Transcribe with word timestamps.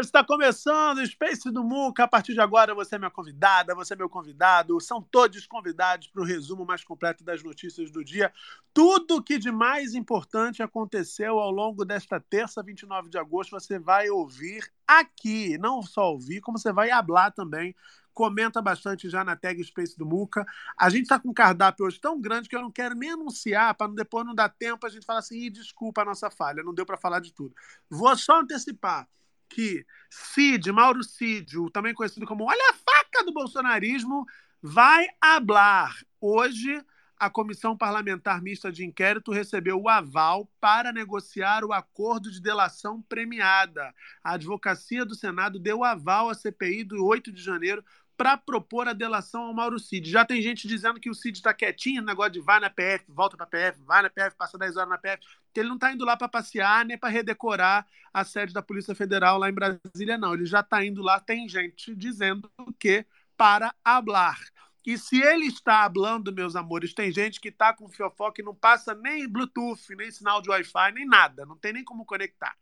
Está 0.00 0.22
começando 0.22 0.98
o 0.98 1.06
Space 1.06 1.50
do 1.50 1.64
Muca. 1.64 2.04
A 2.04 2.08
partir 2.08 2.34
de 2.34 2.40
agora, 2.40 2.74
você 2.74 2.96
é 2.96 2.98
minha 2.98 3.10
convidada, 3.10 3.74
você 3.74 3.94
é 3.94 3.96
meu 3.96 4.10
convidado. 4.10 4.78
São 4.78 5.00
todos 5.00 5.46
convidados 5.46 6.08
para 6.08 6.20
o 6.20 6.24
resumo 6.24 6.66
mais 6.66 6.84
completo 6.84 7.24
das 7.24 7.42
notícias 7.42 7.90
do 7.90 8.04
dia. 8.04 8.30
Tudo 8.74 9.22
que 9.22 9.38
de 9.38 9.50
mais 9.50 9.94
importante 9.94 10.62
aconteceu 10.62 11.38
ao 11.38 11.50
longo 11.50 11.82
desta 11.82 12.20
terça, 12.20 12.62
29 12.62 13.08
de 13.08 13.16
agosto, 13.16 13.52
você 13.52 13.78
vai 13.78 14.10
ouvir 14.10 14.70
aqui. 14.86 15.56
Não 15.56 15.80
só 15.82 16.12
ouvir, 16.12 16.42
como 16.42 16.58
você 16.58 16.72
vai 16.72 16.90
hablar 16.90 17.30
também. 17.30 17.74
Comenta 18.12 18.60
bastante 18.60 19.08
já 19.08 19.24
na 19.24 19.34
tag 19.34 19.62
Space 19.64 19.96
do 19.96 20.04
Muca. 20.04 20.44
A 20.76 20.90
gente 20.90 21.04
está 21.04 21.18
com 21.18 21.30
um 21.30 21.34
cardápio 21.34 21.86
hoje 21.86 21.98
tão 21.98 22.20
grande 22.20 22.50
que 22.50 22.56
eu 22.56 22.62
não 22.62 22.70
quero 22.70 22.94
nem 22.94 23.12
anunciar, 23.12 23.74
para 23.74 23.90
depois 23.92 24.26
não 24.26 24.34
dar 24.34 24.50
tempo 24.50 24.86
a 24.86 24.90
gente 24.90 25.06
falar 25.06 25.20
assim, 25.20 25.50
desculpa 25.50 26.02
a 26.02 26.04
nossa 26.04 26.30
falha, 26.30 26.62
não 26.62 26.74
deu 26.74 26.84
para 26.84 26.98
falar 26.98 27.20
de 27.20 27.32
tudo. 27.32 27.54
Vou 27.88 28.14
só 28.14 28.40
antecipar 28.40 29.08
que 29.48 29.84
Cid, 30.10 30.70
Mauro 30.72 31.02
Cid, 31.02 31.56
também 31.72 31.94
conhecido 31.94 32.26
como 32.26 32.44
Olha 32.44 32.70
a 32.70 32.74
Faca 32.74 33.24
do 33.24 33.32
Bolsonarismo, 33.32 34.26
vai 34.62 35.06
hablar. 35.20 35.96
Hoje, 36.20 36.82
a 37.18 37.30
Comissão 37.30 37.76
Parlamentar 37.76 38.42
Mista 38.42 38.70
de 38.70 38.84
Inquérito 38.84 39.32
recebeu 39.32 39.80
o 39.80 39.88
aval 39.88 40.50
para 40.60 40.92
negociar 40.92 41.64
o 41.64 41.72
acordo 41.72 42.30
de 42.30 42.42
delação 42.42 43.00
premiada. 43.02 43.94
A 44.22 44.32
Advocacia 44.32 45.04
do 45.04 45.14
Senado 45.14 45.58
deu 45.58 45.82
aval 45.82 46.28
à 46.28 46.34
CPI 46.34 46.84
do 46.84 47.04
8 47.04 47.32
de 47.32 47.42
janeiro 47.42 47.82
para 48.16 48.36
propor 48.36 48.88
a 48.88 48.92
delação 48.92 49.42
ao 49.42 49.54
Mauro 49.54 49.78
Cid. 49.78 50.10
Já 50.10 50.24
tem 50.24 50.40
gente 50.40 50.66
dizendo 50.66 50.98
que 50.98 51.10
o 51.10 51.14
Cid 51.14 51.36
está 51.36 51.52
quietinho, 51.52 52.02
negócio 52.02 52.32
de 52.32 52.40
vai 52.40 52.58
na 52.58 52.70
PF, 52.70 53.04
volta 53.08 53.36
para 53.36 53.46
PF, 53.46 53.82
vai 53.82 54.02
na 54.02 54.10
PF, 54.10 54.36
passa 54.36 54.56
10 54.56 54.76
horas 54.76 54.88
na 54.88 54.98
PF, 54.98 55.22
ele 55.60 55.68
não 55.68 55.76
está 55.76 55.92
indo 55.92 56.04
lá 56.04 56.16
para 56.16 56.28
passear 56.28 56.84
nem 56.84 56.98
para 56.98 57.08
redecorar 57.08 57.86
a 58.12 58.24
sede 58.24 58.52
da 58.52 58.62
Polícia 58.62 58.94
Federal 58.94 59.38
lá 59.38 59.48
em 59.48 59.52
Brasília, 59.52 60.18
não. 60.18 60.34
Ele 60.34 60.46
já 60.46 60.60
está 60.60 60.84
indo 60.84 61.02
lá, 61.02 61.20
tem 61.20 61.48
gente 61.48 61.94
dizendo 61.94 62.50
que 62.78 63.04
para 63.36 63.74
hablar. 63.84 64.38
E 64.84 64.96
se 64.96 65.20
ele 65.20 65.46
está 65.46 65.82
hablando, 65.82 66.32
meus 66.32 66.54
amores, 66.54 66.94
tem 66.94 67.10
gente 67.10 67.40
que 67.40 67.48
está 67.48 67.74
com 67.74 67.88
fiofó 67.88 68.30
que 68.30 68.42
não 68.42 68.54
passa 68.54 68.94
nem 68.94 69.28
Bluetooth, 69.28 69.94
nem 69.96 70.10
sinal 70.10 70.40
de 70.40 70.48
Wi-Fi, 70.48 70.92
nem 70.94 71.04
nada, 71.04 71.44
não 71.44 71.56
tem 71.56 71.72
nem 71.72 71.84
como 71.84 72.06
conectar. 72.06 72.56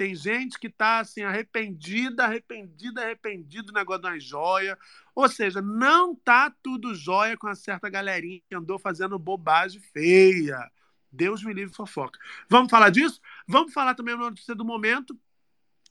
Tem 0.00 0.14
gente 0.14 0.58
que 0.58 0.68
está 0.68 1.00
assim, 1.00 1.24
arrependida, 1.24 2.24
arrependida, 2.24 3.02
arrependida 3.02 3.64
do 3.64 3.72
negócio 3.74 4.00
da 4.00 4.18
joia. 4.18 4.78
Ou 5.14 5.28
seja, 5.28 5.60
não 5.60 6.14
tá 6.14 6.50
tudo 6.62 6.94
jóia 6.94 7.36
com 7.36 7.46
uma 7.46 7.54
certa 7.54 7.86
galerinha 7.90 8.40
que 8.48 8.54
andou 8.54 8.78
fazendo 8.78 9.18
bobagem 9.18 9.78
feia. 9.78 10.72
Deus 11.12 11.44
me 11.44 11.52
livre 11.52 11.76
fofoca. 11.76 12.18
Vamos 12.48 12.70
falar 12.70 12.88
disso? 12.88 13.20
Vamos 13.46 13.74
falar 13.74 13.94
também 13.94 14.16
na 14.16 14.22
notícia 14.22 14.54
do 14.54 14.64
momento. 14.64 15.14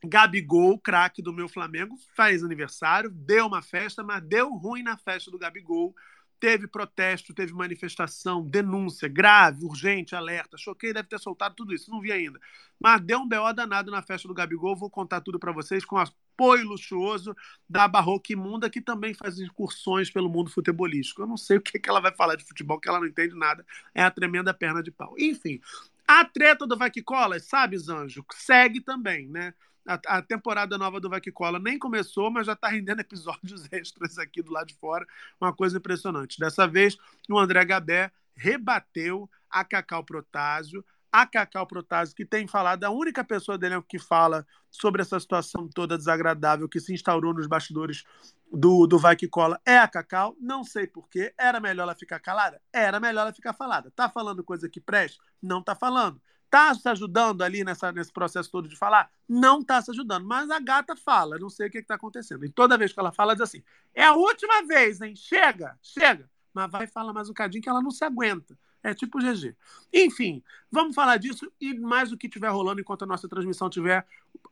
Gabigol, 0.04 0.80
craque 0.80 1.22
do 1.22 1.32
meu 1.32 1.48
Flamengo, 1.48 1.96
faz 2.16 2.44
aniversário, 2.44 3.12
deu 3.12 3.46
uma 3.46 3.62
festa, 3.62 4.02
mas 4.02 4.24
deu 4.24 4.50
ruim 4.56 4.82
na 4.82 4.98
festa 4.98 5.30
do 5.30 5.38
Gabigol. 5.38 5.96
Teve 6.40 6.68
protesto, 6.68 7.34
teve 7.34 7.52
manifestação, 7.54 8.42
denúncia 8.42 9.10
grave, 9.10 9.66
urgente, 9.66 10.16
alerta. 10.16 10.58
Choquei, 10.58 10.94
deve 10.94 11.10
ter 11.10 11.20
soltado 11.20 11.56
tudo 11.56 11.74
isso, 11.74 11.92
não 11.92 12.00
vi 12.00 12.12
ainda. 12.12 12.40
Mas 12.80 13.02
deu 13.02 13.20
um 13.20 13.28
BO 13.28 13.54
danado 13.54 13.92
na 13.92 14.02
festa 14.02 14.28
do 14.28 14.34
Gabigol. 14.34 14.76
Vou 14.76 14.90
contar 14.90 15.20
tudo 15.20 15.38
para 15.38 15.52
vocês 15.52 15.84
com 15.84 15.98
apoio 15.98 16.66
luxuoso 16.66 17.36
da 17.68 17.88
Barroca 17.88 18.32
Imunda, 18.32 18.70
que 18.70 18.80
também 18.80 19.14
faz 19.14 19.38
incursões 19.40 20.10
pelo 20.10 20.30
mundo 20.30 20.50
futebolístico. 20.50 21.22
Eu 21.22 21.28
não 21.28 21.36
sei 21.36 21.58
o 21.58 21.62
que, 21.62 21.78
que 21.78 21.90
ela 21.90 22.00
vai 22.00 22.14
falar 22.16 22.36
de 22.36 22.46
futebol, 22.46 22.80
que 22.80 22.88
ela 22.88 23.00
não 23.00 23.08
entende 23.08 23.36
nada. 23.36 23.66
É 23.94 24.02
a 24.02 24.10
tremenda 24.10 24.54
perna 24.54 24.82
de 24.82 24.92
pau. 24.92 25.14
Enfim, 25.20 25.60
a 26.08 26.24
treta 26.24 26.66
do 26.66 26.78
Vai 26.78 26.90
Que 26.90 27.04
Cola, 27.04 27.40
sabe, 27.40 27.78
Zanjo? 27.78 28.26
Segue 28.34 28.80
também, 28.80 29.28
né? 29.28 29.54
A, 29.88 30.18
a 30.18 30.22
temporada 30.22 30.78
nova 30.78 31.00
do 31.00 31.10
Vai 31.10 31.22
Que 31.22 31.32
Cola 31.32 31.60
nem 31.60 31.80
começou, 31.80 32.30
mas 32.30 32.46
já 32.46 32.54
está 32.54 32.68
rendendo 32.68 33.00
episódios 33.02 33.72
extras 33.72 34.18
aqui 34.18 34.42
do 34.42 34.52
lado 34.52 34.68
de 34.68 34.76
fora. 34.76 35.06
Uma 35.40 35.54
coisa 35.54 35.78
impressionante. 35.78 36.40
Dessa 36.40 36.68
vez, 36.68 36.98
o 37.30 37.38
André 37.38 37.64
Gabé 37.66 38.12
rebateu 38.36 39.30
a 39.50 39.64
Cacau 39.64 40.04
Protásio. 40.04 40.84
A 41.12 41.26
Cacau 41.26 41.66
Protásio, 41.66 42.16
que 42.16 42.24
tem 42.24 42.48
falado, 42.48 42.84
a 42.84 42.92
única 42.92 43.24
pessoa 43.24 43.58
dele 43.58 43.82
que 43.82 43.98
fala 43.98 44.46
sobre 44.70 45.02
essa 45.02 45.20
situação 45.20 45.68
toda 45.68 45.98
desagradável 45.98 46.70
que 46.70 46.80
se 46.80 46.94
instaurou 46.94 47.34
nos 47.34 47.48
bastidores 47.48 48.04
do, 48.52 48.86
do 48.86 49.00
Vai 49.00 49.16
Que 49.16 49.28
Cola 49.28 49.60
é 49.66 49.78
a 49.78 49.88
Cacau. 49.88 50.36
Não 50.40 50.64
sei 50.64 50.86
porquê. 50.86 51.34
Era 51.38 51.60
melhor 51.60 51.84
ela 51.84 51.96
ficar 51.96 52.20
calada? 52.20 52.62
Era 52.72 53.00
melhor 53.00 53.22
ela 53.22 53.34
ficar 53.34 53.54
falada. 53.54 53.92
Tá 53.96 54.08
falando 54.08 54.44
coisa 54.44 54.70
que 54.70 54.80
preste? 54.80 55.20
Não 55.42 55.64
tá 55.64 55.74
falando. 55.76 56.22
Tá 56.50 56.74
se 56.74 56.88
ajudando 56.90 57.44
ali 57.44 57.64
nessa, 57.64 57.92
nesse 57.92 58.12
processo 58.12 58.50
todo 58.50 58.68
de 58.68 58.76
falar? 58.76 59.12
Não 59.28 59.64
tá 59.64 59.82
se 59.82 59.92
ajudando. 59.92 60.26
Mas 60.26 60.50
a 60.50 60.60
gata 60.60 60.96
fala, 60.96 61.38
não 61.38 61.50
sei 61.50 61.68
o 61.68 61.72
que, 61.72 61.82
que 61.82 61.88
tá 61.88 61.96
acontecendo. 61.96 62.44
E 62.44 62.50
toda 62.50 62.78
vez 62.78 62.92
que 62.92 63.00
ela 63.00 63.12
fala, 63.12 63.34
diz 63.34 63.42
assim: 63.42 63.64
é 63.94 64.04
a 64.04 64.14
última 64.14 64.66
vez, 64.66 65.00
hein? 65.02 65.16
Chega, 65.16 65.78
chega. 65.82 66.30
Mas 66.54 66.72
vai 66.72 66.88
falar 66.88 67.14
mais 67.14 67.30
um 67.30 67.34
cadinho 67.34 67.62
que 67.62 67.70
ela 67.70 67.82
não 67.82 67.92
se 67.92 68.04
aguenta. 68.04 68.58
É 68.82 68.94
tipo 68.94 69.20
GG. 69.20 69.56
Enfim, 69.94 70.42
vamos 70.72 70.96
falar 70.96 71.18
disso 71.18 71.52
e 71.60 71.78
mais 71.78 72.12
o 72.12 72.18
que 72.18 72.28
estiver 72.28 72.50
rolando 72.50 72.80
enquanto 72.80 73.04
a 73.04 73.06
nossa 73.06 73.28
transmissão 73.28 73.68
estiver 73.68 74.06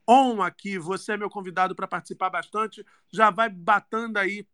on 0.08 0.42
aqui. 0.42 0.78
Você 0.78 1.14
é 1.14 1.18
meu 1.18 1.30
convidado 1.30 1.74
para 1.74 1.88
participar 1.88 2.30
bastante. 2.30 2.86
Já 3.10 3.30
vai 3.30 3.50
batendo 3.50 4.18
aí 4.18 4.46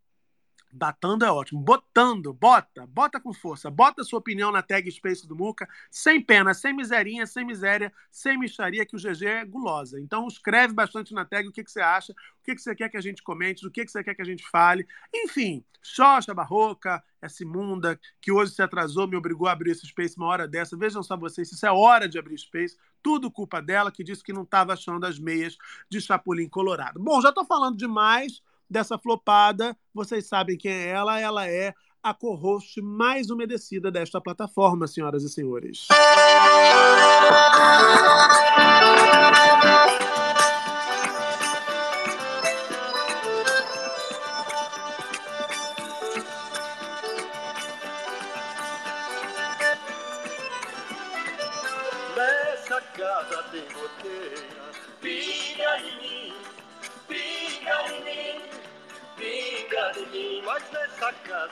Batando 0.76 1.24
é 1.24 1.32
ótimo. 1.32 1.62
Botando, 1.62 2.34
bota, 2.34 2.88
bota 2.88 3.20
com 3.20 3.32
força. 3.32 3.70
Bota 3.70 4.04
sua 4.04 4.18
opinião 4.18 4.52
na 4.52 4.64
tag 4.64 4.90
Space 4.92 5.28
do 5.28 5.36
Muca, 5.36 5.70
sem 5.92 6.20
pena, 6.20 6.52
sem 6.52 6.74
miserinha, 6.74 7.28
sem 7.28 7.46
miséria, 7.46 7.94
sem 8.10 8.40
micharia, 8.40 8.84
que 8.84 8.96
o 8.96 9.00
GG 9.00 9.24
é 9.24 9.46
gulosa. 9.46 10.00
Então 10.00 10.28
escreve 10.28 10.74
bastante 10.74 11.14
na 11.14 11.26
tag 11.26 11.48
o 11.48 11.52
que, 11.52 11.64
que 11.64 11.72
você 11.72 11.80
acha, 11.80 12.12
o 12.12 12.44
que, 12.44 12.56
que 12.56 12.62
você 12.62 12.74
quer 12.74 12.90
que 12.90 12.98
a 12.98 13.02
gente 13.02 13.22
comente, 13.22 13.68
o 13.68 13.70
que, 13.70 13.86
que 13.86 13.92
você 13.92 14.04
quer 14.04 14.16
que 14.16 14.22
a 14.24 14.26
gente 14.26 14.44
fale. 14.50 14.88
Enfim, 15.14 15.64
Xoxa 15.84 16.34
Barroca, 16.34 17.04
essa 17.22 17.44
imunda, 17.44 18.00
que 18.20 18.32
hoje 18.32 18.54
se 18.54 18.62
atrasou, 18.64 19.08
me 19.08 19.16
obrigou 19.16 19.48
a 19.48 19.52
abrir 19.52 19.72
esse 19.72 19.86
Space 19.86 20.18
uma 20.18 20.26
hora 20.26 20.48
dessa. 20.48 20.76
Vejam 20.76 21.04
só 21.04 21.16
vocês, 21.16 21.52
isso 21.52 21.66
é 21.68 21.72
hora 21.72 22.10
de 22.10 22.18
abrir 22.18 22.38
Space. 22.40 22.76
Tudo 23.04 23.30
culpa 23.30 23.62
dela, 23.62 23.92
que 23.92 24.04
disse 24.04 24.24
que 24.24 24.34
não 24.34 24.42
estava 24.42 24.74
achando 24.74 25.06
as 25.06 25.20
meias 25.20 25.56
de 25.88 26.02
Chapolin 26.02 26.50
Colorado. 26.50 27.00
Bom, 27.00 27.22
já 27.22 27.30
estou 27.30 27.46
falando 27.46 27.78
demais 27.78 28.42
dessa 28.74 28.98
flopada. 28.98 29.78
Vocês 29.94 30.28
sabem 30.28 30.58
quem 30.58 30.72
é 30.72 30.90
ela. 30.90 31.20
Ela 31.20 31.48
é 31.48 31.74
a 32.02 32.14
co-host 32.14 32.82
mais 32.82 33.30
umedecida 33.30 33.90
desta 33.90 34.20
plataforma, 34.20 34.88
senhoras 34.88 35.24
e 35.24 35.30
senhores. 35.30 35.88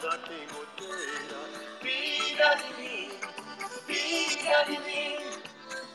Casa 0.02 0.18
tem 0.28 0.48
goteira, 0.48 1.38
pinga 1.80 2.58
em 2.66 2.82
mim, 2.82 3.10
pinga 3.86 4.72
em 4.72 4.80
mim, 4.80 5.16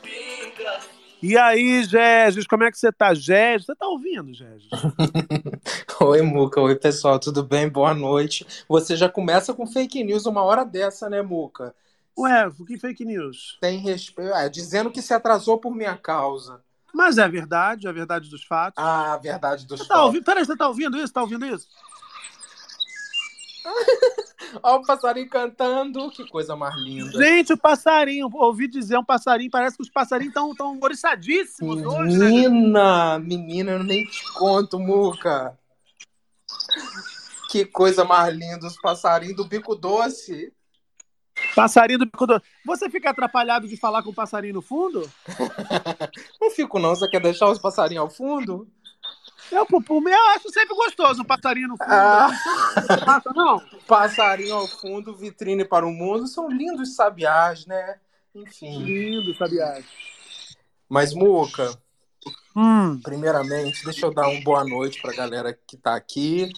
pinga 0.01 0.79
E 1.21 1.37
aí, 1.37 1.83
Gegis, 1.83 2.47
como 2.47 2.63
é 2.63 2.71
que 2.71 2.77
você 2.79 2.91
tá, 2.91 3.13
Gegis? 3.13 3.65
Você 3.65 3.75
tá 3.75 3.85
ouvindo, 3.85 4.33
Gegis? 4.33 4.69
Oi, 5.99 6.21
Muca. 6.21 6.61
Oi, 6.61 6.75
pessoal. 6.75 7.19
Tudo 7.19 7.43
bem? 7.43 7.67
Boa 7.67 7.93
noite. 7.93 8.47
Você 8.69 8.95
já 8.95 9.09
começa 9.09 9.53
com 9.53 9.67
fake 9.67 10.03
news 10.03 10.25
uma 10.25 10.43
hora 10.43 10.63
dessa, 10.63 11.09
né, 11.09 11.21
Muca? 11.21 11.75
Ué, 12.17 12.49
que 12.65 12.79
fake 12.79 13.03
news? 13.03 13.57
Tem 13.59 13.77
respeito. 13.79 14.33
É, 14.33 14.47
dizendo 14.47 14.89
que 14.89 15.01
se 15.01 15.13
atrasou 15.13 15.57
por 15.57 15.75
minha 15.75 15.97
causa. 15.97 16.61
Mas 16.93 17.17
é 17.17 17.27
verdade, 17.27 17.87
é 17.87 17.89
a 17.89 17.93
verdade 17.93 18.29
dos 18.29 18.43
fatos. 18.43 18.81
Ah, 18.83 19.13
a 19.13 19.17
verdade 19.17 19.67
dos 19.67 19.81
Você 19.81 19.87
tá 19.87 20.03
ouvindo? 20.03 20.23
Peraí, 20.23 20.45
você 20.45 20.55
tá 20.55 20.67
ouvindo 20.67 20.97
isso? 20.97 21.13
Tá 21.13 21.21
ouvindo 21.21 21.45
isso? 21.45 21.67
Olha 24.63 24.75
o 24.77 24.85
passarinho 24.85 25.29
cantando. 25.29 26.09
Que 26.11 26.27
coisa 26.27 26.55
mais 26.55 26.75
linda. 26.75 27.11
Gente, 27.11 27.53
o 27.53 27.57
passarinho, 27.57 28.29
ouvi 28.33 28.67
dizer 28.67 28.97
um 28.97 29.03
passarinho, 29.03 29.51
parece 29.51 29.77
que 29.77 29.83
os 29.83 29.89
passarinhos 29.89 30.31
estão 30.31 30.53
tão 30.55 30.77
oriçadíssimos 30.81 31.83
hoje, 31.83 32.17
né? 32.17 32.29
Menina, 32.29 33.19
menina, 33.19 33.71
eu 33.71 33.83
nem 33.83 34.05
te 34.05 34.23
conto, 34.33 34.79
Muca. 34.79 35.57
Que 37.49 37.65
coisa 37.65 38.03
mais 38.03 38.35
linda, 38.35 38.67
os 38.67 38.79
passarinhos 38.79 39.35
do 39.35 39.45
bico 39.45 39.75
doce. 39.75 40.53
Passarinho 41.55 41.99
do 41.99 42.05
bico 42.05 42.25
doce. 42.25 42.45
Você 42.65 42.89
fica 42.89 43.09
atrapalhado 43.09 43.67
de 43.67 43.77
falar 43.77 44.03
com 44.03 44.09
o 44.09 44.15
passarinho 44.15 44.55
no 44.55 44.61
fundo? 44.61 45.09
Não 46.41 46.51
fico, 46.51 46.79
não. 46.79 46.95
Você 46.95 47.07
quer 47.09 47.21
deixar 47.21 47.49
os 47.49 47.59
passarinhos 47.59 48.01
ao 48.01 48.09
fundo? 48.09 48.67
Eu, 49.51 49.65
pro 49.65 50.01
meu, 50.01 50.13
eu 50.13 50.27
acho 50.29 50.49
sempre 50.51 50.75
gostoso 50.75 51.21
um 51.21 51.25
passarinho 51.25 51.69
no 51.69 51.77
fundo. 51.77 51.89
Ah. 51.91 52.29
Não 52.89 53.05
passa, 53.05 53.33
não? 53.33 53.59
Passarinho 53.87 54.55
ao 54.55 54.67
fundo, 54.67 55.15
vitrine 55.15 55.63
para 55.63 55.85
o 55.85 55.91
mundo. 55.91 56.27
São 56.27 56.49
lindos 56.49 56.95
sabiás, 56.95 57.65
né? 57.65 57.95
Enfim. 58.35 58.83
Lindo, 58.83 59.33
sabiás. 59.35 59.85
Mas, 60.89 61.13
Muca, 61.13 61.77
Hum. 62.55 62.99
primeiramente, 63.01 63.83
deixa 63.83 64.05
eu 64.05 64.13
dar 64.13 64.27
uma 64.27 64.41
boa 64.41 64.63
noite 64.63 65.01
para 65.01 65.11
a 65.11 65.15
galera 65.15 65.53
que 65.53 65.75
está 65.75 65.95
aqui. 65.95 66.49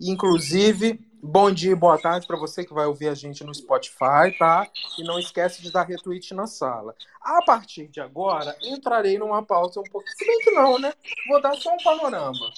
Inclusive, 0.00 1.00
bom 1.26 1.50
dia 1.50 1.72
e 1.72 1.74
boa 1.74 1.98
tarde 1.98 2.26
para 2.26 2.36
você 2.36 2.64
que 2.64 2.74
vai 2.74 2.84
ouvir 2.84 3.08
a 3.08 3.14
gente 3.14 3.42
no 3.42 3.54
Spotify, 3.54 4.36
tá? 4.38 4.68
E 4.98 5.02
não 5.02 5.18
esquece 5.18 5.62
de 5.62 5.72
dar 5.72 5.84
retweet 5.84 6.34
na 6.34 6.46
sala. 6.46 6.94
A 7.18 7.42
partir 7.42 7.88
de 7.88 7.98
agora, 7.98 8.54
entrarei 8.62 9.18
numa 9.18 9.42
pauta 9.42 9.80
um 9.80 9.84
pouco. 9.84 10.06
Se 10.06 10.26
bem 10.26 10.38
que 10.40 10.50
não, 10.50 10.78
né? 10.78 10.92
Vou 11.26 11.40
dar 11.40 11.54
só 11.54 11.72
um 11.72 11.78
panorama. 11.78 12.52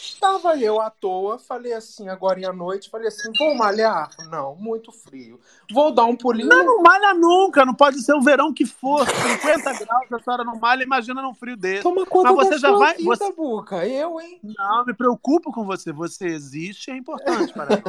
Estava 0.00 0.56
eu 0.56 0.80
à 0.80 0.90
toa, 0.90 1.40
falei 1.40 1.72
assim, 1.72 2.08
agora 2.08 2.38
à 2.48 2.52
noite, 2.52 2.88
falei 2.88 3.08
assim, 3.08 3.32
vou 3.36 3.56
malhar? 3.56 4.08
Não, 4.30 4.54
muito 4.54 4.92
frio. 4.92 5.40
Vou 5.72 5.92
dar 5.92 6.04
um 6.04 6.14
pulinho. 6.14 6.48
Não, 6.48 6.64
não 6.64 6.82
malha 6.82 7.12
nunca, 7.14 7.64
não 7.64 7.74
pode 7.74 8.00
ser 8.02 8.14
o 8.14 8.20
verão 8.22 8.54
que 8.54 8.64
for. 8.64 9.04
50 9.08 9.72
graus, 9.84 10.12
a 10.12 10.18
senhora 10.20 10.44
não 10.44 10.56
malha, 10.56 10.84
imagina 10.84 11.20
num 11.20 11.34
frio 11.34 11.56
desse. 11.56 11.82
Toma 11.82 12.06
conta 12.06 12.32
Mas 12.32 12.46
você 12.46 12.58
já 12.58 12.70
vai- 12.70 12.96
vida, 12.96 13.08
você- 13.16 13.32
Buca. 13.32 13.86
Eu, 13.88 14.20
hein? 14.20 14.38
Não, 14.42 14.84
me 14.86 14.94
preocupo 14.94 15.50
com 15.52 15.64
você. 15.66 15.92
Você 15.92 16.26
existe, 16.28 16.92
é 16.92 16.96
importante 16.96 17.52
para 17.52 17.66
mim. 17.76 17.82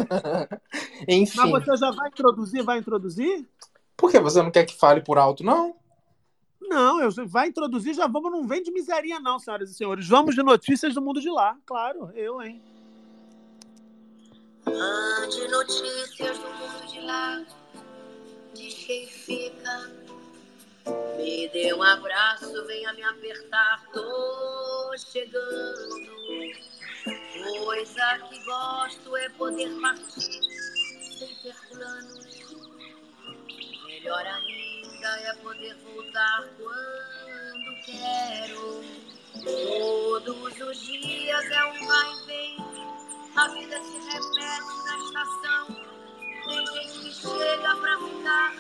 Enfim. 1.08 1.52
Mas 1.52 1.66
você 1.66 1.78
já 1.78 1.92
vai 1.92 2.08
introduzir? 2.10 2.64
Vai 2.64 2.80
introduzir? 2.80 3.48
Por 3.96 4.10
que 4.10 4.20
você 4.20 4.42
não 4.42 4.50
quer 4.50 4.66
que 4.66 4.76
fale 4.76 5.02
por 5.02 5.20
alto, 5.20 5.44
não? 5.44 5.76
Não, 6.70 7.02
eu 7.02 7.10
vai 7.28 7.48
introduzir, 7.48 7.96
já 7.96 8.06
vamos, 8.06 8.32
não 8.32 8.48
vem 8.48 8.62
de 8.62 8.72
miseria, 8.72 9.20
não, 9.20 9.40
senhoras 9.40 9.72
e 9.72 9.74
senhores. 9.74 10.08
Vamos 10.08 10.36
de 10.36 10.44
notícias 10.44 10.94
do 10.94 11.02
mundo 11.02 11.20
de 11.20 11.30
lá. 11.30 11.58
Claro, 11.66 12.12
eu, 12.14 12.40
hein? 12.44 12.62
Ande 14.68 15.48
notícias 15.48 16.38
do 16.38 16.48
mundo 16.48 16.92
de 16.92 17.02
lá, 17.02 17.44
diz 18.54 18.76
quem 18.86 19.08
fica. 19.08 19.92
Me 21.18 21.50
dê 21.50 21.74
um 21.74 21.82
abraço, 21.82 22.66
venha 22.68 22.94
me 22.94 23.02
apertar, 23.04 23.84
tô 23.92 24.96
chegando. 24.98 26.20
Coisa 27.66 28.20
que 28.30 28.46
gosto 28.46 29.18
é 29.18 29.30
poder 29.30 29.72
partir 29.82 30.40
sem 31.18 31.36
ter 31.42 31.56
planos. 31.72 32.30
Melhor 33.88 34.26
ainda 34.26 34.69
é 35.08 35.34
poder 35.36 35.76
voltar 35.76 36.44
quando 36.58 37.86
quero. 37.86 38.84
Todos 39.44 40.62
os 40.62 40.82
dias 40.86 41.46
é 41.46 41.66
um 41.66 41.88
vai 41.88 42.12
e 42.12 42.26
vem. 42.26 42.58
A 43.36 43.48
vida 43.48 43.80
se 43.82 43.98
repete 43.98 44.74
na 44.86 44.98
estação. 44.98 45.68
Tem 46.46 46.66
gente 46.68 47.00
que 47.00 47.14
chega 47.14 47.76
pra 47.76 47.98
ficar. 47.98 48.56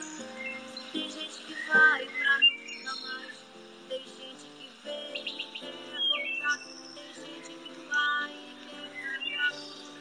Tem 0.94 1.09
gente 1.09 1.39
que 1.39 1.53
vai 1.68 2.06
pra 2.06 2.39
nunca 2.39 2.95
mais. 3.01 3.33
Tem 3.89 4.03
gente 4.03 4.45
que 4.57 4.69
vem 4.83 5.27
e 5.27 5.59
quer 5.59 5.74
voltar. 6.07 6.57
Tem 6.95 7.13
gente 7.15 7.51
que 7.51 7.71
vai 7.89 8.31
e 8.31 8.56
quer 8.65 9.24
ficar. 9.24 9.51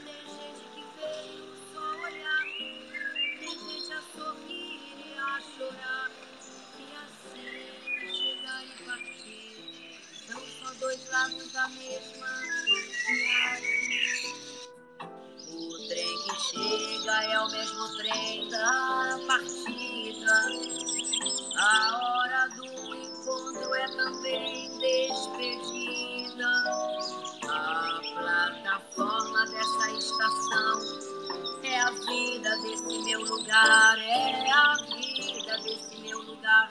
Tem 0.05 0.23
gente 0.39 0.65
que 0.75 0.83
veio 1.01 1.49
só 1.73 1.85
olhar. 2.03 2.45
Tem 3.41 3.55
gente 3.59 3.93
a 3.93 4.03
sorrir 4.17 4.81
e 5.05 5.19
a 5.19 5.41
chorar. 5.57 6.18
Dois 10.79 11.11
lados 11.11 11.53
da 11.53 11.69
mesma. 11.69 12.27
O 15.51 15.89
trem 15.89 16.19
que 16.23 16.35
chega 16.41 17.25
é 17.25 17.41
o 17.41 17.51
mesmo 17.51 17.97
trem 17.97 18.49
da 18.49 19.19
partida. 19.27 20.35
A 21.57 21.99
hora 21.99 22.49
do 22.57 22.95
encontro 22.95 23.75
é 23.75 23.87
também 23.89 24.79
despedida. 24.79 26.49
A 27.49 28.01
plataforma 28.15 29.47
dessa 29.47 29.91
estação 29.91 30.79
é 31.65 31.81
a 31.81 31.91
vida 31.91 32.57
desse 32.63 32.99
meu 33.05 33.21
lugar. 33.25 33.99
É 33.99 34.51
a 34.53 34.75
vida 34.75 35.59
desse 35.59 35.99
meu 36.01 36.23
lugar. 36.23 36.71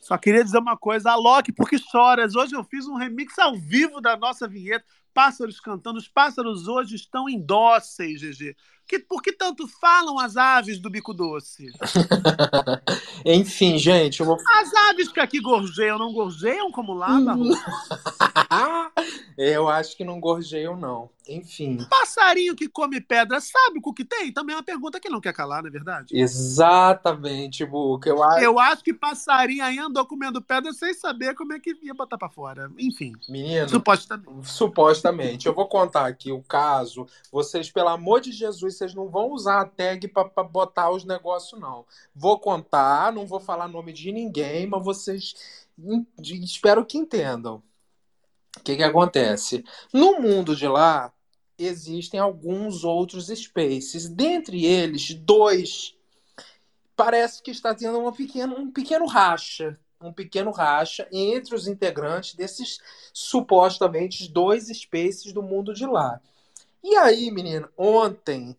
Só 0.00 0.16
queria 0.16 0.44
dizer 0.44 0.58
uma 0.58 0.76
coisa, 0.76 1.10
Alok, 1.10 1.50
porque 1.50 1.78
choras. 1.78 2.36
Hoje 2.36 2.54
eu 2.54 2.62
fiz 2.62 2.86
um 2.86 2.94
remix 2.94 3.36
ao 3.40 3.56
vivo 3.56 4.00
da 4.00 4.16
nossa 4.16 4.46
vinheta, 4.46 4.84
Pássaros 5.16 5.58
Cantando. 5.58 5.98
Os 5.98 6.08
pássaros 6.08 6.68
hoje 6.68 6.94
estão 6.94 7.26
indóceis, 7.26 8.20
GG. 8.20 8.54
Que, 8.86 9.00
por 9.00 9.20
que 9.20 9.32
tanto 9.32 9.66
falam 9.66 10.18
as 10.18 10.36
aves 10.36 10.78
do 10.78 10.88
bico 10.88 11.12
doce? 11.12 11.72
Enfim, 13.24 13.78
gente, 13.78 14.22
vou. 14.22 14.36
As 14.60 14.72
aves 14.90 15.08
que 15.08 15.18
aqui 15.18 15.40
gorjeiam, 15.40 15.98
não 15.98 16.12
gorjeiam 16.12 16.70
como 16.70 16.92
lá, 16.92 17.20
Barro? 17.20 17.46
eu 19.36 19.68
acho 19.68 19.96
que 19.96 20.04
não 20.04 20.20
gorjeiam, 20.20 20.76
não. 20.76 21.10
Enfim. 21.28 21.78
Passarinho 21.90 22.54
que 22.54 22.68
come 22.68 23.00
pedra 23.00 23.40
sabe 23.40 23.80
o 23.82 23.92
que 23.92 24.04
tem? 24.04 24.32
Também 24.32 24.54
é 24.54 24.56
uma 24.58 24.62
pergunta 24.62 25.00
que 25.00 25.08
não 25.08 25.20
quer 25.20 25.32
calar, 25.32 25.62
não 25.62 25.68
é 25.68 25.72
verdade? 25.72 26.16
Exatamente, 26.16 27.64
Buca. 27.64 28.08
Eu 28.08 28.22
acho. 28.22 28.44
Eu 28.44 28.58
acho 28.60 28.84
que 28.84 28.94
passarinho 28.94 29.64
aí 29.64 29.78
andou 29.80 30.06
comendo 30.06 30.40
pedra 30.40 30.72
sem 30.72 30.94
saber 30.94 31.34
como 31.34 31.52
é 31.52 31.58
que 31.58 31.76
ia 31.82 31.94
botar 31.94 32.16
pra 32.16 32.28
fora. 32.28 32.70
Enfim, 32.78 33.12
Menino, 33.28 33.68
supostamente. 33.68 34.28
supostamente. 34.44 35.05
Eu 35.46 35.54
vou 35.54 35.66
contar 35.66 36.06
aqui 36.06 36.32
o 36.32 36.42
caso. 36.42 37.06
Vocês, 37.30 37.70
pelo 37.70 37.88
amor 37.88 38.20
de 38.20 38.32
Jesus, 38.32 38.76
vocês 38.76 38.94
não 38.94 39.08
vão 39.08 39.30
usar 39.30 39.60
a 39.60 39.66
tag 39.66 40.08
pra 40.08 40.42
botar 40.42 40.90
os 40.90 41.04
negócios, 41.04 41.60
não. 41.60 41.84
Vou 42.14 42.38
contar, 42.38 43.12
não 43.12 43.26
vou 43.26 43.40
falar 43.40 43.68
nome 43.68 43.92
de 43.92 44.12
ninguém, 44.12 44.66
mas 44.66 44.84
vocês 44.84 45.34
espero 46.18 46.84
que 46.84 46.98
entendam. 46.98 47.62
O 48.56 48.60
que 48.62 48.76
que 48.76 48.82
acontece? 48.82 49.64
No 49.92 50.20
mundo 50.20 50.56
de 50.56 50.66
lá, 50.66 51.12
existem 51.58 52.18
alguns 52.18 52.84
outros 52.84 53.26
spaces. 53.26 54.08
Dentre 54.08 54.64
eles, 54.64 55.14
dois. 55.14 55.94
Parece 56.94 57.42
que 57.42 57.50
está 57.50 57.74
tendo 57.74 57.98
uma 57.98 58.12
pequena, 58.12 58.54
um 58.54 58.70
pequeno 58.70 59.06
racha. 59.06 59.78
Um 60.00 60.12
pequeno 60.12 60.50
racha 60.50 61.08
entre 61.10 61.54
os 61.54 61.66
integrantes 61.66 62.34
desses 62.34 62.78
supostamente 63.12 64.30
dois 64.30 64.66
spaces 64.66 65.32
do 65.32 65.42
mundo 65.42 65.72
de 65.72 65.86
lá. 65.86 66.20
E 66.82 66.94
aí, 66.96 67.30
menina, 67.30 67.70
ontem 67.76 68.56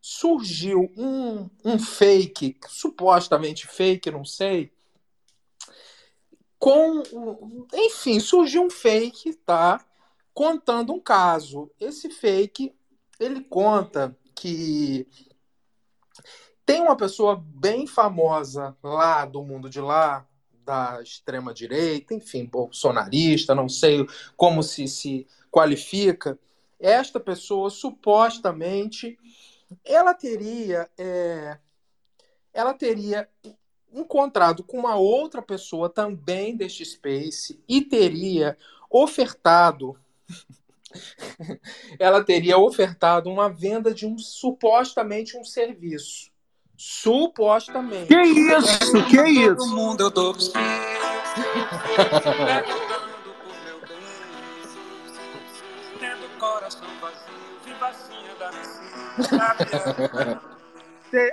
surgiu 0.00 0.92
um, 0.96 1.48
um 1.64 1.78
fake, 1.78 2.58
supostamente 2.68 3.66
fake, 3.66 4.10
não 4.10 4.24
sei, 4.24 4.72
com. 6.62 7.02
Enfim, 7.74 8.20
surgiu 8.20 8.62
um 8.62 8.70
fake, 8.70 9.34
tá? 9.34 9.84
Contando 10.32 10.92
um 10.92 11.00
caso. 11.00 11.68
Esse 11.80 12.08
fake, 12.08 12.72
ele 13.18 13.42
conta 13.42 14.16
que 14.34 15.08
tem 16.64 16.80
uma 16.80 16.96
pessoa 16.96 17.42
bem 17.44 17.86
famosa 17.86 18.76
lá 18.80 19.24
do 19.24 19.42
mundo 19.42 19.68
de 19.68 19.80
lá, 19.80 20.24
da 20.64 21.00
extrema 21.02 21.52
direita, 21.52 22.14
enfim, 22.14 22.44
bolsonarista, 22.44 23.54
não 23.54 23.68
sei 23.68 24.06
como 24.36 24.62
se 24.62 24.86
se 24.88 25.26
qualifica. 25.50 26.38
Esta 26.78 27.20
pessoa 27.20 27.70
supostamente 27.70 29.18
ela 29.84 30.14
teria 30.14 30.90
é, 30.98 31.58
ela 32.52 32.74
teria 32.74 33.28
encontrado 33.92 34.62
com 34.64 34.78
uma 34.78 34.96
outra 34.96 35.42
pessoa 35.42 35.88
também 35.88 36.56
deste 36.56 36.84
Space 36.84 37.62
e 37.68 37.82
teria 37.82 38.56
ofertado 38.90 39.98
ela 41.98 42.22
teria 42.22 42.58
ofertado 42.58 43.30
uma 43.30 43.48
venda 43.48 43.94
de 43.94 44.06
um 44.06 44.18
supostamente 44.18 45.36
um 45.36 45.44
serviço. 45.44 46.31
Supostamente. 46.84 48.08
Que 48.08 48.20
isso? 48.20 49.04
Que 49.08 49.22
isso? 49.22 49.54
Todo 49.54 49.76
mundo 49.76 50.00
eu 50.00 50.10
dou 50.10 50.34
Tendo 56.00 56.38
coração 56.40 56.88
vazio, 57.00 57.22
vivacinha 57.64 58.34
da 58.34 58.50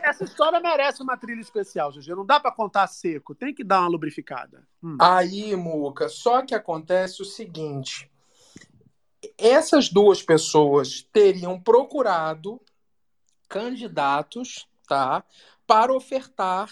Essa 0.04 0.24
história 0.24 0.60
merece 0.60 1.02
uma 1.02 1.18
trilha 1.18 1.42
especial, 1.42 1.92
GG. 1.92 2.10
Não 2.10 2.28
dá 2.28 2.40
pra 2.40 2.52
contar 2.52 2.86
seco. 2.86 3.34
Tem 3.34 3.52
que 3.52 3.64
dar 3.64 3.80
uma 3.80 3.90
lubrificada. 3.90 4.68
Hum. 4.84 4.98
Aí, 5.02 5.56
Muca, 5.56 6.08
só 6.10 6.44
que 6.44 6.54
acontece 6.54 7.24
o 7.24 7.26
seguinte: 7.26 8.08
essas 9.36 9.90
duas 9.90 10.22
pessoas 10.22 11.02
teriam 11.12 11.60
procurado 11.60 12.62
candidatos, 13.48 14.69
tá, 14.90 15.24
para 15.66 15.94
ofertar 15.94 16.70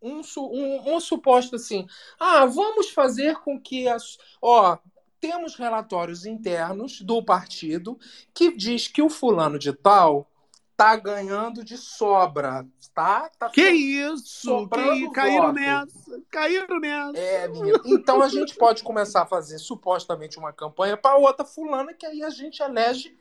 um, 0.00 0.20
um, 0.38 0.94
um 0.94 1.00
suposto 1.00 1.56
assim, 1.56 1.86
ah, 2.18 2.46
vamos 2.46 2.90
fazer 2.90 3.36
com 3.40 3.60
que 3.60 3.88
as, 3.88 4.16
ó, 4.40 4.78
temos 5.20 5.56
relatórios 5.56 6.24
internos 6.24 7.00
do 7.00 7.22
partido 7.22 7.98
que 8.32 8.56
diz 8.56 8.86
que 8.86 9.02
o 9.02 9.10
fulano 9.10 9.58
de 9.58 9.72
tal 9.72 10.30
tá 10.76 10.94
ganhando 10.94 11.64
de 11.64 11.76
sobra, 11.76 12.64
tá? 12.94 13.28
tá 13.36 13.50
Que 13.50 13.68
so- 13.68 13.74
isso? 13.74 14.68
Que... 14.68 15.10
Caíram 15.10 15.46
voto. 15.46 15.54
nessa. 15.54 16.22
Caíram 16.30 16.78
nessa. 16.78 17.18
É, 17.18 17.48
menino. 17.48 17.80
Então 17.84 18.22
a 18.22 18.28
gente 18.28 18.54
pode 18.54 18.84
começar 18.84 19.22
a 19.22 19.26
fazer 19.26 19.58
supostamente 19.58 20.38
uma 20.38 20.52
campanha 20.52 20.96
para 20.96 21.16
outra 21.16 21.44
fulana 21.44 21.92
que 21.92 22.06
aí 22.06 22.22
a 22.22 22.30
gente 22.30 22.62
elege, 22.62 23.18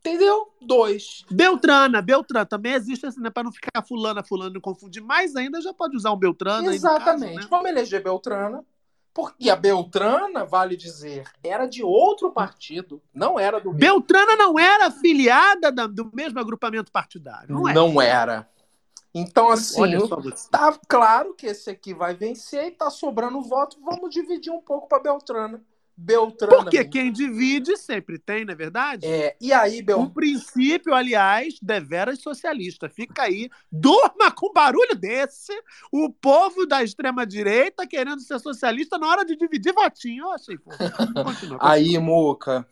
entendeu? 0.00 0.52
Dois. 0.60 1.24
Beltrana, 1.30 2.02
Beltrana. 2.02 2.46
Também 2.46 2.72
existe 2.72 3.06
assim, 3.06 3.20
né? 3.20 3.30
Pra 3.30 3.42
não 3.42 3.52
ficar 3.52 3.82
fulana, 3.86 4.22
fulano 4.22 4.56
e 4.56 4.60
confundir 4.60 5.02
mais 5.02 5.36
ainda, 5.36 5.60
já 5.60 5.72
pode 5.72 5.96
usar 5.96 6.12
um 6.12 6.16
Beltrana. 6.16 6.60
no 6.60 6.64
caso, 6.66 6.74
Exatamente. 6.76 7.36
né? 7.36 7.46
Vamos 7.48 7.68
eleger 7.68 8.02
Beltrana. 8.02 8.64
Porque 9.12 9.50
a 9.50 9.56
Beltrana, 9.56 10.44
vale 10.44 10.76
dizer, 10.76 11.24
era 11.42 11.66
de 11.66 11.82
outro 11.82 12.30
partido, 12.30 13.02
não 13.12 13.38
era 13.40 13.58
do 13.60 13.70
mesmo. 13.70 13.80
Beltrana 13.80 14.36
não 14.36 14.56
era 14.56 14.86
afiliada 14.86 15.72
da- 15.72 15.88
do 15.88 16.08
mesmo 16.14 16.38
agrupamento 16.38 16.92
partidário. 16.92 17.52
Não, 17.52 17.68
é. 17.68 17.74
Não 17.74 18.00
era. 18.00 18.48
Então, 19.12 19.50
assim, 19.50 19.82
tá 20.48 20.78
claro 20.86 21.34
que 21.34 21.46
esse 21.46 21.68
aqui 21.68 21.92
vai 21.92 22.14
vencer 22.14 22.66
e 22.66 22.70
tá 22.70 22.88
sobrando 22.88 23.42
voto. 23.42 23.76
Vamos 23.84 24.10
dividir 24.10 24.52
um 24.52 24.60
pouco 24.60 24.88
para 24.88 25.02
Beltrana. 25.02 25.60
Beltrana. 26.00 26.56
Porque 26.56 26.82
quem 26.84 27.12
divide 27.12 27.76
sempre 27.76 28.18
tem, 28.18 28.44
não 28.44 28.52
é 28.52 28.56
verdade? 28.56 29.06
É, 29.06 29.36
e 29.38 29.52
aí, 29.52 29.82
Bel... 29.82 30.00
Um 30.00 30.08
princípio, 30.08 30.94
aliás, 30.94 31.58
deveras 31.60 32.20
socialista. 32.20 32.88
Fica 32.88 33.24
aí, 33.24 33.50
durma 33.70 34.30
com 34.34 34.50
barulho 34.50 34.96
desse, 34.96 35.52
o 35.92 36.10
povo 36.10 36.64
da 36.64 36.82
extrema-direita 36.82 37.86
querendo 37.86 38.22
ser 38.22 38.38
socialista 38.38 38.96
na 38.96 39.08
hora 39.08 39.24
de 39.26 39.36
dividir 39.36 39.74
votinho. 39.74 40.24
Eu 40.24 40.32
achei. 40.32 40.56
Continua, 40.64 41.24
continua. 41.24 41.58
Aí, 41.60 41.98
Muca, 41.98 42.66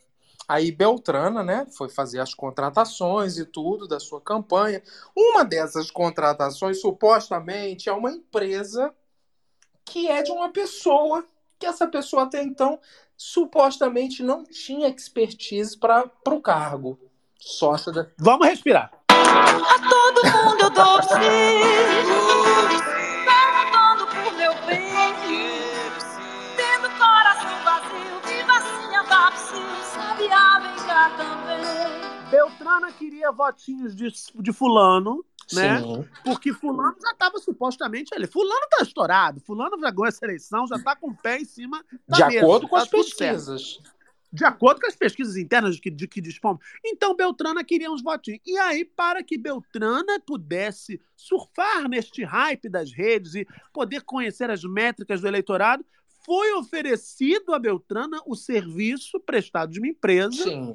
aí 0.49 0.73
Beltrana, 0.73 1.43
né, 1.43 1.67
foi 1.77 1.91
fazer 1.91 2.21
as 2.21 2.33
contratações 2.33 3.37
e 3.37 3.45
tudo 3.45 3.87
da 3.87 4.01
sua 4.01 4.23
campanha. 4.23 4.83
Uma 5.15 5.45
dessas 5.45 5.91
contratações, 5.91 6.81
supostamente, 6.81 7.91
é 7.91 7.93
uma 7.93 8.11
empresa 8.11 8.91
que 9.85 10.09
é 10.09 10.23
de 10.23 10.33
uma 10.33 10.49
pessoa 10.49 11.25
que 11.59 11.67
essa 11.67 11.87
pessoa 11.87 12.23
até 12.23 12.43
então 12.43 12.79
supostamente 13.19 14.23
não 14.23 14.45
tinha 14.45 14.89
expertise 14.89 15.77
para 15.77 16.09
o 16.29 16.41
cargo. 16.41 16.97
Sócia 17.37 17.93
da. 17.93 18.07
Vamos 18.17 18.47
respirar. 18.47 18.93
A 19.11 19.79
todo 19.91 20.23
mundo 20.25 20.63
eu 20.63 20.71
dou 20.71 21.03
sim, 21.03 21.19
perguntando 23.27 24.07
por 24.07 24.33
meu 24.37 24.55
bem. 24.67 24.89
Tendo 26.57 26.89
coração 26.97 27.65
vazio, 27.65 28.21
vivacinha 28.25 29.03
da 29.03 29.31
piscina, 29.33 29.83
sabiá 29.83 30.61
vem 30.61 30.87
cá 30.87 31.11
também. 31.17 32.31
Beltrana 32.31 32.93
queria 32.93 33.33
votinhos 33.33 33.97
de, 33.97 34.13
de 34.37 34.53
fulano, 34.53 35.25
né? 35.53 35.81
Sim. 35.81 36.09
Porque 36.25 36.53
fulano 36.53 36.97
já 37.01 37.13
estava 37.13 37.39
supostamente 37.39 38.15
ali. 38.15 38.27
Fulano 38.27 38.67
tá 38.71 38.83
estourado, 38.83 39.41
fulano 39.41 39.79
já 39.81 39.91
ganhou 39.91 40.07
essa 40.07 40.25
eleição, 40.25 40.67
já 40.67 40.79
tá 40.79 40.95
com 40.97 41.11
o 41.11 41.17
pé 41.17 41.39
em 41.41 41.45
cima 41.45 41.85
da 42.07 42.17
De 42.17 42.25
mesa, 42.35 42.39
acordo 42.47 42.69
com 42.69 42.77
tá 42.77 42.83
as 42.83 42.89
tudo 42.89 43.05
certo. 43.05 43.37
pesquisas. 43.37 43.81
De 44.31 44.45
acordo 44.45 44.81
com 44.83 44.87
as 44.87 44.95
pesquisas 44.95 45.37
internas 45.37 45.77
de 45.77 45.81
que, 45.81 45.91
de 45.91 46.07
que 46.07 46.21
dispomos. 46.21 46.63
Então, 46.85 47.17
Beltrana 47.17 47.65
queria 47.65 47.91
uns 47.91 48.03
votinhos. 48.03 48.41
E 48.47 48.59
aí, 48.59 48.85
para 48.85 49.23
que 49.23 49.39
Beltrana 49.39 50.21
pudesse 50.21 51.01
surfar 51.17 51.89
neste 51.89 52.25
hype 52.25 52.69
das 52.69 52.93
redes 52.93 53.35
e 53.35 53.47
poder 53.73 54.03
conhecer 54.03 54.51
as 54.51 54.63
métricas 54.65 55.23
do 55.23 55.29
eleitorado, 55.29 55.83
foi 56.27 56.53
oferecido 56.53 57.55
a 57.55 57.59
Beltrana 57.59 58.21
o 58.27 58.37
serviço 58.37 59.19
prestado 59.19 59.73
de 59.73 59.79
uma 59.79 59.89
empresa 59.89 60.45
Sim. 60.45 60.75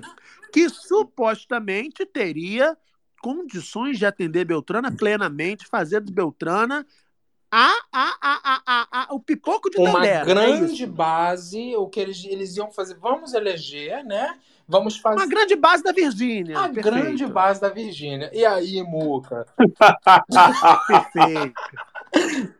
que 0.52 0.68
supostamente 0.68 2.08
teria 2.08 2.76
condições 3.24 3.98
de 3.98 4.06
atender 4.06 4.44
Beltrana 4.44 4.92
plenamente, 4.92 5.66
fazer 5.66 6.02
de 6.02 6.12
Beltrana 6.12 6.86
a, 7.50 7.72
a, 7.94 8.18
a, 8.22 8.40
a, 8.44 8.62
a, 8.66 8.88
a- 9.04 9.14
o 9.14 9.20
pipoco 9.20 9.70
de 9.70 9.80
Uma 9.80 9.94
Tandera. 9.94 10.22
é 10.22 10.26
grande 10.26 10.84
isso. 10.84 10.92
base, 10.92 11.76
o 11.78 11.88
que 11.88 12.00
eles, 12.00 12.26
eles 12.26 12.58
iam 12.58 12.70
fazer, 12.72 12.96
vamos 12.96 13.34
eleger, 13.34 14.04
né? 14.04 14.38
Vamos 14.68 14.98
fazer 14.98 15.18
Uma 15.20 15.28
grande 15.28 15.56
base 15.56 15.84
da 15.84 15.92
Virgínia. 15.92 16.58
a 16.58 16.64
Perfeito. 16.70 16.86
grande 16.86 17.26
base 17.28 17.62
da 17.62 17.70
Virgínia. 17.70 18.30
E 18.34 18.44
aí, 18.46 18.82
Muca? 18.84 19.46
Perfeito. 20.88 21.54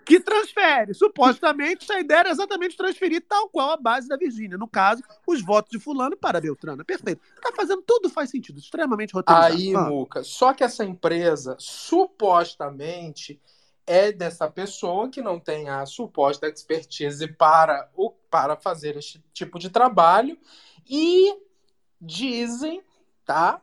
Que 0.06 0.20
transfere. 0.20 0.94
Supostamente, 0.94 1.92
a 1.92 2.00
ideia 2.00 2.20
era 2.20 2.30
exatamente 2.32 2.76
transferir 2.76 3.24
tal 3.28 3.48
qual 3.50 3.72
a 3.72 3.78
base 3.78 4.08
da 4.08 4.18
Virgínia. 4.18 4.58
No 4.58 4.68
caso, 4.68 5.04
os 5.26 5.42
votos 5.42 5.72
de 5.72 5.80
fulano 5.80 6.18
para 6.18 6.42
Beltrana. 6.42 6.84
Perfeito. 6.84 7.22
Tá 7.42 7.52
fazendo 7.56 7.82
tudo 7.82 8.10
faz 8.10 8.30
sentido. 8.30 8.60
Extremamente 8.60 9.14
roteirizado. 9.14 9.56
Aí, 9.56 9.76
Ah. 9.76 9.82
Muca, 9.84 10.24
só 10.24 10.54
que 10.54 10.64
essa 10.64 10.84
empresa 10.84 11.56
supostamente 11.60 13.40
é 13.86 14.12
dessa 14.12 14.50
pessoa 14.50 15.10
que 15.10 15.22
não 15.22 15.40
tem 15.40 15.70
a 15.70 15.86
suposta 15.86 16.48
expertise 16.48 17.28
para, 17.28 17.90
o, 17.96 18.10
para 18.10 18.56
fazer 18.56 18.96
esse 18.98 19.22
tipo 19.34 19.60
de 19.60 19.70
trabalho 19.70 20.38
e 20.90 21.38
dizem, 22.00 22.82
tá? 23.26 23.62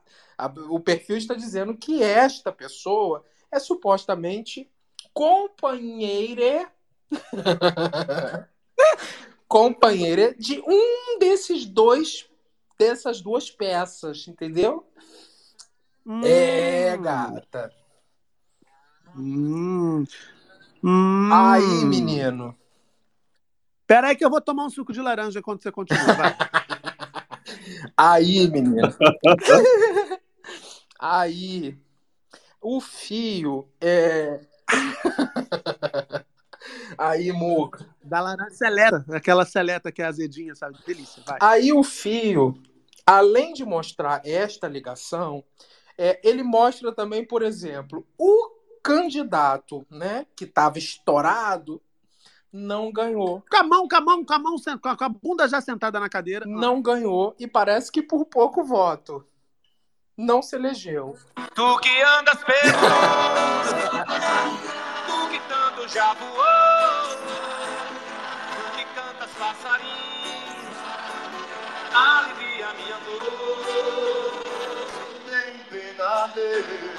O 0.68 0.80
perfil 0.80 1.16
está 1.16 1.34
dizendo 1.34 1.74
que 1.76 2.02
esta 2.02 2.50
pessoa 2.52 3.24
é 3.50 3.58
supostamente 3.58 4.70
companheira 5.12 6.70
companheira 9.48 10.34
de 10.34 10.60
um 10.66 11.18
desses 11.18 11.66
dois 11.66 12.28
dessas 12.78 13.20
duas 13.20 13.50
peças, 13.50 14.26
entendeu? 14.26 14.86
É, 16.24 16.96
Hum. 16.96 17.02
gata. 17.02 17.72
Hum. 19.14 20.04
Hum. 20.82 21.30
Aí, 21.32 21.84
menino. 21.84 22.56
Pera 23.86 24.08
aí 24.08 24.16
que 24.16 24.24
eu 24.24 24.30
vou 24.30 24.40
tomar 24.40 24.64
um 24.64 24.70
suco 24.70 24.92
de 24.92 25.00
laranja 25.02 25.42
quando 25.42 25.62
você 25.62 25.70
continua. 25.70 26.14
Vai. 26.14 26.36
Aí, 27.96 28.48
menino. 28.48 28.94
Aí, 30.98 31.78
o 32.60 32.80
fio 32.80 33.68
é. 33.80 34.40
Aí, 36.98 37.32
Muca. 37.32 37.86
Da 38.02 38.20
laranja 38.20 38.54
seleta. 38.54 39.04
Aquela 39.10 39.44
seleta 39.44 39.90
que 39.90 40.02
é 40.02 40.06
azedinha, 40.06 40.54
sabe? 40.54 40.78
Delícia. 40.86 41.22
Vai. 41.26 41.38
Aí, 41.40 41.72
o 41.72 41.82
fio, 41.82 42.60
além 43.06 43.52
de 43.52 43.64
mostrar 43.64 44.20
esta 44.24 44.68
ligação, 44.68 45.42
é, 45.96 46.20
ele 46.22 46.42
mostra 46.42 46.92
também, 46.92 47.26
por 47.26 47.42
exemplo, 47.42 48.06
o 48.18 48.50
candidato, 48.82 49.86
né, 49.90 50.26
que 50.36 50.44
estava 50.44 50.78
estourado, 50.78 51.80
não 52.52 52.92
ganhou. 52.92 53.42
Com 53.48 53.56
a 53.56 53.62
mão, 53.62 53.88
com 53.88 53.96
a 53.96 54.00
mão, 54.00 54.24
com 54.24 54.34
a 54.34 54.38
mão, 54.38 54.58
sen- 54.58 54.78
com 54.78 54.88
a 54.88 54.96
com 54.96 55.04
a 55.04 55.08
bunda 55.08 55.46
já 55.46 55.60
sentada 55.60 56.00
na 56.00 56.08
cadeira. 56.08 56.44
Não 56.46 56.82
ganhou 56.82 57.34
e 57.38 57.46
parece 57.46 57.92
que 57.92 58.02
por 58.02 58.24
pouco 58.26 58.64
voto. 58.64 59.24
Não 60.20 60.42
se 60.42 60.56
elegeu. 60.56 61.16
Tu 61.54 61.78
que 61.78 62.02
andas 62.02 62.44
pelo 62.44 62.78
tu 65.06 65.28
que 65.30 65.40
tanto 65.48 65.88
já 65.88 66.12
voou, 66.14 67.16
tu 68.54 68.76
que 68.76 68.84
cantas 68.94 69.30
passarinho, 69.38 70.70
alivia 71.94 72.68
minha 72.74 72.98
dor. 73.06 74.44
Nem 75.30 75.58
pena 75.70 76.26
dele. 76.34 76.89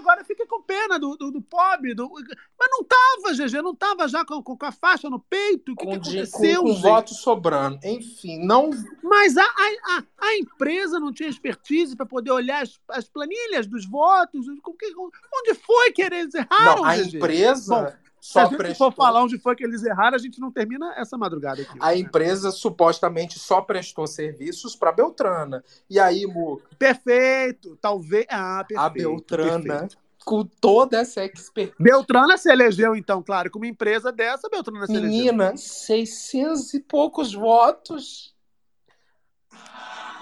Agora 0.00 0.24
fica 0.24 0.46
com 0.46 0.62
pena 0.62 0.98
do, 0.98 1.16
do, 1.16 1.30
do 1.30 1.42
pobre. 1.42 1.94
Do... 1.94 2.10
Mas 2.10 2.68
não 2.70 2.84
tava, 2.84 3.34
GG, 3.34 3.62
não 3.62 3.74
tava 3.74 4.08
já 4.08 4.24
com, 4.24 4.42
com 4.42 4.56
a 4.60 4.72
faixa 4.72 5.10
no 5.10 5.20
peito. 5.20 5.72
O 5.72 5.76
que, 5.76 5.84
Com, 5.84 5.90
que 6.00 6.08
aconteceu, 6.08 6.62
com, 6.62 6.74
com 6.74 6.80
voto 6.80 7.14
sobrando. 7.14 7.78
Enfim, 7.84 8.44
não. 8.44 8.70
Mas 9.02 9.36
a, 9.36 9.44
a, 9.44 10.02
a, 10.18 10.36
empresa 10.38 10.98
não 10.98 11.12
tinha 11.12 11.28
expertise 11.28 11.94
para 11.94 12.06
poder 12.06 12.30
olhar 12.30 12.62
as, 12.62 12.80
as 12.88 13.08
planilhas 13.08 13.66
dos 13.66 13.86
votos. 13.86 14.46
Onde 14.48 15.54
foi 15.54 15.92
que 15.92 16.02
eles 16.02 16.34
erraram, 16.34 16.76
Não, 16.76 16.84
a 16.84 16.96
GG? 16.96 17.16
empresa 17.16 17.74
Bom, 17.74 18.09
se 18.20 18.32
só 18.32 18.40
a 18.40 18.44
gente 18.44 18.56
prestou. 18.58 18.90
for 18.90 18.96
falar 18.96 19.22
onde 19.22 19.38
foi 19.38 19.56
que 19.56 19.64
eles 19.64 19.82
erraram, 19.82 20.14
a 20.14 20.18
gente 20.18 20.38
não 20.38 20.52
termina 20.52 20.92
essa 20.96 21.16
madrugada 21.16 21.62
aqui. 21.62 21.78
A 21.80 21.96
empresa 21.96 22.50
supostamente 22.50 23.38
só 23.38 23.62
prestou 23.62 24.06
serviços 24.06 24.76
para 24.76 24.92
Beltrana. 24.92 25.64
E 25.88 25.98
aí, 25.98 26.26
Mu, 26.26 26.60
Perfeito, 26.78 27.76
talvez. 27.80 28.26
Ah, 28.28 28.58
perfeito. 28.66 28.80
a 28.80 28.88
Beltrana, 28.90 29.64
perfeito. 29.64 29.98
com 30.24 30.44
toda 30.44 30.98
essa 30.98 31.24
expertise. 31.24 31.74
Beltrana 31.80 32.36
se 32.36 32.50
elegeu, 32.50 32.94
então, 32.94 33.22
claro, 33.22 33.50
com 33.50 33.58
uma 33.58 33.66
empresa 33.66 34.12
dessa, 34.12 34.48
Beltrana 34.50 34.86
se 34.86 34.92
elegeu. 34.92 35.08
Menina, 35.10 35.56
600 35.56 36.74
e 36.74 36.80
poucos 36.80 37.32
votos. 37.32 38.34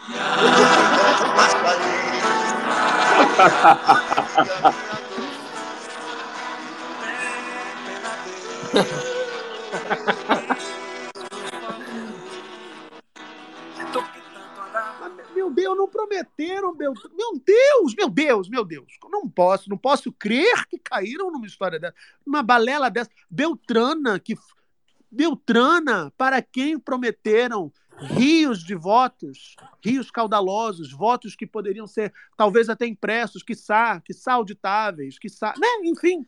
Meu 15.35 15.51
Deus, 15.51 15.77
não 15.77 15.89
prometeram, 15.89 16.75
Beltrana. 16.75 17.15
Meu 17.17 17.41
Deus, 17.45 17.95
meu 17.97 18.09
Deus, 18.11 18.49
meu 18.49 18.65
Deus. 18.65 18.99
Não 19.11 19.29
posso, 19.29 19.71
não 19.71 19.79
posso 19.79 20.13
crer 20.13 20.67
que 20.69 20.79
caíram 20.79 21.31
numa 21.31 21.47
história 21.47 21.79
dessa, 21.79 21.95
numa 22.27 22.43
balela 22.43 22.91
dessa. 22.91 23.11
Beltrana, 23.31 24.19
que. 24.19 24.37
Beltrana, 25.11 26.13
para 26.19 26.43
quem 26.43 26.79
prometeram 26.79 27.73
rios 27.99 28.63
de 28.63 28.75
votos, 28.75 29.57
rios 29.83 30.11
caudalosos, 30.11 30.93
votos 30.93 31.35
que 31.35 31.47
poderiam 31.47 31.87
ser 31.87 32.13
talvez 32.37 32.69
até 32.69 32.87
impressos, 32.87 33.43
quiçá, 33.43 34.01
quiçá 34.03 34.35
auditáveis, 34.35 35.19
quiçá, 35.19 35.55
né? 35.59 35.67
Enfim, 35.85 36.27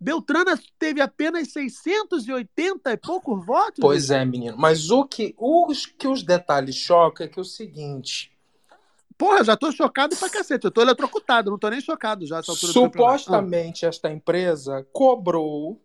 Beltrana 0.00 0.58
teve 0.78 1.00
apenas 1.00 1.52
680 1.52 2.92
e 2.92 2.96
poucos 2.96 3.44
votos. 3.44 3.80
Pois 3.80 4.10
é, 4.10 4.24
menino. 4.24 4.56
Mas 4.58 4.90
o 4.90 5.04
que 5.04 5.34
os, 5.38 5.86
que 5.86 6.08
os 6.08 6.22
detalhes 6.22 6.74
chocam 6.74 7.26
é 7.26 7.28
que 7.28 7.38
é 7.38 7.42
o 7.42 7.44
seguinte: 7.44 8.34
Porra, 9.16 9.44
já 9.44 9.56
tô 9.56 9.70
chocado 9.70 10.16
pra 10.16 10.28
cacete. 10.28 10.64
Eu 10.64 10.70
tô 10.70 10.82
eletrocutado, 10.82 11.50
não 11.50 11.58
tô 11.58 11.68
nem 11.68 11.80
chocado 11.80 12.26
já. 12.26 12.42
supostamente 12.42 13.86
esta 13.86 14.10
empresa 14.10 14.86
cobrou 14.92 15.80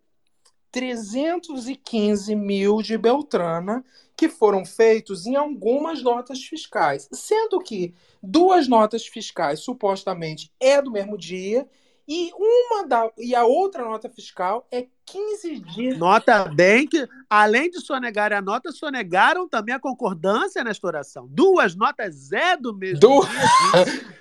315 0.71 2.35
mil 2.35 2.81
de 2.81 2.97
Beltrana 2.97 3.83
que 4.15 4.27
foram 4.27 4.65
feitos 4.65 5.25
em 5.25 5.35
algumas 5.35 6.03
notas 6.03 6.43
fiscais, 6.43 7.07
sendo 7.11 7.59
que 7.59 7.93
duas 8.21 8.67
notas 8.67 9.07
fiscais 9.07 9.61
supostamente 9.61 10.51
é 10.59 10.81
do 10.81 10.91
mesmo 10.91 11.17
dia 11.17 11.67
e 12.09 12.31
uma 12.35 12.87
da 12.87 13.07
e 13.19 13.35
a 13.35 13.45
outra 13.45 13.83
nota 13.85 14.09
fiscal 14.09 14.67
é 14.71 14.87
15 15.05 15.59
dias. 15.59 15.97
Nota 15.99 16.45
bem 16.45 16.87
que, 16.87 17.07
além 17.29 17.69
de 17.69 17.79
sonegarem 17.81 18.35
a 18.37 18.41
nota, 18.41 18.71
sonegaram 18.71 19.47
também 19.47 19.73
a 19.75 19.79
concordância 19.79 20.63
nesta 20.63 20.85
oração. 20.87 21.27
Duas 21.29 21.75
notas 21.75 22.31
é 22.31 22.57
do 22.57 22.73
mesmo 22.75 22.99
Du- 22.99 23.21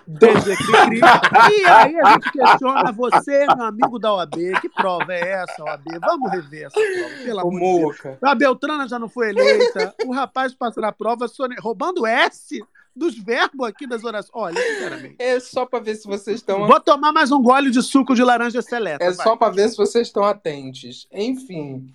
dia. 0.07 1.51
E 1.51 1.65
aí 1.67 2.01
a 2.01 2.13
gente 2.13 2.31
questiona 2.33 2.93
você, 2.93 3.47
meu 3.55 3.67
amigo 3.67 3.99
da 3.99 4.13
OAB. 4.15 4.61
Que 4.61 4.69
prova 4.69 5.13
é 5.13 5.43
essa, 5.43 5.63
OAB? 5.65 5.85
Vamos 6.01 6.31
rever 6.31 6.67
essa 6.67 6.79
prova, 6.81 7.25
pelo 7.25 7.37
O 7.39 7.49
amor 7.49 7.95
de 7.95 8.03
Deus. 8.03 8.17
A 8.23 8.35
Beltrana 8.35 8.89
já 8.89 8.99
não 8.99 9.09
foi 9.09 9.31
eleita. 9.31 9.95
O 10.07 10.13
rapaz 10.13 10.55
passa 10.55 10.81
na 10.81 10.93
prova 10.93 11.29
sone- 11.29 11.57
roubando 11.61 12.07
S 12.07 12.63
dos 12.99 13.17
verbos 13.19 13.67
aqui 13.69 13.87
das 13.87 14.05
orações. 14.05 14.31
Olha, 14.35 14.61
sinceramente. 14.61 15.17
É 15.19 15.39
só 15.41 15.65
para 15.65 15.79
ver 15.79 15.95
se 15.95 16.07
vocês 16.07 16.37
estão 16.37 16.67
Vou 16.67 16.81
tomar 16.81 17.13
mais 17.13 17.31
um 17.33 17.41
gole 17.41 17.71
de 17.71 17.83
suco 17.83 18.15
de 18.15 18.23
laranja 18.23 18.61
seleta. 18.61 19.03
é 19.05 19.11
vai. 19.13 19.25
só 19.27 19.37
para 19.37 19.53
ver 19.53 19.69
se 19.69 19.77
vocês 19.77 20.09
estão 20.09 20.25
atentos. 20.25 21.07
Enfim, 21.13 21.95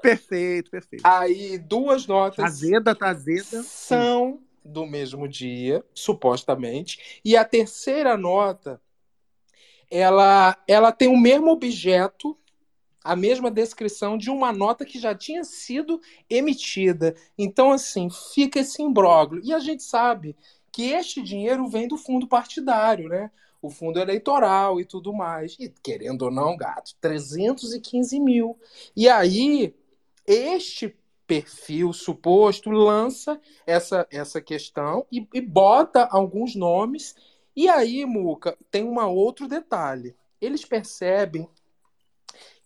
Perfeito, 0.00 0.70
perfeito. 0.70 1.02
aí 1.04 1.58
duas 1.58 2.06
notas 2.06 2.44
Azeda, 2.44 2.94
tá 2.94 3.08
azeda. 3.08 3.62
são 3.64 4.40
do 4.64 4.86
mesmo 4.86 5.28
dia, 5.28 5.84
supostamente, 5.94 7.20
e 7.24 7.36
a 7.36 7.44
terceira 7.44 8.16
nota 8.16 8.80
ela 9.90 10.56
ela 10.66 10.90
tem 10.92 11.08
o 11.08 11.16
mesmo 11.16 11.50
objeto, 11.50 12.36
a 13.06 13.14
mesma 13.14 13.50
descrição 13.50 14.18
de 14.18 14.30
uma 14.30 14.52
nota 14.52 14.84
que 14.84 14.98
já 14.98 15.14
tinha 15.14 15.44
sido 15.44 16.00
emitida. 16.28 17.14
Então 17.38 17.72
assim, 17.72 18.08
fica 18.34 18.60
esse 18.60 18.82
imbróglio. 18.82 19.40
E 19.44 19.54
a 19.54 19.58
gente 19.60 19.82
sabe 19.82 20.36
que 20.72 20.90
este 20.90 21.22
dinheiro 21.22 21.68
vem 21.68 21.86
do 21.86 21.96
fundo 21.96 22.26
partidário, 22.26 23.08
né? 23.08 23.30
O 23.62 23.70
fundo 23.70 23.98
eleitoral 23.98 24.80
e 24.80 24.84
tudo 24.84 25.12
mais. 25.12 25.56
E 25.58 25.72
querendo 25.82 26.22
ou 26.22 26.30
não, 26.30 26.56
gato, 26.56 26.94
315 27.00 28.20
mil. 28.20 28.58
E 28.94 29.08
aí, 29.08 29.74
este 30.26 30.94
perfil 31.26 31.92
suposto 31.92 32.70
lança 32.70 33.40
essa, 33.66 34.06
essa 34.10 34.40
questão 34.40 35.06
e, 35.10 35.26
e 35.32 35.40
bota 35.40 36.04
alguns 36.10 36.54
nomes. 36.54 37.14
E 37.54 37.68
aí, 37.68 38.04
Muca, 38.04 38.58
tem 38.70 38.84
um 38.84 38.98
outro 39.08 39.48
detalhe. 39.48 40.14
Eles 40.40 40.64
percebem 40.64 41.48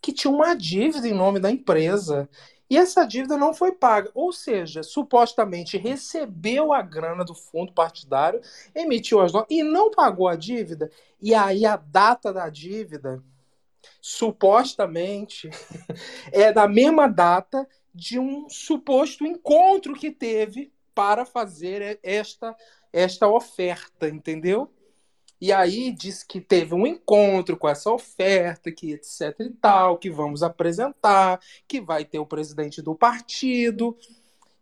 que 0.01 0.11
tinha 0.11 0.33
uma 0.33 0.55
dívida 0.55 1.07
em 1.07 1.13
nome 1.13 1.39
da 1.39 1.51
empresa 1.51 2.27
e 2.71 2.77
essa 2.77 3.03
dívida 3.03 3.35
não 3.35 3.53
foi 3.53 3.73
paga. 3.73 4.09
Ou 4.13 4.31
seja, 4.31 4.81
supostamente 4.81 5.77
recebeu 5.77 6.71
a 6.71 6.81
grana 6.81 7.25
do 7.25 7.35
fundo 7.35 7.73
partidário, 7.73 8.39
emitiu 8.73 9.19
as 9.19 9.33
notas 9.33 9.55
e 9.55 9.61
não 9.61 9.91
pagou 9.91 10.25
a 10.27 10.37
dívida. 10.37 10.89
E 11.21 11.35
aí 11.35 11.65
a 11.65 11.75
data 11.75 12.31
da 12.31 12.47
dívida, 12.47 13.21
supostamente, 13.99 15.49
é 16.31 16.53
da 16.53 16.65
mesma 16.65 17.07
data 17.07 17.67
de 17.93 18.17
um 18.17 18.49
suposto 18.49 19.25
encontro 19.25 19.93
que 19.93 20.09
teve 20.09 20.71
para 20.95 21.25
fazer 21.25 21.99
esta, 22.01 22.55
esta 22.93 23.27
oferta, 23.27 24.07
entendeu? 24.07 24.71
E 25.41 25.51
aí 25.51 25.91
diz 25.91 26.23
que 26.23 26.39
teve 26.39 26.75
um 26.75 26.85
encontro 26.85 27.57
com 27.57 27.67
essa 27.67 27.89
oferta, 27.91 28.71
que 28.71 28.91
etc 28.91 29.35
e 29.39 29.49
tal, 29.49 29.97
que 29.97 30.07
vamos 30.07 30.43
apresentar, 30.43 31.39
que 31.67 31.81
vai 31.81 32.05
ter 32.05 32.19
o 32.19 32.27
presidente 32.27 32.79
do 32.79 32.93
partido. 32.93 33.97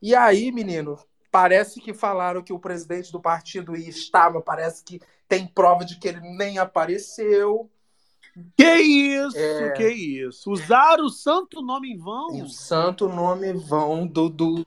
E 0.01 0.15
aí, 0.15 0.53
menino, 0.53 0.97
parece 1.29 1.81
que 1.81 1.93
falaram 1.93 2.41
que 2.41 2.53
o 2.53 2.59
presidente 2.59 3.11
do 3.11 3.19
partido 3.19 3.75
ia 3.75 3.89
estar, 3.89 4.31
mas 4.31 4.41
parece 4.45 4.81
que 4.81 5.01
tem 5.27 5.45
prova 5.45 5.83
de 5.83 5.99
que 5.99 6.07
ele 6.07 6.21
nem 6.21 6.57
apareceu. 6.57 7.69
Que 8.55 8.79
isso, 8.79 9.37
É. 9.37 9.71
que 9.71 9.89
isso. 9.89 10.49
Usaram 10.49 11.03
o 11.05 11.09
santo 11.09 11.61
nome 11.61 11.91
em 11.91 11.97
vão. 11.97 12.37
E 12.37 12.41
o 12.41 12.47
santo 12.47 13.09
nome 13.09 13.51
vão 13.51 14.07
do, 14.07 14.29
do, 14.29 14.65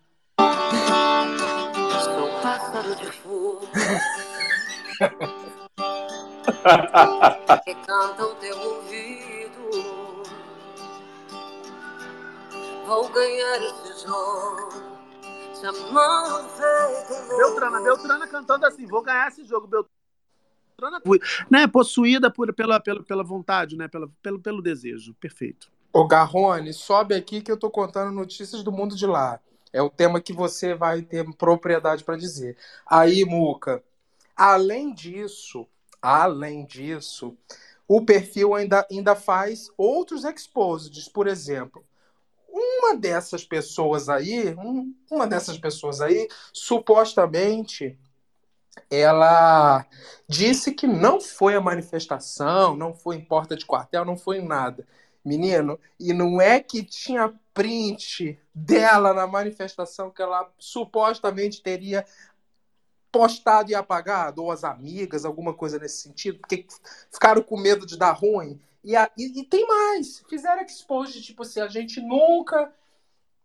Sou 2.04 2.40
pássaro 2.42 2.96
de 2.96 3.10
fogo 3.12 3.66
que 7.64 7.74
canta 7.74 8.24
o 8.24 8.34
teu 8.36 8.58
ouvido. 8.58 10.22
Vou 12.86 13.08
ganhar 13.08 13.62
esse 13.62 14.06
jogo, 14.06 14.70
chamando 15.60 16.48
feito 16.50 17.12
louco. 17.12 17.36
Beltrana, 17.36 17.80
Beltrana 17.80 18.26
cantando 18.26 18.66
assim, 18.66 18.86
vou 18.86 19.02
ganhar 19.02 19.28
esse 19.28 19.44
jogo. 19.44 19.66
Beltrana, 19.66 21.00
né, 21.48 21.66
possuída 21.66 22.30
por, 22.30 22.52
pela, 22.52 22.80
pela, 22.80 23.02
pela 23.02 23.22
vontade, 23.22 23.76
né, 23.76 23.88
pela, 23.88 24.08
pelo, 24.20 24.40
pelo 24.40 24.60
desejo. 24.60 25.14
Perfeito. 25.14 25.70
Ô 25.92 26.06
Garrone, 26.06 26.72
sobe 26.72 27.14
aqui 27.14 27.40
que 27.40 27.52
eu 27.52 27.56
tô 27.56 27.70
contando 27.70 28.10
notícias 28.10 28.62
do 28.62 28.72
mundo 28.72 28.96
de 28.96 29.06
lá. 29.06 29.38
É 29.72 29.80
o 29.80 29.88
tema 29.88 30.20
que 30.20 30.32
você 30.32 30.74
vai 30.74 31.02
ter 31.02 31.24
propriedade 31.36 32.04
para 32.04 32.16
dizer. 32.16 32.56
Aí, 32.86 33.24
Muca, 33.24 33.82
além 34.36 34.92
disso, 34.92 35.66
além 36.02 36.66
disso, 36.66 37.36
o 37.88 38.04
perfil 38.04 38.54
ainda, 38.54 38.86
ainda 38.90 39.14
faz 39.16 39.70
outros 39.78 40.24
exposits. 40.24 41.08
Por 41.08 41.26
exemplo, 41.26 41.84
uma 42.48 42.96
dessas 42.96 43.44
pessoas 43.44 44.08
aí, 44.08 44.54
um- 44.56 44.94
uma 45.10 45.26
dessas 45.26 45.58
pessoas 45.58 46.00
aí, 46.00 46.28
supostamente 46.52 47.98
ela 48.90 49.86
disse 50.28 50.72
que 50.72 50.86
não 50.86 51.20
foi 51.20 51.54
a 51.54 51.60
manifestação, 51.60 52.76
não 52.76 52.94
foi 52.94 53.16
em 53.16 53.24
porta 53.24 53.56
de 53.56 53.66
quartel, 53.66 54.04
não 54.04 54.16
foi 54.16 54.38
em 54.38 54.46
nada. 54.46 54.86
Menino, 55.24 55.78
e 56.00 56.12
não 56.12 56.40
é 56.40 56.58
que 56.58 56.82
tinha 56.82 57.32
print 57.54 58.38
dela 58.52 59.14
na 59.14 59.26
manifestação 59.26 60.10
que 60.10 60.20
ela 60.20 60.50
supostamente 60.58 61.62
teria 61.62 62.04
postado 63.12 63.70
e 63.70 63.74
apagado, 63.74 64.42
ou 64.42 64.50
as 64.50 64.64
amigas, 64.64 65.26
alguma 65.26 65.52
coisa 65.52 65.78
nesse 65.78 65.98
sentido, 65.98 66.38
porque 66.38 66.66
ficaram 67.12 67.42
com 67.42 67.58
medo 67.58 67.86
de 67.86 67.98
dar 67.98 68.12
ruim. 68.12 68.58
E, 68.82 68.96
a, 68.96 69.08
e, 69.16 69.40
e 69.40 69.44
tem 69.44 69.66
mais, 69.66 70.24
fizeram 70.28 70.62
expose 70.62 71.20
tipo 71.20 71.42
assim, 71.42 71.60
a 71.60 71.68
gente 71.68 72.00
nunca, 72.00 72.72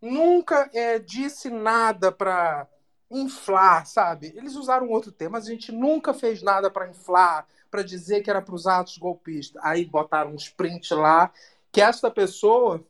nunca 0.00 0.68
é, 0.72 0.98
disse 0.98 1.50
nada 1.50 2.10
para 2.10 2.66
inflar, 3.10 3.86
sabe? 3.86 4.32
Eles 4.34 4.56
usaram 4.56 4.88
outro 4.88 5.12
termo, 5.12 5.32
mas 5.32 5.46
a 5.46 5.50
gente 5.50 5.70
nunca 5.70 6.12
fez 6.12 6.42
nada 6.42 6.70
para 6.70 6.88
inflar, 6.88 7.46
para 7.70 7.82
dizer 7.82 8.22
que 8.22 8.30
era 8.30 8.42
para 8.42 8.54
os 8.54 8.66
atos 8.66 8.96
golpistas. 8.98 9.62
Aí 9.62 9.84
botaram 9.84 10.32
uns 10.32 10.48
prints 10.48 10.90
lá, 10.90 11.30
que 11.70 11.80
esta 11.80 12.10
pessoa 12.10 12.84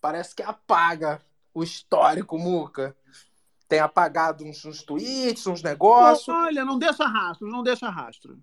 parece 0.00 0.34
que 0.34 0.42
apaga 0.42 1.20
o 1.52 1.64
histórico, 1.64 2.38
Muca 2.38 2.94
tem 3.68 3.80
apagado 3.80 4.44
uns, 4.44 4.64
uns 4.64 4.82
tweets, 4.82 5.46
uns 5.46 5.62
negócios. 5.62 6.28
Olha, 6.28 6.64
não 6.64 6.78
deixa 6.78 7.06
rastro, 7.06 7.46
não 7.46 7.62
deixa 7.62 7.90
rastro. 7.90 8.38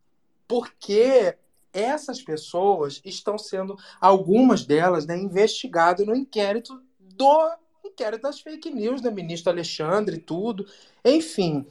Porque 0.47 1.35
essas 1.73 2.21
pessoas 2.21 3.01
estão 3.03 3.37
sendo, 3.37 3.75
algumas 3.99 4.63
delas, 4.63 5.05
né, 5.05 5.17
investigadas 5.17 6.05
no 6.05 6.15
inquérito 6.15 6.81
do 6.99 7.51
inquérito 7.83 8.23
das 8.23 8.39
fake 8.39 8.69
news, 8.69 9.01
da 9.01 9.09
né, 9.09 9.15
ministro 9.15 9.51
Alexandre 9.51 10.17
e 10.17 10.21
tudo. 10.21 10.65
Enfim. 11.03 11.65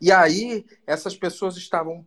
E 0.00 0.12
aí, 0.12 0.64
essas 0.86 1.16
pessoas 1.16 1.56
estavam 1.56 2.06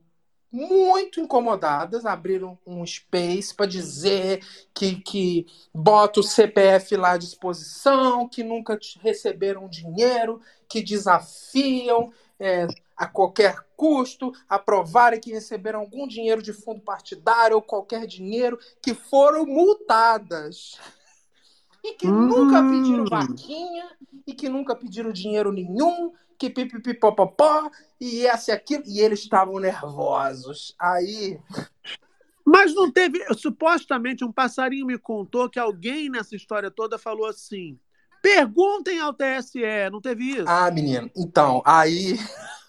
muito 0.54 1.20
incomodadas, 1.20 2.06
abriram 2.06 2.60
um 2.66 2.86
space 2.86 3.56
para 3.56 3.66
dizer 3.66 4.46
que, 4.72 4.98
que 4.98 5.48
bota 5.74 6.20
o 6.20 6.24
CPF 6.24 6.96
lá 6.96 7.14
à 7.14 7.18
disposição, 7.18 8.30
que 8.30 8.44
nunca 8.44 8.78
receberam 9.02 9.68
dinheiro, 9.68 10.40
que 10.70 10.84
desafiam 10.84 12.14
é, 12.40 12.68
a 12.96 13.08
qualquer 13.08 13.66
custo 13.76 14.32
a 14.48 14.60
provarem 14.60 15.20
que 15.20 15.32
receberam 15.32 15.80
algum 15.80 16.08
dinheiro 16.08 16.44
de 16.44 16.54
fundo 16.54 16.82
partidário 16.82 17.56
ou 17.56 17.62
qualquer 17.62 18.06
dinheiro, 18.06 18.60
que 18.80 18.94
foram 18.94 19.48
multadas. 19.48 20.80
E 21.84 21.94
que 21.96 22.08
hum. 22.08 22.28
nunca 22.28 22.64
pediram 22.64 23.06
vaquinha, 23.06 23.90
e 24.26 24.34
que 24.34 24.48
nunca 24.48 24.76
pediram 24.76 25.12
dinheiro 25.12 25.52
nenhum, 25.52 26.14
que 26.38 26.50
pipipipopopó, 26.50 27.70
e 28.00 28.26
essa 28.26 28.52
e 28.52 28.54
aquilo, 28.54 28.84
e 28.86 29.00
eles 29.00 29.20
estavam 29.20 29.60
nervosos. 29.60 30.76
Aí. 30.80 31.40
Mas 32.46 32.74
não 32.74 32.92
teve. 32.92 33.20
Supostamente, 33.36 34.24
um 34.24 34.32
passarinho 34.32 34.86
me 34.86 34.98
contou 34.98 35.50
que 35.50 35.60
alguém 35.60 36.10
nessa 36.10 36.36
história 36.36 36.72
toda 36.72 36.98
falou 36.98 37.26
assim: 37.26 37.78
perguntem 38.22 39.00
ao 39.00 39.14
TSE, 39.14 39.90
não 39.92 40.00
teve 40.02 40.32
isso? 40.32 40.48
Ah, 40.48 40.72
menino, 40.72 41.10
então, 41.16 41.62
aí. 41.66 42.18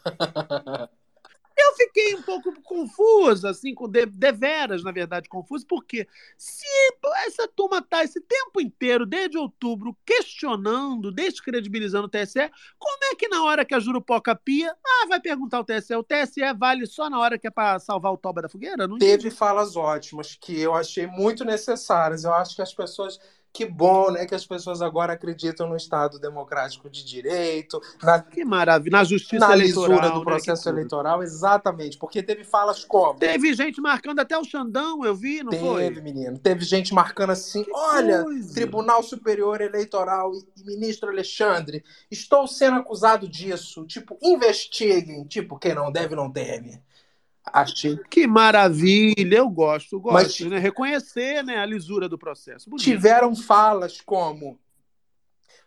Eu 1.57 1.75
fiquei 1.77 2.15
um 2.15 2.23
pouco 2.23 2.53
confusa, 2.63 3.51
assim, 3.51 3.75
com 3.75 3.89
de, 3.89 4.07
deveras, 4.07 4.83
na 4.83 4.91
verdade, 4.91 5.29
confusa, 5.29 5.65
porque 5.69 6.07
se 6.37 6.67
essa 7.27 7.47
turma 7.49 7.81
tá 7.81 8.03
esse 8.03 8.21
tempo 8.21 8.61
inteiro, 8.61 9.07
desde 9.07 9.39
outubro, 9.39 9.97
questionando, 10.05 11.13
descredibilizando 11.13 12.07
o 12.07 12.11
TSE, 12.11 12.51
como 12.79 13.05
é 13.13 13.15
que 13.15 13.29
na 13.29 13.45
hora 13.45 13.65
que 13.65 13.75
a 13.75 13.79
Jurupoca 13.79 14.35
pia, 14.35 14.75
ah, 14.85 15.07
vai 15.09 15.21
perguntar 15.21 15.59
ao 15.59 15.65
TSE, 15.65 15.95
o 15.95 16.03
TSE 16.03 16.41
vale 16.59 16.87
só 16.87 17.09
na 17.09 17.21
hora 17.21 17.39
que 17.39 17.47
é 17.47 17.51
para 17.51 17.79
salvar 17.79 18.13
o 18.13 18.19
toba 18.19 18.43
da 18.43 18.49
fogueira? 18.49 18.89
Não 18.89 18.99
Teve 18.99 19.31
falas 19.31 19.77
ótimas 19.77 20.37
que 20.41 20.61
eu 20.61 20.75
achei 20.75 21.07
muito 21.07 21.45
necessárias. 21.45 22.25
Eu 22.25 22.35
acho 22.35 22.57
que 22.57 22.63
as 22.63 22.75
pessoas 22.75 23.19
que 23.55 23.65
bom, 23.65 24.11
né, 24.11 24.27
que 24.27 24.35
as 24.35 24.45
pessoas 24.45 24.83
agora 24.83 25.13
acreditam 25.13 25.69
no 25.69 25.77
Estado 25.77 26.19
democrático 26.19 26.91
de 26.91 27.05
direito, 27.05 27.81
na, 28.03 28.21
que 28.21 28.45
maravilha, 28.45 28.99
na 28.99 29.05
justiça 29.05 29.47
na 29.47 29.55
eleitoral, 29.55 29.91
lisura 29.91 30.11
do 30.11 30.19
né, 30.19 30.25
processo 30.25 30.69
eleitoral, 30.69 31.23
exatamente, 31.23 31.97
porque 31.97 32.21
teve 32.21 32.43
falas 32.43 32.85
como 32.85 33.21
teve 33.21 33.55
gente 33.55 33.81
marcando 33.81 34.19
até 34.19 34.37
o 34.37 34.43
Xandão, 34.43 35.05
eu 35.05 35.15
vi, 35.15 35.45
não 35.45 35.51
teve, 35.51 35.65
foi? 35.65 35.83
Teve, 35.85 36.01
menino, 36.01 36.37
teve 36.37 36.65
gente 36.65 36.93
marcando 36.93 37.31
assim, 37.31 37.63
que 37.63 37.71
olha, 37.73 38.25
coisa. 38.25 38.55
Tribunal 38.55 39.05
Superior 39.05 39.61
Eleitoral 39.61 40.33
e 40.35 40.65
ministro 40.65 41.09
Alexandre, 41.09 41.85
estou 42.11 42.49
sendo 42.49 42.79
acusado 42.79 43.29
disso, 43.29 43.87
tipo, 43.87 44.19
investiguem, 44.21 45.25
tipo, 45.27 45.57
quem 45.61 45.77
não 45.77 45.93
deve 45.93 46.17
não 46.17 46.29
deve. 46.29 46.81
Achei. 47.53 47.99
Que 48.11 48.27
maravilha, 48.27 49.37
eu 49.37 49.49
gosto, 49.49 50.01
gosto, 50.01 50.15
Mas, 50.15 50.41
né? 50.51 50.59
Reconhecer 50.59 51.43
né, 51.45 51.59
a 51.59 51.67
lisura 51.67 52.09
do 52.09 52.19
processo. 52.19 52.71
Bonito. 52.71 52.85
Tiveram 52.85 53.37
falas 53.37 54.01
como. 54.01 54.59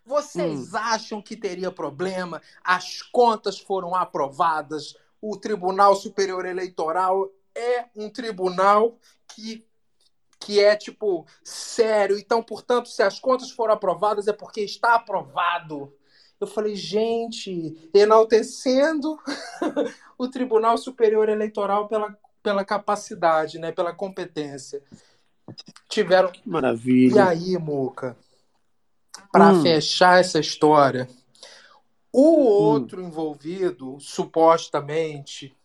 Vocês 0.05 0.73
hum. 0.73 0.77
acham 0.77 1.21
que 1.21 1.35
teria 1.35 1.71
problema? 1.71 2.41
As 2.63 3.01
contas 3.01 3.59
foram 3.59 3.93
aprovadas, 3.93 4.95
o 5.21 5.37
Tribunal 5.37 5.95
Superior 5.95 6.45
Eleitoral 6.45 7.29
é 7.53 7.85
um 7.95 8.09
tribunal 8.09 8.97
que, 9.33 9.65
que 10.39 10.59
é, 10.59 10.75
tipo, 10.75 11.25
sério. 11.43 12.17
Então, 12.17 12.41
portanto, 12.41 12.87
se 12.87 13.03
as 13.03 13.19
contas 13.19 13.51
foram 13.51 13.73
aprovadas, 13.73 14.27
é 14.27 14.33
porque 14.33 14.61
está 14.61 14.95
aprovado. 14.95 15.93
Eu 16.39 16.47
falei, 16.47 16.75
gente, 16.75 17.89
enaltecendo 17.93 19.17
o 20.17 20.27
Tribunal 20.27 20.77
Superior 20.77 21.29
Eleitoral 21.29 21.87
pela, 21.87 22.15
pela 22.43 22.63
capacidade, 22.63 23.57
né, 23.57 23.71
pela 23.71 23.93
competência. 23.93 24.83
Tiveram. 25.89 26.31
Maravilha. 26.45 27.15
E 27.15 27.19
aí, 27.19 27.57
Muca, 27.57 28.15
para 29.31 29.49
hum. 29.49 29.63
fechar 29.63 30.19
essa 30.19 30.39
história, 30.39 31.09
o 32.11 32.21
hum. 32.21 32.39
outro 32.39 33.01
hum. 33.01 33.07
envolvido, 33.07 33.97
supostamente. 33.99 35.55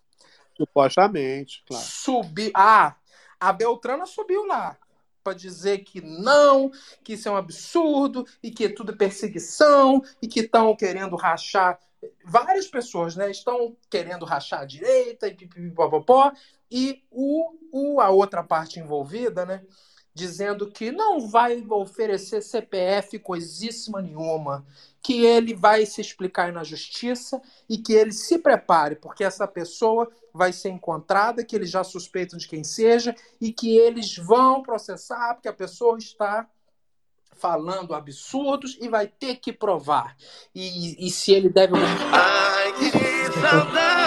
Supostamente, 0.57 1.63
claro. 1.67 1.85
Subiu. 1.85 2.51
Ah, 2.55 2.97
a 3.39 3.53
Beltrana 3.53 4.07
subiu 4.07 4.47
lá 4.47 4.77
para 5.23 5.35
dizer 5.35 5.79
que 5.79 6.01
não, 6.01 6.71
que 7.03 7.15
isso 7.15 7.29
é 7.29 7.33
um 7.33 7.37
absurdo 7.37 8.27
e 8.43 8.51
que 8.51 8.65
é 8.65 8.69
tudo 8.69 8.97
perseguição 8.97 10.03
e 10.21 10.29
que 10.29 10.41
estão 10.41 10.75
querendo 10.77 11.17
rachar. 11.17 11.79
Várias 12.25 12.67
pessoas 12.67 13.15
né, 13.15 13.31
estão 13.31 13.77
querendo 13.89 14.25
rachar 14.25 14.61
a 14.61 14.65
direita 14.65 15.29
e 15.29 15.35
pipipipopopó, 15.35 16.33
e 16.71 17.05
o, 17.11 17.55
o, 17.71 18.01
a 18.01 18.11
outra 18.11 18.43
parte 18.43 18.81
envolvida, 18.81 19.47
né, 19.47 19.63
dizendo 20.15 20.71
que 20.71 20.93
não 20.93 21.29
vai 21.29 21.65
oferecer 21.69 22.43
CPF 22.43 23.19
coisíssima 23.19 24.03
nenhuma, 24.03 24.65
que 25.03 25.25
ele 25.25 25.55
vai 25.55 25.85
se 25.87 26.01
explicar 26.01 26.53
na 26.53 26.63
justiça 26.63 27.41
e 27.69 27.79
que 27.79 27.93
ele 27.93 28.13
se 28.13 28.39
prepare, 28.39 28.97
porque 28.97 29.25
essa 29.25 29.49
pessoa 29.49 30.11
vai 30.33 30.53
ser 30.53 30.71
encontrada, 30.71 31.45
que 31.45 31.57
eles 31.57 31.71
já 31.71 31.83
suspeitam 31.83 32.39
de 32.39 32.47
quem 32.47 32.63
seja 32.63 33.15
e 33.41 33.53
que 33.53 33.77
eles 33.77 34.17
vão 34.17 34.63
processar 34.63 35.35
porque 35.35 35.49
a 35.49 35.53
pessoa 35.53 35.99
está 35.99 36.49
falando 37.35 37.93
absurdos 37.95 38.79
e 38.81 38.89
vai 38.89 39.09
ter 39.09 39.37
que 39.37 39.53
provar. 39.53 40.17
E, 40.55 41.07
e 41.07 41.11
se 41.11 41.33
ele 41.33 41.49
deve. 41.49 41.75
Ai, 41.77 42.73
que 42.75 43.41
saudade! 43.41 44.02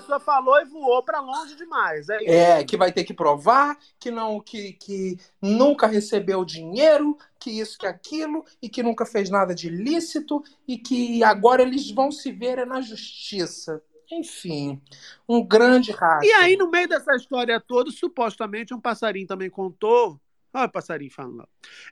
Pessoa 0.00 0.20
falou 0.20 0.60
e 0.60 0.64
voou 0.64 1.02
para 1.02 1.20
longe 1.20 1.56
demais. 1.56 2.08
É, 2.08 2.24
é, 2.24 2.64
que 2.64 2.76
vai 2.76 2.92
ter 2.92 3.04
que 3.04 3.14
provar 3.14 3.78
que 3.98 4.10
não 4.10 4.40
que, 4.40 4.74
que 4.74 5.18
nunca 5.40 5.86
recebeu 5.86 6.44
dinheiro, 6.44 7.16
que 7.40 7.50
isso, 7.50 7.78
que 7.78 7.86
aquilo, 7.86 8.44
e 8.60 8.68
que 8.68 8.82
nunca 8.82 9.06
fez 9.06 9.30
nada 9.30 9.54
de 9.54 9.68
ilícito, 9.68 10.42
e 10.66 10.76
que 10.76 11.22
agora 11.24 11.62
eles 11.62 11.90
vão 11.90 12.10
se 12.10 12.30
ver 12.30 12.66
na 12.66 12.80
justiça. 12.80 13.82
Enfim, 14.10 14.80
um 15.28 15.44
grande 15.44 15.90
rato. 15.90 16.24
E 16.24 16.32
aí, 16.32 16.56
no 16.56 16.70
meio 16.70 16.88
dessa 16.88 17.14
história 17.16 17.60
toda, 17.60 17.90
supostamente 17.90 18.72
um 18.72 18.80
passarinho 18.80 19.26
também 19.26 19.50
contou. 19.50 20.20
Olha 20.54 20.66
o 20.66 20.72
passarinho 20.72 21.10
falando. 21.10 21.48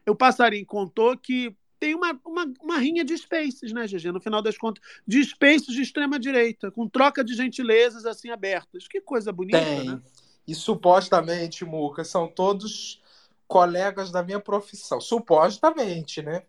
O 0.08 0.14
passarinho 0.14 0.64
contou 0.64 1.16
que 1.18 1.56
tem 1.84 1.94
uma, 1.94 2.18
uma, 2.24 2.50
uma 2.62 2.78
rinha 2.78 3.04
de 3.04 3.14
spaces, 3.18 3.70
né, 3.74 3.86
GG? 3.86 4.10
No 4.10 4.18
final 4.18 4.40
das 4.40 4.56
contas, 4.56 4.82
de 5.06 5.22
spaces 5.22 5.66
de 5.74 5.82
extrema-direita, 5.82 6.70
com 6.70 6.88
troca 6.88 7.22
de 7.22 7.34
gentilezas 7.34 8.06
assim 8.06 8.30
abertas. 8.30 8.88
Que 8.88 9.02
coisa 9.02 9.30
bonita, 9.30 9.58
tem. 9.58 9.84
né? 9.84 10.00
E 10.48 10.54
supostamente, 10.54 11.62
Muca, 11.62 12.02
são 12.02 12.26
todos 12.26 13.02
colegas 13.46 14.10
da 14.10 14.22
minha 14.22 14.40
profissão. 14.40 14.98
Supostamente, 14.98 16.22
né? 16.22 16.42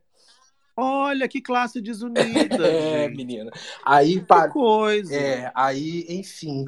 Olha 0.78 1.28
que 1.28 1.42
classe 1.42 1.80
desunida. 1.84 2.66
É, 2.66 3.04
gente. 3.10 3.18
menina. 3.18 3.52
Aí, 3.84 4.22
Que 4.22 4.26
pa- 4.26 4.48
coisa. 4.48 5.14
é, 5.14 5.52
aí, 5.54 6.06
enfim. 6.08 6.66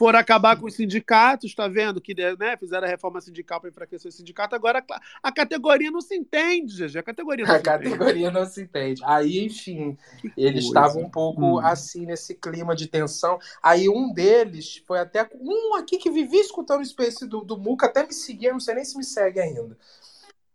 Foram 0.00 0.18
acabar 0.18 0.58
com 0.58 0.64
os 0.64 0.72
sindicatos, 0.76 1.54
tá 1.54 1.68
vendo? 1.68 2.00
Que 2.00 2.14
né, 2.38 2.56
fizeram 2.56 2.86
a 2.86 2.90
reforma 2.90 3.20
sindical 3.20 3.60
para 3.60 3.68
enfraquecer 3.68 4.08
o 4.08 4.12
sindicato. 4.12 4.54
Agora 4.54 4.82
a 5.22 5.30
categoria 5.30 5.90
não 5.90 6.00
se 6.00 6.16
entende, 6.16 6.74
GG. 6.74 6.96
A 7.00 7.02
categoria 7.02 7.44
não 7.44 7.54
A 7.54 7.58
se 7.58 7.60
entende. 7.60 7.90
categoria 7.90 8.30
não 8.30 8.46
se 8.46 8.62
entende. 8.62 9.02
Aí, 9.04 9.44
enfim, 9.44 9.98
Que 10.22 10.32
eles 10.38 10.64
estavam 10.64 11.02
um 11.02 11.10
pouco 11.10 11.42
Hum. 11.42 11.58
assim 11.58 12.06
nesse 12.06 12.34
clima 12.34 12.74
de 12.74 12.86
tensão. 12.86 13.38
Aí 13.62 13.90
um 13.90 14.10
deles 14.10 14.82
foi 14.86 14.98
até 15.00 15.28
um 15.38 15.74
aqui 15.74 15.98
que 15.98 16.10
vivia 16.10 16.40
escutando 16.40 16.80
o 16.80 16.86
Space 16.86 17.26
do, 17.26 17.42
do 17.42 17.58
Muca, 17.58 17.84
até 17.84 18.06
me 18.06 18.14
seguia, 18.14 18.52
não 18.52 18.60
sei 18.60 18.76
nem 18.76 18.84
se 18.86 18.96
me 18.96 19.04
segue 19.04 19.38
ainda. 19.38 19.76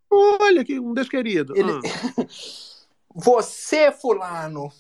Olha 0.10 0.66
que 0.66 0.80
um 0.80 0.92
desquerido. 0.92 1.54
Ele- 1.56 1.72
Ah. 1.72 2.26
Você, 3.14 3.92
fulano, 3.92 4.72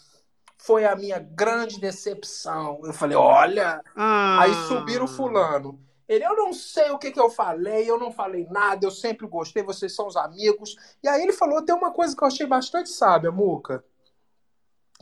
foi 0.66 0.84
a 0.84 0.96
minha 0.96 1.20
grande 1.20 1.80
decepção. 1.80 2.82
Eu 2.84 2.92
falei, 2.92 3.16
olha. 3.16 3.82
Ah. 3.96 4.42
Aí 4.42 4.54
subiram 4.68 5.06
o 5.06 5.08
fulano. 5.08 5.80
Ele, 6.08 6.24
eu 6.24 6.36
não 6.36 6.54
sei 6.54 6.92
o 6.92 6.98
que, 6.98 7.12
que 7.12 7.20
eu 7.20 7.30
falei, 7.30 7.90
eu 7.90 8.00
não 8.00 8.12
falei 8.12 8.46
nada, 8.52 8.86
eu 8.86 8.92
sempre 8.92 9.26
gostei, 9.26 9.64
vocês 9.64 9.96
são 9.96 10.06
os 10.06 10.16
amigos. 10.16 10.76
E 11.02 11.08
aí 11.08 11.24
ele 11.24 11.34
falou 11.34 11.58
até 11.58 11.74
uma 11.74 11.92
coisa 11.92 12.16
que 12.16 12.24
eu 12.24 12.28
achei 12.28 12.46
bastante 12.46 12.90
sábia, 12.90 13.32
Muca. 13.32 13.84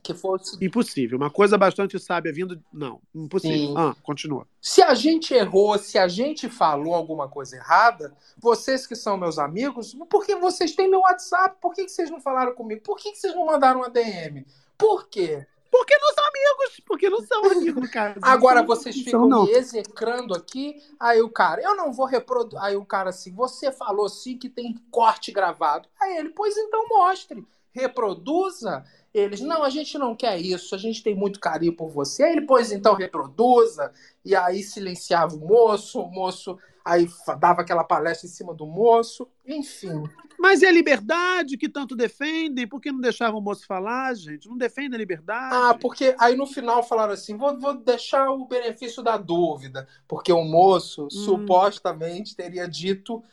Que 0.01 0.13
seguinte, 0.13 0.65
Impossível. 0.65 1.17
Uma 1.17 1.29
coisa 1.29 1.57
bastante 1.57 1.97
sábia 1.97 2.33
vindo. 2.33 2.61
Não, 2.71 3.01
impossível. 3.15 3.77
Ah, 3.77 3.95
continua. 4.03 4.45
se 4.61 4.81
a 4.81 4.93
gente 4.93 5.33
errou, 5.33 5.77
se 5.77 5.97
a 5.97 6.09
gente 6.09 6.49
falou 6.49 6.93
alguma 6.93 7.29
coisa 7.29 7.55
errada, 7.55 8.13
vocês 8.37 8.85
que 8.85 8.97
são 8.97 9.15
meus 9.15 9.39
amigos, 9.39 9.95
por 10.09 10.25
que 10.25 10.35
vocês 10.35 10.75
têm 10.75 10.89
meu 10.89 10.99
WhatsApp? 10.99 11.55
Por 11.61 11.73
que, 11.73 11.85
que 11.85 11.91
vocês 11.91 12.09
não 12.09 12.19
falaram 12.19 12.53
comigo? 12.53 12.81
Por 12.81 12.97
que, 12.97 13.11
que 13.11 13.17
vocês 13.17 13.33
não 13.33 13.45
mandaram 13.45 13.79
uma 13.79 13.89
DM? 13.89 14.45
Por 14.77 15.07
quê? 15.07 15.47
Porque 15.73 15.97
não 15.97 16.13
são 16.13 16.23
amigos. 16.27 16.81
Porque 16.85 17.09
não 17.09 17.21
são 17.25 17.51
amigos, 17.51 17.89
caso. 17.89 18.19
Agora 18.21 18.59
Não 18.61 18.67
vocês 18.67 18.95
não 18.95 19.03
ficam 19.03 19.19
são, 19.21 19.29
não. 19.29 19.45
me 19.45 19.51
execrando 19.53 20.35
aqui. 20.35 20.79
Aí 20.99 21.19
o 21.19 21.29
cara, 21.29 21.63
eu 21.63 21.75
não 21.75 21.91
vou 21.91 22.05
reproduzir. 22.05 22.63
Aí 22.63 22.75
o 22.75 22.85
cara 22.85 23.09
assim, 23.09 23.33
você 23.33 23.71
falou 23.71 24.07
sim 24.07 24.37
que 24.37 24.49
tem 24.49 24.75
corte 24.91 25.31
gravado. 25.31 25.89
Aí 25.99 26.17
ele, 26.17 26.29
pois 26.29 26.55
então 26.55 26.87
mostre, 26.87 27.43
reproduza. 27.71 28.85
Eles, 29.11 29.41
não, 29.41 29.63
a 29.63 29.69
gente 29.71 29.97
não 29.97 30.15
quer 30.15 30.39
isso, 30.39 30.75
a 30.75 30.77
gente 30.77 31.01
tem 31.01 31.15
muito 31.15 31.39
carinho 31.39 31.75
por 31.75 31.89
você. 31.89 32.21
Aí 32.21 32.33
ele, 32.33 32.45
pois 32.45 32.71
então 32.71 32.93
reproduza. 32.93 33.91
E 34.23 34.35
aí 34.35 34.61
silenciava 34.61 35.35
o 35.35 35.39
moço, 35.39 35.99
o 36.01 36.11
moço 36.11 36.55
aí 36.83 37.07
dava 37.39 37.61
aquela 37.61 37.83
palestra 37.83 38.27
em 38.27 38.31
cima 38.31 38.53
do 38.53 38.65
moço. 38.65 39.27
Enfim, 39.45 40.03
Mas 40.37 40.61
é 40.61 40.67
a 40.67 40.71
liberdade 40.71 41.57
que 41.57 41.69
tanto 41.69 41.95
defendem? 41.95 42.67
Por 42.67 42.81
que 42.81 42.91
não 42.91 42.99
deixavam 42.99 43.39
o 43.39 43.43
moço 43.43 43.65
falar, 43.65 44.13
gente? 44.15 44.49
Não 44.49 44.57
defendem 44.57 44.95
a 44.95 44.97
liberdade? 44.97 45.55
Ah, 45.55 45.77
porque 45.79 46.15
aí 46.19 46.35
no 46.35 46.45
final 46.45 46.83
falaram 46.83 47.13
assim: 47.13 47.37
vou, 47.37 47.57
vou 47.57 47.75
deixar 47.75 48.29
o 48.29 48.45
benefício 48.45 49.01
da 49.01 49.17
dúvida, 49.17 49.87
porque 50.07 50.33
o 50.33 50.43
moço 50.43 51.07
supostamente 51.09 52.35
teria 52.35 52.67
dito, 52.67 53.23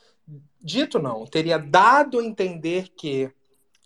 dito 0.60 0.98
não, 0.98 1.24
teria 1.26 1.58
dado 1.58 2.20
a 2.20 2.24
entender 2.24 2.90
que, 2.96 3.32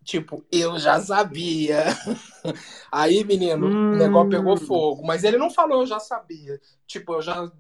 tipo, 0.03 0.45
eu 0.53 0.79
já 0.79 1.01
sabia. 1.01 1.85
Aí, 2.93 3.25
menino, 3.25 3.67
o 3.67 3.97
negócio 3.97 4.31
pegou 4.31 4.57
fogo, 4.59 5.07
mas 5.07 5.25
ele 5.25 5.39
não 5.39 5.51
falou 5.51 5.81
eu 5.81 5.87
já 5.87 5.99
sabia. 5.99 6.61
Tipo, 6.87 7.15
eu 7.15 7.23
já. 7.23 7.51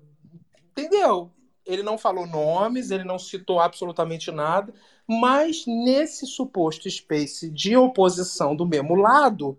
Entendeu? 0.72 1.32
Ele 1.66 1.82
não 1.82 1.96
falou 1.96 2.26
nomes, 2.26 2.90
ele 2.90 3.04
não 3.04 3.18
citou 3.18 3.58
absolutamente 3.60 4.30
nada, 4.30 4.72
mas 5.06 5.64
nesse 5.66 6.26
suposto 6.26 6.90
space 6.90 7.50
de 7.50 7.76
oposição 7.76 8.54
do 8.54 8.66
mesmo 8.66 8.94
lado, 8.94 9.56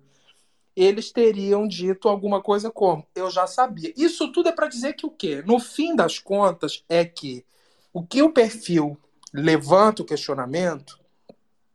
eles 0.76 1.12
teriam 1.12 1.68
dito 1.68 2.08
alguma 2.10 2.42
coisa 2.42 2.70
como: 2.70 3.06
eu 3.16 3.30
já 3.32 3.48
sabia. 3.48 3.94
Isso 3.96 4.32
tudo 4.32 4.50
é 4.50 4.52
para 4.52 4.68
dizer 4.68 4.94
que 4.94 5.06
o 5.06 5.12
quê? 5.12 5.44
No 5.46 5.60
fim 5.60 5.96
das 5.96 6.20
contas, 6.20 6.84
é 6.90 7.06
que 7.06 7.46
o 7.94 8.06
que 8.06 8.22
o 8.22 8.32
perfil 8.32 8.98
levanta 9.34 10.02
o 10.02 10.06
questionamento 10.06 11.00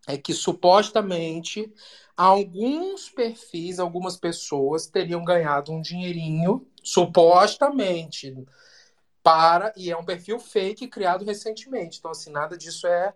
é 0.06 0.16
que 0.16 0.34
supostamente 0.34 1.72
alguns 2.16 3.08
perfis, 3.08 3.78
algumas 3.78 4.16
pessoas 4.16 4.86
teriam 4.86 5.24
ganhado 5.24 5.72
um 5.72 5.80
dinheirinho, 5.80 6.66
supostamente, 6.82 8.36
para. 9.22 9.72
E 9.76 9.90
é 9.90 9.96
um 9.96 10.04
perfil 10.04 10.38
fake 10.38 10.88
criado 10.88 11.24
recentemente. 11.24 11.98
Então, 11.98 12.10
assim, 12.10 12.30
nada 12.30 12.56
disso 12.56 12.86
é, 12.86 13.14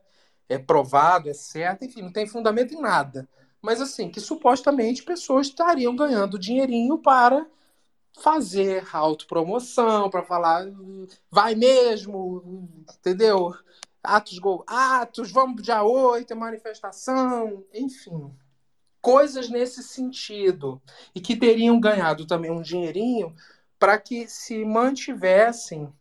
é 0.48 0.58
provado, 0.58 1.28
é 1.28 1.34
certo, 1.34 1.84
enfim, 1.84 2.02
não 2.02 2.12
tem 2.12 2.26
fundamento 2.26 2.74
em 2.74 2.80
nada. 2.80 3.28
Mas, 3.60 3.80
assim, 3.80 4.10
que 4.10 4.20
supostamente 4.20 5.02
pessoas 5.02 5.48
estariam 5.48 5.96
ganhando 5.96 6.38
dinheirinho 6.38 6.98
para 6.98 7.46
fazer 8.20 8.86
autopromoção, 8.94 10.10
para 10.10 10.22
falar, 10.22 10.66
vai 11.30 11.54
mesmo, 11.54 12.68
entendeu? 12.98 13.54
Atos, 14.02 14.38
gol, 14.38 14.64
atos, 14.66 15.32
vamos 15.32 15.62
dia 15.62 15.82
8, 15.82 16.32
é 16.32 16.36
manifestação, 16.36 17.64
enfim. 17.72 18.30
Coisas 19.00 19.48
nesse 19.48 19.82
sentido. 19.82 20.80
E 21.14 21.20
que 21.20 21.36
teriam 21.36 21.80
ganhado 21.80 22.26
também 22.26 22.50
um 22.50 22.62
dinheirinho 22.62 23.34
para 23.78 23.98
que 23.98 24.26
se 24.28 24.64
mantivessem 24.64 25.92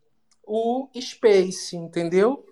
o 0.46 0.88
Space, 1.00 1.76
entendeu? 1.76 2.46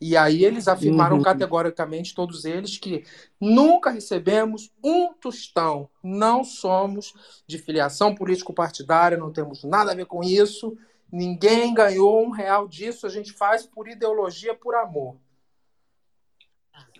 E 0.00 0.16
aí 0.16 0.44
eles 0.44 0.66
afirmaram 0.68 1.16
Uhum. 1.16 1.22
categoricamente, 1.22 2.14
todos 2.14 2.44
eles, 2.44 2.78
que 2.78 3.04
nunca 3.40 3.90
recebemos 3.90 4.70
um 4.82 5.12
tostão. 5.14 5.88
Não 6.02 6.42
somos 6.42 7.12
de 7.46 7.58
filiação 7.58 8.14
político-partidária, 8.14 9.18
não 9.18 9.32
temos 9.32 9.62
nada 9.64 9.92
a 9.92 9.94
ver 9.94 10.06
com 10.06 10.22
isso. 10.22 10.76
Ninguém 11.12 11.74
ganhou 11.74 12.24
um 12.24 12.30
real 12.30 12.66
disso, 12.68 13.06
a 13.06 13.10
gente 13.10 13.32
faz 13.32 13.66
por 13.66 13.88
ideologia, 13.88 14.54
por 14.54 14.74
amor. 14.74 15.16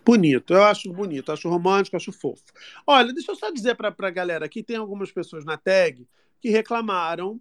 Bonito, 0.04 0.54
eu 0.54 0.62
acho 0.64 0.92
bonito, 0.92 1.30
acho 1.30 1.48
romântico, 1.48 1.96
acho 1.96 2.11
fofo. 2.12 2.42
Olha, 2.87 3.12
deixa 3.12 3.30
eu 3.33 3.37
só 3.37 3.50
dizer 3.50 3.76
para 3.76 3.94
a 3.98 4.11
galera 4.11 4.46
aqui: 4.46 4.62
tem 4.62 4.76
algumas 4.76 5.12
pessoas 5.12 5.44
na 5.44 5.56
tag 5.56 6.06
que 6.40 6.48
reclamaram, 6.48 7.40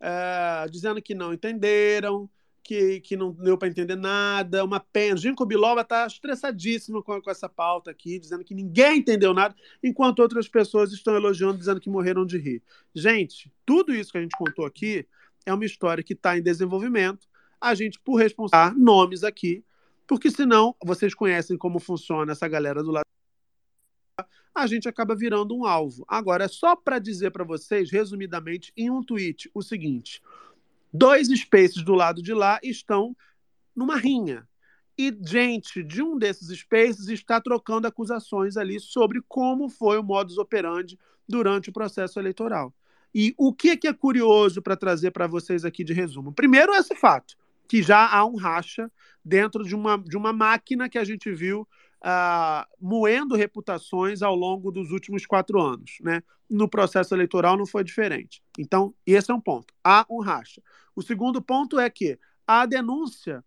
é, 0.00 0.66
dizendo 0.70 1.00
que 1.02 1.14
não 1.14 1.32
entenderam, 1.32 2.28
que, 2.62 3.00
que 3.00 3.16
não 3.16 3.32
deu 3.32 3.58
para 3.58 3.68
entender 3.68 3.96
nada. 3.96 4.64
Uma 4.64 4.80
pena. 4.80 5.16
Ginkgo 5.16 5.44
Biloba 5.44 5.80
está 5.80 6.06
estressadíssimo 6.06 7.02
com, 7.02 7.20
com 7.20 7.30
essa 7.30 7.48
pauta 7.48 7.90
aqui, 7.90 8.18
dizendo 8.18 8.44
que 8.44 8.54
ninguém 8.54 8.98
entendeu 8.98 9.34
nada, 9.34 9.54
enquanto 9.82 10.20
outras 10.20 10.48
pessoas 10.48 10.92
estão 10.92 11.14
elogiando, 11.14 11.58
dizendo 11.58 11.80
que 11.80 11.90
morreram 11.90 12.24
de 12.24 12.38
rir. 12.38 12.62
Gente, 12.94 13.52
tudo 13.66 13.94
isso 13.94 14.12
que 14.12 14.18
a 14.18 14.22
gente 14.22 14.36
contou 14.36 14.64
aqui 14.64 15.06
é 15.44 15.52
uma 15.52 15.64
história 15.64 16.04
que 16.04 16.12
está 16.12 16.38
em 16.38 16.42
desenvolvimento. 16.42 17.28
A 17.60 17.74
gente, 17.74 17.98
por 18.00 18.16
responsabilidade, 18.16 18.80
nomes 18.80 19.24
aqui, 19.24 19.64
porque 20.06 20.30
senão 20.30 20.74
vocês 20.84 21.14
conhecem 21.14 21.56
como 21.58 21.78
funciona 21.78 22.32
essa 22.32 22.48
galera 22.48 22.82
do 22.82 22.90
lado. 22.90 23.04
A 24.54 24.66
gente 24.66 24.88
acaba 24.88 25.14
virando 25.14 25.56
um 25.56 25.64
alvo. 25.64 26.04
Agora, 26.08 26.44
é 26.44 26.48
só 26.48 26.74
para 26.74 26.98
dizer 26.98 27.30
para 27.30 27.44
vocês, 27.44 27.90
resumidamente, 27.90 28.72
em 28.76 28.90
um 28.90 29.02
tweet, 29.02 29.50
o 29.54 29.62
seguinte: 29.62 30.20
dois 30.92 31.28
spaces 31.28 31.82
do 31.82 31.94
lado 31.94 32.22
de 32.22 32.34
lá 32.34 32.58
estão 32.62 33.16
numa 33.74 33.96
rinha. 33.96 34.46
E 34.98 35.16
gente 35.22 35.82
de 35.82 36.02
um 36.02 36.18
desses 36.18 36.48
spaces 36.58 37.08
está 37.08 37.40
trocando 37.40 37.86
acusações 37.86 38.56
ali 38.56 38.78
sobre 38.78 39.22
como 39.26 39.68
foi 39.68 39.98
o 39.98 40.02
modus 40.02 40.36
operandi 40.36 40.98
durante 41.26 41.70
o 41.70 41.72
processo 41.72 42.18
eleitoral. 42.18 42.74
E 43.14 43.34
o 43.38 43.52
que, 43.52 43.76
que 43.76 43.88
é 43.88 43.92
curioso 43.92 44.60
para 44.60 44.76
trazer 44.76 45.10
para 45.10 45.26
vocês 45.26 45.64
aqui 45.64 45.82
de 45.82 45.92
resumo? 45.92 46.32
Primeiro, 46.32 46.74
esse 46.74 46.94
fato, 46.94 47.34
que 47.66 47.82
já 47.82 48.06
há 48.06 48.24
um 48.24 48.36
racha 48.36 48.90
dentro 49.24 49.64
de 49.64 49.74
uma, 49.74 49.96
de 49.96 50.16
uma 50.16 50.32
máquina 50.32 50.88
que 50.88 50.98
a 50.98 51.04
gente 51.04 51.32
viu 51.32 51.66
uh, 52.04 52.66
moendo 52.80 53.36
reputações 53.36 54.22
ao 54.22 54.34
longo 54.34 54.70
dos 54.70 54.90
últimos 54.90 55.26
quatro 55.26 55.60
anos. 55.60 55.98
Né? 56.00 56.22
No 56.48 56.68
processo 56.68 57.14
eleitoral 57.14 57.56
não 57.56 57.66
foi 57.66 57.84
diferente. 57.84 58.42
Então, 58.58 58.94
esse 59.06 59.30
é 59.30 59.34
um 59.34 59.40
ponto. 59.40 59.72
Há 59.84 60.06
um 60.10 60.20
racha. 60.20 60.62
O 60.94 61.02
segundo 61.02 61.40
ponto 61.40 61.78
é 61.78 61.88
que 61.88 62.18
há 62.46 62.66
denúncia 62.66 63.44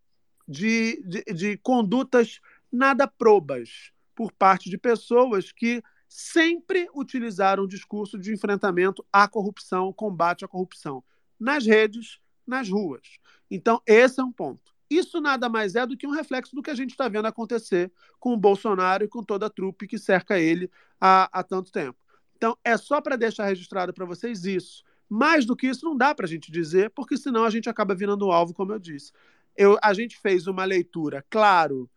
de, 0.48 1.02
de, 1.06 1.24
de 1.34 1.58
condutas 1.58 2.40
nada 2.72 3.08
probas 3.08 3.92
por 4.16 4.32
parte 4.32 4.70
de 4.70 4.78
pessoas 4.78 5.52
que 5.52 5.84
sempre 6.08 6.88
utilizaram 6.94 7.64
o 7.64 7.68
discurso 7.68 8.20
de 8.20 8.32
enfrentamento 8.32 9.04
à 9.12 9.28
corrupção, 9.28 9.92
combate 9.92 10.46
à 10.46 10.48
corrupção, 10.48 11.04
nas 11.40 11.66
redes, 11.66 12.20
nas 12.46 12.70
ruas. 12.70 13.18
Então, 13.50 13.82
esse 13.86 14.20
é 14.20 14.24
um 14.24 14.32
ponto. 14.32 14.73
Isso 14.98 15.20
nada 15.20 15.50
mais 15.50 15.76
é 15.76 15.86
do 15.86 15.98
que 15.98 16.08
um 16.08 16.12
reflexo 16.12 16.56
do 16.56 16.62
que 16.62 16.70
a 16.70 16.76
gente 16.76 16.92
está 16.92 17.08
vendo 17.08 17.26
acontecer 17.26 17.92
com 18.20 18.34
o 18.34 18.38
Bolsonaro 18.38 19.04
e 19.04 19.08
com 19.08 19.24
toda 19.24 19.48
a 19.48 19.50
trupe 19.50 19.88
que 19.88 19.98
cerca 19.98 20.40
ele 20.40 20.70
há, 21.00 21.30
há 21.32 21.44
tanto 21.44 21.72
tempo. 21.72 21.98
Então, 22.36 22.58
é 22.64 22.78
só 22.78 23.00
para 23.00 23.16
deixar 23.16 23.46
registrado 23.46 23.94
para 23.94 24.06
vocês 24.06 24.46
isso. 24.46 24.84
Mais 25.10 25.46
do 25.46 25.56
que 25.56 25.68
isso, 25.68 25.86
não 25.86 25.96
dá 25.96 26.14
para 26.14 26.26
a 26.26 26.30
gente 26.30 26.52
dizer, 26.52 26.90
porque 26.90 27.18
senão 27.18 27.44
a 27.44 27.50
gente 27.50 27.70
acaba 27.70 27.96
virando 27.96 28.32
alvo, 28.32 28.54
como 28.54 28.74
eu 28.74 28.80
disse. 28.80 29.12
Eu, 29.56 29.78
a 29.82 29.94
gente 29.94 30.20
fez 30.20 30.48
uma 30.48 30.66
leitura, 30.66 31.24
claro, 31.30 31.90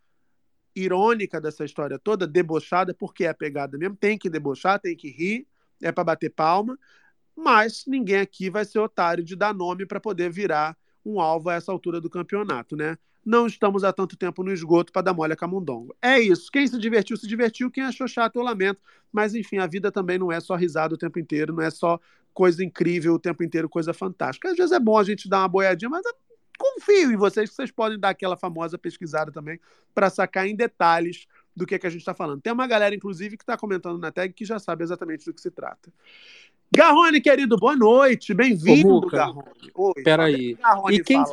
irônica 0.75 1.41
dessa 1.41 1.65
história 1.65 1.97
toda, 1.97 2.27
debochada, 2.27 2.93
porque 2.93 3.25
é 3.25 3.29
a 3.29 3.33
pegada 3.33 3.77
mesmo, 3.77 3.95
tem 3.95 4.17
que 4.17 4.29
debochar, 4.29 4.79
tem 4.79 4.95
que 4.95 5.09
rir, 5.09 5.47
é 5.81 5.91
para 5.91 6.03
bater 6.03 6.29
palma, 6.29 6.77
mas 7.35 7.83
ninguém 7.87 8.17
aqui 8.17 8.49
vai 8.49 8.65
ser 8.65 8.79
otário 8.79 9.23
de 9.23 9.35
dar 9.35 9.53
nome 9.53 9.85
para 9.85 9.99
poder 9.99 10.31
virar 10.31 10.77
um 11.07 11.21
alvo 11.21 11.49
a 11.49 11.55
essa 11.55 11.71
altura 11.71 12.01
do 12.01 12.09
campeonato, 12.09 12.75
né? 12.75 12.97
Não 13.25 13.45
estamos 13.45 13.83
há 13.83 13.91
tanto 13.91 14.15
tempo 14.15 14.43
no 14.43 14.51
esgoto 14.51 14.91
para 14.91 15.01
dar 15.01 15.13
mole 15.13 15.33
a 15.33 15.35
camundongo. 15.35 15.95
É 16.01 16.19
isso. 16.19 16.49
Quem 16.51 16.65
se 16.65 16.77
divertiu, 16.77 17.17
se 17.17 17.27
divertiu. 17.27 17.69
Quem 17.69 17.83
achou 17.83 18.07
chato, 18.07 18.37
eu 18.37 18.41
lamento. 18.41 18.79
Mas, 19.11 19.35
enfim, 19.35 19.57
a 19.57 19.67
vida 19.67 19.91
também 19.91 20.17
não 20.17 20.31
é 20.31 20.39
só 20.39 20.55
risada 20.55 20.95
o 20.95 20.97
tempo 20.97 21.19
inteiro, 21.19 21.53
não 21.53 21.61
é 21.61 21.69
só 21.69 21.99
coisa 22.33 22.63
incrível 22.63 23.15
o 23.15 23.19
tempo 23.19 23.43
inteiro, 23.43 23.67
coisa 23.67 23.93
fantástica. 23.93 24.49
Às 24.49 24.55
vezes 24.55 24.71
é 24.71 24.79
bom 24.79 24.97
a 24.97 25.03
gente 25.03 25.27
dar 25.27 25.39
uma 25.39 25.47
boiadinha, 25.47 25.89
mas 25.89 26.05
confio 26.57 27.11
em 27.11 27.17
vocês 27.17 27.49
que 27.49 27.55
vocês 27.55 27.71
podem 27.71 27.99
dar 27.99 28.09
aquela 28.09 28.37
famosa 28.37 28.77
pesquisada 28.77 29.31
também 29.31 29.59
para 29.93 30.09
sacar 30.09 30.47
em 30.47 30.55
detalhes 30.55 31.27
do 31.55 31.65
que, 31.65 31.75
é 31.75 31.79
que 31.79 31.87
a 31.87 31.89
gente 31.89 32.01
está 32.01 32.13
falando. 32.13 32.41
Tem 32.41 32.53
uma 32.53 32.67
galera, 32.67 32.93
inclusive, 32.93 33.35
que 33.35 33.43
está 33.43 33.57
comentando 33.57 33.97
na 33.97 34.11
tag 34.11 34.33
que 34.33 34.45
já 34.45 34.59
sabe 34.59 34.83
exatamente 34.83 35.25
do 35.25 35.33
que 35.33 35.41
se 35.41 35.49
trata. 35.49 35.91
Garrone, 36.69 37.21
querido, 37.21 37.57
boa 37.57 37.75
noite. 37.75 38.33
Bem-vindo, 38.33 39.07
Garrone. 39.07 39.47
Oi, 39.73 40.03
peraí. 40.03 40.57
E 40.91 41.01
quem... 41.01 41.23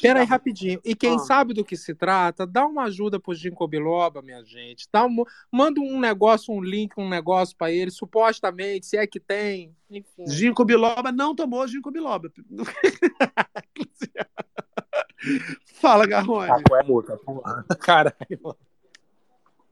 Peraí, 0.00 0.24
rapidinho. 0.24 0.80
E 0.82 0.94
quem 0.94 1.16
ah. 1.16 1.18
sabe 1.18 1.52
do 1.52 1.62
que 1.64 1.76
se 1.76 1.94
trata, 1.94 2.46
dá 2.46 2.66
uma 2.66 2.84
ajuda 2.84 3.20
pro 3.20 3.34
Ginkgo 3.34 3.68
biloba, 3.68 4.22
minha 4.22 4.42
gente. 4.42 4.88
Dá 4.90 5.04
um... 5.04 5.22
Manda 5.52 5.80
um 5.80 6.00
negócio, 6.00 6.54
um 6.54 6.62
link, 6.62 6.94
um 6.96 7.08
negócio 7.08 7.54
para 7.56 7.70
ele, 7.70 7.90
supostamente, 7.90 8.86
se 8.86 8.96
é 8.96 9.06
que 9.06 9.20
tem. 9.20 9.76
Enfim. 9.90 10.26
Ginkgo 10.26 10.64
biloba 10.64 11.12
não 11.12 11.34
tomou 11.34 11.68
ginkgo 11.68 11.90
biloba. 11.90 12.32
Fala, 15.74 16.06
Garrone. 16.06 16.50
Ah, 16.50 16.62
é 17.70 17.74
Caralho. 17.74 18.56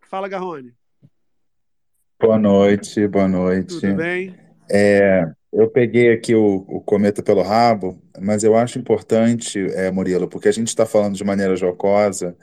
Fala, 0.03 0.29
Garrone. 0.29 0.75
Boa 2.21 2.38
noite, 2.38 3.09
boa 3.09 3.29
noite. 3.29 3.81
Tudo 3.81 3.94
bem? 3.94 4.47
É, 4.70 5.24
eu 5.52 5.68
peguei 5.68 6.12
aqui 6.12 6.35
o, 6.35 6.64
o 6.68 6.81
cometa 6.81 7.22
pelo 7.22 7.42
rabo, 7.42 8.00
mas 8.20 8.44
eu 8.44 8.57
acho 8.57 8.78
importante, 8.78 9.59
é, 9.74 9.90
Murilo, 9.90 10.28
porque 10.28 10.48
a 10.48 10.52
gente 10.52 10.68
está 10.68 10.85
falando 10.85 11.16
de 11.16 11.24
maneira 11.24 11.57
jocosa, 11.57 12.37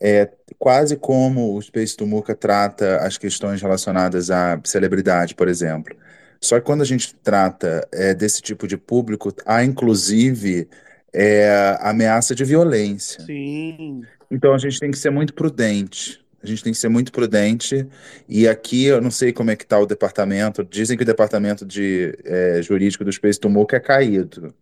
é 0.00 0.30
quase 0.58 0.96
como 0.96 1.54
o 1.54 1.62
Space 1.62 1.96
do 1.96 2.06
Muca 2.06 2.34
trata 2.34 2.98
as 2.98 3.18
questões 3.18 3.60
relacionadas 3.60 4.30
à 4.30 4.60
celebridade, 4.64 5.34
por 5.34 5.48
exemplo. 5.48 5.94
Só 6.40 6.58
que 6.58 6.64
quando 6.64 6.80
a 6.80 6.86
gente 6.86 7.14
trata 7.16 7.86
é, 7.92 8.14
desse 8.14 8.40
tipo 8.40 8.66
de 8.66 8.78
público, 8.78 9.32
há 9.44 9.62
inclusive 9.62 10.68
é, 11.12 11.76
ameaça 11.80 12.34
de 12.34 12.44
violência. 12.44 13.22
Sim. 13.24 14.02
Então 14.30 14.54
a 14.54 14.58
gente 14.58 14.78
tem 14.78 14.90
que 14.90 14.98
ser 14.98 15.10
muito 15.10 15.34
prudente. 15.34 16.19
A 16.42 16.46
gente 16.46 16.62
tem 16.62 16.72
que 16.72 16.78
ser 16.78 16.88
muito 16.88 17.12
prudente. 17.12 17.86
E 18.28 18.48
aqui 18.48 18.84
eu 18.86 19.00
não 19.00 19.10
sei 19.10 19.32
como 19.32 19.50
é 19.50 19.56
que 19.56 19.64
está 19.64 19.78
o 19.78 19.86
departamento. 19.86 20.64
Dizem 20.64 20.96
que 20.96 21.02
o 21.02 21.06
departamento 21.06 21.66
de 21.66 22.16
é, 22.24 22.62
jurídico 22.62 23.04
do 23.04 23.12
Space 23.12 23.38
Tumuca 23.38 23.76
é 23.76 23.80
caído. 23.80 24.54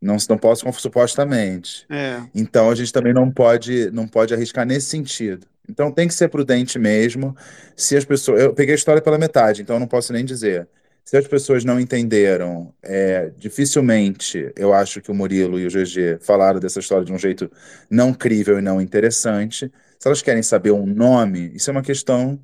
Não, 0.00 0.16
não 0.28 0.38
posso, 0.38 0.64
supostamente. 0.74 1.84
É. 1.90 2.22
Então 2.34 2.70
a 2.70 2.74
gente 2.74 2.92
também 2.92 3.12
não 3.12 3.30
pode, 3.30 3.90
não 3.90 4.06
pode 4.06 4.32
arriscar 4.32 4.64
nesse 4.64 4.86
sentido. 4.86 5.46
Então 5.68 5.92
tem 5.92 6.06
que 6.06 6.14
ser 6.14 6.28
prudente 6.28 6.78
mesmo. 6.78 7.36
Se 7.76 7.96
as 7.96 8.04
pessoas. 8.04 8.40
Eu 8.40 8.54
peguei 8.54 8.74
a 8.74 8.76
história 8.76 9.02
pela 9.02 9.18
metade, 9.18 9.62
então 9.62 9.76
eu 9.76 9.80
não 9.80 9.88
posso 9.88 10.12
nem 10.12 10.24
dizer. 10.24 10.68
Se 11.04 11.16
as 11.16 11.26
pessoas 11.26 11.64
não 11.64 11.80
entenderam, 11.80 12.72
é, 12.82 13.32
dificilmente 13.38 14.52
eu 14.54 14.74
acho 14.74 15.00
que 15.00 15.10
o 15.10 15.14
Murilo 15.14 15.58
e 15.58 15.66
o 15.66 15.70
GG 15.70 16.18
falaram 16.20 16.60
dessa 16.60 16.80
história 16.80 17.02
de 17.04 17.12
um 17.12 17.18
jeito 17.18 17.50
não 17.90 18.12
crível 18.12 18.58
e 18.58 18.62
não 18.62 18.78
interessante. 18.80 19.72
Se 19.98 20.06
elas 20.06 20.22
querem 20.22 20.42
saber 20.42 20.70
um 20.70 20.86
nome, 20.86 21.50
isso 21.54 21.70
é 21.70 21.72
uma 21.72 21.82
questão, 21.82 22.38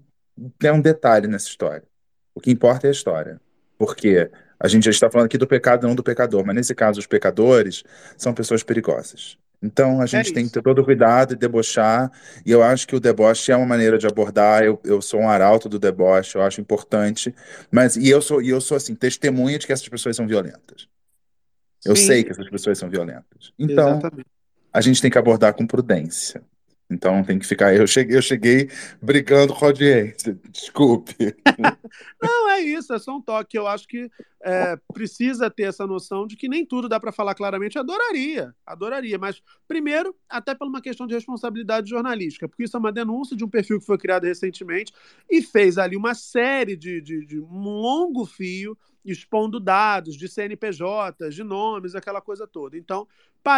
é 0.62 0.72
um 0.72 0.80
detalhe 0.80 1.28
nessa 1.28 1.48
história. 1.48 1.84
O 2.34 2.40
que 2.40 2.50
importa 2.50 2.86
é 2.86 2.88
a 2.88 2.92
história. 2.92 3.40
Porque 3.78 4.30
a 4.58 4.66
gente 4.66 4.84
já 4.84 4.90
está 4.90 5.10
falando 5.10 5.26
aqui 5.26 5.38
do 5.38 5.46
pecado, 5.46 5.86
não 5.86 5.94
do 5.94 6.02
pecador, 6.02 6.44
mas 6.44 6.56
nesse 6.56 6.74
caso, 6.74 6.98
os 6.98 7.06
pecadores 7.06 7.84
são 8.16 8.34
pessoas 8.34 8.62
perigosas. 8.62 9.38
Então 9.62 10.02
a 10.02 10.06
gente 10.06 10.30
é 10.30 10.34
tem 10.34 10.46
que 10.46 10.52
ter 10.52 10.62
todo 10.62 10.80
o 10.80 10.84
cuidado 10.84 11.32
e 11.32 11.36
debochar, 11.36 12.10
e 12.44 12.50
eu 12.50 12.62
acho 12.62 12.86
que 12.86 12.94
o 12.94 13.00
deboche 13.00 13.50
é 13.50 13.56
uma 13.56 13.64
maneira 13.64 13.96
de 13.96 14.06
abordar. 14.06 14.62
Eu, 14.62 14.78
eu 14.84 15.00
sou 15.00 15.20
um 15.20 15.28
arauto 15.28 15.68
do 15.68 15.78
deboche, 15.78 16.36
eu 16.36 16.42
acho 16.42 16.60
importante, 16.60 17.34
mas 17.70 17.96
e 17.96 18.10
eu 18.10 18.20
sou, 18.20 18.42
e 18.42 18.50
eu 18.50 18.60
sou 18.60 18.76
assim, 18.76 18.94
testemunha 18.94 19.58
de 19.58 19.66
que 19.66 19.72
essas 19.72 19.88
pessoas 19.88 20.16
são 20.16 20.26
violentas. 20.26 20.86
Eu 21.84 21.96
Sim. 21.96 22.06
sei 22.06 22.24
que 22.24 22.30
essas 22.30 22.48
pessoas 22.50 22.78
são 22.78 22.90
violentas. 22.90 23.52
Então, 23.58 23.98
Exatamente. 23.98 24.26
a 24.72 24.80
gente 24.80 25.00
tem 25.00 25.10
que 25.10 25.18
abordar 25.18 25.54
com 25.54 25.66
prudência. 25.66 26.42
Então 26.94 27.24
tem 27.24 27.38
que 27.38 27.46
ficar. 27.46 27.74
Eu 27.74 27.86
cheguei, 27.86 28.16
eu 28.16 28.22
cheguei 28.22 28.70
brigando 29.02 29.52
com 29.52 29.64
a 29.64 29.68
audiência. 29.68 30.38
Desculpe. 30.48 31.14
Não, 32.22 32.50
é 32.50 32.60
isso, 32.60 32.94
é 32.94 32.98
só 32.98 33.16
um 33.16 33.20
toque. 33.20 33.58
Eu 33.58 33.66
acho 33.66 33.86
que 33.88 34.08
é, 34.42 34.76
precisa 34.92 35.50
ter 35.50 35.64
essa 35.64 35.86
noção 35.86 36.26
de 36.26 36.36
que 36.36 36.48
nem 36.48 36.64
tudo 36.64 36.88
dá 36.88 37.00
para 37.00 37.10
falar 37.10 37.34
claramente. 37.34 37.78
Adoraria, 37.78 38.54
adoraria. 38.64 39.18
Mas, 39.18 39.42
primeiro, 39.66 40.14
até 40.28 40.54
por 40.54 40.68
uma 40.68 40.80
questão 40.80 41.06
de 41.06 41.14
responsabilidade 41.14 41.90
jornalística, 41.90 42.48
porque 42.48 42.64
isso 42.64 42.76
é 42.76 42.80
uma 42.80 42.92
denúncia 42.92 43.36
de 43.36 43.44
um 43.44 43.48
perfil 43.48 43.80
que 43.80 43.86
foi 43.86 43.98
criado 43.98 44.24
recentemente 44.24 44.92
e 45.28 45.42
fez 45.42 45.76
ali 45.76 45.96
uma 45.96 46.14
série 46.14 46.76
de, 46.76 47.00
de, 47.00 47.26
de 47.26 47.40
um 47.40 47.58
longo 47.58 48.24
fio 48.24 48.78
expondo 49.04 49.60
dados 49.60 50.16
de 50.16 50.28
CNPJs, 50.28 51.34
de 51.34 51.44
nomes, 51.44 51.94
aquela 51.94 52.22
coisa 52.22 52.46
toda. 52.46 52.78
Então, 52.78 53.06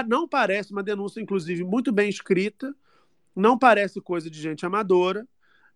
não 0.08 0.26
parece 0.26 0.72
uma 0.72 0.82
denúncia, 0.82 1.20
inclusive, 1.20 1.62
muito 1.62 1.92
bem 1.92 2.08
escrita 2.08 2.74
não 3.36 3.58
parece 3.58 4.00
coisa 4.00 4.30
de 4.30 4.40
gente 4.40 4.64
amadora 4.64 5.28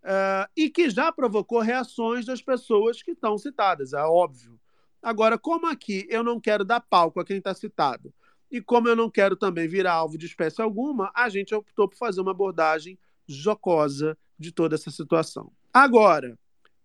uh, 0.02 0.50
e 0.56 0.70
que 0.70 0.88
já 0.88 1.12
provocou 1.12 1.60
reações 1.60 2.24
das 2.24 2.40
pessoas 2.40 3.02
que 3.02 3.10
estão 3.10 3.36
citadas, 3.36 3.92
é 3.92 4.02
óbvio. 4.02 4.58
Agora, 5.02 5.38
como 5.38 5.66
aqui 5.66 6.06
eu 6.08 6.24
não 6.24 6.40
quero 6.40 6.64
dar 6.64 6.80
palco 6.80 7.20
a 7.20 7.24
quem 7.24 7.36
está 7.36 7.54
citado 7.54 8.12
e 8.50 8.60
como 8.60 8.88
eu 8.88 8.96
não 8.96 9.10
quero 9.10 9.36
também 9.36 9.68
virar 9.68 9.92
alvo 9.92 10.18
de 10.18 10.26
espécie 10.26 10.60
alguma, 10.60 11.10
a 11.14 11.28
gente 11.28 11.54
optou 11.54 11.86
por 11.88 11.96
fazer 11.96 12.20
uma 12.20 12.32
abordagem 12.32 12.98
jocosa 13.26 14.18
de 14.38 14.50
toda 14.50 14.74
essa 14.74 14.90
situação. 14.90 15.52
Agora, 15.72 16.36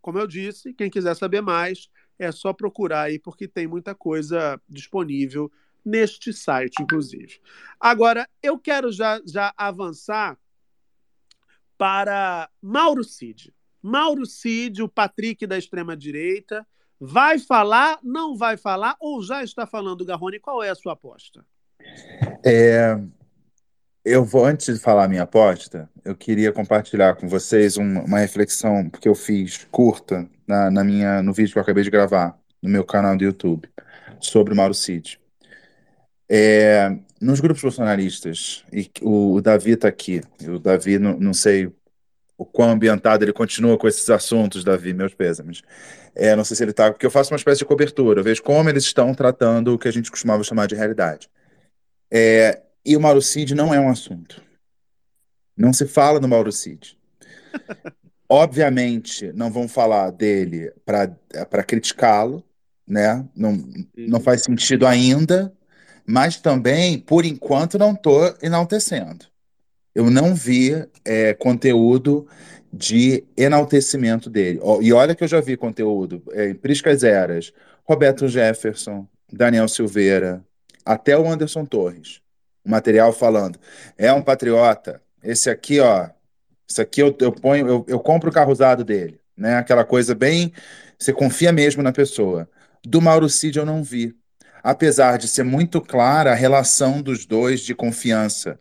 como 0.02 0.20
eu 0.20 0.28
disse, 0.28 0.74
quem 0.74 0.90
quiser 0.90 1.16
saber 1.16 1.42
mais 1.42 1.90
é 2.20 2.32
só 2.32 2.54
procurar 2.54 3.04
aí, 3.04 3.18
porque 3.18 3.48
tem 3.48 3.66
muita 3.66 3.96
coisa 3.96 4.62
disponível 4.70 5.52
neste 5.84 6.32
site, 6.32 6.82
inclusive. 6.82 7.40
Agora, 7.80 8.30
eu 8.42 8.58
quero 8.58 8.92
já, 8.92 9.20
já 9.26 9.54
avançar 9.58 10.38
para 11.78 12.50
Mauro 12.62 13.04
Cid. 13.04 13.54
Mauro 13.82 14.26
Cid, 14.26 14.82
o 14.82 14.90
Patrick 14.90 15.46
da 15.46 15.58
extrema-direita, 15.58 16.66
vai 17.00 17.38
falar, 17.38 18.00
não 18.02 18.36
vai 18.36 18.58
falar 18.58 18.96
ou 19.00 19.22
já 19.22 19.44
está 19.44 19.68
falando, 19.68 20.06
Garrone? 20.06 20.40
Qual 20.40 20.64
é 20.64 20.70
a 20.70 20.76
sua 20.76 20.94
aposta? 20.94 21.46
É, 22.44 22.98
eu 24.04 24.24
vou, 24.24 24.46
antes 24.46 24.74
de 24.74 24.80
falar 24.80 25.06
a 25.06 25.08
minha 25.08 25.24
aposta, 25.24 25.90
eu 26.04 26.16
queria 26.16 26.52
compartilhar 26.52 27.16
com 27.16 27.28
vocês 27.28 27.78
uma, 27.78 28.20
reflexão 28.20 28.90
que 28.90 29.08
eu 29.08 29.16
fiz 29.16 29.68
curta 29.72 30.30
na, 30.48 30.70
na, 30.72 30.84
minha, 30.84 31.22
no 31.22 31.34
vídeo 31.34 31.54
que 31.54 31.58
eu 31.58 31.64
acabei 31.64 31.84
de 31.84 31.90
gravar 31.90 32.40
no 32.62 32.70
meu 32.70 32.84
canal 32.84 33.18
do 33.18 33.24
YouTube 33.24 33.70
sobre 34.20 34.54
Mauro 34.54 34.74
Cid. 34.74 35.20
É, 36.30 36.98
nos 37.26 37.40
grupos 37.40 37.64
bolsonaristas, 37.64 38.64
e 38.72 38.90
o, 39.02 39.42
Davi 39.42 39.72
está 39.72 39.88
aqui, 39.88 40.22
o 40.48 40.60
Davi, 40.60 41.00
não, 41.00 41.18
não 41.20 41.34
sei 41.34 41.72
o 42.38 42.46
quão 42.46 42.70
ambientado 42.70 43.24
ele 43.26 43.34
continua 43.34 43.78
com 43.78 43.88
esses 43.88 44.08
assuntos, 44.12 44.64
Davi, 44.64 44.94
meus 44.94 45.16
pêsames. 45.16 45.64
É, 46.14 46.36
não 46.36 46.46
sei 46.46 46.56
se 46.56 46.64
ele 46.64 46.72
está, 46.72 46.92
porque 46.92 47.06
eu 47.06 47.10
faço 47.10 47.32
uma 47.32 47.38
espécie 47.38 47.60
de 47.60 47.66
cobertura, 47.66 48.20
eu 48.20 48.24
vejo 48.24 48.44
como 48.44 48.70
eles 48.70 48.84
estão 48.84 49.14
tratando 49.16 49.74
o 49.74 49.80
que 49.80 49.88
a 49.88 49.92
gente 49.92 50.12
costumava 50.12 50.44
chamar 50.44 50.68
de 50.68 50.76
realidade. 50.76 51.28
É, 52.12 52.62
e 52.86 52.96
o 52.96 53.02
Mauro 53.02 53.22
Cid 53.22 53.56
não 53.56 53.74
é 53.74 53.80
um 53.80 53.90
assunto. 53.90 54.40
Não 55.58 55.74
se 55.74 55.88
fala 55.88 56.20
no 56.20 56.28
Mauro 56.28 56.52
Cid. 56.52 56.96
Obviamente, 58.30 59.32
não 59.34 59.50
vão 59.50 59.68
falar 59.68 60.12
dele 60.12 60.72
para 60.86 61.64
criticá-lo, 61.64 62.44
né? 62.88 63.28
Não, 63.36 63.58
não 63.98 64.20
faz 64.20 64.44
sentido 64.44 64.86
ainda, 64.86 65.52
mas 66.06 66.38
também, 66.38 67.00
por 67.00 67.26
enquanto, 67.26 67.80
não 67.80 67.94
estou 67.94 68.36
enaltecendo. 68.42 69.26
Eu 69.94 70.10
não 70.10 70.36
vi 70.36 70.86
é, 71.04 71.34
conteúdo 71.34 72.28
de 72.72 73.24
enaltecimento 73.38 74.30
dele. 74.30 74.60
E 74.82 74.92
olha 74.92 75.16
que 75.16 75.24
eu 75.24 75.28
já 75.28 75.40
vi 75.40 75.56
conteúdo 75.56 76.22
é, 76.32 76.50
em 76.50 76.54
Priscas 76.54 77.04
Eras, 77.04 77.54
Roberto 77.84 78.28
Jefferson, 78.28 79.08
Daniel 79.32 79.68
Silveira, 79.68 80.44
até 80.84 81.18
o 81.18 81.28
Anderson 81.28 81.66
Torres. 81.66 82.22
O 82.64 82.70
material 82.70 83.14
falando, 83.14 83.58
é 83.98 84.12
um 84.12 84.22
patriota. 84.22 85.02
Esse 85.24 85.50
aqui, 85.50 85.80
ó, 85.80 86.10
isso 86.68 86.82
aqui 86.82 87.02
eu, 87.02 87.16
eu 87.20 87.32
ponho, 87.32 87.68
eu, 87.68 87.86
eu 87.88 88.00
compro 88.00 88.30
o 88.30 88.34
carro 88.34 88.52
usado 88.52 88.84
dele, 88.84 89.20
né? 89.38 89.56
Aquela 89.56 89.86
coisa 89.86 90.14
bem, 90.14 90.52
você 90.98 91.14
confia 91.14 91.52
mesmo 91.52 91.82
na 91.82 91.92
pessoa. 91.92 92.50
Do 92.84 93.02
Mauro 93.02 93.30
Cid 93.30 93.58
eu 93.58 93.66
não 93.66 93.84
vi 93.84 94.16
apesar 94.66 95.20
de 95.20 95.28
ser 95.28 95.44
muito 95.44 95.80
clara 95.80 96.32
a 96.32 96.36
relação 96.36 97.00
dos 97.00 97.24
dois 97.24 97.62
de 97.62 97.76
confiança. 97.76 98.60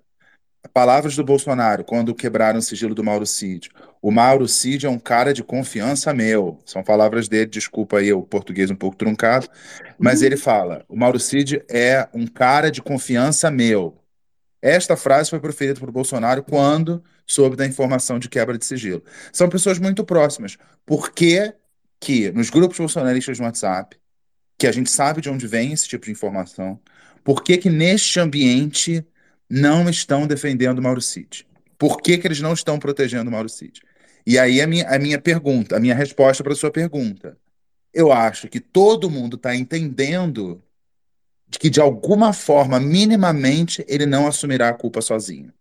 Palavras 0.71 1.17
do 1.17 1.25
Bolsonaro, 1.25 1.83
quando 1.83 2.15
quebraram 2.15 2.59
o 2.59 2.63
sigilo 2.63 2.95
do 2.95 3.03
Mauro 3.03 3.25
Cid. 3.25 3.71
O 4.03 4.11
Mauro 4.11 4.47
Cid 4.47 4.85
é 4.85 4.91
um 4.91 4.99
cara 4.99 5.33
de 5.33 5.43
confiança 5.43 6.13
meu. 6.13 6.61
São 6.67 6.83
palavras 6.85 7.27
dele, 7.27 7.47
desculpa 7.47 8.01
aí 8.01 8.13
o 8.13 8.21
português 8.21 8.71
um 8.71 8.75
pouco 8.77 8.99
truncado, 8.99 9.49
mas 9.99 10.21
ele 10.21 10.37
fala: 10.37 10.85
o 10.91 10.97
Mauro 10.97 11.19
Cid 11.19 11.65
é 11.71 12.07
um 12.13 12.27
cara 12.27 12.71
de 12.71 12.83
confiança 12.83 13.51
meu. 13.51 13.97
Esta 14.61 14.99
frase 14.99 15.31
foi 15.31 15.41
proferida 15.41 15.81
por 15.81 15.91
Bolsonaro 15.91 16.43
quando 16.43 17.03
soube 17.27 17.57
da 17.57 17.67
informação 17.67 18.19
de 18.19 18.29
quebra 18.29 18.59
de 18.59 18.67
sigilo. 18.67 19.03
São 19.33 19.49
pessoas 19.49 19.79
muito 19.79 20.05
próximas. 20.05 20.59
Por 20.85 21.13
que, 21.13 21.55
que 21.99 22.31
nos 22.33 22.51
grupos 22.51 22.77
bolsonaristas 22.79 23.39
no 23.39 23.47
WhatsApp, 23.47 23.97
que 24.59 24.67
a 24.67 24.73
gente 24.73 24.91
sabe 24.91 25.21
de 25.21 25.29
onde 25.29 25.47
vem 25.47 25.73
esse 25.73 25.89
tipo 25.89 26.07
de 26.07 26.13
informação, 26.13 26.81
por 27.23 27.43
que, 27.43 27.57
que 27.57 27.71
neste 27.71 28.21
ambiente 28.21 29.05
não 29.49 29.89
estão 29.89 30.27
defendendo 30.27 30.83
Mauro 30.83 31.01
Cid? 31.01 31.47
Por 31.79 32.01
que, 32.01 32.19
que 32.19 32.27
eles 32.27 32.41
não 32.41 32.53
estão 32.53 32.79
protegendo 32.79 33.31
Mauro 33.31 33.49
Cid? 33.49 33.81
E 34.27 34.39
aí 34.39 34.61
a 34.61 34.67
minha, 34.67 34.89
a 34.89 34.99
minha 34.99 35.21
pergunta, 35.21 35.77
a 35.77 35.81
minha 35.81 35.95
resposta 35.95 36.43
para 36.43 36.53
a 36.53 36.57
sua 36.57 36.71
pergunta. 36.71 37.37
Eu 37.93 38.13
acho 38.13 38.49
que 38.49 38.61
todo 38.61 39.11
mundo 39.11 39.37
está 39.37 39.55
entendendo 39.55 40.63
de 41.49 41.59
que, 41.59 41.71
de 41.71 41.81
alguma 41.81 42.33
forma, 42.33 42.81
minimamente, 42.81 43.85
ele 43.89 44.07
não 44.07 44.27
assumirá 44.27 44.71
a 44.71 44.75
culpa 44.75 45.01
sozinho. 45.01 45.53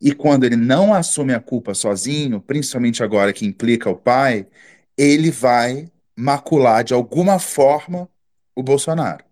E 0.00 0.14
quando 0.14 0.44
ele 0.44 0.56
não 0.56 0.92
assume 0.92 1.32
a 1.32 1.40
culpa 1.40 1.72
sozinho, 1.74 2.40
principalmente 2.40 3.02
agora 3.02 3.32
que 3.32 3.46
implica 3.46 3.88
o 3.88 3.96
pai, 3.96 4.46
ele 4.96 5.30
vai 5.30 5.88
macular 6.16 6.84
de 6.84 6.94
alguma 6.94 7.38
forma 7.38 8.08
o 8.54 8.62
Bolsonaro. 8.62 9.24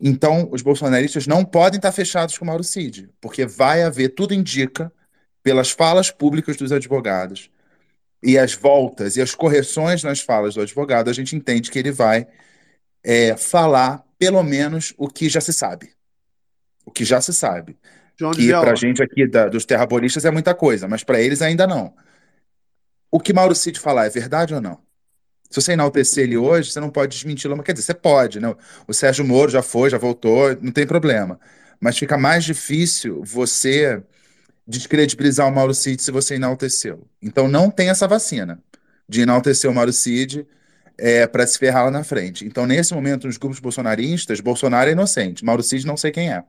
Então, 0.00 0.48
os 0.50 0.60
bolsonaristas 0.60 1.26
não 1.26 1.44
podem 1.44 1.78
estar 1.78 1.92
fechados 1.92 2.36
com 2.36 2.44
o 2.44 2.48
Mauro 2.48 2.64
Cid, 2.64 3.10
porque 3.20 3.46
vai 3.46 3.82
haver, 3.82 4.10
tudo 4.10 4.34
indica, 4.34 4.92
pelas 5.42 5.70
falas 5.70 6.10
públicas 6.10 6.56
dos 6.56 6.72
advogados 6.72 7.50
e 8.22 8.38
as 8.38 8.54
voltas 8.54 9.16
e 9.16 9.22
as 9.22 9.34
correções 9.34 10.02
nas 10.02 10.20
falas 10.20 10.54
do 10.54 10.62
advogado, 10.62 11.10
a 11.10 11.12
gente 11.12 11.36
entende 11.36 11.70
que 11.70 11.78
ele 11.78 11.92
vai 11.92 12.26
é, 13.02 13.36
falar 13.36 14.04
pelo 14.18 14.42
menos 14.42 14.94
o 14.96 15.08
que 15.08 15.28
já 15.28 15.40
se 15.40 15.52
sabe. 15.52 15.92
O 16.84 16.90
que 16.90 17.04
já 17.04 17.20
se 17.20 17.32
sabe. 17.32 17.76
João 18.18 18.32
de 18.32 18.38
que 18.38 18.46
Viola. 18.46 18.64
pra 18.66 18.74
gente 18.74 19.02
aqui 19.02 19.26
da- 19.26 19.48
dos 19.48 19.64
terrabolistas 19.64 20.24
é 20.24 20.30
muita 20.30 20.54
coisa, 20.54 20.88
mas 20.88 21.04
para 21.04 21.20
eles 21.20 21.42
ainda 21.42 21.66
não. 21.66 21.94
O 23.10 23.20
que 23.20 23.32
Mauro 23.32 23.54
Cid 23.54 23.78
falar 23.78 24.06
é 24.06 24.10
verdade 24.10 24.54
ou 24.54 24.60
não? 24.60 24.82
Se 25.54 25.60
você 25.62 25.72
enaltecer 25.74 26.24
ele 26.24 26.36
hoje, 26.36 26.72
você 26.72 26.80
não 26.80 26.90
pode 26.90 27.14
desmenti-lo, 27.14 27.62
quer 27.62 27.74
dizer, 27.74 27.86
você 27.86 27.94
pode, 27.94 28.40
né? 28.40 28.52
O 28.88 28.92
Sérgio 28.92 29.24
Moro 29.24 29.48
já 29.48 29.62
foi, 29.62 29.88
já 29.88 29.96
voltou, 29.96 30.48
não 30.60 30.72
tem 30.72 30.84
problema. 30.84 31.38
Mas 31.78 31.96
fica 31.96 32.18
mais 32.18 32.42
difícil 32.42 33.22
você 33.22 34.02
descredibilizar 34.66 35.46
o 35.46 35.54
Mauro 35.54 35.72
Cid 35.72 36.02
se 36.02 36.10
você 36.10 36.34
enaltecê-lo. 36.34 37.08
Então 37.22 37.46
não 37.46 37.70
tem 37.70 37.88
essa 37.88 38.08
vacina 38.08 38.60
de 39.08 39.20
enaltecer 39.20 39.70
o 39.70 39.74
Mauro 39.74 39.92
Cid 39.92 40.44
é, 40.98 41.24
para 41.24 41.46
se 41.46 41.56
ferrar 41.56 41.84
lá 41.84 41.90
na 41.92 42.02
frente. 42.02 42.44
Então, 42.44 42.66
nesse 42.66 42.92
momento, 42.92 43.28
nos 43.28 43.36
grupos 43.36 43.60
bolsonaristas, 43.60 44.40
Bolsonaro 44.40 44.90
é 44.90 44.92
inocente. 44.92 45.44
Mauro 45.44 45.62
Cid 45.62 45.86
não 45.86 45.96
sei 45.96 46.10
quem 46.10 46.32
é. 46.32 46.42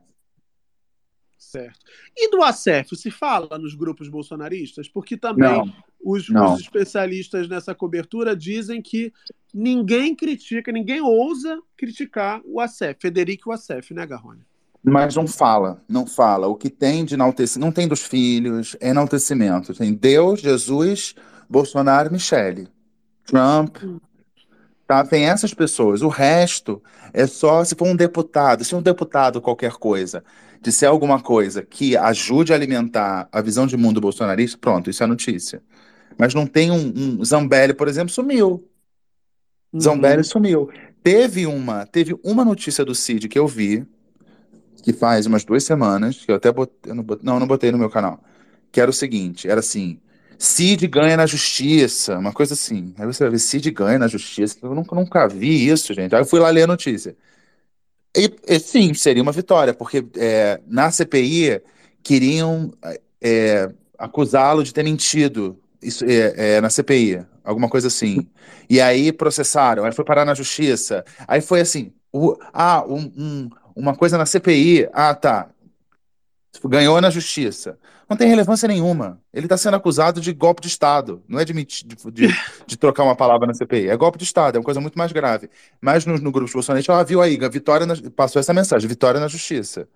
Certo. 1.38 1.78
E 2.16 2.28
do 2.28 2.42
ACEF, 2.42 2.96
se 2.96 3.08
fala 3.10 3.56
nos 3.56 3.76
grupos 3.76 4.08
bolsonaristas? 4.08 4.88
Porque 4.88 5.16
também 5.16 5.48
Não. 5.48 5.72
Os, 6.06 6.28
os 6.28 6.60
especialistas 6.60 7.48
nessa 7.48 7.74
cobertura 7.74 8.36
dizem 8.36 8.80
que 8.80 9.12
ninguém 9.52 10.14
critica, 10.14 10.70
ninguém 10.70 11.00
ousa 11.00 11.60
criticar 11.76 12.40
o 12.44 12.60
ACEF, 12.60 13.00
Federico 13.00 13.48
e 13.48 13.50
o 13.50 13.52
ACEF, 13.52 13.92
né, 13.92 14.06
Garrone? 14.06 14.42
Mas 14.84 15.16
não 15.16 15.26
fala, 15.26 15.82
não 15.88 16.06
fala. 16.06 16.46
O 16.46 16.54
que 16.54 16.70
tem 16.70 17.04
de 17.04 17.14
enaltecimento, 17.14 17.66
não 17.66 17.72
tem 17.72 17.88
dos 17.88 18.04
filhos, 18.04 18.76
é 18.80 18.90
enaltecimento. 18.90 19.74
Tem 19.74 19.92
Deus, 19.92 20.40
Jesus, 20.40 21.16
Bolsonaro, 21.50 22.12
Michele, 22.12 22.68
Trump, 23.24 23.78
tá? 24.86 25.04
Tem 25.04 25.24
essas 25.24 25.52
pessoas. 25.52 26.02
O 26.02 26.08
resto 26.08 26.80
é 27.12 27.26
só 27.26 27.64
se 27.64 27.74
for 27.74 27.88
um 27.88 27.96
deputado, 27.96 28.62
se 28.62 28.76
um 28.76 28.82
deputado 28.82 29.40
qualquer 29.40 29.72
coisa 29.72 30.22
disser 30.62 30.88
alguma 30.88 31.20
coisa 31.20 31.62
que 31.62 31.96
ajude 31.96 32.52
a 32.52 32.56
alimentar 32.56 33.28
a 33.30 33.40
visão 33.40 33.66
de 33.66 33.76
mundo 33.76 34.00
bolsonarista, 34.00 34.58
pronto, 34.58 34.88
isso 34.88 35.02
é 35.02 35.06
notícia. 35.06 35.62
Mas 36.18 36.34
não 36.34 36.46
tem 36.46 36.70
um, 36.70 37.18
um 37.20 37.24
Zambelli, 37.24 37.74
por 37.74 37.88
exemplo, 37.88 38.12
sumiu. 38.12 38.68
Zambelli 39.78 40.24
sumiu. 40.24 40.70
Teve 41.02 41.46
uma, 41.46 41.86
teve 41.86 42.16
uma 42.24 42.44
notícia 42.44 42.84
do 42.84 42.94
Cid 42.94 43.28
que 43.28 43.38
eu 43.38 43.46
vi, 43.46 43.86
que 44.82 44.92
faz 44.92 45.26
umas 45.26 45.44
duas 45.44 45.64
semanas, 45.64 46.24
que 46.24 46.30
eu 46.30 46.36
até 46.36 46.50
botei, 46.50 46.90
eu 46.90 46.94
não, 46.94 47.02
botei, 47.02 47.24
não, 47.24 47.40
não 47.40 47.46
botei 47.46 47.70
no 47.70 47.78
meu 47.78 47.90
canal, 47.90 48.22
que 48.72 48.80
era 48.80 48.90
o 48.90 48.94
seguinte, 48.94 49.48
era 49.48 49.60
assim, 49.60 50.00
Cid 50.38 50.86
ganha 50.86 51.16
na 51.16 51.26
justiça, 51.26 52.18
uma 52.18 52.32
coisa 52.32 52.54
assim. 52.54 52.94
Aí 52.98 53.06
você 53.06 53.24
vai 53.24 53.30
ver, 53.32 53.38
Cid 53.38 53.70
ganha 53.70 53.98
na 53.98 54.08
justiça, 54.08 54.58
eu 54.62 54.74
nunca, 54.74 54.94
nunca 54.94 55.28
vi 55.28 55.68
isso, 55.68 55.94
gente. 55.94 56.14
Aí 56.14 56.20
eu 56.20 56.26
fui 56.26 56.40
lá 56.40 56.50
ler 56.50 56.62
a 56.62 56.66
notícia. 56.66 57.16
E, 58.14 58.32
e, 58.48 58.58
sim, 58.58 58.94
seria 58.94 59.22
uma 59.22 59.32
vitória, 59.32 59.74
porque 59.74 60.04
é, 60.16 60.60
na 60.66 60.90
CPI 60.90 61.60
queriam 62.02 62.72
é, 63.20 63.70
acusá-lo 63.98 64.62
de 64.62 64.72
ter 64.72 64.82
mentido 64.82 65.58
isso, 65.86 66.04
é, 66.04 66.56
é, 66.56 66.60
na 66.60 66.70
CPI, 66.70 67.26
alguma 67.44 67.68
coisa 67.68 67.88
assim. 67.88 68.26
E 68.68 68.80
aí 68.80 69.12
processaram, 69.12 69.84
aí 69.84 69.92
foi 69.92 70.04
parar 70.04 70.24
na 70.24 70.34
justiça. 70.34 71.04
Aí 71.26 71.40
foi 71.40 71.60
assim: 71.60 71.92
o, 72.12 72.36
ah, 72.52 72.84
um, 72.86 73.12
um, 73.16 73.50
uma 73.74 73.94
coisa 73.96 74.18
na 74.18 74.26
CPI, 74.26 74.88
ah, 74.92 75.14
tá. 75.14 75.48
Ganhou 76.64 77.00
na 77.00 77.10
justiça. 77.10 77.78
Não 78.08 78.16
tem 78.16 78.28
relevância 78.28 78.66
nenhuma. 78.68 79.20
Ele 79.32 79.46
está 79.46 79.56
sendo 79.56 79.74
acusado 79.76 80.20
de 80.20 80.32
golpe 80.32 80.62
de 80.62 80.68
Estado. 80.68 81.22
Não 81.28 81.38
é 81.38 81.44
de, 81.44 81.52
de, 81.52 81.84
de, 82.12 82.28
de 82.66 82.76
trocar 82.76 83.02
uma 83.02 83.16
palavra 83.16 83.46
na 83.46 83.54
CPI. 83.54 83.88
É 83.88 83.96
golpe 83.96 84.16
de 84.18 84.24
Estado, 84.24 84.56
é 84.56 84.58
uma 84.58 84.64
coisa 84.64 84.80
muito 84.80 84.96
mais 84.96 85.12
grave. 85.12 85.50
Mas 85.80 86.06
no, 86.06 86.16
no 86.18 86.32
grupo 86.32 86.50
bolsonarista, 86.52 86.92
ela 86.92 87.04
viu 87.04 87.20
aí, 87.20 87.36
vitória 87.50 87.84
na- 87.84 87.96
passou 88.14 88.40
essa 88.40 88.54
mensagem, 88.54 88.88
vitória 88.88 89.20
na 89.20 89.28
justiça. 89.28 89.88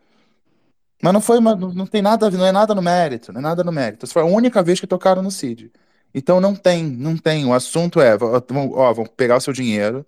Mas 1.02 1.12
não 1.12 1.20
foi 1.20 1.38
uma, 1.38 1.54
não, 1.56 1.86
tem 1.86 2.02
nada, 2.02 2.30
não 2.30 2.44
é 2.44 2.52
nada 2.52 2.74
no 2.74 2.82
mérito, 2.82 3.32
não 3.32 3.40
é 3.40 3.42
nada 3.42 3.64
no 3.64 3.72
mérito. 3.72 4.04
Essa 4.04 4.12
foi 4.12 4.22
a 4.22 4.26
única 4.26 4.62
vez 4.62 4.78
que 4.78 4.86
tocaram 4.86 5.22
no 5.22 5.30
Cid. 5.30 5.72
Então 6.14 6.40
não 6.40 6.54
tem, 6.54 6.84
não 6.84 7.16
tem. 7.16 7.46
O 7.46 7.54
assunto 7.54 8.00
é, 8.00 8.16
ó, 8.20 8.92
vão, 8.92 9.06
pegar 9.06 9.36
o 9.36 9.40
seu 9.40 9.52
dinheiro, 9.52 10.04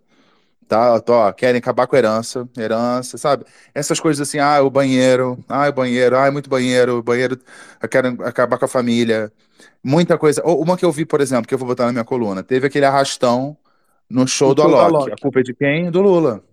tá? 0.68 1.00
Ó, 1.08 1.32
querem 1.32 1.58
acabar 1.58 1.86
com 1.86 1.96
a 1.96 1.98
herança, 1.98 2.48
herança, 2.58 3.16
sabe? 3.16 3.44
Essas 3.74 4.00
coisas 4.00 4.28
assim, 4.28 4.38
ah, 4.38 4.60
o 4.62 4.70
banheiro, 4.70 5.42
ah, 5.48 5.68
o 5.68 5.72
banheiro, 5.72 6.16
ah, 6.16 6.26
é 6.26 6.30
muito 6.30 6.50
banheiro, 6.50 6.98
o 6.98 7.02
banheiro, 7.02 7.38
querem 7.90 8.16
acabar 8.22 8.58
com 8.58 8.64
a 8.64 8.68
família. 8.68 9.32
Muita 9.82 10.18
coisa. 10.18 10.42
Uma 10.44 10.76
que 10.76 10.84
eu 10.84 10.92
vi, 10.92 11.04
por 11.06 11.20
exemplo, 11.20 11.46
que 11.46 11.54
eu 11.54 11.58
vou 11.58 11.68
botar 11.68 11.86
na 11.86 11.92
minha 11.92 12.04
coluna, 12.04 12.42
teve 12.42 12.66
aquele 12.66 12.84
arrastão 12.84 13.56
no 14.10 14.26
show 14.28 14.50
No 14.50 14.54
do 14.54 14.62
show 14.62 14.70
do 14.70 14.76
Alok. 14.76 14.94
Alok. 14.96 15.12
A 15.12 15.16
culpa 15.16 15.40
é 15.40 15.42
de 15.42 15.54
quem? 15.54 15.90
Do 15.90 16.02
Lula. 16.02 16.44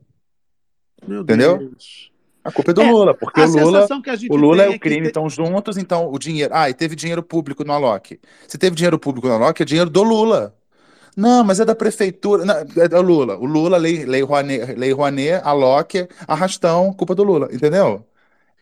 Meu 1.06 1.22
Entendeu? 1.22 1.58
Deus. 1.58 2.09
A 2.44 2.52
culpa 2.52 2.72
é 2.72 2.74
do 2.74 2.82
É, 2.82 2.90
Lula, 2.92 3.14
porque 3.14 3.42
o 3.42 3.46
Lula, 3.46 3.88
o 4.30 4.36
Lula 4.36 4.64
é 4.64 4.70
o 4.70 4.80
crime 4.80 5.02
te- 5.04 5.08
estão 5.08 5.30
juntos, 5.30 5.78
então 5.78 6.12
o 6.12 6.18
dinheiro. 6.18 6.54
Ah, 6.56 6.70
e 6.70 6.74
teve 6.74 6.96
dinheiro 6.96 7.22
público 7.22 7.64
no 7.64 7.74
Alok. 7.74 8.20
Se 8.48 8.58
teve 8.58 8.76
dinheiro 8.76 8.98
público 8.98 9.28
no 9.28 9.34
Alok, 9.34 9.62
é 9.62 9.66
dinheiro 9.66 9.90
do 9.90 10.02
Lula. 10.04 10.56
Não, 11.18 11.44
mas 11.44 11.60
é 11.60 11.66
da 11.66 11.76
prefeitura. 11.76 12.46
Não, 12.46 12.56
é 12.56 12.88
do 12.88 13.02
Lula. 13.02 13.38
O 13.38 13.46
Lula, 13.46 13.78
Lei, 13.78 14.06
lei, 14.06 14.22
Rouanet, 14.22 14.74
lei 14.76 14.92
Rouanet, 14.94 15.42
Alok, 15.44 16.08
arrastão, 16.28 16.94
culpa 16.94 17.14
do 17.14 17.24
Lula. 17.24 17.50
Entendeu? 17.52 18.06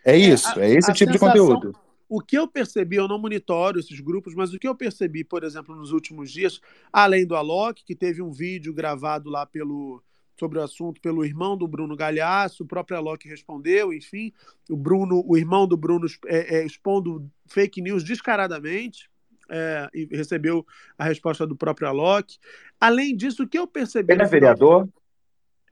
É 0.03 0.17
isso, 0.17 0.47
a- 0.59 0.63
é 0.65 0.71
esse 0.71 0.91
tipo 0.93 1.11
de 1.11 1.19
sensação- 1.19 1.45
conteúdo. 1.47 1.75
O 2.09 2.21
que 2.21 2.37
eu 2.37 2.47
percebi, 2.47 2.95
eu 2.95 3.07
não 3.07 3.19
monitoro 3.19 3.79
esses 3.79 3.99
grupos, 3.99 4.33
mas 4.33 4.53
o 4.53 4.57
que 4.59 4.67
eu 4.67 4.73
percebi, 4.73 5.25
por 5.25 5.43
exemplo, 5.43 5.75
nos 5.75 5.91
últimos 5.91 6.31
dias, 6.31 6.61
além 6.91 7.27
do 7.27 7.35
Alok, 7.35 7.83
que 7.83 7.93
teve 7.93 8.21
um 8.21 8.31
vídeo 8.31 8.73
gravado 8.73 9.29
lá 9.29 9.45
pelo 9.45 10.01
sobre 10.39 10.59
o 10.59 10.63
assunto 10.63 11.01
pelo 11.01 11.25
irmão 11.25 11.57
do 11.57 11.67
Bruno 11.67 11.95
Galhaço, 11.95 12.63
o 12.63 12.67
próprio 12.67 12.97
Alok 12.97 13.27
respondeu, 13.27 13.91
enfim, 13.93 14.31
o 14.69 14.77
Bruno, 14.77 15.23
o 15.25 15.35
irmão 15.37 15.67
do 15.67 15.75
Bruno 15.77 16.05
é, 16.27 16.57
é, 16.57 16.65
expondo 16.65 17.29
fake 17.47 17.81
news 17.81 18.03
descaradamente. 18.03 19.09
é, 19.49 19.89
e 19.93 20.05
recebeu 20.11 20.65
a 20.97 21.05
resposta 21.05 21.47
do 21.47 21.55
próprio 21.55 21.87
Alok. 21.87 22.37
Além 22.81 23.15
disso, 23.15 23.43
o 23.43 23.47
que 23.47 23.57
eu 23.57 23.65
percebi. 23.65 24.11
Ele 24.13 24.21
é 24.23 24.25
vereador? 24.25 24.87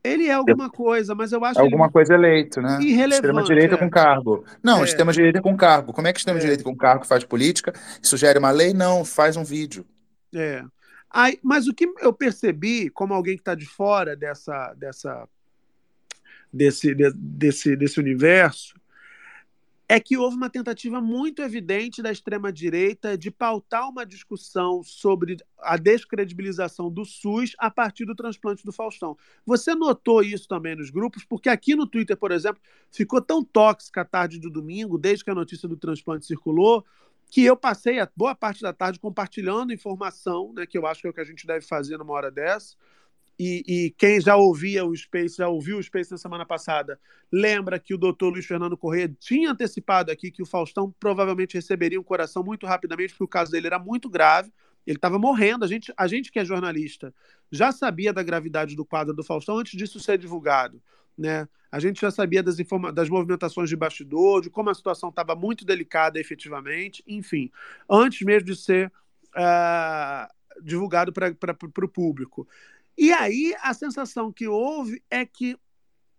Ele 0.01 0.27
é 0.27 0.31
alguma 0.33 0.69
coisa, 0.69 1.13
mas 1.15 1.31
eu 1.31 1.43
acho 1.43 1.59
É 1.59 1.63
alguma 1.63 1.85
ele 1.87 1.91
coisa 1.93 2.13
eleito, 2.13 2.61
né? 2.61 2.77
irrelevante, 2.79 3.15
Extrema-direita 3.15 3.75
é. 3.75 3.77
com 3.77 3.89
cargo. 3.89 4.45
Não, 4.63 4.81
É. 4.81 4.83
extrema-direita 4.85 5.41
com 5.41 5.57
cargo. 5.57 5.91
Como 5.91 6.07
é 6.07 6.13
que 6.13 6.19
extrema-direita 6.19 6.63
com 6.63 6.75
cargo 6.75 7.05
faz 7.05 7.23
política? 7.23 7.73
Sugere 8.01 8.37
uma 8.39 8.51
lei? 8.51 8.71
Não, 8.73 9.03
faz 9.03 9.35
um 9.35 9.43
vídeo. 9.43 9.83
É. 10.33 10.63
Aí, 11.17 11.39
mas 11.41 11.65
o 11.65 11.73
que 11.73 11.89
eu 12.01 12.11
percebi, 12.11 12.89
como 12.89 13.13
alguém 13.13 13.37
que 13.37 13.41
está 13.41 13.55
de 13.55 13.65
fora 13.65 14.17
dessa, 14.17 14.73
dessa, 14.73 15.29
desse, 16.51 16.93
de- 16.93 17.13
desse, 17.13 17.73
desse 17.77 17.97
universo, 18.01 18.75
é 19.87 19.97
que 19.97 20.17
houve 20.17 20.35
uma 20.35 20.49
tentativa 20.49 20.99
muito 20.99 21.41
evidente 21.41 22.01
da 22.01 22.11
extrema-direita 22.11 23.17
de 23.17 23.31
pautar 23.31 23.87
uma 23.87 24.05
discussão 24.05 24.83
sobre 24.83 25.37
a 25.57 25.77
descredibilização 25.77 26.91
do 26.91 27.05
SUS 27.05 27.55
a 27.59 27.71
partir 27.71 28.03
do 28.03 28.13
transplante 28.13 28.65
do 28.65 28.73
Faustão. 28.73 29.15
Você 29.45 29.73
notou 29.73 30.21
isso 30.21 30.49
também 30.49 30.75
nos 30.75 30.89
grupos? 30.89 31.23
Porque 31.23 31.47
aqui 31.47 31.77
no 31.77 31.87
Twitter, 31.87 32.17
por 32.17 32.33
exemplo, 32.33 32.61
ficou 32.91 33.21
tão 33.21 33.41
tóxica 33.41 34.01
a 34.01 34.05
tarde 34.05 34.37
do 34.37 34.49
domingo, 34.49 34.97
desde 34.97 35.23
que 35.23 35.31
a 35.31 35.35
notícia 35.35 35.65
do 35.65 35.77
transplante 35.77 36.25
circulou, 36.25 36.83
que 37.29 37.43
eu 37.43 37.57
passei 37.57 37.99
a 37.99 38.09
boa 38.15 38.35
parte 38.35 38.61
da 38.61 38.71
tarde 38.73 38.99
compartilhando 38.99 39.73
informação, 39.73 40.53
né, 40.53 40.65
que 40.65 40.77
eu 40.77 40.85
acho 40.85 41.01
que 41.01 41.07
é 41.07 41.09
o 41.09 41.13
que 41.13 41.21
a 41.21 41.25
gente 41.25 41.45
deve 41.45 41.65
fazer 41.65 41.97
numa 41.97 42.13
hora 42.13 42.31
dessa, 42.31 42.75
e, 43.37 43.63
e, 43.67 43.91
quem 43.97 44.21
já 44.21 44.37
ouvia 44.37 44.85
o 44.85 44.95
Space, 44.95 45.35
já 45.37 45.49
ouviu 45.49 45.77
o 45.77 45.83
Space 45.83 46.09
na 46.09 46.17
semana 46.17 46.45
passada, 46.45 46.97
lembra 47.29 47.77
que 47.77 47.93
o 47.93 47.97
doutor 47.97 48.29
Luiz 48.29 48.45
Fernando 48.45 48.77
Corrêa 48.77 49.13
tinha 49.19 49.51
antecipado 49.51 50.09
aqui 50.09 50.31
que 50.31 50.41
o 50.41 50.45
Faustão 50.45 50.93
provavelmente 50.97 51.55
receberia 51.55 51.99
um 51.99 52.03
coração 52.03 52.43
muito 52.43 52.65
rapidamente, 52.65 53.11
porque 53.11 53.25
o 53.25 53.27
caso 53.27 53.51
dele 53.51 53.67
era 53.67 53.77
muito 53.77 54.09
grave, 54.09 54.53
ele 54.87 54.97
estava 54.97 55.19
morrendo. 55.19 55.65
A 55.65 55.67
gente, 55.67 55.93
a 55.97 56.07
gente 56.07 56.31
que 56.31 56.39
é 56.39 56.45
jornalista 56.45 57.13
já 57.51 57.71
sabia 57.71 58.13
da 58.13 58.23
gravidade 58.23 58.75
do 58.75 58.85
quadro 58.85 59.13
do 59.13 59.23
Faustão 59.23 59.57
antes 59.57 59.77
disso 59.77 59.99
ser 59.99 60.17
divulgado. 60.17 60.81
Né? 61.17 61.47
A 61.71 61.79
gente 61.79 62.01
já 62.01 62.11
sabia 62.11 62.41
das, 62.41 62.57
das 62.93 63.09
movimentações 63.09 63.69
de 63.69 63.75
bastidor, 63.75 64.41
de 64.41 64.49
como 64.49 64.69
a 64.69 64.73
situação 64.73 65.09
estava 65.09 65.35
muito 65.35 65.65
delicada 65.65 66.19
efetivamente, 66.19 67.03
enfim, 67.07 67.51
antes 67.89 68.21
mesmo 68.21 68.47
de 68.47 68.55
ser 68.55 68.91
uh, 69.35 70.61
divulgado 70.61 71.11
para 71.11 71.55
o 71.83 71.87
público. 71.89 72.47
E 72.97 73.11
aí 73.11 73.53
a 73.61 73.73
sensação 73.73 74.31
que 74.31 74.47
houve 74.47 75.03
é 75.09 75.25
que 75.25 75.57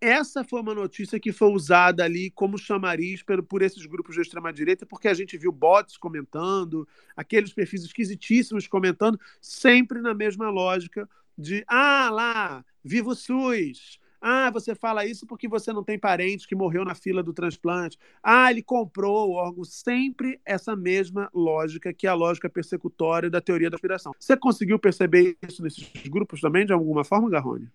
essa 0.01 0.45
foi 0.45 0.61
uma 0.61 0.75
notícia 0.75 1.19
que 1.19 1.33
foi 1.33 1.49
usada 1.49 2.05
ali 2.05 2.31
como 2.31 2.59
chamariz 2.59 3.23
por, 3.23 3.43
por 3.43 3.63
esses 3.63 3.87
grupos 3.87 4.15
de 4.15 4.21
extrema-direita, 4.21 4.85
porque 4.85 5.09
a 5.09 5.15
gente 5.15 5.39
viu 5.39 5.51
bots 5.51 5.97
comentando, 5.97 6.87
aqueles 7.17 7.53
perfis 7.53 7.85
esquisitíssimos 7.85 8.67
comentando, 8.67 9.19
sempre 9.41 10.01
na 10.01 10.13
mesma 10.13 10.51
lógica 10.51 11.09
de 11.37 11.65
ah 11.67 12.11
lá, 12.11 12.65
viva 12.85 13.11
o 13.11 13.15
SUS, 13.15 13.99
ah, 14.29 14.51
você 14.51 14.75
fala 14.75 15.07
isso 15.07 15.25
porque 15.25 15.47
você 15.47 15.73
não 15.73 15.85
tem 15.85 15.97
parente 15.97 16.49
que 16.49 16.57
morreu 16.57 16.85
na 16.85 16.97
fila 16.97 17.23
do 17.23 17.33
transplante. 17.33 17.97
Ah, 18.21 18.51
ele 18.51 18.61
comprou 18.61 19.29
o 19.29 19.35
órgão. 19.35 19.63
Sempre 19.63 20.41
essa 20.45 20.75
mesma 20.75 21.31
lógica, 21.33 21.95
que 21.95 22.09
é 22.09 22.11
a 22.11 22.15
lógica 22.15 22.51
persecutória 22.51 23.31
da 23.31 23.41
teoria 23.41 23.71
da 23.71 23.77
aspiração. 23.77 24.11
Você 24.19 24.37
conseguiu 24.37 24.81
perceber 24.81 25.37
isso 25.47 25.63
nesses 25.63 25.89
grupos 26.09 26.41
também, 26.41 26.67
de 26.67 26.73
alguma 26.73 27.05
forma, 27.05 27.31
Garrone? 27.31 27.69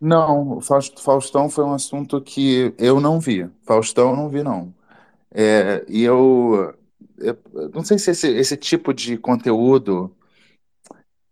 Não, 0.00 0.62
Faustão 0.62 1.50
foi 1.50 1.64
um 1.64 1.74
assunto 1.74 2.22
que 2.22 2.72
eu 2.78 2.98
não 2.98 3.20
vi. 3.20 3.46
Faustão 3.62 4.12
eu 4.12 4.16
não 4.16 4.30
vi, 4.30 4.42
não. 4.42 4.72
É, 5.30 5.84
e 5.86 6.02
eu, 6.02 6.74
eu, 7.18 7.38
não 7.74 7.84
sei 7.84 7.98
se 7.98 8.12
esse, 8.12 8.28
esse 8.28 8.56
tipo 8.56 8.94
de 8.94 9.18
conteúdo 9.18 10.10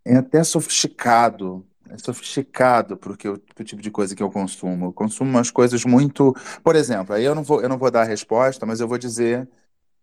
é 0.05 0.16
até 0.16 0.45
sofisticado 0.45 1.64
sofisticado 1.97 2.97
para 2.97 3.12
o 3.12 3.64
tipo 3.64 3.80
de 3.80 3.91
coisa 3.91 4.14
que 4.14 4.22
eu 4.22 4.30
consumo. 4.30 4.86
Eu 4.86 4.93
consumo 4.93 5.30
umas 5.30 5.51
coisas 5.51 5.84
muito. 5.84 6.34
Por 6.62 6.76
exemplo, 6.76 7.14
aí 7.14 7.24
eu 7.24 7.34
não 7.34 7.43
vou, 7.43 7.62
eu 7.62 7.68
não 7.68 7.78
vou 7.78 7.91
dar 7.91 8.03
a 8.03 8.05
resposta, 8.05 8.66
mas 8.66 8.80
eu 8.80 8.89
vou 8.89 8.99
dizer 8.99 9.49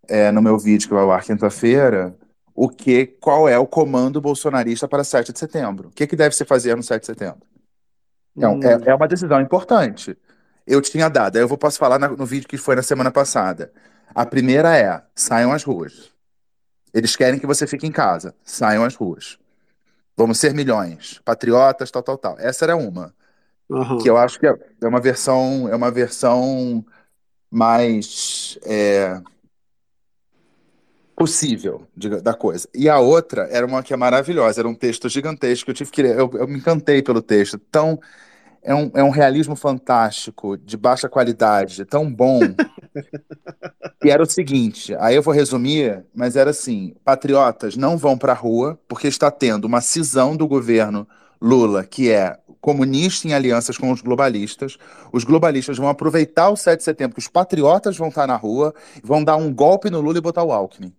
é, 0.07 0.31
no 0.31 0.41
meu 0.41 0.57
vídeo 0.57 0.88
que 0.88 0.93
vai 0.93 1.03
ao 1.03 1.11
ar 1.11 1.23
quinta-feira 1.23 2.15
o 2.55 2.69
que, 2.69 3.05
qual 3.05 3.49
é 3.49 3.59
o 3.59 3.67
comando 3.67 4.21
bolsonarista 4.21 4.88
para 4.88 5.03
7 5.03 5.33
de 5.33 5.39
setembro. 5.39 5.89
O 5.89 5.91
que, 5.91 6.07
que 6.07 6.15
deve 6.15 6.33
se 6.33 6.45
fazer 6.45 6.75
no 6.75 6.81
7 6.81 7.01
de 7.01 7.05
setembro? 7.05 7.41
Então, 8.36 8.55
hum. 8.55 8.63
é, 8.63 8.91
é 8.91 8.95
uma 8.95 9.07
decisão 9.07 9.41
importante. 9.41 10.17
Eu 10.65 10.81
tinha 10.81 11.09
dado, 11.09 11.36
aí 11.36 11.43
eu 11.43 11.47
vou, 11.47 11.57
posso 11.57 11.77
falar 11.77 11.99
na, 11.99 12.07
no 12.07 12.25
vídeo 12.25 12.47
que 12.47 12.57
foi 12.57 12.75
na 12.75 12.81
semana 12.81 13.11
passada. 13.11 13.71
A 14.15 14.25
primeira 14.25 14.75
é: 14.77 15.01
saiam 15.13 15.51
às 15.51 15.63
ruas. 15.63 16.11
Eles 16.93 17.15
querem 17.15 17.39
que 17.39 17.45
você 17.45 17.67
fique 17.67 17.86
em 17.86 17.91
casa. 17.91 18.33
Saiam 18.43 18.86
às 18.86 18.95
ruas. 18.95 19.38
Vamos 20.18 20.39
ser 20.39 20.53
milhões, 20.53 21.20
patriotas, 21.26 21.91
tal, 21.91 22.01
tal, 22.01 22.18
tal. 22.18 22.39
Essa 22.39 22.66
era 22.66 22.76
uma. 22.76 23.13
Uhum. 23.70 23.97
Que 23.97 24.09
eu 24.09 24.18
acho 24.18 24.39
que 24.39 24.47
é, 24.47 24.55
é 24.82 24.88
uma 24.88 25.01
versão, 25.01 25.68
é 25.68 25.76
uma 25.76 25.91
versão 25.91 26.86
mais 27.49 28.57
é, 28.63 29.20
possível 31.16 31.88
de, 31.95 32.22
da 32.22 32.34
coisa. 32.34 32.68
E 32.74 32.89
a 32.89 32.99
outra 32.99 33.47
era 33.49 33.66
uma 33.66 33.82
que 33.82 33.93
é 33.93 33.97
maravilhosa, 33.97 34.61
era 34.61 34.68
um 34.68 34.76
texto 34.76 35.09
gigantesco. 35.09 35.70
Eu 35.70 35.74
tive 35.76 35.91
que 35.91 36.01
eu, 36.01 36.30
eu 36.34 36.47
me 36.47 36.57
encantei 36.57 37.01
pelo 37.01 37.22
texto. 37.22 37.57
Tão 37.57 37.99
é 38.66 38.74
um, 38.74 38.91
é 38.95 39.03
um 39.03 39.11
realismo 39.11 39.55
fantástico, 39.55 40.57
de 40.57 40.76
baixa 40.76 41.07
qualidade, 41.07 41.86
tão 41.86 42.11
bom. 42.11 42.39
e 44.03 44.09
era 44.09 44.24
o 44.24 44.26
seguinte, 44.26 44.95
aí 44.99 45.16
eu 45.16 45.22
vou 45.22 45.34
resumir, 45.34 46.03
mas 46.13 46.36
era 46.36 46.49
assim: 46.49 46.95
patriotas 47.03 47.78
não 47.78 47.97
vão 47.97 48.18
para 48.18 48.32
a 48.34 48.36
rua 48.36 48.80
porque 48.88 49.07
está 49.07 49.30
tendo 49.30 49.66
uma 49.66 49.82
cisão 49.82 50.36
do 50.36 50.47
governo 50.47 51.07
Lula, 51.39 51.84
que 51.84 52.09
é 52.09 52.38
comunista 52.59 53.28
em 53.28 53.34
alianças 53.34 53.78
com 53.78 53.91
os 53.91 54.01
globalistas. 54.01 54.78
Os 55.13 55.24
globalistas 55.24 55.78
vão 55.78 55.88
aproveitar 55.88 56.49
o 56.49 56.57
7 56.57 56.80
de 56.80 56.84
setembro, 56.84 57.13
que 57.13 57.22
os 57.22 57.28
patriotas 57.28 57.95
vão 57.95 58.07
estar 58.07 58.26
na 58.26 58.36
rua, 58.36 58.74
vão 59.03 59.24
dar 59.24 59.36
um 59.36 59.53
golpe 59.53 59.91
no 59.91 60.01
Lula 60.01 60.18
e 60.18 60.22
botar 60.22 60.43
o 60.43 60.51
Alckmin. 60.51 60.91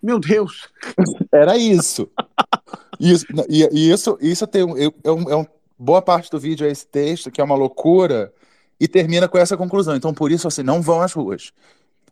Meu 0.00 0.20
Deus! 0.20 0.68
Era 1.32 1.56
isso. 1.56 2.08
Isso, 3.00 3.26
e, 3.48 3.68
e 3.72 3.90
isso, 3.90 4.16
isso 4.20 4.46
tem, 4.46 4.62
é, 4.62 5.10
um, 5.10 5.30
é 5.30 5.36
um 5.36 5.44
boa 5.78 6.02
parte 6.02 6.30
do 6.30 6.38
vídeo 6.38 6.66
é 6.66 6.70
esse 6.70 6.86
texto, 6.86 7.30
que 7.30 7.40
é 7.40 7.44
uma 7.44 7.54
loucura, 7.54 8.32
e 8.78 8.86
termina 8.86 9.28
com 9.28 9.38
essa 9.38 9.56
conclusão. 9.56 9.96
Então, 9.96 10.12
por 10.12 10.30
isso, 10.30 10.46
assim, 10.48 10.62
não 10.62 10.80
vão 10.82 11.00
às 11.00 11.12
ruas. 11.12 11.52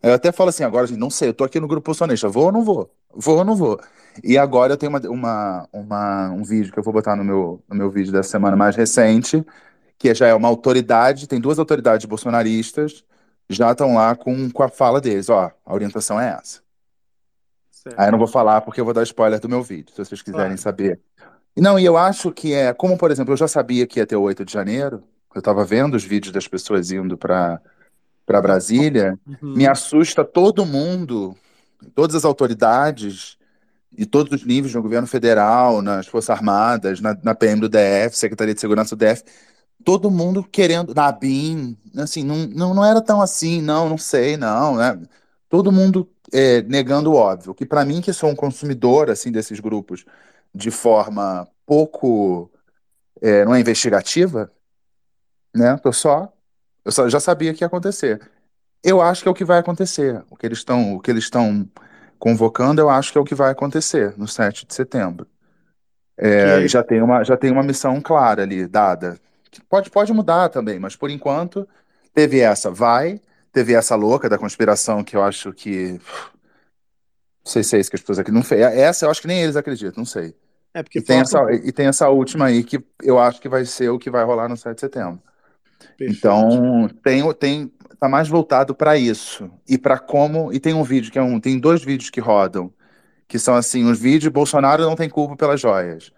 Eu 0.01 0.13
até 0.13 0.31
falo 0.31 0.49
assim, 0.49 0.63
agora, 0.63 0.85
assim, 0.85 0.97
não 0.97 1.09
sei, 1.09 1.29
eu 1.29 1.33
tô 1.33 1.43
aqui 1.43 1.59
no 1.59 1.67
grupo 1.67 1.85
bolsonarista, 1.85 2.29
vou 2.29 2.45
ou 2.45 2.51
não 2.51 2.63
vou? 2.63 2.91
Vou 3.13 3.37
ou 3.37 3.45
não 3.45 3.55
vou? 3.55 3.79
E 4.23 4.37
agora 4.37 4.73
eu 4.73 4.77
tenho 4.77 4.91
uma, 4.91 4.99
uma, 5.09 5.69
uma, 5.73 6.29
um 6.29 6.43
vídeo 6.43 6.71
que 6.71 6.77
eu 6.77 6.83
vou 6.83 6.93
botar 6.93 7.15
no 7.15 7.23
meu, 7.23 7.63
no 7.67 7.75
meu 7.75 7.89
vídeo 7.89 8.11
dessa 8.11 8.29
semana 8.29 8.55
mais 8.55 8.75
recente, 8.75 9.43
que 9.97 10.13
já 10.13 10.27
é 10.27 10.33
uma 10.33 10.47
autoridade, 10.47 11.27
tem 11.27 11.39
duas 11.39 11.57
autoridades 11.57 12.05
bolsonaristas, 12.05 13.03
já 13.49 13.71
estão 13.71 13.95
lá 13.95 14.15
com, 14.15 14.49
com 14.51 14.63
a 14.63 14.69
fala 14.69 15.01
deles, 15.01 15.29
ó, 15.29 15.51
a 15.65 15.73
orientação 15.73 16.19
é 16.19 16.37
essa. 16.39 16.61
Certo. 17.71 17.99
Aí 17.99 18.07
eu 18.07 18.11
não 18.11 18.19
vou 18.19 18.27
falar 18.27 18.61
porque 18.61 18.79
eu 18.79 18.85
vou 18.85 18.93
dar 18.93 19.03
spoiler 19.03 19.39
do 19.39 19.49
meu 19.49 19.63
vídeo, 19.63 19.91
se 19.91 20.03
vocês 20.03 20.21
quiserem 20.21 20.47
claro. 20.47 20.61
saber 20.61 20.99
não, 21.61 21.79
e 21.79 21.85
eu 21.85 21.97
acho 21.97 22.31
que 22.31 22.53
é, 22.53 22.73
como 22.73 22.97
por 22.97 23.11
exemplo, 23.11 23.33
eu 23.33 23.37
já 23.37 23.47
sabia 23.47 23.87
que 23.87 23.99
ia 23.99 24.05
ter 24.05 24.15
o 24.15 24.21
8 24.21 24.43
de 24.45 24.53
janeiro, 24.53 25.03
eu 25.33 25.39
estava 25.39 25.65
vendo 25.65 25.95
os 25.95 26.03
vídeos 26.03 26.33
das 26.33 26.47
pessoas 26.47 26.91
indo 26.91 27.17
para 27.17 27.61
para 28.25 28.41
Brasília, 28.41 29.19
uhum. 29.27 29.53
me 29.53 29.67
assusta 29.67 30.25
todo 30.25 30.65
mundo, 30.65 31.35
todas 31.93 32.15
as 32.15 32.25
autoridades 32.25 33.37
e 33.95 34.05
todos 34.05 34.41
os 34.41 34.45
níveis 34.45 34.73
no 34.73 34.81
governo 34.81 35.07
federal, 35.07 35.81
nas 35.81 36.07
Forças 36.07 36.31
Armadas, 36.31 36.99
na, 36.99 37.15
na 37.23 37.35
PM 37.35 37.61
do 37.61 37.69
DF, 37.69 38.17
Secretaria 38.17 38.53
de 38.53 38.59
Segurança 38.59 38.95
do 38.95 39.05
DF, 39.05 39.23
todo 39.83 40.09
mundo 40.09 40.43
querendo, 40.43 40.93
na 40.93 41.11
BIM, 41.11 41.77
assim, 41.97 42.23
não, 42.23 42.47
não, 42.47 42.73
não 42.73 42.83
era 42.83 43.01
tão 43.01 43.21
assim, 43.21 43.61
não, 43.61 43.87
não 43.87 43.97
sei, 43.97 44.35
não, 44.37 44.75
né? 44.75 44.99
Todo 45.47 45.71
mundo 45.71 46.09
é, 46.33 46.61
negando 46.63 47.11
o 47.11 47.15
óbvio, 47.15 47.53
que 47.53 47.65
para 47.65 47.85
mim, 47.85 48.01
que 48.01 48.11
sou 48.11 48.29
um 48.29 48.35
consumidor, 48.35 49.09
assim, 49.09 49.31
desses 49.31 49.59
grupos, 49.59 50.03
de 50.55 50.71
forma 50.71 51.47
pouco 51.65 52.49
é, 53.21 53.43
não 53.43 53.53
é 53.53 53.59
investigativa, 53.59 54.49
né? 55.53 55.77
Tô 55.77 55.91
só, 55.91 56.31
eu 56.83 56.91
só, 56.91 57.09
já 57.09 57.19
sabia 57.19 57.53
que 57.53 57.63
ia 57.63 57.67
acontecer. 57.67 58.21
Eu 58.83 59.01
acho 59.01 59.23
que 59.23 59.27
é 59.27 59.31
o 59.31 59.35
que 59.35 59.43
vai 59.43 59.59
acontecer. 59.59 60.23
O 60.29 60.35
que 60.35 60.45
eles 60.45 60.59
estão, 60.59 60.95
o 60.95 60.99
que 60.99 61.11
eles 61.11 61.23
estão 61.23 61.67
convocando, 62.19 62.81
eu 62.81 62.89
acho 62.89 63.11
que 63.11 63.17
é 63.17 63.21
o 63.21 63.25
que 63.25 63.35
vai 63.35 63.51
acontecer 63.51 64.13
no 64.17 64.27
7 64.27 64.65
de 64.65 64.73
setembro. 64.73 65.27
É, 66.17 66.61
que... 66.61 66.67
já 66.69 66.81
tem 66.81 67.01
uma 67.01 67.23
já 67.25 67.35
tem 67.35 67.51
uma 67.51 67.63
missão 67.63 67.99
clara 67.99 68.43
ali 68.43 68.67
dada. 68.67 69.19
Pode 69.69 69.89
pode 69.89 70.13
mudar 70.13 70.49
também, 70.49 70.79
mas 70.79 70.95
por 70.95 71.09
enquanto 71.09 71.67
teve 72.13 72.39
essa, 72.39 72.71
vai, 72.71 73.19
teve 73.51 73.73
essa 73.73 73.95
louca 73.95 74.29
da 74.29 74.37
conspiração 74.37 75.03
que 75.03 75.15
eu 75.15 75.23
acho 75.23 75.51
que 75.51 75.99
não 77.45 77.51
sei 77.51 77.63
se 77.63 77.75
é 77.75 77.79
isso 77.79 77.89
que 77.89 77.95
as 77.95 78.01
pessoas 78.01 78.19
aqui 78.19 78.31
não 78.31 78.43
fez. 78.43 78.61
Essa 78.61 79.05
eu 79.05 79.11
acho 79.11 79.21
que 79.21 79.27
nem 79.27 79.41
eles 79.41 79.55
acreditam, 79.55 80.01
não 80.01 80.05
sei. 80.05 80.35
É 80.75 80.83
porque 80.83 80.99
e, 80.99 81.01
tem 81.01 81.19
essa, 81.19 81.41
e 81.53 81.71
tem 81.71 81.87
essa 81.87 82.09
última 82.09 82.47
aí 82.47 82.61
que 82.61 82.83
eu 83.01 83.17
acho 83.17 83.39
que 83.39 83.47
vai 83.47 83.63
ser 83.63 83.87
o 83.87 83.97
que 83.97 84.09
vai 84.09 84.25
rolar 84.25 84.49
no 84.49 84.57
7 84.57 84.75
de 84.75 84.81
setembro. 84.81 85.21
Perfeito. 85.97 86.17
Então, 86.17 86.89
tem, 87.01 87.33
tem, 87.35 87.71
tá 87.97 88.09
mais 88.09 88.27
voltado 88.27 88.75
para 88.75 88.97
isso. 88.97 89.49
E 89.69 89.77
para 89.77 89.97
como. 89.97 90.51
E 90.51 90.59
tem 90.59 90.73
um 90.73 90.83
vídeo 90.83 91.09
que 91.13 91.17
é 91.17 91.21
um. 91.21 91.39
Tem 91.39 91.57
dois 91.57 91.81
vídeos 91.81 92.09
que 92.09 92.19
rodam. 92.19 92.73
Que 93.25 93.39
são 93.39 93.55
assim: 93.55 93.89
os 93.89 93.97
vídeos 93.97 94.33
Bolsonaro 94.33 94.83
não 94.83 94.97
tem 94.97 95.09
culpa 95.09 95.37
pelas 95.37 95.61
joias. 95.61 96.11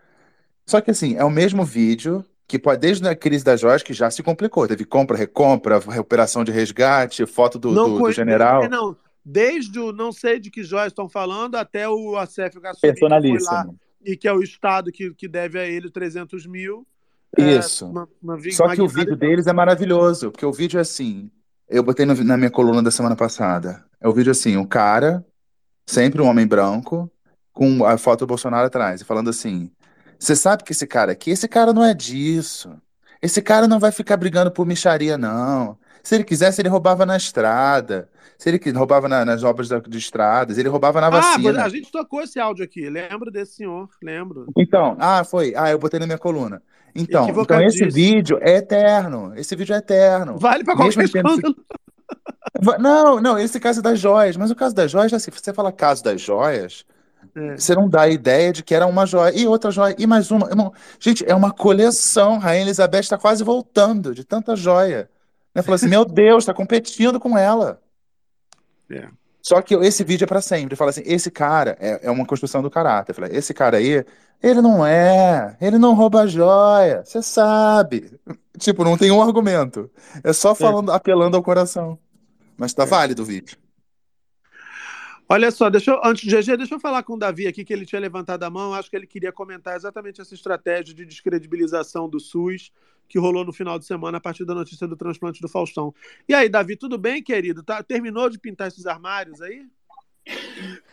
Só 0.65 0.81
que 0.81 0.89
assim, 0.89 1.15
é 1.15 1.23
o 1.23 1.29
mesmo 1.29 1.63
vídeo 1.63 2.25
que 2.47 2.57
pode, 2.57 2.81
desde 2.81 3.07
a 3.07 3.15
crise 3.15 3.45
das 3.45 3.61
joias, 3.61 3.83
que 3.83 3.93
já 3.93 4.09
se 4.09 4.23
complicou. 4.23 4.67
Teve 4.67 4.85
compra, 4.85 5.15
recompra, 5.15 5.77
recuperação 5.77 6.43
de 6.43 6.51
resgate, 6.51 7.27
foto 7.27 7.59
do, 7.59 7.73
não, 7.73 7.91
do, 7.91 7.99
do 7.99 8.11
general. 8.11 8.67
Não, 8.67 8.97
desde 9.23 9.77
o 9.79 9.91
não 9.91 10.11
sei 10.11 10.39
de 10.39 10.49
que 10.49 10.63
joias 10.63 10.87
estão 10.87 11.07
falando 11.07 11.53
até 11.53 11.87
o 11.87 12.17
Acef 12.17 12.59
Gasolina. 12.59 12.79
Personalíssimo 12.81 13.77
e 14.03 14.15
que 14.15 14.27
é 14.27 14.33
o 14.33 14.41
Estado 14.41 14.91
que, 14.91 15.13
que 15.13 15.27
deve 15.27 15.59
a 15.59 15.65
ele 15.65 15.89
300 15.89 16.45
mil. 16.45 16.85
É, 17.37 17.57
Isso. 17.57 17.85
É, 17.85 17.87
uma, 17.87 18.09
uma, 18.21 18.51
Só 18.51 18.73
que 18.73 18.81
o 18.81 18.87
vídeo 18.87 19.15
deles 19.15 19.47
é 19.47 19.53
maravilhoso, 19.53 20.31
porque 20.31 20.45
o 20.45 20.51
vídeo 20.53 20.77
é 20.77 20.81
assim: 20.81 21.29
Eu 21.67 21.83
botei 21.83 22.05
no- 22.05 22.23
na 22.23 22.37
minha 22.37 22.51
coluna 22.51 22.81
da 22.81 22.91
semana 22.91 23.15
passada. 23.15 23.83
É 23.99 24.07
o 24.07 24.13
vídeo 24.13 24.31
assim, 24.31 24.57
o 24.57 24.67
cara, 24.67 25.25
sempre 25.85 26.21
um 26.21 26.27
homem 26.27 26.47
branco, 26.47 27.11
com 27.51 27.83
a 27.85 27.97
foto 27.97 28.19
do 28.21 28.27
Bolsonaro 28.27 28.67
atrás, 28.67 29.01
e 29.01 29.05
falando 29.05 29.29
assim: 29.29 29.71
Você 30.19 30.35
sabe 30.35 30.63
que 30.63 30.71
esse 30.71 30.87
cara 30.87 31.11
aqui, 31.11 31.31
esse 31.31 31.47
cara 31.47 31.73
não 31.73 31.83
é 31.83 31.93
disso. 31.93 32.79
Esse 33.21 33.41
cara 33.41 33.67
não 33.67 33.79
vai 33.79 33.91
ficar 33.91 34.15
brigando 34.17 34.51
por 34.51 34.65
micharia, 34.65 35.17
não. 35.17 35.77
Se 36.07 36.15
ele 36.15 36.23
quisesse, 36.23 36.61
ele 36.61 36.69
roubava 36.69 37.05
na 37.05 37.17
estrada. 37.17 38.07
Se 38.37 38.47
ele 38.47 38.61
roubava 38.71 39.09
na- 39.09 39.25
nas 39.25 39.43
obras 39.43 39.67
da- 39.67 39.79
de 39.79 39.97
estradas, 39.97 40.57
ele 40.57 40.69
roubava 40.69 41.01
na 41.01 41.07
Ah, 41.07 41.09
vacina. 41.09 41.65
a 41.65 41.67
gente 41.67 41.91
tocou 41.91 42.21
esse 42.21 42.39
áudio 42.39 42.63
aqui. 42.63 42.89
Lembro 42.89 43.29
desse 43.29 43.55
senhor, 43.55 43.89
lembro. 44.01 44.45
Então, 44.57 44.95
ah, 44.99 45.25
foi. 45.25 45.53
Ah, 45.53 45.69
eu 45.69 45.77
botei 45.77 45.99
na 45.99 46.05
minha 46.05 46.17
coluna. 46.17 46.61
Então, 46.95 47.27
então 47.29 47.61
esse 47.61 47.85
vídeo 47.89 48.39
é 48.41 48.55
eterno. 48.55 49.33
Esse 49.35 49.53
vídeo 49.53 49.75
é 49.75 49.79
eterno. 49.79 50.37
Vale 50.37 50.63
pra 50.63 50.75
Mesmo 50.75 50.93
qualquer 50.93 51.03
escândalo. 51.03 51.55
Va- 52.61 52.77
Não, 52.77 53.19
não, 53.19 53.37
esse 53.37 53.59
caso 53.59 53.81
das 53.81 53.99
joias. 53.99 54.37
Mas 54.37 54.49
o 54.49 54.55
caso 54.55 54.73
das 54.73 54.89
joias, 54.89 55.11
assim, 55.13 55.29
se 55.29 55.39
você 55.43 55.53
fala 55.53 55.73
caso 55.73 56.01
das 56.05 56.21
joias, 56.21 56.85
É. 57.35 57.57
você 57.57 57.75
não 57.75 57.89
dá 57.89 58.03
a 58.03 58.07
ideia 58.09 58.53
de 58.53 58.63
que 58.63 58.73
era 58.73 58.87
uma 58.87 59.05
joia 59.05 59.37
e 59.37 59.45
outra 59.45 59.71
joia 59.71 59.93
e 59.99 60.07
mais 60.07 60.31
uma. 60.31 60.47
Gente, 61.01 61.25
é 61.29 61.35
uma 61.35 61.51
coleção. 61.51 62.37
Rainha 62.37 62.61
Elizabeth 62.63 63.01
está 63.01 63.17
quase 63.17 63.43
voltando 63.43 64.15
de 64.15 64.23
tanta 64.23 64.55
joia. 64.55 65.09
Né? 65.57 65.63
Falou 65.63 65.75
assim: 65.75 65.87
meu 65.87 66.05
Deus, 66.05 66.43
está 66.43 66.53
competindo 66.53 67.19
com 67.19 67.35
ela. 67.35 67.81
É. 68.91 69.07
Só 69.41 69.59
que 69.61 69.73
esse 69.73 70.03
vídeo 70.03 70.25
é 70.25 70.27
para 70.27 70.39
sempre. 70.39 70.75
Fala 70.75 70.91
assim: 70.91 71.01
esse 71.03 71.31
cara 71.31 71.75
é, 71.79 72.01
é 72.03 72.11
uma 72.11 72.27
construção 72.27 72.61
do 72.61 72.69
caráter. 72.69 73.13
Fala, 73.13 73.27
esse 73.35 73.55
cara 73.55 73.77
aí, 73.77 74.05
ele 74.41 74.61
não 74.61 74.85
é, 74.85 75.57
ele 75.59 75.79
não 75.79 75.95
rouba 75.95 76.27
joia. 76.27 77.03
Você 77.03 77.23
sabe. 77.23 78.11
Tipo, 78.59 78.83
não 78.83 78.97
tem 78.97 79.11
um 79.11 79.21
argumento. 79.21 79.87
É 80.23 80.33
só 80.33 80.55
falando, 80.55 80.91
apelando 80.91 81.37
ao 81.37 81.43
coração. 81.43 81.97
Mas 82.57 82.73
tá 82.73 82.85
válido 82.85 83.21
o 83.21 83.25
vídeo. 83.25 83.55
Olha 85.29 85.51
só, 85.51 85.69
deixa 85.69 85.91
eu, 85.91 86.01
antes 86.03 86.27
de 86.27 86.35
GG, 86.35 86.57
deixa 86.57 86.73
eu 86.73 86.79
falar 86.79 87.03
com 87.03 87.13
o 87.13 87.19
Davi 87.19 87.45
aqui, 87.45 87.63
que 87.63 87.71
ele 87.71 87.85
tinha 87.85 88.01
levantado 88.01 88.41
a 88.41 88.49
mão. 88.49 88.73
Acho 88.73 88.89
que 88.89 88.95
ele 88.95 89.05
queria 89.05 89.31
comentar 89.31 89.75
exatamente 89.75 90.19
essa 90.19 90.33
estratégia 90.33 90.95
de 90.95 91.05
descredibilização 91.05 92.09
do 92.09 92.19
SUS 92.19 92.71
que 93.07 93.19
rolou 93.19 93.45
no 93.45 93.53
final 93.53 93.79
de 93.79 93.85
semana 93.85 94.17
a 94.17 94.21
partir 94.21 94.45
da 94.45 94.53
notícia 94.53 94.87
do 94.87 94.95
transplante 94.95 95.41
do 95.41 95.47
Faustão. 95.47 95.93
E 96.27 96.33
aí, 96.33 96.49
Davi, 96.49 96.75
tudo 96.75 96.97
bem, 96.97 97.23
querido? 97.23 97.63
Tá, 97.63 97.81
terminou 97.81 98.29
de 98.29 98.39
pintar 98.39 98.67
esses 98.67 98.85
armários 98.85 99.41
aí? 99.41 99.65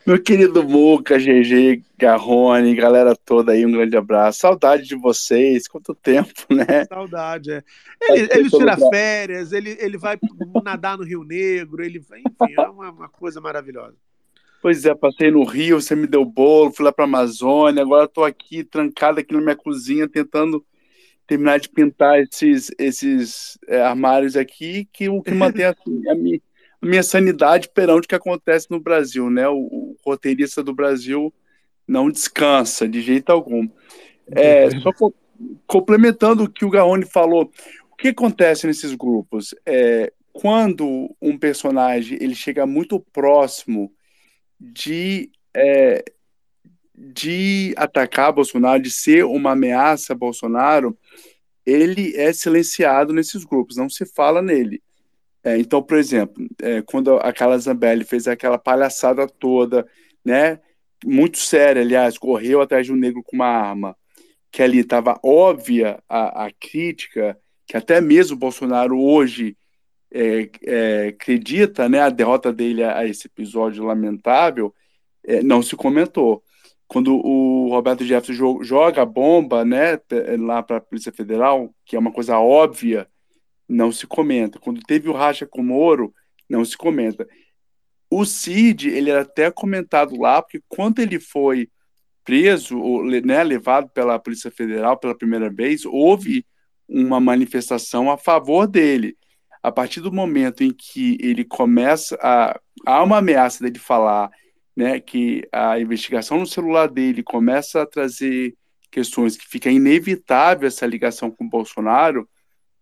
Meu 0.07 0.23
querido 0.23 0.63
Muca, 0.63 1.19
GG, 1.19 1.83
Garrone, 1.99 2.75
galera 2.75 3.17
toda 3.17 3.53
aí, 3.53 3.65
um 3.65 3.73
grande 3.73 3.97
abraço. 3.97 4.41
Saudade 4.41 4.85
de 4.85 4.95
vocês, 4.95 5.67
quanto 5.67 5.95
tempo, 5.95 6.31
né? 6.51 6.85
Saudade, 6.85 7.53
é. 7.53 7.65
Ele, 8.11 8.29
ele 8.31 8.51
tira 8.51 8.77
férias, 8.77 9.53
ele, 9.53 9.77
ele 9.81 9.97
vai 9.97 10.19
nadar 10.63 10.99
no 10.99 11.05
Rio 11.05 11.25
Negro, 11.25 11.83
ele, 11.83 11.99
enfim, 11.99 12.23
é 12.57 12.61
uma, 12.69 12.91
uma 12.91 13.09
coisa 13.09 13.41
maravilhosa. 13.41 13.97
Pois 14.61 14.85
é, 14.85 14.95
passei 14.95 15.31
no 15.31 15.45
Rio, 15.45 15.81
você 15.81 15.95
me 15.95 16.07
deu 16.07 16.25
bolo, 16.25 16.73
fui 16.73 16.85
lá 16.85 16.93
pra 16.93 17.05
Amazônia, 17.05 17.83
agora 17.83 18.07
tô 18.07 18.25
aqui, 18.25 18.63
trancado 18.63 19.21
aqui 19.21 19.33
na 19.35 19.41
minha 19.41 19.57
cozinha, 19.57 20.09
tentando 20.09 20.65
terminar 21.27 21.59
de 21.59 21.69
pintar 21.69 22.21
esses, 22.21 22.71
esses 22.79 23.59
é, 23.67 23.81
armários 23.81 24.37
aqui, 24.37 24.89
que 24.93 25.09
o 25.09 25.23
que 25.23 25.31
mantém 25.35 25.65
assim, 25.65 26.09
a, 26.09 26.15
minha, 26.15 26.41
a 26.81 26.87
minha 26.87 27.03
sanidade 27.03 27.69
perante 27.69 28.05
o 28.05 28.09
que 28.09 28.15
acontece 28.15 28.71
no 28.71 28.81
Brasil, 28.81 29.31
né? 29.31 29.49
O, 29.49 29.57
o 29.57 29.97
roteirista 30.05 30.63
do 30.63 30.75
Brasil 30.75 31.33
não 31.87 32.11
descansa 32.11 32.89
de 32.89 33.01
jeito 33.01 33.31
algum. 33.31 33.69
É, 34.31 34.71
só 34.81 34.93
co 34.93 35.15
complementando 35.67 36.45
o 36.45 36.49
que 36.49 36.65
o 36.65 36.71
Gaone 36.71 37.05
falou, 37.05 37.51
o 37.91 37.97
que 37.97 38.09
acontece 38.09 38.69
nesses 38.69 38.95
grupos? 38.95 39.55
É, 39.67 40.13
quando 40.33 41.15
um 41.21 41.37
personagem 41.37 42.19
ele 42.21 42.35
chega 42.35 42.67
muito 42.67 43.01
próximo 43.01 43.93
de, 44.61 45.31
é, 45.53 46.05
de 46.95 47.75
atacar 47.77 48.33
Bolsonaro, 48.33 48.83
de 48.83 48.91
ser 48.91 49.25
uma 49.25 49.53
ameaça 49.53 50.13
a 50.13 50.17
Bolsonaro, 50.17 50.97
ele 51.67 52.15
é 52.17 52.33
silenciado 52.33 53.13
nesses 53.13 53.45
grupos, 53.45 53.77
não 53.77 53.89
se 53.89 54.05
fala 54.05 54.43
nele. 54.43 54.83
É, 55.43 55.59
então, 55.59 55.83
por 55.83 55.99
exemplo, 55.99 56.47
é, 56.63 56.83
quando 56.83 57.17
a 57.17 57.33
Carla 57.33 57.59
Zambelli 57.59 58.05
fez 58.05 58.27
aquela 58.27 58.59
palhaçada 58.59 59.27
toda, 59.29 59.87
né, 60.25 60.59
muito 61.05 61.39
séria, 61.39 61.83
aliás, 61.83 62.17
correu 62.17 62.63
atrás 62.63 62.87
de 62.87 62.93
um 62.93 62.97
negro 62.97 63.23
com 63.23 63.37
uma 63.37 63.47
arma, 63.47 63.97
que 64.51 64.63
ali 64.63 64.79
estava 64.79 65.21
óbvia 65.23 66.03
a, 66.09 66.47
a, 66.47 66.51
crítica, 66.53 67.39
que 67.67 67.77
até 67.77 68.01
mesmo 68.01 68.37
Bolsonaro 68.37 68.99
hoje 68.99 69.57
é, 70.11 70.49
é, 70.63 71.09
acredita, 71.09 71.89
né, 71.89 72.01
a 72.01 72.09
derrota 72.09 72.53
dele 72.53 72.83
a, 72.83 72.99
a 72.99 73.07
esse 73.07 73.27
episódio 73.27 73.85
lamentável, 73.85 74.75
é, 75.27 75.43
não 75.43 75.63
se 75.63 75.77
comentou. 75.77 76.43
Quando 76.95 77.17
o 77.27 77.71
Roberto 77.71 78.05
Jefferson 78.05 78.63
joga 78.63 79.03
a 79.03 79.05
bomba, 79.05 79.65
né, 79.65 79.99
lá 80.39 80.63
para 80.63 80.77
a 80.77 80.81
Polícia 80.81 81.11
Federal, 81.11 81.75
que 81.85 81.97
é 81.97 81.99
uma 81.99 82.13
coisa 82.13 82.39
óbvia, 82.39 83.09
não 83.69 83.91
se 83.91 84.07
comenta. 84.07 84.61
Quando 84.61 84.81
teve 84.81 85.09
o 85.09 85.13
racha 85.13 85.45
com 85.45 85.61
o 85.61 85.65
Moro, 85.65 86.15
não 86.49 86.65
se 86.65 86.77
comenta. 86.77 87.27
O 88.09 88.25
Cid, 88.25 88.91
ele 88.91 89.11
era 89.11 89.23
até 89.23 89.51
comentado 89.51 90.17
lá, 90.17 90.41
porque 90.41 90.63
quando 90.69 91.01
ele 91.01 91.19
foi 91.19 91.69
preso, 92.23 92.79
ou, 92.79 93.05
né, 93.05 93.43
levado 93.43 93.89
pela 93.89 94.17
Polícia 94.21 94.53
Federal 94.53 94.97
pela 94.97 95.19
primeira 95.19 95.51
vez, 95.51 95.85
houve 95.85 96.47
uma 96.89 97.19
manifestação 97.19 98.09
a 98.09 98.17
favor 98.17 98.69
dele. 98.69 99.17
A 99.61 99.73
partir 99.73 100.01
do 100.01 100.13
momento 100.13 100.63
em 100.63 100.71
que 100.71 101.19
ele 101.21 101.45
começa 101.45 102.17
a. 102.23 102.57
Há 102.87 103.03
uma 103.03 103.19
ameaça 103.19 103.65
dele 103.65 103.81
falar 103.81 104.31
né, 104.77 104.99
que 105.01 105.47
a 105.53 105.79
investigação 105.79 106.39
no 106.39 106.47
celular 106.47 106.89
dele 106.89 107.23
começa 107.23 107.83
a 107.83 107.87
trazer 107.87 108.55
questões 108.91 109.37
que 109.37 109.47
fica 109.47 109.71
inevitável 109.71 110.69
essa 110.69 110.87
ligação 110.87 111.31
com 111.31 111.45
o 111.45 111.49
Bolsonaro, 111.49 112.29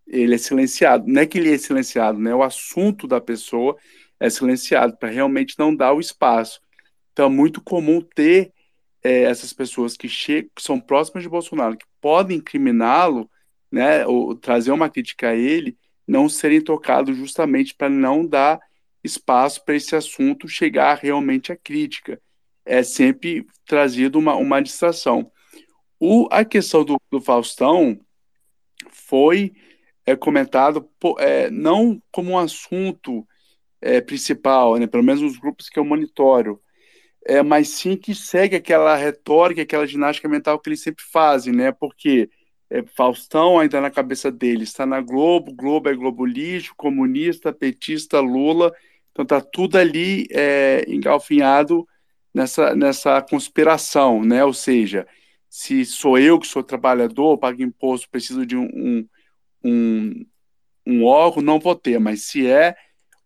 ele 0.06 0.34
é 0.34 0.38
silenciado. 0.38 1.06
Não 1.06 1.22
é 1.22 1.26
que 1.26 1.38
ele 1.38 1.52
é 1.52 1.58
silenciado, 1.58 2.18
né? 2.18 2.34
O 2.34 2.42
assunto 2.42 3.06
da 3.06 3.20
pessoa 3.20 3.76
é 4.20 4.28
silenciado 4.28 4.96
para 4.96 5.08
realmente 5.08 5.54
não 5.58 5.74
dar 5.74 5.92
o 5.94 6.00
espaço. 6.00 6.60
Então 7.12 7.26
é 7.26 7.30
muito 7.30 7.62
comum 7.62 8.00
ter 8.00 8.52
é, 9.02 9.22
essas 9.22 9.52
pessoas 9.52 9.96
que, 9.96 10.08
chegam, 10.08 10.50
que 10.54 10.62
são 10.62 10.78
próximas 10.78 11.22
de 11.22 11.28
Bolsonaro, 11.28 11.76
que 11.76 11.86
podem 12.00 12.38
incriminá-lo, 12.38 13.30
né, 13.70 14.06
ou 14.06 14.34
trazer 14.34 14.70
uma 14.70 14.90
crítica 14.90 15.30
a 15.30 15.34
ele, 15.34 15.76
não 16.06 16.28
serem 16.28 16.60
tocados 16.60 17.16
justamente 17.16 17.74
para 17.74 17.88
não 17.88 18.26
dar 18.26 18.60
espaço 19.02 19.64
para 19.64 19.74
esse 19.74 19.94
assunto 19.96 20.48
chegar 20.48 20.98
realmente 20.98 21.52
à 21.52 21.56
crítica. 21.56 22.20
É 22.64 22.82
sempre 22.82 23.46
trazido 23.66 24.18
uma, 24.18 24.36
uma 24.36 24.60
distração. 24.60 25.30
O, 25.98 26.28
a 26.30 26.44
questão 26.44 26.84
do, 26.84 27.00
do 27.10 27.20
Faustão 27.20 27.98
foi 28.90 29.52
é, 30.06 30.16
comentado 30.16 30.88
é, 31.18 31.50
não 31.50 32.00
como 32.10 32.32
um 32.32 32.38
assunto 32.38 33.26
é, 33.80 34.00
principal, 34.00 34.76
né, 34.76 34.86
pelo 34.86 35.02
menos 35.02 35.20
nos 35.20 35.38
grupos 35.38 35.68
que 35.68 35.78
eu 35.78 35.84
monitoro, 35.84 36.60
é, 37.24 37.42
mas 37.42 37.68
sim 37.68 37.96
que 37.96 38.14
segue 38.14 38.56
aquela 38.56 38.96
retórica, 38.96 39.62
aquela 39.62 39.86
ginástica 39.86 40.28
mental 40.28 40.58
que 40.58 40.68
eles 40.68 40.82
sempre 40.82 41.04
fazem, 41.04 41.52
né, 41.52 41.72
porque 41.72 42.30
é, 42.70 42.82
Faustão 42.96 43.58
ainda 43.58 43.80
na 43.80 43.90
cabeça 43.90 44.30
dele 44.30 44.64
está 44.64 44.86
na 44.86 45.00
Globo, 45.00 45.54
Globo 45.54 45.88
é 45.88 45.94
Globo 45.94 46.24
lixo, 46.24 46.74
comunista, 46.76 47.52
petista, 47.52 48.18
Lula, 48.20 48.72
então 49.12 49.24
tá 49.24 49.40
tudo 49.40 49.78
ali 49.78 50.26
é, 50.30 50.84
engalfinhado 50.88 51.86
nessa, 52.34 52.74
nessa 52.74 53.22
conspiração, 53.22 54.24
né, 54.24 54.44
ou 54.44 54.52
seja, 54.52 55.06
se 55.48 55.84
sou 55.84 56.18
eu 56.18 56.38
que 56.40 56.46
sou 56.46 56.62
trabalhador, 56.62 57.38
pago 57.38 57.62
imposto, 57.62 58.08
preciso 58.10 58.44
de 58.44 58.56
um, 58.56 58.68
um 58.74 59.08
um, 59.64 60.26
um 60.86 61.04
órgão, 61.04 61.42
não 61.42 61.58
vou 61.58 61.74
ter, 61.74 61.98
mas 61.98 62.22
se 62.22 62.46
é 62.46 62.74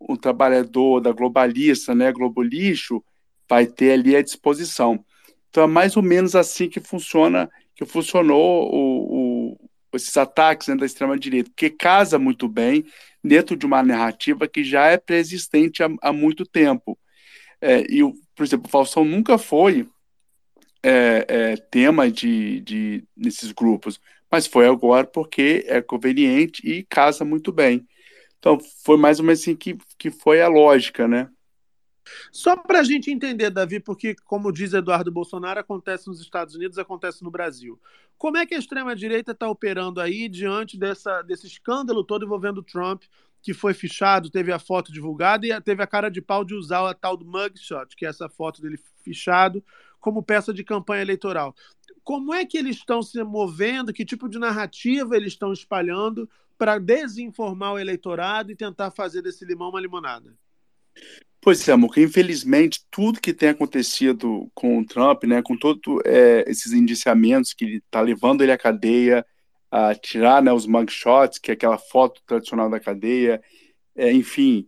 um 0.01 0.16
trabalhador 0.16 1.01
da 1.01 1.12
globalista, 1.12 1.95
né, 1.95 2.12
Globo 2.12 2.43
Lixo, 2.43 3.03
vai 3.49 3.66
ter 3.66 3.93
ali 3.93 4.14
à 4.14 4.22
disposição. 4.22 5.05
Então 5.49 5.64
é 5.64 5.66
mais 5.66 5.97
ou 5.97 6.03
menos 6.03 6.37
assim 6.37 6.68
que 6.68 6.80
funciona, 6.80 7.49
que 7.74 7.84
funcionou 7.87 8.70
o, 8.72 9.53
o, 9.53 9.70
esses 9.95 10.16
ataques 10.16 10.68
né, 10.68 10.76
da 10.76 10.84
extrema 10.84 11.18
direita, 11.18 11.51
porque 11.51 11.70
casa 11.70 12.18
muito 12.18 12.49
bem 12.49 12.84
dentro 13.27 13.57
de 13.57 13.66
uma 13.66 13.83
narrativa 13.83 14.47
que 14.49 14.64
já 14.64 14.87
é 14.87 14.97
preexistente 14.97 15.83
há, 15.83 15.89
há 16.03 16.12
muito 16.12 16.45
tempo. 16.45 16.99
É, 17.61 17.81
e, 17.81 18.01
por 18.35 18.45
exemplo, 18.45 18.66
o 18.66 18.70
Faustão 18.70 19.05
nunca 19.05 19.39
foi 19.39 19.89
é, 20.83 21.27
é, 21.29 21.57
tema 21.57 22.11
de, 22.11 22.61
de 22.61 23.05
nesses 23.16 23.51
grupos 23.53 24.01
mas 24.31 24.47
foi 24.47 24.66
agora 24.66 25.07
porque 25.07 25.64
é 25.66 25.81
conveniente 25.81 26.66
e 26.66 26.85
casa 26.85 27.24
muito 27.24 27.53
bem. 27.53 27.87
Então, 28.39 28.59
foi 28.85 28.97
mais 28.97 29.18
ou 29.18 29.24
menos 29.24 29.41
assim 29.41 29.57
que, 29.57 29.77
que 29.99 30.11
foi 30.11 30.41
a 30.43 30.49
lógica, 30.49 31.09
né? 31.09 31.29
Só 32.31 32.57
para 32.57 32.81
a 32.81 32.85
gente 32.85 33.11
entender, 33.11 33.51
Davi, 33.51 33.81
porque, 33.81 34.15
como 34.25 34.53
diz 34.53 34.73
Eduardo 34.73 35.11
Bolsonaro, 35.11 35.61
acontece 35.61 36.07
nos 36.09 36.21
Estados 36.21 36.55
Unidos, 36.55 36.79
acontece 36.79 37.23
no 37.23 37.31
Brasil. 37.31 37.81
Como 38.19 38.37
é 38.37 38.47
que 38.47 38.55
a 38.55 38.59
extrema-direita 38.59 39.33
está 39.33 39.49
operando 39.49 40.01
aí 40.01 40.29
diante 40.29 40.79
dessa, 40.79 41.23
desse 41.23 41.47
escândalo 41.47 42.05
todo 42.05 42.25
envolvendo 42.25 42.63
Trump, 42.63 43.03
que 43.43 43.55
foi 43.55 43.75
fichado, 43.75 44.31
teve 44.31 44.51
a 44.51 44.59
foto 44.59 44.93
divulgada 44.93 45.47
e 45.47 45.61
teve 45.61 45.83
a 45.83 45.87
cara 45.87 46.09
de 46.09 46.21
pau 46.21 46.45
de 46.45 46.55
usar 46.55 46.89
a 46.89 46.95
tal 46.95 47.17
do 47.17 47.25
mugshot, 47.25 47.95
que 47.97 48.05
é 48.05 48.09
essa 48.09 48.29
foto 48.29 48.61
dele 48.61 48.79
fichado, 49.03 49.63
como 50.01 50.23
peça 50.23 50.53
de 50.53 50.65
campanha 50.65 51.03
eleitoral. 51.03 51.55
Como 52.03 52.33
é 52.35 52.45
que 52.45 52.59
eles 52.59 52.77
estão 52.77 53.03
se 53.03 53.23
movendo? 53.23 53.93
Que 53.93 54.05
tipo 54.05 54.29
de 54.29 54.39
narrativa 54.39 55.17
eles 55.17 55.33
estão 55.33 55.53
espalhando 55.53 56.29
para 56.59 56.79
desinformar 56.79 57.75
o 57.75 57.79
eleitorado 57.79 58.51
e 58.51 58.57
tentar 58.57 58.91
fazer 58.91 59.23
desse 59.23 59.45
limão 59.45 59.71
uma 59.71 59.81
limonada? 59.81 60.37
Pois 61.47 61.69
é, 61.69 61.77
Muca, 61.77 62.01
infelizmente, 62.01 62.85
tudo 62.91 63.21
que 63.21 63.33
tem 63.33 63.51
acontecido 63.51 64.51
com 64.53 64.81
o 64.81 64.85
Trump, 64.85 65.23
né, 65.23 65.41
com 65.43 65.57
todos 65.57 65.81
é, 66.05 66.45
esses 66.49 66.73
indiciamentos 66.73 67.55
que 67.55 67.77
está 67.77 68.01
levando 68.01 68.43
ele 68.43 68.51
à 68.51 68.59
cadeia, 68.59 69.25
a 69.71 69.95
tirar 69.95 70.43
né, 70.43 70.53
os 70.53 70.67
mugshots, 70.67 71.39
que 71.39 71.53
é 71.53 71.55
aquela 71.55 71.79
foto 71.79 72.21
tradicional 72.27 72.69
da 72.69 72.81
cadeia, 72.81 73.41
é, 73.95 74.11
enfim, 74.11 74.67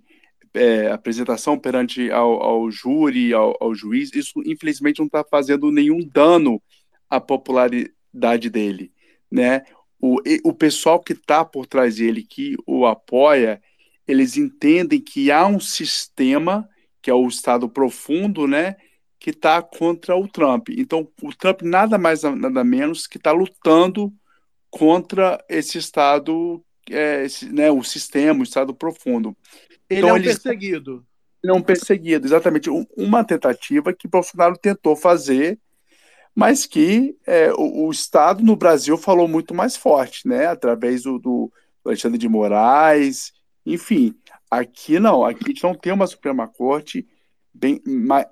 é, 0.54 0.86
apresentação 0.86 1.58
perante 1.58 2.12
ao, 2.12 2.40
ao 2.40 2.70
júri, 2.70 3.34
ao, 3.34 3.56
ao, 3.60 3.74
juiz, 3.74 4.14
isso 4.14 4.40
infelizmente 4.46 5.00
não 5.00 5.06
está 5.06 5.24
fazendo 5.28 5.72
nenhum 5.72 5.98
dano 5.98 6.62
à 7.10 7.20
popularidade 7.20 8.48
dele, 8.48 8.92
né? 9.28 9.64
O, 10.00 10.18
o 10.44 10.52
pessoal 10.52 11.00
que 11.00 11.12
está 11.12 11.44
por 11.44 11.66
trás 11.66 11.96
dele, 11.96 12.22
que 12.22 12.54
o 12.64 12.86
apoia, 12.86 13.60
eles 14.08 14.38
entendem 14.38 14.98
que 14.98 15.30
há 15.30 15.46
um 15.46 15.60
sistema, 15.60 16.66
que 17.02 17.10
é 17.10 17.14
o 17.14 17.28
Estado 17.28 17.68
profundo, 17.68 18.46
né? 18.46 18.76
Que 19.20 19.30
está 19.30 19.60
contra 19.60 20.16
o 20.16 20.26
Trump. 20.26 20.70
Então, 20.70 21.06
o 21.22 21.34
Trump 21.34 21.60
nada 21.62 21.98
mais 21.98 22.22
nada 22.22 22.64
menos 22.64 23.06
que 23.06 23.18
está 23.18 23.30
lutando 23.30 24.10
contra 24.70 25.44
esse 25.48 25.76
Estado, 25.76 26.64
é, 26.90 27.24
esse, 27.24 27.46
né, 27.52 27.70
o 27.70 27.82
sistema, 27.82 28.40
o 28.40 28.44
Estado 28.44 28.74
profundo. 28.74 29.36
Ele 29.90 30.00
então, 30.00 30.10
é 30.10 30.12
um 30.12 30.16
eles, 30.16 30.38
perseguido. 30.38 31.06
Ele 31.42 31.52
é 31.52 31.54
um 31.54 31.62
perseguido, 31.62 32.26
exatamente. 32.26 32.70
Uma 32.96 33.22
tentativa 33.24 33.92
que 33.92 34.08
Bolsonaro 34.08 34.56
tentou 34.56 34.96
fazer, 34.96 35.58
mas 36.34 36.64
que 36.64 37.14
é, 37.26 37.52
o, 37.52 37.86
o, 37.86 37.90
Estado 37.90 38.42
no 38.42 38.56
Brasil 38.56 38.96
falou 38.96 39.28
muito 39.28 39.54
mais 39.54 39.76
forte, 39.76 40.26
né? 40.26 40.46
Através 40.46 41.02
do, 41.02 41.18
do 41.18 41.52
Alexandre 41.84 42.18
de 42.18 42.28
Moraes, 42.28 43.32
enfim. 43.72 44.14
Aqui 44.50 44.98
não, 44.98 45.24
aqui 45.24 45.44
a 45.44 45.48
gente 45.48 45.62
não 45.62 45.74
tem 45.74 45.92
uma 45.92 46.06
Suprema 46.06 46.48
Corte 46.48 47.06
bem 47.52 47.82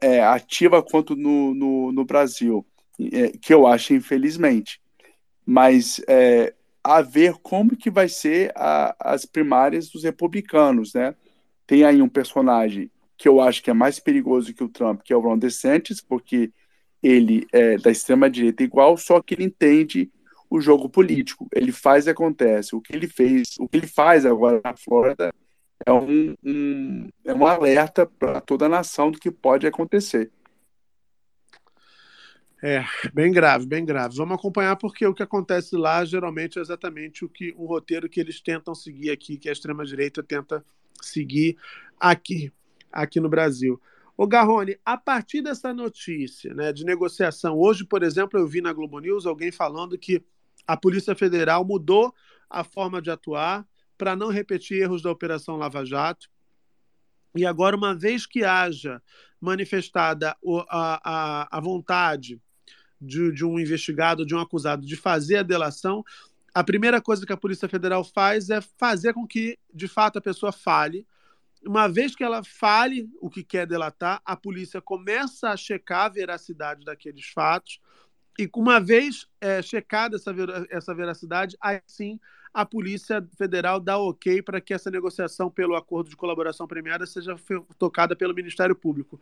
é, 0.00 0.22
ativa 0.22 0.82
quanto 0.82 1.14
no, 1.14 1.54
no, 1.54 1.92
no 1.92 2.04
Brasil, 2.04 2.66
é, 3.12 3.28
que 3.38 3.52
eu 3.52 3.66
acho, 3.66 3.92
infelizmente 3.94 4.80
mas 5.46 6.00
é, 6.08 6.52
a 6.82 7.00
ver 7.00 7.34
como 7.34 7.76
que 7.76 7.88
vai 7.88 8.08
ser 8.08 8.52
a, 8.56 8.96
as 8.98 9.24
primárias 9.24 9.88
dos 9.88 10.02
republicanos, 10.02 10.92
né? 10.92 11.14
Tem 11.64 11.84
aí 11.84 12.02
um 12.02 12.08
personagem 12.08 12.90
que 13.16 13.28
eu 13.28 13.40
acho 13.40 13.62
que 13.62 13.70
é 13.70 13.74
mais 13.74 14.00
perigoso 14.00 14.52
que 14.52 14.64
o 14.64 14.68
Trump, 14.68 15.00
que 15.02 15.12
é 15.12 15.16
o 15.16 15.20
Ron 15.20 15.38
DeSantis, 15.38 16.00
porque 16.00 16.50
ele 17.02 17.46
é 17.52 17.78
da 17.78 17.90
extrema 17.90 18.28
direita 18.28 18.64
igual, 18.64 18.96
só 18.96 19.22
que 19.22 19.34
ele 19.34 19.44
entende 19.44 20.10
o 20.48 20.60
jogo 20.60 20.88
político. 20.88 21.48
Ele 21.52 21.72
faz 21.72 22.06
e 22.06 22.10
acontece. 22.10 22.74
O 22.74 22.80
que 22.80 22.94
ele 22.94 23.08
fez, 23.08 23.56
o 23.58 23.68
que 23.68 23.76
ele 23.76 23.86
faz 23.86 24.24
agora 24.24 24.60
na 24.64 24.76
Flórida 24.76 25.32
é 25.84 25.92
um, 25.92 26.34
um 26.42 27.08
é 27.24 27.34
um 27.34 27.46
alerta 27.46 28.06
para 28.06 28.40
toda 28.40 28.66
a 28.66 28.68
nação 28.68 29.10
do 29.10 29.18
que 29.18 29.30
pode 29.30 29.66
acontecer. 29.66 30.30
É, 32.62 32.84
bem 33.12 33.30
grave, 33.30 33.66
bem 33.66 33.84
grave. 33.84 34.16
Vamos 34.16 34.38
acompanhar 34.38 34.76
porque 34.76 35.06
o 35.06 35.14
que 35.14 35.22
acontece 35.22 35.76
lá 35.76 36.04
geralmente 36.04 36.58
é 36.58 36.62
exatamente 36.62 37.24
o 37.24 37.28
que 37.28 37.54
o 37.56 37.66
roteiro 37.66 38.08
que 38.08 38.18
eles 38.18 38.40
tentam 38.40 38.74
seguir 38.74 39.10
aqui, 39.10 39.36
que 39.36 39.48
a 39.48 39.52
extrema 39.52 39.84
direita 39.84 40.22
tenta 40.22 40.64
seguir 41.00 41.56
aqui, 42.00 42.50
aqui 42.90 43.20
no 43.20 43.28
Brasil. 43.28 43.80
O 44.16 44.26
Garrone, 44.26 44.78
a 44.82 44.96
partir 44.96 45.42
dessa 45.42 45.74
notícia, 45.74 46.54
né, 46.54 46.72
de 46.72 46.84
negociação, 46.84 47.58
hoje, 47.58 47.84
por 47.84 48.02
exemplo, 48.02 48.40
eu 48.40 48.48
vi 48.48 48.62
na 48.62 48.72
Globo 48.72 48.98
News 48.98 49.26
alguém 49.26 49.52
falando 49.52 49.98
que 49.98 50.24
a 50.66 50.76
Polícia 50.76 51.14
Federal 51.14 51.64
mudou 51.64 52.14
a 52.48 52.64
forma 52.64 53.00
de 53.00 53.10
atuar 53.10 53.66
para 53.96 54.16
não 54.16 54.28
repetir 54.28 54.82
erros 54.82 55.02
da 55.02 55.10
Operação 55.10 55.56
Lava 55.56 55.84
Jato. 55.84 56.28
E 57.34 57.44
agora, 57.44 57.76
uma 57.76 57.94
vez 57.94 58.26
que 58.26 58.44
haja 58.44 59.02
manifestada 59.40 60.36
a, 60.70 61.00
a, 61.04 61.58
a 61.58 61.60
vontade 61.60 62.40
de, 63.00 63.32
de 63.32 63.44
um 63.44 63.58
investigado, 63.58 64.24
de 64.24 64.34
um 64.34 64.40
acusado, 64.40 64.86
de 64.86 64.96
fazer 64.96 65.38
a 65.38 65.42
delação, 65.42 66.02
a 66.54 66.64
primeira 66.64 67.02
coisa 67.02 67.26
que 67.26 67.32
a 67.32 67.36
Polícia 67.36 67.68
Federal 67.68 68.02
faz 68.02 68.48
é 68.48 68.60
fazer 68.60 69.12
com 69.12 69.26
que, 69.26 69.58
de 69.72 69.86
fato, 69.86 70.18
a 70.18 70.22
pessoa 70.22 70.50
fale. 70.50 71.06
Uma 71.62 71.86
vez 71.86 72.14
que 72.16 72.24
ela 72.24 72.42
fale 72.42 73.10
o 73.20 73.28
que 73.28 73.44
quer 73.44 73.66
delatar, 73.66 74.22
a 74.24 74.34
polícia 74.34 74.80
começa 74.80 75.50
a 75.50 75.56
checar 75.56 76.06
a 76.06 76.08
veracidade 76.08 76.84
daqueles 76.84 77.26
fatos. 77.26 77.78
E 78.38 78.48
uma 78.54 78.78
vez 78.80 79.26
é, 79.40 79.62
checada 79.62 80.16
essa, 80.16 80.32
ver 80.32 80.48
essa 80.70 80.94
veracidade, 80.94 81.56
aí 81.60 81.80
sim 81.86 82.20
a 82.52 82.64
Polícia 82.64 83.26
Federal 83.36 83.78
dá 83.78 83.98
ok 83.98 84.40
para 84.40 84.62
que 84.62 84.72
essa 84.72 84.90
negociação 84.90 85.50
pelo 85.50 85.76
acordo 85.76 86.08
de 86.08 86.16
colaboração 86.16 86.66
premiada 86.66 87.04
seja 87.06 87.36
tocada 87.78 88.16
pelo 88.16 88.34
Ministério 88.34 88.74
Público. 88.74 89.16
O 89.16 89.20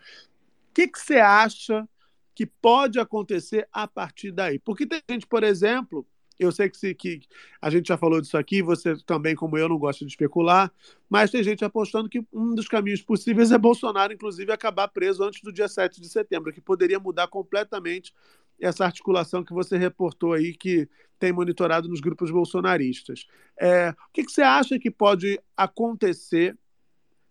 que, 0.73 0.89
você 0.95 1.17
acha 1.17 1.89
que 2.35 2.47
pode 2.47 2.99
acontecer 2.99 3.69
a 3.73 3.87
partir 3.87 4.33
daí. 4.33 4.59
Porque 4.59 4.87
tem 4.87 5.01
gente, 5.09 5.27
por 5.27 5.45
exemplo, 5.45 6.07
eu 6.39 6.51
sei 6.51 6.69
que, 6.69 6.77
se, 6.77 6.95
que 6.95 7.23
a 7.63 7.71
gente 7.71 7.89
já 7.89 7.97
falou 7.97 8.21
disso 8.21 8.37
aqui, 8.37 8.61
você 8.61 8.97
também, 9.07 9.37
como 9.37 9.57
eu, 9.57 9.69
não 9.69 9.79
gosta 9.79 10.05
de 10.05 10.11
especular, 10.11 10.73
mas 11.09 11.31
tem 11.31 11.43
gente 11.43 11.65
apostando 11.65 12.09
que 12.09 12.25
um 12.33 12.55
dos 12.55 12.67
caminhos 12.67 13.03
possíveis 13.03 13.53
é 13.53 13.59
Bolsonaro, 13.59 14.13
inclusive, 14.13 14.53
acabar 14.53 14.89
preso 14.89 15.23
antes 15.23 15.41
do 15.43 15.53
dia 15.53 15.69
7 15.69 16.01
de 16.01 16.09
setembro, 16.09 16.53
que 16.53 16.61
poderia 16.61 16.99
mudar 16.99 17.29
completamente 17.29 18.13
essa 18.61 18.85
articulação 18.85 19.45
que 19.45 19.53
você 19.53 19.77
reportou 19.77 20.33
aí, 20.33 20.55
que 20.55 20.89
tem 21.19 21.33
monitorado 21.33 21.89
nos 21.89 22.01
grupos 22.01 22.31
bolsonaristas. 22.31 23.27
É, 23.59 23.91
o 23.91 24.13
que, 24.13 24.25
que 24.25 24.33
você 24.33 24.43
acha 24.43 24.79
que 24.79 24.91
pode 24.91 25.41
acontecer, 25.57 26.57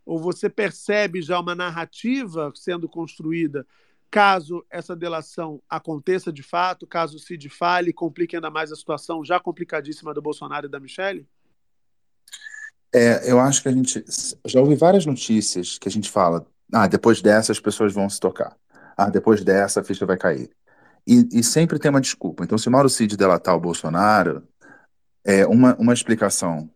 ou 0.05 0.19
você 0.19 0.49
percebe 0.49 1.21
já 1.21 1.39
uma 1.39 1.55
narrativa 1.55 2.51
sendo 2.55 2.87
construída 2.87 3.65
Caso 4.13 4.63
essa 4.69 4.95
delação 4.95 5.59
aconteça 5.67 6.31
de 6.31 6.43
fato, 6.43 6.85
caso 6.85 7.17
o 7.17 7.19
Cid 7.19 7.49
fale, 7.49 7.91
complique 7.91 8.35
ainda 8.35 8.51
mais 8.51 8.71
a 8.71 8.75
situação 8.75 9.25
já 9.25 9.39
complicadíssima 9.39 10.13
do 10.13 10.21
Bolsonaro 10.21 10.67
e 10.67 10.69
da 10.69 10.79
Michelle? 10.79 11.27
É, 12.93 13.31
eu 13.31 13.39
acho 13.39 13.63
que 13.63 13.69
a 13.69 13.71
gente 13.71 14.05
já 14.45 14.59
ouvi 14.59 14.75
várias 14.75 15.03
notícias 15.07 15.79
que 15.79 15.87
a 15.87 15.91
gente 15.91 16.11
fala, 16.11 16.45
ah, 16.71 16.85
depois 16.85 17.23
dessa 17.23 17.51
as 17.51 17.59
pessoas 17.59 17.91
vão 17.91 18.07
se 18.07 18.19
tocar, 18.19 18.55
ah, 18.95 19.09
depois 19.09 19.43
dessa 19.43 19.81
a 19.81 19.83
ficha 19.83 20.05
vai 20.05 20.15
cair. 20.15 20.51
E, 21.05 21.39
e 21.39 21.43
sempre 21.43 21.79
tem 21.79 21.89
uma 21.89 22.01
desculpa. 22.01 22.43
Então, 22.43 22.57
se 22.57 22.69
Mauro 22.69 22.89
Cid 22.89 23.17
delatar 23.17 23.55
o 23.55 23.59
Bolsonaro, 23.59 24.43
é 25.23 25.45
uma, 25.45 25.75
uma 25.75 25.93
explicação 25.93 26.69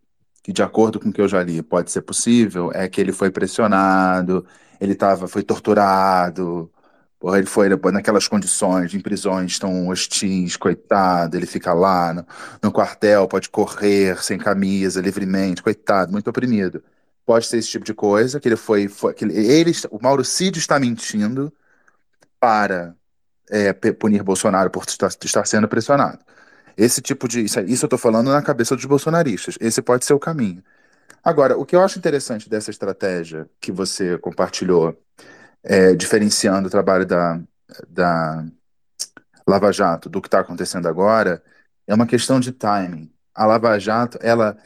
que, 0.44 0.54
de 0.54 0.64
acordo 0.64 1.00
com 1.00 1.10
o 1.10 1.14
que 1.14 1.22
eu 1.22 1.28
já 1.28 1.44
li, 1.44 1.62
pode 1.62 1.92
ser 1.92 2.02
possível, 2.02 2.72
é 2.74 2.88
que 2.88 3.02
ele 3.02 3.12
foi 3.12 3.30
pressionado, 3.32 4.46
ele 4.80 4.96
tava, 4.96 5.28
foi 5.28 5.44
torturado, 5.44 6.72
Porra, 7.20 7.40
ele 7.40 7.48
foi 7.48 7.68
naquelas 7.92 8.28
condições, 8.28 8.94
em 8.94 9.00
prisões 9.00 9.58
tão 9.58 9.88
hostis, 9.88 10.56
coitado, 10.56 11.36
ele 11.36 11.48
fica 11.48 11.74
lá 11.74 12.14
no, 12.14 12.26
no, 12.62 12.72
quartel, 12.72 13.28
pode 13.28 13.50
correr 13.50 14.22
sem 14.24 14.38
camisa, 14.38 15.02
livremente, 15.02 15.64
coitado, 15.64 16.12
muito 16.12 16.30
oprimido. 16.30 16.84
Pode 17.26 17.48
ser 17.48 17.58
esse 17.58 17.70
tipo 17.70 17.84
de 17.84 17.94
coisa, 17.94 18.40
que 18.40 18.48
ele 18.48 18.56
foi, 18.56 18.88
foi 18.88 19.14
que 19.16 19.26
ele, 19.26 19.72
o 19.90 20.00
Mauro 20.02 20.24
Cid 20.24 20.60
está 20.60 20.80
mentindo 20.80 21.52
para 22.40 22.96
é, 23.50 23.74
punir 23.74 24.24
Bolsonaro 24.24 24.70
por 24.70 24.84
estar, 24.88 25.10
estar, 25.24 25.46
sendo 25.46 25.68
pressionado. 25.68 26.20
Esse 26.78 27.02
tipo 27.02 27.28
de. 27.28 27.44
Isso, 27.44 27.60
isso 27.62 27.86
eu 27.86 27.88
estou 27.88 28.00
falando 28.00 28.32
na 28.32 28.42
cabeça 28.42 28.76
dos 28.76 28.86
bolsonaristas. 28.86 29.58
Esse 29.60 29.82
pode 29.82 30.06
ser 30.06 30.14
o 30.14 30.20
caminho. 30.20 30.64
Agora, 31.24 31.58
o 31.58 31.66
que 31.66 31.76
eu 31.76 31.82
acho 31.84 32.00
interessante 32.00 32.50
dessa 32.50 32.72
estratégia 32.72 33.50
que 33.60 33.72
você 33.72 34.18
compartilhou 34.20 34.98
é, 35.64 35.96
diferenciando 35.96 36.68
o 36.68 36.72
trabalho 36.72 37.06
da, 37.06 37.42
da 37.90 38.46
Lava 39.48 39.72
Jato 39.72 40.10
do 40.10 40.22
que 40.22 40.28
está 40.28 40.40
acontecendo 40.40 40.88
agora, 40.88 41.42
é 41.86 41.94
uma 41.94 42.08
questão 42.08 42.40
de 42.40 42.52
timing. 42.52 43.12
A 43.34 43.46
Lava 43.46 43.80
Jato, 43.80 44.18
ela, 44.22 44.58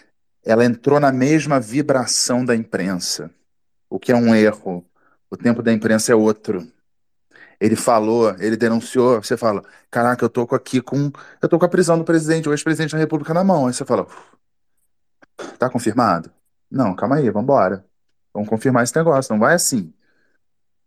ela 0.44 0.66
entrou 0.66 1.00
na 1.00 1.12
mesma 1.12 1.60
vibração 1.60 2.44
da 2.44 2.56
imprensa, 2.56 3.32
o 3.90 4.00
que 4.00 4.12
é 4.12 4.16
um 4.16 4.34
erro. 4.36 4.86
O 5.30 5.38
tempo 5.38 5.62
da 5.64 5.72
imprensa 5.72 6.12
é 6.12 6.16
outro. 6.16 6.68
Ele 7.62 7.76
falou, 7.76 8.36
ele 8.40 8.58
denunciou, 8.58 9.22
você 9.22 9.38
fala, 9.38 9.64
caraca, 9.92 10.26
eu 10.26 10.30
tô 10.30 10.42
aqui 10.56 10.82
com, 10.82 11.12
eu 11.40 11.48
tô 11.48 11.60
com 11.60 11.66
a 11.66 11.70
prisão 11.70 11.96
do 11.96 12.04
presidente, 12.04 12.50
o 12.50 12.54
ex-presidente 12.54 12.94
da 12.94 12.98
República 12.98 13.36
na 13.36 13.44
mão. 13.44 13.68
Aí 13.68 13.74
você 13.74 13.86
fala, 13.86 14.08
tá 15.60 15.70
confirmado? 15.70 16.32
Não, 16.72 16.96
calma 16.96 17.18
aí, 17.18 17.30
vamos 17.30 17.44
embora. 17.44 17.86
Vamos 18.34 18.50
confirmar 18.50 18.84
esse 18.84 18.96
negócio, 18.96 19.32
não 19.32 19.40
vai 19.40 19.54
assim. 19.54 19.94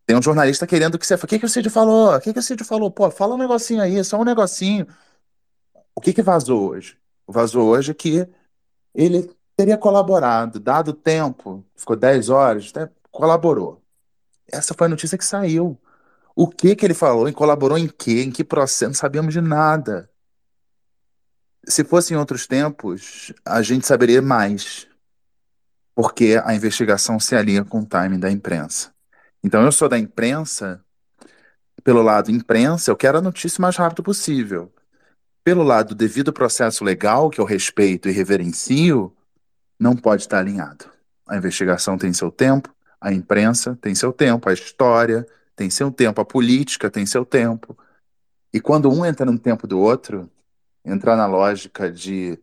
Tem 0.04 0.16
um 0.16 0.22
jornalista 0.22 0.66
querendo 0.66 0.98
que 0.98 1.06
você. 1.06 1.14
O 1.14 1.18
que, 1.28 1.38
que 1.38 1.46
o 1.46 1.48
Cid 1.48 1.70
falou? 1.70 2.12
O 2.16 2.20
que, 2.20 2.32
que 2.32 2.38
o 2.40 2.42
Cid 2.42 2.64
falou? 2.64 2.90
Pô, 2.90 3.08
fala 3.08 3.36
um 3.36 3.38
negocinho 3.38 3.80
aí, 3.80 4.02
só 4.02 4.20
um 4.20 4.24
negocinho. 4.24 4.86
O 5.94 6.00
que, 6.00 6.12
que 6.12 6.22
vazou 6.22 6.70
hoje? 6.70 6.98
Vazou 7.26 7.68
hoje 7.68 7.94
que 7.94 8.28
ele 8.92 9.30
teria 9.56 9.78
colaborado, 9.78 10.58
dado 10.58 10.92
tempo, 10.92 11.64
ficou 11.76 11.94
10 11.94 12.30
horas, 12.30 12.72
né, 12.72 12.90
colaborou. 13.12 13.80
Essa 14.50 14.74
foi 14.74 14.88
a 14.88 14.90
notícia 14.90 15.16
que 15.16 15.24
saiu. 15.24 15.78
O 16.34 16.48
que 16.48 16.74
que 16.74 16.84
ele 16.84 16.94
falou? 16.94 17.28
E 17.28 17.32
colaborou 17.32 17.78
em 17.78 17.86
quê? 17.86 18.22
Em 18.22 18.30
que 18.30 18.42
processo? 18.42 18.86
Não 18.86 18.94
sabíamos 18.94 19.32
de 19.32 19.40
nada. 19.40 20.10
Se 21.66 21.84
fosse 21.84 22.12
em 22.12 22.16
outros 22.16 22.46
tempos, 22.46 23.32
a 23.44 23.62
gente 23.62 23.86
saberia 23.86 24.20
mais. 24.20 24.88
Porque 25.94 26.40
a 26.44 26.54
investigação 26.54 27.20
se 27.20 27.36
alinha 27.36 27.64
com 27.64 27.80
o 27.80 27.86
timing 27.86 28.18
da 28.18 28.30
imprensa. 28.30 28.92
Então 29.42 29.62
eu 29.62 29.70
sou 29.70 29.88
da 29.88 29.98
imprensa, 29.98 30.84
pelo 31.84 32.02
lado 32.02 32.30
imprensa, 32.30 32.90
eu 32.90 32.96
quero 32.96 33.18
a 33.18 33.22
notícia 33.22 33.58
o 33.58 33.62
mais 33.62 33.76
rápido 33.76 34.02
possível. 34.02 34.72
Pelo 35.44 35.62
lado 35.62 35.94
devido 35.94 36.32
processo 36.32 36.82
legal, 36.82 37.28
que 37.28 37.38
eu 37.38 37.44
respeito 37.44 38.08
e 38.08 38.12
reverencio, 38.12 39.14
não 39.78 39.94
pode 39.94 40.22
estar 40.22 40.38
alinhado. 40.38 40.86
A 41.28 41.36
investigação 41.36 41.98
tem 41.98 42.12
seu 42.12 42.30
tempo, 42.30 42.74
a 42.98 43.12
imprensa 43.12 43.78
tem 43.80 43.94
seu 43.94 44.12
tempo, 44.12 44.48
a 44.48 44.54
história 44.54 45.26
tem 45.56 45.70
seu 45.70 45.90
tempo, 45.90 46.20
a 46.20 46.24
política 46.24 46.90
tem 46.90 47.06
seu 47.06 47.24
tempo. 47.24 47.76
E 48.52 48.60
quando 48.60 48.90
um 48.90 49.04
entra 49.04 49.26
no 49.26 49.38
tempo 49.38 49.66
do 49.66 49.78
outro, 49.78 50.30
entrar 50.84 51.16
na 51.16 51.26
lógica 51.26 51.90
de 51.90 52.38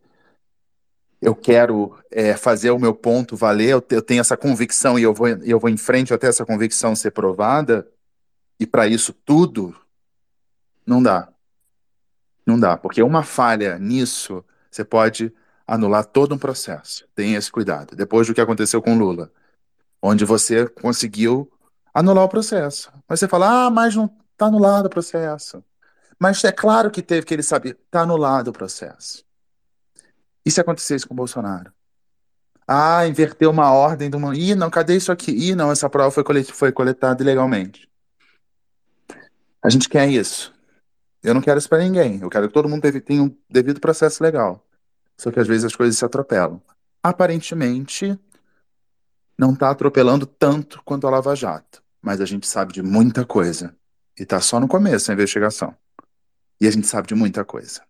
eu 1.20 1.36
quero 1.36 1.96
é, 2.10 2.36
fazer 2.36 2.72
o 2.72 2.78
meu 2.78 2.92
ponto 2.92 3.36
valer, 3.36 3.70
eu, 3.70 3.84
eu 3.90 4.02
tenho 4.02 4.20
essa 4.20 4.36
convicção 4.36 4.98
e 4.98 5.04
eu 5.04 5.14
vou, 5.14 5.28
eu 5.28 5.58
vou 5.60 5.70
em 5.70 5.76
frente 5.76 6.12
até 6.12 6.26
essa 6.26 6.44
convicção 6.44 6.96
ser 6.96 7.12
provada, 7.12 7.88
e 8.58 8.66
para 8.66 8.88
isso 8.88 9.12
tudo, 9.12 9.74
não 10.84 11.00
dá. 11.00 11.28
Não 12.44 12.58
dá, 12.58 12.76
porque 12.76 13.02
uma 13.02 13.22
falha 13.22 13.78
nisso, 13.78 14.44
você 14.68 14.84
pode 14.84 15.32
anular 15.64 16.04
todo 16.04 16.34
um 16.34 16.38
processo. 16.38 17.06
Tenha 17.14 17.38
esse 17.38 17.50
cuidado. 17.50 17.94
Depois 17.94 18.26
do 18.26 18.34
que 18.34 18.40
aconteceu 18.40 18.82
com 18.82 18.98
Lula, 18.98 19.30
onde 20.02 20.24
você 20.24 20.68
conseguiu 20.68 21.50
anular 21.92 22.24
o 22.24 22.28
processo. 22.28 22.92
Mas 23.08 23.20
você 23.20 23.28
fala, 23.28 23.66
ah, 23.66 23.70
mas 23.70 23.94
não 23.94 24.06
está 24.32 24.46
anulado 24.46 24.86
o 24.86 24.90
processo. 24.90 25.62
Mas 26.18 26.42
é 26.44 26.52
claro 26.52 26.90
que 26.90 27.02
teve 27.02 27.26
que 27.26 27.34
ele 27.34 27.42
saber, 27.42 27.78
está 27.84 28.02
anulado 28.02 28.48
o 28.48 28.52
processo. 28.52 29.24
E 30.44 30.50
se 30.50 30.60
acontecesse 30.60 31.06
com 31.06 31.14
o 31.14 31.16
Bolsonaro? 31.16 31.72
Ah, 32.66 33.06
inverteu 33.06 33.50
uma 33.50 33.72
ordem 33.72 34.08
de 34.08 34.16
uma. 34.16 34.36
Ih, 34.36 34.54
não, 34.54 34.70
cadê 34.70 34.96
isso 34.96 35.12
aqui? 35.12 35.30
Ih, 35.32 35.54
não, 35.54 35.70
essa 35.70 35.90
prova 35.90 36.10
foi, 36.10 36.24
colet... 36.24 36.52
foi 36.52 36.72
coletada 36.72 37.22
ilegalmente. 37.22 37.88
A 39.62 39.68
gente 39.68 39.88
quer 39.88 40.08
isso. 40.08 40.52
Eu 41.22 41.34
não 41.34 41.40
quero 41.40 41.58
isso 41.58 41.68
para 41.68 41.82
ninguém. 41.82 42.20
Eu 42.20 42.30
quero 42.30 42.48
que 42.48 42.54
todo 42.54 42.68
mundo 42.68 42.82
tenha 43.00 43.22
um 43.22 43.36
devido 43.48 43.80
processo 43.80 44.22
legal. 44.22 44.64
Só 45.16 45.30
que 45.30 45.38
às 45.38 45.46
vezes 45.46 45.64
as 45.64 45.76
coisas 45.76 45.96
se 45.96 46.04
atropelam. 46.04 46.60
Aparentemente, 47.02 48.18
não 49.38 49.52
está 49.52 49.70
atropelando 49.70 50.26
tanto 50.26 50.82
quanto 50.84 51.06
a 51.06 51.10
Lava 51.10 51.34
Jato. 51.34 51.81
Mas 52.02 52.20
a 52.20 52.26
gente 52.26 52.46
sabe 52.46 52.72
de 52.72 52.82
muita 52.82 53.24
coisa. 53.24 53.74
E 54.18 54.24
está 54.24 54.40
só 54.40 54.58
no 54.58 54.68
começo 54.68 55.10
a 55.10 55.14
investigação. 55.14 55.74
E 56.60 56.66
a 56.66 56.70
gente 56.70 56.86
sabe 56.86 57.08
de 57.08 57.14
muita 57.14 57.44
coisa. 57.44 57.82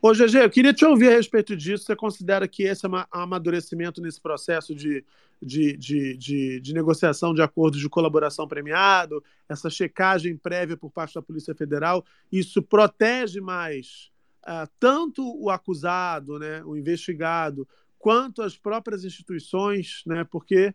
Ô, 0.00 0.12
GG, 0.12 0.36
eu 0.36 0.50
queria 0.50 0.72
te 0.72 0.84
ouvir 0.84 1.08
a 1.08 1.12
respeito 1.12 1.56
disso. 1.56 1.84
Você 1.84 1.96
considera 1.96 2.46
que 2.46 2.62
esse 2.62 2.86
é 2.86 2.90
amadurecimento 3.10 4.00
nesse 4.00 4.20
processo 4.20 4.74
de, 4.74 5.04
de, 5.42 5.76
de, 5.76 6.16
de, 6.16 6.60
de 6.60 6.74
negociação 6.74 7.34
de 7.34 7.42
acordos 7.42 7.80
de 7.80 7.88
colaboração 7.88 8.46
premiado, 8.46 9.22
essa 9.48 9.68
checagem 9.68 10.36
prévia 10.36 10.76
por 10.76 10.90
parte 10.90 11.14
da 11.14 11.22
Polícia 11.22 11.54
Federal, 11.54 12.04
isso 12.30 12.62
protege 12.62 13.40
mais 13.40 14.10
uh, 14.44 14.68
tanto 14.78 15.22
o 15.40 15.50
acusado, 15.50 16.38
né, 16.38 16.62
o 16.64 16.76
investigado, 16.76 17.66
quanto 17.98 18.42
as 18.42 18.56
próprias 18.56 19.04
instituições, 19.04 20.02
né, 20.06 20.24
porque 20.24 20.72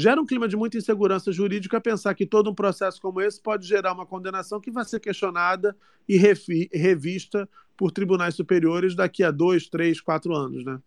gera 0.00 0.20
um 0.20 0.26
clima 0.26 0.46
de 0.46 0.56
muita 0.56 0.78
insegurança 0.78 1.32
jurídica 1.32 1.80
pensar 1.80 2.14
que 2.14 2.24
todo 2.24 2.48
um 2.50 2.54
processo 2.54 3.00
como 3.00 3.20
esse 3.20 3.40
pode 3.40 3.66
gerar 3.66 3.92
uma 3.92 4.06
condenação 4.06 4.60
que 4.60 4.70
vai 4.70 4.84
ser 4.84 5.00
questionada 5.00 5.76
e 6.08 6.16
revista 6.16 7.48
por 7.76 7.90
tribunais 7.90 8.34
superiores 8.34 8.94
daqui 8.94 9.24
a 9.24 9.30
dois, 9.30 9.68
três, 9.68 10.00
quatro 10.00 10.34
anos, 10.34 10.64
né? 10.64 10.78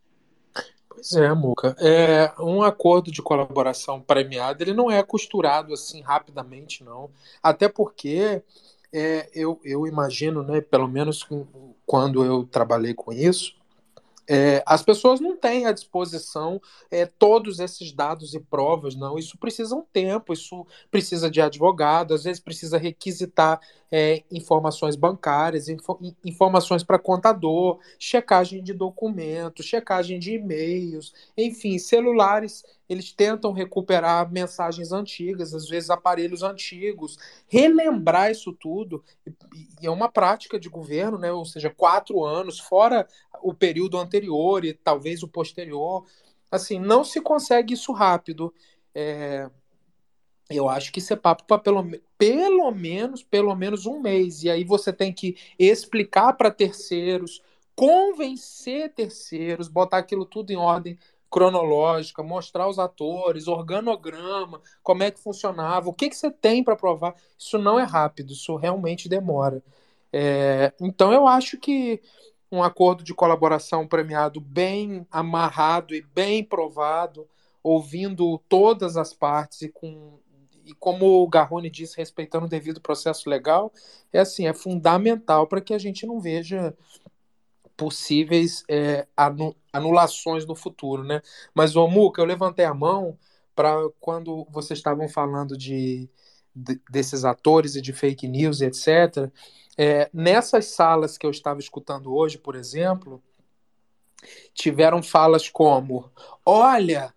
Pois 0.88 1.12
é, 1.14 1.34
Muca. 1.34 1.76
É, 1.80 2.32
um 2.40 2.64
acordo 2.64 3.12
de 3.12 3.22
colaboração 3.22 4.02
premiado 4.02 4.64
ele 4.64 4.74
não 4.74 4.90
é 4.90 5.04
costurado 5.04 5.74
assim 5.74 6.02
rapidamente, 6.02 6.84
não. 6.84 7.10
Até 7.44 7.68
porque 7.68 8.42
é, 8.94 9.30
eu, 9.34 9.60
eu 9.64 9.86
imagino, 9.86 10.42
né, 10.42 10.62
pelo 10.62 10.88
menos 10.88 11.28
quando 11.86 12.24
eu 12.24 12.46
trabalhei 12.46 12.94
com 12.94 13.12
isso, 13.12 13.61
é, 14.28 14.64
as 14.66 14.82
pessoas 14.82 15.20
não 15.20 15.36
têm 15.36 15.66
à 15.66 15.72
disposição 15.72 16.62
é, 16.90 17.06
todos 17.06 17.60
esses 17.60 17.92
dados 17.92 18.34
e 18.34 18.40
provas, 18.40 18.96
não. 18.96 19.18
Isso 19.18 19.38
precisa 19.38 19.76
um 19.76 19.82
tempo, 19.82 20.32
isso 20.34 20.66
precisa 20.90 21.30
de 21.30 21.42
advogado, 21.42 22.14
às 22.14 22.24
vezes 22.24 22.40
precisa 22.40 22.78
requisitar 22.78 23.60
é, 23.92 24.24
informações 24.32 24.96
bancárias, 24.96 25.68
info, 25.68 26.00
informações 26.24 26.84
para 26.84 26.98
contador, 26.98 27.80
checagem 28.00 28.64
de 28.64 28.74
documentos, 28.74 29.66
checagem 29.66 30.18
de 30.18 30.36
e-mails, 30.36 31.14
enfim, 31.38 31.78
celulares. 31.78 32.64
Eles 32.92 33.14
tentam 33.14 33.54
recuperar 33.54 34.30
mensagens 34.30 34.92
antigas, 34.92 35.54
às 35.54 35.70
vezes 35.70 35.90
aparelhos 35.90 36.44
antigos, 36.44 37.18
relembrar 37.48 38.30
isso 38.30 38.52
tudo. 38.52 39.02
E 39.82 39.88
é 39.88 39.90
uma 39.90 40.12
prática 40.12 40.60
de 40.60 40.68
governo, 40.68 41.18
né? 41.18 41.32
ou 41.32 41.46
seja, 41.46 41.70
quatro 41.70 42.22
anos, 42.22 42.60
fora 42.60 43.08
o 43.42 43.54
período 43.54 43.98
anterior 43.98 44.66
e 44.66 44.74
talvez 44.74 45.24
o 45.24 45.28
posterior. 45.30 46.06
Assim, 46.52 46.80
não 46.80 47.02
se 47.06 47.22
consegue 47.22 47.76
isso 47.76 47.94
rápido. 47.94 48.54
É, 48.94 49.50
eu 50.50 50.68
acho 50.68 50.92
que 50.92 51.00
isso 51.00 51.14
é 51.14 51.16
papo 51.16 51.46
para 51.46 51.60
pelo, 51.60 51.90
pelo 52.18 52.72
menos 52.72 53.24
pelo 53.24 53.56
menos 53.56 53.86
um 53.86 54.02
mês. 54.02 54.44
E 54.44 54.50
aí 54.50 54.66
você 54.66 54.92
tem 54.92 55.14
que 55.14 55.38
explicar 55.58 56.34
para 56.34 56.52
terceiros, 56.52 57.42
convencer 57.74 58.94
terceiros, 58.94 59.70
botar 59.70 60.00
aquilo 60.00 60.26
tudo 60.26 60.52
em 60.52 60.58
ordem 60.58 61.00
cronológica, 61.32 62.22
mostrar 62.22 62.68
os 62.68 62.78
atores, 62.78 63.48
organograma, 63.48 64.62
como 64.84 65.04
é 65.04 65.10
que 65.10 65.20
funcionava, 65.20 65.90
o 65.90 65.94
que, 65.94 66.10
que 66.10 66.16
você 66.16 66.30
tem 66.30 66.62
para 66.64 66.76
provar. 66.76 67.16
Isso 67.40 67.58
não 67.58 67.80
é 67.80 67.84
rápido, 67.84 68.34
isso 68.34 68.56
realmente 68.58 69.08
demora. 69.08 69.64
É, 70.12 70.74
então 70.82 71.14
eu 71.14 71.26
acho 71.26 71.58
que 71.58 72.02
um 72.52 72.62
acordo 72.62 73.02
de 73.02 73.14
colaboração 73.14 73.88
premiado 73.88 74.42
bem 74.42 75.08
amarrado 75.10 75.96
e 75.96 76.02
bem 76.02 76.44
provado, 76.44 77.26
ouvindo 77.64 78.38
todas 78.50 78.98
as 78.98 79.14
partes 79.14 79.62
e 79.62 79.70
com 79.70 80.20
e 80.64 80.76
como 80.76 81.24
o 81.24 81.28
Garrone 81.28 81.70
disse, 81.72 81.98
respeitando 81.98 82.46
o 82.46 82.50
devido 82.50 82.80
processo 82.80 83.28
legal, 83.28 83.74
é 84.14 84.20
assim, 84.20 84.48
é 84.48 84.54
fundamental 84.54 85.48
para 85.48 85.60
que 85.60 85.74
a 85.74 85.78
gente 85.78 86.06
não 86.06 86.20
veja 86.20 86.76
possíveis 87.82 88.64
é, 88.70 89.08
anulações 89.74 90.46
no 90.46 90.54
futuro, 90.54 91.04
né? 91.04 91.20
Mas, 91.52 91.76
ô 91.76 91.88
Muca, 91.88 92.22
eu 92.22 92.26
levantei 92.26 92.64
a 92.64 92.76
mão 92.76 93.18
para 93.56 93.74
quando 94.00 94.46
vocês 94.52 94.78
estavam 94.78 95.10
falando 95.10 95.58
de, 95.58 96.08
de, 96.56 96.80
desses 96.88 97.26
atores 97.26 97.76
e 97.76 97.82
de 97.82 97.92
fake 97.92 98.28
news 98.28 98.62
etc. 98.62 99.32
É, 99.76 100.12
nessas 100.14 100.66
salas 100.66 101.18
que 101.18 101.26
eu 101.26 101.32
estava 101.32 101.60
escutando 101.60 102.14
hoje, 102.14 102.38
por 102.38 102.56
exemplo, 102.56 103.20
tiveram 104.54 105.02
falas 105.02 105.50
como: 105.50 106.12
olha, 106.46 107.12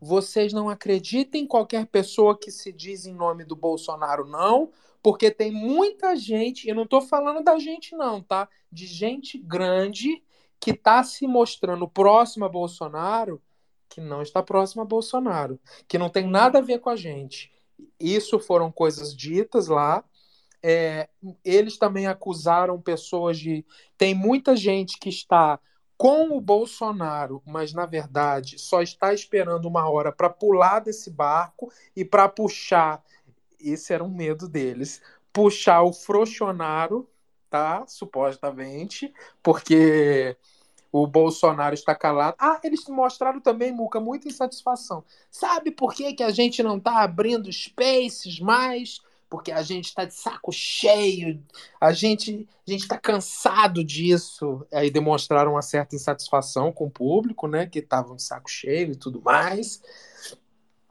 vocês 0.00 0.52
não 0.52 0.70
acreditem 0.70 1.42
em 1.42 1.46
qualquer 1.46 1.86
pessoa 1.86 2.38
que 2.38 2.50
se 2.50 2.72
diz 2.72 3.06
em 3.06 3.14
nome 3.14 3.44
do 3.44 3.54
Bolsonaro, 3.54 4.26
não, 4.26 4.70
porque 5.02 5.30
tem 5.30 5.52
muita 5.52 6.16
gente, 6.16 6.68
e 6.68 6.74
não 6.74 6.84
estou 6.84 7.02
falando 7.02 7.44
da 7.44 7.58
gente, 7.58 7.94
não, 7.94 8.22
tá? 8.22 8.48
De 8.72 8.86
gente 8.86 9.36
grande 9.38 10.22
que 10.58 10.70
está 10.70 11.02
se 11.02 11.26
mostrando 11.26 11.88
próxima 11.88 12.46
a 12.46 12.50
Bolsonaro, 12.50 13.42
que 13.88 14.00
não 14.00 14.22
está 14.22 14.42
próxima 14.42 14.82
a 14.82 14.86
Bolsonaro, 14.86 15.58
que 15.88 15.98
não 15.98 16.08
tem 16.08 16.26
nada 16.26 16.58
a 16.58 16.62
ver 16.62 16.78
com 16.78 16.90
a 16.90 16.96
gente. 16.96 17.52
Isso 17.98 18.38
foram 18.38 18.70
coisas 18.70 19.14
ditas 19.14 19.68
lá. 19.68 20.04
É, 20.62 21.08
eles 21.42 21.78
também 21.78 22.06
acusaram 22.06 22.80
pessoas 22.80 23.38
de. 23.38 23.64
Tem 23.96 24.14
muita 24.14 24.54
gente 24.54 24.98
que 24.98 25.08
está 25.08 25.58
com 26.00 26.34
o 26.34 26.40
Bolsonaro, 26.40 27.42
mas 27.44 27.74
na 27.74 27.84
verdade 27.84 28.58
só 28.58 28.80
está 28.80 29.12
esperando 29.12 29.66
uma 29.66 29.86
hora 29.90 30.10
para 30.10 30.30
pular 30.30 30.78
desse 30.78 31.10
barco 31.10 31.70
e 31.94 32.06
para 32.06 32.26
puxar. 32.26 33.04
Esse 33.60 33.92
era 33.92 34.02
um 34.02 34.08
medo 34.08 34.48
deles. 34.48 35.02
Puxar 35.30 35.82
o 35.82 35.92
Frouxonaro, 35.92 37.06
tá? 37.50 37.84
Supostamente, 37.86 39.12
porque 39.42 40.38
o 40.90 41.06
Bolsonaro 41.06 41.74
está 41.74 41.94
calado. 41.94 42.34
Ah, 42.40 42.58
eles 42.64 42.82
mostraram 42.88 43.38
também, 43.38 43.70
Muca, 43.70 44.00
muita 44.00 44.26
insatisfação. 44.26 45.04
Sabe 45.30 45.70
por 45.70 45.92
que, 45.92 46.14
que 46.14 46.22
a 46.22 46.30
gente 46.30 46.62
não 46.62 46.78
está 46.78 47.02
abrindo 47.02 47.52
spaces 47.52 48.40
mais 48.40 49.02
porque 49.30 49.52
a 49.52 49.62
gente 49.62 49.86
está 49.86 50.04
de 50.04 50.12
saco 50.12 50.50
cheio, 50.52 51.40
a 51.80 51.92
gente 51.92 52.48
a 52.66 52.70
gente 52.70 52.82
está 52.82 52.98
cansado 52.98 53.84
disso. 53.84 54.66
Aí 54.72 54.90
demonstraram 54.90 55.52
uma 55.52 55.62
certa 55.62 55.94
insatisfação 55.94 56.72
com 56.72 56.86
o 56.86 56.90
público, 56.90 57.46
né, 57.46 57.66
que 57.66 57.78
estavam 57.78 58.16
de 58.16 58.22
saco 58.24 58.50
cheio 58.50 58.92
e 58.92 58.96
tudo 58.96 59.22
mais. 59.22 59.80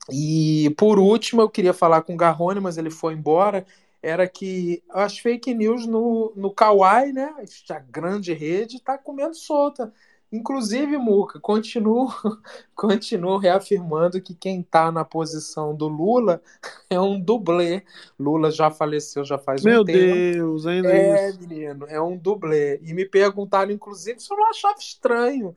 E 0.10 0.74
por 0.78 0.98
último, 0.98 1.42
eu 1.42 1.50
queria 1.50 1.74
falar 1.74 2.02
com 2.02 2.14
o 2.14 2.18
Garrone, 2.18 2.62
mas 2.62 2.78
ele 2.78 2.90
foi 2.90 3.14
embora. 3.14 3.66
Era 4.02 4.28
que 4.28 4.82
as 4.90 5.18
fake 5.18 5.54
news 5.54 5.86
no, 5.86 6.32
no 6.36 6.52
Kawaii, 6.52 7.12
né? 7.12 7.36
A 7.70 7.80
grande 7.80 8.34
rede 8.34 8.78
está 8.78 8.98
comendo 8.98 9.36
solta. 9.36 9.94
Inclusive, 10.32 10.98
Muca, 10.98 11.40
continuo, 11.40 12.08
continuo 12.76 13.38
reafirmando 13.38 14.22
que 14.22 14.36
quem 14.36 14.62
está 14.62 14.92
na 14.92 15.04
posição 15.04 15.76
do 15.76 15.88
Lula 15.88 16.42
é 16.90 17.00
um 17.00 17.20
dublê. 17.20 17.84
Lula 18.20 18.52
já 18.52 18.70
faleceu 18.70 19.26
já 19.26 19.40
faz 19.40 19.64
Meu 19.64 19.82
um 19.82 19.86
tempo. 19.86 20.28
Deus, 20.34 20.68
ainda 20.68 20.94
É, 20.94 21.30
isso. 21.30 21.40
menino, 21.40 21.86
é 21.90 22.00
um 22.02 22.16
dublê. 22.16 22.80
E 22.84 22.94
me 22.94 23.06
perguntaram, 23.06 23.72
inclusive, 23.72 24.20
se 24.20 24.32
eu 24.32 24.38
não 24.38 24.50
achava 24.50 24.78
estranho. 24.78 25.56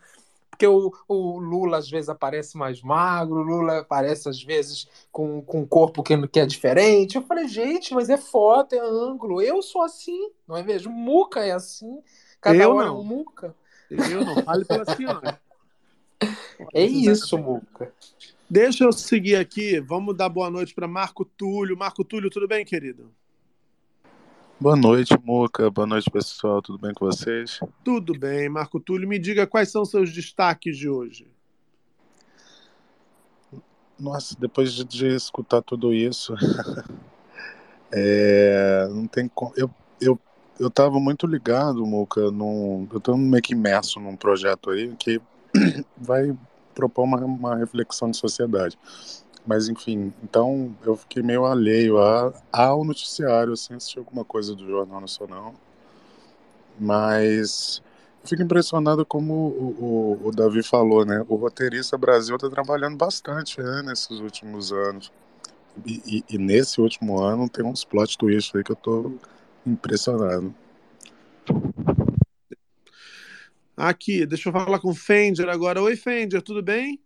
Porque 0.50 0.66
o, 0.66 0.92
o 1.08 1.38
Lula 1.38 1.78
às 1.78 1.90
vezes 1.90 2.08
aparece 2.08 2.56
mais 2.56 2.82
magro, 2.82 3.36
o 3.36 3.42
Lula 3.42 3.80
aparece 3.80 4.28
às 4.28 4.42
vezes 4.42 4.86
com, 5.10 5.42
com 5.42 5.60
um 5.62 5.66
corpo 5.66 6.02
que, 6.02 6.26
que 6.28 6.40
é 6.40 6.46
diferente. 6.46 7.16
Eu 7.16 7.22
falei, 7.22 7.48
gente, 7.48 7.92
mas 7.94 8.08
é 8.10 8.16
foto, 8.18 8.74
é 8.74 8.78
ângulo. 8.80 9.42
Eu 9.42 9.60
sou 9.62 9.82
assim, 9.82 10.30
não 10.46 10.56
é 10.56 10.62
mesmo? 10.62 10.92
Muca 10.92 11.40
é 11.44 11.52
assim. 11.52 12.02
Cada 12.40 12.64
Eu 12.64 12.74
hora 12.74 12.88
é 12.88 12.90
não. 12.90 13.00
um 13.00 13.04
Muca. 13.04 13.54
Eu 13.94 14.24
não 14.24 14.42
fale 14.42 14.64
pela 14.64 14.84
senhora. 14.84 15.40
É 16.72 16.84
isso, 16.84 17.36
Muca. 17.38 17.92
Deixa 18.48 18.84
eu 18.84 18.92
seguir 18.92 19.36
aqui. 19.36 19.80
Vamos 19.80 20.16
dar 20.16 20.28
boa 20.28 20.50
noite 20.50 20.74
para 20.74 20.86
Marco 20.86 21.24
Túlio. 21.24 21.76
Marco 21.76 22.04
Túlio, 22.04 22.30
tudo 22.30 22.46
bem, 22.46 22.64
querido? 22.64 23.10
Boa 24.60 24.76
noite, 24.76 25.14
Muca. 25.24 25.70
Boa 25.70 25.86
noite, 25.86 26.10
pessoal. 26.10 26.62
Tudo 26.62 26.78
bem 26.78 26.94
com 26.94 27.06
vocês? 27.06 27.58
Tudo 27.84 28.16
bem, 28.16 28.48
Marco 28.48 28.78
Túlio. 28.78 29.08
Me 29.08 29.18
diga 29.18 29.46
quais 29.46 29.70
são 29.70 29.84
seus 29.84 30.12
destaques 30.12 30.76
de 30.76 30.88
hoje. 30.88 31.26
Nossa, 33.98 34.36
depois 34.38 34.72
de, 34.72 34.84
de 34.84 35.06
escutar 35.08 35.62
tudo 35.62 35.92
isso, 35.94 36.34
é, 37.90 38.88
não 38.90 39.06
tem 39.06 39.28
como. 39.28 39.52
Eu, 39.56 39.70
eu, 40.00 40.18
eu 40.62 40.70
tava 40.70 41.00
muito 41.00 41.26
ligado, 41.26 41.84
Muca, 41.84 42.30
num, 42.30 42.86
eu 42.92 43.00
tô 43.00 43.16
meio 43.16 43.42
que 43.42 43.52
imerso 43.52 43.98
num 43.98 44.14
projeto 44.14 44.70
aí 44.70 44.94
que 44.96 45.20
vai 45.98 46.36
propor 46.72 47.02
uma, 47.02 47.18
uma 47.18 47.56
reflexão 47.56 48.10
de 48.10 48.16
sociedade. 48.16 48.78
Mas, 49.44 49.68
enfim, 49.68 50.12
então 50.22 50.72
eu 50.84 50.94
fiquei 50.96 51.20
meio 51.20 51.44
alheio 51.44 51.98
a, 51.98 52.32
ao 52.52 52.84
noticiário, 52.84 53.52
assim, 53.52 53.74
assistir 53.74 53.98
alguma 53.98 54.24
coisa 54.24 54.54
do 54.54 54.64
Jornal 54.64 55.00
Nacional. 55.00 55.52
Mas 56.78 57.82
fico 58.24 58.40
impressionado 58.42 59.04
como 59.04 59.34
o, 59.34 60.18
o, 60.22 60.28
o 60.28 60.30
Davi 60.30 60.62
falou, 60.62 61.04
né? 61.04 61.24
O 61.28 61.34
roteirista 61.34 61.98
Brasil 61.98 62.36
está 62.36 62.48
trabalhando 62.48 62.96
bastante 62.96 63.60
né, 63.60 63.82
nesses 63.84 64.20
últimos 64.20 64.72
anos. 64.72 65.10
E, 65.84 66.24
e, 66.30 66.34
e 66.36 66.38
nesse 66.38 66.80
último 66.80 67.20
ano 67.20 67.48
tem 67.48 67.64
uns 67.64 67.84
plot 67.84 68.16
twists 68.16 68.54
aí 68.54 68.62
que 68.62 68.70
eu 68.70 68.76
tô 68.76 69.10
impressionado. 69.66 70.54
Aqui, 73.76 74.26
deixa 74.26 74.48
eu 74.48 74.52
falar 74.52 74.78
com 74.78 74.90
o 74.90 74.94
Fender 74.94 75.48
agora. 75.48 75.82
Oi, 75.82 75.96
Fender, 75.96 76.42
tudo 76.42 76.62
bem? 76.62 77.02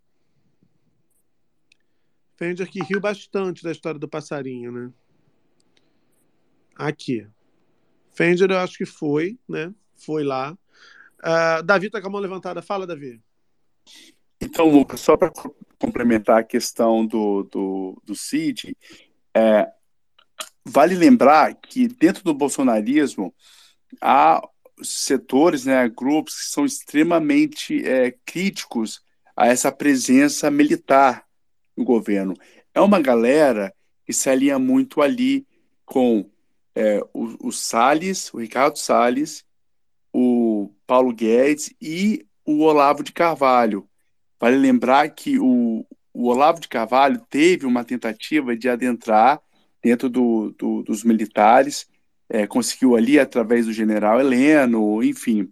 Fender 2.36 2.68
que 2.68 2.82
riu 2.82 3.00
bastante 3.00 3.62
da 3.62 3.72
história 3.72 3.98
do 3.98 4.08
passarinho, 4.08 4.70
né? 4.70 4.92
Aqui. 6.74 7.26
Fender, 8.12 8.50
eu 8.50 8.58
acho 8.58 8.76
que 8.76 8.84
foi, 8.84 9.38
né? 9.48 9.72
Foi 9.94 10.22
lá. 10.22 10.56
Uh, 11.20 11.62
Davi 11.62 11.88
tá 11.88 12.00
com 12.00 12.08
a 12.08 12.10
mão 12.10 12.20
levantada. 12.20 12.60
Fala, 12.60 12.86
Davi. 12.86 13.22
Então, 14.40 14.68
Lucas, 14.68 15.00
só 15.00 15.16
para 15.16 15.32
complementar 15.78 16.38
a 16.40 16.44
questão 16.44 17.06
do, 17.06 17.44
do, 17.44 18.02
do 18.04 18.14
CID, 18.14 18.76
é, 19.34 19.70
vale 20.66 20.96
lembrar 20.96 21.54
que 21.54 21.86
dentro 21.86 22.24
do 22.24 22.34
bolsonarismo 22.34 23.32
há 24.00 24.42
setores, 24.82 25.64
né, 25.64 25.88
grupos 25.88 26.34
que 26.34 26.50
são 26.50 26.66
extremamente 26.66 27.86
é, 27.86 28.14
críticos 28.26 29.00
a 29.36 29.46
essa 29.46 29.70
presença 29.70 30.50
militar 30.50 31.24
no 31.76 31.84
governo. 31.84 32.34
É 32.74 32.80
uma 32.80 33.00
galera 33.00 33.72
que 34.04 34.12
se 34.12 34.28
alinha 34.28 34.58
muito 34.58 35.00
ali 35.00 35.46
com 35.84 36.28
é, 36.74 37.00
o, 37.14 37.48
o 37.48 37.52
Salles, 37.52 38.32
o 38.34 38.38
Ricardo 38.38 38.76
Salles, 38.76 39.44
o 40.12 40.72
Paulo 40.86 41.12
Guedes 41.12 41.72
e 41.80 42.26
o 42.44 42.62
Olavo 42.62 43.04
de 43.04 43.12
Carvalho. 43.12 43.88
Vale 44.38 44.56
lembrar 44.56 45.08
que 45.10 45.38
o, 45.38 45.86
o 46.12 46.26
Olavo 46.26 46.60
de 46.60 46.68
Carvalho 46.68 47.20
teve 47.30 47.66
uma 47.66 47.84
tentativa 47.84 48.56
de 48.56 48.68
adentrar 48.68 49.40
dentro 49.86 50.08
do, 50.08 50.52
do, 50.58 50.82
dos 50.82 51.04
militares, 51.04 51.86
é, 52.28 52.44
conseguiu 52.44 52.96
ali 52.96 53.20
através 53.20 53.66
do 53.66 53.72
general 53.72 54.18
Heleno, 54.18 55.00
enfim. 55.00 55.48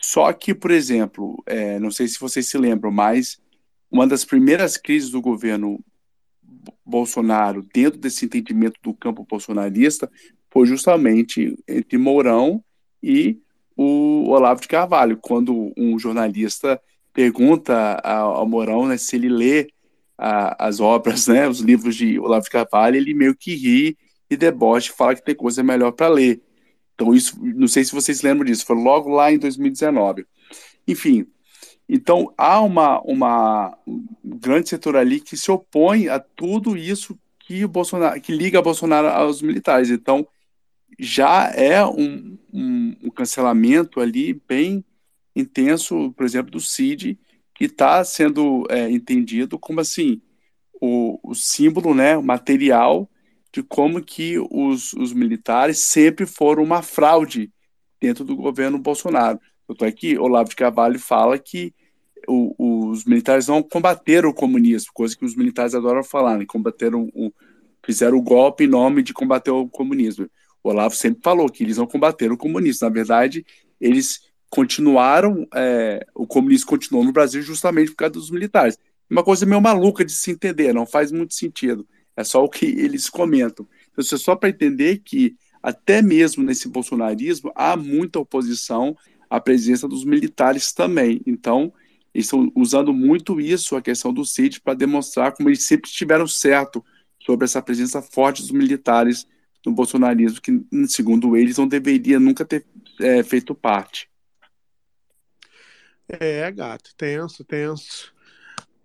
Só 0.00 0.32
que, 0.32 0.54
por 0.54 0.70
exemplo, 0.70 1.42
é, 1.44 1.80
não 1.80 1.90
sei 1.90 2.06
se 2.06 2.20
vocês 2.20 2.48
se 2.48 2.56
lembram, 2.56 2.92
mas 2.92 3.40
uma 3.90 4.06
das 4.06 4.24
primeiras 4.24 4.76
crises 4.76 5.10
do 5.10 5.20
governo 5.20 5.80
Bolsonaro, 6.84 7.66
dentro 7.74 7.98
desse 7.98 8.24
entendimento 8.24 8.78
do 8.80 8.94
campo 8.94 9.26
bolsonarista, 9.28 10.08
foi 10.48 10.64
justamente 10.64 11.58
entre 11.66 11.98
Mourão 11.98 12.62
e 13.02 13.40
o 13.76 14.28
Olavo 14.28 14.60
de 14.60 14.68
Carvalho, 14.68 15.18
quando 15.20 15.72
um 15.76 15.98
jornalista 15.98 16.80
pergunta 17.12 17.94
ao 18.04 18.46
Mourão 18.46 18.86
né, 18.86 18.96
se 18.96 19.16
ele 19.16 19.28
lê 19.28 19.66
a, 20.18 20.66
as 20.66 20.80
obras, 20.80 21.26
né, 21.26 21.48
os 21.48 21.60
livros 21.60 21.94
de 21.94 22.18
Olavo 22.18 22.44
de 22.44 22.50
Carvalho, 22.50 22.96
ele 22.96 23.14
meio 23.14 23.34
que 23.34 23.54
ri 23.54 23.96
e 24.28 24.36
deboche, 24.36 24.90
fala 24.90 25.14
que 25.14 25.24
tem 25.24 25.34
coisa 25.34 25.62
melhor 25.62 25.92
para 25.92 26.08
ler. 26.08 26.42
Então, 26.94 27.14
isso, 27.14 27.38
não 27.42 27.68
sei 27.68 27.84
se 27.84 27.92
vocês 27.92 28.22
lembram 28.22 28.46
disso, 28.46 28.64
foi 28.64 28.76
logo 28.76 29.10
lá 29.10 29.30
em 29.30 29.38
2019. 29.38 30.26
Enfim, 30.88 31.26
então 31.88 32.32
há 32.36 32.60
uma, 32.60 33.00
uma 33.02 33.78
um 33.86 34.04
grande 34.24 34.68
setor 34.68 34.96
ali 34.96 35.20
que 35.20 35.36
se 35.36 35.50
opõe 35.50 36.08
a 36.08 36.18
tudo 36.18 36.76
isso 36.76 37.18
que 37.38 37.64
o 37.64 37.68
Bolsonaro, 37.68 38.20
que 38.20 38.32
liga 38.32 38.62
Bolsonaro 38.62 39.08
aos 39.08 39.40
militares. 39.40 39.90
Então, 39.90 40.26
já 40.98 41.52
é 41.54 41.84
um, 41.84 42.36
um, 42.52 42.96
um 43.04 43.10
cancelamento 43.10 44.00
ali 44.00 44.40
bem 44.48 44.84
intenso, 45.34 46.12
por 46.12 46.24
exemplo, 46.24 46.50
do 46.50 46.60
CID, 46.60 47.18
que 47.56 47.64
está 47.64 48.04
sendo 48.04 48.66
é, 48.68 48.90
entendido 48.90 49.58
como 49.58 49.80
assim 49.80 50.20
o, 50.80 51.18
o 51.22 51.34
símbolo, 51.34 51.94
né, 51.94 52.16
o 52.16 52.22
material 52.22 53.10
de 53.52 53.62
como 53.62 54.02
que 54.02 54.38
os, 54.50 54.92
os 54.92 55.14
militares 55.14 55.78
sempre 55.78 56.26
foram 56.26 56.62
uma 56.62 56.82
fraude 56.82 57.50
dentro 57.98 58.24
do 58.24 58.36
governo 58.36 58.78
Bolsonaro. 58.78 59.40
Eu 59.66 59.72
estou 59.72 59.88
aqui, 59.88 60.18
Olavo 60.18 60.50
de 60.50 60.56
Carvalho 60.56 60.98
fala 60.98 61.38
que 61.38 61.74
o, 62.28 62.90
os 62.90 63.04
militares 63.06 63.48
não 63.48 63.62
combateram 63.62 64.28
o 64.28 64.34
comunismo, 64.34 64.92
coisa 64.92 65.16
que 65.16 65.24
os 65.24 65.34
militares 65.34 65.74
adoram 65.74 66.04
falar, 66.04 66.36
né? 66.36 66.44
combateram 66.46 67.10
o, 67.14 67.32
fizeram 67.84 68.18
o 68.18 68.22
golpe 68.22 68.64
em 68.64 68.68
nome 68.68 69.02
de 69.02 69.14
combater 69.14 69.50
o 69.50 69.68
comunismo. 69.68 70.28
O 70.62 70.68
Olavo 70.68 70.94
sempre 70.94 71.22
falou 71.22 71.48
que 71.48 71.64
eles 71.64 71.78
não 71.78 71.86
combateram 71.86 72.34
o 72.34 72.38
comunismo. 72.38 72.86
Na 72.86 72.92
verdade, 72.92 73.46
eles 73.80 74.20
continuaram, 74.48 75.46
é, 75.54 76.06
o 76.14 76.26
comunismo 76.26 76.66
continuou 76.66 77.04
no 77.04 77.12
Brasil 77.12 77.42
justamente 77.42 77.90
por 77.90 77.96
causa 77.96 78.14
dos 78.14 78.30
militares. 78.30 78.78
Uma 79.08 79.22
coisa 79.22 79.46
meio 79.46 79.60
maluca 79.60 80.04
de 80.04 80.12
se 80.12 80.30
entender, 80.30 80.72
não 80.72 80.86
faz 80.86 81.12
muito 81.12 81.34
sentido. 81.34 81.86
É 82.16 82.24
só 82.24 82.44
o 82.44 82.48
que 82.48 82.66
eles 82.78 83.08
comentam. 83.08 83.66
Então, 83.90 84.02
isso 84.02 84.14
é 84.14 84.18
só 84.18 84.34
para 84.34 84.48
entender 84.48 85.02
que, 85.04 85.36
até 85.62 86.02
mesmo 86.02 86.42
nesse 86.42 86.68
bolsonarismo, 86.68 87.52
há 87.54 87.76
muita 87.76 88.18
oposição 88.18 88.96
à 89.28 89.40
presença 89.40 89.88
dos 89.88 90.04
militares 90.04 90.72
também. 90.72 91.20
Então, 91.26 91.72
eles 92.14 92.26
estão 92.26 92.50
usando 92.54 92.94
muito 92.94 93.40
isso, 93.40 93.76
a 93.76 93.82
questão 93.82 94.12
do 94.12 94.24
CID, 94.24 94.60
para 94.60 94.74
demonstrar 94.74 95.32
como 95.32 95.48
eles 95.48 95.64
sempre 95.64 95.90
estiveram 95.90 96.26
certo 96.26 96.84
sobre 97.20 97.44
essa 97.44 97.60
presença 97.60 98.00
forte 98.00 98.40
dos 98.40 98.52
militares 98.52 99.26
no 99.66 99.72
bolsonarismo, 99.72 100.40
que, 100.40 100.64
segundo 100.88 101.36
eles, 101.36 101.58
não 101.58 101.66
deveria 101.66 102.20
nunca 102.20 102.44
ter 102.44 102.64
é, 103.00 103.22
feito 103.22 103.54
parte. 103.54 104.08
É, 106.08 106.50
gato, 106.52 106.94
tenso, 106.96 107.44
tenso. 107.44 108.14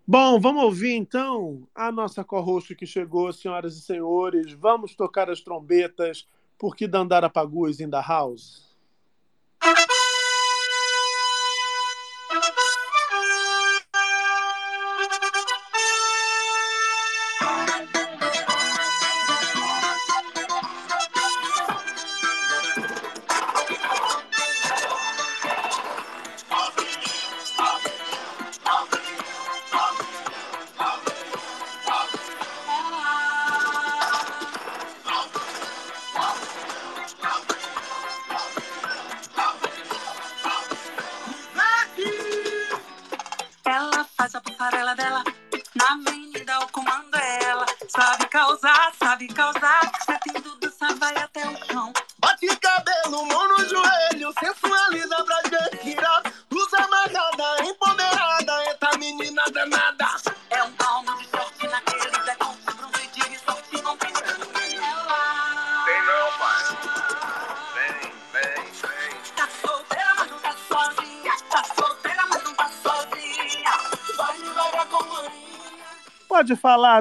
Bom, 0.07 0.39
vamos 0.39 0.63
ouvir 0.63 0.93
então 0.93 1.67
a 1.75 1.91
nossa 1.91 2.23
co-host 2.23 2.75
que 2.75 2.85
chegou, 2.85 3.31
senhoras 3.31 3.77
e 3.77 3.81
senhores. 3.81 4.51
Vamos 4.51 4.95
tocar 4.95 5.29
as 5.29 5.41
trombetas, 5.41 6.27
porque 6.57 6.87
Dandara 6.87 7.29
Pagu 7.29 7.69
is 7.69 7.79
in 7.79 7.89
the 7.89 8.01
house. 8.01 8.75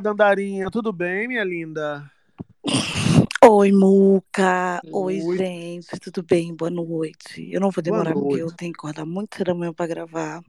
Pode 0.01 0.03
falar, 0.03 0.15
Dandarinha. 0.15 0.71
Tudo 0.71 0.93
bem, 0.93 1.29
minha 1.29 1.45
linda? 1.45 2.11
Oi, 3.45 3.71
Muca. 3.71 4.81
Oi, 4.91 5.21
Oi. 5.21 5.37
gente. 5.37 6.01
Tudo 6.01 6.23
bem? 6.23 6.55
Boa 6.55 6.71
noite. 6.71 7.49
Eu 7.53 7.61
não 7.61 7.71
vou 7.71 7.83
demorar 7.83 8.15
porque 8.15 8.43
eu 8.43 8.51
tenho 8.51 8.73
que 8.73 8.79
acordar 8.79 9.05
muito 9.05 9.37
cedo 9.37 9.51
amanhã 9.51 9.73
pra 9.73 9.87
gravar. 9.87 10.43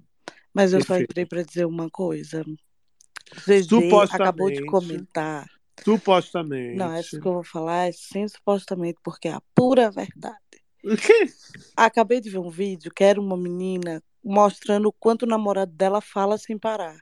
Mas 0.53 0.73
eu 0.73 0.79
só 0.81 0.87
Perfeito. 0.95 1.11
entrei 1.11 1.25
pra 1.25 1.43
dizer 1.43 1.65
uma 1.65 1.89
coisa. 1.89 2.43
GG 3.45 3.93
acabou 4.11 4.49
de 4.49 4.65
comentar. 4.65 5.45
Supostamente. 5.83 6.77
Não, 6.77 6.93
essa 6.93 7.19
que 7.19 7.27
eu 7.27 7.33
vou 7.33 7.43
falar 7.43 7.87
é 7.87 7.91
sem 7.91 8.27
supostamente, 8.27 8.99
porque 9.03 9.27
é 9.27 9.33
a 9.33 9.41
pura 9.53 9.91
verdade. 9.91 10.37
Acabei 11.75 12.21
de 12.21 12.29
ver 12.29 12.39
um 12.39 12.49
vídeo 12.49 12.91
que 12.93 13.03
era 13.03 13.19
uma 13.19 13.37
menina 13.37 14.01
mostrando 14.23 14.87
o 14.87 14.93
quanto 14.93 15.23
o 15.23 15.29
namorado 15.29 15.71
dela 15.71 16.01
fala 16.01 16.37
sem 16.37 16.57
parar. 16.57 16.97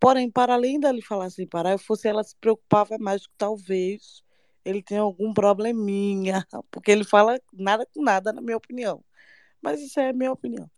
Porém, 0.00 0.30
para 0.30 0.54
além 0.54 0.78
dele 0.78 1.02
falar 1.02 1.30
sem 1.30 1.46
parar, 1.46 1.72
eu 1.72 1.78
fosse 1.78 2.08
ela 2.08 2.22
se 2.22 2.36
preocupava 2.36 2.96
mais 2.98 3.26
que 3.26 3.32
talvez 3.38 4.22
ele 4.64 4.82
tenha 4.82 5.00
algum 5.00 5.32
probleminha, 5.32 6.44
porque 6.70 6.90
ele 6.90 7.04
fala 7.04 7.40
nada 7.52 7.86
com 7.94 8.02
nada, 8.02 8.32
na 8.32 8.40
minha 8.42 8.56
opinião. 8.56 9.04
Mas 9.62 9.80
isso 9.80 9.98
é 10.00 10.10
a 10.10 10.12
minha 10.12 10.32
opinião. 10.32 10.70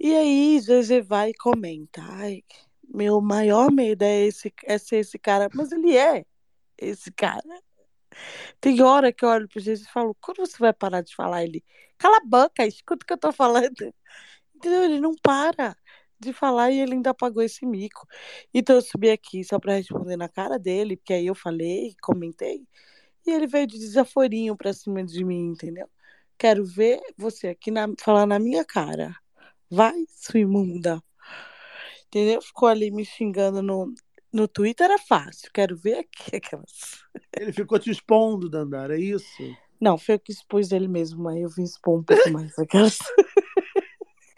E 0.00 0.14
aí, 0.14 0.60
GG 0.60 1.02
vai 1.02 1.30
e 1.30 1.34
comenta. 1.34 2.02
Ai, 2.02 2.42
meu 2.92 3.20
maior 3.20 3.70
medo 3.70 4.02
é, 4.02 4.22
esse, 4.22 4.52
é 4.64 4.78
ser 4.78 4.96
esse 4.96 5.18
cara. 5.18 5.48
Mas 5.54 5.72
ele 5.72 5.96
é 5.96 6.24
esse 6.78 7.12
cara. 7.12 7.42
Tem 8.60 8.82
hora 8.82 9.12
que 9.12 9.24
eu 9.24 9.28
olho 9.28 9.48
pro 9.48 9.60
Jesus 9.60 9.86
e 9.86 9.92
falo, 9.92 10.16
quando 10.20 10.38
você 10.38 10.56
vai 10.58 10.72
parar 10.72 11.02
de 11.02 11.14
falar? 11.14 11.44
Ele, 11.44 11.64
cala 11.98 12.18
a 12.18 12.26
boca, 12.26 12.66
escuta 12.66 13.04
o 13.04 13.06
que 13.06 13.12
eu 13.12 13.18
tô 13.18 13.32
falando. 13.32 13.94
Entendeu? 14.54 14.84
Ele 14.84 15.00
não 15.00 15.14
para 15.16 15.76
de 16.22 16.32
falar 16.32 16.70
e 16.70 16.80
ele 16.80 16.94
ainda 16.94 17.12
pagou 17.12 17.42
esse 17.42 17.66
mico. 17.66 18.06
Então 18.54 18.76
eu 18.76 18.82
subi 18.82 19.10
aqui 19.10 19.44
só 19.44 19.58
pra 19.58 19.74
responder 19.74 20.16
na 20.16 20.28
cara 20.28 20.58
dele, 20.58 20.96
porque 20.96 21.12
aí 21.12 21.26
eu 21.26 21.34
falei, 21.34 21.94
comentei, 22.00 22.66
e 23.26 23.30
ele 23.30 23.46
veio 23.46 23.66
de 23.66 23.78
desaforinho 23.78 24.56
pra 24.56 24.72
cima 24.72 25.04
de 25.04 25.24
mim, 25.24 25.50
entendeu? 25.50 25.88
Quero 26.38 26.64
ver 26.64 27.00
você 27.16 27.48
aqui 27.48 27.70
na, 27.70 27.86
falar 28.00 28.26
na 28.26 28.38
minha 28.38 28.64
cara. 28.64 29.14
Vai, 29.70 29.94
sua 30.08 30.40
imunda. 30.40 31.02
Entendeu? 32.06 32.42
Ficou 32.42 32.68
ali 32.68 32.90
me 32.90 33.04
xingando 33.04 33.62
no, 33.62 33.94
no 34.32 34.48
Twitter, 34.48 34.84
era 34.84 34.98
fácil. 34.98 35.50
Quero 35.52 35.76
ver 35.76 35.98
aqui 35.98 36.36
aquelas. 36.36 37.04
Ele 37.38 37.52
ficou 37.52 37.78
te 37.78 37.90
expondo, 37.90 38.50
Dandara, 38.50 38.96
é 38.96 39.00
isso? 39.00 39.42
Não, 39.80 39.98
foi 39.98 40.14
eu 40.16 40.20
que 40.20 40.32
expus 40.32 40.70
ele 40.72 40.88
mesmo, 40.88 41.22
mas 41.24 41.40
eu 41.40 41.48
vim 41.48 41.64
expor 41.64 41.98
um 41.98 42.04
pouco 42.04 42.30
mais 42.30 42.56
aquelas. 42.58 42.98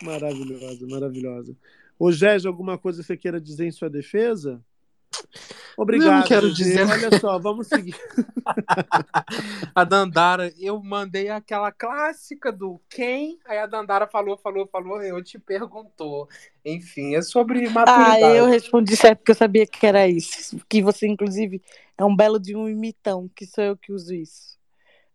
Maravilhosa, 0.04 0.86
maravilhosa. 0.86 1.56
Ô, 1.98 2.10
Gégio, 2.12 2.48
alguma 2.50 2.76
coisa 2.76 3.00
que 3.00 3.06
você 3.06 3.16
queira 3.16 3.40
dizer 3.40 3.66
em 3.66 3.70
sua 3.70 3.88
defesa? 3.88 4.62
Obrigado. 5.76 6.10
Não, 6.10 6.18
não 6.20 6.26
quero 6.26 6.48
Gégé. 6.50 6.64
dizer. 6.64 6.86
Olha 6.90 7.18
só, 7.20 7.38
vamos 7.38 7.68
seguir. 7.68 7.94
A 9.74 9.84
Dandara, 9.84 10.52
eu 10.58 10.80
mandei 10.82 11.28
aquela 11.28 11.70
clássica 11.72 12.50
do 12.52 12.80
quem? 12.88 13.38
Aí 13.46 13.58
a 13.58 13.66
Dandara 13.66 14.06
falou, 14.06 14.36
falou, 14.36 14.66
falou, 14.66 15.02
eu 15.02 15.22
te 15.22 15.38
perguntou. 15.38 16.28
Enfim, 16.64 17.14
é 17.14 17.22
sobre 17.22 17.66
Ah, 17.66 17.70
maturidade. 17.70 18.36
eu 18.36 18.46
respondi 18.46 18.96
certo 18.96 19.18
porque 19.18 19.32
eu 19.32 19.36
sabia 19.36 19.66
que 19.66 19.86
era 19.86 20.06
isso. 20.08 20.58
Que 20.68 20.82
você, 20.82 21.06
inclusive, 21.06 21.60
é 21.96 22.04
um 22.04 22.14
belo 22.14 22.38
de 22.38 22.54
um 22.56 22.68
imitão, 22.68 23.28
que 23.34 23.46
sou 23.46 23.64
eu 23.64 23.76
que 23.76 23.92
uso 23.92 24.12
isso. 24.14 24.58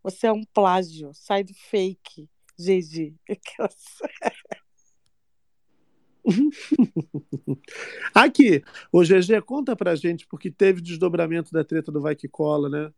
Você 0.03 0.27
é 0.27 0.31
um 0.31 0.43
plágio, 0.53 1.11
sai 1.13 1.43
do 1.43 1.53
fake, 1.53 2.27
GG. 2.57 3.15
Aquelas- 3.29 3.99
Aqui, 8.13 8.63
o 8.91 9.03
GG, 9.03 9.41
conta 9.45 9.75
pra 9.75 9.95
gente, 9.95 10.27
porque 10.27 10.51
teve 10.51 10.81
desdobramento 10.81 11.51
da 11.51 11.63
treta 11.63 11.91
do 11.91 12.01
Vai 12.01 12.15
Que 12.15 12.27
Cola, 12.27 12.69
né? 12.69 12.91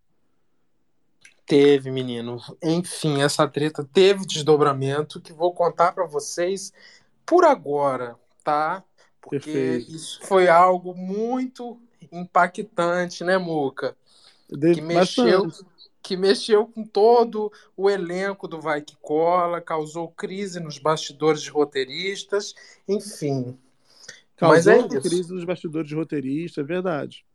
Teve, 1.46 1.92
menino. 1.92 2.40
Enfim, 2.64 3.22
essa 3.22 3.48
treta 3.48 3.84
teve 3.84 4.26
desdobramento 4.26 5.20
que 5.20 5.34
vou 5.34 5.54
contar 5.54 5.92
pra 5.92 6.06
vocês 6.06 6.72
por 7.26 7.44
agora, 7.44 8.16
tá? 8.44 8.84
Porque 9.22 9.52
Perfeito. 9.52 9.92
isso 9.92 10.20
foi 10.24 10.48
algo 10.48 10.96
muito 10.96 11.80
impactante, 12.12 13.24
né, 13.24 13.38
Muca? 13.38 13.96
De- 14.50 14.76
Que 14.76 14.82
mexeu, 14.82 15.46
bastante. 15.46 15.71
Que 16.02 16.18
mexeu 16.18 16.66
com 16.66 16.84
todo 16.84 17.52
o 17.76 17.90
elenco 17.90 18.48
do 18.48 18.60
Vai 18.60 18.82
Que 18.82 18.96
Cola, 18.98 19.62
causou 19.62 20.10
crise 20.10 20.60
nos 20.60 20.78
bastidores 20.78 21.42
de 21.42 21.50
roteiristas, 21.50 22.54
enfim. 22.88 23.58
Mas 24.40 24.66
é 24.68 24.80
Causou 24.80 24.98
isso. 24.98 25.02
crise 25.02 25.34
nos 25.34 25.46
bastidores 25.46 25.88
de 25.88 25.96
roteirista, 25.96 26.62
é 26.62 26.64
verdade. 26.64 27.26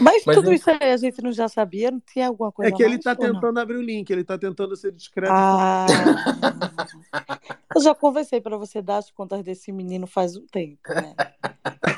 Mas, 0.00 0.24
Mas 0.26 0.36
tudo 0.36 0.50
é- 0.50 0.54
isso 0.54 0.70
aí 0.70 0.92
a 0.92 0.96
gente 0.96 1.22
não 1.22 1.32
já 1.32 1.48
sabia? 1.48 1.90
Não 1.90 2.00
tinha 2.00 2.28
alguma 2.28 2.50
coisa 2.50 2.72
É 2.72 2.76
que 2.76 2.82
ele 2.82 2.92
mais, 2.94 3.04
tá 3.04 3.12
ou 3.12 3.26
não? 3.26 3.34
tentando 3.34 3.60
abrir 3.60 3.76
o 3.76 3.82
link, 3.82 4.10
ele 4.10 4.24
tá 4.24 4.36
tentando 4.38 4.74
ser 4.76 4.92
discreto. 4.92 5.32
Ah, 5.32 5.86
eu 7.74 7.80
já 7.80 7.94
conversei 7.94 8.40
pra 8.40 8.56
você 8.56 8.80
dar 8.82 8.98
as 8.98 9.10
contas 9.10 9.42
desse 9.42 9.70
menino 9.72 10.06
faz 10.06 10.36
um 10.36 10.46
tempo, 10.46 10.80
né? 10.88 11.14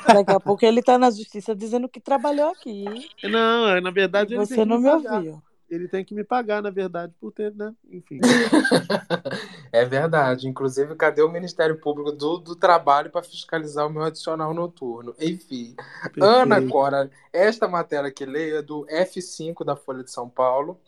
Daqui 0.05 0.31
a 0.31 0.39
pouco 0.39 0.65
ele 0.65 0.81
tá 0.81 0.97
na 0.97 1.09
justiça 1.09 1.55
dizendo 1.55 1.89
que 1.89 1.99
trabalhou 1.99 2.49
aqui. 2.51 2.85
Não, 3.23 3.69
é, 3.69 3.81
na 3.81 3.91
verdade 3.91 4.33
E 4.33 4.37
ele 4.37 4.45
você 4.45 4.65
não 4.65 4.79
me 4.79 4.89
ouviu. 4.89 5.41
Ele 5.69 5.87
tem 5.87 6.03
que 6.03 6.15
me 6.15 6.23
pagar, 6.23 6.61
na 6.61 6.69
verdade, 6.69 7.13
por 7.19 7.31
ter, 7.31 7.53
né? 7.53 7.73
Enfim. 7.89 8.19
É 9.71 9.83
verdade. 9.85 10.47
Inclusive, 10.47 10.95
cadê 10.95 11.21
o 11.21 11.31
Ministério 11.31 11.77
Público 11.79 12.11
do, 12.11 12.37
do 12.37 12.55
Trabalho 12.55 13.11
para 13.11 13.21
fiscalizar 13.21 13.85
o 13.85 13.89
meu 13.89 14.03
adicional 14.03 14.53
noturno? 14.53 15.13
Enfim. 15.19 15.75
Ana 16.19 16.65
Cora, 16.67 17.11
esta 17.31 17.67
matéria 17.67 18.09
que 18.09 18.25
leio 18.25 18.57
é 18.57 18.61
do 18.61 18.85
F5 18.87 19.63
da 19.65 19.75
Folha 19.75 20.03
de 20.03 20.11
São 20.11 20.29
Paulo, 20.29 20.79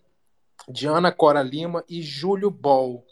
de 0.68 0.88
Ana 0.88 1.12
Cora 1.12 1.44
Lima 1.44 1.84
e 1.88 2.02
Júlio 2.02 2.50
Bol. 2.50 3.06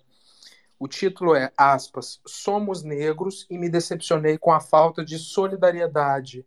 O 0.80 0.88
título 0.88 1.36
é, 1.36 1.52
aspas, 1.58 2.22
Somos 2.26 2.84
negros 2.84 3.46
e 3.50 3.58
me 3.58 3.70
decepcionei 3.70 4.38
com 4.38 4.52
a 4.52 4.60
falta 4.60 5.04
de 5.04 5.18
solidariedade. 5.18 6.46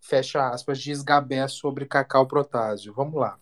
Fecha 0.00 0.48
aspas, 0.48 0.78
diz 0.78 1.02
Gabé 1.02 1.46
sobre 1.48 1.86
Cacau 1.86 2.26
Protásio. 2.26 2.94
Vamos 2.94 3.20
lá. 3.20 3.38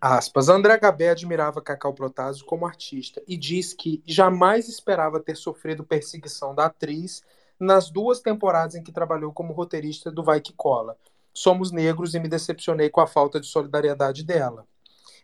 Aspas. 0.00 0.48
André 0.48 0.78
Gabé 0.78 1.10
admirava 1.10 1.60
Cacau 1.60 1.92
Protásio 1.92 2.44
como 2.44 2.66
artista 2.66 3.22
e 3.26 3.36
diz 3.36 3.72
que 3.72 4.02
jamais 4.06 4.68
esperava 4.68 5.18
ter 5.20 5.36
sofrido 5.36 5.84
perseguição 5.84 6.54
da 6.54 6.66
atriz 6.66 7.22
nas 7.58 7.90
duas 7.90 8.20
temporadas 8.20 8.74
em 8.74 8.82
que 8.82 8.92
trabalhou 8.92 9.32
como 9.32 9.52
roteirista 9.52 10.10
do 10.10 10.22
Vai 10.22 10.40
Que 10.40 10.52
Cola. 10.52 10.96
Somos 11.32 11.72
negros 11.72 12.14
e 12.14 12.20
me 12.20 12.28
decepcionei 12.28 12.90
com 12.90 13.00
a 13.00 13.06
falta 13.06 13.40
de 13.40 13.46
solidariedade 13.46 14.24
dela. 14.24 14.66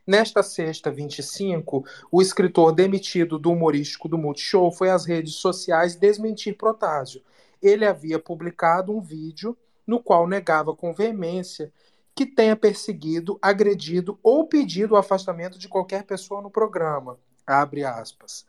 Nesta 0.06 0.42
sexta, 0.42 0.90
25, 0.90 1.84
o 2.10 2.22
escritor 2.22 2.72
demitido 2.72 3.38
do 3.38 3.52
humorístico 3.52 4.08
do 4.08 4.16
Multishow 4.16 4.72
foi 4.72 4.88
às 4.88 5.04
redes 5.04 5.34
sociais 5.34 5.96
desmentir 5.96 6.56
Protásio. 6.56 7.22
Ele 7.60 7.84
havia 7.84 8.18
publicado 8.18 8.90
um 8.90 9.00
vídeo 9.02 9.56
no 9.86 10.02
qual 10.02 10.26
negava 10.26 10.74
com 10.74 10.94
veemência 10.94 11.70
que 12.18 12.26
tenha 12.26 12.56
perseguido, 12.56 13.38
agredido 13.40 14.18
ou 14.24 14.44
pedido 14.44 14.94
o 14.94 14.96
afastamento 14.96 15.56
de 15.56 15.68
qualquer 15.68 16.02
pessoa 16.02 16.42
no 16.42 16.50
programa. 16.50 17.16
Abre 17.46 17.84
aspas. 17.84 18.44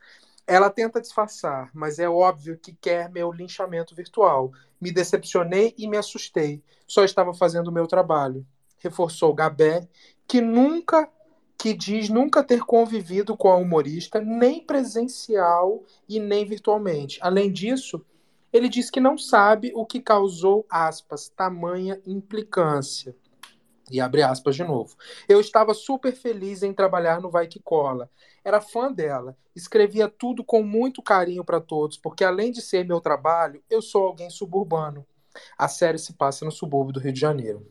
Ela 0.47 0.71
tenta 0.71 0.99
disfarçar, 0.99 1.69
mas 1.71 1.99
é 1.99 2.09
óbvio 2.09 2.57
que 2.57 2.73
quer 2.73 3.11
meu 3.11 3.31
linchamento 3.31 3.93
virtual. 3.93 4.51
Me 4.81 4.91
decepcionei 4.91 5.75
e 5.77 5.87
me 5.87 5.97
assustei. 5.97 6.63
Só 6.87 7.03
estava 7.03 7.31
fazendo 7.31 7.67
o 7.67 7.71
meu 7.71 7.85
trabalho. 7.85 8.43
Reforçou 8.79 9.35
Gabé, 9.35 9.87
que 10.27 10.41
nunca 10.41 11.07
que 11.55 11.71
diz 11.71 12.09
nunca 12.09 12.43
ter 12.43 12.61
convivido 12.61 13.37
com 13.37 13.49
a 13.49 13.55
humorista, 13.55 14.19
nem 14.19 14.65
presencial 14.65 15.83
e 16.07 16.19
nem 16.19 16.43
virtualmente. 16.43 17.19
Além 17.21 17.51
disso, 17.51 18.03
ele 18.51 18.67
diz 18.67 18.89
que 18.89 18.99
não 18.99 19.15
sabe 19.15 19.71
o 19.75 19.85
que 19.85 19.99
causou, 19.99 20.65
aspas, 20.67 21.29
tamanha 21.29 22.01
implicância. 22.07 23.15
E 23.91 23.99
abre 23.99 24.21
aspas 24.21 24.55
de 24.55 24.63
novo. 24.63 24.95
Eu 25.27 25.39
estava 25.39 25.73
super 25.73 26.13
feliz 26.13 26.63
em 26.63 26.73
trabalhar 26.73 27.21
no 27.21 27.29
Vai 27.29 27.47
Que 27.47 27.59
Cola. 27.59 28.09
Era 28.43 28.61
fã 28.61 28.91
dela. 28.91 29.37
Escrevia 29.55 30.07
tudo 30.07 30.43
com 30.43 30.63
muito 30.63 31.01
carinho 31.01 31.43
para 31.43 31.59
todos, 31.59 31.97
porque 31.97 32.23
além 32.23 32.51
de 32.51 32.61
ser 32.61 32.85
meu 32.85 33.01
trabalho, 33.01 33.63
eu 33.69 33.81
sou 33.81 34.07
alguém 34.07 34.29
suburbano. 34.29 35.05
A 35.57 35.67
série 35.67 35.97
se 35.97 36.13
passa 36.13 36.45
no 36.45 36.51
subúrbio 36.51 36.93
do 36.93 36.99
Rio 36.99 37.13
de 37.13 37.19
Janeiro. 37.19 37.65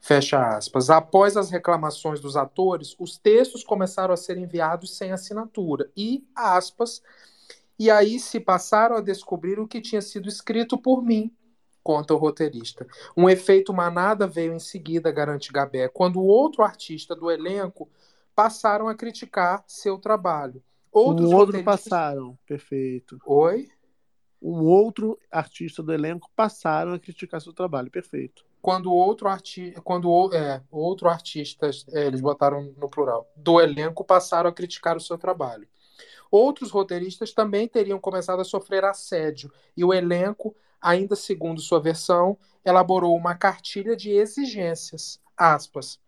Fecha 0.00 0.56
aspas. 0.56 0.90
Após 0.90 1.34
as 1.36 1.50
reclamações 1.50 2.20
dos 2.20 2.36
atores, 2.36 2.94
os 2.98 3.16
textos 3.16 3.64
começaram 3.64 4.12
a 4.12 4.18
ser 4.18 4.36
enviados 4.36 4.96
sem 4.98 5.12
assinatura. 5.12 5.90
E, 5.96 6.26
aspas, 6.36 7.02
e 7.78 7.90
aí 7.90 8.20
se 8.20 8.38
passaram 8.38 8.96
a 8.96 9.00
descobrir 9.00 9.58
o 9.58 9.66
que 9.66 9.80
tinha 9.80 10.02
sido 10.02 10.28
escrito 10.28 10.76
por 10.76 11.02
mim, 11.02 11.34
conta 11.84 12.14
o 12.14 12.16
roteirista. 12.16 12.86
Um 13.14 13.28
efeito 13.28 13.74
manada 13.74 14.26
veio 14.26 14.54
em 14.54 14.58
seguida, 14.58 15.12
garante 15.12 15.52
Gabé, 15.52 15.86
quando 15.86 16.22
outro 16.22 16.62
artista 16.62 17.14
do 17.14 17.30
elenco 17.30 17.88
passaram 18.34 18.88
a 18.88 18.94
criticar 18.94 19.62
seu 19.68 19.98
trabalho. 19.98 20.62
Outros 20.90 21.30
um 21.30 21.36
outro 21.36 21.56
roteiristas... 21.58 21.84
passaram, 21.84 22.38
perfeito. 22.46 23.18
Oi? 23.26 23.68
Um 24.40 24.64
outro 24.64 25.18
artista 25.30 25.82
do 25.82 25.92
elenco 25.92 26.30
passaram 26.34 26.94
a 26.94 26.98
criticar 26.98 27.40
seu 27.40 27.52
trabalho, 27.52 27.90
perfeito. 27.90 28.44
Quando 28.62 28.92
outro 28.92 29.28
artista, 29.28 29.80
quando 29.82 30.34
é, 30.34 30.62
outro 30.70 31.08
artista, 31.08 31.68
é, 31.92 32.06
eles 32.06 32.20
botaram 32.20 32.72
no 32.78 32.88
plural, 32.88 33.30
do 33.36 33.60
elenco 33.60 34.02
passaram 34.02 34.48
a 34.48 34.52
criticar 34.52 34.96
o 34.96 35.00
seu 35.00 35.18
trabalho. 35.18 35.68
Outros 36.30 36.70
roteiristas 36.70 37.32
também 37.32 37.68
teriam 37.68 37.98
começado 38.00 38.40
a 38.40 38.44
sofrer 38.44 38.84
assédio 38.84 39.52
e 39.76 39.84
o 39.84 39.92
elenco 39.92 40.56
ainda 40.84 41.16
segundo 41.16 41.62
sua 41.62 41.80
versão, 41.80 42.36
elaborou 42.62 43.16
uma 43.16 43.34
cartilha 43.34 43.96
de 43.96 44.10
exigências. 44.10 45.18
Aspas. 45.34 45.98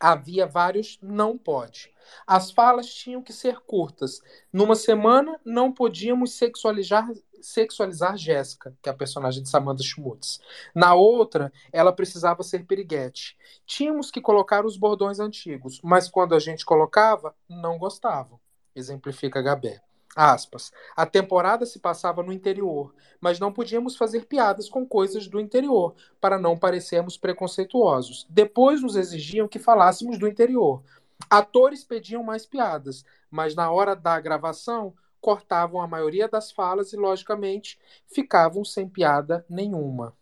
Havia 0.00 0.46
vários 0.46 0.98
não 1.02 1.36
pode. 1.36 1.92
As 2.26 2.50
falas 2.50 2.86
tinham 2.86 3.22
que 3.22 3.32
ser 3.34 3.60
curtas. 3.60 4.20
Numa 4.50 4.74
semana, 4.74 5.38
não 5.44 5.70
podíamos 5.70 6.32
sexualizar, 6.34 7.06
sexualizar 7.42 8.16
Jéssica, 8.16 8.74
que 8.80 8.88
é 8.88 8.92
a 8.92 8.96
personagem 8.96 9.42
de 9.42 9.50
Samantha 9.50 9.82
Schmutz. 9.82 10.40
Na 10.74 10.94
outra, 10.94 11.52
ela 11.70 11.92
precisava 11.92 12.42
ser 12.42 12.64
piriguete. 12.64 13.36
Tínhamos 13.66 14.10
que 14.10 14.22
colocar 14.22 14.64
os 14.64 14.78
bordões 14.78 15.20
antigos, 15.20 15.80
mas 15.82 16.08
quando 16.08 16.34
a 16.34 16.38
gente 16.38 16.64
colocava, 16.64 17.34
não 17.48 17.76
gostavam. 17.76 18.40
Exemplifica 18.74 19.42
Gabé. 19.42 19.82
Aspas. 20.16 20.72
A 20.96 21.06
temporada 21.06 21.64
se 21.64 21.78
passava 21.78 22.22
no 22.22 22.32
interior, 22.32 22.94
mas 23.20 23.38
não 23.38 23.52
podíamos 23.52 23.96
fazer 23.96 24.26
piadas 24.26 24.68
com 24.68 24.86
coisas 24.86 25.28
do 25.28 25.38
interior, 25.38 25.94
para 26.20 26.38
não 26.38 26.58
parecermos 26.58 27.16
preconceituosos. 27.16 28.26
Depois 28.28 28.82
nos 28.82 28.96
exigiam 28.96 29.46
que 29.46 29.58
falássemos 29.58 30.18
do 30.18 30.26
interior. 30.26 30.82
Atores 31.30 31.84
pediam 31.84 32.22
mais 32.22 32.46
piadas, 32.46 33.04
mas 33.30 33.54
na 33.54 33.70
hora 33.70 33.94
da 33.94 34.18
gravação 34.20 34.94
cortavam 35.20 35.80
a 35.80 35.86
maioria 35.86 36.28
das 36.28 36.50
falas 36.50 36.92
e, 36.92 36.96
logicamente, 36.96 37.78
ficavam 38.06 38.64
sem 38.64 38.88
piada 38.88 39.44
nenhuma. 39.48 40.16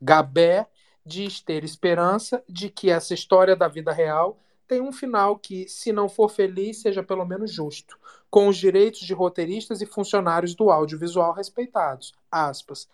Gabé 0.00 0.68
diz 1.04 1.40
ter 1.40 1.64
esperança 1.64 2.42
de 2.48 2.68
que 2.68 2.90
essa 2.90 3.14
história 3.14 3.54
da 3.54 3.68
vida 3.68 3.92
real 3.92 4.38
tem 4.66 4.80
um 4.80 4.92
final 4.92 5.38
que, 5.38 5.68
se 5.68 5.92
não 5.92 6.08
for 6.08 6.28
feliz, 6.28 6.82
seja 6.82 7.02
pelo 7.02 7.24
menos 7.24 7.52
justo, 7.52 7.98
com 8.30 8.48
os 8.48 8.56
direitos 8.56 9.00
de 9.00 9.14
roteiristas 9.14 9.80
e 9.80 9.86
funcionários 9.86 10.54
do 10.54 10.70
audiovisual 10.70 11.32
respeitados. 11.32 12.12
Aspas. 12.30 12.88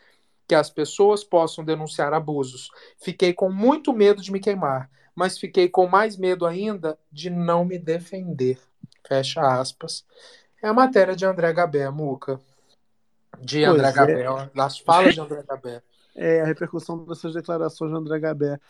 Que 0.46 0.54
as 0.54 0.70
pessoas 0.70 1.24
possam 1.24 1.64
denunciar 1.64 2.12
abusos. 2.12 2.70
Fiquei 2.98 3.32
com 3.32 3.50
muito 3.50 3.92
medo 3.92 4.20
de 4.20 4.30
me 4.30 4.40
queimar, 4.40 4.90
mas 5.14 5.38
fiquei 5.38 5.68
com 5.68 5.86
mais 5.86 6.16
medo 6.16 6.46
ainda 6.46 6.98
de 7.10 7.30
não 7.30 7.64
me 7.64 7.78
defender. 7.78 8.58
Fecha 9.06 9.40
aspas. 9.40 10.04
É 10.62 10.68
a 10.68 10.74
matéria 10.74 11.16
de 11.16 11.24
André 11.24 11.52
Gabé, 11.52 11.88
Muca. 11.90 12.40
De 13.40 13.64
André 13.64 13.92
pois 13.92 13.94
Gabé, 13.94 14.22
é. 14.22 14.50
das 14.54 14.78
falas 14.78 15.14
de 15.14 15.20
André 15.20 15.42
Gabé. 15.46 15.82
É, 16.14 16.42
a 16.42 16.44
repercussão 16.44 17.06
dessas 17.06 17.32
declarações 17.32 17.90
de 17.90 17.96
André 17.96 18.18
Gabé. 18.18 18.60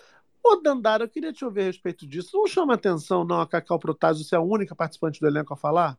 Ô, 0.45 0.57
Dandara, 0.57 1.05
eu 1.05 1.09
queria 1.09 1.33
te 1.33 1.45
ouvir 1.45 1.61
a 1.63 1.65
respeito 1.65 2.07
disso. 2.07 2.37
Não 2.37 2.47
chama 2.47 2.75
atenção, 2.75 3.25
não, 3.25 3.41
a 3.41 3.47
Cacau 3.47 3.79
Protásio 3.79 4.25
ser 4.25 4.37
a 4.37 4.41
única 4.41 4.75
participante 4.75 5.21
do 5.21 5.27
elenco 5.27 5.55
a 5.55 5.57
falar? 5.57 5.99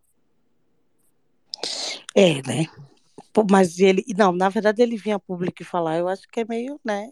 É, 2.14 2.42
né? 2.48 2.66
Mas 3.50 3.80
ele. 3.80 4.04
Não, 4.18 4.32
na 4.32 4.50
verdade, 4.50 4.82
ele 4.82 4.98
vinha 4.98 5.18
público 5.18 5.64
falar, 5.64 5.98
eu 5.98 6.08
acho 6.08 6.28
que 6.28 6.42
é 6.42 6.46
meio, 6.46 6.80
né? 6.84 7.10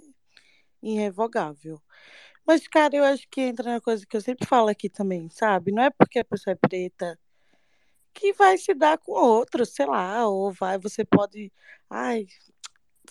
Irrevogável. 0.84 1.82
Mas, 2.46 2.68
cara, 2.68 2.96
eu 2.96 3.04
acho 3.04 3.28
que 3.30 3.42
entra 3.42 3.74
na 3.74 3.82
coisa 3.82 4.06
que 4.06 4.18
eu 4.18 4.22
sempre 4.22 4.48
falo 4.48 4.68
aqui 4.70 4.90
também, 4.90 5.30
sabe? 5.30 5.72
Não 5.72 5.84
é 5.84 5.90
porque 5.90 6.20
a 6.20 6.26
pessoa 6.26 6.54
é 6.54 6.68
preta 6.68 7.18
que 8.14 8.34
vai 8.34 8.58
se 8.58 8.74
dar 8.74 8.98
com 8.98 9.14
outro, 9.14 9.66
sei 9.66 9.86
lá, 9.86 10.28
ou 10.28 10.52
vai, 10.52 10.78
você 10.78 11.06
pode. 11.06 11.52
Ai, 11.90 12.28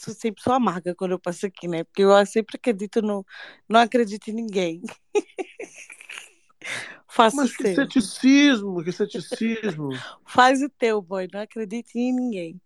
sou 0.00 0.14
sempre 0.14 0.42
sou 0.42 0.52
amarga 0.52 0.94
quando 0.94 1.12
eu 1.12 1.18
passo 1.18 1.46
aqui, 1.46 1.68
né? 1.68 1.84
Porque 1.84 2.02
eu 2.02 2.26
sempre 2.26 2.56
acredito 2.56 3.02
no. 3.02 3.24
Não 3.68 3.80
acredito 3.80 4.28
em 4.28 4.34
ninguém. 4.34 4.82
Faço 7.08 7.36
Mas 7.36 7.56
que 7.56 7.74
ceticismo, 7.74 8.82
que 8.84 8.92
ceticismo. 8.92 9.90
Faz 10.26 10.62
o 10.62 10.68
teu, 10.68 11.02
boy. 11.02 11.28
Não 11.32 11.40
acredite 11.40 11.98
em 11.98 12.14
ninguém. 12.14 12.60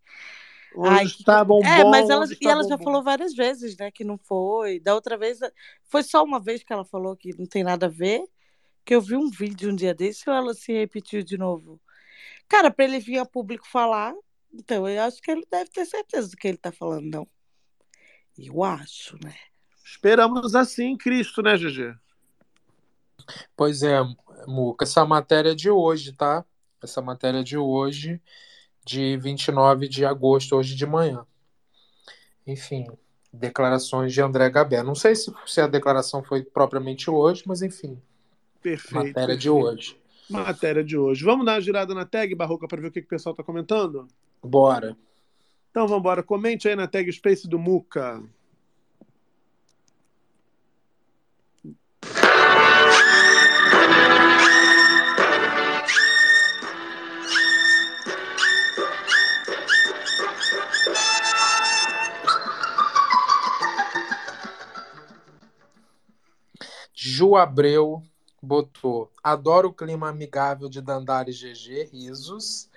Hoje 0.77 0.91
Ai, 0.91 1.05
está 1.05 1.45
bom, 1.45 1.61
É, 1.65 1.85
mas 1.85 2.11
ela, 2.11 2.27
e 2.41 2.49
ela 2.49 2.65
já 2.65 2.77
falou 2.77 3.01
várias 3.03 3.33
vezes, 3.33 3.77
né, 3.77 3.93
que 3.93 4.03
não 4.03 4.19
foi. 4.19 4.81
Da 4.81 4.93
outra 4.93 5.17
vez, 5.17 5.39
foi 5.85 6.03
só 6.03 6.25
uma 6.25 6.41
vez 6.41 6.65
que 6.65 6.73
ela 6.73 6.85
falou 6.85 7.17
que 7.17 7.31
não 7.39 7.47
tem 7.47 7.63
nada 7.63 7.87
a 7.87 7.89
ver, 7.89 8.25
que 8.85 8.93
eu 8.93 9.01
vi 9.01 9.17
um 9.17 9.31
vídeo 9.31 9.71
um 9.71 9.77
dia 9.77 9.95
desse 9.95 10.29
ou 10.29 10.35
ela 10.35 10.53
se 10.53 10.73
repetiu 10.73 11.23
de 11.23 11.39
novo. 11.39 11.81
Cara, 12.49 12.73
para 12.73 12.85
ele 12.85 12.99
vir 12.99 13.19
a 13.19 13.25
público 13.25 13.67
falar, 13.69 14.15
então, 14.55 14.89
eu 14.89 15.03
acho 15.03 15.21
que 15.21 15.31
ele 15.31 15.47
deve 15.51 15.71
ter 15.71 15.85
certeza 15.85 16.31
do 16.31 16.37
que 16.37 16.49
ele 16.49 16.57
está 16.57 16.71
falando, 16.71 17.11
não. 17.11 17.29
Eu 18.39 18.63
acho, 18.65 19.17
né? 19.23 19.35
Esperamos 19.85 20.55
assim 20.55 20.97
Cristo, 20.97 21.43
né, 21.43 21.57
GG? 21.57 21.95
Pois 23.57 23.83
é, 23.83 24.01
Muca, 24.47 24.85
essa 24.85 25.05
matéria 25.05 25.53
é 25.53 25.55
de 25.55 25.71
hoje, 25.71 26.13
tá? 26.13 26.45
Essa 26.83 27.01
matéria 27.01 27.39
é 27.39 27.43
de 27.43 27.57
hoje, 27.57 28.21
de 28.85 29.17
29 29.17 29.89
de 29.89 30.05
agosto, 30.05 30.57
hoje 30.57 30.75
de 30.75 30.87
manhã. 30.87 31.27
Enfim, 32.47 32.87
declarações 33.33 34.13
de 34.13 34.21
André 34.21 34.51
Gabé. 34.51 34.83
Não 34.83 34.95
sei 34.95 35.15
se, 35.15 35.33
se 35.47 35.61
a 35.61 35.67
declaração 35.67 36.23
foi 36.23 36.43
propriamente 36.43 37.11
hoje, 37.11 37.43
mas 37.47 37.63
enfim. 37.63 38.01
Perfeito. 38.63 38.95
Matéria 38.95 39.15
perfeito. 39.15 39.41
de 39.41 39.51
hoje. 39.51 40.01
Matéria 40.29 40.85
de 40.85 40.97
hoje. 40.97 41.25
Vamos 41.25 41.45
dar 41.45 41.53
uma 41.53 41.61
girada 41.61 41.95
na 41.95 42.05
tag, 42.05 42.35
Barroca, 42.35 42.67
para 42.67 42.81
ver 42.81 42.89
o 42.89 42.91
que, 42.91 43.01
que 43.01 43.07
o 43.07 43.11
pessoal 43.11 43.33
está 43.33 43.43
comentando? 43.43 44.09
Bora. 44.45 44.95
Então 45.71 45.89
vamos 45.89 46.01
embora. 46.01 46.23
Comente 46.23 46.69
aí 46.69 46.77
na 46.77 46.87
tag 46.87 47.11
Space 47.11 47.49
do 47.49 47.59
Muca. 47.59 48.23
Ju 66.95 67.35
Abreu 67.35 68.03
botou: 68.43 69.11
Adoro 69.23 69.69
o 69.69 69.73
clima 69.73 70.09
amigável 70.11 70.69
de 70.69 70.83
Dandara 70.83 71.31
e 71.31 71.33
GG, 71.33 71.91
risos. 71.93 72.69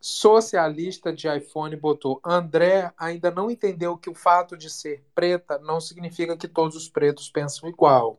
Socialista 0.00 1.12
de 1.12 1.28
iPhone 1.28 1.76
botou: 1.76 2.20
André 2.24 2.90
ainda 2.96 3.30
não 3.30 3.50
entendeu 3.50 3.98
que 3.98 4.08
o 4.08 4.14
fato 4.14 4.56
de 4.56 4.70
ser 4.70 5.04
preta 5.14 5.58
não 5.58 5.80
significa 5.80 6.36
que 6.36 6.48
todos 6.48 6.74
os 6.74 6.88
pretos 6.88 7.28
pensam 7.28 7.68
igual. 7.68 8.18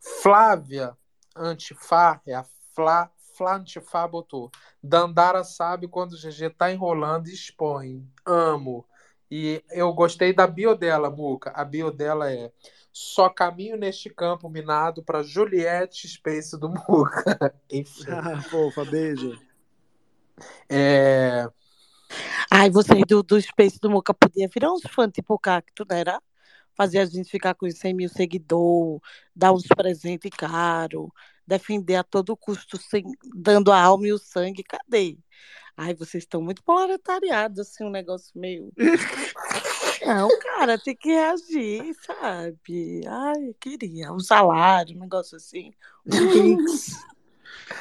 Flávia 0.00 0.96
Antifá, 1.36 2.20
é 2.26 2.34
a 2.34 2.44
Flá, 2.74 3.10
Flá 3.36 3.56
Antifá 3.56 4.08
botou: 4.08 4.50
Dandara 4.82 5.44
sabe 5.44 5.86
quando 5.86 6.12
o 6.12 6.16
GG 6.16 6.50
tá 6.56 6.72
enrolando 6.72 7.28
e 7.28 7.34
expõe. 7.34 8.06
Amo. 8.24 8.86
E 9.30 9.62
eu 9.70 9.92
gostei 9.92 10.32
da 10.32 10.46
bio 10.46 10.74
dela, 10.74 11.10
Muca. 11.10 11.50
A 11.50 11.64
bio 11.64 11.90
dela 11.90 12.32
é: 12.32 12.50
Só 12.90 13.28
caminho 13.28 13.76
neste 13.76 14.08
campo 14.08 14.48
minado 14.48 15.02
para 15.02 15.22
Juliette 15.22 16.08
Space 16.08 16.58
do 16.58 16.70
Muca. 16.70 17.54
Enfim. 17.70 18.10
Ah, 18.10 18.40
fofa, 18.48 18.84
beijo. 18.84 19.38
É... 20.68 21.46
Ai, 22.50 22.70
vocês 22.70 23.02
do, 23.06 23.22
do 23.22 23.40
Space 23.40 23.78
do 23.80 23.90
Moca 23.90 24.12
podia 24.12 24.48
virar 24.52 24.72
uns 24.72 24.82
fãs 24.92 25.10
tipo 25.12 25.38
cacto, 25.38 25.84
né? 25.88 26.00
Era? 26.00 26.20
Fazer 26.74 26.98
a 26.98 27.04
gente 27.04 27.30
ficar 27.30 27.54
com 27.54 27.66
os 27.66 27.78
100 27.78 27.94
mil 27.94 28.08
seguidores, 28.08 29.00
dar 29.34 29.52
uns 29.52 29.66
presentes 29.66 30.30
caros, 30.30 31.08
defender 31.46 31.96
a 31.96 32.04
todo 32.04 32.36
custo, 32.36 32.78
sem, 32.78 33.04
dando 33.34 33.70
a 33.72 33.80
alma 33.80 34.06
e 34.06 34.12
o 34.12 34.18
sangue. 34.18 34.62
Cadê? 34.62 35.18
Ai, 35.76 35.94
vocês 35.94 36.24
estão 36.24 36.42
muito 36.42 36.62
proletariados, 36.62 37.58
assim, 37.58 37.84
um 37.84 37.90
negócio 37.90 38.32
meio. 38.38 38.72
Não, 40.06 40.28
cara, 40.40 40.78
tem 40.78 40.96
que 40.96 41.08
reagir, 41.08 41.94
sabe? 42.04 43.02
Ai, 43.06 43.48
eu 43.48 43.54
queria. 43.54 44.12
Um 44.12 44.20
salário, 44.20 44.96
um 44.96 45.00
negócio 45.00 45.36
assim. 45.36 45.72
Um. 46.06 46.56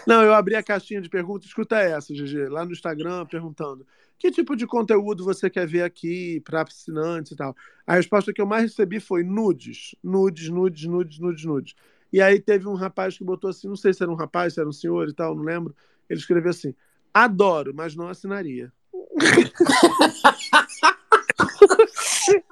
Não, 0.06 0.24
eu 0.24 0.34
abri 0.34 0.56
a 0.56 0.64
caixinha 0.64 1.02
de 1.02 1.10
perguntas. 1.10 1.48
Escuta 1.48 1.78
essa, 1.78 2.14
GG, 2.14 2.50
lá 2.50 2.66
no 2.66 2.72
Instagram, 2.72 3.26
perguntando 3.26 3.86
que 4.20 4.30
tipo 4.30 4.56
de 4.56 4.68
conteúdo 4.68 5.24
você 5.24 5.50
quer 5.50 5.66
ver 5.66 5.82
aqui 5.82 6.42
para 6.42 6.62
assinantes 6.62 7.32
e 7.32 7.36
tal. 7.38 7.56
A 7.88 7.96
resposta 7.96 8.34
que 8.34 8.42
eu 8.42 8.46
mais 8.46 8.64
recebi 8.64 9.00
foi 9.00 9.24
nudes, 9.24 9.96
nudes, 10.04 10.50
nudes, 10.50 10.86
nudes, 10.86 11.20
nudes, 11.20 11.46
nudes. 11.46 11.76
E 12.12 12.22
aí 12.22 12.40
teve 12.40 12.68
um 12.68 12.74
rapaz 12.74 13.18
que 13.18 13.24
botou 13.24 13.50
assim, 13.50 13.70
não 13.70 13.78
sei 13.78 13.94
se 13.94 14.04
era 14.04 14.12
um 14.12 14.16
rapaz, 14.16 14.54
se 14.54 14.60
era 14.60 14.68
um 14.68 14.74
senhor 14.74 15.08
e 15.08 15.14
tal, 15.14 15.34
não 15.34 15.44
lembro. 15.44 15.74
Ele 16.10 16.20
escreveu 16.20 16.50
assim: 16.50 16.76
adoro, 17.14 17.74
mas 17.74 17.96
não 17.96 18.10
assinaria. 18.10 18.72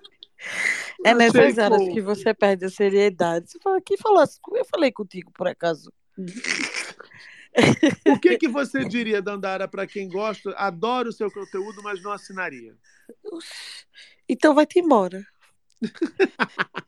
É 1.03 1.13
nessas 1.13 1.57
horas 1.57 1.87
que 1.89 2.01
você 2.01 2.33
perde 2.33 2.65
a 2.65 2.69
seriedade. 2.69 3.51
Você 3.51 3.59
fala, 3.59 3.81
quem 3.81 3.97
falou 3.97 4.19
assim? 4.19 4.39
Eu 4.53 4.65
falei 4.65 4.91
contigo, 4.91 5.31
por 5.31 5.47
acaso. 5.47 5.91
O 8.05 8.19
que, 8.19 8.37
que 8.37 8.47
você 8.47 8.85
diria, 8.85 9.21
Dandara, 9.21 9.67
para 9.67 9.87
quem 9.87 10.07
gosta, 10.07 10.51
adora 10.57 11.09
o 11.09 11.13
seu 11.13 11.31
conteúdo, 11.31 11.81
mas 11.83 12.01
não 12.01 12.11
assinaria? 12.11 12.75
Então 14.27 14.53
vai-te 14.53 14.79
embora. 14.79 15.25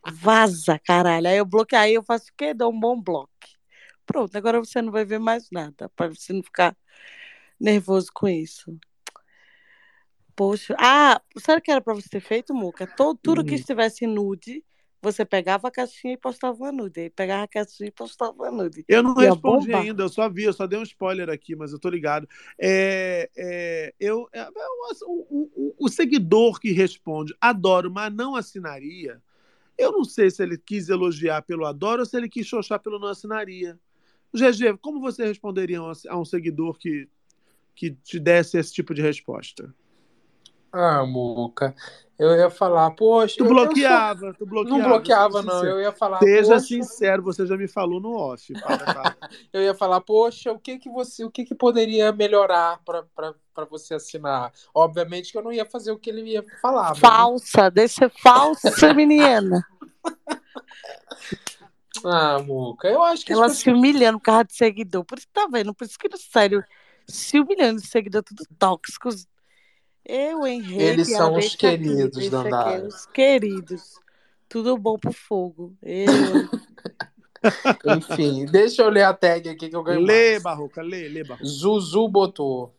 Vaza, 0.05 0.79
caralho. 0.79 1.27
Aí 1.27 1.37
eu 1.37 1.45
bloqueio, 1.45 1.81
aí 1.81 1.93
eu 1.93 2.03
faço 2.03 2.25
o 2.31 2.33
quê? 2.37 2.53
Dou 2.53 2.71
um 2.71 2.79
bom 2.79 2.99
bloco. 3.01 3.29
Pronto, 4.05 4.35
agora 4.35 4.59
você 4.59 4.81
não 4.81 4.91
vai 4.91 5.05
ver 5.05 5.19
mais 5.19 5.49
nada, 5.51 5.89
para 5.95 6.07
você 6.09 6.33
não 6.33 6.41
ficar 6.41 6.75
nervoso 7.59 8.07
com 8.13 8.27
isso. 8.27 8.75
Poxa, 10.35 10.75
ah, 10.79 11.21
sabe 11.37 11.59
o 11.59 11.61
que 11.61 11.69
era 11.71 11.81
pra 11.81 11.93
você 11.93 12.07
ter 12.09 12.21
feito, 12.21 12.53
Muca? 12.53 12.87
Todo, 12.87 13.19
tudo 13.21 13.43
que 13.43 13.51
Uhum. 13.51 13.59
estivesse 13.59 14.07
nude, 14.07 14.63
você 15.01 15.25
pegava 15.25 15.67
a 15.67 15.71
caixinha 15.71 16.13
e 16.13 16.17
postava 16.17 16.71
nude. 16.71 17.01
Aí 17.01 17.09
pegava 17.09 17.43
a 17.43 17.47
caixinha 17.47 17.89
e 17.89 17.91
postava 17.91 18.51
nude. 18.51 18.85
Eu 18.87 19.03
não 19.03 19.13
Ia 19.17 19.29
respondi 19.29 19.71
ainda, 19.73 20.01
eu 20.03 20.09
só 20.09 20.27
vi, 20.27 20.43
eu 20.45 20.53
só 20.53 20.65
dei 20.65 20.79
um 20.79 20.83
spoiler 20.83 21.29
aqui, 21.29 21.55
mas 21.55 21.71
eu 21.71 21.79
tô 21.79 21.89
ligado. 21.89 22.27
É, 22.57 23.29
é, 23.37 23.93
eu, 23.99 24.27
é, 24.33 24.47
o, 25.05 25.47
o- 25.55 25.75
o 25.77 25.89
seguidor 25.89 26.59
que 26.59 26.71
responde 26.71 27.35
adoro, 27.39 27.91
mas 27.91 28.11
não 28.11 28.35
assinaria. 28.35 29.21
Eu 29.77 29.91
não 29.93 30.03
sei 30.05 30.31
se 30.31 30.43
ele 30.43 30.57
quis 30.57 30.89
elogiar 30.89 31.43
pelo 31.43 31.65
adoro 31.65 32.01
ou 32.01 32.05
se 32.05 32.17
ele 32.17 32.29
quis 32.29 32.47
xoxar 32.47 32.79
pelo 32.79 32.99
não 32.99 33.09
assinaria. 33.09 33.79
GG, 34.33 34.77
como 34.79 35.01
você 35.01 35.25
responderia 35.25 35.79
a 35.79 35.91
um, 35.91 35.93
a 36.09 36.19
um 36.19 36.25
seguidor 36.25 36.77
que, 36.77 37.07
que 37.75 37.91
te 37.91 38.19
desse 38.19 38.57
esse 38.59 38.73
tipo 38.73 38.93
de 38.93 39.01
resposta? 39.01 39.73
Ah, 40.71 41.03
Muca, 41.05 41.73
eu 42.17 42.31
ia 42.35 42.49
falar, 42.49 42.91
poxa. 42.91 43.35
Tu 43.37 43.43
eu- 43.43 43.49
eu 43.49 43.55
sou- 43.55 43.65
bloqueava, 43.65 44.33
tu 44.37 44.45
bloqueava. 44.45 44.79
Não 44.79 44.87
bloqueava, 44.89 45.41
não. 45.41 45.53
sincero. 45.53 45.67
Eu 45.77 45.81
ia 45.81 45.91
falar, 45.91 46.19
Seja 46.19 46.53
poxa, 46.53 46.59
sincero, 46.67 47.23
você 47.23 47.45
já 47.47 47.57
me 47.57 47.67
falou 47.67 47.99
no 47.99 48.11
off. 48.13 48.53
para, 48.61 48.93
para. 48.93 49.15
eu 49.51 49.61
ia 49.61 49.73
falar, 49.73 50.01
poxa, 50.01 50.51
o 50.51 50.59
que 50.59 50.77
que 50.77 50.89
você, 50.89 51.23
o 51.23 51.31
que 51.31 51.43
que 51.45 51.55
poderia 51.55 52.11
melhorar 52.11 52.79
para 52.85 53.65
você 53.69 53.95
assinar? 53.95 54.51
Obviamente 54.73 55.31
que 55.31 55.37
eu 55.37 55.43
não 55.43 55.51
ia 55.51 55.65
fazer 55.65 55.91
o 55.91 55.97
que 55.97 56.09
ele 56.09 56.21
ia 56.33 56.45
falar. 56.61 56.89
mas- 56.89 56.99
Falsa, 56.99 57.71
deixa 57.71 57.95
ser 57.95 58.09
falsa, 58.21 58.69
menina. 58.93 59.65
Ah, 62.05 62.39
Muca, 62.39 62.87
eu 62.87 63.03
acho 63.03 63.25
que 63.25 63.33
Ela 63.33 63.43
pessoas- 63.47 63.57
se 63.59 63.71
humilhando 63.71 64.19
por 64.19 64.25
causa 64.25 64.43
de 64.45 64.53
seguidor. 64.55 65.03
Por 65.03 65.17
isso 65.17 65.27
que 65.27 65.33
tá 65.33 65.47
vendo, 65.51 65.73
por 65.73 65.85
isso 65.85 65.97
que, 65.97 66.07
sério, 66.17 66.63
se 67.07 67.39
humilhando 67.39 67.81
de 67.81 67.87
seguidor, 67.87 68.23
tudo 68.23 68.43
tóxicos. 68.57 69.25
Eu, 70.05 70.45
Henrique, 70.47 70.81
Eles 70.81 71.09
são 71.09 71.35
os 71.35 71.55
queridos, 71.55 72.17
aqui, 72.17 72.29
Dandara. 72.29 72.87
os 72.87 73.05
queridos. 73.07 73.99
Tudo 74.47 74.77
bom 74.77 74.97
pro 74.97 75.13
fogo. 75.13 75.75
Eu, 75.81 76.07
Enfim, 77.97 78.45
deixa 78.45 78.81
eu 78.81 78.89
ler 78.89 79.03
a 79.03 79.13
tag 79.13 79.47
aqui 79.49 79.69
que 79.69 79.75
eu 79.75 79.83
ganho 79.83 80.01
Lê, 80.01 80.31
mais. 80.31 80.43
Barroca, 80.43 80.81
lê, 80.81 81.07
lê, 81.07 81.23
Barroca. 81.23 81.45
Zuzu 81.45 82.07
botou. 82.07 82.75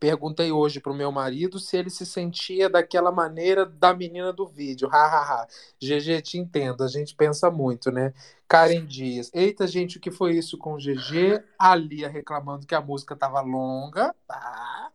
Perguntei 0.00 0.50
hoje 0.50 0.80
pro 0.80 0.92
meu 0.92 1.12
marido 1.12 1.58
se 1.58 1.76
ele 1.76 1.88
se 1.88 2.04
sentia 2.04 2.68
daquela 2.68 3.12
maneira 3.12 3.64
da 3.64 3.94
menina 3.94 4.32
do 4.32 4.46
vídeo. 4.46 4.88
Hahaha. 4.88 5.46
GG, 5.80 6.20
te 6.20 6.38
entendo. 6.38 6.82
A 6.82 6.88
gente 6.88 7.14
pensa 7.14 7.50
muito, 7.50 7.90
né? 7.90 8.12
Karen 8.48 8.84
Dias. 8.84 9.30
Eita, 9.32 9.66
gente, 9.66 9.96
o 9.98 10.00
que 10.00 10.10
foi 10.10 10.36
isso 10.36 10.58
com 10.58 10.74
o 10.74 10.78
GG? 10.78 11.42
A 11.58 11.74
Lia 11.74 12.08
reclamando 12.08 12.66
que 12.66 12.74
a 12.74 12.80
música 12.80 13.14
tava 13.16 13.40
longa. 13.40 14.14
Tá? 14.26 14.90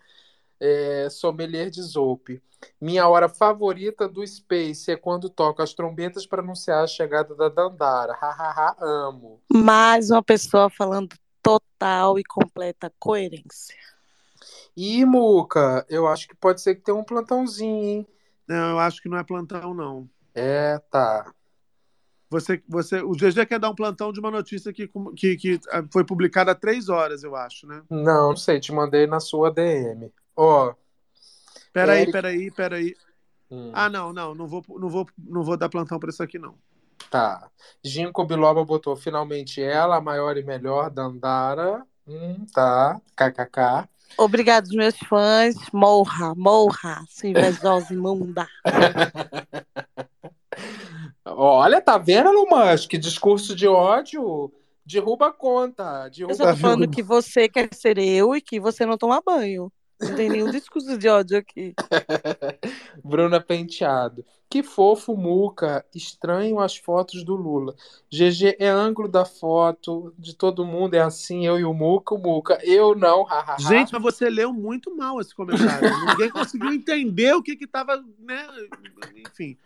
É, 0.60 1.07
sommelier 1.10 1.69
de 1.69 1.81
Zope. 1.81 2.41
Minha 2.80 3.07
hora 3.07 3.30
favorita 3.30 4.07
do 4.07 4.26
Space 4.26 4.91
é 4.91 4.98
quando 4.98 5.30
toca 5.30 5.64
as 5.64 5.73
trombetas 5.73 6.26
para 6.26 6.41
anunciar 6.41 6.84
a 6.84 6.88
chegada 6.88 7.34
da 7.36 7.48
Dandara. 7.48 8.14
Hahaha, 8.14 8.76
amo. 8.81 9.41
mais 9.52 10.10
uma 10.10 10.22
pessoa 10.22 10.69
falando 10.69 11.15
total 11.41 12.19
e 12.19 12.23
completa 12.23 12.91
coerência. 12.99 13.77
Ih, 14.76 15.06
Muca, 15.06 15.86
eu 15.90 16.07
acho 16.07 16.27
que 16.27 16.36
pode 16.36 16.61
ser 16.61 16.76
que 16.76 16.81
tenha 16.81 16.98
um 16.98 17.03
plantãozinho, 17.03 17.84
hein? 17.84 18.07
Não, 18.48 18.72
eu 18.72 18.80
acho 18.80 19.02
que 19.02 19.10
não 19.10 19.18
é 19.18 19.23
plantão, 19.23 19.73
não. 19.73 20.10
É, 20.34 20.80
tá. 20.90 21.34
Você, 22.30 22.62
você, 22.68 23.02
o 23.02 23.14
GG 23.14 23.46
quer 23.48 23.60
dar 23.60 23.72
um 23.72 23.76
plantão 23.76 24.14
de 24.14 24.20
uma 24.20 24.30
notícia 24.30 24.72
que, 24.72 24.88
que, 25.16 25.36
que 25.36 25.60
ah, 25.72 25.84
foi 25.92 26.04
publicada 26.04 26.52
há 26.52 26.56
três 26.56 26.88
horas, 26.88 27.24
eu 27.24 27.36
acho, 27.36 27.66
né? 27.66 27.82
Não, 27.90 28.30
não 28.30 28.36
sei, 28.36 28.60
te 28.60 28.72
mandei 28.72 29.08
na 29.08 29.20
sua 29.20 29.50
DM. 29.52 30.12
Ó, 30.36 30.74
Peraí, 31.74 32.02
Eric- 32.02 32.12
peraí, 32.12 32.52
peraí. 32.52 32.96
Hum. 33.50 33.72
Ah, 33.74 33.90
não, 33.90 34.14
não, 34.14 34.36
não 34.36 34.48
vou, 34.48 34.64
não 34.80 34.90
vou, 34.90 35.08
não 35.18 35.44
vou 35.44 35.58
dar 35.58 35.70
plantão 35.70 36.00
para 36.00 36.10
isso 36.10 36.22
aqui, 36.22 36.38
não. 36.38 36.56
tá. 37.10 37.50
Ginkgo 37.84 38.26
Biloba 38.26 38.64
botou 38.64 38.96
finalmente 38.96 39.62
ela, 39.62 39.98
a 39.98 40.02
maior 40.02 40.38
e 40.38 40.44
melhor, 40.44 40.90
Dandara. 40.92 41.84
Hum, 42.08 42.46
tá. 42.54 43.02
KKK. 43.16 43.90
Obrigado, 44.18 44.68
meus 44.70 44.98
fãs. 45.08 45.56
Morra, 45.74 46.34
morra, 46.36 47.04
sua 47.10 47.30
invejosa 47.30 47.92
imunda. 47.94 48.48
Olha, 51.36 51.82
tá 51.82 51.98
vendo, 51.98 52.30
Elon 52.30 52.46
Musk? 52.50 52.94
Discurso 52.94 53.56
de 53.56 53.68
ódio 53.68 54.52
derruba 54.90 55.28
a 55.28 55.32
conta. 55.32 56.10
Eu 56.18 56.28
Derruba 56.28 56.36
só 56.36 56.52
tô 56.52 56.58
falando 56.58 56.90
que 56.90 57.04
você 57.04 57.48
quer 57.48 57.70
ser 57.74 57.98
eu 58.00 58.36
e 58.36 58.42
que 58.42 58.60
você 58.60 58.86
não 58.86 58.98
toma 58.98 59.22
banho. 59.24 59.72
Não 60.02 60.16
tem 60.16 60.30
nenhum 60.30 60.50
discurso 60.50 60.98
de 60.98 61.08
ódio 61.10 61.38
aqui. 61.38 61.76
Bruna 63.04 63.42
Penteado. 63.42 64.26
Que 64.50 64.64
fofo, 64.64 65.16
Muca. 65.16 65.86
Estranho 65.94 66.60
as 66.60 66.78
fotos 66.78 67.24
do 67.24 67.36
Lula. 67.36 67.76
GG 68.10 68.56
é 68.58 68.68
ângulo 68.68 69.08
da 69.08 69.26
foto 69.26 70.14
de 70.18 70.34
todo 70.34 70.66
mundo, 70.66 70.96
é 70.96 71.02
assim, 71.02 71.46
eu 71.46 71.60
e 71.60 71.66
o 71.66 71.74
Muca, 71.74 72.16
o 72.16 72.18
Muca. 72.18 72.58
Eu 72.64 72.96
não, 72.96 73.24
hahaha. 73.24 73.60
Gente, 73.60 73.92
mas 73.94 74.02
você 74.02 74.30
leu 74.30 74.52
muito 74.54 74.96
mal 74.96 75.20
esse 75.20 75.36
comentário. 75.36 75.90
Ninguém 76.08 76.32
conseguiu 76.32 76.72
entender 76.72 77.34
o 77.36 77.44
que 77.44 77.56
que 77.56 77.68
tava, 77.68 78.04
né? 78.18 78.48
Enfim, 79.18 79.58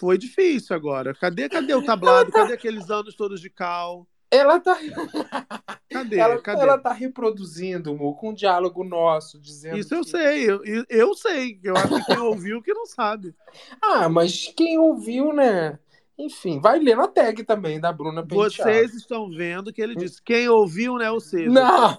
foi 0.00 0.16
difícil 0.18 0.74
agora. 0.74 1.14
Cadê, 1.14 1.48
cadê 1.48 1.74
o 1.74 1.84
tablado? 1.84 2.32
Cadê 2.32 2.54
aqueles 2.54 2.90
anos 2.90 3.14
todos 3.14 3.40
de 3.40 3.48
cal? 3.50 4.06
Ela 4.32 4.58
tá, 4.60 4.78
Cadê? 5.90 6.18
ela, 6.18 6.40
cadê? 6.40 6.62
ela 6.62 6.78
tá 6.78 6.92
reproduzindo, 6.92 7.94
Muca, 7.96 8.26
um 8.26 8.32
diálogo 8.34 8.84
nosso, 8.84 9.40
dizendo 9.40 9.76
Isso 9.78 9.92
eu 9.94 10.02
que- 10.02 10.10
sei, 10.10 10.48
eu, 10.50 10.64
eu- 10.64 10.84
eu 10.88 11.14
sei. 11.14 11.58
Eu 11.64 11.76
acho 11.76 11.88
que 11.96 12.04
quem 12.04 12.18
ouviu 12.18 12.62
que 12.62 12.72
não 12.72 12.86
sabe. 12.86 13.34
Ah, 13.82 14.08
mas 14.08 14.52
quem 14.56 14.78
ouviu, 14.78 15.32
né? 15.32 15.78
Enfim, 16.16 16.60
vai 16.60 16.78
ler 16.78 16.96
na 16.96 17.08
tag 17.08 17.42
também 17.44 17.80
da 17.80 17.92
Bruna 17.92 18.22
Penteado. 18.22 18.52
Vocês 18.70 18.94
estão 18.94 19.28
vendo 19.30 19.72
que 19.72 19.82
ele 19.82 19.96
disse: 19.96 20.22
quem 20.22 20.48
ouviu, 20.48 20.96
né? 20.96 21.10
Ou 21.10 21.18
seja, 21.18 21.50
Não! 21.50 21.96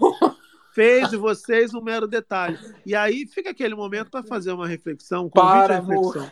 Fez 0.73 1.09
de 1.09 1.17
vocês 1.17 1.73
um 1.73 1.81
mero 1.81 2.07
detalhe. 2.07 2.57
E 2.85 2.95
aí 2.95 3.27
fica 3.27 3.49
aquele 3.51 3.75
momento 3.75 4.09
para 4.09 4.23
fazer 4.23 4.51
uma 4.51 4.67
reflexão, 4.67 5.25
um 5.25 5.29
convite 5.29 5.51
Para, 5.51 5.77
à 5.77 5.79
reflexão. 5.79 6.31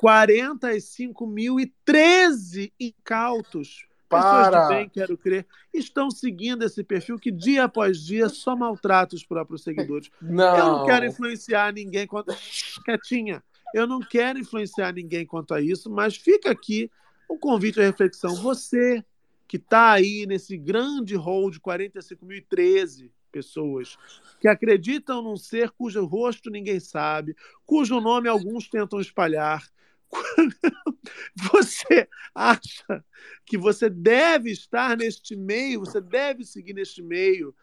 45.013 0.00 2.72
incautos, 2.78 3.86
pessoas 4.08 4.48
Para. 4.48 4.62
de 4.62 4.68
bem, 4.74 4.88
quero 4.88 5.16
crer, 5.16 5.44
estão 5.72 6.10
seguindo 6.10 6.64
esse 6.64 6.84
perfil 6.84 7.18
que 7.18 7.30
dia 7.30 7.64
após 7.64 7.98
dia 7.98 8.28
só 8.28 8.56
maltrata 8.56 9.14
os 9.14 9.24
próprios 9.24 9.62
seguidores. 9.62 10.10
Não. 10.20 10.56
Eu 10.56 10.66
não 10.66 10.84
quero 10.86 11.06
influenciar 11.06 11.72
ninguém 11.72 12.06
quanto. 12.06 12.34
Quietinha. 12.84 13.42
Eu 13.74 13.86
não 13.86 14.00
quero 14.00 14.38
influenciar 14.38 14.92
ninguém 14.92 15.24
quanto 15.24 15.54
a 15.54 15.60
isso, 15.60 15.90
mas 15.90 16.16
fica 16.16 16.50
aqui 16.50 16.90
um 17.30 17.38
convite 17.38 17.80
à 17.80 17.82
reflexão. 17.82 18.34
Você 18.36 19.02
que 19.48 19.56
está 19.56 19.92
aí 19.92 20.26
nesse 20.26 20.56
grande 20.56 21.14
hall 21.14 21.50
de 21.50 21.60
45.013 21.60 23.10
pessoas 23.32 23.96
que 24.38 24.46
acreditam 24.46 25.22
num 25.22 25.36
ser 25.36 25.70
cujo 25.70 26.04
rosto 26.04 26.50
ninguém 26.50 26.78
sabe, 26.78 27.34
cujo 27.64 28.00
nome 28.00 28.28
alguns 28.28 28.68
tentam 28.68 29.00
espalhar. 29.00 29.66
Você 31.52 32.06
acha 32.34 33.04
que 33.46 33.56
você 33.56 33.88
deve 33.88 34.50
estar 34.50 34.96
neste 34.96 35.34
meio, 35.34 35.80
você 35.80 36.00
deve 36.00 36.44
seguir 36.44 36.74
neste 36.74 37.02
meio, 37.02 37.54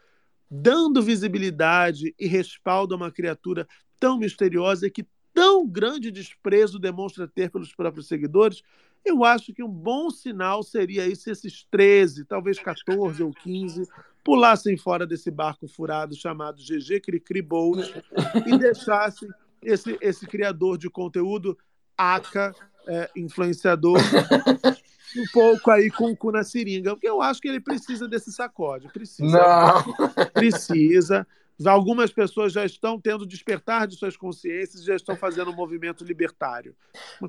dando 0.50 1.02
visibilidade 1.02 2.14
e 2.18 2.26
respaldo 2.26 2.92
a 2.92 2.96
uma 2.96 3.10
criatura 3.10 3.68
tão 3.98 4.18
misteriosa 4.18 4.90
que 4.90 5.06
tão 5.32 5.66
grande 5.66 6.10
desprezo 6.10 6.78
demonstra 6.78 7.28
ter 7.28 7.50
pelos 7.50 7.74
próprios 7.74 8.08
seguidores, 8.08 8.62
eu 9.04 9.24
acho 9.24 9.54
que 9.54 9.62
um 9.62 9.68
bom 9.68 10.10
sinal 10.10 10.62
seria 10.62 11.04
aí 11.04 11.16
se 11.16 11.30
esses 11.30 11.64
13, 11.70 12.24
talvez 12.24 12.58
14 12.58 13.22
ou 13.22 13.32
15, 13.32 13.88
pulassem 14.22 14.76
fora 14.76 15.06
desse 15.06 15.30
barco 15.30 15.66
furado 15.66 16.14
chamado 16.14 16.62
GG 16.62 17.00
Cricri 17.00 17.42
Bolt 17.42 17.78
e 18.46 18.58
deixassem 18.58 19.28
esse, 19.62 19.96
esse 20.00 20.26
criador 20.26 20.78
de 20.78 20.88
conteúdo, 20.88 21.56
ACA, 21.96 22.54
é, 22.86 23.10
influenciador, 23.16 23.98
um 25.16 25.24
pouco 25.32 25.70
aí 25.70 25.90
com 25.90 26.10
o 26.10 26.16
cu 26.16 26.32
na 26.32 26.42
seringa, 26.42 26.90
porque 26.92 27.08
eu 27.08 27.20
acho 27.20 27.40
que 27.40 27.48
ele 27.48 27.60
precisa 27.60 28.08
desse 28.08 28.32
sacode. 28.32 28.88
Precisa. 28.88 29.36
Não. 29.36 30.26
Precisa. 30.32 31.26
Algumas 31.66 32.10
pessoas 32.10 32.54
já 32.54 32.64
estão 32.64 32.98
tendo 32.98 33.26
despertar 33.26 33.86
de 33.86 33.94
suas 33.94 34.16
consciências, 34.16 34.82
já 34.82 34.96
estão 34.96 35.14
fazendo 35.14 35.50
um 35.50 35.54
movimento 35.54 36.04
libertário. 36.04 36.74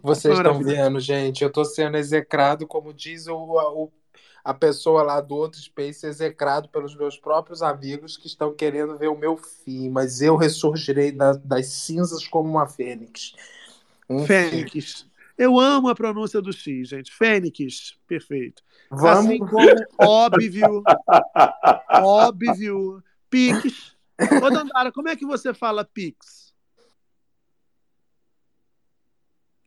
Vocês 0.02 0.38
estão 0.38 0.64
vendo, 0.64 1.00
gente? 1.02 1.42
Eu 1.42 1.50
estou 1.50 1.66
sendo 1.66 1.98
execrado, 1.98 2.66
como 2.66 2.94
diz 2.94 3.28
o, 3.28 3.36
o- 3.36 3.92
a 4.44 4.54
pessoa 4.54 5.04
lá 5.04 5.22
do 5.22 5.36
outro 5.36 5.60
Space, 5.60 6.06
execrado 6.06 6.70
pelos 6.70 6.96
meus 6.96 7.18
próprios 7.18 7.62
amigos 7.62 8.18
que 8.18 8.28
estão 8.28 8.54
querendo 8.54 8.98
ver 8.98 9.08
o 9.08 9.18
meu 9.18 9.38
fim, 9.38 9.90
mas 9.90 10.22
eu 10.22 10.36
ressurgirei 10.36 11.12
da- 11.12 11.34
das 11.34 11.68
cinzas 11.68 12.28
como 12.28 12.50
uma 12.50 12.68
fênix. 12.68 13.34
Enfim. 14.10 14.26
Fênix. 14.26 15.06
Eu 15.38 15.60
amo 15.60 15.90
a 15.90 15.96
pronúncia 15.96 16.42
do 16.42 16.52
X, 16.54 16.90
gente. 16.90 17.12
Fênix. 17.12 17.98
Perfeito. 18.08 18.62
Vamos. 18.90 19.26
Assim 19.26 19.40
como 19.40 19.76
óbvio, 19.98 20.84
óbvio, 22.02 23.04
Pix. 23.30 23.96
Ô, 24.20 24.50
Dandara, 24.50 24.92
como 24.92 25.10
é 25.10 25.16
que 25.16 25.26
você 25.26 25.54
fala 25.54 25.84
Pix? 25.84 26.51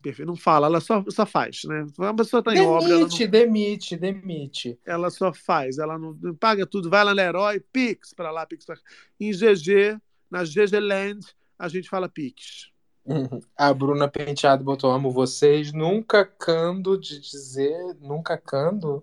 Perfeito. 0.04 0.28
Não 0.28 0.36
fala, 0.36 0.66
ela 0.66 0.80
só, 0.80 1.02
só 1.08 1.24
faz, 1.24 1.62
né? 1.64 1.86
A 1.98 2.12
pessoa 2.12 2.40
está 2.40 2.54
em 2.54 2.60
obra, 2.60 2.90
ela, 2.90 2.98
Demite, 2.98 3.24
não, 3.24 3.30
demite, 3.30 3.96
demite. 3.96 4.78
ela 4.84 5.08
só 5.08 5.32
faz, 5.32 5.78
ela 5.78 5.98
não 5.98 6.14
paga 6.38 6.66
tudo. 6.66 6.90
Vai 6.90 7.02
lá 7.02 7.14
na 7.14 7.22
Herói, 7.22 7.58
Pix 7.72 8.12
para 8.12 8.30
lá, 8.30 8.44
Pix 8.44 8.66
pra. 8.66 8.76
Em 9.18 9.30
GG, 9.30 9.98
na 10.30 10.44
GG 10.44 10.78
Land, 10.78 11.26
a 11.58 11.68
gente 11.68 11.88
fala 11.88 12.06
Pix. 12.06 12.70
Uhum. 13.06 13.40
A 13.56 13.72
Bruna 13.72 14.06
Penteado 14.06 14.62
botou 14.62 14.90
amo 14.90 15.10
vocês, 15.10 15.72
nunca 15.72 16.22
cando 16.22 16.98
de 16.98 17.18
dizer, 17.18 17.96
nunca 17.98 18.36
cando. 18.36 19.02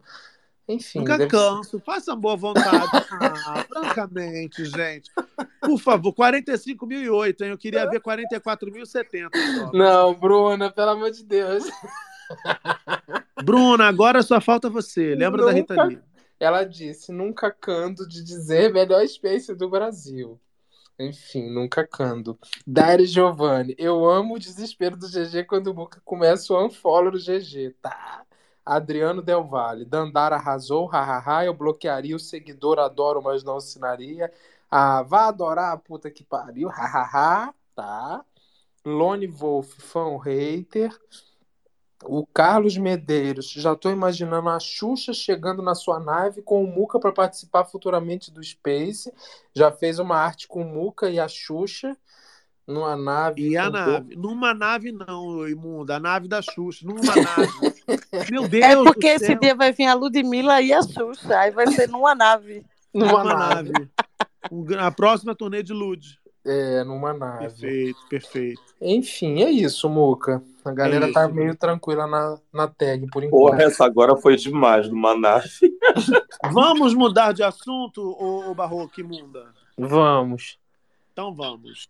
Enfim, 0.73 0.99
Nunca 0.99 1.18
deve- 1.18 1.30
canso, 1.31 1.80
façam 1.80 2.15
boa 2.19 2.35
vontade. 2.35 2.61
Ah, 3.22 3.65
francamente, 3.68 4.64
gente. 4.65 5.11
Por 5.61 5.77
favor, 5.80 6.14
45.008, 6.14 7.41
hein? 7.41 7.49
Eu 7.49 7.57
queria 7.57 7.89
ver 7.89 7.99
44.070. 8.02 9.30
só. 9.57 9.72
Não, 9.73 10.14
Bruna, 10.14 10.72
pelo 10.72 10.91
amor 10.91 11.11
de 11.11 11.23
Deus. 11.23 11.64
Bruna, 13.43 13.88
agora 13.88 14.22
só 14.22 14.39
falta 14.39 14.69
você. 14.69 15.15
Lembra 15.15 15.45
da 15.45 15.52
Rita 15.52 15.73
Nunca- 15.76 15.88
Lee? 15.88 15.99
Ela 16.39 16.64
disse, 16.64 17.11
nunca 17.11 17.52
cando 17.52 18.07
de 18.07 18.23
dizer 18.23 18.73
melhor 18.73 19.06
Space 19.07 19.53
do 19.53 19.69
Brasil. 19.69 20.39
Enfim, 20.99 21.49
nunca 21.52 21.85
cando. 21.85 22.38
Dari 22.65 23.06
Giovanni, 23.06 23.76
eu 23.77 24.07
amo 24.10 24.35
o 24.35 24.39
desespero 24.39 24.95
do 24.98 25.07
GG 25.07 25.43
quando 25.45 25.68
o 25.68 25.73
Muca 25.76 26.02
começa 26.03 26.53
o 26.53 26.65
unfollow 26.65 27.11
do 27.11 27.19
GG, 27.19 27.76
tá? 27.81 28.23
Adriano 28.65 29.21
Del 29.21 29.43
Valle, 29.43 29.85
Dandara 29.85 30.35
arrasou, 30.35 30.85
hahaha, 30.85 31.45
eu 31.45 31.53
bloquearia 31.53 32.15
o 32.15 32.19
seguidor, 32.19 32.79
adoro, 32.79 33.21
mas 33.21 33.43
não 33.43 33.57
assinaria. 33.57 34.31
Ah, 34.69 35.01
vá 35.03 35.27
adorar 35.27 35.73
a 35.73 35.77
puta 35.77 36.09
que 36.09 36.23
pariu, 36.23 36.69
hahaha, 36.69 37.53
tá? 37.75 38.23
Lone 38.85 39.27
Wolf, 39.27 39.73
fã 39.79 40.17
hater. 40.17 40.97
O 42.03 42.25
Carlos 42.25 42.77
Medeiros, 42.77 43.51
já 43.51 43.75
tô 43.75 43.91
imaginando 43.91 44.49
a 44.49 44.59
Xuxa 44.59 45.13
chegando 45.13 45.61
na 45.61 45.75
sua 45.75 45.99
nave 45.99 46.41
com 46.41 46.63
o 46.63 46.67
Muca 46.67 46.99
para 46.99 47.11
participar 47.11 47.65
futuramente 47.65 48.31
do 48.31 48.43
Space. 48.43 49.13
Já 49.53 49.71
fez 49.71 49.99
uma 49.99 50.17
arte 50.17 50.47
com 50.47 50.63
o 50.63 50.65
Muca 50.65 51.11
e 51.11 51.19
a 51.19 51.27
Xuxa 51.27 51.95
numa 52.72 52.95
nave. 52.95 53.49
E 53.49 53.57
a 53.57 53.69
nave? 53.69 54.15
Numa 54.15 54.53
nave 54.53 54.91
não, 54.91 55.48
imunda. 55.48 55.98
A 55.98 55.99
nave 55.99 56.27
da 56.27 56.41
Xuxa. 56.41 56.85
Numa 56.85 57.02
nave. 57.02 57.73
Meu 58.31 58.48
Deus 58.49 58.64
É 58.64 58.76
porque 58.76 59.18
do 59.18 59.23
esse 59.23 59.35
dia 59.35 59.53
vai 59.56 59.72
vir 59.72 59.85
a 59.85 59.93
Ludmilla 59.93 60.61
e 60.61 60.73
a 60.73 60.81
Xuxa. 60.81 61.38
Aí 61.38 61.52
vai 61.52 61.68
ser 61.68 61.88
numa 61.89 62.15
nave. 62.15 62.65
Numa 62.93 63.23
nave. 63.23 63.72
Um 64.52 64.64
gra- 64.64 64.88
a 64.88 64.91
próxima 64.91 65.34
turnê 65.34 65.64
de 65.64 65.72
Lud. 65.72 66.19
É, 66.43 66.84
numa 66.84 67.14
nave. 67.14 67.39
Perfeito, 67.39 67.99
perfeito. 68.10 68.61
Enfim, 68.81 69.43
é 69.43 69.49
isso, 69.52 69.88
Muca. 69.88 70.41
A 70.65 70.72
galera 70.72 71.07
É 71.07 71.11
tá 71.14 71.27
meio 71.27 71.56
tranquila 71.56 72.07
na, 72.07 72.38
na 72.52 72.68
tag 72.68 73.06
por 73.11 73.23
enquanto. 73.23 73.52
Porra, 73.52 73.64
essa 73.64 73.85
agora 73.85 74.15
foi 74.18 74.35
demais 74.35 74.89
numa 74.89 75.15
nave. 75.15 75.48
Vamos 76.52 76.93
mudar 76.95 77.31
de 77.31 77.43
assunto, 77.43 78.02
ô, 78.19 78.49
ô 78.49 78.56
Barroco 78.56 78.99
imunda? 78.99 79.45
Vamos. 79.77 80.57
Então 81.11 81.35
vamos. 81.35 81.89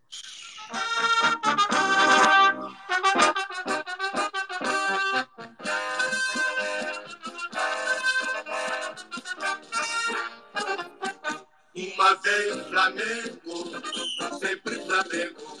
Uma 11.74 12.14
vez 12.14 12.66
Flamengo, 12.66 14.38
sempre 14.40 14.74
Flamengo. 14.84 15.58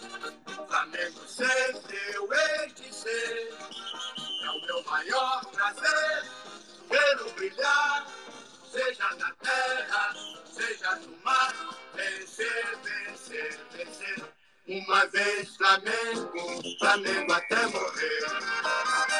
Flamengo 0.66 1.20
sempre 1.28 1.96
eu 2.14 2.28
hei 2.32 2.72
de 2.72 2.92
ser. 2.92 3.54
É 4.44 4.50
o 4.50 4.66
meu 4.66 4.82
maior 4.84 5.44
prazer 5.46 6.24
ver 6.90 7.32
brilhar, 7.34 8.06
seja 8.70 9.14
na 9.16 9.32
terra, 9.34 10.14
seja 10.62 10.96
no 10.96 11.16
mar. 11.24 11.54
Vencer, 11.94 12.78
vencer, 12.84 13.60
vencer. 13.72 14.24
Uma 14.68 15.06
vez 15.06 15.56
Flamengo, 15.56 16.78
Flamengo 16.78 17.32
até 17.32 17.66
morrer. 17.66 18.20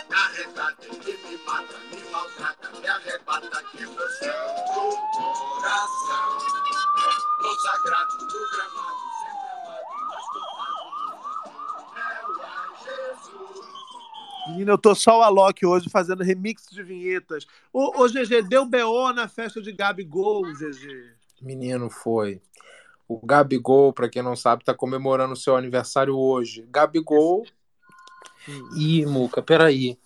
Me 0.09 0.15
arrebata, 0.15 0.87
ele 0.87 1.19
me 1.29 1.45
mata, 1.45 1.79
me 1.91 2.11
maltrata, 2.11 2.71
me 2.81 2.87
arrebata 2.87 3.59
aqui 3.59 3.85
você 3.85 4.27
é 4.27 4.45
o 4.77 4.97
coração. 5.61 6.39
No 7.43 7.55
sagrado 7.61 8.19
do 8.19 8.51
gramado, 8.51 9.03
sempre 9.19 9.49
amado, 9.59 9.91
mas 10.09 10.25
tocado. 10.33 10.83
É 11.97 12.47
a 12.47 12.57
Jesus. 12.85 13.67
Menina, 14.47 14.73
eu 14.73 14.79
tô 14.79 14.95
só 14.95 15.19
o 15.19 15.23
Alok 15.23 15.67
hoje 15.67 15.91
fazendo 15.91 16.23
remix 16.23 16.67
de 16.71 16.83
vinhetas. 16.85 17.47
Ô, 17.73 18.01
ô 18.01 18.09
GG, 18.09 18.43
deu 18.49 18.65
BO 18.65 19.13
na 19.13 19.27
festa 19.27 19.61
de 19.61 19.73
Gabigol, 19.73 20.43
GG. 20.55 21.22
Menino, 21.43 21.91
foi. 21.91 22.41
O 23.09 23.19
Gabigol, 23.25 23.93
pra 23.93 24.09
quem 24.09 24.23
não 24.23 24.35
sabe, 24.37 24.65
tá 24.65 24.73
comemorando 24.73 25.35
o 25.35 25.37
seu 25.37 25.57
aniversário 25.57 26.17
hoje. 26.17 26.67
Gabigol. 26.71 27.45
Ih, 28.77 29.05
Muca, 29.07 29.43
peraí. 29.43 29.99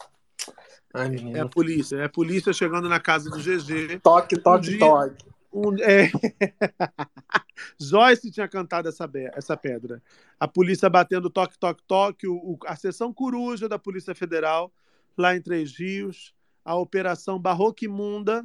Ai, 0.92 1.06
É 1.06 1.10
menino. 1.10 1.42
a 1.44 1.48
polícia, 1.48 1.96
é 1.96 2.04
a 2.04 2.08
polícia 2.08 2.52
chegando 2.52 2.88
na 2.88 2.98
casa 2.98 3.28
do 3.30 3.38
GG. 3.38 4.00
Toque, 4.02 4.38
toque, 4.40 4.68
Um 4.68 4.70
dia- 4.70 4.78
toque. 4.78 5.24
Um, 5.52 5.74
é... 5.80 6.10
Joyce 7.80 8.30
tinha 8.30 8.46
cantado 8.48 8.88
essa, 8.88 9.06
be- 9.06 9.30
essa 9.34 9.56
pedra. 9.56 10.02
A 10.38 10.46
polícia 10.46 10.88
batendo 10.90 11.30
toque, 11.30 11.58
toque, 11.58 11.82
toque. 11.86 12.26
O, 12.26 12.34
o- 12.34 12.58
a 12.66 12.76
sessão 12.76 13.12
coruja 13.12 13.68
da 13.68 13.78
Polícia 13.78 14.14
Federal, 14.14 14.70
lá 15.16 15.34
em 15.36 15.40
Três 15.40 15.74
Rios. 15.78 16.34
A 16.64 16.74
Operação 16.74 17.38
Barroca 17.38 17.84
Imunda. 17.84 18.44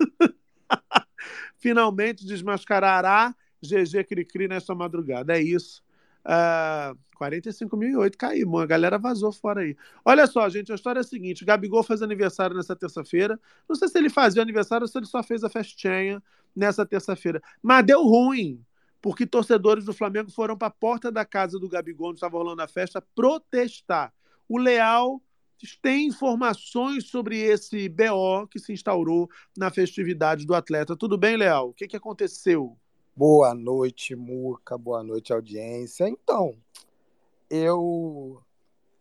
Finalmente 1.58 2.26
desmascarará 2.26 3.34
GG 3.62 4.04
Cricri 4.04 4.48
nesta 4.48 4.74
madrugada. 4.74 5.36
É 5.36 5.42
isso. 5.42 5.82
Ah, 6.24 6.94
45.008 7.20 8.16
caiu, 8.16 8.58
a 8.58 8.66
galera 8.66 8.98
vazou 8.98 9.32
fora 9.32 9.62
aí. 9.62 9.76
Olha 10.04 10.26
só, 10.26 10.48
gente, 10.48 10.70
a 10.72 10.74
história 10.74 11.00
é 11.00 11.02
a 11.02 11.04
seguinte: 11.04 11.42
o 11.42 11.46
Gabigol 11.46 11.82
faz 11.82 12.02
aniversário 12.02 12.56
nessa 12.56 12.76
terça-feira. 12.76 13.40
Não 13.68 13.76
sei 13.76 13.88
se 13.88 13.98
ele 13.98 14.10
fazia 14.10 14.42
aniversário 14.42 14.84
ou 14.84 14.88
se 14.88 14.98
ele 14.98 15.06
só 15.06 15.22
fez 15.22 15.42
a 15.42 15.48
festinha 15.48 16.22
nessa 16.54 16.84
terça-feira. 16.84 17.42
Mas 17.62 17.86
deu 17.86 18.02
ruim, 18.02 18.60
porque 19.00 19.26
torcedores 19.26 19.84
do 19.84 19.92
Flamengo 19.92 20.30
foram 20.30 20.56
para 20.56 20.68
a 20.68 20.70
porta 20.70 21.10
da 21.10 21.24
casa 21.24 21.58
do 21.58 21.68
Gabigol, 21.68 22.08
onde 22.08 22.16
estava 22.16 22.36
rolando 22.36 22.62
a 22.62 22.68
festa, 22.68 23.02
protestar. 23.14 24.12
O 24.48 24.58
Leal 24.58 25.22
tem 25.80 26.08
informações 26.08 27.08
sobre 27.08 27.40
esse 27.40 27.88
BO 27.88 28.46
que 28.50 28.58
se 28.58 28.72
instaurou 28.72 29.28
na 29.56 29.70
festividade 29.70 30.44
do 30.44 30.54
atleta. 30.54 30.96
Tudo 30.96 31.16
bem, 31.16 31.36
Leal? 31.36 31.70
O 31.70 31.72
que, 31.72 31.86
que 31.88 31.96
aconteceu? 31.96 32.76
Boa 33.14 33.54
noite, 33.54 34.14
Muca. 34.14 34.76
Boa 34.76 35.02
noite, 35.02 35.32
audiência. 35.32 36.06
Então, 36.06 36.54
eu, 37.48 38.42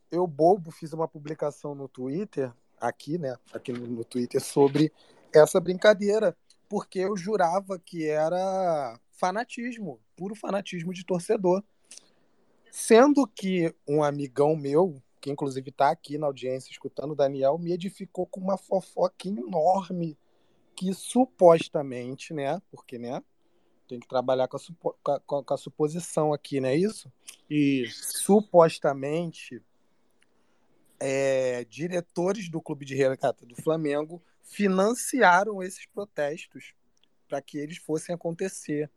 eu 0.10 0.26
bobo, 0.26 0.72
fiz 0.72 0.94
uma 0.94 1.08
publicação 1.08 1.76
no 1.76 1.90
Twitter, 1.90 2.54
aqui, 2.80 3.18
né? 3.18 3.36
Aqui 3.52 3.74
no, 3.74 3.86
no 3.88 4.06
Twitter, 4.06 4.42
sobre 4.42 4.92
essa 5.34 5.60
brincadeira, 5.60 6.36
porque 6.70 7.00
eu 7.00 7.18
jurava 7.18 7.78
que 7.78 8.06
era 8.06 8.98
fanatismo, 9.12 10.00
puro 10.16 10.36
fanatismo 10.36 10.94
de 10.94 11.06
torcedor. 11.06 11.64
Sendo 12.72 13.26
que 13.28 13.74
um 13.88 14.04
amigão 14.04 14.56
meu, 14.56 15.02
que 15.26 15.32
inclusive 15.32 15.72
está 15.72 15.90
aqui 15.90 16.20
na 16.20 16.28
audiência 16.28 16.70
escutando 16.70 17.14
o 17.14 17.16
Daniel, 17.16 17.58
me 17.58 17.72
edificou 17.72 18.28
com 18.28 18.40
uma 18.40 18.60
fofoca 18.60 19.28
enorme 19.28 20.16
que 20.76 20.94
supostamente, 20.94 22.32
né? 22.32 22.62
Porque, 22.70 23.00
né? 23.00 23.24
Tem 23.88 24.00
que 24.00 24.08
trabalhar 24.08 24.48
com 24.48 24.56
a, 24.56 24.60
supo, 24.60 24.96
com 25.02 25.12
a, 25.12 25.44
com 25.44 25.54
a 25.56 25.58
suposição 25.58 26.32
aqui, 26.32 26.60
não 26.62 26.70
é 26.70 26.76
isso? 26.76 27.12
Isso. 27.50 28.20
Supostamente, 28.20 29.64
é, 31.00 31.66
diretores 31.66 32.48
do 32.48 32.62
Clube 32.62 32.86
de 32.86 32.94
Regata 32.94 33.48
do 33.48 33.56
Flamengo 33.56 34.22
financiaram 34.44 35.64
esses 35.64 35.88
protestos 35.88 36.76
para 37.28 37.42
que 37.42 37.58
eles 37.58 37.78
fossem 37.78 38.14
acontecer. 38.14 38.92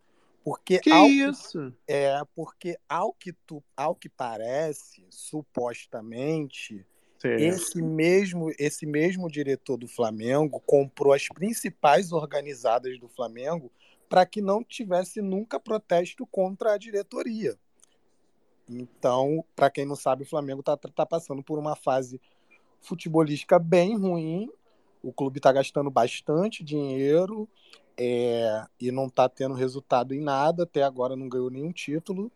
Porque 0.48 0.78
que 0.78 0.90
ao 0.90 1.06
isso? 1.06 1.74
É, 1.86 2.22
porque 2.34 2.78
ao 2.88 3.12
que, 3.12 3.34
tu, 3.34 3.62
ao 3.76 3.94
que 3.94 4.08
parece, 4.08 5.04
supostamente, 5.10 6.86
certo. 7.18 7.38
esse 7.38 7.82
mesmo, 7.82 8.50
esse 8.58 8.86
mesmo 8.86 9.30
diretor 9.30 9.76
do 9.76 9.86
Flamengo 9.86 10.58
comprou 10.64 11.12
as 11.12 11.28
principais 11.28 12.12
organizadas 12.12 12.98
do 12.98 13.08
Flamengo 13.10 13.70
para 14.08 14.24
que 14.24 14.40
não 14.40 14.64
tivesse 14.64 15.20
nunca 15.20 15.60
protesto 15.60 16.26
contra 16.26 16.72
a 16.72 16.78
diretoria. 16.78 17.54
Então, 18.66 19.44
para 19.54 19.68
quem 19.68 19.84
não 19.84 19.96
sabe, 19.96 20.22
o 20.22 20.28
Flamengo 20.28 20.60
está 20.60 20.78
tá 20.78 21.04
passando 21.04 21.42
por 21.42 21.58
uma 21.58 21.76
fase 21.76 22.18
futebolística 22.80 23.58
bem 23.58 23.98
ruim. 23.98 24.50
O 25.02 25.12
clube 25.12 25.40
está 25.40 25.52
gastando 25.52 25.90
bastante 25.90 26.64
dinheiro 26.64 27.46
é, 27.98 28.64
e 28.80 28.92
não 28.92 29.06
está 29.06 29.28
tendo 29.28 29.54
resultado 29.54 30.14
em 30.14 30.20
nada. 30.20 30.62
Até 30.62 30.82
agora 30.82 31.16
não 31.16 31.28
ganhou 31.28 31.50
nenhum 31.50 31.72
título 31.72 32.30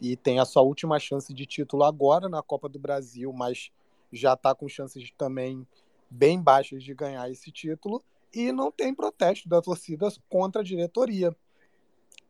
e 0.00 0.16
tem 0.16 0.40
a 0.40 0.44
sua 0.44 0.62
última 0.62 0.98
chance 0.98 1.32
de 1.32 1.46
título 1.46 1.84
agora 1.84 2.28
na 2.28 2.42
Copa 2.42 2.68
do 2.68 2.78
Brasil, 2.78 3.32
mas 3.32 3.70
já 4.12 4.32
está 4.32 4.54
com 4.54 4.68
chances 4.68 5.12
também 5.16 5.66
bem 6.10 6.40
baixas 6.40 6.82
de 6.82 6.94
ganhar 6.94 7.30
esse 7.30 7.52
título. 7.52 8.02
E 8.34 8.50
não 8.50 8.72
tem 8.72 8.94
protesto 8.94 9.48
da 9.48 9.60
torcida 9.60 10.08
contra 10.28 10.62
a 10.62 10.64
diretoria. 10.64 11.36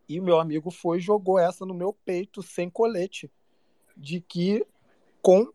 E 0.08 0.20
meu 0.20 0.40
amigo 0.40 0.70
foi 0.70 0.98
jogou 1.00 1.38
essa 1.38 1.64
no 1.64 1.72
meu 1.72 1.92
peito 1.92 2.42
sem 2.42 2.68
colete 2.68 3.30
de 3.96 4.20
que 4.20 4.66
com 5.22 5.52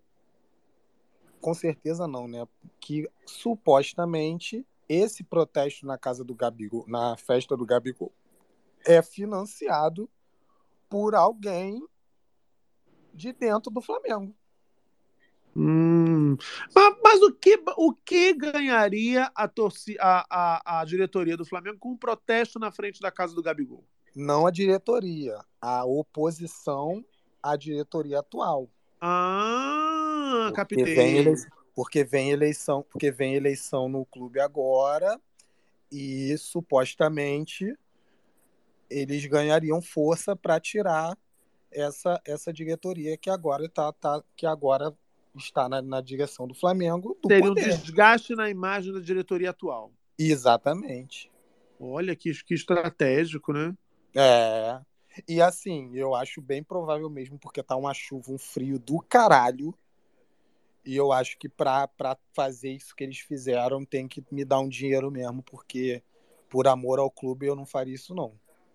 com 1.40 1.54
certeza 1.54 2.08
não, 2.08 2.28
né? 2.28 2.48
Que 2.80 3.08
supostamente 3.26 4.66
esse 4.88 5.24
protesto 5.24 5.86
na 5.86 5.98
casa 5.98 6.24
do 6.24 6.36
Gabigol, 6.36 6.86
na 6.88 7.18
festa 7.18 7.56
do 7.56 7.66
Gabigol, 7.66 8.14
é 8.86 9.02
financiado 9.02 10.10
por 10.90 11.16
alguém 11.16 11.86
de 13.14 13.34
dentro 13.34 13.72
do 13.72 13.82
Flamengo. 13.82 14.34
Hum, 15.56 16.38
mas, 16.74 16.96
mas, 17.04 17.22
o, 17.24 17.34
que, 17.34 17.60
o 17.78 17.92
que 17.92 18.32
ganharia 18.34 19.32
a, 19.34 19.48
torcida, 19.48 20.00
a, 20.02 20.26
a, 20.30 20.82
a 20.82 20.86
diretoria 20.86 21.36
do 21.36 21.46
Flamengo 21.46 21.80
com 21.80 21.90
um 21.90 21.98
protesto 21.98 22.60
na 22.60 22.72
frente 22.72 23.02
da 23.02 23.12
casa 23.12 23.34
do 23.34 23.42
Gabigol? 23.42 23.84
Não 24.16 24.46
a 24.46 24.52
diretoria, 24.52 25.40
a 25.60 25.84
oposição 25.84 27.04
à 27.42 27.56
diretoria 27.56 28.20
atual. 28.20 28.70
Ah, 29.02 30.52
porque 30.54 30.56
captei. 30.56 30.96
Vem 30.96 31.36
porque 31.78 32.04
vem 32.04 32.32
eleição, 32.32 32.84
porque 32.90 33.12
vem 33.12 33.36
eleição 33.36 33.88
no 33.88 34.04
clube 34.04 34.40
agora 34.40 35.22
e 35.92 36.36
supostamente 36.40 37.72
eles 38.90 39.24
ganhariam 39.28 39.80
força 39.80 40.36
para 40.36 40.60
tirar 40.60 41.16
essa 41.72 42.20
essa 42.26 42.52
diretoria 42.52 43.16
que 43.16 43.30
agora 43.30 43.70
tá, 43.70 43.94
tá 43.94 44.24
que 44.36 44.48
agora 44.48 44.92
está 45.36 45.70
na, 45.70 45.80
na 45.80 46.02
direção 46.02 46.48
do 46.48 46.56
Flamengo. 46.56 47.16
Do 47.22 47.28
Teria 47.28 47.48
poder. 47.48 47.62
um 47.62 47.78
desgaste 47.78 48.34
na 48.34 48.50
imagem 48.50 48.92
da 48.92 49.00
diretoria 49.00 49.52
atual. 49.52 49.92
Exatamente. 50.18 51.32
Olha 51.80 52.16
que, 52.16 52.34
que 52.44 52.56
estratégico, 52.56 53.54
né? 53.54 53.78
É. 54.16 54.82
E 55.28 55.40
assim, 55.40 55.92
eu 55.94 56.16
acho 56.16 56.42
bem 56.42 56.64
provável 56.64 57.08
mesmo, 57.08 57.38
porque 57.38 57.62
tá 57.62 57.76
uma 57.76 57.94
chuva, 57.94 58.32
um 58.32 58.40
frio 58.40 58.80
do 58.80 59.00
caralho. 59.00 59.78
E 60.88 60.96
eu 60.96 61.12
acho 61.12 61.38
que 61.38 61.50
pra 61.50 61.90
fazer 62.32 62.72
isso 62.72 62.96
que 62.96 63.04
eles 63.04 63.20
fizeram, 63.20 63.84
tem 63.84 64.08
que 64.08 64.24
me 64.32 64.46
dar 64.46 64.62
um 64.62 64.70
dinheiro 64.70 65.12
mesmo, 65.12 65.44
porque 65.44 66.02
por 66.50 66.66
amor 66.66 66.98
ao 66.98 67.12
clube 67.12 67.46
eu 67.46 67.58
não 67.58 67.66
faria 67.66 67.94
isso, 67.94 68.16
não. 68.16 68.32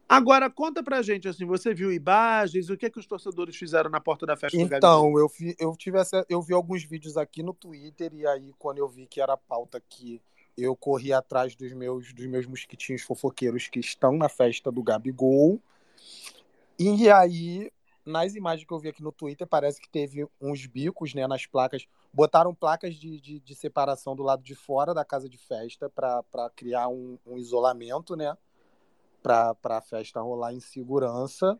Agora, 0.06 0.50
conta 0.50 0.82
pra 0.82 1.00
gente, 1.00 1.26
assim, 1.26 1.46
você 1.46 1.72
viu 1.72 1.90
imagens, 1.90 2.68
o 2.68 2.76
que, 2.76 2.90
que 2.90 2.98
os 2.98 3.06
torcedores 3.06 3.56
fizeram 3.56 3.88
na 3.88 3.98
porta 3.98 4.26
da 4.26 4.36
festa 4.36 4.58
do 4.58 4.62
Então, 4.62 5.18
eu, 5.18 5.26
vi, 5.26 5.56
eu, 5.58 5.74
tive 5.74 5.98
essa, 5.98 6.22
eu 6.28 6.42
vi 6.42 6.52
alguns 6.52 6.84
vídeos 6.84 7.16
aqui 7.16 7.42
no 7.42 7.54
Twitter, 7.54 8.12
e 8.12 8.26
aí, 8.26 8.52
quando 8.58 8.76
eu 8.76 8.88
vi 8.90 9.06
que 9.06 9.18
era 9.18 9.34
pauta 9.34 9.78
aqui, 9.78 10.20
eu 10.54 10.76
corri 10.76 11.14
atrás 11.14 11.56
dos 11.56 11.72
meus, 11.72 12.12
dos 12.12 12.26
meus 12.26 12.44
mosquitinhos 12.44 13.00
fofoqueiros 13.00 13.68
que 13.68 13.80
estão 13.80 14.18
na 14.18 14.28
festa 14.28 14.70
do 14.70 14.82
Gabigol. 14.82 15.58
E 16.78 17.10
aí, 17.10 17.72
nas 18.04 18.34
imagens 18.34 18.66
que 18.66 18.72
eu 18.72 18.78
vi 18.78 18.88
aqui 18.88 19.02
no 19.02 19.12
Twitter, 19.12 19.46
parece 19.46 19.80
que 19.80 19.88
teve 19.88 20.26
uns 20.40 20.66
bicos 20.66 21.14
né, 21.14 21.26
nas 21.26 21.46
placas. 21.46 21.86
Botaram 22.12 22.54
placas 22.54 22.94
de, 22.96 23.20
de, 23.20 23.40
de 23.40 23.54
separação 23.54 24.14
do 24.16 24.22
lado 24.22 24.42
de 24.42 24.54
fora 24.54 24.92
da 24.92 25.04
casa 25.04 25.28
de 25.28 25.38
festa 25.38 25.88
para 25.88 26.50
criar 26.54 26.88
um, 26.88 27.18
um, 27.26 27.38
isolamento, 27.38 28.16
né? 28.16 28.36
Para 29.22 29.56
a 29.64 29.80
festa 29.80 30.20
rolar 30.20 30.52
em 30.52 30.60
segurança. 30.60 31.58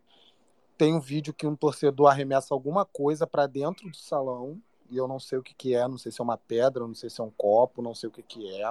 Tem 0.77 0.95
um 0.95 1.01
vídeo 1.01 1.33
que 1.33 1.47
um 1.47 1.55
torcedor 1.55 2.09
arremessa 2.11 2.53
alguma 2.53 2.85
coisa 2.85 3.27
para 3.27 3.47
dentro 3.47 3.89
do 3.89 3.97
salão. 3.97 4.61
E 4.91 4.97
eu 4.97 5.09
não 5.09 5.19
sei 5.19 5.39
o 5.39 5.43
que, 5.43 5.55
que 5.55 5.75
é, 5.75 5.87
não 5.89 5.97
sei 5.97 6.13
se 6.13 6.21
é 6.21 6.25
uma 6.25 6.37
pedra, 6.37 6.87
não 6.87 6.95
sei 6.95 7.09
se 7.09 7.21
é 7.21 7.25
um 7.25 7.31
copo, 7.31 7.81
não 7.81 7.95
sei 7.95 8.09
o 8.09 8.13
que, 8.13 8.23
que 8.23 8.55
é. 8.61 8.71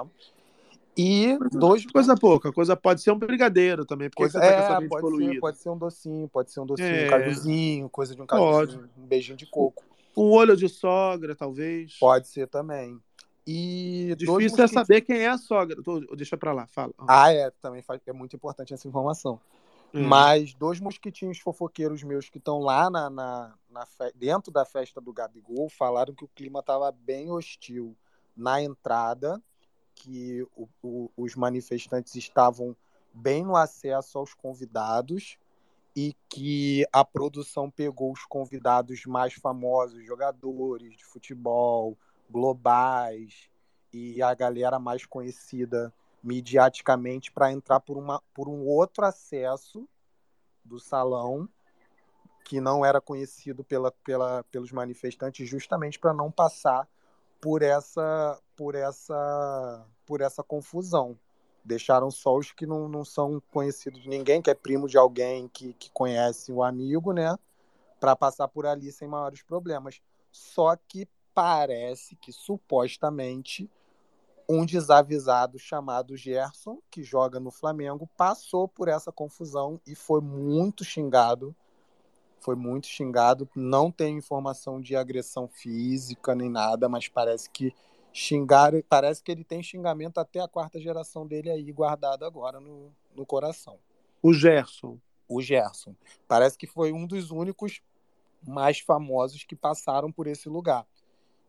E 0.96 1.38
dois. 1.52 1.86
Coisa 1.86 2.14
pouca, 2.14 2.52
coisa 2.52 2.76
pode 2.76 3.00
ser 3.00 3.10
um 3.12 3.18
brigadeiro 3.18 3.84
também, 3.84 4.10
porque 4.10 4.22
coisa, 4.24 4.38
você 4.38 4.46
tá 4.46 4.74
é, 4.76 4.80
mente 4.80 4.88
pode, 4.90 5.16
ser, 5.16 5.40
pode 5.40 5.58
ser 5.58 5.70
um 5.70 5.78
docinho, 5.78 6.28
pode 6.28 6.50
ser 6.52 6.60
um 6.60 6.66
docinho, 6.66 6.88
É. 6.88 7.06
um 7.06 7.10
cajuzinho, 7.10 7.88
coisa 7.88 8.14
de 8.14 8.20
um 8.20 8.26
cajuzinho, 8.26 8.90
um 8.98 9.06
beijinho 9.06 9.36
de 9.36 9.46
coco. 9.46 9.82
Um 10.14 10.30
olho 10.30 10.54
de 10.54 10.68
sogra, 10.68 11.34
talvez. 11.34 11.96
Pode 11.98 12.28
ser 12.28 12.46
também. 12.46 13.00
E 13.46 14.14
Difícil 14.16 14.62
é 14.62 14.68
saber 14.68 15.00
quem 15.00 15.18
é 15.20 15.28
a 15.28 15.38
sogra. 15.38 15.76
Deixa 16.14 16.36
pra 16.36 16.52
lá, 16.52 16.66
fala. 16.66 16.92
Ah, 17.08 17.32
é, 17.32 17.50
também 17.62 17.80
faz, 17.82 18.00
é 18.06 18.12
muito 18.12 18.36
importante 18.36 18.74
essa 18.74 18.86
informação. 18.86 19.40
Hum. 19.94 20.06
Mas 20.06 20.54
dois 20.54 20.78
mosquitinhos 20.80 21.38
fofoqueiros 21.38 22.02
meus 22.02 22.28
que 22.28 22.38
estão 22.38 22.60
lá 22.60 22.88
na, 22.88 23.10
na, 23.10 23.54
na 23.70 23.86
fe- 23.86 24.12
dentro 24.14 24.52
da 24.52 24.64
festa 24.64 25.00
do 25.00 25.12
Gabigol 25.12 25.68
falaram 25.68 26.14
que 26.14 26.24
o 26.24 26.30
clima 26.34 26.60
estava 26.60 26.92
bem 26.92 27.30
hostil 27.30 27.96
na 28.36 28.62
entrada, 28.62 29.42
que 30.02 30.44
o- 30.56 30.68
o- 30.82 31.10
os 31.16 31.36
manifestantes 31.36 32.16
estavam 32.16 32.76
bem 33.14 33.44
no 33.44 33.54
acesso 33.54 34.18
aos 34.18 34.34
convidados 34.34 35.38
e 35.94 36.16
que 36.28 36.84
a 36.92 37.04
produção 37.04 37.70
pegou 37.70 38.12
os 38.12 38.24
convidados 38.24 39.04
mais 39.06 39.34
famosos, 39.34 40.04
jogadores 40.04 40.96
de 40.96 41.04
futebol, 41.04 41.96
globais 42.28 43.48
e 43.92 44.20
a 44.20 44.34
galera 44.34 44.78
mais 44.78 45.06
conhecida 45.06 45.94
mediaticamente 46.22 47.30
para 47.30 47.52
entrar 47.52 47.78
por, 47.78 47.96
uma, 47.96 48.20
por 48.34 48.48
um 48.48 48.66
outro 48.66 49.04
acesso 49.04 49.88
do 50.64 50.80
salão 50.80 51.48
que 52.44 52.60
não 52.60 52.84
era 52.84 53.00
conhecido 53.00 53.62
pela, 53.62 53.92
pela, 54.04 54.42
pelos 54.50 54.72
manifestantes 54.72 55.48
justamente 55.48 55.98
para 55.98 56.12
não 56.12 56.30
passar 56.30 56.88
por 57.40 57.60
essa 57.60 58.40
por 58.62 58.76
essa 58.76 59.84
por 60.06 60.20
essa 60.20 60.40
confusão 60.40 61.18
deixaram 61.64 62.12
só 62.12 62.36
os 62.36 62.52
que 62.52 62.64
não, 62.64 62.88
não 62.88 63.04
são 63.04 63.42
conhecidos 63.50 64.00
de 64.00 64.08
ninguém 64.08 64.40
que 64.40 64.50
é 64.50 64.54
primo 64.54 64.86
de 64.86 64.96
alguém 64.96 65.48
que, 65.48 65.72
que 65.74 65.90
conhece 65.90 66.52
o 66.52 66.62
amigo 66.62 67.12
né 67.12 67.36
para 67.98 68.14
passar 68.14 68.46
por 68.46 68.64
ali 68.64 68.92
sem 68.92 69.08
maiores 69.08 69.42
problemas 69.42 70.00
só 70.30 70.76
que 70.76 71.08
parece 71.34 72.14
que 72.14 72.32
supostamente 72.32 73.68
um 74.48 74.64
desavisado 74.64 75.58
chamado 75.58 76.16
Gerson, 76.16 76.78
que 76.88 77.02
joga 77.02 77.40
no 77.40 77.50
Flamengo, 77.50 78.08
passou 78.16 78.68
por 78.68 78.86
essa 78.86 79.10
confusão 79.10 79.80
e 79.86 79.94
foi 79.94 80.20
muito 80.20 80.84
xingado. 80.84 81.54
Foi 82.40 82.54
muito 82.54 82.86
xingado. 82.86 83.48
Não 83.54 83.90
tem 83.90 84.18
informação 84.18 84.80
de 84.80 84.94
agressão 84.94 85.48
física 85.48 86.34
nem 86.34 86.50
nada, 86.50 86.88
mas 86.88 87.08
parece 87.08 87.48
que 87.48 87.72
xingaram. 88.12 88.82
Parece 88.88 89.22
que 89.22 89.30
ele 89.32 89.44
tem 89.44 89.62
xingamento 89.62 90.18
até 90.18 90.40
a 90.40 90.48
quarta 90.48 90.80
geração 90.80 91.26
dele 91.26 91.50
aí 91.50 91.72
guardado 91.72 92.24
agora 92.24 92.60
no, 92.60 92.92
no 93.14 93.24
coração. 93.24 93.78
O 94.22 94.32
Gerson. 94.32 94.98
O 95.28 95.40
Gerson. 95.40 95.94
Parece 96.28 96.58
que 96.58 96.66
foi 96.66 96.92
um 96.92 97.06
dos 97.06 97.30
únicos 97.30 97.80
mais 98.46 98.80
famosos 98.80 99.44
que 99.44 99.56
passaram 99.56 100.10
por 100.10 100.26
esse 100.26 100.48
lugar 100.48 100.86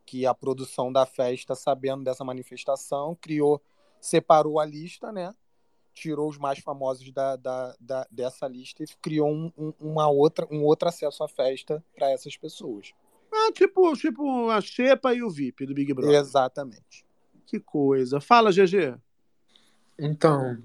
que 0.06 0.26
a 0.26 0.34
produção 0.34 0.91
da 0.91 1.06
festa, 1.06 1.56
sabendo 1.56 2.03
dessa 2.03 2.23
manifestação, 2.26 3.15
criou, 3.15 3.61
separou 4.02 4.60
a 4.60 4.65
lista, 4.65 5.11
né? 5.11 5.34
tirou 5.94 6.27
os 6.27 6.38
mais 6.38 6.60
famosos 6.60 7.11
da, 7.11 7.35
da, 7.35 7.76
da 7.80 8.07
dessa 8.10 8.48
lista 8.48 8.84
e 8.84 8.88
criou 9.02 9.30
um, 9.30 9.52
um, 9.57 9.73
uma 9.80 10.10
outra, 10.10 10.48
um 10.52 10.64
outro 10.64 10.90
acesso 10.90 11.23
à 11.23 11.27
festa 11.27 11.84
para 11.95 12.11
essas 12.11 12.35
pessoas. 12.35 12.94
Ah, 13.48 13.52
tipo, 13.52 13.94
tipo 13.94 14.49
a 14.49 14.61
Xepa 14.61 15.14
e 15.14 15.24
o 15.24 15.30
VIP 15.30 15.65
do 15.65 15.74
Big 15.74 15.94
Brother. 15.94 16.20
Exatamente. 16.20 17.06
Que 17.45 17.60
coisa. 17.60 18.20
Fala, 18.20 18.52
GG. 18.52 18.95
Então, 19.99 20.57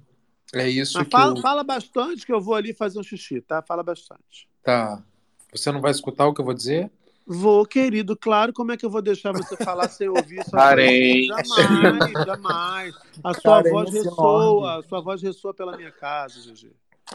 é 0.54 0.68
isso 0.68 0.96
Mas 0.96 1.06
que 1.06 1.10
fala, 1.10 1.36
eu... 1.36 1.42
fala 1.42 1.62
bastante 1.62 2.24
que 2.24 2.32
eu 2.32 2.40
vou 2.40 2.54
ali 2.54 2.72
fazer 2.72 2.98
um 2.98 3.02
xixi, 3.02 3.40
tá? 3.40 3.62
Fala 3.62 3.82
bastante. 3.82 4.48
Tá. 4.62 5.02
Você 5.52 5.70
não 5.70 5.80
vai 5.80 5.90
escutar 5.90 6.26
o 6.26 6.34
que 6.34 6.40
eu 6.40 6.44
vou 6.44 6.54
dizer? 6.54 6.90
Vou, 7.26 7.66
querido, 7.66 8.16
claro. 8.16 8.54
Como 8.54 8.72
é 8.72 8.76
que 8.76 8.86
eu 8.86 8.90
vou 8.90 9.02
deixar 9.02 9.32
você 9.32 9.54
falar 9.56 9.88
sem 9.88 10.08
ouvir 10.08 10.42
sua 10.44 10.58
Carente. 10.58 11.28
voz? 11.28 11.48
Jamais, 11.48 12.12
jamais. 12.26 12.94
A 13.22 13.34
sua 13.34 13.62
Carência 13.62 13.70
voz 13.72 13.92
ressoa, 13.92 14.78
a 14.78 14.82
sua 14.82 15.00
voz 15.02 15.22
ressoa 15.22 15.52
pela 15.52 15.76
minha 15.76 15.92
casa, 15.92 16.40
GG. 16.40 16.72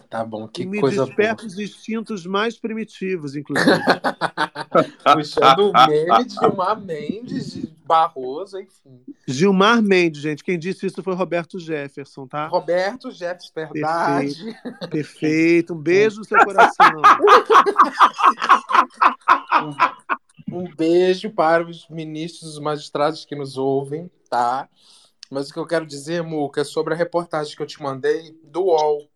Tá 0.10 0.26
bom, 0.26 0.48
que 0.48 0.66
me 0.66 0.80
coisa 0.80 1.06
desperta 1.06 1.46
os 1.46 1.60
instintos 1.60 2.26
mais 2.26 2.58
primitivos, 2.58 3.36
inclusive. 3.36 3.70
boa. 3.70 4.84
Puxando 5.16 5.70
o 5.70 5.88
meme 5.88 6.26
de 6.26 6.34
Gilmar 6.34 6.82
Mendes, 6.82 7.54
de 7.54 7.68
Barroso, 7.86 8.60
enfim. 8.60 9.02
Gilmar 9.28 9.82
Mendes, 9.82 10.22
gente. 10.22 10.44
Quem 10.44 10.58
disse 10.58 10.88
isso 10.88 11.04
foi 11.04 11.14
Roberto 11.14 11.60
Jefferson, 11.60 12.28
tá? 12.28 12.48
Roberto 12.48 13.12
Jefferson, 13.12 13.52
verdade. 13.54 14.36
Perfeito. 14.36 14.90
Perfeito. 14.90 15.74
Um 15.74 15.82
beijo 15.82 16.20
no 16.20 16.26
seu 16.26 16.44
coração. 16.44 16.88
Um 20.52 20.72
beijo 20.76 21.32
para 21.32 21.68
os 21.68 21.88
ministros, 21.90 22.54
os 22.54 22.60
magistrados 22.60 23.26
que 23.26 23.36
nos 23.36 23.58
ouvem, 23.58 24.12
tá? 24.30 24.70
Mas 25.32 25.50
o 25.50 25.54
que 25.54 25.58
eu 25.58 25.66
quero 25.66 25.84
dizer, 25.84 26.22
Muca, 26.22 26.62
é 26.62 26.64
sobre 26.64 26.94
a 26.94 26.98
reportagem 26.98 27.56
que 27.56 27.62
eu 27.62 27.66
te 27.66 27.82
mandei 27.82 28.38
do 28.44 28.66
UOL, 28.66 29.10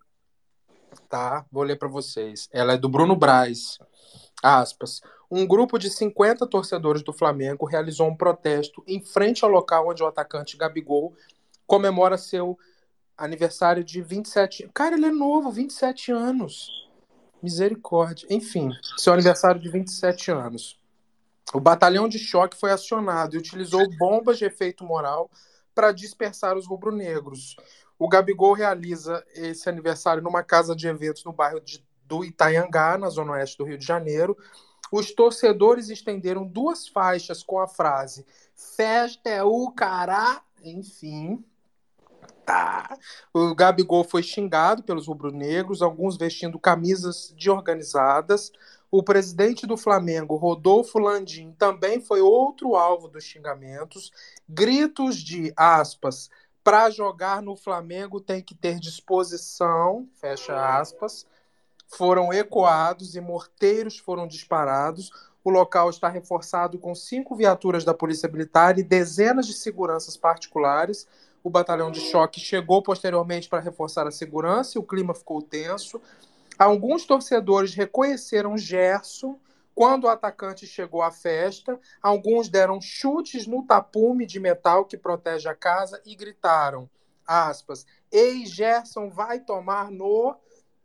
tá? 1.10 1.46
Vou 1.52 1.64
ler 1.64 1.78
para 1.78 1.88
vocês. 1.88 2.50
Ela 2.52 2.74
é 2.74 2.78
do 2.78 2.90
Bruno 2.90 3.16
Braz. 3.16 3.80
Aspas. 4.42 5.02
Um 5.30 5.46
grupo 5.46 5.78
de 5.78 5.90
50 5.90 6.48
torcedores 6.48 7.04
do 7.04 7.12
Flamengo 7.12 7.66
realizou 7.66 8.08
um 8.08 8.16
protesto 8.16 8.84
em 8.88 9.02
frente 9.04 9.44
ao 9.44 9.52
local 9.52 9.90
onde 9.90 10.02
o 10.02 10.08
atacante 10.08 10.56
Gabigol 10.56 11.14
comemora 11.66 12.18
seu 12.18 12.58
aniversário 13.18 13.84
de 13.84 14.02
27. 14.02 14.70
Cara, 14.74 14.96
ele 14.96 15.08
é 15.08 15.12
novo, 15.12 15.52
27 15.52 16.12
anos. 16.12 16.88
Misericórdia. 17.44 18.28
Enfim, 18.30 18.70
seu 18.98 19.14
aniversário 19.14 19.60
de 19.60 19.70
27 19.70 20.32
anos. 20.32 20.80
O 21.54 21.60
batalhão 21.60 22.08
de 22.08 22.20
choque 22.20 22.58
foi 22.58 22.72
acionado 22.72 23.36
e 23.36 23.40
utilizou 23.40 23.88
bombas 23.98 24.38
de 24.38 24.46
efeito 24.46 24.84
moral 24.84 25.30
para 25.74 25.92
dispersar 25.92 26.58
os 26.58 26.68
rubro-negros. 26.68 27.56
O 28.00 28.08
Gabigol 28.08 28.54
realiza 28.54 29.26
esse 29.34 29.68
aniversário 29.70 30.22
numa 30.22 30.44
casa 30.44 30.76
de 30.76 30.88
eventos 30.88 31.24
no 31.24 31.34
bairro 31.34 31.60
de, 31.60 31.84
do 32.06 32.24
Itaiangá, 32.24 32.98
na 32.98 33.10
zona 33.10 33.34
oeste 33.34 33.58
do 33.58 33.64
Rio 33.64 33.78
de 33.78 33.86
Janeiro. 33.86 34.38
Os 34.92 35.12
torcedores 35.12 35.90
estenderam 35.90 36.46
duas 36.46 36.88
faixas 36.88 37.44
com 37.44 37.60
a 37.60 37.68
frase 37.68 38.26
Festa 38.58 39.30
é 39.30 39.44
o 39.44 39.70
cará, 39.72 40.42
enfim. 40.64 41.44
Tá. 42.44 42.98
O 43.32 43.54
Gabigol 43.54 44.04
foi 44.04 44.24
xingado 44.24 44.82
pelos 44.82 45.08
rubro-negros, 45.08 45.82
alguns 45.82 46.18
vestindo 46.18 46.58
camisas 46.58 47.34
de 47.38 47.52
organizadas. 47.52 48.52
O 48.90 49.04
presidente 49.04 49.68
do 49.68 49.78
Flamengo, 49.78 50.36
Rodolfo 50.38 50.98
Landim, 50.98 51.52
também 51.52 52.02
foi 52.02 52.22
outro 52.22 52.76
alvo 52.76 53.08
dos 53.08 53.26
xingamentos. 53.26 54.12
Gritos 54.50 55.18
de 55.18 55.54
aspas, 55.56 56.32
para 56.68 56.90
jogar 56.90 57.42
no 57.42 57.56
Flamengo 57.56 58.20
tem 58.20 58.42
que 58.42 58.54
ter 58.54 58.78
disposição, 58.78 60.06
fecha 60.20 60.54
aspas, 60.54 61.26
foram 61.88 62.34
ecoados 62.34 63.16
e 63.16 63.22
morteiros 63.22 63.98
foram 63.98 64.28
disparados. 64.28 65.10
O 65.46 65.50
local 65.50 65.90
está 65.90 66.10
reforçado 66.10 66.78
com 66.78 66.94
cinco 66.94 67.38
viaturas 67.38 67.86
da 67.86 67.94
Polícia 67.94 68.28
Militar 68.28 68.78
e 68.78 68.84
dezenas 68.84 69.48
de 69.48 69.54
seguranças 69.54 70.18
particulares. 70.18 71.08
O 71.42 71.50
batalhão 71.50 71.90
de 71.90 72.02
choque 72.02 72.42
chegou 72.42 72.84
posteriormente 72.84 73.48
para 73.48 73.62
reforçar 73.62 74.06
a 74.06 74.12
segurança 74.12 74.78
e 74.78 74.82
o 74.82 74.84
clima 74.84 75.14
ficou 75.14 75.42
tenso. 75.42 76.02
Alguns 76.60 77.06
torcedores 77.06 77.76
reconheceram 77.76 78.58
Gerson 78.58 79.40
quando 79.78 80.06
o 80.06 80.10
atacante 80.10 80.66
chegou 80.66 81.04
à 81.04 81.12
festa. 81.12 81.80
Alguns 82.02 82.50
deram 82.50 82.82
chutes 82.82 83.46
no 83.46 83.64
tapume 83.64 84.26
de 84.26 84.40
metal 84.40 84.86
que 84.86 84.98
protege 84.98 85.48
a 85.48 85.54
casa 85.54 86.02
e 86.04 86.16
gritaram, 86.16 86.90
aspas, 87.28 87.86
Ei, 88.12 88.44
Gerson, 88.44 89.12
vai 89.12 89.40
tomar 89.40 89.92
no... 89.92 90.36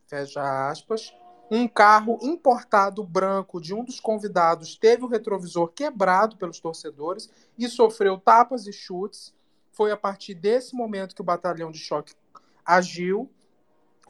Fecha 0.06 0.68
aspas. 0.68 1.10
Um 1.50 1.66
carro 1.66 2.18
importado 2.20 3.02
branco 3.02 3.62
de 3.62 3.72
um 3.74 3.82
dos 3.82 3.98
convidados 3.98 4.76
teve 4.76 5.04
o 5.04 5.08
retrovisor 5.08 5.68
quebrado 5.68 6.36
pelos 6.36 6.60
torcedores 6.60 7.30
e 7.56 7.68
sofreu 7.68 8.18
tapas 8.18 8.66
e 8.66 8.74
chutes. 8.74 9.34
Foi 9.70 9.90
a 9.90 9.96
partir 9.96 10.34
desse 10.34 10.76
momento 10.76 11.14
que 11.14 11.22
o 11.22 11.24
batalhão 11.24 11.70
de 11.70 11.78
choque 11.78 12.12
agiu. 12.62 13.30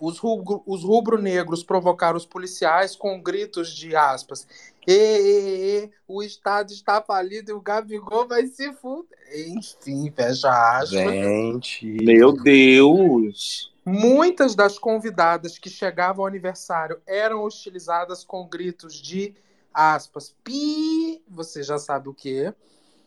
Os, 0.03 0.19
rubro, 0.19 0.65
os 0.67 0.83
rubro-negros 0.83 1.63
provocaram 1.63 2.17
os 2.17 2.27
policiais 2.27 2.97
com 2.97 3.23
gritos 3.23 3.73
de 3.73 3.95
aspas. 3.95 4.49
E, 4.85 4.93
e, 4.93 5.85
e, 5.85 5.91
o 6.09 6.25
Estado 6.25 6.73
está 6.73 7.01
falido 7.01 7.53
e 7.53 7.55
o 7.55 7.61
Gabigol 7.61 8.27
vai 8.27 8.49
se 8.49 8.73
fuder. 8.73 9.17
Enfim, 9.33 10.11
fecha 10.11 10.51
aspas. 10.51 10.89
Gente. 10.89 11.87
Meu 12.03 12.33
Deus. 12.33 13.73
Muitas 13.87 14.57
das 14.57 14.77
convidadas 14.77 15.57
que 15.57 15.71
chegavam 15.71 16.25
ao 16.25 16.29
aniversário 16.29 17.01
eram 17.07 17.45
hostilizadas 17.45 18.25
com 18.25 18.49
gritos 18.49 18.97
de 18.97 19.37
aspas. 19.73 20.35
Pi, 20.43 21.23
você 21.29 21.63
já 21.63 21.79
sabe 21.79 22.09
o 22.09 22.15
que. 22.15 22.53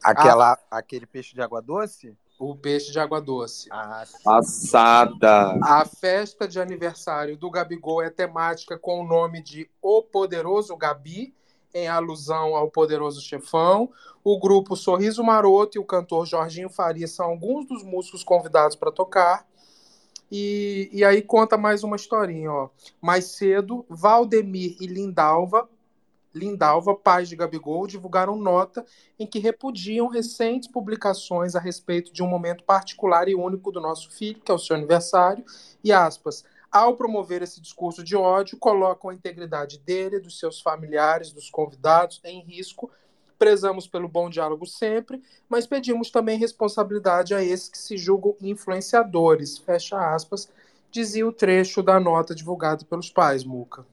Aquela, 0.02 0.58
Aquele 0.72 1.06
peixe 1.06 1.36
de 1.36 1.42
água 1.42 1.62
doce? 1.62 2.16
O 2.38 2.56
peixe 2.56 2.92
de 2.92 3.00
água 3.00 3.22
doce. 3.22 3.70
Passada. 4.24 5.58
A 5.64 5.86
festa 5.86 6.48
de 6.48 6.60
aniversário 6.60 7.38
do 7.38 7.50
Gabigol 7.50 8.02
é 8.02 8.10
temática 8.10 8.78
com 8.78 9.02
o 9.02 9.08
nome 9.08 9.42
de 9.42 9.70
O 9.82 10.04
Poderoso 10.04 10.76
Gabi, 10.76 11.34
em 11.74 11.88
alusão 11.88 12.56
ao 12.56 12.70
poderoso 12.70 13.22
chefão. 13.22 13.90
O 14.24 14.40
grupo 14.40 14.76
Sorriso 14.76 15.24
Maroto 15.24 15.78
e 15.78 15.80
o 15.80 15.86
cantor 15.86 16.26
Jorginho 16.26 16.70
Faria 16.70 17.08
são 17.08 17.26
alguns 17.26 17.68
dos 17.68 17.84
músicos 17.84 18.24
convidados 18.24 18.76
para 18.76 18.92
tocar. 18.92 19.46
E, 20.32 20.90
e 20.92 21.04
aí 21.04 21.22
conta 21.22 21.58
mais 21.58 21.84
uma 21.84 21.96
historinha, 21.96 22.52
ó. 22.52 22.70
Mais 23.02 23.26
cedo, 23.26 23.86
Valdemir 23.90 24.76
e 24.82 24.88
Lindalva, 24.88 25.70
Lindalva, 26.36 26.94
pais 26.94 27.30
de 27.30 27.36
Gabigol, 27.36 27.88
divulgaram 27.88 28.36
nota 28.36 28.86
em 29.18 29.26
que 29.26 29.40
repudiam 29.40 30.08
recentes 30.08 30.70
publicações 30.70 31.56
a 31.56 31.60
respeito 31.60 32.12
de 32.12 32.22
um 32.22 32.28
momento 32.28 32.64
particular 32.66 33.30
e 33.30 33.36
único 33.36 33.72
do 33.72 33.80
nosso 33.80 34.12
filho, 34.12 34.42
que 34.42 34.52
é 34.52 34.56
o 34.56 34.60
seu 34.60 34.76
aniversário, 34.76 35.46
e 35.82 35.94
aspas, 35.94 36.44
ao 36.70 36.98
promover 36.98 37.42
esse 37.42 37.62
discurso 37.62 38.04
de 38.04 38.18
ódio, 38.18 38.58
colocam 38.58 39.10
a 39.10 39.14
integridade 39.14 39.80
dele, 39.80 40.20
dos 40.20 40.38
seus 40.38 40.60
familiares, 40.60 41.32
dos 41.32 41.50
convidados 41.50 42.20
em 42.26 42.42
risco. 42.42 42.92
Prezamos 43.40 43.88
pelo 43.88 44.10
bom 44.10 44.30
diálogo 44.30 44.66
sempre, 44.66 45.24
mas 45.48 45.66
pedimos 45.66 46.12
também 46.12 46.38
responsabilidade 46.38 47.34
a 47.34 47.42
esses 47.42 47.70
que 47.70 47.78
se 47.78 47.98
julgam 47.98 48.36
influenciadores, 48.42 49.58
fecha 49.58 49.98
aspas, 50.14 50.50
dizia 50.92 51.26
o 51.26 51.32
trecho 51.32 51.82
da 51.82 51.98
nota 51.98 52.36
divulgada 52.36 52.84
pelos 52.84 53.10
pais, 53.10 53.44
Muca. 53.46 53.86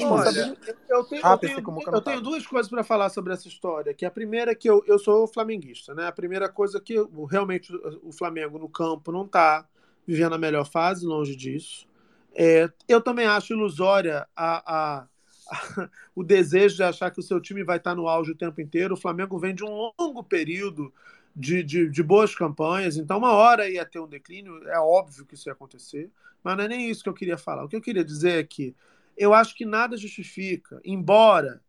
Olha, 0.00 0.56
eu 0.88 1.04
tenho, 1.04 1.22
Ah, 1.24 1.32
eu 1.32 1.38
tenho- 1.38 1.58
eu 1.58 2.20
duas 2.20 2.46
coisas 2.46 2.70
para 2.70 2.84
falar 2.84 3.08
sobre 3.08 3.32
essa 3.32 3.48
história. 3.48 3.92
Que 3.94 4.04
a 4.04 4.10
primeira 4.10 4.52
é 4.52 4.54
que 4.54 4.68
eu, 4.68 4.82
eu 4.86 4.98
sou 4.98 5.26
flamenguista, 5.26 5.94
né? 5.94 6.06
A 6.06 6.12
primeira 6.12 6.48
coisa 6.48 6.78
é 6.78 6.80
que 6.80 6.94
realmente 7.30 7.74
o 7.74 8.08
o 8.08 8.12
Flamengo 8.12 8.58
no 8.58 8.68
campo 8.68 9.10
não 9.10 9.24
está 9.24 9.66
vivendo 10.06 10.34
a 10.34 10.38
melhor 10.38 10.64
fase, 10.64 11.06
longe 11.06 11.34
disso. 11.36 11.86
É, 12.34 12.70
eu 12.88 13.00
também 13.00 13.26
acho 13.26 13.52
ilusória 13.52 14.26
a, 14.36 15.00
a- 15.00 15.06
a- 15.50 15.88
o 16.14 16.22
desejo 16.22 16.76
de 16.76 16.82
achar 16.82 17.10
que 17.10 17.20
o 17.20 17.22
seu 17.22 17.40
time 17.40 17.64
vai 17.64 17.76
estar 17.76 17.94
no 17.94 18.08
auge 18.08 18.32
o 18.32 18.36
tempo 18.36 18.60
inteiro. 18.60 18.94
O 18.94 18.96
Flamengo 18.96 19.38
vem 19.38 19.54
de 19.54 19.64
um 19.64 19.90
longo 19.98 20.22
período 20.22 20.92
de, 21.34 21.62
de, 21.62 21.88
de 21.88 22.02
boas 22.02 22.34
campanhas, 22.34 22.96
então 22.96 23.18
uma 23.18 23.32
hora 23.32 23.68
ia 23.68 23.84
ter 23.86 23.98
um 23.98 24.06
declínio, 24.06 24.66
é 24.68 24.78
óbvio 24.78 25.24
que 25.24 25.34
isso 25.34 25.48
ia 25.48 25.52
acontecer, 25.54 26.10
mas 26.44 26.56
não 26.56 26.64
é 26.64 26.68
nem 26.68 26.90
isso 26.90 27.02
que 27.02 27.08
eu 27.08 27.14
queria 27.14 27.38
falar. 27.38 27.64
O 27.64 27.68
que 27.68 27.76
eu 27.76 27.80
queria 27.80 28.04
dizer 28.04 28.38
é 28.38 28.44
que 28.44 28.74
eu 29.16 29.34
acho 29.34 29.54
que 29.54 29.64
nada 29.64 29.96
justifica, 29.96 30.80
embora 30.84 31.62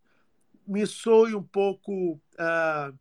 me 0.65 0.85
soe 0.87 1.35
um 1.35 1.43
pouco 1.43 2.19
ah, 2.37 2.91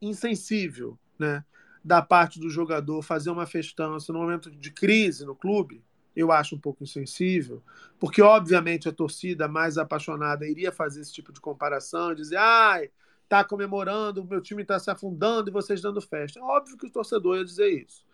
insensível, 0.00 0.98
né, 1.18 1.44
da 1.82 2.02
parte 2.02 2.38
do 2.38 2.50
jogador 2.50 3.02
fazer 3.02 3.30
uma 3.30 3.46
festança 3.46 4.12
no 4.12 4.18
momento 4.18 4.50
de 4.50 4.70
crise 4.70 5.24
no 5.24 5.34
clube, 5.34 5.82
eu 6.14 6.30
acho 6.32 6.56
um 6.56 6.58
pouco 6.58 6.82
insensível, 6.82 7.62
porque 7.98 8.20
obviamente 8.20 8.88
a 8.88 8.92
torcida 8.92 9.48
mais 9.48 9.78
apaixonada 9.78 10.46
iria 10.46 10.72
fazer 10.72 11.00
esse 11.00 11.12
tipo 11.12 11.32
de 11.32 11.40
comparação, 11.40 12.14
dizer, 12.14 12.36
ai, 12.36 12.90
tá 13.28 13.44
comemorando, 13.44 14.24
meu 14.24 14.40
time 14.40 14.62
está 14.62 14.78
se 14.78 14.90
afundando 14.90 15.48
e 15.48 15.52
vocês 15.52 15.80
dando 15.80 16.00
festa. 16.00 16.42
Óbvio 16.42 16.76
que 16.76 16.86
o 16.86 16.90
torcedor 16.90 17.38
ia 17.38 17.44
dizer 17.44 17.68
isso. 17.68 18.04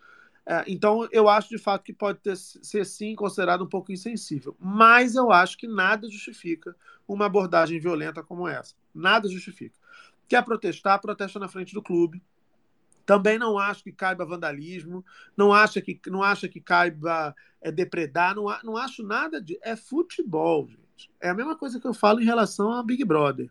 É, 0.49 0.63
então, 0.65 1.05
eu 1.11 1.27
acho 1.27 1.49
de 1.49 1.57
fato 1.57 1.83
que 1.83 1.91
pode 1.91 2.19
ter, 2.19 2.37
ser 2.37 2.85
sim 2.85 3.13
considerado 3.15 3.65
um 3.65 3.69
pouco 3.69 3.91
insensível. 3.91 4.55
Mas 4.57 5.13
eu 5.13 5.29
acho 5.29 5.57
que 5.57 5.67
nada 5.67 6.09
justifica 6.09 6.73
uma 7.05 7.25
abordagem 7.25 7.81
violenta 7.81 8.23
como 8.23 8.47
essa. 8.47 8.73
Nada 8.95 9.27
justifica. 9.27 9.75
Quer 10.25 10.41
protestar, 10.45 11.01
protesta 11.01 11.37
na 11.37 11.49
frente 11.49 11.73
do 11.73 11.83
clube. 11.83 12.23
Também 13.05 13.37
não 13.37 13.59
acho 13.59 13.83
que 13.83 13.91
caiba 13.91 14.25
vandalismo, 14.25 15.03
não 15.35 15.51
acho 15.53 15.81
que, 15.81 15.99
não 16.07 16.23
acho 16.23 16.47
que 16.47 16.61
caiba 16.61 17.35
é, 17.61 17.69
depredar, 17.69 18.33
não, 18.33 18.45
não 18.63 18.77
acho 18.77 19.03
nada 19.03 19.41
de. 19.41 19.59
É 19.61 19.75
futebol, 19.75 20.67
gente. 20.67 21.11
É 21.19 21.29
a 21.29 21.33
mesma 21.33 21.57
coisa 21.57 21.79
que 21.79 21.87
eu 21.87 21.93
falo 21.93 22.21
em 22.21 22.25
relação 22.25 22.71
a 22.71 22.81
Big 22.83 23.03
Brother. 23.03 23.49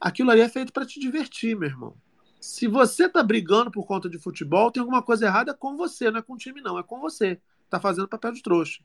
Aquilo 0.00 0.32
ali 0.32 0.40
é 0.40 0.48
feito 0.48 0.72
para 0.72 0.86
te 0.86 0.98
divertir, 0.98 1.56
meu 1.56 1.68
irmão. 1.68 1.96
Se 2.40 2.68
você 2.68 3.08
tá 3.08 3.22
brigando 3.22 3.70
por 3.70 3.84
conta 3.86 4.08
de 4.08 4.18
futebol, 4.18 4.70
tem 4.70 4.80
alguma 4.80 5.02
coisa 5.02 5.26
errada 5.26 5.54
com 5.54 5.76
você, 5.76 6.10
não 6.10 6.20
é 6.20 6.22
com 6.22 6.34
o 6.34 6.38
time, 6.38 6.60
não, 6.60 6.78
é 6.78 6.82
com 6.82 7.00
você. 7.00 7.40
Tá 7.68 7.80
fazendo 7.80 8.08
papel 8.08 8.32
de 8.32 8.42
trouxa. 8.42 8.80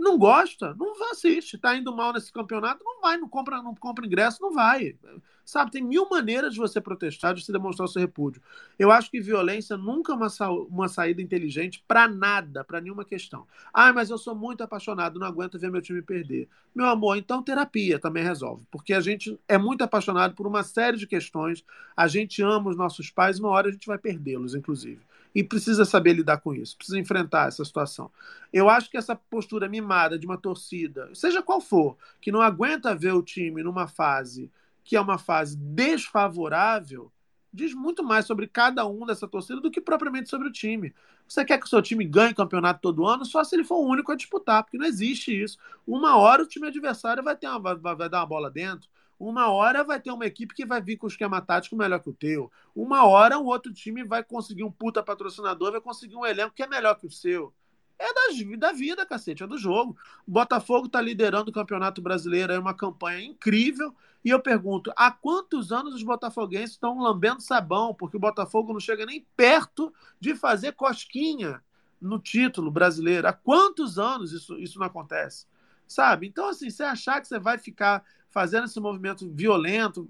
Não 0.00 0.16
gosta, 0.16 0.74
não 0.78 0.98
vai 0.98 1.10
assistir. 1.10 1.58
Tá 1.58 1.76
indo 1.76 1.94
mal 1.94 2.14
nesse 2.14 2.32
campeonato, 2.32 2.82
não 2.82 3.02
vai, 3.02 3.18
não 3.18 3.28
compra, 3.28 3.62
não 3.62 3.74
compra 3.74 4.06
ingresso, 4.06 4.40
não 4.40 4.50
vai. 4.50 4.96
Sabe, 5.44 5.70
tem 5.70 5.82
mil 5.82 6.08
maneiras 6.08 6.54
de 6.54 6.58
você 6.58 6.80
protestar, 6.80 7.34
de 7.34 7.44
você 7.44 7.52
demonstrar 7.52 7.84
o 7.84 7.88
seu 7.88 8.00
repúdio. 8.00 8.40
Eu 8.78 8.90
acho 8.90 9.10
que 9.10 9.20
violência 9.20 9.76
nunca 9.76 10.12
é 10.12 10.16
uma, 10.16 10.30
sa 10.30 10.50
uma 10.50 10.88
saída 10.88 11.20
inteligente 11.20 11.84
para 11.86 12.08
nada, 12.08 12.64
para 12.64 12.80
nenhuma 12.80 13.04
questão. 13.04 13.46
Ah, 13.74 13.92
mas 13.92 14.08
eu 14.08 14.16
sou 14.16 14.34
muito 14.34 14.62
apaixonado, 14.62 15.20
não 15.20 15.26
aguento 15.26 15.58
ver 15.58 15.70
meu 15.70 15.82
time 15.82 16.00
perder. 16.00 16.48
Meu 16.74 16.86
amor, 16.86 17.18
então 17.18 17.42
terapia 17.42 17.98
também 17.98 18.24
resolve, 18.24 18.64
porque 18.70 18.94
a 18.94 19.00
gente 19.00 19.38
é 19.46 19.58
muito 19.58 19.82
apaixonado 19.82 20.34
por 20.34 20.46
uma 20.46 20.62
série 20.62 20.96
de 20.96 21.06
questões, 21.06 21.62
a 21.94 22.08
gente 22.08 22.40
ama 22.42 22.70
os 22.70 22.76
nossos 22.76 23.10
pais, 23.10 23.38
uma 23.38 23.50
hora 23.50 23.68
a 23.68 23.72
gente 23.72 23.86
vai 23.86 23.98
perdê-los, 23.98 24.54
inclusive 24.54 25.09
e 25.34 25.44
precisa 25.44 25.84
saber 25.84 26.14
lidar 26.14 26.38
com 26.38 26.54
isso, 26.54 26.76
precisa 26.76 26.98
enfrentar 26.98 27.48
essa 27.48 27.64
situação. 27.64 28.10
Eu 28.52 28.68
acho 28.68 28.90
que 28.90 28.96
essa 28.96 29.14
postura 29.14 29.68
mimada 29.68 30.18
de 30.18 30.26
uma 30.26 30.36
torcida, 30.36 31.08
seja 31.14 31.42
qual 31.42 31.60
for, 31.60 31.96
que 32.20 32.32
não 32.32 32.40
aguenta 32.40 32.94
ver 32.94 33.12
o 33.12 33.22
time 33.22 33.62
numa 33.62 33.86
fase 33.86 34.50
que 34.82 34.96
é 34.96 35.00
uma 35.00 35.18
fase 35.18 35.56
desfavorável, 35.56 37.12
diz 37.52 37.74
muito 37.74 38.02
mais 38.02 38.26
sobre 38.26 38.46
cada 38.46 38.86
um 38.86 39.06
dessa 39.06 39.28
torcida 39.28 39.60
do 39.60 39.70
que 39.70 39.80
propriamente 39.80 40.28
sobre 40.28 40.48
o 40.48 40.52
time. 40.52 40.92
Você 41.28 41.44
quer 41.44 41.58
que 41.58 41.66
o 41.66 41.68
seu 41.68 41.80
time 41.80 42.04
ganhe 42.04 42.34
campeonato 42.34 42.80
todo 42.80 43.06
ano 43.06 43.24
só 43.24 43.44
se 43.44 43.54
ele 43.54 43.62
for 43.62 43.76
o 43.76 43.86
único 43.86 44.10
a 44.10 44.16
disputar, 44.16 44.64
porque 44.64 44.78
não 44.78 44.86
existe 44.86 45.30
isso. 45.30 45.58
Uma 45.86 46.16
hora 46.16 46.42
o 46.42 46.46
time 46.46 46.66
adversário 46.66 47.22
vai, 47.22 47.36
ter 47.36 47.46
uma, 47.46 47.76
vai, 47.76 47.94
vai 47.94 48.08
dar 48.08 48.18
uma 48.18 48.26
bola 48.26 48.50
dentro. 48.50 48.88
Uma 49.20 49.50
hora 49.50 49.84
vai 49.84 50.00
ter 50.00 50.10
uma 50.10 50.24
equipe 50.24 50.54
que 50.54 50.64
vai 50.64 50.80
vir 50.80 50.96
com 50.96 51.06
o 51.06 51.10
esquema 51.10 51.42
tático 51.42 51.76
melhor 51.76 52.00
que 52.00 52.08
o 52.08 52.14
teu. 52.14 52.50
Uma 52.74 53.04
hora 53.04 53.38
o 53.38 53.44
outro 53.44 53.70
time 53.70 54.02
vai 54.02 54.24
conseguir 54.24 54.64
um 54.64 54.72
puta 54.72 55.02
patrocinador, 55.02 55.72
vai 55.72 55.80
conseguir 55.80 56.16
um 56.16 56.24
elenco 56.24 56.54
que 56.54 56.62
é 56.62 56.66
melhor 56.66 56.94
que 56.98 57.06
o 57.06 57.10
seu. 57.10 57.52
É 57.98 58.56
da 58.56 58.72
vida, 58.72 59.04
cacete, 59.04 59.42
é 59.42 59.46
do 59.46 59.58
jogo. 59.58 59.94
O 60.26 60.30
Botafogo 60.30 60.86
está 60.86 61.02
liderando 61.02 61.50
o 61.50 61.52
Campeonato 61.52 62.00
Brasileiro, 62.00 62.50
é 62.50 62.58
uma 62.58 62.72
campanha 62.72 63.22
incrível. 63.22 63.94
E 64.24 64.30
eu 64.30 64.40
pergunto, 64.40 64.90
há 64.96 65.10
quantos 65.10 65.70
anos 65.70 65.94
os 65.94 66.02
botafoguenses 66.02 66.70
estão 66.70 66.98
lambendo 66.98 67.42
sabão? 67.42 67.92
Porque 67.92 68.16
o 68.16 68.20
Botafogo 68.20 68.72
não 68.72 68.80
chega 68.80 69.04
nem 69.04 69.26
perto 69.36 69.92
de 70.18 70.34
fazer 70.34 70.72
cosquinha 70.72 71.62
no 72.00 72.18
título 72.18 72.70
brasileiro. 72.70 73.28
Há 73.28 73.34
quantos 73.34 73.98
anos 73.98 74.32
isso, 74.32 74.58
isso 74.58 74.78
não 74.78 74.86
acontece? 74.86 75.46
Sabe? 75.86 76.26
Então, 76.26 76.48
assim, 76.48 76.70
você 76.70 76.84
achar 76.84 77.20
que 77.20 77.28
você 77.28 77.38
vai 77.38 77.58
ficar 77.58 78.02
fazendo 78.30 78.64
esse 78.64 78.80
movimento 78.80 79.28
violento. 79.28 80.08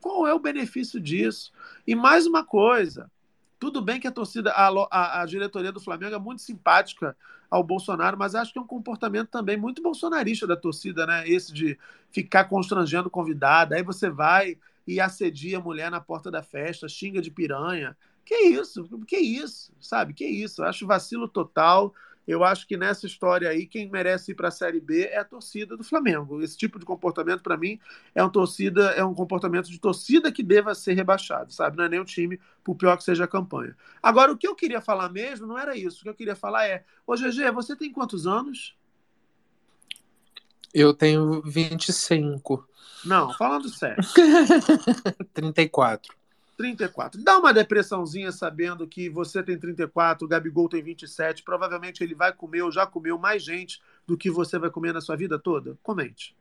Qual 0.00 0.26
é 0.26 0.34
o 0.34 0.38
benefício 0.38 1.00
disso? 1.00 1.52
E 1.86 1.94
mais 1.94 2.26
uma 2.26 2.44
coisa: 2.44 3.10
tudo 3.58 3.80
bem 3.80 4.00
que 4.00 4.08
a 4.08 4.12
torcida, 4.12 4.50
a, 4.52 4.68
a, 4.90 5.22
a, 5.22 5.26
diretoria 5.26 5.72
do 5.72 5.80
Flamengo 5.80 6.14
é 6.14 6.18
muito 6.18 6.42
simpática 6.42 7.16
ao 7.50 7.62
Bolsonaro, 7.62 8.16
mas 8.16 8.34
acho 8.34 8.52
que 8.52 8.58
é 8.58 8.62
um 8.62 8.66
comportamento 8.66 9.28
também 9.28 9.56
muito 9.56 9.82
bolsonarista 9.82 10.46
da 10.46 10.56
torcida, 10.56 11.06
né? 11.06 11.28
Esse 11.28 11.52
de 11.52 11.78
ficar 12.10 12.44
constrangendo 12.44 13.08
o 13.08 13.10
convidado, 13.10 13.74
aí 13.74 13.82
você 13.82 14.08
vai 14.08 14.56
e 14.86 15.00
assedia 15.00 15.58
a 15.58 15.60
mulher 15.60 15.90
na 15.90 16.00
porta 16.00 16.30
da 16.30 16.42
festa, 16.42 16.88
xinga 16.88 17.20
de 17.20 17.30
piranha. 17.30 17.96
Que 18.24 18.34
isso? 18.34 18.88
Que 19.06 19.18
isso? 19.18 19.72
Sabe? 19.80 20.14
Que 20.14 20.24
isso? 20.24 20.62
Eu 20.62 20.66
acho 20.66 20.86
vacilo 20.86 21.28
total. 21.28 21.92
Eu 22.26 22.44
acho 22.44 22.66
que 22.66 22.76
nessa 22.76 23.06
história 23.06 23.48
aí, 23.48 23.66
quem 23.66 23.90
merece 23.90 24.32
ir 24.32 24.34
para 24.34 24.48
a 24.48 24.52
Série 24.52 24.80
B 24.80 25.04
é 25.04 25.18
a 25.18 25.24
torcida 25.24 25.76
do 25.76 25.82
Flamengo. 25.82 26.42
Esse 26.42 26.56
tipo 26.56 26.78
de 26.78 26.84
comportamento, 26.84 27.42
para 27.42 27.56
mim, 27.56 27.78
é, 28.14 28.22
uma 28.22 28.30
torcida, 28.30 28.90
é 28.92 29.04
um 29.04 29.14
comportamento 29.14 29.68
de 29.70 29.78
torcida 29.78 30.30
que 30.30 30.42
deva 30.42 30.74
ser 30.74 30.94
rebaixado, 30.94 31.52
sabe? 31.52 31.76
Não 31.76 31.84
é 31.84 31.88
nem 31.88 32.00
o 32.00 32.04
time, 32.04 32.38
por 32.62 32.76
pior 32.76 32.96
que 32.96 33.04
seja 33.04 33.24
a 33.24 33.28
campanha. 33.28 33.76
Agora, 34.02 34.32
o 34.32 34.36
que 34.36 34.46
eu 34.46 34.54
queria 34.54 34.80
falar 34.80 35.08
mesmo 35.08 35.46
não 35.46 35.58
era 35.58 35.76
isso. 35.76 36.00
O 36.00 36.02
que 36.02 36.08
eu 36.08 36.14
queria 36.14 36.36
falar 36.36 36.66
é: 36.66 36.84
Ô 37.06 37.14
GG, 37.14 37.50
você 37.52 37.74
tem 37.74 37.92
quantos 37.92 38.26
anos? 38.26 38.76
Eu 40.72 40.94
tenho 40.94 41.42
25. 41.42 42.68
Não, 43.04 43.32
falando 43.34 43.68
sério. 43.68 44.04
34. 45.34 46.19
34. 46.60 47.24
Dá 47.24 47.38
uma 47.38 47.54
depressãozinha 47.54 48.30
sabendo 48.30 48.86
que 48.86 49.08
você 49.08 49.42
tem 49.42 49.58
34, 49.58 50.26
o 50.26 50.28
Gabigol 50.28 50.68
tem 50.68 50.82
27. 50.82 51.42
Provavelmente 51.42 52.04
ele 52.04 52.14
vai 52.14 52.34
comer 52.34 52.60
ou 52.60 52.70
já 52.70 52.86
comeu 52.86 53.16
mais 53.16 53.42
gente 53.42 53.80
do 54.06 54.14
que 54.14 54.30
você 54.30 54.58
vai 54.58 54.68
comer 54.68 54.92
na 54.92 55.00
sua 55.00 55.16
vida 55.16 55.38
toda? 55.38 55.78
Comente. 55.82 56.36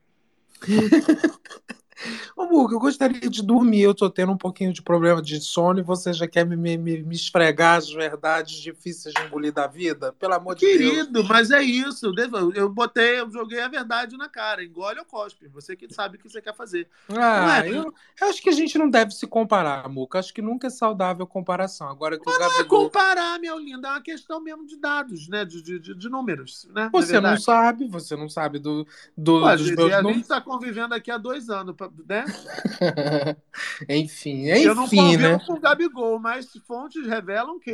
Ô, 2.35 2.45
Muga, 2.45 2.75
eu 2.75 2.79
gostaria 2.79 3.29
de 3.29 3.43
dormir. 3.43 3.81
Eu 3.81 3.93
tô 3.93 4.09
tendo 4.09 4.31
um 4.31 4.37
pouquinho 4.37 4.73
de 4.73 4.81
problema 4.81 5.21
de 5.21 5.39
sono 5.41 5.79
e 5.79 5.83
você 5.83 6.13
já 6.13 6.27
quer 6.27 6.45
me, 6.45 6.55
me, 6.55 6.77
me 6.77 7.15
esfregar 7.15 7.77
as 7.77 7.91
verdades 7.91 8.55
difíceis 8.57 9.13
de 9.13 9.21
engolir 9.23 9.51
da 9.51 9.67
vida? 9.67 10.13
Pelo 10.13 10.33
amor 10.33 10.55
de 10.55 10.65
Querido, 10.65 10.83
Deus. 10.83 11.07
Querido, 11.07 11.23
mas 11.25 11.51
é 11.51 11.61
isso. 11.61 12.13
Eu 12.55 12.69
botei, 12.69 13.19
eu 13.19 13.29
joguei 13.31 13.59
a 13.59 13.67
verdade 13.67 14.17
na 14.17 14.29
cara. 14.29 14.63
Engole 14.63 14.99
ou 14.99 15.05
cospe. 15.05 15.47
Você 15.47 15.75
que 15.75 15.91
sabe 15.93 16.17
o 16.17 16.19
que 16.19 16.29
você 16.29 16.41
quer 16.41 16.55
fazer. 16.55 16.87
Ah, 17.09 17.65
é? 17.65 17.69
eu, 17.69 17.93
eu, 18.21 18.29
acho 18.29 18.41
que 18.41 18.49
a 18.49 18.53
gente 18.53 18.77
não 18.77 18.89
deve 18.89 19.11
se 19.11 19.27
comparar, 19.27 19.87
Muca. 19.89 20.19
Acho 20.19 20.33
que 20.33 20.41
nunca 20.41 20.67
é 20.67 20.69
saudável 20.69 21.25
comparação. 21.27 21.89
Agora 21.89 22.17
que 22.17 22.25
mas 22.25 22.35
o 22.35 22.39
Gabigol... 22.39 22.57
não 22.57 22.65
é 22.65 22.89
comparar, 22.89 23.39
meu 23.39 23.59
lindo. 23.59 23.85
É 23.85 23.91
uma 23.91 24.01
questão 24.01 24.41
mesmo 24.41 24.65
de 24.65 24.77
dados, 24.77 25.27
né? 25.27 25.45
De, 25.45 25.61
de, 25.61 25.95
de 25.95 26.09
números, 26.09 26.67
né? 26.73 26.89
Você 26.91 27.19
não 27.19 27.37
sabe, 27.37 27.87
você 27.87 28.15
não 28.15 28.29
sabe 28.29 28.59
do, 28.59 28.85
do, 29.17 29.41
Pô, 29.41 29.51
dos 29.51 29.67
gente, 29.67 29.77
meus 29.77 29.93
A 29.93 30.01
gente 30.03 30.21
está 30.21 30.41
convivendo 30.41 30.93
aqui 30.93 31.11
há 31.11 31.17
dois 31.17 31.49
anos, 31.49 31.75
né? 32.07 32.25
enfim, 33.87 34.45
Eu 34.47 34.75
não 34.75 34.85
enfim, 34.85 34.97
convivo 34.97 35.23
né? 35.23 35.39
com 35.45 35.53
o 35.53 35.59
Gabigol, 35.59 36.19
mas 36.19 36.47
fontes 36.67 37.05
revelam 37.05 37.59
que, 37.59 37.73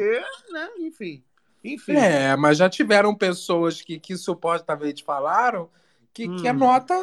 né? 0.52 0.70
Enfim. 0.80 1.24
Enfim. 1.64 1.96
É, 1.96 2.36
mas 2.36 2.58
já 2.58 2.70
tiveram 2.70 3.16
pessoas 3.16 3.82
que, 3.82 4.00
que 4.00 4.16
supostamente 4.18 5.04
falaram 5.04 5.70
que, 6.14 6.28
que 6.28 6.48
a 6.48 6.54
Hum. 6.54 6.58
nota 6.58 6.94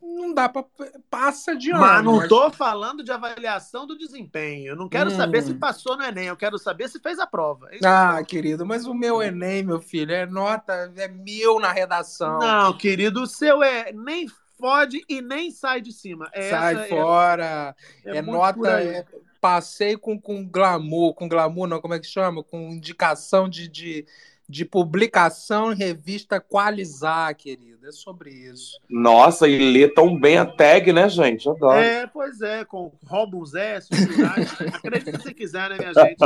não 0.00 0.32
dá 0.32 0.48
para 0.48 0.64
passa 1.10 1.56
de 1.56 1.72
ano. 1.72 1.80
Mas 1.80 2.04
não 2.04 2.16
mas- 2.18 2.28
tô 2.28 2.48
falando 2.52 3.02
de 3.02 3.10
avaliação 3.10 3.84
do 3.86 3.98
desempenho. 3.98 4.68
Eu 4.68 4.76
não 4.76 4.88
quero 4.88 5.10
Hum. 5.10 5.16
saber 5.16 5.42
se 5.42 5.54
passou 5.54 5.96
no 5.96 6.04
Enem, 6.04 6.26
eu 6.28 6.36
quero 6.36 6.56
saber 6.58 6.88
se 6.88 7.00
fez 7.00 7.18
a 7.18 7.26
prova. 7.26 7.68
É 7.72 7.76
isso 7.76 7.86
Ah, 7.86 8.22
querido, 8.22 8.64
mas 8.64 8.86
o 8.86 8.94
meu 8.94 9.20
Enem, 9.20 9.64
meu 9.64 9.80
filho, 9.80 10.12
é 10.12 10.24
nota, 10.24 10.92
é 10.96 11.08
mil 11.08 11.58
na 11.58 11.72
redação. 11.72 12.38
Não, 12.38 12.78
querido, 12.78 13.22
o 13.22 13.26
seu 13.26 13.62
é 13.62 13.92
nem 13.92 14.28
fode 14.58 15.04
e 15.08 15.20
nem 15.22 15.50
sai 15.50 15.80
de 15.80 15.92
cima. 15.92 16.30
Sai 16.34 16.74
Essa 16.74 16.84
é- 16.84 16.88
fora. 16.88 17.76
é 18.04 18.16
É, 18.16 18.22
nota. 18.22 18.80
é- 18.82 19.04
passei 19.40 19.96
com, 19.96 20.20
com 20.20 20.44
glamour, 20.44 21.14
com 21.14 21.28
glamour, 21.28 21.68
não, 21.68 21.80
como 21.80 21.94
é 21.94 22.00
que 22.00 22.06
chama? 22.06 22.42
Com 22.42 22.70
indicação 22.72 23.48
de, 23.48 23.68
de, 23.68 24.04
de 24.48 24.64
publicação 24.64 25.72
em 25.72 25.76
revista 25.76 26.40
Qualizar, 26.40 27.34
querido. 27.36 27.86
É 27.86 27.92
sobre 27.92 28.30
isso. 28.30 28.80
Nossa, 28.90 29.46
e 29.46 29.56
lê 29.72 29.86
tão 29.86 30.18
bem 30.18 30.38
a 30.38 30.44
tag, 30.44 30.92
né, 30.92 31.08
gente? 31.08 31.48
Adoro. 31.48 31.78
É, 31.78 32.06
pois 32.08 32.40
é, 32.40 32.64
com 32.64 32.92
rouba 33.06 33.36
uns 33.36 33.54
S, 33.54 33.88
plurais. 33.88 34.52
Acredite 34.74 35.12
se 35.12 35.22
você 35.22 35.34
quiser, 35.34 35.70
né, 35.70 35.76
minha 35.78 35.92
gente? 35.94 36.16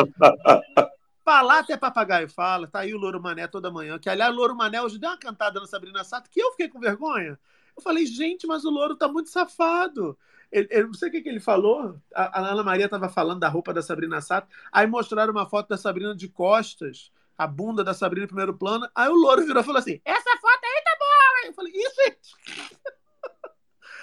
Falar 1.23 1.59
até 1.59 1.77
papagaio 1.77 2.29
fala, 2.29 2.67
tá 2.67 2.81
aí 2.81 2.95
o 2.95 2.99
Louro 2.99 3.21
Mané 3.21 3.47
toda 3.47 3.71
manhã. 3.71 3.99
Que, 3.99 4.09
aliás, 4.09 4.33
o 4.33 4.37
Louro 4.37 4.57
Mané 4.57 4.81
hoje 4.81 4.99
deu 4.99 5.11
uma 5.11 5.19
cantada 5.19 5.61
na 5.61 5.67
Sabrina 5.67 6.03
Sato 6.03 6.31
que 6.31 6.41
eu 6.41 6.51
fiquei 6.53 6.69
com 6.69 6.81
vergonha. 6.81 7.39
Eu 7.81 7.83
falei, 7.83 8.05
gente, 8.05 8.47
mas 8.47 8.63
o 8.67 8.71
Louro 8.71 8.95
tá 8.95 9.09
muito 9.09 9.31
safado. 9.31 10.17
Ele, 10.53 10.69
ele- 10.71 10.87
não 10.89 10.93
sei 10.95 11.09
o 11.09 11.13
que, 11.13 11.23
que 11.23 11.29
ele 11.31 11.41
falou. 11.41 11.99
A, 12.15 12.39
a 12.41 12.53
Ana 12.53 12.63
Maria 12.63 12.89
tava 12.91 13.09
falando 13.09 13.41
da 13.41 13.49
roupa 13.49 13.73
da 13.73 13.81
Sabrina 13.81 14.21
Sato. 14.21 14.49
Aí 14.71 14.87
mostraram 14.87 15.33
uma 15.33 15.49
foto 15.49 15.69
da 15.71 15.79
Sabrina 15.79 16.15
de 16.15 16.29
costas, 16.29 17.11
a 17.39 17.47
bunda 17.47 17.83
da 17.83 17.95
Sabrina 17.95 18.25
em 18.25 18.29
primeiro 18.29 18.53
plano. 18.53 18.87
Aí 18.95 19.09
o 19.09 19.15
Louro 19.15 19.47
virou 19.47 19.63
e 19.63 19.65
falou 19.65 19.79
assim: 19.79 19.99
Essa 20.05 20.31
foto 20.43 20.61
aí 20.63 20.83
tá 20.85 20.97
boa! 20.99 21.47
Eu 21.47 21.55
falei, 21.55 21.73
isso, 21.75 21.97
gente. 22.07 22.37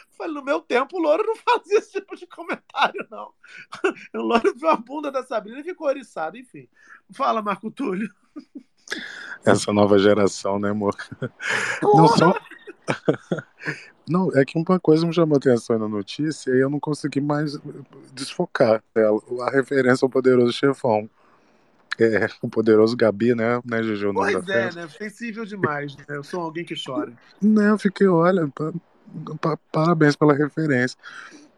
Eu 0.09 0.17
Falei, 0.17 0.33
no 0.33 0.43
meu 0.43 0.59
tempo, 0.61 0.97
o 0.97 0.99
Louro 0.99 1.23
não 1.23 1.35
fazia 1.35 1.77
esse 1.77 1.91
tipo 1.91 2.15
de 2.15 2.25
comentário, 2.25 3.05
não. 3.11 3.31
O 4.15 4.21
Louro 4.23 4.51
viu 4.55 4.67
a 4.67 4.75
bunda 4.75 5.11
da 5.11 5.21
Sabrina 5.21 5.59
e 5.59 5.63
ficou 5.63 5.85
oriçado, 5.85 6.35
enfim. 6.35 6.67
Fala, 7.13 7.39
Marco 7.43 7.69
Túlio. 7.69 8.11
Essa 9.45 9.71
nova 9.71 9.99
geração, 9.99 10.57
né, 10.57 10.71
amor? 10.71 10.95
Não 11.83 12.07
só. 12.07 12.33
Não, 14.07 14.31
é 14.33 14.45
que 14.45 14.57
uma 14.57 14.79
coisa 14.79 15.05
me 15.05 15.13
chamou 15.13 15.35
a 15.35 15.37
atenção 15.37 15.77
na 15.77 15.87
notícia 15.87 16.51
e 16.51 16.59
eu 16.59 16.69
não 16.69 16.79
consegui 16.79 17.19
mais 17.19 17.57
desfocar 18.13 18.81
dela. 18.95 19.19
A 19.41 19.51
referência 19.51 20.05
ao 20.05 20.09
poderoso 20.09 20.53
chefão. 20.53 21.09
É, 21.99 22.27
o 22.41 22.47
poderoso 22.47 22.95
Gabi, 22.95 23.35
né? 23.35 23.59
né, 23.65 23.83
Juju? 23.83 24.13
Pois 24.13 24.47
é, 24.47 24.71
né? 24.71 24.87
Sensível 24.87 25.43
demais, 25.43 25.97
né? 25.97 26.05
Eu 26.09 26.23
sou 26.23 26.41
alguém 26.41 26.63
que 26.63 26.75
chora. 26.81 27.11
Não, 27.41 27.63
eu 27.63 27.77
fiquei, 27.77 28.07
olha, 28.07 28.47
pa- 28.47 28.73
pa- 29.41 29.59
parabéns 29.71 30.15
pela 30.15 30.33
referência. 30.33 30.97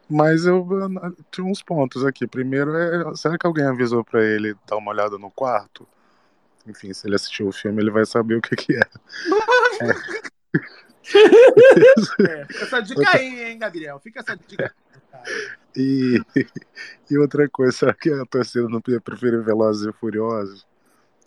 Mas 0.09 0.45
eu, 0.45 0.67
eu 0.71 1.15
tinha 1.29 1.45
uns 1.45 1.61
pontos 1.61 2.03
aqui. 2.03 2.25
Primeiro, 2.25 2.75
é, 2.75 3.15
será 3.15 3.37
que 3.37 3.45
alguém 3.45 3.65
avisou 3.65 4.03
pra 4.03 4.23
ele 4.23 4.55
dar 4.65 4.77
uma 4.77 4.91
olhada 4.91 5.19
no 5.19 5.29
quarto? 5.29 5.85
Enfim, 6.65 6.93
se 6.93 7.05
ele 7.05 7.15
assistiu 7.15 7.47
o 7.47 7.51
filme, 7.51 7.81
ele 7.81 7.91
vai 7.91 8.05
saber 8.05 8.35
o 8.35 8.41
que 8.41 8.55
que 8.55 8.75
é. 8.75 8.79
É, 9.81 9.93
fica 11.03 12.47
essa 12.61 12.81
dica 12.81 13.17
aí, 13.17 13.43
hein, 13.51 13.57
Gabriel? 13.59 13.99
Fica 13.99 14.19
essa 14.19 14.35
dica. 14.35 14.73
E, 15.75 16.19
e 17.09 17.17
outra 17.17 17.47
coisa, 17.49 17.71
será 17.71 17.93
que 17.93 18.11
a 18.11 18.25
torcida 18.25 18.67
não 18.67 18.81
ia 18.87 19.01
preferir 19.01 19.43
Velozes 19.43 19.87
e 19.87 19.93
Furiosos? 19.93 20.67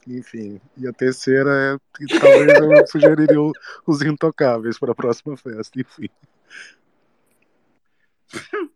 Enfim, 0.07 0.61
e 0.77 0.89
a 0.89 0.93
terceira 0.93 1.51
é 1.51 1.97
que 1.97 2.19
talvez 2.19 2.59
eu 2.59 2.87
sugeriria 2.87 3.41
o- 3.41 3.53
os 3.87 4.03
Intocáveis 4.03 4.79
para 4.79 4.91
a 4.93 4.97
próxima 4.97 5.37
festa, 5.37 5.81
enfim. 5.81 6.09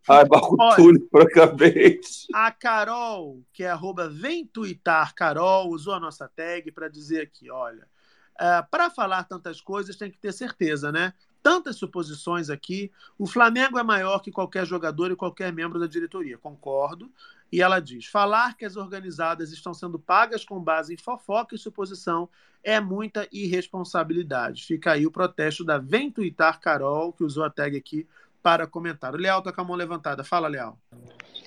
Ai, 0.08 0.24
Olha. 0.30 0.76
Túlio, 0.76 1.08
francamente. 1.10 2.26
A 2.32 2.52
Carol, 2.52 3.42
que 3.52 3.64
é 3.64 3.70
arroba 3.70 4.08
Vem 4.08 4.46
Tuitar 4.46 5.14
Carol, 5.14 5.70
usou 5.70 5.94
a 5.94 6.00
nossa 6.00 6.28
tag 6.28 6.70
para 6.70 6.88
dizer 6.88 7.22
aqui, 7.22 7.50
olha, 7.50 7.88
para 8.70 8.90
falar 8.90 9.24
tantas 9.24 9.60
coisas 9.60 9.96
tem 9.96 10.10
que 10.10 10.18
ter 10.18 10.32
certeza, 10.32 10.90
né? 10.92 11.12
Tantas 11.42 11.76
suposições 11.76 12.50
aqui. 12.50 12.90
O 13.16 13.26
Flamengo 13.26 13.78
é 13.78 13.82
maior 13.82 14.18
que 14.18 14.32
qualquer 14.32 14.66
jogador 14.66 15.12
e 15.12 15.16
qualquer 15.16 15.52
membro 15.52 15.78
da 15.78 15.86
diretoria. 15.86 16.36
Concordo. 16.36 17.10
E 17.52 17.62
ela 17.62 17.78
diz: 17.80 18.06
falar 18.06 18.56
que 18.56 18.64
as 18.64 18.76
organizadas 18.76 19.52
estão 19.52 19.72
sendo 19.72 19.98
pagas 19.98 20.44
com 20.44 20.60
base 20.60 20.94
em 20.94 20.96
fofoca 20.96 21.54
e 21.54 21.58
suposição 21.58 22.28
é 22.64 22.80
muita 22.80 23.28
irresponsabilidade. 23.30 24.64
Fica 24.64 24.92
aí 24.92 25.06
o 25.06 25.10
protesto 25.10 25.64
da 25.64 25.78
Vem 25.78 26.10
Tuitar 26.10 26.60
Carol, 26.60 27.12
que 27.12 27.22
usou 27.22 27.44
a 27.44 27.50
tag 27.50 27.76
aqui 27.76 28.08
para 28.42 28.66
comentar. 28.66 29.14
O 29.14 29.16
Leal 29.16 29.40
tá 29.40 29.52
com 29.52 29.60
a 29.60 29.64
mão 29.64 29.76
levantada. 29.76 30.24
Fala, 30.24 30.48
Leal. 30.48 30.76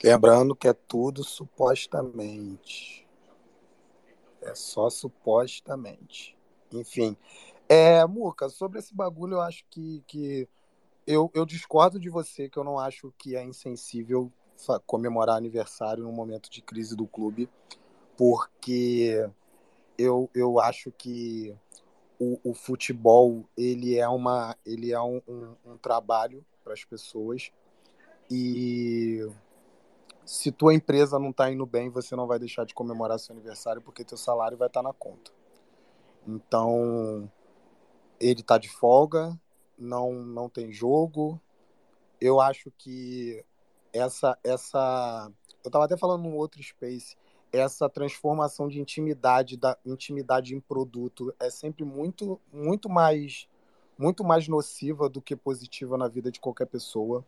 Lembrando 0.02 0.56
que 0.56 0.68
é 0.68 0.74
tudo 0.74 1.26
supostamente. 1.26 3.06
É 4.42 4.56
só 4.56 4.90
supostamente. 4.90 6.39
Enfim. 6.72 7.16
É, 7.68 8.06
Muca, 8.06 8.50
sobre 8.50 8.80
esse 8.80 8.96
bagulho, 8.96 9.36
eu 9.36 9.42
acho 9.42 9.64
que, 9.70 10.04
que 10.08 10.48
eu, 11.06 11.30
eu 11.34 11.46
discordo 11.46 12.00
de 12.00 12.10
você, 12.10 12.50
que 12.50 12.58
eu 12.58 12.64
não 12.64 12.80
acho 12.80 13.14
que 13.18 13.36
é 13.36 13.44
insensível 13.44 14.32
comemorar 14.86 15.38
aniversário 15.38 16.04
num 16.04 16.12
momento 16.12 16.50
de 16.50 16.62
crise 16.62 16.96
do 16.96 17.08
clube, 17.08 17.50
porque 18.18 19.30
eu, 19.98 20.30
eu 20.34 20.60
acho 20.60 20.92
que 20.92 21.56
o, 22.20 22.40
o 22.44 22.54
futebol 22.54 23.46
ele 23.56 23.98
é, 23.98 24.08
uma, 24.08 24.56
ele 24.66 24.92
é 24.92 25.02
um, 25.02 25.22
um, 25.28 25.56
um 25.66 25.78
trabalho 25.78 26.46
para 26.64 26.74
as 26.74 26.84
pessoas 26.84 27.52
e 28.30 29.28
se 30.26 30.52
tua 30.52 30.74
empresa 30.74 31.18
não 31.18 31.32
está 31.32 31.52
indo 31.52 31.66
bem, 31.66 31.90
você 31.90 32.16
não 32.16 32.28
vai 32.28 32.38
deixar 32.38 32.66
de 32.66 32.74
comemorar 32.74 33.18
seu 33.18 33.34
aniversário 33.34 33.82
porque 33.82 34.04
teu 34.04 34.18
salário 34.18 34.58
vai 34.58 34.68
estar 34.68 34.84
na 34.84 34.94
conta. 34.94 35.32
Então, 36.30 37.32
ele 38.20 38.42
está 38.42 38.60
de 38.60 38.70
folga, 38.70 39.40
não, 39.76 40.14
não 40.14 40.48
tem 40.48 40.72
jogo. 40.72 41.42
Eu 42.22 42.40
acho 42.40 42.72
que 42.78 43.44
essa 43.92 44.38
essa 44.44 45.32
eu 45.64 45.70
estava 45.70 45.86
até 45.86 45.98
falando 45.98 46.24
num 46.24 46.36
outro 46.36 46.62
space, 46.62 47.18
essa 47.52 47.90
transformação 47.90 48.68
de 48.68 48.80
intimidade 48.80 49.58
da 49.58 49.76
intimidade 49.84 50.54
em 50.54 50.60
produto 50.60 51.34
é 51.40 51.50
sempre 51.50 51.84
muito 51.84 52.40
muito 52.54 52.88
mais 52.88 53.48
muito 53.98 54.24
mais 54.24 54.48
nociva 54.48 55.10
do 55.10 55.22
que 55.22 55.36
positiva 55.36 55.98
na 55.98 56.08
vida 56.08 56.32
de 56.32 56.40
qualquer 56.40 56.68
pessoa. 56.68 57.26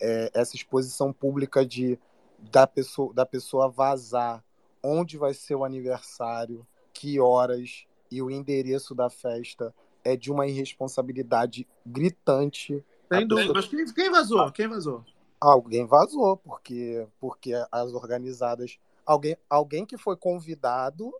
É, 0.00 0.30
essa 0.32 0.56
exposição 0.56 1.12
pública 1.12 1.66
de 1.66 1.98
da 2.38 2.66
pessoa 2.66 3.12
da 3.12 3.26
pessoa 3.26 3.68
vazar 3.68 4.42
onde 4.82 5.18
vai 5.18 5.34
ser 5.34 5.54
o 5.54 5.64
aniversário, 5.64 6.66
que 6.92 7.20
horas 7.20 7.86
e 8.12 8.20
o 8.22 8.30
endereço 8.30 8.94
da 8.94 9.08
festa 9.08 9.74
é 10.04 10.16
de 10.16 10.30
uma 10.30 10.46
irresponsabilidade 10.46 11.66
gritante. 11.86 12.84
Sem 13.12 13.26
dúvida. 13.26 13.52
Mas 13.54 13.66
quem, 13.66 13.84
quem 13.92 14.10
vazou? 14.10 14.50
Quem 14.52 14.68
vazou? 14.68 15.04
Alguém 15.40 15.86
vazou, 15.86 16.36
porque, 16.36 17.06
porque 17.18 17.52
as 17.70 17.92
organizadas. 17.92 18.78
Alguém, 19.04 19.36
alguém 19.50 19.84
que 19.84 19.96
foi 19.98 20.16
convidado 20.16 21.12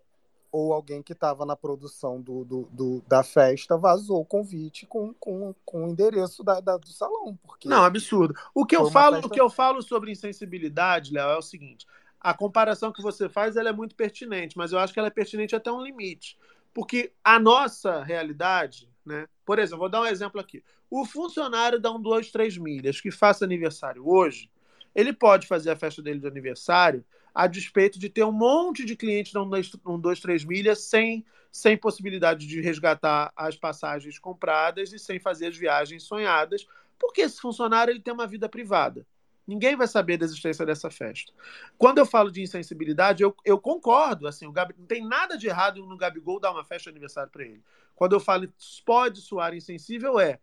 ou 0.53 0.73
alguém 0.75 1.03
que 1.03 1.13
estava 1.15 1.47
na 1.47 1.57
produção 1.57 2.21
do, 2.21 2.45
do, 2.45 2.69
do- 2.71 3.03
da 3.09 3.23
festa 3.23 3.77
vazou 3.79 4.21
o 4.21 4.25
convite 4.25 4.87
com, 4.87 5.15
com, 5.15 5.55
com 5.65 5.87
o 5.87 5.89
endereço 5.89 6.45
da, 6.45 6.61
da- 6.61 6.77
do 6.77 6.89
salão. 6.89 7.39
Porque 7.43 7.69
Não, 7.69 7.83
absurdo. 7.83 8.35
O 8.55 8.67
que 8.67 8.77
eu 8.77 8.91
falo, 8.91 9.15
festa- 9.15 9.29
o 9.29 9.31
que 9.31 9.41
eu 9.41 9.49
falo 9.49 9.81
sobre 9.83 10.13
insensibilidade, 10.13 11.13
Léo, 11.13 11.31
é 11.31 11.39
o 11.39 11.43
seguinte: 11.43 11.87
a 12.21 12.35
comparação 12.35 12.93
que 12.93 13.03
você 13.03 13.29
faz 13.29 13.57
ela 13.57 13.71
é 13.71 13.73
muito 13.73 13.97
pertinente, 13.97 14.57
mas 14.57 14.73
eu 14.73 14.79
acho 14.79 14.93
que 14.93 14.99
ela 14.99 15.09
é 15.09 15.11
pertinente 15.11 15.57
até 15.57 15.73
um 15.73 15.83
limite. 15.83 16.39
Porque 16.73 17.13
a 17.23 17.39
nossa 17.39 18.03
realidade, 18.03 18.89
né? 19.05 19.27
Por 19.45 19.59
exemplo, 19.59 19.81
vou 19.81 19.89
dar 19.89 20.03
um 20.03 20.07
exemplo 20.07 20.41
aqui. 20.41 20.63
O 20.91 21.05
funcionário 21.05 21.81
dá 21.81 21.91
um, 21.91 22.01
dois, 22.01 22.31
três 22.31 22.57
milhas 22.57 23.01
que 23.01 23.11
faça 23.11 23.45
aniversário 23.45 24.09
hoje, 24.09 24.51
ele 24.95 25.13
pode 25.13 25.47
fazer 25.47 25.71
a 25.71 25.77
festa 25.77 26.03
dele 26.03 26.21
de 26.21 26.27
aniversário 26.27 27.05
a 27.35 27.47
despeito 27.47 27.99
de 27.99 28.09
ter 28.09 28.25
um 28.25 28.33
monte 28.33 28.85
de 28.85 28.95
clientes 28.95 29.33
da 29.33 29.43
dois, 29.43 29.73
um, 29.87 29.99
dois, 29.99 30.21
três 30.21 30.45
milhas 30.45 30.81
sem, 30.81 31.25
sem 31.51 31.77
possibilidade 31.77 32.47
de 32.47 32.61
resgatar 32.61 33.33
as 33.35 33.57
passagens 33.57 34.19
compradas 34.19 34.93
e 34.93 34.99
sem 34.99 35.19
fazer 35.19 35.47
as 35.47 35.57
viagens 35.57 36.03
sonhadas, 36.03 36.67
porque 36.99 37.23
esse 37.23 37.41
funcionário 37.41 37.91
ele 37.91 38.01
tem 38.01 38.13
uma 38.13 38.27
vida 38.27 38.49
privada. 38.49 39.07
Ninguém 39.47 39.77
vai 39.77 39.87
saber 39.87 40.17
da 40.17 40.25
existência 40.25 40.65
dessa 40.65 40.91
festa. 40.91 41.33
Quando 41.77 41.99
eu 41.99 42.07
falo 42.07 42.31
de 42.31 42.43
insensibilidade, 42.43 43.23
eu, 43.23 43.35
eu 43.45 43.59
concordo. 43.59 44.27
Assim, 44.27 44.47
o 44.47 44.53
Gabi, 44.53 44.75
não 44.79 44.87
tem 44.87 45.07
nada 45.07 45.37
de 45.37 45.49
errado 45.49 45.85
no 45.85 45.97
Gabigol 45.97 46.39
dar 46.39 46.53
uma 46.53 46.65
festa 46.65 46.85
de 46.85 46.91
aniversário 46.91 47.31
para 47.31 47.45
ele. 47.45 47.63
Quando 47.95 48.15
eu 48.15 48.21
falo 48.21 48.49
pode 48.85 49.21
soar 49.21 49.55
insensível, 49.55 50.19
é 50.19 50.39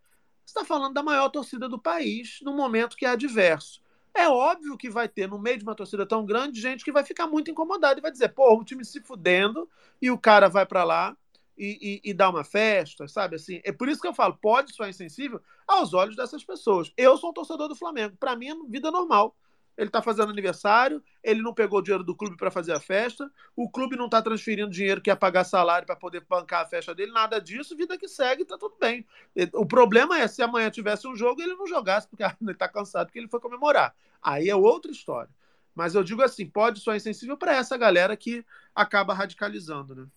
você 0.46 0.58
está 0.58 0.66
falando 0.66 0.94
da 0.94 1.04
maior 1.04 1.30
torcida 1.30 1.70
do 1.70 1.78
país 1.78 2.40
num 2.42 2.56
momento 2.56 2.98
que 2.98 3.06
é 3.06 3.10
adverso. 3.10 3.82
É 4.14 4.28
óbvio 4.28 4.78
que 4.78 4.90
vai 4.90 5.08
ter, 5.08 5.28
no 5.28 5.38
meio 5.38 5.58
de 5.58 5.64
uma 5.64 5.76
torcida 5.76 6.06
tão 6.06 6.26
grande, 6.26 6.60
gente 6.60 6.84
que 6.84 6.92
vai 6.92 7.04
ficar 7.04 7.28
muito 7.28 7.52
incomodada 7.52 8.00
e 8.00 8.02
vai 8.02 8.12
dizer, 8.12 8.30
pô, 8.30 8.58
o 8.58 8.64
time 8.64 8.84
se 8.84 9.00
fudendo 9.00 9.70
e 10.02 10.10
o 10.10 10.18
cara 10.18 10.50
vai 10.50 10.66
para 10.66 10.84
lá 10.84 11.16
e, 11.60 12.02
e, 12.06 12.10
e 12.12 12.14
dá 12.14 12.30
uma 12.30 12.44
festa, 12.46 13.06
sabe? 13.08 13.36
Assim, 13.36 13.60
é 13.66 13.72
por 13.72 13.90
isso 13.90 14.02
que 14.02 14.08
eu 14.08 14.14
falo, 14.14 14.38
pode 14.42 14.74
soar 14.74 14.90
insensível 14.90 15.42
aos 15.68 15.94
olhos 15.94 16.16
dessas 16.16 16.44
pessoas. 16.44 16.92
Eu 16.96 17.18
sou 17.18 17.32
um 17.32 17.34
torcedor 17.34 17.68
do 17.68 17.76
Flamengo, 17.76 18.16
para 18.18 18.36
mim 18.36 18.48
é 18.48 18.56
vida 18.70 18.90
normal. 18.90 19.36
Ele 19.78 19.88
está 19.88 20.02
fazendo 20.02 20.30
aniversário, 20.30 21.02
ele 21.24 21.42
não 21.42 21.54
pegou 21.54 21.80
o 21.80 21.82
dinheiro 21.82 22.04
do 22.04 22.16
clube 22.16 22.36
para 22.36 22.52
fazer 22.52 22.74
a 22.74 22.80
festa, 22.82 23.32
o 23.56 23.70
clube 23.70 23.96
não 23.96 24.06
está 24.06 24.22
transferindo 24.22 24.70
dinheiro 24.70 25.00
que 25.02 25.10
ia 25.10 25.16
pagar 25.16 25.46
salário 25.46 25.86
para 25.86 25.96
poder 25.96 26.26
bancar 26.28 26.64
a 26.64 26.66
festa 26.66 26.94
dele, 26.94 27.14
nada 27.14 27.40
disso, 27.40 27.78
vida 27.78 27.98
que 27.98 28.08
segue, 28.08 28.44
tá 28.44 28.58
tudo 28.58 28.76
bem. 28.80 29.06
O 29.54 29.66
problema 29.66 30.20
é 30.20 30.28
se 30.28 30.42
amanhã 30.42 30.70
tivesse 30.70 31.08
um 31.08 31.16
jogo 31.16 31.40
e 31.40 31.44
ele 31.46 31.56
não 31.56 31.68
jogasse, 31.68 32.08
porque 32.08 32.24
ele 32.42 32.52
está 32.52 32.68
cansado, 32.68 33.08
porque 33.08 33.20
ele 33.20 33.30
foi 33.30 33.40
comemorar. 33.40 33.96
Aí 34.22 34.50
é 34.50 34.56
outra 34.56 34.92
história. 34.92 35.30
Mas 35.74 35.96
eu 35.96 36.04
digo 36.04 36.22
assim, 36.22 36.46
pode 36.46 36.82
soar 36.82 36.98
insensível 36.98 37.38
para 37.38 37.56
essa 37.56 37.78
galera 37.78 38.18
que 38.18 38.46
acaba 38.76 39.14
radicalizando, 39.14 39.96
né? 39.96 40.08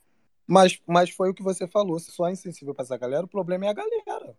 Mas, 0.47 0.81
mas 0.87 1.11
foi 1.11 1.31
o 1.31 1.35
que 1.35 1.43
você 1.43 1.67
falou. 1.67 1.99
Se 1.99 2.11
só 2.11 2.29
é 2.29 2.33
insensível 2.33 2.75
para 2.75 2.85
essa 2.85 2.97
galera, 2.97 3.25
o 3.25 3.29
problema 3.29 3.67
é 3.67 3.69
a 3.69 3.73
galera. 3.75 4.37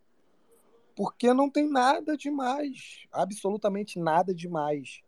Porque 0.96 1.34
não 1.34 1.50
tem 1.50 1.68
nada 1.70 2.16
demais. 2.16 3.06
Absolutamente 3.12 3.98
nada 4.00 4.34
demais. 4.34 5.02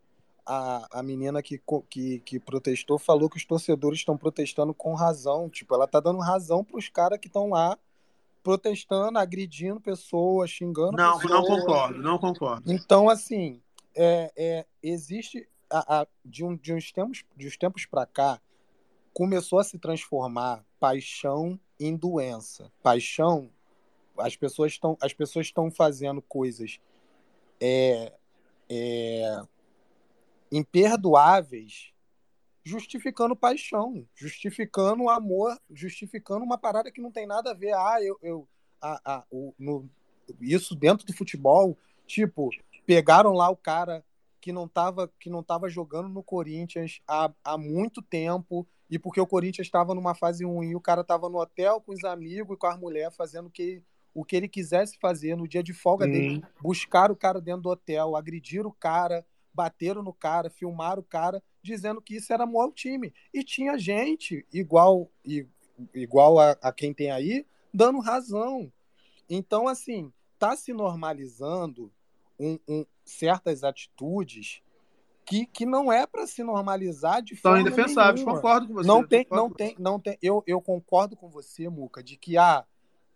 A, 0.44 1.00
a 1.00 1.02
menina 1.02 1.42
que, 1.42 1.60
que, 1.88 2.20
que 2.20 2.40
protestou 2.40 2.98
falou 2.98 3.28
que 3.28 3.36
os 3.36 3.44
torcedores 3.44 3.98
estão 4.00 4.16
protestando 4.16 4.72
com 4.74 4.94
razão. 4.94 5.48
Tipo, 5.48 5.74
ela 5.74 5.86
tá 5.86 6.00
dando 6.00 6.18
razão 6.20 6.64
pros 6.64 6.88
caras 6.88 7.18
que 7.20 7.26
estão 7.28 7.50
lá 7.50 7.78
protestando, 8.42 9.18
agredindo 9.18 9.80
pessoas, 9.80 10.50
xingando 10.50 10.96
Não, 10.96 11.14
pessoas. 11.18 11.30
não 11.32 11.42
concordo, 11.42 11.98
não 11.98 12.18
concordo. 12.18 12.72
Então, 12.72 13.08
assim, 13.08 13.60
é, 13.94 14.32
é, 14.36 14.66
existe 14.82 15.48
a, 15.68 16.02
a- 16.02 16.06
de, 16.24 16.44
um, 16.44 16.56
de 16.56 16.72
uns 16.72 16.92
tempos, 16.92 17.24
de 17.36 17.48
uns 17.48 17.56
tempos 17.56 17.86
para 17.86 18.06
cá, 18.06 18.40
começou 19.16 19.58
a 19.58 19.64
se 19.64 19.78
transformar 19.78 20.62
paixão 20.78 21.58
em 21.80 21.96
doença. 21.96 22.70
Paixão, 22.82 23.50
as 24.18 24.36
pessoas 24.36 24.72
estão, 24.72 24.94
as 25.00 25.14
pessoas 25.14 25.46
estão 25.46 25.70
fazendo 25.70 26.20
coisas 26.20 26.78
é, 27.58 28.12
é, 28.68 29.40
imperdoáveis, 30.52 31.94
justificando 32.62 33.34
paixão, 33.34 34.06
justificando 34.14 35.08
amor, 35.08 35.58
justificando 35.70 36.44
uma 36.44 36.58
parada 36.58 36.92
que 36.92 37.00
não 37.00 37.10
tem 37.10 37.26
nada 37.26 37.52
a 37.52 37.54
ver. 37.54 37.72
Ah, 37.72 37.96
eu, 38.02 38.18
eu 38.20 38.46
a, 38.82 39.00
a, 39.02 39.24
o, 39.30 39.54
no, 39.58 39.88
isso 40.42 40.74
dentro 40.74 41.06
do 41.06 41.14
futebol, 41.14 41.74
tipo, 42.06 42.50
pegaram 42.84 43.32
lá 43.32 43.48
o 43.48 43.56
cara 43.56 44.04
que 44.42 44.52
não 44.52 44.66
estava 44.66 45.10
que 45.18 45.30
não 45.30 45.42
tava 45.42 45.70
jogando 45.70 46.10
no 46.10 46.22
Corinthians 46.22 47.00
há, 47.08 47.32
há 47.42 47.56
muito 47.56 48.02
tempo 48.02 48.68
e 48.90 48.98
porque 48.98 49.20
o 49.20 49.26
Corinthians 49.26 49.66
estava 49.66 49.94
numa 49.94 50.14
fase 50.14 50.44
ruim, 50.44 50.74
o 50.74 50.80
cara 50.80 51.00
estava 51.00 51.28
no 51.28 51.38
hotel 51.38 51.80
com 51.80 51.92
os 51.92 52.04
amigos 52.04 52.54
e 52.56 52.58
com 52.58 52.66
as 52.66 52.78
mulheres 52.78 53.16
fazendo 53.16 53.46
o 53.46 53.50
que, 53.50 53.82
o 54.14 54.24
que 54.24 54.36
ele 54.36 54.48
quisesse 54.48 54.96
fazer 54.98 55.36
no 55.36 55.48
dia 55.48 55.62
de 55.62 55.72
folga 55.72 56.06
dele. 56.12 56.44
Buscaram 56.60 57.12
o 57.14 57.16
cara 57.16 57.40
dentro 57.40 57.62
do 57.62 57.68
hotel, 57.70 58.14
agrediram 58.16 58.70
o 58.70 58.72
cara, 58.72 59.26
bateram 59.52 60.02
no 60.02 60.12
cara, 60.12 60.50
filmaram 60.50 61.00
o 61.00 61.04
cara, 61.04 61.42
dizendo 61.62 62.00
que 62.00 62.16
isso 62.16 62.32
era 62.32 62.46
maior 62.46 62.70
time. 62.72 63.12
E 63.32 63.42
tinha 63.42 63.76
gente 63.78 64.46
igual, 64.52 65.10
i- 65.24 65.46
igual 65.94 66.38
a, 66.38 66.52
a 66.62 66.72
quem 66.72 66.92
tem 66.94 67.10
aí, 67.10 67.44
dando 67.72 67.98
razão. 68.00 68.70
Então, 69.28 69.66
assim, 69.66 70.12
tá 70.38 70.54
se 70.56 70.72
normalizando 70.72 71.90
um- 72.38 72.58
um- 72.68 72.86
certas 73.04 73.64
atitudes 73.64 74.62
que, 75.26 75.44
que 75.44 75.66
não 75.66 75.92
é 75.92 76.06
para 76.06 76.26
se 76.26 76.42
normalizar 76.44 77.20
de 77.20 77.34
São 77.34 77.52
forma 77.52 77.60
indefensáveis, 77.60 78.20
nenhuma. 78.24 78.36
concordo 78.36 78.68
com 78.68 78.74
você, 78.74 78.86
Não 78.86 79.06
tem, 79.06 79.26
não 79.30 79.50
tem, 79.50 79.76
não 79.78 80.00
tem. 80.00 80.16
Eu, 80.22 80.42
eu 80.46 80.60
concordo 80.60 81.16
com 81.16 81.28
você, 81.28 81.68
Muca, 81.68 82.02
de 82.02 82.16
que 82.16 82.38
ah, 82.38 82.64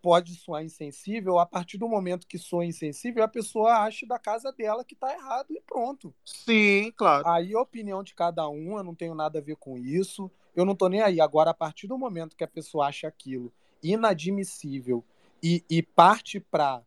pode 0.03 0.35
soar 0.35 0.65
insensível. 0.65 1.39
A 1.39 1.47
partir 1.47 1.79
do 1.79 1.89
momento 1.89 2.27
que 2.27 2.37
soa 2.37 2.65
insensível, 2.65 3.23
a 3.23 3.29
pessoa 3.29 3.85
acha 3.85 4.05
da 4.07 4.19
casa 4.19 4.53
dela 4.53 4.85
que 4.85 4.97
tá 4.97 5.13
errado 5.13 5.47
e 5.51 5.61
pronto. 5.61 6.13
Sim, 6.25 6.93
claro. 6.97 7.27
Aí 7.29 7.55
a 7.55 7.61
opinião 7.61 8.03
de 8.03 8.13
cada 8.13 8.49
um, 8.49 8.77
eu 8.77 8.83
não 8.83 8.95
tenho 8.95 9.15
nada 9.15 9.39
a 9.39 9.43
ver 9.43 9.57
com 9.57 9.79
isso. 9.79 10.29
Eu 10.55 10.65
não 10.65 10.75
tô 10.75 10.89
nem 10.89 11.01
aí. 11.01 11.21
Agora, 11.21 11.51
a 11.51 11.55
partir 11.55 11.87
do 11.87 11.97
momento 11.97 12.37
que 12.37 12.45
a 12.45 12.49
pessoa 12.49 12.89
acha 12.89 13.07
aquilo 13.07 13.53
inadmissível 13.83 15.05
e, 15.43 15.65
e 15.71 15.81
parte 15.81 16.41
para 16.41 16.83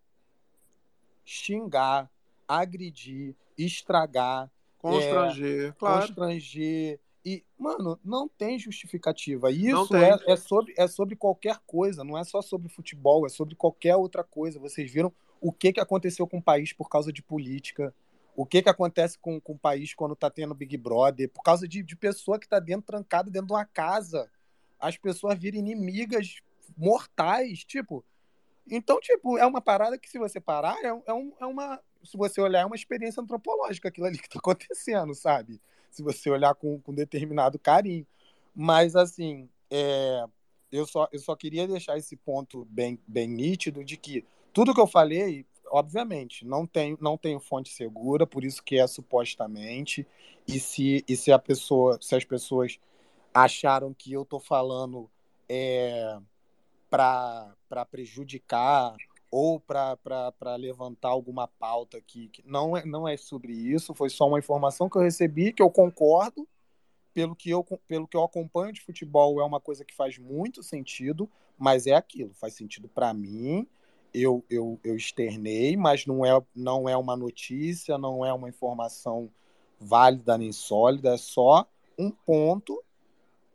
xingar, 1.23 2.11
agredir, 2.47 3.35
estragar, 3.57 4.51
Constranger, 4.91 5.69
é, 5.69 5.71
claro. 5.73 6.07
constranger. 6.07 6.99
E, 7.25 7.41
mano, 7.57 7.97
não 8.03 8.27
tem 8.27 8.59
justificativa. 8.59 9.49
Isso 9.49 9.87
tem. 9.87 10.01
é, 10.03 10.19
é, 10.27 10.35
sobre, 10.35 10.73
é 10.77 10.87
sobre 10.87 11.15
qualquer 11.15 11.57
coisa, 11.65 12.03
não 12.03 12.17
é 12.17 12.23
só 12.25 12.41
sobre 12.41 12.67
futebol, 12.67 13.25
é 13.25 13.29
sobre 13.29 13.55
qualquer 13.55 13.95
outra 13.95 14.23
coisa. 14.25 14.59
Vocês 14.59 14.91
viram 14.91 15.11
o 15.39 15.51
que, 15.51 15.71
que 15.71 15.79
aconteceu 15.79 16.27
com 16.27 16.37
o 16.39 16.41
país 16.43 16.73
por 16.73 16.89
causa 16.89 17.13
de 17.13 17.23
política, 17.23 17.95
o 18.35 18.45
que, 18.45 18.61
que 18.61 18.69
acontece 18.69 19.17
com, 19.17 19.39
com 19.39 19.53
o 19.53 19.57
país 19.57 19.93
quando 19.93 20.15
tá 20.17 20.29
tendo 20.29 20.53
Big 20.53 20.75
Brother, 20.75 21.29
por 21.29 21.43
causa 21.43 21.65
de, 21.67 21.81
de 21.81 21.95
pessoa 21.95 22.37
que 22.37 22.47
tá 22.47 22.59
dentro, 22.59 22.85
trancada 22.87 23.31
dentro 23.31 23.47
de 23.47 23.53
uma 23.53 23.65
casa. 23.65 24.29
As 24.77 24.97
pessoas 24.97 25.39
viram 25.39 25.59
inimigas 25.59 26.37
mortais, 26.77 27.63
tipo. 27.63 28.03
Então, 28.69 28.99
tipo, 28.99 29.37
é 29.37 29.45
uma 29.45 29.61
parada 29.61 29.97
que, 29.97 30.09
se 30.09 30.17
você 30.17 30.39
parar, 30.39 30.75
é, 30.83 30.87
é, 31.05 31.13
um- 31.13 31.33
é 31.39 31.45
uma. 31.45 31.79
Se 32.03 32.17
você 32.17 32.41
olhar, 32.41 32.61
é 32.61 32.65
uma 32.65 32.75
experiência 32.75 33.21
antropológica 33.21 33.89
aquilo 33.89 34.07
ali 34.07 34.17
que 34.17 34.29
tá 34.29 34.39
acontecendo, 34.39 35.13
sabe? 35.15 35.59
Se 35.89 36.03
você 36.03 36.29
olhar 36.29 36.53
com, 36.55 36.79
com 36.79 36.93
determinado 36.93 37.57
carinho. 37.59 38.05
Mas, 38.55 38.95
assim, 38.95 39.49
é, 39.69 40.25
eu, 40.71 40.85
só, 40.85 41.07
eu 41.11 41.19
só 41.19 41.35
queria 41.35 41.67
deixar 41.67 41.97
esse 41.97 42.15
ponto 42.15 42.65
bem, 42.65 42.99
bem 43.07 43.27
nítido 43.27 43.83
de 43.83 43.97
que 43.97 44.25
tudo 44.51 44.73
que 44.73 44.81
eu 44.81 44.87
falei, 44.87 45.45
obviamente, 45.67 46.45
não 46.45 46.67
tem, 46.67 46.97
não 47.01 47.17
tenho 47.17 47.39
fonte 47.39 47.73
segura, 47.73 48.27
por 48.27 48.43
isso 48.43 48.63
que 48.63 48.77
é 48.77 48.85
supostamente. 48.85 50.05
E 50.47 50.59
se, 50.59 51.03
e 51.07 51.15
se 51.15 51.31
a 51.31 51.39
pessoa, 51.39 51.97
se 52.01 52.15
as 52.15 52.23
pessoas 52.23 52.79
acharam 53.33 53.93
que 53.93 54.13
eu 54.13 54.23
tô 54.23 54.39
falando 54.39 55.09
é, 55.49 56.19
para 56.89 57.85
prejudicar 57.89 58.95
ou 59.35 59.59
para 59.59 60.55
levantar 60.59 61.09
alguma 61.09 61.47
pauta 61.47 61.97
aqui. 61.97 62.27
que 62.27 62.43
Não 62.45 62.77
é, 62.77 62.85
não 62.85 63.07
é 63.07 63.17
sobre 63.17 63.51
isso, 63.51 63.95
foi 63.95 64.07
só 64.07 64.27
uma 64.27 64.37
informação 64.37 64.87
que 64.87 64.95
eu 64.95 65.01
recebi, 65.01 65.51
que 65.51 65.63
eu 65.63 65.71
concordo. 65.71 66.47
Pelo 67.15 67.35
que, 67.35 67.49
eu, 67.49 67.63
pelo 67.87 68.07
que 68.07 68.15
eu 68.15 68.23
acompanho 68.23 68.73
de 68.73 68.81
futebol, 68.81 69.39
é 69.39 69.43
uma 69.43 69.59
coisa 69.59 69.83
que 69.83 69.95
faz 69.95 70.19
muito 70.19 70.61
sentido, 70.61 71.27
mas 71.57 71.87
é 71.87 71.93
aquilo, 71.93 72.31
faz 72.35 72.53
sentido 72.53 72.87
para 72.87 73.11
mim. 73.11 73.67
Eu, 74.13 74.45
eu, 74.49 74.79
eu 74.83 74.95
externei, 74.95 75.75
mas 75.75 76.05
não 76.05 76.23
é, 76.23 76.39
não 76.55 76.87
é 76.87 76.95
uma 76.95 77.15
notícia, 77.15 77.97
não 77.97 78.23
é 78.23 78.31
uma 78.31 78.49
informação 78.49 79.31
válida 79.79 80.37
nem 80.37 80.51
sólida, 80.51 81.15
é 81.15 81.17
só 81.17 81.67
um 81.97 82.11
ponto 82.11 82.83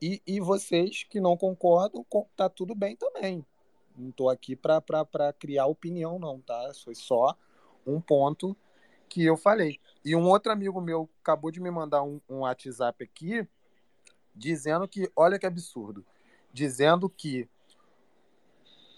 e, 0.03 0.21
e 0.27 0.41
vocês 0.41 1.05
que 1.05 1.21
não 1.21 1.37
concordam, 1.37 2.05
tá 2.37 2.49
tudo 2.49 2.75
bem 2.75 2.97
também. 2.97 3.45
Não 3.99 4.11
tô 4.11 4.29
aqui 4.29 4.55
para 4.55 5.33
criar 5.39 5.67
opinião, 5.67 6.19
não, 6.19 6.41
tá? 6.41 6.73
Foi 6.85 6.95
só 6.95 7.37
um 7.87 8.01
ponto 8.01 8.57
que 9.09 9.25
eu 9.25 9.37
falei. 9.37 9.81
E 10.05 10.15
um 10.15 10.29
outro 10.29 10.53
amigo 10.53 10.81
meu 10.81 11.09
acabou 11.21 11.51
de 11.51 11.61
me 11.61 11.71
mandar 11.71 12.03
um, 12.03 12.21
um 12.29 12.41
WhatsApp 12.41 13.03
aqui, 13.03 13.47
dizendo 14.35 14.87
que, 14.87 15.11
olha 15.17 15.39
que 15.39 15.47
absurdo, 15.47 16.05
dizendo 16.53 17.09
que 17.09 17.49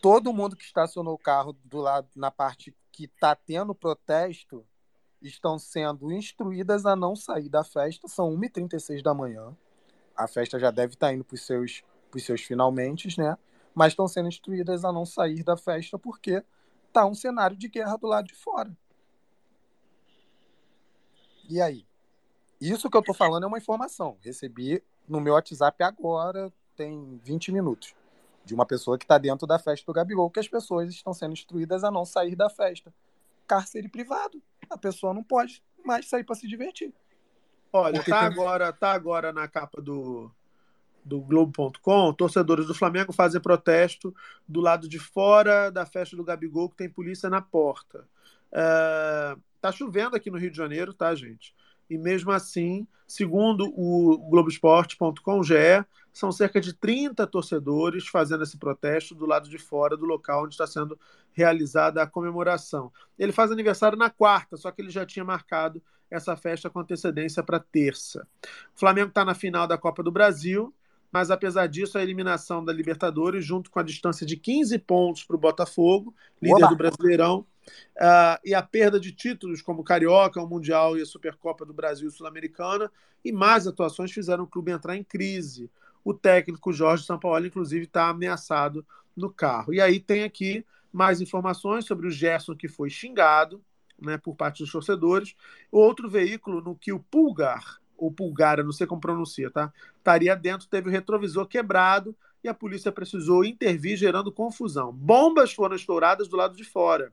todo 0.02 0.32
mundo 0.32 0.56
que 0.56 0.64
estacionou 0.64 1.14
o 1.14 1.18
carro 1.18 1.52
do 1.64 1.78
lado 1.78 2.08
na 2.14 2.30
parte 2.30 2.74
que 2.92 3.06
tá 3.06 3.34
tendo 3.34 3.74
protesto 3.74 4.66
estão 5.22 5.58
sendo 5.58 6.10
instruídas 6.12 6.86
a 6.86 6.96
não 6.96 7.14
sair 7.14 7.48
da 7.48 7.62
festa. 7.62 8.08
São 8.08 8.34
1h36 8.36 9.02
da 9.02 9.14
manhã. 9.14 9.56
A 10.16 10.26
festa 10.26 10.58
já 10.58 10.70
deve 10.70 10.94
estar 10.94 11.12
indo 11.12 11.24
para 11.24 11.34
os 11.34 11.46
seus, 11.46 11.82
pros 12.10 12.24
seus 12.24 12.42
finalmente, 12.42 13.18
né? 13.18 13.36
Mas 13.80 13.94
estão 13.94 14.06
sendo 14.06 14.28
instruídas 14.28 14.84
a 14.84 14.92
não 14.92 15.06
sair 15.06 15.42
da 15.42 15.56
festa 15.56 15.98
porque 15.98 16.44
tá 16.92 17.06
um 17.06 17.14
cenário 17.14 17.56
de 17.56 17.66
guerra 17.66 17.96
do 17.96 18.06
lado 18.06 18.26
de 18.26 18.34
fora. 18.34 18.76
E 21.48 21.62
aí? 21.62 21.86
Isso 22.60 22.90
que 22.90 22.96
eu 22.98 23.02
tô 23.02 23.14
falando 23.14 23.44
é 23.44 23.46
uma 23.46 23.56
informação. 23.56 24.18
Recebi 24.20 24.84
no 25.08 25.18
meu 25.18 25.32
WhatsApp 25.32 25.82
agora, 25.82 26.52
tem 26.76 27.18
20 27.24 27.50
minutos, 27.52 27.94
de 28.44 28.54
uma 28.54 28.66
pessoa 28.66 28.98
que 28.98 29.04
está 29.06 29.16
dentro 29.16 29.46
da 29.46 29.58
festa 29.58 29.86
do 29.86 29.94
Gabigol, 29.94 30.30
que 30.30 30.40
as 30.40 30.46
pessoas 30.46 30.90
estão 30.90 31.14
sendo 31.14 31.32
instruídas 31.32 31.82
a 31.82 31.90
não 31.90 32.04
sair 32.04 32.36
da 32.36 32.50
festa. 32.50 32.92
Cárcere 33.46 33.88
privado. 33.88 34.42
A 34.68 34.76
pessoa 34.76 35.14
não 35.14 35.22
pode 35.22 35.62
mais 35.82 36.06
sair 36.06 36.22
para 36.22 36.34
se 36.34 36.46
divertir. 36.46 36.92
Olha, 37.72 37.94
Porque 37.94 38.10
tá 38.10 38.28
tem- 38.28 38.28
agora, 38.28 38.72
tá 38.74 38.92
agora 38.92 39.32
na 39.32 39.48
capa 39.48 39.80
do, 39.80 40.30
do 41.04 41.20
Globo.com, 41.20 42.12
torcedores 42.12 42.66
do 42.66 42.74
Flamengo 42.74 43.12
fazem 43.12 43.40
protesto 43.40 44.14
do 44.46 44.60
lado 44.60 44.88
de 44.88 44.98
fora 44.98 45.70
da 45.70 45.86
festa 45.86 46.16
do 46.16 46.24
Gabigol, 46.24 46.68
que 46.68 46.76
tem 46.76 46.88
polícia 46.88 47.30
na 47.30 47.40
porta. 47.40 48.06
É, 48.52 49.36
tá 49.60 49.72
chovendo 49.72 50.16
aqui 50.16 50.30
no 50.30 50.38
Rio 50.38 50.50
de 50.50 50.56
Janeiro, 50.56 50.92
tá, 50.92 51.14
gente? 51.14 51.54
E 51.88 51.98
mesmo 51.98 52.30
assim, 52.30 52.86
segundo 53.06 53.66
o 53.76 54.16
Globoesporte.com, 54.30 55.42
GE, 55.42 55.84
são 56.12 56.30
cerca 56.30 56.60
de 56.60 56.72
30 56.72 57.26
torcedores 57.26 58.06
fazendo 58.06 58.44
esse 58.44 58.56
protesto 58.56 59.14
do 59.14 59.26
lado 59.26 59.48
de 59.48 59.58
fora 59.58 59.96
do 59.96 60.06
local 60.06 60.44
onde 60.44 60.54
está 60.54 60.66
sendo 60.66 60.98
realizada 61.32 62.02
a 62.02 62.06
comemoração. 62.06 62.92
Ele 63.18 63.32
faz 63.32 63.50
aniversário 63.50 63.98
na 63.98 64.10
quarta, 64.10 64.56
só 64.56 64.70
que 64.70 64.82
ele 64.82 64.90
já 64.90 65.04
tinha 65.04 65.24
marcado 65.24 65.82
essa 66.10 66.36
festa 66.36 66.68
com 66.68 66.80
antecedência 66.80 67.42
para 67.42 67.60
terça. 67.60 68.26
O 68.74 68.78
Flamengo 68.78 69.08
está 69.08 69.24
na 69.24 69.34
final 69.34 69.66
da 69.66 69.78
Copa 69.78 70.02
do 70.02 70.10
Brasil, 70.10 70.74
mas 71.12 71.30
apesar 71.30 71.66
disso, 71.66 71.98
a 71.98 72.02
eliminação 72.02 72.64
da 72.64 72.72
Libertadores, 72.72 73.44
junto 73.44 73.70
com 73.70 73.78
a 73.78 73.82
distância 73.82 74.24
de 74.24 74.36
15 74.36 74.78
pontos 74.78 75.24
para 75.24 75.36
o 75.36 75.40
Botafogo, 75.40 76.14
líder 76.40 76.64
Oba! 76.64 76.68
do 76.68 76.76
Brasileirão, 76.76 77.46
ah, 77.98 78.40
e 78.44 78.54
a 78.54 78.62
perda 78.62 78.98
de 78.98 79.12
títulos 79.12 79.62
como 79.62 79.80
o 79.80 79.84
Carioca, 79.84 80.42
o 80.42 80.48
Mundial 80.48 80.96
e 80.96 81.02
a 81.02 81.06
Supercopa 81.06 81.64
do 81.64 81.72
Brasil 81.72 82.10
Sul-Americana, 82.10 82.90
e 83.24 83.32
mais 83.32 83.66
atuações 83.66 84.12
fizeram 84.12 84.44
o 84.44 84.46
clube 84.46 84.72
entrar 84.72 84.96
em 84.96 85.04
crise. 85.04 85.70
O 86.04 86.14
técnico 86.14 86.72
Jorge 86.72 87.04
Sampaoli, 87.04 87.48
inclusive, 87.48 87.84
está 87.84 88.08
ameaçado 88.08 88.86
no 89.16 89.30
carro. 89.30 89.74
E 89.74 89.80
aí 89.80 90.00
tem 90.00 90.24
aqui 90.24 90.64
mais 90.92 91.20
informações 91.20 91.84
sobre 91.84 92.06
o 92.06 92.10
Gerson 92.10 92.56
que 92.56 92.68
foi 92.68 92.88
xingado 92.88 93.62
né, 94.00 94.16
por 94.16 94.34
parte 94.34 94.62
dos 94.62 94.72
torcedores. 94.72 95.34
Outro 95.70 96.08
veículo 96.08 96.62
no 96.62 96.74
que 96.74 96.92
o 96.92 96.98
Pulgar, 96.98 97.79
ou 98.00 98.10
Pulgara, 98.10 98.62
não 98.62 98.72
sei 98.72 98.86
como 98.86 99.00
pronuncia, 99.00 99.50
tá? 99.50 99.72
Estaria 99.98 100.34
dentro, 100.34 100.66
teve 100.66 100.88
o 100.88 100.92
retrovisor 100.92 101.46
quebrado 101.46 102.16
e 102.42 102.48
a 102.48 102.54
polícia 102.54 102.90
precisou 102.90 103.44
intervir, 103.44 103.96
gerando 103.96 104.32
confusão. 104.32 104.90
Bombas 104.90 105.52
foram 105.52 105.76
estouradas 105.76 106.26
do 106.26 106.36
lado 106.36 106.56
de 106.56 106.64
fora. 106.64 107.12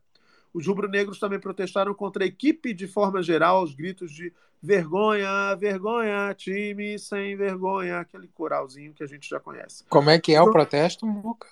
Os 0.54 0.66
rubro-negros 0.66 1.20
também 1.20 1.40
protestaram 1.40 1.94
contra 1.94 2.24
a 2.24 2.28
equipe 2.28 2.74
de 2.74 2.88
forma 2.88 3.22
geral, 3.22 3.58
aos 3.58 3.76
gritos 3.76 4.12
de 4.12 4.34
vergonha, 4.64 5.54
vergonha, 5.56 6.34
time 6.34 6.98
sem 6.98 7.36
vergonha, 7.36 8.00
aquele 8.00 8.28
coralzinho 8.30 8.94
que 8.94 9.04
a 9.04 9.08
gente 9.08 9.30
já 9.30 9.40
conhece. 9.40 9.84
Como 9.90 10.10
é 10.10 10.18
que 10.18 10.34
é 10.34 10.42
o 10.42 10.52
protesto, 10.52 11.06
Muca? 11.06 11.48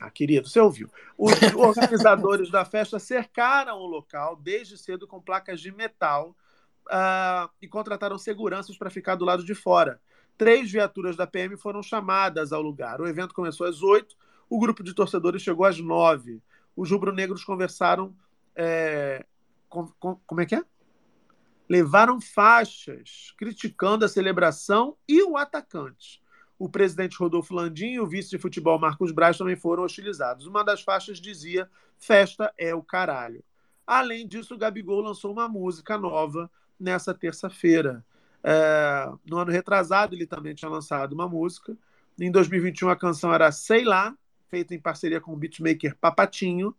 Ah, 0.00 0.10
querido, 0.10 0.48
você 0.48 0.60
ouviu. 0.60 0.88
Os 1.18 1.32
organizadores 1.56 2.50
da 2.50 2.64
festa 2.64 3.00
cercaram 3.00 3.78
o 3.78 3.86
local 3.86 4.36
desde 4.36 4.78
cedo 4.78 5.08
com 5.08 5.20
placas 5.20 5.60
de 5.60 5.72
metal 5.72 6.36
ah, 6.88 7.50
e 7.60 7.68
contrataram 7.68 8.18
seguranças 8.18 8.76
para 8.76 8.90
ficar 8.90 9.14
do 9.14 9.24
lado 9.24 9.44
de 9.44 9.54
fora. 9.54 10.00
Três 10.36 10.70
viaturas 10.70 11.16
da 11.16 11.26
PM 11.26 11.56
foram 11.56 11.82
chamadas 11.82 12.52
ao 12.52 12.62
lugar. 12.62 13.00
O 13.00 13.06
evento 13.08 13.34
começou 13.34 13.66
às 13.66 13.82
oito, 13.82 14.16
o 14.48 14.58
grupo 14.58 14.82
de 14.82 14.94
torcedores 14.94 15.42
chegou 15.42 15.66
às 15.66 15.78
nove. 15.80 16.42
Os 16.76 16.90
rubro-negros 16.90 17.44
conversaram. 17.44 18.14
é, 18.60 19.24
com- 19.68 19.86
com- 20.00 20.16
como 20.26 20.40
é 20.40 20.46
que 20.46 20.56
é? 20.56 20.64
Levaram 21.68 22.20
faixas 22.20 23.32
criticando 23.36 24.04
a 24.04 24.08
celebração 24.08 24.96
e 25.06 25.22
o 25.22 25.36
atacante. 25.36 26.20
O 26.58 26.68
presidente 26.68 27.16
Rodolfo 27.18 27.54
Landim 27.54 27.92
e 27.92 28.00
o 28.00 28.06
vice 28.06 28.30
de 28.30 28.38
futebol 28.38 28.78
Marcos 28.78 29.12
Braz 29.12 29.38
também 29.38 29.54
foram 29.54 29.84
hostilizados. 29.84 30.46
Uma 30.46 30.64
das 30.64 30.82
faixas 30.82 31.20
dizia: 31.20 31.70
Festa 31.98 32.52
é 32.58 32.74
o 32.74 32.82
caralho. 32.82 33.44
Além 33.86 34.26
disso, 34.26 34.54
o 34.54 34.58
Gabigol 34.58 35.02
lançou 35.02 35.30
uma 35.32 35.48
música 35.48 35.96
nova 35.96 36.50
nessa 36.78 37.14
terça-feira. 37.14 38.04
É, 38.42 39.10
no 39.26 39.38
ano 39.38 39.50
retrasado, 39.50 40.14
ele 40.14 40.26
também 40.26 40.54
tinha 40.54 40.70
lançado 40.70 41.12
uma 41.12 41.28
música. 41.28 41.76
Em 42.18 42.30
2021, 42.30 42.88
a 42.88 42.96
canção 42.96 43.32
era 43.32 43.50
Sei 43.52 43.84
Lá, 43.84 44.16
feita 44.48 44.74
em 44.74 44.80
parceria 44.80 45.20
com 45.20 45.32
o 45.32 45.36
beatmaker 45.36 45.96
Papatinho. 46.00 46.74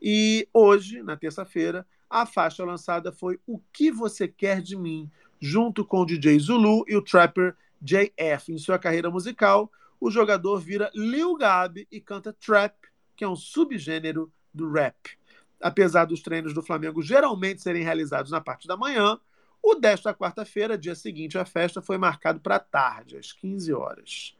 E 0.00 0.48
hoje, 0.52 1.02
na 1.02 1.16
terça-feira, 1.16 1.86
a 2.10 2.26
faixa 2.26 2.64
lançada 2.64 3.10
foi 3.10 3.38
O 3.46 3.60
Que 3.72 3.90
Você 3.90 4.28
Quer 4.28 4.60
de 4.60 4.76
Mim, 4.76 5.10
junto 5.40 5.84
com 5.84 6.00
o 6.00 6.06
DJ 6.06 6.38
Zulu 6.38 6.84
e 6.86 6.96
o 6.96 7.02
trapper 7.02 7.56
JF. 7.80 8.52
Em 8.52 8.58
sua 8.58 8.78
carreira 8.78 9.10
musical, 9.10 9.70
o 10.00 10.10
jogador 10.10 10.58
vira 10.58 10.90
Lil 10.94 11.36
Gabi 11.36 11.88
e 11.90 12.00
canta 12.00 12.32
trap, 12.32 12.74
que 13.16 13.24
é 13.24 13.28
um 13.28 13.36
subgênero 13.36 14.32
do 14.52 14.70
rap. 14.70 15.18
Apesar 15.60 16.04
dos 16.04 16.20
treinos 16.20 16.52
do 16.52 16.62
Flamengo 16.62 17.02
geralmente 17.02 17.62
serem 17.62 17.82
realizados 17.82 18.30
na 18.30 18.40
parte 18.40 18.68
da 18.68 18.76
manhã, 18.76 19.18
o 19.66 19.74
desta 19.74 20.12
quarta-feira, 20.12 20.76
dia 20.76 20.94
seguinte 20.94 21.38
à 21.38 21.44
festa, 21.46 21.80
foi 21.80 21.96
marcado 21.96 22.38
para 22.38 22.58
tarde, 22.58 23.16
às 23.16 23.32
15 23.32 23.72
horas. 23.72 24.36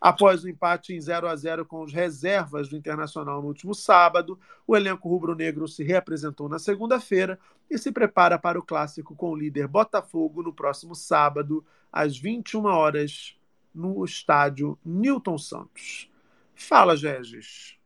Após 0.00 0.44
o 0.44 0.48
empate 0.48 0.94
em 0.94 1.00
0 1.00 1.26
a 1.26 1.34
0 1.34 1.66
com 1.66 1.82
as 1.82 1.92
reservas 1.92 2.68
do 2.68 2.76
Internacional 2.76 3.42
no 3.42 3.48
último 3.48 3.74
sábado, 3.74 4.38
o 4.64 4.76
elenco 4.76 5.08
rubro-negro 5.08 5.66
se 5.66 5.82
reapresentou 5.82 6.48
na 6.48 6.60
segunda-feira 6.60 7.40
e 7.68 7.76
se 7.76 7.90
prepara 7.90 8.38
para 8.38 8.56
o 8.56 8.62
clássico 8.62 9.16
com 9.16 9.32
o 9.32 9.36
líder 9.36 9.66
Botafogo 9.66 10.44
no 10.44 10.52
próximo 10.52 10.94
sábado, 10.94 11.66
às 11.92 12.16
21 12.16 12.64
horas, 12.66 13.36
no 13.74 14.04
estádio 14.04 14.78
Newton 14.84 15.36
Santos. 15.36 16.08
Fala, 16.54 16.94
Regis. 16.94 17.76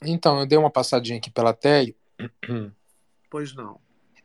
Então, 0.00 0.38
eu 0.38 0.46
dei 0.46 0.56
uma 0.56 0.70
passadinha 0.70 1.18
aqui 1.18 1.30
pela 1.30 1.52
tele. 1.52 1.96
Pois 3.28 3.52
não. 3.54 3.80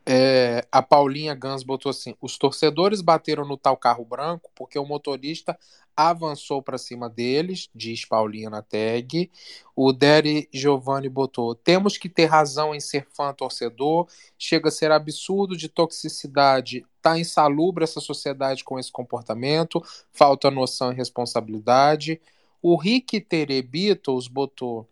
É, 0.08 0.64
a 0.70 0.80
Paulinha 0.82 1.34
Gans 1.34 1.64
botou 1.64 1.90
assim: 1.90 2.14
os 2.20 2.38
torcedores 2.38 3.00
bateram 3.00 3.44
no 3.44 3.56
tal 3.56 3.76
carro 3.76 4.04
branco 4.04 4.50
porque 4.54 4.78
o 4.78 4.86
motorista 4.86 5.58
avançou 5.96 6.62
para 6.62 6.78
cima 6.78 7.08
deles, 7.08 7.68
diz 7.74 8.04
Paulinha 8.04 8.48
na 8.48 8.62
tag. 8.62 9.30
O 9.74 9.92
Deri 9.92 10.48
Giovanni 10.52 11.08
botou: 11.08 11.56
temos 11.56 11.98
que 11.98 12.08
ter 12.08 12.26
razão 12.26 12.72
em 12.72 12.78
ser 12.78 13.06
fã 13.14 13.32
torcedor, 13.32 14.06
chega 14.38 14.68
a 14.68 14.70
ser 14.72 14.92
absurdo 14.92 15.56
de 15.56 15.68
toxicidade, 15.68 16.86
tá 17.02 17.18
insalubre 17.18 17.82
essa 17.82 18.00
sociedade 18.00 18.62
com 18.62 18.78
esse 18.78 18.92
comportamento, 18.92 19.82
falta 20.12 20.50
noção 20.52 20.92
e 20.92 20.94
responsabilidade. 20.94 22.20
O 22.62 22.76
Rick 22.76 23.20
Tere 23.20 23.60
Beatles 23.62 24.28
botou. 24.28 24.88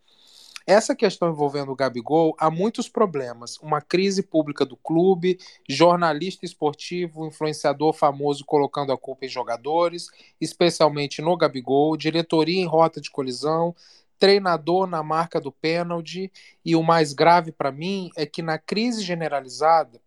Essa 0.67 0.97
questão 0.97 1.29
envolvendo 1.29 1.71
o 1.71 1.77
Gabigol 1.77 2.35
há 2.39 2.51
muitos 2.51 2.89
problemas. 2.89 3.59
Uma 3.59 3.83
crise 3.83 4.23
pública 4.23 4.65
do 4.65 4.79
clube, 4.79 5.39
jornalista 5.69 6.47
esportivo, 6.47 7.27
influenciador 7.27 7.93
famoso 7.93 8.47
colocando 8.47 8.91
a 8.91 8.97
culpa 8.97 9.27
em 9.27 9.29
jogadores, 9.29 10.09
especialmente 10.41 11.21
no 11.21 11.37
Gabigol, 11.37 11.99
diretoria 11.99 12.59
em 12.59 12.67
rota 12.67 12.99
de 12.99 13.11
colisão, 13.11 13.75
treinador 14.19 14.87
na 14.87 15.03
marca 15.03 15.39
do 15.39 15.53
pênalti. 15.53 16.33
E 16.65 16.75
o 16.75 16.83
mais 16.83 17.13
grave 17.13 17.53
para 17.53 17.71
mim 17.71 18.11
é 18.17 18.25
que 18.25 18.41
na 18.41 18.59
crise 18.59 19.03
generalizada 19.03 20.01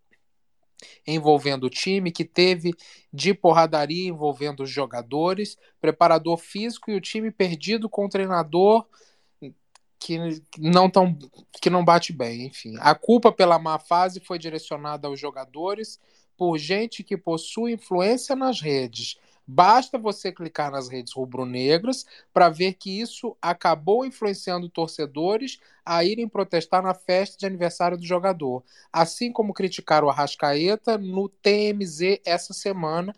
envolvendo 1.06 1.66
o 1.66 1.70
time, 1.70 2.12
que 2.12 2.26
teve 2.26 2.74
de 3.14 3.34
porradaria 3.34 4.10
envolvendo 4.10 4.64
os 4.64 4.70
jogadores, 4.70 5.58
preparador 5.80 6.38
físico 6.38 6.92
e 6.92 6.96
o 6.96 7.02
time 7.02 7.32
perdido 7.32 7.88
com 7.90 8.06
o 8.06 8.10
treinador 8.10 8.86
que 9.99 10.41
não 10.57 10.90
tão, 10.90 11.18
que 11.61 11.69
não 11.69 11.84
bate 11.84 12.14
bem, 12.14 12.45
enfim. 12.45 12.76
A 12.80 12.94
culpa 12.94 13.32
pela 13.32 13.60
má 13.60 13.80
fase 13.80 14.19
foi 14.19 14.38
direcionada 14.38 15.07
aos 15.07 15.19
jogadores 15.19 15.99
por 16.38 16.57
gente 16.57 17.03
que 17.03 17.18
possui 17.18 17.74
influência 17.74 18.36
nas 18.36 18.61
redes. 18.61 19.18
Basta 19.49 19.98
você 19.98 20.30
clicar 20.30 20.69
nas 20.69 20.90
redes 20.90 21.14
rubro-negras 21.14 22.06
para 22.34 22.49
ver 22.49 22.74
que 22.74 22.99
isso 22.99 23.36
acabou 23.41 24.06
influenciando 24.06 24.68
torcedores 24.68 25.57
a 25.86 26.03
irem 26.03 26.28
protestar 26.28 26.84
na 26.84 26.94
festa 26.94 27.38
de 27.38 27.45
aniversário 27.45 27.98
do 27.98 28.06
jogador, 28.06 28.61
assim 28.91 29.32
como 29.32 29.53
criticar 29.53 30.03
o 30.03 30.10
Arrascaeta 30.10 30.98
no 30.98 31.30
TMZ 31.30 32.19
essa 32.26 32.53
semana, 32.53 33.15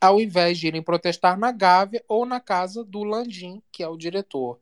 ao 0.00 0.20
invés 0.20 0.56
de 0.56 0.68
irem 0.68 0.82
protestar 0.82 1.36
na 1.36 1.50
Gávea 1.50 2.04
ou 2.06 2.24
na 2.24 2.38
casa 2.38 2.84
do 2.84 3.02
Landim, 3.02 3.60
que 3.72 3.82
é 3.82 3.88
o 3.88 3.96
diretor. 3.96 4.60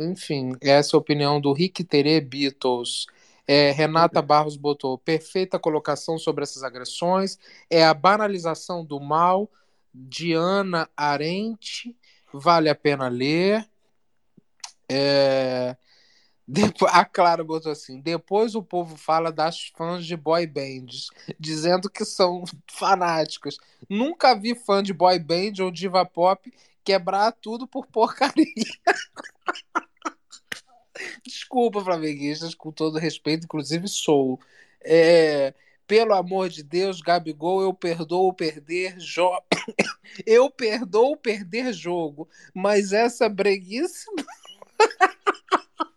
Enfim, 0.00 0.56
essa 0.62 0.96
é 0.96 0.96
a 0.96 0.98
opinião 0.98 1.38
do 1.38 1.52
Rick 1.52 1.84
Tere 1.84 2.18
Beatles. 2.22 3.04
É, 3.46 3.70
Renata 3.70 4.22
Barros 4.22 4.56
botou 4.56 4.96
perfeita 4.96 5.58
colocação 5.58 6.16
sobre 6.16 6.42
essas 6.42 6.62
agressões. 6.62 7.38
É 7.68 7.84
a 7.84 7.92
banalização 7.92 8.82
do 8.82 8.98
mal. 8.98 9.50
Diana 9.92 10.88
Arendt, 10.96 11.94
vale 12.32 12.70
a 12.70 12.74
pena 12.74 13.08
ler. 13.08 13.68
É, 14.88 15.76
depois, 16.48 16.90
a 16.94 17.04
Clara 17.04 17.44
botou 17.44 17.70
assim: 17.70 18.00
depois 18.00 18.54
o 18.54 18.62
povo 18.62 18.96
fala 18.96 19.30
das 19.30 19.66
fãs 19.76 20.06
de 20.06 20.16
boy 20.16 20.46
bands, 20.46 21.08
dizendo 21.38 21.90
que 21.90 22.06
são 22.06 22.44
fanáticos. 22.72 23.58
Nunca 23.86 24.34
vi 24.34 24.54
fã 24.54 24.82
de 24.82 24.94
boy 24.94 25.18
band 25.18 25.62
ou 25.62 25.70
diva 25.70 26.06
pop 26.06 26.50
quebrar 26.82 27.32
tudo 27.32 27.66
por 27.66 27.86
porcaria. 27.86 28.46
Desculpa, 31.24 31.82
flamenguistas, 31.82 32.54
com 32.54 32.70
todo 32.70 32.98
respeito, 32.98 33.44
inclusive 33.44 33.88
sou. 33.88 34.40
É, 34.82 35.54
pelo 35.86 36.14
amor 36.14 36.48
de 36.48 36.62
Deus, 36.62 37.00
Gabigol, 37.00 37.62
eu 37.62 37.74
perdoo 37.74 38.32
perder 38.32 38.98
jogo. 39.00 39.42
eu 40.24 40.50
perdoo 40.50 41.16
perder 41.16 41.72
jogo, 41.72 42.28
mas 42.54 42.92
essa 42.92 43.28
breguice. 43.28 44.06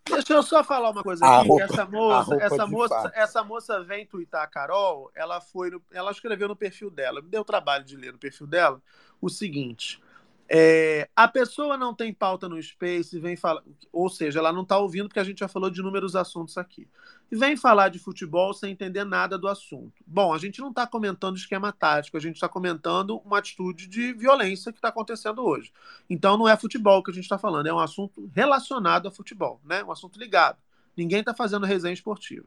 Deixa 0.04 0.32
eu 0.32 0.42
só 0.42 0.62
falar 0.62 0.90
uma 0.90 1.02
coisa 1.02 1.24
aqui. 1.24 1.48
Roupa, 1.48 1.64
essa 1.64 1.84
moça, 1.86 2.34
essa 2.36 2.66
moça, 2.66 3.12
essa 3.14 3.44
moça 3.44 3.82
vem 3.82 4.06
twittar 4.06 4.42
a 4.42 4.46
Carol. 4.46 5.10
Ela 5.14 5.40
foi, 5.40 5.70
no, 5.70 5.82
ela 5.92 6.10
escreveu 6.10 6.46
no 6.46 6.56
perfil 6.56 6.90
dela. 6.90 7.22
Me 7.22 7.28
deu 7.28 7.44
trabalho 7.44 7.84
de 7.84 7.96
ler 7.96 8.12
no 8.12 8.18
perfil 8.18 8.46
dela 8.46 8.80
o 9.20 9.28
seguinte: 9.28 10.00
é, 10.48 11.08
a 11.16 11.26
pessoa 11.26 11.76
não 11.76 11.94
tem 11.94 12.12
pauta 12.12 12.48
no 12.48 12.62
Space, 12.62 13.18
vem 13.18 13.34
falar, 13.34 13.62
ou 13.90 14.10
seja, 14.10 14.40
ela 14.40 14.52
não 14.52 14.62
está 14.62 14.76
ouvindo 14.76 15.08
porque 15.08 15.20
a 15.20 15.24
gente 15.24 15.38
já 15.38 15.48
falou 15.48 15.70
de 15.70 15.80
inúmeros 15.80 16.14
assuntos 16.14 16.58
aqui. 16.58 16.86
E 17.32 17.36
vem 17.36 17.56
falar 17.56 17.88
de 17.88 17.98
futebol 17.98 18.52
sem 18.52 18.72
entender 18.72 19.04
nada 19.04 19.38
do 19.38 19.48
assunto. 19.48 20.04
Bom, 20.06 20.34
a 20.34 20.38
gente 20.38 20.60
não 20.60 20.68
está 20.68 20.86
comentando 20.86 21.36
esquema 21.36 21.72
tático, 21.72 22.16
a 22.16 22.20
gente 22.20 22.34
está 22.34 22.48
comentando 22.48 23.16
uma 23.24 23.38
atitude 23.38 23.86
de 23.86 24.12
violência 24.12 24.70
que 24.70 24.78
está 24.78 24.88
acontecendo 24.88 25.42
hoje. 25.42 25.72
Então 26.08 26.36
não 26.36 26.46
é 26.46 26.56
futebol 26.56 27.02
que 27.02 27.10
a 27.10 27.14
gente 27.14 27.24
está 27.24 27.38
falando, 27.38 27.66
é 27.66 27.72
um 27.72 27.78
assunto 27.78 28.30
relacionado 28.34 29.08
a 29.08 29.10
futebol, 29.10 29.60
né? 29.64 29.82
Um 29.82 29.90
assunto 29.90 30.18
ligado. 30.18 30.58
Ninguém 30.96 31.20
está 31.20 31.34
fazendo 31.34 31.66
resenha 31.66 31.94
esportiva. 31.94 32.46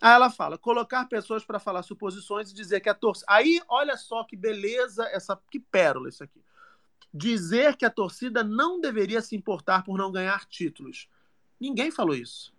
Aí 0.00 0.12
ela 0.12 0.30
fala: 0.30 0.56
colocar 0.56 1.04
pessoas 1.06 1.44
para 1.44 1.58
falar 1.58 1.82
suposições 1.82 2.50
e 2.50 2.54
dizer 2.54 2.80
que 2.80 2.88
a 2.88 2.94
torcida. 2.94 3.26
Aí, 3.28 3.60
olha 3.68 3.96
só 3.96 4.24
que 4.24 4.36
beleza, 4.36 5.04
essa 5.12 5.38
que 5.50 5.60
pérola 5.60 6.08
isso 6.08 6.24
aqui 6.24 6.40
dizer 7.12 7.76
que 7.76 7.84
a 7.84 7.90
torcida 7.90 8.44
não 8.44 8.80
deveria 8.80 9.20
se 9.20 9.36
importar 9.36 9.82
por 9.82 9.96
não 9.96 10.10
ganhar 10.12 10.44
títulos. 10.46 11.08
Ninguém 11.60 11.90
falou 11.90 12.14
isso. 12.14 12.52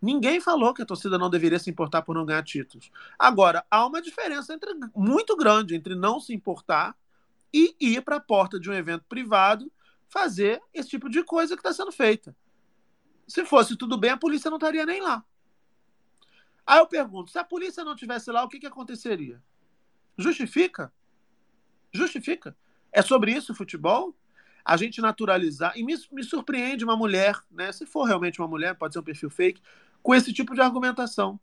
Ninguém 0.00 0.40
falou 0.40 0.72
que 0.72 0.82
a 0.82 0.86
torcida 0.86 1.18
não 1.18 1.28
deveria 1.28 1.58
se 1.58 1.68
importar 1.68 2.02
por 2.02 2.14
não 2.14 2.24
ganhar 2.24 2.42
títulos. 2.44 2.90
Agora, 3.18 3.64
há 3.70 3.84
uma 3.84 4.00
diferença 4.00 4.54
entre, 4.54 4.72
muito 4.94 5.36
grande 5.36 5.74
entre 5.74 5.94
não 5.94 6.20
se 6.20 6.32
importar 6.32 6.96
e 7.52 7.74
ir 7.80 8.02
para 8.02 8.16
a 8.16 8.20
porta 8.20 8.60
de 8.60 8.70
um 8.70 8.74
evento 8.74 9.04
privado 9.08 9.70
fazer 10.08 10.62
esse 10.72 10.90
tipo 10.90 11.08
de 11.08 11.22
coisa 11.24 11.56
que 11.56 11.60
está 11.60 11.72
sendo 11.72 11.90
feita. 11.92 12.34
Se 13.26 13.44
fosse 13.44 13.76
tudo 13.76 13.98
bem, 13.98 14.10
a 14.10 14.16
polícia 14.16 14.50
não 14.50 14.56
estaria 14.56 14.86
nem 14.86 15.00
lá. 15.00 15.24
Aí 16.66 16.78
eu 16.78 16.86
pergunto: 16.86 17.30
se 17.30 17.38
a 17.38 17.44
polícia 17.44 17.84
não 17.84 17.96
tivesse 17.96 18.30
lá, 18.30 18.44
o 18.44 18.48
que, 18.48 18.60
que 18.60 18.66
aconteceria? 18.66 19.42
Justifica? 20.16 20.92
Justifica? 21.92 22.56
É 22.92 23.02
sobre 23.02 23.32
isso 23.32 23.52
o 23.52 23.54
futebol? 23.54 24.14
A 24.64 24.76
gente 24.76 25.00
naturalizar. 25.00 25.72
E 25.76 25.82
me, 25.82 25.94
me 26.12 26.22
surpreende 26.22 26.84
uma 26.84 26.96
mulher, 26.96 27.38
né? 27.50 27.72
Se 27.72 27.86
for 27.86 28.04
realmente 28.04 28.40
uma 28.40 28.48
mulher, 28.48 28.74
pode 28.74 28.92
ser 28.94 29.00
um 29.00 29.04
perfil 29.04 29.30
fake, 29.30 29.62
com 30.02 30.14
esse 30.14 30.32
tipo 30.32 30.54
de 30.54 30.60
argumentação. 30.60 31.40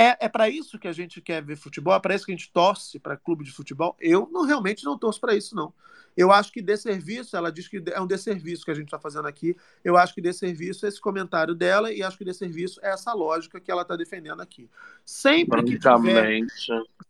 É, 0.00 0.16
é 0.18 0.28
para 0.30 0.48
isso 0.48 0.78
que 0.78 0.88
a 0.88 0.92
gente 0.92 1.20
quer 1.20 1.42
ver 1.44 1.56
futebol? 1.56 1.92
É 1.92 2.00
para 2.00 2.14
isso 2.14 2.24
que 2.24 2.32
a 2.32 2.34
gente 2.34 2.50
torce 2.50 2.98
para 2.98 3.18
clube 3.18 3.44
de 3.44 3.52
futebol? 3.52 3.94
Eu 4.00 4.26
não 4.32 4.46
realmente 4.46 4.82
não 4.82 4.96
torço 4.96 5.20
para 5.20 5.34
isso, 5.34 5.54
não. 5.54 5.74
Eu 6.16 6.32
acho 6.32 6.50
que 6.50 6.62
desserviço, 6.62 7.36
ela 7.36 7.52
diz 7.52 7.68
que 7.68 7.82
é 7.92 8.00
um 8.00 8.06
desserviço 8.06 8.64
que 8.64 8.70
a 8.70 8.74
gente 8.74 8.86
está 8.86 8.98
fazendo 8.98 9.28
aqui. 9.28 9.54
Eu 9.84 9.98
acho 9.98 10.14
que 10.14 10.22
desserviço 10.22 10.86
é 10.86 10.88
esse 10.88 10.98
comentário 10.98 11.54
dela 11.54 11.92
e 11.92 12.02
acho 12.02 12.16
que 12.16 12.24
desserviço 12.24 12.80
é 12.82 12.88
essa 12.88 13.12
lógica 13.12 13.60
que 13.60 13.70
ela 13.70 13.82
está 13.82 13.94
defendendo 13.94 14.40
aqui. 14.40 14.70
Sempre 15.04 15.62
que, 15.64 15.78
tiver, 15.78 16.46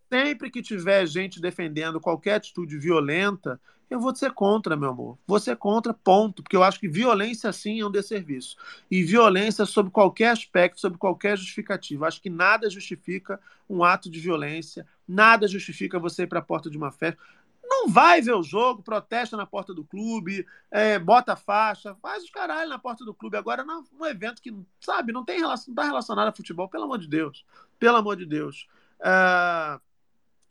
sempre 0.08 0.50
que 0.50 0.60
tiver 0.60 1.06
gente 1.06 1.40
defendendo 1.40 2.00
qualquer 2.00 2.34
atitude 2.34 2.76
violenta, 2.76 3.60
Eu 3.90 3.98
vou 3.98 4.14
ser 4.14 4.30
contra, 4.30 4.76
meu 4.76 4.90
amor. 4.90 5.18
Vou 5.26 5.40
ser 5.40 5.56
contra, 5.56 5.92
ponto. 5.92 6.44
Porque 6.44 6.54
eu 6.54 6.62
acho 6.62 6.78
que 6.78 6.88
violência, 6.88 7.52
sim, 7.52 7.80
é 7.80 7.84
um 7.84 7.90
desserviço. 7.90 8.56
E 8.88 9.02
violência 9.02 9.66
sob 9.66 9.90
qualquer 9.90 10.28
aspecto, 10.28 10.80
sob 10.80 10.96
qualquer 10.96 11.36
justificativa. 11.36 12.06
Acho 12.06 12.22
que 12.22 12.30
nada 12.30 12.70
justifica 12.70 13.40
um 13.68 13.82
ato 13.82 14.08
de 14.08 14.20
violência, 14.20 14.86
nada 15.06 15.48
justifica 15.48 15.98
você 15.98 16.22
ir 16.22 16.28
para 16.28 16.38
a 16.38 16.42
porta 16.42 16.70
de 16.70 16.78
uma 16.78 16.92
festa. 16.92 17.20
Não 17.64 17.88
vai 17.88 18.20
ver 18.20 18.34
o 18.34 18.42
jogo, 18.42 18.82
protesta 18.82 19.36
na 19.36 19.46
porta 19.46 19.74
do 19.74 19.84
clube, 19.84 20.46
é, 20.70 20.98
bota 20.98 21.34
faixa, 21.34 21.94
faz 21.96 22.22
os 22.24 22.30
caralho 22.30 22.68
na 22.70 22.78
porta 22.78 23.04
do 23.04 23.14
clube. 23.14 23.36
Agora, 23.36 23.64
não, 23.64 23.84
um 23.98 24.06
evento 24.06 24.40
que, 24.40 24.54
sabe, 24.80 25.12
não 25.12 25.24
tem 25.24 25.38
relação, 25.38 25.66
não 25.68 25.74
está 25.74 25.84
relacionado 25.84 26.28
a 26.28 26.32
futebol, 26.32 26.68
pelo 26.68 26.84
amor 26.84 26.98
de 26.98 27.08
Deus. 27.08 27.44
Pelo 27.78 27.96
amor 27.96 28.16
de 28.16 28.26
Deus. 28.26 28.68
Uh, 29.00 29.80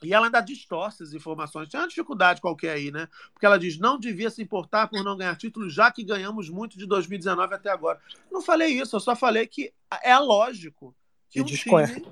e 0.04 0.14
ela 0.14 0.28
ainda 0.28 0.40
distorce 0.42 1.04
as 1.04 1.14
informações. 1.14 1.68
Tem 1.70 1.80
uma 1.80 1.88
dificuldade 1.88 2.40
qualquer 2.42 2.72
aí, 2.72 2.92
né? 2.92 3.08
Porque 3.34 3.46
ela 3.46 3.60
diz: 3.60 3.78
não 3.78 4.00
devia 4.00 4.30
se 4.30 4.42
importar 4.42 4.88
por 4.88 5.04
não 5.04 5.18
ganhar 5.18 5.36
títulos, 5.36 5.74
já 5.74 5.92
que 5.92 6.04
ganhamos 6.04 6.50
muito 6.50 6.78
de 6.78 6.86
2019 6.86 7.54
até 7.54 7.70
agora. 7.70 8.00
Não 8.32 8.42
falei 8.42 8.70
isso, 8.80 8.96
eu 8.96 9.00
só 9.00 9.16
falei 9.16 9.46
que 9.48 9.74
é 10.04 10.18
lógico 10.18 10.96
que 11.30 11.40
e 11.40 11.42
um 11.42 11.46
desconhece. 11.46 11.96
time. 11.96 12.08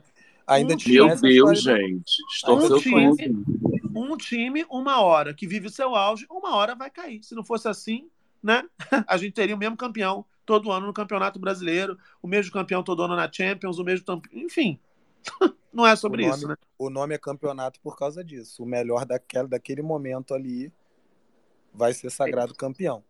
Ainda 0.45 0.73
um 0.73 0.77
Meu 0.77 0.77
time- 0.77 1.15
Deus, 1.33 1.61
gente. 1.61 2.23
Distorceu 2.29 2.77
um 2.77 2.79
time, 2.79 3.45
um 3.93 4.17
time, 4.17 4.65
uma 4.69 5.01
hora 5.01 5.33
que 5.33 5.45
vive 5.45 5.67
o 5.67 5.71
seu 5.71 5.93
auge, 5.95 6.25
uma 6.29 6.55
hora 6.55 6.73
vai 6.75 6.89
cair. 6.89 7.21
Se 7.23 7.35
não 7.35 7.43
fosse 7.43 7.67
assim, 7.67 8.07
né? 8.41 8.63
A 9.07 9.17
gente 9.17 9.33
teria 9.33 9.55
o 9.55 9.57
mesmo 9.57 9.75
campeão 9.75 10.25
todo 10.45 10.71
ano 10.71 10.87
no 10.87 10.93
Campeonato 10.93 11.37
Brasileiro, 11.37 11.97
o 12.21 12.27
mesmo 12.27 12.51
campeão 12.53 12.81
todo 12.81 13.03
ano 13.03 13.15
na 13.15 13.29
Champions, 13.29 13.77
o 13.79 13.83
mesmo. 13.83 14.05
Enfim. 14.31 14.79
Não 15.71 15.85
é 15.85 15.95
sobre 15.95 16.23
nome, 16.23 16.37
isso, 16.37 16.47
né? 16.47 16.55
O 16.77 16.89
nome 16.89 17.15
é 17.15 17.17
campeonato 17.17 17.79
por 17.81 17.97
causa 17.97 18.23
disso. 18.23 18.63
O 18.63 18.65
melhor 18.65 19.05
daquele, 19.05 19.47
daquele 19.47 19.81
momento 19.81 20.33
ali 20.33 20.71
vai 21.73 21.93
ser 21.93 22.09
sagrado 22.09 22.55
campeão. 22.55 23.03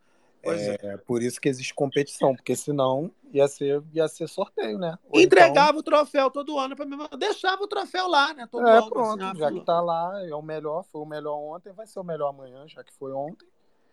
Pois 0.43 0.61
é, 0.61 0.97
por 0.97 1.21
isso 1.21 1.41
que 1.41 1.49
existe 1.49 1.73
competição, 1.73 2.33
porque 2.35 2.55
senão 2.55 3.11
ia 3.33 3.47
ser, 3.47 3.83
ia 3.93 4.07
ser 4.07 4.27
sorteio, 4.29 4.77
né? 4.77 4.97
Ou 5.09 5.19
Entregava 5.19 5.77
o 5.77 5.83
troféu 5.83 6.31
todo 6.31 6.57
ano 6.57 6.75
para 6.75 6.85
mim, 6.85 6.97
deixava 7.17 7.63
o 7.63 7.67
troféu 7.67 8.07
lá, 8.07 8.33
né? 8.33 8.47
Todo 8.49 8.61
então, 8.61 8.73
é, 8.73 8.77
ano, 8.77 8.89
pronto, 8.89 9.23
assim, 9.23 9.39
já 9.39 9.51
que 9.51 9.65
tá 9.65 9.81
lá, 9.81 10.25
é 10.25 10.33
o 10.33 10.41
melhor, 10.41 10.85
foi 10.91 11.01
o 11.01 11.05
melhor 11.05 11.35
ontem, 11.35 11.73
vai 11.73 11.85
ser 11.85 11.99
o 11.99 12.03
melhor 12.03 12.29
amanhã, 12.29 12.65
já 12.67 12.83
que 12.83 12.93
foi 12.93 13.11
ontem. 13.11 13.47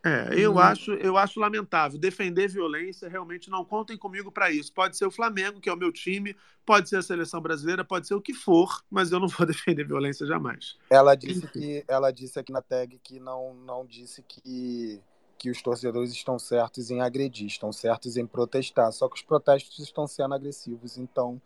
É, 0.05 0.39
eu 0.39 0.53
Hum. 0.53 0.59
acho, 0.61 0.93
eu 0.93 1.17
acho 1.17 1.41
lamentável. 1.41 1.99
Defender 1.99 2.49
violência, 2.49 3.09
realmente 3.09 3.49
não 3.51 3.65
contem 3.65 3.97
comigo 3.97 4.31
para 4.31 4.51
isso. 4.51 4.73
Pode 4.73 4.97
ser 4.97 5.07
o 5.07 5.11
Flamengo, 5.11 5.61
que 5.61 5.69
é 5.69 5.73
o 5.73 5.77
meu 5.77 5.91
time, 5.91 6.37
pode 6.67 6.89
ser 6.89 6.97
a 6.97 7.03
seleção 7.03 7.41
brasileira, 7.41 7.85
pode 7.85 8.07
ser 8.07 8.15
o 8.15 8.21
que 8.21 8.35
for, 8.35 8.85
mas 8.91 9.13
eu 9.13 9.19
não 9.21 9.29
vou 9.29 9.47
defender 9.47 9.87
violência 9.87 10.27
jamais. 10.27 10.77
Ela 10.91 11.15
disse 11.15 11.49
que 11.49 11.85
ela 11.89 12.11
disse 12.13 12.39
aqui 12.39 12.53
na 12.53 12.63
tag 12.63 12.99
que 13.03 13.19
não 13.19 13.55
não 13.55 13.85
disse 13.87 14.23
que 14.23 15.01
que 15.39 15.51
os 15.51 15.61
torcedores 15.61 16.11
estão 16.13 16.39
certos 16.39 16.91
em 16.91 17.03
agredir, 17.03 17.47
estão 17.47 17.71
certos 17.71 18.17
em 18.17 18.27
protestar, 18.27 18.91
só 18.93 19.09
que 19.09 19.17
os 19.17 19.23
protestos 19.23 19.79
estão 19.79 20.07
sendo 20.07 20.33
agressivos, 20.35 20.97
então 20.97 21.41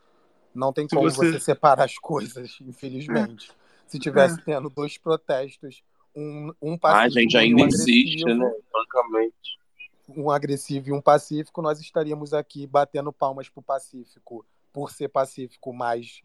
não 0.54 0.72
tem 0.72 0.86
como 0.86 1.10
você- 1.10 1.32
você... 1.32 1.40
separar 1.40 1.84
as 1.84 1.98
coisas, 1.98 2.58
infelizmente. 2.62 3.50
Se 3.86 3.98
tivesse 3.98 4.40
tendo 4.42 4.68
dois 4.70 4.98
protestos, 4.98 5.82
um, 6.14 6.52
um 6.60 6.74
Ah, 6.74 6.78
pacífico 6.78 7.20
gente, 7.20 7.34
e 7.34 7.36
um 7.36 7.40
ainda 7.40 7.64
existe, 7.66 8.22
agressivo, 8.24 8.34
né? 8.44 8.52
Francamente. 8.70 9.58
um 10.08 10.30
agressivo 10.30 10.88
e 10.88 10.92
um 10.92 11.00
pacífico, 11.00 11.60
nós 11.62 11.80
estaríamos 11.80 12.32
aqui 12.32 12.66
batendo 12.66 13.12
palmas 13.12 13.48
pro 13.48 13.62
Pacífico 13.62 14.44
por 14.72 14.90
ser 14.90 15.08
pacífico, 15.08 15.72
mas 15.72 16.22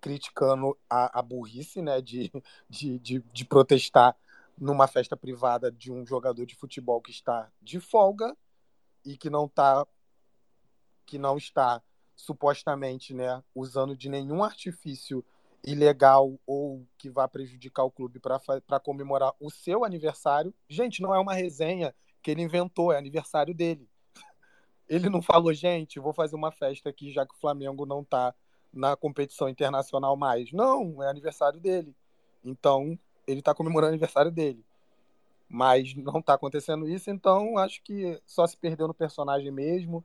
criticando 0.00 0.76
a, 0.88 1.18
a 1.18 1.22
burrice, 1.22 1.82
né, 1.82 2.00
de, 2.00 2.30
de, 2.70 2.98
de, 2.98 3.18
de 3.32 3.44
protestar 3.44 4.16
numa 4.56 4.86
festa 4.86 5.16
privada 5.16 5.70
de 5.70 5.90
um 5.90 6.06
jogador 6.06 6.44
de 6.46 6.54
futebol 6.54 7.00
que 7.00 7.10
está 7.10 7.50
de 7.60 7.80
folga 7.80 8.36
e 9.04 9.16
que 9.16 9.28
não 9.30 9.48
tá 9.48 9.86
que 11.06 11.18
não 11.18 11.36
está 11.36 11.82
supostamente, 12.14 13.14
né, 13.14 13.42
usando 13.54 13.96
de 13.96 14.08
nenhum 14.08 14.44
artifício 14.44 15.24
ilegal 15.64 16.38
ou 16.46 16.86
que 16.96 17.10
vá 17.10 17.26
prejudicar 17.26 17.84
o 17.84 17.90
clube 17.90 18.20
para 18.20 18.80
comemorar 18.80 19.32
o 19.40 19.50
seu 19.50 19.84
aniversário. 19.84 20.54
Gente, 20.68 21.02
não 21.02 21.14
é 21.14 21.18
uma 21.18 21.34
resenha 21.34 21.94
que 22.22 22.30
ele 22.30 22.42
inventou, 22.42 22.92
é 22.92 22.98
aniversário 22.98 23.54
dele. 23.54 23.88
Ele 24.88 25.10
não 25.10 25.20
falou, 25.20 25.52
gente, 25.52 26.00
vou 26.00 26.14
fazer 26.14 26.34
uma 26.34 26.50
festa 26.50 26.88
aqui 26.88 27.12
já 27.12 27.26
que 27.26 27.34
o 27.34 27.38
Flamengo 27.38 27.84
não 27.84 28.02
tá 28.02 28.34
na 28.72 28.96
competição 28.96 29.48
internacional 29.48 30.16
mais. 30.16 30.50
Não, 30.52 31.02
é 31.02 31.08
aniversário 31.08 31.60
dele. 31.60 31.94
Então, 32.44 32.98
ele 33.26 33.42
tá 33.42 33.54
comemorando 33.54 33.90
o 33.90 33.94
aniversário 33.94 34.30
dele. 34.30 34.64
Mas 35.48 35.94
não 35.94 36.20
tá 36.22 36.34
acontecendo 36.34 36.88
isso, 36.88 37.10
então 37.10 37.58
acho 37.58 37.82
que 37.82 38.20
só 38.26 38.46
se 38.46 38.56
perdeu 38.56 38.88
no 38.88 38.94
personagem 38.94 39.50
mesmo. 39.50 40.04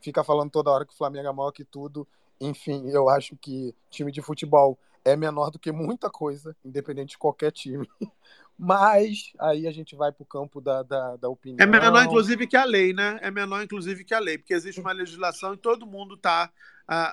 Fica 0.00 0.22
falando 0.22 0.50
toda 0.50 0.70
hora 0.70 0.84
que 0.84 0.92
o 0.92 0.96
Flamengo 0.96 1.28
é 1.28 1.32
maior 1.32 1.50
que 1.50 1.64
tudo. 1.64 2.06
Enfim, 2.40 2.88
eu 2.90 3.08
acho 3.08 3.36
que 3.36 3.74
time 3.90 4.12
de 4.12 4.20
futebol 4.20 4.78
é 5.04 5.16
menor 5.16 5.50
do 5.50 5.58
que 5.58 5.70
muita 5.70 6.08
coisa, 6.10 6.56
independente 6.64 7.10
de 7.10 7.18
qualquer 7.18 7.52
time. 7.52 7.88
Mas 8.56 9.32
aí 9.40 9.66
a 9.66 9.72
gente 9.72 9.96
vai 9.96 10.12
pro 10.12 10.24
campo 10.24 10.60
da, 10.60 10.82
da, 10.82 11.16
da 11.16 11.28
opinião. 11.28 11.58
É 11.60 11.66
menor, 11.66 12.04
inclusive, 12.04 12.46
que 12.46 12.56
a 12.56 12.64
lei, 12.64 12.92
né? 12.92 13.18
É 13.20 13.28
menor, 13.28 13.62
inclusive, 13.62 14.04
que 14.04 14.14
a 14.14 14.20
lei, 14.20 14.38
porque 14.38 14.54
existe 14.54 14.80
uma 14.80 14.92
legislação 14.92 15.54
e 15.54 15.56
todo 15.56 15.84
mundo 15.84 16.14
está 16.14 16.50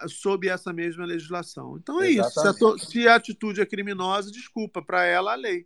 sob 0.08 0.48
essa 0.48 0.72
mesma 0.72 1.06
legislação. 1.06 1.78
Então 1.78 2.02
é 2.02 2.10
isso. 2.10 2.30
Se 2.30 2.48
a, 2.48 2.78
se 2.78 3.08
a 3.08 3.16
atitude 3.16 3.62
é 3.62 3.66
criminosa, 3.66 4.32
desculpa, 4.32 4.82
para 4.82 5.06
ela 5.06 5.34
a 5.34 5.36
lei. 5.36 5.66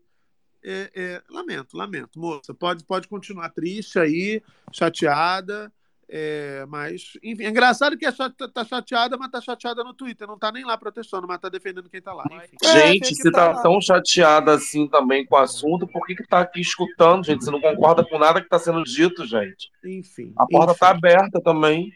É, 0.64 0.92
é, 0.96 1.24
lamento, 1.30 1.78
lamento, 1.78 2.20
moça. 2.20 2.54
Pode, 2.54 2.84
pode 2.84 3.08
continuar 3.08 3.50
triste 3.50 4.00
aí, 4.00 4.42
chateada. 4.72 5.72
É, 6.08 6.66
mas, 6.68 7.14
enfim, 7.24 7.46
é 7.46 7.50
engraçado 7.50 7.98
que 7.98 8.06
é 8.06 8.12
cha- 8.12 8.30
tá 8.30 8.64
chateada, 8.64 9.18
mas 9.18 9.32
tá 9.32 9.42
chateada 9.42 9.84
no 9.84 9.94
Twitter. 9.94 10.28
Não 10.28 10.38
tá 10.38 10.52
nem 10.52 10.64
lá 10.64 10.78
protestando, 10.78 11.28
mas 11.28 11.40
tá 11.40 11.50
defendendo 11.50 11.90
quem 11.90 12.02
tá 12.02 12.14
lá. 12.14 12.24
Enfim. 12.32 12.58
Gente, 12.64 13.16
se 13.16 13.32
tá 13.32 13.62
tão 13.62 13.82
chateada 13.82 14.54
assim 14.54 14.88
também 14.88 15.26
com 15.26 15.36
o 15.36 15.40
assunto, 15.40 15.88
por 15.88 16.06
que 16.06 16.16
que 16.16 16.28
tá 16.28 16.42
aqui 16.42 16.62
escutando, 16.62 17.26
gente? 17.26 17.44
Você 17.44 17.52
não 17.52 17.60
concorda 17.62 18.04
com 18.04 18.20
nada 18.20 18.42
que 18.42 18.48
tá 18.50 18.60
sendo 18.60 18.84
dito, 18.84 19.26
gente? 19.26 19.72
Enfim. 19.84 20.34
A 20.38 20.46
porta 20.46 20.72
enfim. 20.72 20.80
tá 20.80 20.90
aberta 20.90 21.42
também. 21.42 21.92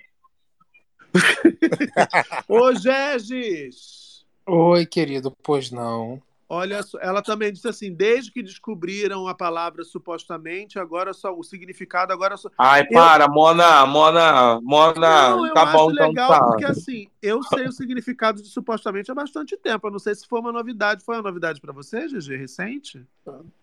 Ô, 2.48 2.74
Gegis! 2.74 4.26
Oi, 4.46 4.86
querido, 4.86 5.32
pois 5.44 5.70
não. 5.72 6.22
Olha, 6.52 6.80
ela 7.00 7.22
também 7.22 7.54
disse 7.54 7.68
assim: 7.68 7.94
desde 7.94 8.32
que 8.32 8.42
descobriram 8.42 9.28
a 9.28 9.36
palavra 9.36 9.84
supostamente, 9.84 10.80
agora 10.80 11.14
só 11.14 11.32
o 11.32 11.44
significado 11.44 12.12
agora 12.12 12.36
só. 12.36 12.50
Ai, 12.58 12.82
Eu- 12.82 12.88
para, 12.92 13.28
Mona, 13.28 13.86
Mona, 13.86 14.60
Mona, 14.60 15.30
Não, 15.30 15.46
eu 15.46 15.54
tá 15.54 15.64
acho 15.64 15.78
bom, 15.78 15.92
então 15.92 16.08
legal, 16.08 16.28
tá. 16.28 16.44
porque 16.48 16.66
assim, 16.66 17.08
eu 17.22 17.44
sei 17.44 17.68
o 17.68 17.72
significado 17.72 18.42
de 18.42 18.48
supostamente 18.48 19.12
há 19.12 19.14
bastante 19.16 19.56
tempo. 19.58 19.86
Eu 19.88 19.92
não 19.92 20.00
sei 20.00 20.16
se 20.16 20.28
foi 20.28 20.40
uma 20.40 20.52
novidade. 20.52 21.04
Foi 21.04 21.18
uma 21.18 21.22
novidade 21.22 21.62
para 21.62 21.72
você, 21.72 22.08
GG, 22.08 22.36
recente? 22.36 23.06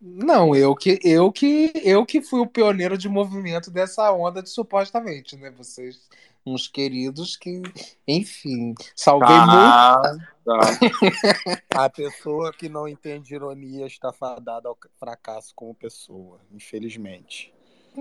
Não, 0.01 0.55
eu 0.55 0.73
que 0.77 1.01
eu 1.03 1.33
que 1.33 1.73
eu 1.83 2.07
que 2.07 2.23
fui 2.23 2.39
o 2.39 2.47
pioneiro 2.47 2.97
de 2.97 3.09
movimento 3.09 3.69
dessa 3.69 4.13
onda 4.13 4.41
de 4.41 4.49
supostamente, 4.49 5.37
né? 5.37 5.51
Vocês, 5.51 6.09
uns 6.47 6.69
queridos 6.69 7.37
que, 7.37 7.61
enfim, 8.07 8.75
salvei 8.95 9.29
Tá, 9.29 9.97
muito. 10.07 10.37
A 11.75 11.91
pessoa 11.91 12.53
que 12.53 12.69
não 12.69 12.87
entende 12.87 13.35
ironia 13.35 13.87
está 13.87 14.13
fadada 14.13 14.69
ao 14.69 14.79
fracasso 14.99 15.53
como 15.57 15.75
pessoa, 15.75 16.41
infelizmente. 16.53 17.53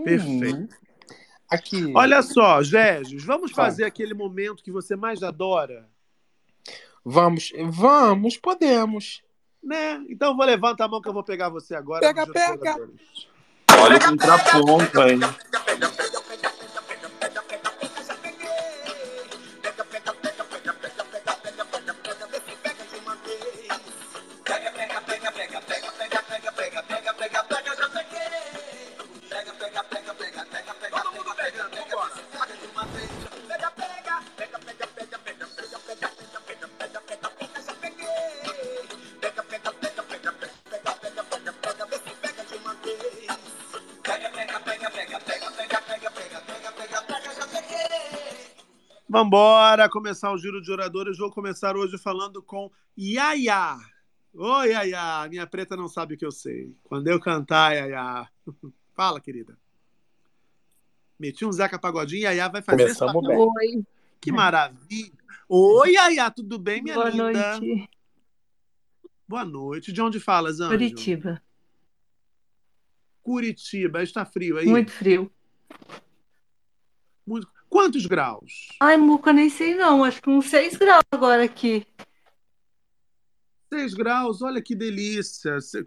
Perfeito. 0.03 0.55
Hum. 0.55 0.67
Aqui. 1.49 1.91
Olha 1.95 2.22
só, 2.22 2.61
Gegis, 2.61 3.23
vamos 3.23 3.51
fazer 3.51 3.84
aquele 3.84 4.13
momento 4.13 4.63
que 4.63 4.72
você 4.72 4.95
mais 4.95 5.23
adora? 5.23 5.89
Vamos, 7.03 7.51
vamos, 7.69 8.38
podemos. 8.38 9.23
Né? 9.63 10.03
Então 10.09 10.35
vou 10.35 10.45
levantar 10.45 10.85
a 10.85 10.88
mão 10.88 11.01
que 11.01 11.09
eu 11.09 11.13
vou 11.13 11.23
pegar 11.23 11.49
você 11.49 11.76
agora. 11.76 12.01
Pega, 12.01 12.27
pega. 12.27 12.76
Olha 13.80 13.97
o 13.97 14.05
contraponto, 14.05 15.01
hein? 15.01 15.19
Vambora 49.36 49.90
começar 49.90 50.32
o 50.32 50.38
giro 50.38 50.62
de 50.62 50.72
oradores. 50.72 51.18
Vou 51.18 51.30
começar 51.30 51.76
hoje 51.76 51.98
falando 51.98 52.41
com 52.41 52.72
Yaya. 52.98 53.78
Oi, 54.34 54.70
Yaya. 54.70 55.28
Minha 55.28 55.45
preta 55.45 55.76
não 55.76 55.90
sabe 55.90 56.16
o 56.16 56.18
que 56.18 56.26
eu 56.26 56.32
sei. 56.32 56.74
Quando 56.86 57.07
eu 57.10 57.20
cantar, 57.20 57.74
Yaya. 57.74 58.30
Fala, 58.95 59.20
querida. 59.20 59.57
Meti 61.20 61.44
um 61.45 61.52
Zeca 61.52 61.78
Pagodinho 61.78 62.22
e 62.22 62.24
Yaya 62.24 62.48
vai 62.48 62.62
fazer 62.62 62.84
Começamos 62.84 63.16
esse 63.16 63.28
bem. 63.28 63.38
Oi. 63.38 63.86
Que 64.22 64.32
maravilha. 64.32 65.12
Oi, 65.49 65.91
Yaya, 65.91 66.32
tudo 66.32 66.57
bem, 66.57 66.82
minha 66.82 66.95
Boa 66.95 67.10
linda? 67.10 67.60
noite. 67.60 67.90
Boa 69.28 69.44
noite. 69.44 69.91
De 69.91 70.02
onde 70.02 70.18
falas, 70.18 70.62
Anjo? 70.62 70.72
Curitiba. 70.72 71.41
Curitiba. 73.22 74.02
Está 74.02 74.24
frio 74.24 74.57
aí? 74.57 74.66
Muito 74.66 74.91
frio. 74.91 75.30
Muito- 77.28 77.55
Quantos 77.76 78.06
graus? 78.06 78.69
Ai, 78.80 78.95
Muca, 78.95 79.34
nem 79.34 79.49
sei 79.49 79.76
não. 79.76 80.02
Acho 80.06 80.22
que 80.22 80.30
uns 80.30 80.45
6 80.49 80.77
graus 80.77 81.03
agora 81.11 81.43
aqui. 81.43 81.85
6 83.68 83.93
graus, 83.93 84.41
olha 84.41 84.61
que 84.61 84.73
delícia. 84.73 85.60
Se- 85.60 85.84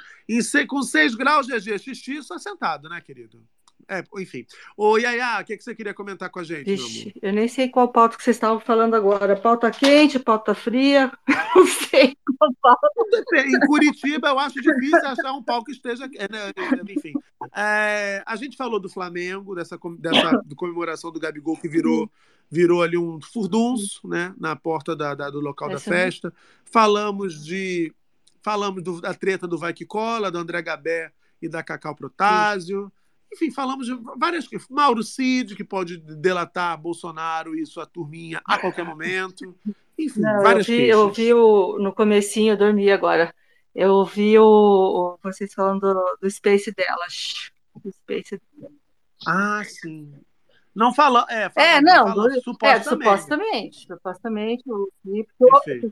Com 0.67 0.83
6 0.83 1.15
graus, 1.15 1.47
GG, 1.47 1.79
xixi, 1.79 2.23
só 2.23 2.37
sentado, 2.37 2.91
né, 2.91 3.01
querido? 3.01 3.43
É, 3.87 4.03
enfim. 4.19 4.45
Ô, 4.77 4.99
Yaya, 4.99 5.41
o 5.41 5.45
que, 5.45 5.57
que 5.57 5.63
você 5.65 5.75
queria 5.75 5.95
comentar 5.95 6.29
com 6.31 6.39
a 6.41 6.45
gente? 6.45 6.65
Vixe, 6.65 7.15
eu 7.23 7.33
nem 7.33 7.49
sei 7.49 7.69
qual 7.69 7.89
pauta 7.89 8.17
que 8.17 8.23
vocês 8.23 8.37
estavam 8.37 8.61
falando 8.61 8.95
agora. 8.95 9.35
Pauta 9.37 9.71
quente, 9.71 10.19
pauta 10.19 10.55
fria. 10.55 11.11
Não 11.57 11.67
sei 11.67 12.17
qual 12.39 12.51
pauta. 12.61 12.89
Em 13.37 13.59
Curitiba, 13.67 14.29
eu 14.29 14.39
acho 14.39 14.61
difícil 14.61 15.07
achar 15.07 15.33
um 15.33 15.43
pau 15.43 15.65
que 15.65 15.73
esteja. 15.73 16.05
é, 16.17 16.29
né, 16.31 16.53
Enfim. 16.91 17.13
É, 17.57 18.23
a 18.27 18.37
gente 18.37 18.57
falou 18.57 18.79
do 18.79 18.89
Flamengo, 18.91 19.55
dessa, 19.55 19.79
dessa 19.99 20.43
comemoração 20.57 21.11
do 21.11 21.19
Gabigol, 21.21 21.57
que 21.57 21.69
virou, 21.69 22.11
virou 22.51 22.83
ali 22.83 22.99
um 22.99 23.19
furdunço 23.21 24.07
né, 24.07 24.35
na 24.39 24.55
porta 24.55 24.95
da, 24.95 25.15
da- 25.15 25.31
do 25.31 25.41
local 25.41 25.69
da 25.69 25.75
Essa 25.77 25.89
mesmo. 25.91 26.05
festa. 26.05 26.35
Falamos 26.65 27.43
de. 27.45 27.93
Falamos 28.43 28.83
do- 28.83 29.01
da 29.01 29.15
treta 29.15 29.47
do 29.49 29.57
Vai 29.57 29.73
Que 29.73 29.87
Cola, 29.87 30.31
do 30.31 30.37
André 30.39 30.61
Gabé 30.61 31.11
e 31.41 31.49
da 31.49 31.63
Cacau 31.63 31.95
Protásio. 31.95 32.93
Enfim, 33.33 33.51
falamos 33.51 33.87
de 33.87 33.95
várias 34.17 34.49
coisas. 34.49 34.67
Mauro 34.69 35.03
Cid, 35.03 35.55
que 35.55 35.65
pode 35.65 35.99
delatar 35.99 36.81
Bolsonaro 36.81 37.55
e 37.55 37.67
sua 37.67 37.87
turminha 37.87 38.41
a 38.45 38.59
qualquer 38.59 38.85
momento. 38.85 39.55
Enfim, 39.99 40.21
Não, 40.23 40.43
várias 40.43 40.67
vi, 40.67 40.89
eu 40.89 41.07
queixas. 41.09 41.17
vi 41.17 41.35
o, 41.35 41.79
no 41.79 41.93
comecinho, 41.95 42.53
eu 42.53 42.57
dormi 42.57 42.91
agora. 42.91 43.35
Eu 43.75 43.93
ouvi 43.93 44.39
o, 44.39 44.45
o- 44.45 45.19
vocês 45.23 45.53
falando 45.53 45.81
do, 45.81 46.19
do 46.23 46.31
Space 46.31 46.73
delas. 46.73 47.53
Do 47.85 47.93
Space 47.93 48.41
Ah, 49.27 49.63
sim. 49.65 50.13
Não 50.75 50.95
fala. 50.95 51.27
É, 51.29 51.51
fala, 51.51 51.67
É, 51.67 51.81
não, 51.81 52.07
fala, 52.07 52.29
do- 52.29 52.41
supostamente. 52.41 52.67
é, 52.67 52.83
supostamente, 53.13 53.87
supostamente, 53.87 54.63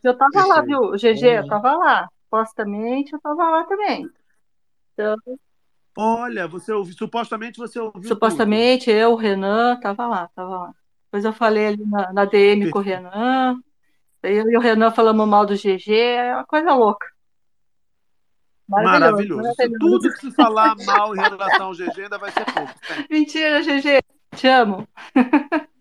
eu, 0.03 0.17
tava 0.17 0.47
lá, 0.47 0.61
viu, 0.63 0.97
GG, 0.97 1.39
eu 1.39 1.49
tava 1.49 1.77
lá, 1.77 2.09
supostamente 2.25 3.13
eu 3.13 3.21
tava 3.21 3.51
lá 3.51 3.65
também, 3.65 4.09
então, 4.93 5.17
Olha, 5.97 6.47
você 6.47 6.73
ouviu, 6.73 6.95
supostamente 6.95 7.59
você 7.59 7.79
ouviu 7.79 8.03
tudo. 8.03 8.09
supostamente 8.09 8.91
eu, 8.91 9.13
o 9.13 9.17
Renan, 9.17 9.81
tava 9.81 10.07
lá, 10.07 10.29
tava 10.35 10.59
lá, 10.59 10.75
depois 11.07 11.25
eu 11.25 11.33
falei 11.33 11.69
ali 11.69 11.87
na, 11.87 12.13
na 12.13 12.25
DM 12.25 12.71
com 12.71 12.79
o 12.79 12.83
Renan, 12.83 13.59
eu 14.23 14.51
e 14.51 14.57
o 14.57 14.61
Renan 14.61 14.91
falamos 14.91 15.27
mal 15.27 15.47
do 15.47 15.55
GG, 15.55 15.93
é 15.93 16.35
uma 16.35 16.45
coisa 16.45 16.75
louca, 16.75 17.07
Maravilhoso. 18.69 19.43
Se 19.55 19.69
maravilhoso. 19.69 19.79
tudo 19.79 20.13
que 20.13 20.21
se 20.21 20.31
falar 20.33 20.75
mal 20.85 21.15
em 21.15 21.21
relação 21.21 21.67
ao 21.67 21.73
GG 21.73 22.03
ainda 22.03 22.19
vai 22.19 22.33
ser 22.33 22.45
pouco. 22.45 22.75
né? 22.91 23.07
Mentira, 23.11 23.63
GG, 23.63 24.03
te 24.35 24.49
amo. 24.49 24.89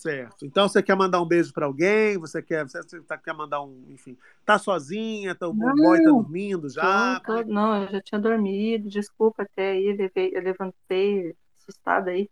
Certo. 0.00 0.46
Então 0.46 0.66
você 0.66 0.82
quer 0.82 0.96
mandar 0.96 1.20
um 1.20 1.26
beijo 1.26 1.52
para 1.52 1.66
alguém? 1.66 2.16
Você 2.16 2.40
quer, 2.40 2.66
você 2.66 2.80
tá- 3.02 3.18
quer 3.18 3.34
mandar 3.34 3.60
um, 3.60 3.84
enfim, 3.90 4.16
tá 4.46 4.58
sozinha? 4.58 5.34
Tá, 5.34 5.46
o 5.46 5.52
Não. 5.52 5.74
boy 5.76 5.98
tá 5.98 6.08
dormindo 6.08 6.70
já? 6.70 7.20
Tô- 7.20 7.44
tô- 7.44 7.52
não, 7.52 7.82
eu 7.82 7.88
já 7.90 8.00
tinha 8.00 8.18
dormido, 8.18 8.88
desculpa 8.88 9.42
até 9.42 9.72
aí, 9.72 9.92
levei- 9.92 10.30
eu 10.34 10.40
levantei 10.42 11.36
assustada 11.60 12.12
aí, 12.12 12.30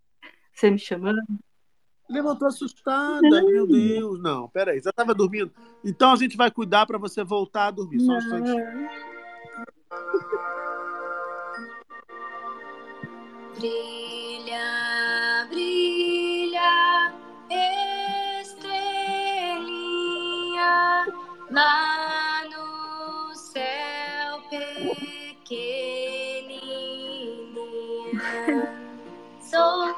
você 0.51 0.70
me 0.70 0.78
chamando. 0.78 1.20
Levantou 2.09 2.49
assustada, 2.49 3.20
meu 3.20 3.66
Deus. 3.66 4.19
Não, 4.23 4.49
peraí, 4.49 4.81
você 4.81 4.89
estava 4.89 5.15
dormindo. 5.15 5.53
Então 5.85 6.11
a 6.11 6.16
gente 6.16 6.39
vai 6.39 6.51
cuidar 6.51 6.86
para 6.86 6.97
você 6.97 7.23
voltar 7.23 7.66
a 7.66 7.70
dormir. 7.70 8.01
Só 8.01 8.12
um 8.12 8.16
instantinho. 8.16 8.89
Brilha, 13.59 13.98
lá 21.51 22.45
no 22.45 23.35
céu 23.35 24.41
pequenininha, 24.51 25.95
solitária 29.41 29.89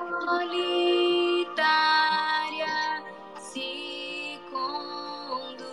se 3.38 4.38
conduz 4.50 5.70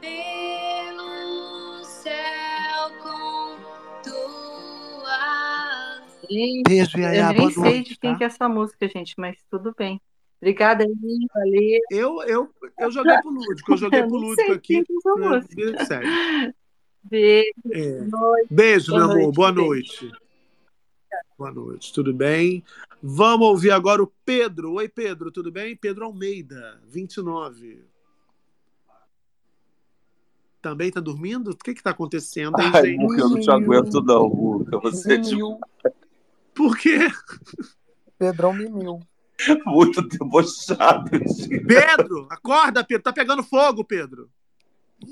pelo 0.00 1.84
céu 1.84 2.90
com 3.02 3.56
tua 4.02 5.48
Gente, 6.30 6.70
eu 6.94 7.32
nem 7.32 7.50
sei 7.50 7.62
noite, 7.62 7.90
de 7.90 7.98
quem 7.98 8.12
tá? 8.12 8.18
que 8.18 8.24
é 8.24 8.26
essa 8.26 8.48
música, 8.48 8.88
gente, 8.88 9.14
mas 9.18 9.36
tudo 9.50 9.74
bem. 9.76 10.00
Obrigada 10.40 10.84
aí, 10.84 11.26
valeu. 11.34 11.80
Eu, 11.90 12.22
eu, 12.22 12.54
eu 12.78 12.90
joguei 12.92 13.16
pro 13.20 13.30
Lúdico, 13.30 13.72
eu 13.72 13.76
joguei 13.76 14.02
pro 14.04 14.16
Lúdico 14.18 14.52
aqui. 14.52 14.84
né. 15.16 16.52
Beijo, 17.02 17.52
É. 17.72 18.02
boa 18.04 18.30
noite. 18.30 18.46
Beijo, 18.54 18.92
Boa 18.92 18.98
meu 19.00 19.10
amor. 19.10 19.16
noite, 19.22 19.34
Boa 19.36 19.52
beijo. 19.52 19.66
noite. 19.66 20.12
Boa 21.38 21.50
noite, 21.52 21.92
tudo 21.92 22.12
bem? 22.14 22.62
Vamos 23.02 23.46
ouvir 23.48 23.70
agora 23.70 24.02
o 24.02 24.12
Pedro. 24.24 24.72
Oi, 24.74 24.88
Pedro, 24.88 25.30
tudo 25.30 25.50
bem? 25.50 25.76
Pedro 25.76 26.04
Almeida, 26.04 26.80
29. 26.86 27.84
Também 30.60 30.90
tá 30.90 31.00
dormindo? 31.00 31.50
O 31.52 31.56
que 31.56 31.74
que 31.74 31.82
tá 31.82 31.90
acontecendo, 31.90 32.58
hein, 32.60 32.70
Ai, 32.74 32.86
gente? 32.86 33.02
Eu 33.18 33.28
não 33.28 33.40
te 33.40 33.50
aguento, 33.50 34.02
não, 34.02 34.28
Muca. 34.28 34.78
Você 34.80 35.14
é 35.14 35.16
de- 35.16 35.30
Mimil. 35.30 35.58
Por 36.54 36.76
quê? 36.76 36.98
Pedrão 38.18 38.52
Mimil. 38.54 39.00
muito 39.66 40.02
debochado. 40.02 41.10
gente. 41.12 41.60
Pedro, 41.64 42.26
acorda, 42.30 42.84
Pedro. 42.84 43.02
Tá 43.02 43.12
pegando 43.12 43.42
fogo, 43.42 43.84
Pedro. 43.84 44.30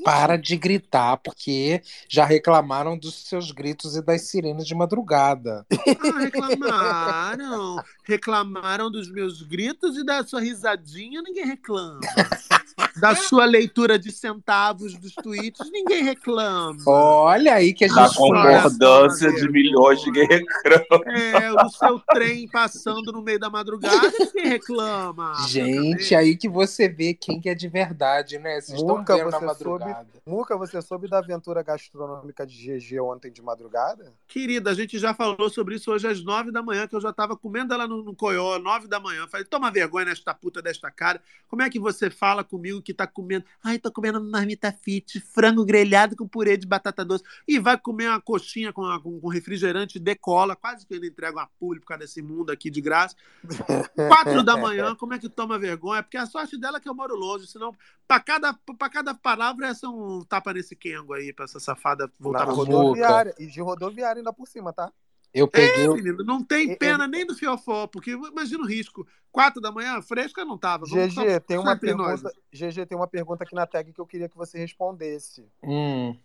Para 0.05 0.37
de 0.37 0.57
gritar, 0.57 1.17
porque 1.19 1.81
já 2.09 2.25
reclamaram 2.25 2.99
dos 2.99 3.29
seus 3.29 3.53
gritos 3.53 3.95
e 3.95 4.03
das 4.03 4.23
sirenes 4.23 4.67
de 4.67 4.75
madrugada. 4.75 5.65
Ah, 5.71 6.19
reclamaram. 6.19 7.77
Reclamaram 8.03 8.91
dos 8.91 9.09
meus 9.09 9.43
gritos 9.43 9.97
e 9.97 10.05
da 10.05 10.25
sua 10.25 10.41
risadinha, 10.41 11.23
ninguém 11.23 11.47
reclama. 11.47 12.01
Da 13.01 13.15
sua 13.15 13.45
leitura 13.45 13.99
de 13.99 14.11
centavos 14.11 14.95
dos 14.95 15.15
tweets, 15.15 15.71
ninguém 15.71 16.03
reclama. 16.03 16.79
Olha 16.87 17.55
aí 17.55 17.75
que 17.75 17.85
a 17.85 17.89
Da 17.89 18.07
gente 18.07 18.17
concordância 18.17 19.33
de 19.33 19.51
milhões 19.51 20.01
de 20.01 20.11
reclama. 20.11 21.05
É, 21.07 21.53
o 21.53 21.69
seu 21.69 21.99
trem 21.99 22.49
passando 22.49 23.13
no 23.13 23.23
meio 23.23 23.39
da 23.39 23.51
madrugada, 23.51 24.11
ninguém 24.19 24.51
reclama. 24.51 25.35
Gente, 25.49 26.15
aí 26.15 26.37
que 26.37 26.49
você 26.49 26.89
vê 26.89 27.13
quem 27.13 27.41
que 27.41 27.49
é 27.49 27.55
de 27.55 27.69
verdade, 27.69 28.39
né? 28.39 28.61
Vocês 28.61 28.79
estão 28.79 28.99
Muca, 28.99 29.17
vendo 29.17 29.31
na 29.31 29.39
você 29.39 29.63
soube, 29.63 29.85
madrugada. 29.85 30.09
Muca, 30.27 30.57
você 30.57 30.83
soube 30.83 31.09
da 31.09 31.19
aventura 31.19 31.63
gastronômica 31.63 32.47
de 32.47 32.79
GG 32.79 33.01
ontem 33.01 33.31
de 33.31 33.43
madrugada? 33.43 34.13
Querida, 34.27 34.71
a 34.71 34.75
gente 34.75 34.99
já 34.99 35.13
falou 35.15 35.49
sobre 35.51 35.77
isso 35.77 35.93
hoje 35.93 36.09
às 36.09 36.25
nove 36.25 36.51
da 36.51 36.63
manhã, 36.63 36.87
que 36.87 36.97
eu 36.97 37.01
já 37.01 37.11
estava 37.11 37.37
comendo 37.37 37.75
ela 37.75 37.87
no, 37.87 38.03
no 38.03 38.15
coió, 38.15 38.59
nove 38.59 38.89
da 38.89 38.99
manhã. 38.99 39.27
Falei, 39.29 39.45
toma 39.47 39.71
vergonha 39.71 40.07
nesta 40.07 40.33
puta 40.33 40.63
desta 40.63 40.91
cara. 40.91 41.21
Como 41.49 41.63
é 41.63 41.71
que 41.71 41.79
você 41.79 42.11
fala 42.11 42.43
comigo 42.43 42.83
que 42.87 42.95
tá 42.95 43.05
comendo? 43.07 43.45
Ai, 43.65 43.79
tô 43.81 43.91
comendo 43.91 44.23
marmita 44.23 44.71
fit, 44.73 45.19
frango 45.21 45.65
grelhado 45.65 46.15
com 46.15 46.27
purê 46.29 46.57
de 46.57 46.67
batata 46.67 47.05
doce. 47.05 47.25
E 47.47 47.59
vai 47.59 47.77
comer 47.77 48.09
uma 48.09 48.21
coxinha 48.21 48.73
com, 48.73 48.85
a- 48.85 49.01
com, 49.03 49.27
refrigerante 49.29 49.99
decola. 49.99 50.55
Quase 50.55 50.87
que 50.87 50.95
ele 50.95 51.09
entrega 51.09 51.37
uma 51.37 51.49
pulha 51.59 51.81
por 51.81 51.89
causa 51.89 52.05
desse 52.05 52.23
mundo 52.23 52.51
aqui 52.51 52.71
de 52.71 52.81
graça. 52.81 53.17
Quatro 54.09 54.43
da 54.45 54.57
manhã, 54.57 54.95
como 54.95 55.15
é 55.15 55.19
que 55.19 55.29
toma 55.29 55.59
vergonha? 55.59 56.03
Porque 56.03 56.17
a 56.17 56.27
sorte 56.27 56.57
dela 56.57 56.79
é 56.79 56.81
que 56.81 56.89
eu 56.89 56.95
moro 56.95 57.17
longe, 57.17 57.47
senão, 57.49 57.75
pra 58.07 58.21
cada, 58.21 58.55
pra 58.55 58.89
cada 58.89 59.15
palavra, 59.15 59.67
essa 59.67 59.87
é 59.87 59.89
um 59.89 60.23
tapa 60.23 60.53
nesse 60.53 60.77
quengo 60.77 61.13
aí, 61.13 61.33
pra 61.33 61.45
essa 61.47 61.59
safada 61.59 62.11
voltar 62.21 62.45
pra 62.45 62.55
rodoviária. 62.55 63.35
E 63.39 63.47
de 63.47 63.61
rodoviária 63.61 64.21
ainda 64.21 64.33
por 64.33 64.47
cima, 64.47 64.73
tá? 64.73 64.93
Eu 65.35 65.47
peguei. 65.49 65.85
É, 65.85 65.89
menino, 65.89 66.25
não 66.25 66.43
tem 66.43 66.77
pena 66.77 67.07
nem 67.07 67.27
do 67.27 67.35
fiofó, 67.35 67.87
porque 67.87 68.13
imagina 68.13 68.63
o 68.63 68.67
risco. 68.67 69.07
Quatro 69.31 69.61
da 69.61 69.71
manhã, 69.71 70.01
fresca 70.01 70.45
não 70.45 70.57
tava. 70.57 70.87
Vamos 70.87 71.13
só- 71.15 71.23
GG, 71.23 71.41
tem 71.41 71.57
só 71.59 71.63
uma 71.63 71.73
entre 71.75 71.95
nós. 71.95 72.23
pergunta. 72.23 72.41
GG, 72.53 72.87
tem 72.87 72.97
uma 72.97 73.07
pergunta 73.07 73.45
aqui 73.45 73.55
na 73.55 73.67
tag 73.67 73.93
que 73.93 74.01
eu 74.01 74.07
queria 74.07 74.29
que 74.31 74.37
você 74.37 74.59
respondesse. 74.59 75.47
Hum. 75.63 76.17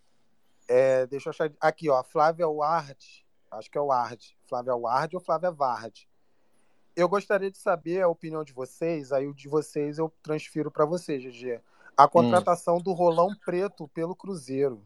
É, 0.67 1.05
deixa 1.07 1.27
eu 1.27 1.31
achar. 1.31 1.51
Aqui, 1.59 1.89
ó. 1.89 2.01
Flávia 2.03 2.47
Ward. 2.47 3.25
Acho 3.51 3.69
que 3.69 3.77
é 3.77 3.81
Ward. 3.81 4.37
Flávia 4.45 4.75
Ward 4.75 5.13
ou 5.15 5.21
Flávia 5.21 5.51
Vard. 5.51 6.07
Eu 6.95 7.09
gostaria 7.09 7.51
de 7.51 7.57
saber 7.57 8.01
a 8.01 8.07
opinião 8.07 8.45
de 8.45 8.53
vocês. 8.53 9.11
Aí 9.11 9.27
o 9.27 9.33
de 9.33 9.49
vocês 9.49 9.97
eu 9.97 10.09
transfiro 10.23 10.71
para 10.71 10.85
você, 10.85 11.17
GG. 11.19 11.59
A 11.97 12.07
contratação 12.07 12.79
do 12.79 12.93
Rolão 12.93 13.35
Preto 13.45 13.89
pelo 13.89 14.15
Cruzeiro. 14.15 14.81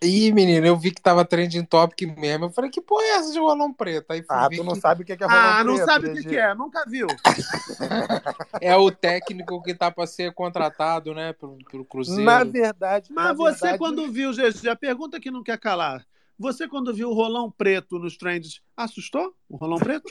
Ih, 0.00 0.30
menino, 0.32 0.64
eu 0.64 0.76
vi 0.76 0.92
que 0.92 1.02
tava 1.02 1.24
trending 1.24 1.64
topic 1.64 2.02
mesmo. 2.16 2.44
Eu 2.46 2.50
falei, 2.50 2.70
que 2.70 2.80
porra 2.80 3.02
é 3.02 3.10
essa 3.16 3.32
de 3.32 3.38
rolão 3.40 3.72
preto? 3.72 4.12
Aí 4.12 4.24
Ah, 4.28 4.48
tu 4.48 4.62
não 4.62 4.74
que 4.74 4.80
sabe 4.80 5.02
o 5.02 5.04
que 5.04 5.16
que 5.16 5.24
é 5.24 5.26
rolão 5.26 5.42
Ah, 5.42 5.64
não 5.64 5.74
preto, 5.74 5.86
sabe 5.86 6.06
o 6.06 6.12
que, 6.14 6.20
GG. 6.20 6.28
que 6.28 6.36
é, 6.36 6.54
nunca 6.54 6.84
viu. 6.86 7.08
é 8.60 8.76
o 8.76 8.90
técnico 8.92 9.60
que 9.62 9.74
tá 9.74 9.90
pra 9.90 10.06
ser 10.06 10.32
contratado, 10.32 11.12
né, 11.14 11.32
pelo, 11.32 11.58
pelo 11.70 11.84
Cruzeiro. 11.84 12.22
Na 12.22 12.44
verdade, 12.44 13.12
Mas 13.12 13.24
na 13.24 13.32
você, 13.32 13.60
verdade- 13.60 13.78
quando 13.78 14.10
viu, 14.12 14.32
GG, 14.32 14.68
a 14.68 14.76
pergunta 14.76 15.18
que 15.18 15.30
não 15.32 15.42
quer 15.42 15.58
calar. 15.58 16.04
Você, 16.38 16.68
quando 16.68 16.94
viu 16.94 17.10
o 17.10 17.14
rolão 17.14 17.50
preto 17.50 17.98
nos 17.98 18.16
trends, 18.16 18.60
assustou 18.76 19.34
o 19.48 19.56
rolão 19.56 19.76
preto? 19.78 20.08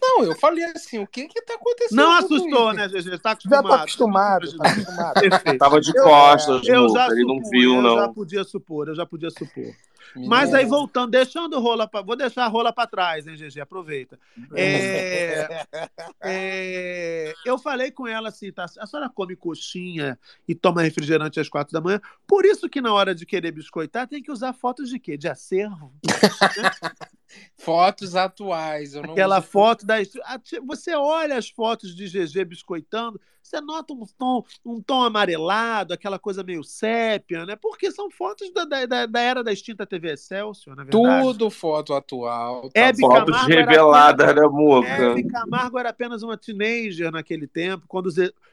Não, 0.00 0.24
eu 0.24 0.34
falei 0.36 0.64
assim, 0.64 0.98
o 0.98 1.06
que 1.06 1.26
que 1.28 1.42
tá 1.42 1.54
acontecendo? 1.54 1.98
Não 1.98 2.12
assustou, 2.12 2.72
né, 2.72 2.88
GG? 2.88 3.18
Tá 3.18 3.30
Já 3.30 3.58
acostumado. 3.60 3.68
tá 3.68 3.76
acostumado, 3.82 4.46
tá 4.56 4.68
acostumado. 4.70 5.20
Perfeito. 5.20 5.58
Tava 5.58 5.80
de 5.80 5.96
Eu- 5.96 6.04
costas, 6.04 6.66
eu 6.68 6.82
Muca, 6.82 6.94
já 6.94 7.06
ele 7.08 7.24
não 7.24 7.34
supunha, 7.36 7.50
viu, 7.50 7.74
Eu 7.76 7.82
já 7.94 8.06
não. 8.06 8.14
podia 8.14 8.44
supor, 8.44 8.88
eu 8.88 8.94
já 8.94 9.04
podia 9.06 9.30
supor. 9.30 9.72
Mas 10.14 10.54
aí, 10.54 10.64
voltando, 10.64 11.10
deixando 11.10 11.58
rola 11.60 11.88
pra... 11.88 12.02
Vou 12.02 12.16
deixar 12.16 12.44
a 12.44 12.48
rola 12.48 12.72
pra 12.72 12.86
trás, 12.86 13.26
hein, 13.26 13.36
GG? 13.36 13.60
Aproveita. 13.60 14.18
É, 14.54 15.66
é, 16.22 17.34
Eu 17.44 17.58
falei 17.58 17.90
com 17.90 18.06
ela 18.06 18.28
assim, 18.28 18.52
tá? 18.52 18.66
A 18.78 18.86
senhora 18.86 19.08
come 19.08 19.34
coxinha 19.34 20.18
e 20.46 20.54
toma 20.54 20.82
refrigerante 20.82 21.40
às 21.40 21.48
quatro 21.48 21.72
da 21.72 21.80
manhã. 21.80 22.00
Por 22.26 22.44
isso 22.44 22.68
que 22.68 22.80
na 22.80 22.92
hora 22.92 23.14
de 23.14 23.26
querer 23.26 23.52
biscoitar 23.52 24.06
tem 24.06 24.22
que 24.22 24.30
usar 24.30 24.52
fotos 24.52 24.88
de 24.88 24.98
quê? 24.98 25.16
De 25.16 25.28
acervo? 25.28 25.92
Fotos 27.56 28.14
atuais. 28.14 28.94
Eu 28.94 29.02
não 29.02 29.12
Aquela 29.12 29.38
uso- 29.38 29.48
foto 29.48 29.84
da. 29.86 29.96
a- 29.96 30.40
Você 30.66 30.94
olha 30.94 31.36
as 31.36 31.48
fotos 31.48 31.94
de 31.94 32.06
GG 32.06 32.44
biscoitando, 32.44 33.20
você 33.42 33.60
nota 33.60 33.92
um 33.92 34.04
tom, 34.18 34.44
um 34.64 34.80
tom 34.80 35.02
amarelado, 35.02 35.92
aquela 35.94 36.18
coisa 36.18 36.42
meio 36.42 36.62
sépia, 36.64 37.44
né? 37.46 37.56
Porque 37.56 37.90
são 37.92 38.10
fotos 38.10 38.52
da, 38.52 38.64
da, 38.64 39.06
da- 39.06 39.20
era 39.20 39.42
da 39.42 39.52
extinta 39.52 39.86
TV 39.86 40.12
Excelsior, 40.12 40.76
na 40.76 40.84
verdade. 40.84 41.22
Tudo 41.22 41.50
foto 41.50 41.94
atual. 41.94 42.68
tá 42.70 42.80
Hebe. 42.80 43.00
Fotos 43.00 43.34
Camargo 43.36 43.48
reveladas, 43.54 44.28
apenas- 44.28 44.42
né, 44.52 44.56
Muca? 44.56 44.88
Hebe 44.88 45.24
Camargo 45.28 45.78
era 45.78 45.88
apenas 45.90 46.22
uma 46.22 46.36
teenager 46.36 47.10
naquele 47.10 47.46
tempo, 47.46 47.84
quando 47.88 48.10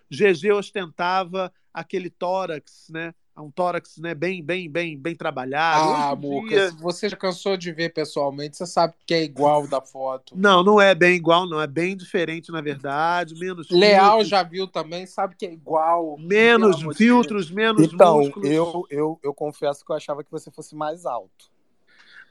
GG 0.10 0.52
ostentava 0.52 1.52
aquele 1.74 2.10
tórax, 2.10 2.88
né? 2.92 3.14
Um 3.36 3.50
tórax 3.50 3.98
né? 3.98 4.14
bem, 4.14 4.44
bem, 4.44 4.70
bem, 4.70 4.98
bem 4.98 5.16
trabalhado. 5.16 5.92
Ah, 5.96 6.16
Muca, 6.16 6.48
dia- 6.50 6.70
se 6.70 6.76
você 6.76 7.10
já 7.10 7.18
cansou 7.18 7.58
de 7.58 7.72
ver 7.72 7.92
pessoalmente, 7.92 8.56
você 8.56 8.66
sabe 8.66 8.94
que 9.08 9.14
é 9.14 9.24
igual 9.24 9.68
da 9.68 9.82
foto. 9.82 10.36
Não, 10.38 10.64
não 10.64 10.80
é 10.80 10.94
bem 10.94 11.16
igual, 11.16 11.48
não. 11.48 11.60
É 11.60 11.66
bem 11.66 11.98
diferente, 11.98 12.52
na 12.52 12.62
verdade. 12.62 13.34
Menos 13.34 13.68
Leal 13.72 14.12
filtros, 14.12 14.28
já 14.30 14.44
viu 14.44 14.68
também, 14.68 15.08
sabe 15.08 15.36
que 15.36 15.46
é 15.48 15.52
igual. 15.52 16.16
menos 16.20 16.84
filtros, 16.96 17.50
menos 17.50 17.92
Então, 17.92 18.18
músculos. 18.20 18.50
eu, 18.50 18.86
eu, 18.90 19.20
eu 19.24 19.34
confesso 19.34 19.84
que 19.84 19.92
eu 19.92 19.96
achava 19.96 20.24
que 20.24 20.32
você 20.32 20.52
fosse 20.52 20.76
mais 20.76 21.06
alto. 21.06 21.53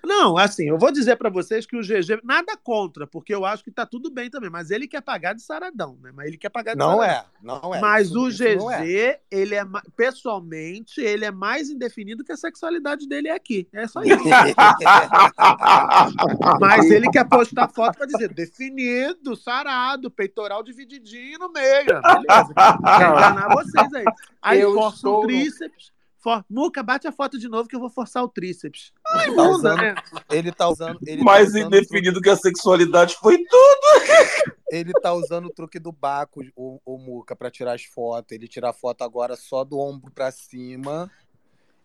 Não, 0.04 0.36
assim, 0.36 0.68
eu 0.68 0.78
vou 0.78 0.90
dizer 0.90 1.16
pra 1.16 1.30
vocês 1.30 1.64
que 1.64 1.76
o 1.76 1.80
GG, 1.80 2.20
nada 2.24 2.56
contra, 2.56 3.06
porque 3.06 3.32
eu 3.34 3.44
acho 3.44 3.62
que 3.62 3.70
tá 3.70 3.86
tudo 3.86 4.10
bem 4.10 4.28
também, 4.28 4.50
mas 4.50 4.70
ele 4.70 4.88
quer 4.88 5.00
pagar 5.00 5.32
de 5.32 5.42
saradão, 5.42 5.96
né? 6.02 6.10
Mas 6.14 6.26
ele 6.26 6.36
quer 6.36 6.48
pagar 6.48 6.72
de 6.72 6.78
Não 6.78 6.98
saradão. 6.98 7.14
é, 7.14 7.24
não 7.42 7.74
é. 7.74 7.80
Mas 7.80 8.08
Isso- 8.08 8.20
o 8.20 8.28
GG, 8.30 8.94
é. 8.94 9.20
ele 9.30 9.54
é, 9.54 9.62
pessoalmente, 9.96 11.00
ele 11.00 11.24
é 11.24 11.30
mais 11.30 11.70
indefinido 11.70 12.24
que 12.24 12.32
a 12.32 12.36
sexualidade 12.36 13.06
dele 13.06 13.28
é 13.28 13.34
aqui. 13.34 13.68
É 13.72 13.86
só 13.86 14.02
isso. 14.02 14.18
Mas 16.60 16.90
ele 16.90 17.08
quer 17.10 17.28
postar 17.28 17.68
foto 17.68 17.96
pra 17.96 18.06
dizer 18.06 18.32
definido, 18.32 19.36
sarado, 19.36 20.10
peitoral 20.10 20.62
divididinho 20.62 21.38
no 21.38 21.50
meio. 21.52 21.86
Beleza. 21.86 22.54
Quer 22.54 23.10
enganar 23.10 23.48
vocês 23.54 23.94
aí. 23.94 24.04
Aí 24.40 24.60
Eu 24.60 24.74
força 24.74 24.96
estou 24.96 25.22
tríceps. 25.22 25.92
For... 26.22 26.44
Muca, 26.48 26.82
bate 26.82 27.08
a 27.08 27.12
foto 27.12 27.38
de 27.38 27.48
novo 27.48 27.68
que 27.68 27.74
eu 27.74 27.80
vou 27.80 27.90
forçar 27.90 28.22
o 28.22 28.28
tríceps. 28.28 28.92
Ai, 29.08 29.26
Tá 29.26 29.32
bunda, 29.34 29.48
usando- 29.50 29.76
né? 29.82 29.94
Ele 30.30 30.52
tá 30.52 30.68
usando. 30.68 30.98
Ele 31.06 31.24
Mais 31.24 31.52
tá 31.52 31.58
usando 31.58 31.66
indefinido 31.66 32.20
que 32.20 32.30
a 32.30 32.36
sexualidade 32.36 33.16
foi 33.16 33.38
tudo. 33.38 33.80
Ele 34.70 34.92
tá 35.02 35.12
usando 35.12 35.46
o 35.46 35.52
truque 35.52 35.78
do 35.78 35.92
Baco, 35.92 36.40
o, 36.56 36.80
o 36.86 36.96
Muca, 36.96 37.36
pra 37.36 37.50
tirar 37.50 37.74
as 37.74 37.84
fotos. 37.84 38.32
Ele 38.32 38.48
tira 38.48 38.70
a 38.70 38.72
foto 38.72 39.02
agora 39.02 39.36
só 39.36 39.64
do 39.64 39.78
ombro 39.78 40.10
pra 40.10 40.30
cima 40.30 41.10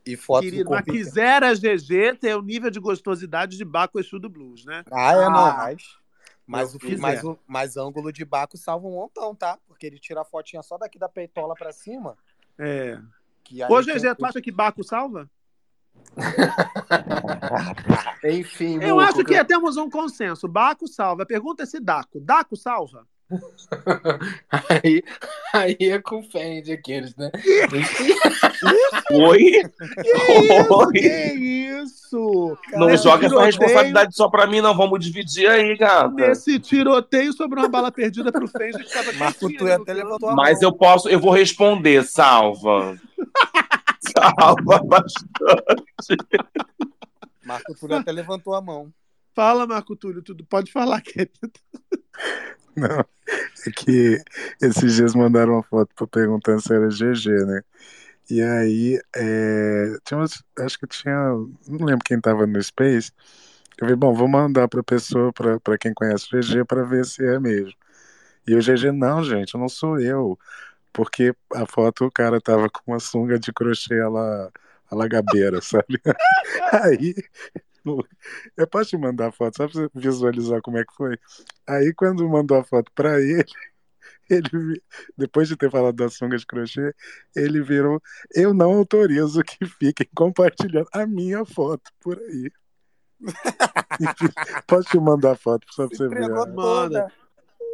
e 0.05 0.15
foto 0.15 0.43
Querido, 0.43 0.64
do 0.65 0.69
mas 0.69 0.85
quisera 0.85 1.53
GG 1.53 2.15
ter 2.18 2.34
o 2.38 2.41
nível 2.41 2.69
de 2.72 2.80
gostosidade 2.80 3.57
de 3.57 3.65
Baco 3.65 3.99
Exu 3.99 4.18
do 4.19 4.30
Blues, 4.30 4.64
né? 4.64 4.85
Ah, 4.89 5.11
é, 5.14 5.26
não, 5.26 5.45
Ah, 5.47 5.53
mas. 5.57 5.84
Mas, 6.45 6.76
o, 6.76 6.80
quiser. 6.80 7.01
mas, 7.01 7.23
o, 7.26 7.38
mas 7.45 7.76
ângulo 7.76 8.09
de 8.14 8.23
Baco 8.23 8.57
salva 8.57 8.88
um 8.88 8.91
montão, 8.91 9.35
tá? 9.35 9.57
Porque 9.68 9.85
ele 9.85 9.99
tira 9.99 10.22
a 10.22 10.26
fotinha 10.26 10.64
só 10.64 10.77
daqui 10.77 10.97
da 10.97 11.09
peitola 11.09 11.55
pra 11.55 11.73
cima. 11.73 12.15
É. 12.57 12.97
Que 13.48 13.64
Ô, 13.64 13.82
tem- 13.82 13.95
GG, 13.95 14.15
tu 14.15 14.26
acha 14.26 14.41
que 14.41 14.52
Baco 14.52 14.84
salva? 14.84 15.30
Enfim, 18.24 18.80
Eu 18.82 18.99
acho 18.99 19.24
que 19.24 19.44
temos 19.45 19.78
um 19.78 19.90
consenso. 19.90 20.48
Baco 20.48 20.88
salva. 20.88 21.24
A 21.24 21.26
pergunta 21.26 21.64
é 21.64 21.65
se 21.65 21.80
Daco. 21.80 22.19
Daco 22.19 22.57
salva? 22.57 23.07
Aí, 24.52 25.04
aí 25.54 25.78
é 25.82 25.99
com 25.99 26.20
ofende 26.20 26.72
aqueles, 26.72 27.16
né? 27.16 27.30
Oi? 29.12 29.52
Oi? 30.70 30.94
Que 30.94 31.34
isso? 31.34 32.58
Não 32.74 32.88
Nesse 32.88 33.04
joga 33.04 33.26
essa 33.26 33.36
tiroteio- 33.36 33.45
responsabilidade 33.45 34.16
só 34.16 34.30
pra 34.30 34.48
mim, 34.48 34.62
não. 34.62 34.76
Vamos 34.76 34.99
dividir 35.04 35.49
aí, 35.49 35.76
gata. 35.78 36.10
Nesse 36.10 36.60
tiroteio 36.60 37.34
sobre 37.34 37.60
uma 37.60 37.68
bala 37.68 37.91
perdida 37.91 38.32
pro 38.32 38.48
Fenge, 38.48 38.84
que 38.84 38.91
tava 38.94 39.12
Marco 39.14 39.52
Tu 39.52 39.72
até 39.72 39.94
levantou 39.94 40.30
a 40.30 40.36
Mas 40.36 40.62
eu 40.62 40.72
posso, 40.72 41.10
eu 41.10 41.20
vou 41.20 41.32
responder, 41.32 42.04
salva. 42.06 42.98
salva 44.18 44.80
bastante. 44.86 46.18
Marco 47.45 47.74
Túlio 47.80 47.98
até 47.98 48.12
levantou 48.12 48.54
a 48.54 48.62
mão. 48.62 48.91
Fala, 49.36 49.68
Marco 49.68 49.95
Túlio, 49.95 50.22
tudo 50.24 50.45
pode 50.45 50.72
falar, 50.72 51.02
querido. 51.02 51.32
Não, 52.90 52.99
é 53.68 53.72
que 53.72 54.22
esses 54.62 54.95
dias 54.95 55.16
mandaram 55.16 55.54
uma 55.56 55.64
foto 55.64 55.90
pra 55.95 56.08
perguntando 56.08 56.62
se 56.62 56.74
era 56.74 56.90
GG, 56.91 57.32
né? 57.45 57.62
E 58.32 58.41
aí, 58.41 59.02
é, 59.16 59.98
tinha 60.06 60.20
umas- 60.20 60.44
acho 60.60 60.80
que 60.80 60.88
tinha, 60.88 61.16
não 61.68 61.86
lembro 61.86 62.04
quem 62.06 62.20
tava 62.22 62.48
no 62.48 62.62
Space. 62.64 63.12
Eu 63.80 63.88
falei, 63.88 63.95
bom, 63.95 64.14
vou 64.14 64.28
mandar 64.30 64.68
pra 64.70 64.84
pessoa, 64.84 65.34
pra, 65.34 65.60
pra 65.62 65.78
quem 65.78 65.94
conhece 65.94 66.28
o 66.28 66.30
GG, 66.32 66.66
pra 66.66 66.84
ver 66.86 67.06
se 67.06 67.26
é 67.26 67.40
mesmo. 67.40 67.74
E 68.48 68.56
o 68.56 68.62
GG, 68.62 68.91
não, 68.94 69.24
gente, 69.24 69.58
não 69.58 69.70
sou 69.70 69.99
eu. 70.02 70.40
Porque 70.94 71.34
a 71.56 71.66
foto 71.68 72.06
o 72.08 72.12
cara 72.12 72.41
tava 72.41 72.70
com 72.70 72.82
uma 72.94 72.99
sunga 73.02 73.40
de 73.40 73.54
crochê 73.54 73.99
a 74.02 74.10
la, 74.10 74.52
a 74.91 74.95
la 74.95 75.08
gabeira, 75.08 75.62
sabe? 75.62 75.99
Aí, 76.74 77.16
eu 78.57 78.68
posso 78.68 78.89
te 78.91 78.97
mandar 78.97 79.27
a 79.27 79.31
foto 79.31 79.57
só 79.57 79.68
pra 79.68 79.73
você 79.73 79.89
visualizar 79.95 80.61
como 80.61 80.77
é 80.77 80.84
que 80.84 80.93
foi. 80.95 81.18
Aí, 81.68 81.93
quando 81.93 82.27
mandou 82.27 82.57
a 82.57 82.64
foto 82.64 82.91
pra 82.93 83.19
ele, 83.22 83.45
ele, 84.30 84.81
depois 85.18 85.47
de 85.47 85.55
ter 85.55 85.72
falado 85.72 85.95
da 85.95 86.09
sunga 86.09 86.38
de 86.38 86.45
crochê, 86.45 86.93
ele 87.35 87.61
virou: 87.61 88.01
Eu 88.34 88.53
não 88.53 88.73
autorizo 88.73 89.41
que 89.43 89.65
fiquem 89.65 90.07
compartilhando 90.15 90.88
a 90.93 91.05
minha 91.05 91.45
foto 91.45 91.91
por 91.99 92.18
aí. 92.19 92.51
Posso 94.68 94.89
te 94.89 94.99
mandar 94.99 95.31
a 95.31 95.35
foto 95.35 95.65
só 95.72 95.88
pra 95.88 95.97
você 95.97 96.07
ver? 96.07 96.30
Manda. 96.53 97.11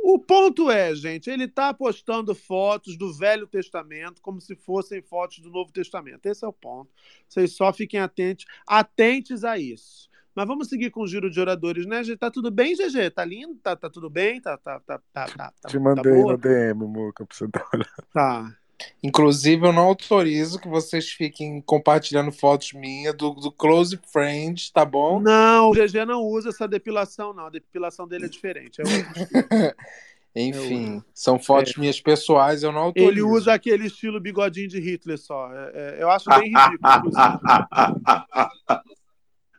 O 0.06 0.20
ponto 0.20 0.70
é, 0.70 0.94
gente, 0.94 1.30
ele 1.30 1.48
tá 1.48 1.74
postando 1.74 2.36
fotos 2.36 2.98
do 2.98 3.14
Velho 3.14 3.48
Testamento 3.48 4.22
como 4.22 4.42
se 4.42 4.54
fossem 4.54 5.02
fotos 5.02 5.40
do 5.40 5.50
Novo 5.50 5.72
Testamento. 5.72 6.26
Esse 6.26 6.44
é 6.44 6.48
o 6.48 6.52
ponto. 6.52 6.92
Vocês 7.26 7.54
só 7.54 7.72
fiquem 7.72 8.02
atentos, 8.02 8.44
atentes 8.68 9.46
a 9.46 9.58
isso. 9.58 10.10
Mas 10.36 10.46
vamos 10.46 10.68
seguir 10.68 10.90
com 10.90 11.04
o 11.04 11.08
giro 11.08 11.30
de 11.30 11.40
oradores, 11.40 11.86
né, 11.86 12.04
GG? 12.04 12.18
Tá 12.18 12.30
tudo 12.30 12.52
bem, 12.52 12.76
GG? 12.76 13.12
Tá 13.12 13.24
lindo? 13.24 13.56
Tá, 13.64 13.78
tá 13.78 13.90
tudo 13.90 14.10
bem? 14.10 14.42
Tá, 14.42 14.58
tá, 14.58 14.78
tá, 14.82 15.00
tá, 15.14 15.26
tá, 15.26 15.54
tá, 15.62 15.70
Te 15.70 15.78
tá 15.78 15.80
mandei 15.80 16.12
no 16.12 16.38
DM, 16.38 16.86
Muca, 16.86 17.26
pra 17.26 17.34
você 17.34 17.48
dar 17.48 17.62
uma 17.62 17.70
olhada. 17.74 18.08
Tá. 18.12 18.58
Inclusive, 19.02 19.68
eu 19.68 19.74
não 19.74 19.84
autorizo 19.84 20.60
que 20.60 20.68
vocês 20.68 21.10
fiquem 21.10 21.62
compartilhando 21.62 22.32
fotos 22.32 22.74
minhas 22.74 23.16
do, 23.16 23.32
do 23.32 23.52
Close 23.52 24.00
Friends, 24.12 24.70
tá 24.70 24.86
bom? 24.86 25.20
Não, 25.20 25.70
o 25.70 25.74
GG 25.74 26.06
não 26.06 26.22
usa 26.24 26.50
essa 26.50 26.68
depilação, 26.68 27.34
não. 27.34 27.48
A 27.48 27.50
depilação 27.50 28.08
dele 28.08 28.26
é 28.26 28.30
diferente. 28.30 28.82
É 28.82 28.84
outro 28.84 29.22
estilo. 29.22 29.74
Enfim, 30.36 31.04
são 31.14 31.38
fotos 31.38 31.76
minhas 31.76 32.02
pessoais, 32.02 32.64
eu 32.64 32.72
não 32.72 32.82
autorizo. 32.82 33.12
Ele 33.12 33.22
usa 33.22 33.54
aquele 33.54 33.86
estilo 33.86 34.20
bigodinho 34.20 34.68
de 34.68 34.80
Hitler 34.80 35.20
só. 35.20 35.52
É- 35.54 35.72
é- 35.76 35.98
eu 36.02 36.10
acho 36.10 36.28
bem 36.28 36.52
ridículo, 36.52 36.80
inclusive. 36.98 37.14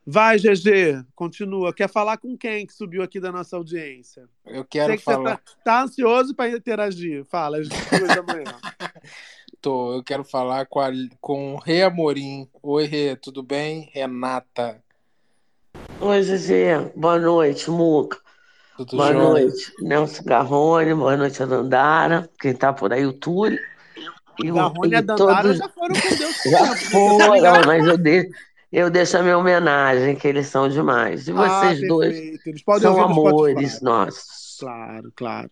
Vai, 0.07 0.39
GG, 0.39 1.03
continua. 1.15 1.73
Quer 1.73 1.89
falar 1.89 2.19
com 2.19 2.37
quem 2.37 2.67
que 2.67 2.75
subiu 2.75 3.03
aqui 3.03 3.19
da 3.19 3.33
nossa 3.33 3.57
audiência? 3.57 4.29
Eu 4.45 4.63
quero 4.63 4.93
que 4.93 4.99
você 4.99 5.05
falar. 5.05 5.39
tá, 5.39 5.43
tá 5.65 5.83
ansioso 5.83 6.35
para 6.35 6.51
interagir. 6.51 7.25
Fala, 7.25 7.59
às 7.59 7.69
duas 7.69 8.15
da 8.15 8.23
manhã. 8.23 8.45
Tô, 9.61 9.95
eu 9.95 10.03
quero 10.05 10.25
falar 10.25 10.67
com, 10.67 10.81
a, 10.81 10.91
com 11.21 11.55
o 11.55 11.59
Rê 11.59 11.83
Amorim. 11.83 12.49
Oi, 12.63 12.85
Rê, 12.85 13.17
tudo 13.17 13.43
bem? 13.43 13.91
Renata. 13.93 14.83
Oi, 16.01 16.23
Zezé. 16.23 16.93
Boa 16.95 17.19
noite, 17.19 17.71
Muca. 17.71 18.19
Tudo 18.77 18.97
boa 18.97 19.13
noite, 19.13 19.73
Nelson 19.81 20.25
Garrone. 20.25 20.95
Boa 20.95 21.17
noite, 21.17 21.43
a 21.43 21.47
Dandara. 21.47 22.29
Quem 22.41 22.55
tá 22.55 22.73
por 22.73 22.93
aí, 22.93 23.07
o 23.07 23.13
Túlio. 23.13 23.59
E, 24.43 24.51
o- 24.51 24.55
Garrone 24.55 24.91
e 24.93 24.97
a 24.97 25.01
Dandara 25.01 25.43
todos- 25.43 25.59
já 25.59 25.69
foram 25.69 25.95
com 25.95 26.17
Deus 26.17 26.37
Já 26.45 26.61
né? 26.61 26.69
Tá 26.69 26.77
foram, 26.91 27.67
mas 27.67 27.87
eu, 27.87 27.97
de- 27.97 28.31
eu 28.73 28.91
deixo 28.91 29.17
a 29.17 29.23
minha 29.23 29.39
homenagem, 29.39 30.17
que 30.17 30.27
eles 30.27 30.49
são 30.49 30.69
demais. 30.69 31.29
E 31.29 31.33
vocês 31.33 31.85
ah, 31.85 31.87
dois 31.87 32.13
perfeito. 32.13 32.49
Eles 32.49 32.63
podem 32.65 32.83
são 32.83 33.01
amores 33.01 33.81
nossos. 33.81 34.57
Claro, 34.59 35.13
claro. 35.15 35.51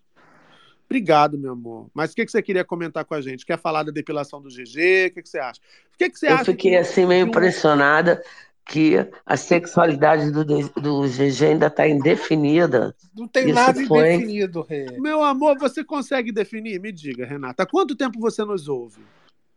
Obrigado, 0.93 1.39
meu 1.39 1.53
amor. 1.53 1.89
Mas 1.95 2.13
o 2.13 2.15
que, 2.15 2.27
que 2.27 2.31
você 2.31 2.43
queria 2.43 2.65
comentar 2.65 3.03
com 3.07 3.15
a 3.15 3.21
gente? 3.23 3.47
Quer 3.47 3.59
falar 3.59 3.83
da 3.83 3.91
depilação 3.91 4.43
do 4.43 4.51
GG? 4.51 5.07
O 5.09 5.15
que, 5.15 5.23
que 5.23 5.29
você 5.29 5.39
acha? 5.39 5.59
O 5.95 5.97
que, 5.99 6.11
que 6.11 6.19
você 6.19 6.27
Eu 6.29 6.35
acha 6.35 6.45
fiquei 6.45 6.73
que- 6.73 6.77
assim 6.77 7.07
meio 7.07 7.27
impressionada 7.27 8.23
que 8.67 8.95
a 9.25 9.37
sexualidade 9.37 10.31
do, 10.31 10.45
do 10.45 11.09
GG 11.09 11.47
ainda 11.47 11.67
está 11.69 11.89
indefinida. 11.89 12.95
Não 13.17 13.27
tem 13.27 13.47
Isso 13.47 13.55
nada 13.55 13.85
foi- 13.87 14.15
indefinido, 14.15 14.61
Rê. 14.61 14.87
Meu 15.01 15.23
amor, 15.23 15.59
você 15.59 15.83
consegue 15.83 16.31
definir? 16.31 16.79
Me 16.79 16.93
diga, 16.93 17.25
Renata. 17.25 17.63
Há 17.63 17.67
quanto 17.67 17.97
tempo 17.97 18.21
você 18.21 18.45
nos 18.45 18.69
ouve? 18.69 19.01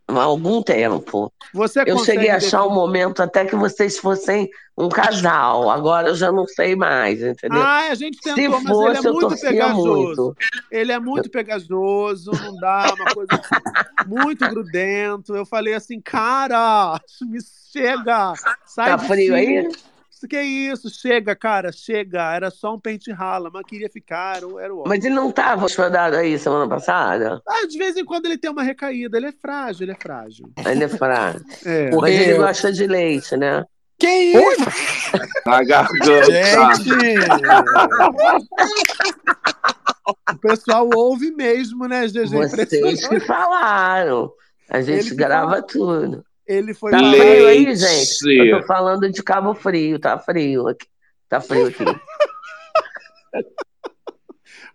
Há 0.07 0.21
algum 0.21 0.61
tempo. 0.61 1.33
Você 1.53 1.83
eu 1.85 1.97
cheguei 1.99 2.29
a 2.29 2.35
achar 2.37 2.63
um 2.65 2.73
momento 2.73 3.21
até 3.23 3.43
que 3.43 3.55
vocês 3.55 3.97
fossem 3.97 4.47
um 4.77 4.87
casal. 4.87 5.69
Agora 5.69 6.09
eu 6.09 6.15
já 6.15 6.31
não 6.31 6.45
sei 6.45 6.75
mais, 6.75 7.21
entendeu? 7.23 7.59
Ah, 7.61 7.87
a 7.89 7.95
gente 7.95 8.17
Se 8.17 8.35
tentou, 8.35 8.61
mas 8.61 8.71
fosse, 8.71 8.87
ele 8.89 9.07
é 9.07 9.11
muito 9.11 9.39
pegajoso. 9.41 9.85
muito. 9.87 10.37
Ele 10.71 10.91
é 10.91 10.99
muito 10.99 11.29
pegajoso, 11.29 12.31
não 12.31 12.55
dá, 12.57 12.93
uma 12.95 13.13
coisa 13.13 13.31
muito 14.05 14.47
grudento. 14.47 15.35
Eu 15.35 15.45
falei 15.45 15.73
assim, 15.73 15.99
cara, 15.99 16.99
me 17.25 17.39
chega, 17.71 18.33
sai 18.65 18.89
Tá 18.91 18.97
frio 18.99 19.27
si. 19.27 19.33
aí? 19.33 19.69
Isso 20.25 20.29
que 20.29 20.35
é 20.35 20.43
isso, 20.43 20.89
chega, 20.89 21.35
cara, 21.35 21.71
chega. 21.71 22.33
Era 22.35 22.49
só 22.49 22.73
um 22.73 22.79
pente 22.79 23.11
rala, 23.11 23.51
mas 23.53 23.63
queria 23.67 23.87
ficar, 23.89 24.37
era, 24.37 24.47
o- 24.47 24.59
era 24.59 24.73
o 24.73 24.77
homem. 24.79 24.89
Mas 24.89 25.05
ele 25.05 25.13
não 25.13 25.29
estava 25.29 25.65
hospedado 25.65 26.15
aí 26.15 26.39
semana 26.39 26.67
passada? 26.67 27.39
Ah, 27.47 27.67
de 27.67 27.77
vez 27.77 27.95
em 27.95 28.03
quando 28.03 28.25
ele 28.25 28.37
tem 28.37 28.49
uma 28.49 28.63
recaída, 28.63 29.17
ele 29.17 29.27
é 29.27 29.31
frágil, 29.31 29.83
ele 29.85 29.91
é 29.91 29.97
frágil. 30.01 30.51
Ele 30.65 30.83
é 30.83 30.87
fraco. 30.87 31.39
É. 31.65 31.91
Mas 31.95 32.13
ele 32.19 32.31
Eu- 32.31 32.37
gosta 32.37 32.71
de 32.71 32.87
leite, 32.87 33.37
né? 33.37 33.63
Que 33.99 34.07
isso? 34.09 34.65
Na 35.45 35.63
garganta. 35.63 36.25
Gente! 36.25 36.89
O 40.07 40.37
pessoal 40.39 40.89
ouve 40.95 41.31
mesmo, 41.31 41.87
né, 41.87 42.07
GG? 42.07 42.27
Vocês 42.29 43.07
que 43.07 43.19
falaram. 43.21 44.31
A 44.69 44.81
gente 44.81 45.07
Ele 45.07 45.15
grava 45.15 45.49
falou. 45.51 45.63
tudo. 45.67 46.25
Ele 46.47 46.73
foi 46.73 46.91
Tá 46.91 46.99
frio 46.99 47.47
aí, 47.47 47.75
gente? 47.75 48.25
Eu 48.37 48.59
tô 48.61 48.67
falando 48.67 49.09
de 49.11 49.23
Cabo 49.23 49.53
Frio, 49.55 49.97
tá 49.99 50.17
frio 50.19 50.67
aqui. 50.67 50.87
Tá 51.27 51.41
frio 51.41 51.67
aqui. 51.67 51.83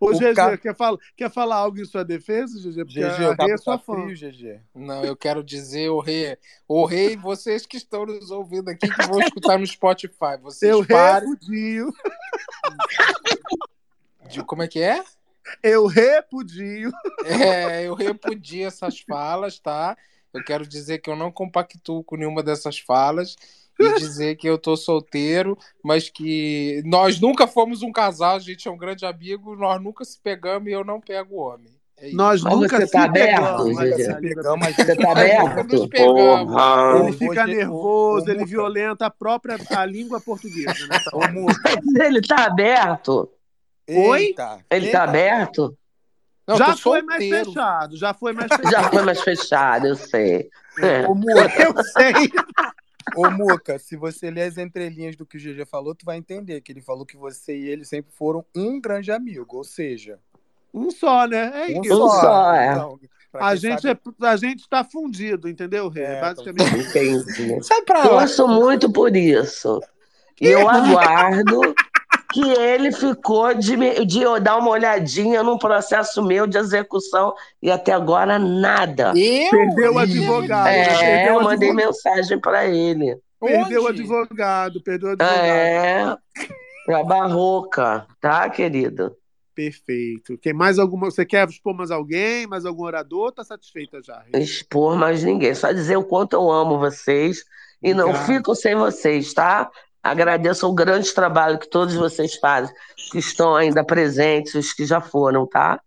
Ô, 0.01 0.06
O 0.10 0.14
GG, 0.18 0.34
ca- 0.34 0.56
quer, 0.56 0.74
falar, 0.74 0.98
quer 1.14 1.30
falar 1.30 1.56
algo 1.56 1.78
em 1.78 1.84
sua 1.84 2.02
defesa, 2.02 2.59
GG? 2.59 2.84
Porque 2.86 3.01
GG, 3.01 3.24
a 3.38 3.44
Rê 3.44 3.52
é 3.52 3.56
sua 3.59 3.76
tá 3.76 3.84
fã. 3.84 3.92
frio, 4.06 4.16
GG. 4.16 4.60
Não, 4.74 5.05
eu 5.05 5.14
quero 5.14 5.44
dizer, 5.44 5.90
o 5.90 6.01
Rê, 6.01 6.38
o 6.66 6.86
Rê 6.86 7.16
vocês 7.16 7.66
que 7.66 7.76
estão 7.76 8.06
nos 8.06 8.30
ouvindo 8.30 8.70
aqui, 8.70 8.88
que 8.88 9.06
vão 9.06 9.20
escutar 9.20 9.59
no 9.59 9.66
Spotify, 9.66 10.38
vocês 10.42 10.72
Eu 10.72 10.84
parem 10.86 11.28
repudio. 11.30 11.92
de... 14.30 14.42
Como 14.44 14.62
é 14.62 14.68
que 14.68 14.80
é? 14.80 15.02
Eu 15.62 15.86
repudio. 15.86 16.90
É, 17.24 17.82
eu 17.86 17.94
repudio 17.94 18.66
essas 18.66 19.01
falas, 19.01 19.59
tá? 19.59 19.97
Eu 20.32 20.44
quero 20.44 20.66
dizer 20.66 20.98
que 20.98 21.11
eu 21.11 21.16
não 21.16 21.31
compactuo 21.32 22.05
com 22.05 22.16
nenhuma 22.16 22.43
dessas 22.43 22.78
falas 22.78 23.36
e 23.78 23.94
dizer 23.94 24.36
que 24.36 24.48
eu 24.48 24.59
tô 24.59 24.77
solteiro, 24.77 25.57
mas 25.82 26.09
que 26.11 26.82
nós 26.85 27.19
nunca 27.19 27.47
fomos 27.47 27.82
um 27.82 27.90
casal, 27.90 28.36
a 28.36 28.40
gente 28.40 28.69
é 28.69 28.70
um 28.70 28.77
grande 28.77 29.07
amigo, 29.07 29.57
nós 29.57 29.82
nunca 29.82 30.05
se 30.05 30.20
pegamos 30.20 30.69
e 30.69 30.73
eu 30.73 30.85
não 30.85 31.01
pego 31.01 31.36
o 31.36 31.39
homem. 31.40 31.81
É. 31.97 32.12
Nós 32.12 32.43
Mas 32.43 32.55
nunca 32.55 32.78
você 32.78 32.86
se 32.86 32.93
tá 32.93 33.05
aberto, 33.05 33.65
pegamos. 33.65 33.77
Se 33.78 34.20
pegamos. 34.20 34.66
Você 34.74 34.85
tá 34.86 34.94
Nunca 34.94 35.11
aberto? 35.11 35.77
nos 35.77 35.86
pegamos. 35.86 36.52
Porra. 36.55 36.98
Ele 36.98 37.12
fica 37.12 37.47
nervoso, 37.47 38.31
ele 38.31 38.39
Muca. 38.40 38.51
violenta 38.51 39.07
a 39.07 39.11
própria 39.11 39.59
a 39.70 39.85
língua 39.85 40.20
portuguesa. 40.20 40.86
Né? 40.86 40.98
Ô, 41.12 41.28
Muca. 41.28 41.52
Ele 42.02 42.23
tá 42.23 42.47
aberto? 42.47 43.31
Oi? 43.89 44.23
Eita. 44.23 44.65
Ele 44.70 44.90
tá 44.90 45.02
aberto? 45.02 45.77
Não, 46.51 46.56
já 46.59 46.77
foi 46.77 47.02
mais 47.02 47.28
fechado, 47.28 47.97
já 47.97 48.14
foi 48.14 48.32
mais 48.32 48.48
fechado. 48.55 48.70
Já 48.70 48.82
foi 48.90 49.02
mais 49.02 49.20
fechado, 49.20 49.86
eu 49.86 49.97
sei. 49.97 50.51
É. 50.78 51.06
Ô, 51.06 51.14
Muca. 51.14 51.32
Eu 51.62 51.85
sei. 51.85 52.31
Ô, 53.16 53.31
Muca, 53.31 53.78
se 53.78 53.97
você 53.97 54.31
ler 54.31 54.43
as 54.43 54.56
entrelinhas 54.59 55.16
do 55.16 55.27
que 55.27 55.36
o 55.36 55.40
GG 55.40 55.64
falou, 55.66 55.94
tu 55.94 56.05
vai 56.05 56.16
entender 56.16 56.60
que 56.60 56.70
ele 56.72 56.81
falou 56.81 57.05
que 57.05 57.16
você 57.16 57.56
e 57.56 57.68
ele 57.68 57.85
sempre 57.85 58.12
foram 58.12 58.44
um 58.55 58.81
grande 58.81 59.10
amigo, 59.10 59.56
ou 59.56 59.64
seja, 59.64 60.18
Um 60.72 60.90
só, 60.90 61.27
né? 61.27 61.72
É 61.72 61.78
um 61.78 61.82
isso. 61.82 61.94
Um 62.05 62.09
só, 62.09 62.55
é. 62.55 62.72
Então, 62.72 63.01
A 63.35 63.55
gente, 63.56 63.82
sabe- 63.82 64.01
é, 64.22 64.27
a 64.27 64.36
gente 64.36 64.68
tá 64.68 64.85
fundido, 64.85 65.48
entendeu, 65.48 65.89
Rê? 65.89 66.02
É, 66.02 66.20
Basicamente. 66.20 66.78
Entendi. 66.78 67.62
Sai 67.64 67.82
pra 67.82 67.98
lá. 68.01 68.09
Torço 68.20 68.47
muito 68.47 68.93
por 68.93 69.14
isso. 69.16 69.81
E 70.40 70.47
eu 70.48 70.68
aguardo 70.68 71.74
que 72.32 72.43
ele 72.48 72.93
ficou 72.93 73.52
de, 73.55 73.77
me- 73.77 74.05
de 74.05 74.20
dar 74.40 74.59
uma 74.59 74.70
olhadinha 74.70 75.43
num 75.43 75.59
processo 75.59 76.23
meu 76.23 76.47
de 76.47 76.57
execução 76.59 77.35
e 77.62 77.70
até 77.70 77.93
agora 77.93 78.39
nada. 78.39 79.12
Eu? 79.16 79.51
Perdeu 79.51 79.94
o 79.94 79.98
advogado. 79.98 80.66
É, 80.69 80.85
perdeu 80.98 81.35
eu 81.35 81.43
mandei 81.43 81.69
advogado. 81.70 81.86
mensagem 81.86 82.40
pra 82.40 82.66
ele. 82.66 83.16
Perdeu 83.40 83.85
o 83.85 83.89
advogado, 83.89 84.82
perdeu 84.82 85.09
o 85.09 85.12
advogado. 85.12 85.40
É, 85.44 86.16
pra 86.85 87.02
barroca, 87.05 88.07
tá, 88.20 88.48
querido? 88.51 89.16
Perfeito. 89.55 90.39
Quem 90.39 90.52
mais 90.52 90.78
alguma? 90.78 91.11
Você 91.11 91.24
quer 91.27 91.48
expor 91.48 91.74
mais 91.74 91.90
alguém, 91.90 92.47
mais 92.47 92.65
algum 92.65 92.85
orador? 92.85 93.32
Tá 93.32 93.43
satisfeita 93.44 94.01
já? 94.02 94.23
Rê? 94.32 94.40
Expor 94.43 94.97
mais 94.97 95.23
ninguém, 95.24 95.55
só 95.55 95.73
dizer 95.73 95.97
o 95.97 96.05
quanto 96.05 96.35
eu 96.35 96.51
amo 96.51 96.78
vocês 96.78 97.44
e 97.82 97.93
não 97.93 98.07
Obrigado. 98.11 98.27
fico 98.27 98.55
sem 98.55 98.74
vocês, 98.74 99.35
tá? 99.35 99.70
Agradeço 100.02 100.66
o 100.66 100.74
grande 100.74 101.12
trabalho 101.12 101.59
que 101.59 101.68
todos 101.68 101.94
vocês 101.94 102.35
fazem, 102.36 102.74
que 103.10 103.18
estão 103.18 103.55
ainda 103.55 103.85
presentes, 103.85 104.55
os 104.55 104.72
que 104.72 104.86
já 104.86 105.01
foram, 105.01 105.47
tá? 105.47 105.81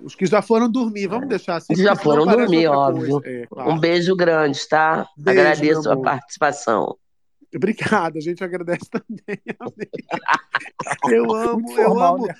Os 0.00 0.14
que 0.14 0.26
já 0.26 0.42
foram 0.42 0.68
dormir, 0.68 1.06
vamos 1.06 1.28
deixar 1.28 1.56
assim. 1.56 1.76
Já 1.76 1.94
foram 1.94 2.26
dormir, 2.26 2.66
óbvio. 2.66 3.20
É, 3.24 3.46
claro. 3.46 3.70
Um 3.70 3.78
beijo 3.78 4.16
grande, 4.16 4.66
tá? 4.68 5.06
Beijo, 5.16 5.40
Agradeço 5.40 5.90
a 5.90 5.96
participação. 5.96 6.96
Obrigado, 7.54 8.16
a 8.16 8.20
gente 8.20 8.42
agradece 8.42 8.88
também. 8.90 9.38
Eu 11.10 11.34
amo, 11.34 11.60
Muito 11.60 11.72
eu 11.72 11.84
formal, 11.88 12.14
amo 12.16 12.26
né? 12.26 12.34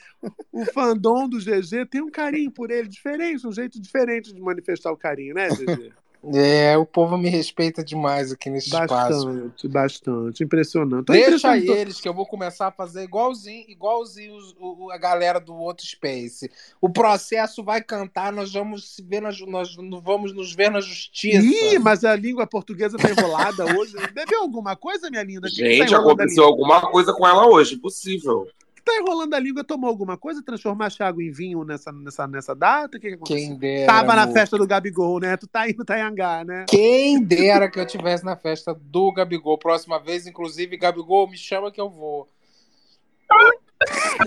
o 0.51 0.65
fandom 0.65 1.29
do 1.29 1.39
GG, 1.39 1.87
tem 1.91 2.01
um 2.01 2.11
carinho 2.11 2.51
por 2.51 2.71
ele 2.71 2.89
diferente, 2.89 3.47
um 3.47 3.53
jeito 3.53 3.81
diferente 3.81 4.33
de 4.33 4.41
manifestar 4.41 4.91
o 4.91 4.97
carinho, 4.97 5.35
né, 5.35 5.49
GG? 5.49 5.93
É, 6.33 6.79
o 6.79 6.87
povo 6.87 7.19
me 7.19 7.29
respeita 7.29 7.83
demais 7.83 8.31
aqui 8.31 8.49
nesse 8.49 8.69
espaço. 8.69 8.89
Bastante, 9.27 9.67
bastante. 9.69 10.45
Impressionante. 10.45 11.07
Tô 11.07 11.13
Deixa 11.13 11.31
impressionante. 11.37 11.69
eles 11.81 12.01
que 12.01 12.09
eu 12.09 12.15
vou 12.15 12.25
começar 12.25 12.69
a 12.69 12.71
fazer 12.71 13.03
igualzinho, 13.03 13.65
igualzinho 13.69 14.37
os- 14.37 14.55
o- 14.61 14.91
a 14.93 14.97
galera 14.99 15.41
do 15.41 15.53
outro 15.55 15.85
Space. 15.85 16.49
O 16.81 16.89
processo 16.89 17.65
vai 17.65 17.83
cantar, 17.83 18.33
nós 18.33 18.53
vamos 18.53 18.95
se 18.95 19.03
ver 19.03 19.21
na, 19.21 19.31
nós 19.49 19.75
vamos 20.05 20.33
nos 20.33 20.55
ver 20.55 20.71
na 20.71 20.81
justiça. 20.81 21.43
Ih, 21.45 21.79
mas 21.81 22.05
a 22.05 22.15
língua 22.15 22.47
portuguesa 22.47 22.97
tá 22.97 23.11
enrolada 23.11 23.65
hoje. 23.77 23.95
Bebeu 24.15 24.43
alguma 24.43 24.77
coisa, 24.77 25.11
minha 25.11 25.25
linda? 25.25 25.49
Tá 25.49 25.49
Gente, 25.49 25.93
aconteceu 25.93 26.45
alguma 26.45 26.83
coisa 26.83 27.13
com 27.13 27.27
ela 27.27 27.49
hoje, 27.49 27.75
impossível. 27.75 28.47
Tá 28.85 28.97
enrolando 28.99 29.35
a 29.35 29.39
língua, 29.39 29.63
tomou 29.63 29.89
alguma 29.89 30.17
coisa? 30.17 30.43
Transformaste 30.43 31.03
água 31.03 31.23
em 31.23 31.31
vinho 31.31 31.65
nessa, 31.65 31.93
nessa, 31.93 32.27
nessa 32.27 32.55
data? 32.55 32.97
O 32.97 33.01
que, 33.01 33.09
que 33.09 33.15
aconteceu? 33.15 33.49
Quem 33.49 33.57
dera. 33.57 33.87
Tava 33.87 34.17
na 34.17 34.23
amor. 34.23 34.35
festa 34.35 34.59
do 34.59 34.67
Gabigol, 34.67 35.21
né? 35.21 35.37
Tu 35.37 35.47
tá 35.47 35.69
indo 35.69 35.85
Taiangá, 35.85 36.45
né? 36.45 36.65
Quem 36.69 37.23
dera 37.23 37.71
que 37.71 37.79
eu 37.79 37.87
tivesse 37.87 38.25
na 38.25 38.37
festa 38.37 38.75
do 38.75 39.13
Gabigol. 39.13 39.57
Próxima 39.57 39.99
vez, 39.99 40.27
inclusive, 40.27 40.77
Gabigol, 40.77 41.29
me 41.29 41.37
chama 41.37 41.71
que 41.71 41.81
eu 41.81 41.89
vou. 41.89 42.29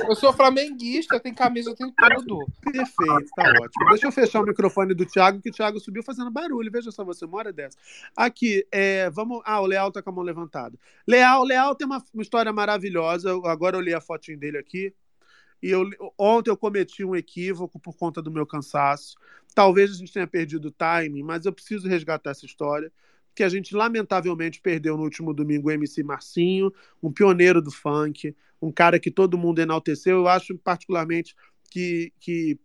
Eu 0.08 0.16
sou 0.16 0.34
flamenguista, 0.34 1.20
tenho 1.20 1.36
camisa, 1.36 1.70
eu 1.70 1.76
tenho 1.76 1.92
tudo. 1.92 2.46
Perfeito, 2.62 3.30
tá 3.36 3.44
ótimo. 3.62 3.90
Deixa 3.90 4.08
eu 4.08 4.12
fechar 4.12 4.42
o 4.42 4.46
microfone 4.46 4.94
do 4.94 5.06
Thiago, 5.06 5.42
que 5.42 5.50
o 5.50 5.54
Thiago 5.54 5.80
subiu 5.80 6.04
fazendo 6.04 6.32
barulho. 6.32 6.72
Veja 6.72 6.92
só 6.92 7.04
você, 7.04 7.26
uma 7.26 7.38
hora 7.38 7.54
dessa. 7.54 7.78
Aqui, 8.16 8.68
é, 8.72 9.10
vamos. 9.10 9.42
Ah, 9.46 9.62
o 9.62 9.66
Leal 9.66 9.92
tá 9.92 10.02
com 10.02 10.10
a 10.10 10.14
mão 10.14 10.24
levantada. 10.24 10.78
Leal, 11.08 11.44
Leal 11.44 11.76
tem 11.76 11.86
uma, 11.86 12.04
uma 12.14 12.24
história 12.24 12.52
maravilhosa. 12.52 13.32
Agora 13.46 13.78
eu 13.78 13.82
li 13.82 13.94
a 13.94 14.02
fotinho 14.02 14.38
dele 14.38 14.58
aqui. 14.58 14.94
E 15.62 15.70
eu, 15.70 15.90
ontem 16.18 16.52
eu 16.52 16.58
cometi 16.58 17.04
um 17.04 17.16
equívoco 17.16 17.80
por 17.80 17.96
conta 17.96 18.22
do 18.22 18.32
meu 18.32 18.46
cansaço. 18.46 19.16
Talvez 19.54 19.92
a 19.92 19.94
gente 19.96 20.12
tenha 20.12 20.28
perdido 20.28 20.68
o 20.68 20.72
timing, 20.72 21.24
mas 21.24 21.46
eu 21.46 21.54
preciso 21.54 21.88
resgatar 21.88 22.32
essa 22.32 22.46
história. 22.46 22.92
Que 23.36 23.44
a 23.44 23.50
gente 23.50 23.76
lamentavelmente 23.76 24.62
perdeu 24.62 24.98
no 24.98 25.04
último 25.04 25.34
domingo 25.34 25.68
o 25.68 25.72
MC 25.72 26.02
Marcinho, 26.02 26.74
um 27.04 27.12
pioneiro 27.12 27.62
do 27.62 27.70
funk, 27.70 28.36
um 28.62 28.72
cara 28.72 29.00
que 29.00 29.12
todo 29.12 29.38
mundo 29.38 29.60
enalteceu. 29.60 30.18
Eu 30.18 30.28
acho 30.28 30.58
particularmente 30.58 31.36
que, 31.70 32.14
que 32.20 32.58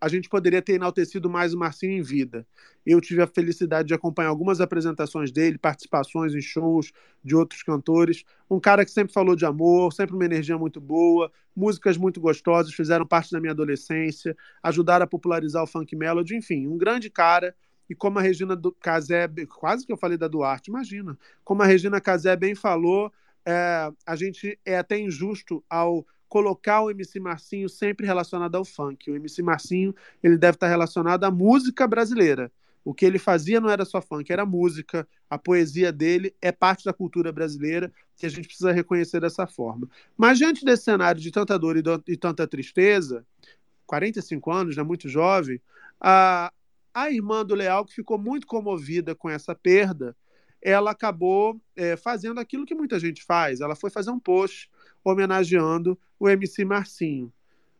a 0.00 0.08
gente 0.08 0.28
poderia 0.28 0.60
ter 0.60 0.74
enaltecido 0.74 1.30
mais 1.30 1.54
o 1.54 1.58
Marcinho 1.58 1.92
em 1.92 2.02
vida. 2.02 2.46
Eu 2.84 3.00
tive 3.00 3.22
a 3.22 3.26
felicidade 3.26 3.88
de 3.88 3.94
acompanhar 3.94 4.28
algumas 4.28 4.60
apresentações 4.60 5.32
dele, 5.32 5.58
participações 5.58 6.34
em 6.34 6.40
shows 6.40 6.92
de 7.24 7.34
outros 7.34 7.62
cantores. 7.62 8.22
Um 8.50 8.60
cara 8.60 8.84
que 8.84 8.90
sempre 8.90 9.12
falou 9.12 9.34
de 9.34 9.44
amor, 9.44 9.92
sempre 9.92 10.14
uma 10.14 10.24
energia 10.24 10.56
muito 10.58 10.80
boa, 10.80 11.30
músicas 11.54 11.96
muito 11.96 12.20
gostosas, 12.20 12.72
fizeram 12.74 13.06
parte 13.06 13.32
da 13.32 13.40
minha 13.40 13.52
adolescência, 13.52 14.36
ajudaram 14.62 15.04
a 15.04 15.08
popularizar 15.08 15.62
o 15.62 15.66
funk 15.66 15.96
melody, 15.96 16.36
enfim, 16.36 16.66
um 16.66 16.76
grande 16.76 17.10
cara 17.10 17.54
e 17.88 17.94
como 17.94 18.18
a 18.18 18.22
Regina 18.22 18.58
Casé, 18.80 19.28
quase 19.58 19.86
que 19.86 19.92
eu 19.92 19.96
falei 19.96 20.18
da 20.18 20.28
Duarte, 20.28 20.70
imagina, 20.70 21.18
como 21.44 21.62
a 21.62 21.66
Regina 21.66 22.00
Casé 22.00 22.36
bem 22.36 22.54
falou, 22.54 23.12
é, 23.44 23.90
a 24.04 24.16
gente 24.16 24.58
é 24.64 24.76
até 24.76 24.98
injusto 24.98 25.62
ao 25.70 26.06
colocar 26.28 26.82
o 26.82 26.90
MC 26.90 27.20
Marcinho 27.20 27.68
sempre 27.68 28.04
relacionado 28.04 28.56
ao 28.56 28.64
funk. 28.64 29.10
O 29.10 29.16
MC 29.16 29.42
Marcinho 29.42 29.94
ele 30.22 30.36
deve 30.36 30.56
estar 30.56 30.68
relacionado 30.68 31.24
à 31.24 31.30
música 31.30 31.86
brasileira. 31.86 32.50
O 32.84 32.94
que 32.94 33.04
ele 33.04 33.18
fazia 33.18 33.60
não 33.60 33.68
era 33.68 33.84
só 33.84 34.00
funk, 34.00 34.32
era 34.32 34.46
música. 34.46 35.08
A 35.28 35.38
poesia 35.38 35.92
dele 35.92 36.34
é 36.40 36.52
parte 36.52 36.84
da 36.84 36.92
cultura 36.92 37.32
brasileira 37.32 37.92
que 38.16 38.26
a 38.26 38.28
gente 38.28 38.46
precisa 38.46 38.72
reconhecer 38.72 39.20
dessa 39.20 39.46
forma. 39.46 39.88
Mas 40.16 40.38
diante 40.38 40.64
desse 40.64 40.84
cenário 40.84 41.20
de 41.20 41.30
tanta 41.30 41.58
dor 41.58 41.76
e, 41.76 41.82
do, 41.82 42.02
e 42.06 42.16
tanta 42.16 42.46
tristeza, 42.46 43.24
45 43.86 44.52
anos, 44.52 44.76
né, 44.76 44.82
muito 44.82 45.08
jovem, 45.08 45.60
a, 46.00 46.52
a 46.96 47.10
irmã 47.10 47.44
do 47.44 47.54
Leal, 47.54 47.84
que 47.84 47.92
ficou 47.92 48.16
muito 48.16 48.46
comovida 48.46 49.14
com 49.14 49.28
essa 49.28 49.54
perda, 49.54 50.16
ela 50.62 50.92
acabou 50.92 51.60
é, 51.76 51.94
fazendo 51.94 52.40
aquilo 52.40 52.64
que 52.64 52.74
muita 52.74 52.98
gente 52.98 53.22
faz. 53.22 53.60
Ela 53.60 53.76
foi 53.76 53.90
fazer 53.90 54.10
um 54.10 54.18
post 54.18 54.70
homenageando 55.04 55.98
o 56.18 56.26
MC 56.26 56.64
Marcinho. 56.64 57.30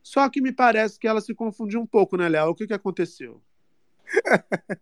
Só 0.03 0.29
que 0.29 0.39
me 0.39 0.51
parece 0.51 0.99
que 0.99 1.07
ela 1.07 1.19
se 1.19 1.33
confundiu 1.33 1.81
um 1.81 1.85
pouco, 1.87 2.15
né, 2.15 2.29
Léo? 2.29 2.51
O 2.51 2.55
que, 2.55 2.67
que 2.67 2.75
aconteceu? 2.75 3.41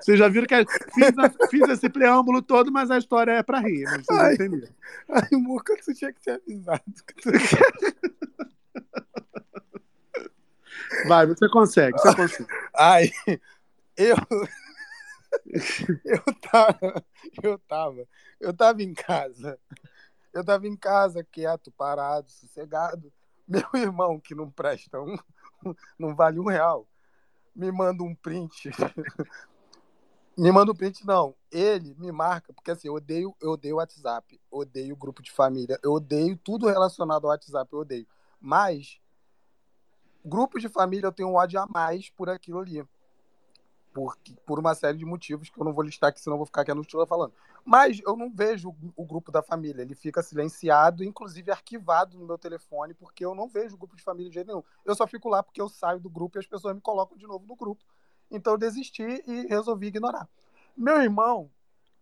Vocês 0.00 0.18
já 0.18 0.28
viram 0.28 0.48
que 0.48 0.56
fiz, 0.92 1.12
fiz, 1.50 1.68
esse 1.68 1.88
preâmbulo 1.88 2.42
todo, 2.42 2.72
mas 2.72 2.90
a 2.90 2.98
história 2.98 3.30
é 3.30 3.44
para 3.44 3.60
rir, 3.60 3.84
mas 3.84 4.04
vocês 4.04 4.18
ai, 4.18 4.34
entenderam. 4.34 4.74
Ai, 5.08 5.28
Muca, 5.32 5.76
tu 5.84 5.94
tinha 5.94 6.12
que 6.12 6.20
ter 6.20 6.32
avisado. 6.32 6.82
Vai, 11.06 11.26
você 11.26 11.48
consegue, 11.48 11.98
você 11.98 12.14
consegue. 12.14 12.48
Ai, 12.74 13.10
eu. 13.96 14.16
Eu 16.04 16.22
tava. 16.40 17.04
Eu 17.42 17.58
tava. 17.58 18.08
Eu 18.40 18.54
tava 18.54 18.82
em 18.82 18.94
casa. 18.94 19.58
Eu 20.32 20.44
tava 20.44 20.66
em 20.66 20.76
casa, 20.76 21.22
quieto, 21.22 21.70
parado, 21.70 22.30
sossegado. 22.30 23.12
Meu 23.46 23.68
irmão, 23.74 24.18
que 24.18 24.34
não 24.34 24.50
presta 24.50 25.00
um. 25.00 25.16
Não 25.98 26.14
vale 26.14 26.38
um 26.38 26.46
real, 26.46 26.86
me 27.54 27.72
manda 27.72 28.02
um 28.02 28.14
print. 28.14 28.70
me 30.36 30.52
manda 30.52 30.70
um 30.70 30.74
print, 30.74 31.04
não. 31.04 31.34
Ele 31.50 31.94
me 31.98 32.12
marca, 32.12 32.52
porque 32.52 32.70
assim, 32.70 32.88
eu 32.88 32.94
odeio, 32.94 33.34
eu 33.40 33.50
odeio 33.50 33.76
WhatsApp, 33.76 34.40
odeio 34.50 34.94
grupo 34.94 35.22
de 35.22 35.32
família, 35.32 35.78
eu 35.82 35.92
odeio 35.92 36.36
tudo 36.36 36.68
relacionado 36.68 37.24
ao 37.24 37.30
WhatsApp, 37.30 37.72
eu 37.72 37.80
odeio. 37.80 38.06
Mas 38.40 39.00
Grupos 40.28 40.60
de 40.60 40.68
família 40.68 41.06
eu 41.06 41.12
tenho 41.12 41.30
um 41.30 41.36
ódio 41.36 41.58
a 41.58 41.66
mais 41.66 42.10
por 42.10 42.28
aquilo 42.28 42.58
ali. 42.58 42.84
Por, 43.94 44.14
por 44.44 44.58
uma 44.58 44.74
série 44.74 44.98
de 44.98 45.04
motivos 45.06 45.48
que 45.48 45.58
eu 45.58 45.64
não 45.64 45.72
vou 45.72 45.82
listar 45.82 46.10
aqui, 46.10 46.20
senão 46.20 46.34
eu 46.34 46.38
vou 46.38 46.46
ficar 46.46 46.60
aqui 46.60 46.74
no 46.74 46.82
estilo 46.82 47.06
falando. 47.06 47.32
Mas 47.64 47.98
eu 48.04 48.14
não 48.14 48.30
vejo 48.30 48.76
o 48.94 49.06
grupo 49.06 49.32
da 49.32 49.42
família. 49.42 49.80
Ele 49.80 49.94
fica 49.94 50.22
silenciado, 50.22 51.02
inclusive 51.02 51.50
arquivado 51.50 52.18
no 52.18 52.26
meu 52.26 52.36
telefone, 52.36 52.92
porque 52.92 53.24
eu 53.24 53.34
não 53.34 53.48
vejo 53.48 53.74
o 53.74 53.78
grupo 53.78 53.96
de 53.96 54.02
família 54.02 54.28
de 54.28 54.34
jeito 54.34 54.48
nenhum. 54.48 54.62
Eu 54.84 54.94
só 54.94 55.06
fico 55.06 55.30
lá 55.30 55.42
porque 55.42 55.62
eu 55.62 55.68
saio 55.68 55.98
do 55.98 56.10
grupo 56.10 56.36
e 56.36 56.40
as 56.40 56.46
pessoas 56.46 56.74
me 56.74 56.80
colocam 56.82 57.16
de 57.16 57.26
novo 57.26 57.46
no 57.46 57.56
grupo. 57.56 57.82
Então 58.30 58.52
eu 58.52 58.58
desisti 58.58 59.24
e 59.26 59.46
resolvi 59.46 59.86
ignorar. 59.86 60.28
Meu 60.76 61.00
irmão, 61.00 61.50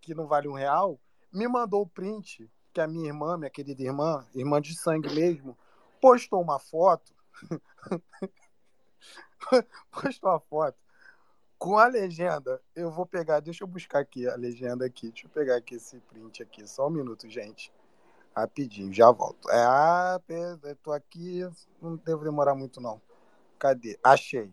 que 0.00 0.16
não 0.16 0.26
vale 0.26 0.48
um 0.48 0.54
real, 0.54 0.98
me 1.32 1.46
mandou 1.46 1.82
o 1.82 1.86
print 1.86 2.50
que 2.72 2.80
a 2.80 2.88
minha 2.88 3.06
irmã, 3.06 3.38
minha 3.38 3.50
querida 3.50 3.84
irmã, 3.84 4.26
irmã 4.34 4.60
de 4.60 4.76
sangue 4.76 5.14
mesmo, 5.14 5.56
postou 6.00 6.42
uma 6.42 6.58
foto 6.58 7.15
postou 9.90 10.30
uma 10.30 10.40
foto 10.40 10.78
com 11.58 11.78
a 11.78 11.86
legenda. 11.86 12.60
Eu 12.74 12.90
vou 12.90 13.06
pegar, 13.06 13.40
deixa 13.40 13.64
eu 13.64 13.68
buscar 13.68 14.00
aqui 14.00 14.28
a 14.28 14.36
legenda 14.36 14.84
aqui. 14.84 15.10
Deixa 15.10 15.26
eu 15.26 15.30
pegar 15.30 15.56
aqui 15.56 15.76
esse 15.76 15.98
print 16.00 16.42
aqui. 16.42 16.66
Só 16.66 16.88
um 16.88 16.90
minuto, 16.90 17.28
gente. 17.28 17.72
Rapidinho, 18.36 18.92
já 18.92 19.10
volto. 19.10 19.50
É, 19.50 19.64
ah, 19.64 20.20
eu 20.28 20.76
tô 20.76 20.92
aqui, 20.92 21.40
não 21.80 21.96
devo 21.96 22.22
demorar 22.22 22.54
muito 22.54 22.80
não. 22.80 23.00
Cadê? 23.58 23.98
Achei. 24.02 24.52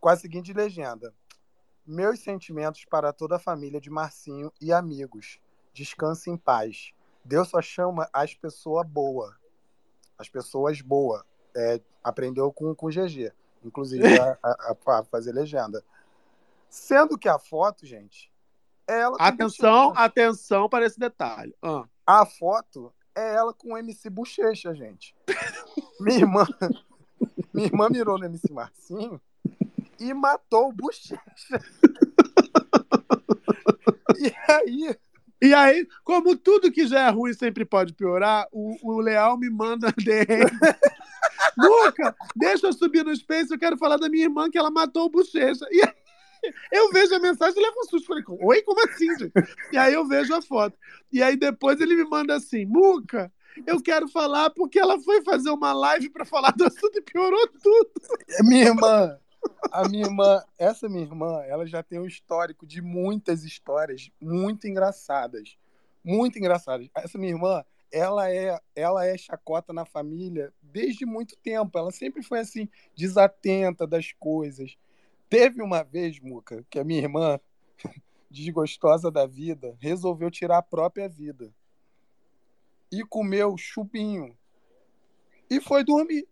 Com 0.00 0.08
a 0.08 0.16
seguinte 0.16 0.52
legenda: 0.52 1.12
Meus 1.84 2.20
sentimentos 2.20 2.84
para 2.84 3.12
toda 3.12 3.36
a 3.36 3.40
família 3.40 3.80
de 3.80 3.90
Marcinho 3.90 4.52
e 4.60 4.72
amigos. 4.72 5.40
Descanse 5.72 6.30
em 6.30 6.36
paz. 6.36 6.92
Deus 7.24 7.48
só 7.48 7.60
chama 7.60 8.08
as 8.12 8.32
pessoas 8.32 8.86
boas. 8.86 9.34
As 10.16 10.28
pessoas 10.28 10.80
boas 10.80 11.24
é, 11.56 11.80
aprendeu 12.02 12.52
com, 12.52 12.74
com 12.74 12.86
o 12.86 12.90
GG, 12.90 13.32
inclusive 13.64 14.04
a, 14.18 14.38
a, 14.42 14.76
a, 14.86 15.04
fazer 15.04 15.32
legenda. 15.32 15.82
Sendo 16.68 17.16
que 17.16 17.28
a 17.28 17.38
foto, 17.38 17.86
gente, 17.86 18.30
é 18.86 19.00
ela. 19.00 19.16
Atenção, 19.18 19.92
atenção 19.96 20.68
para 20.68 20.84
esse 20.84 20.98
detalhe. 20.98 21.54
Ah. 21.62 21.84
A 22.06 22.26
foto 22.26 22.92
é 23.14 23.34
ela 23.34 23.54
com 23.54 23.72
o 23.72 23.78
MC 23.78 24.10
Bochecha, 24.10 24.74
gente. 24.74 25.14
minha 26.00 26.18
irmã, 26.18 26.46
minha 27.52 27.66
irmã 27.66 27.88
mirou 27.88 28.18
no 28.18 28.26
MC 28.26 28.52
Marcinho 28.52 29.20
e 29.98 30.12
matou 30.12 30.68
o 30.68 30.72
Bochecha. 30.72 31.20
e 34.18 34.34
aí, 34.50 34.96
e 35.40 35.54
aí, 35.54 35.88
como 36.02 36.36
tudo 36.36 36.72
que 36.72 36.86
já 36.86 37.06
é 37.06 37.10
ruim 37.10 37.32
sempre 37.32 37.64
pode 37.64 37.92
piorar, 37.92 38.48
o, 38.52 38.76
o 38.82 39.00
Leal 39.00 39.38
me 39.38 39.48
manda 39.48 39.92
DM 39.96 40.50
Luca, 41.56 42.16
deixa 42.34 42.66
eu 42.66 42.72
subir 42.72 43.04
no 43.04 43.14
Space, 43.14 43.50
eu 43.50 43.58
quero 43.58 43.76
falar 43.76 43.96
da 43.96 44.08
minha 44.08 44.24
irmã 44.24 44.50
que 44.50 44.58
ela 44.58 44.70
matou 44.70 45.06
o 45.06 45.10
Bochecha. 45.10 45.66
E 45.70 45.82
aí, 45.82 45.94
eu 46.70 46.90
vejo 46.90 47.14
a 47.14 47.18
mensagem 47.18 47.58
e 47.58 47.64
levo 47.64 47.80
um 47.80 47.84
susto. 47.84 48.06
Falei, 48.06 48.24
oi, 48.26 48.62
como 48.62 48.84
assim, 48.86 49.06
gente? 49.18 49.32
E 49.72 49.78
aí 49.78 49.94
eu 49.94 50.06
vejo 50.06 50.34
a 50.34 50.42
foto. 50.42 50.76
E 51.12 51.22
aí 51.22 51.36
depois 51.36 51.80
ele 51.80 51.96
me 51.96 52.04
manda 52.04 52.34
assim, 52.34 52.66
Muca, 52.66 53.32
eu 53.66 53.80
quero 53.80 54.08
falar 54.08 54.50
porque 54.50 54.78
ela 54.78 55.00
foi 55.00 55.22
fazer 55.22 55.50
uma 55.50 55.72
live 55.72 56.10
para 56.10 56.24
falar 56.24 56.50
do 56.52 56.64
assunto 56.64 56.98
e 56.98 57.02
piorou 57.02 57.48
tudo. 57.62 57.90
Minha 58.42 58.66
irmã, 58.66 59.18
a 59.70 59.88
minha 59.88 60.04
irmã, 60.04 60.42
essa 60.58 60.88
minha 60.88 61.04
irmã, 61.04 61.42
ela 61.46 61.66
já 61.66 61.82
tem 61.82 61.98
um 61.98 62.06
histórico 62.06 62.66
de 62.66 62.82
muitas 62.82 63.44
histórias 63.44 64.10
muito 64.20 64.66
engraçadas. 64.66 65.56
Muito 66.04 66.38
engraçadas. 66.38 66.88
Essa 66.94 67.16
minha 67.16 67.32
irmã, 67.32 67.64
ela 67.94 68.28
é, 68.28 68.58
ela 68.74 69.06
é 69.06 69.16
chacota 69.16 69.72
na 69.72 69.84
família 69.84 70.52
desde 70.60 71.06
muito 71.06 71.36
tempo. 71.36 71.78
Ela 71.78 71.92
sempre 71.92 72.24
foi 72.24 72.40
assim, 72.40 72.68
desatenta 72.96 73.86
das 73.86 74.12
coisas. 74.12 74.76
Teve 75.30 75.62
uma 75.62 75.84
vez, 75.84 76.18
Muca, 76.18 76.66
que 76.68 76.80
a 76.80 76.84
minha 76.84 77.00
irmã, 77.00 77.38
desgostosa 78.28 79.12
da 79.12 79.26
vida, 79.26 79.76
resolveu 79.78 80.28
tirar 80.28 80.58
a 80.58 80.62
própria 80.62 81.08
vida. 81.08 81.54
E 82.90 83.04
comeu 83.04 83.56
chupinho. 83.56 84.36
E 85.48 85.60
foi 85.60 85.84
dormir. 85.84 86.26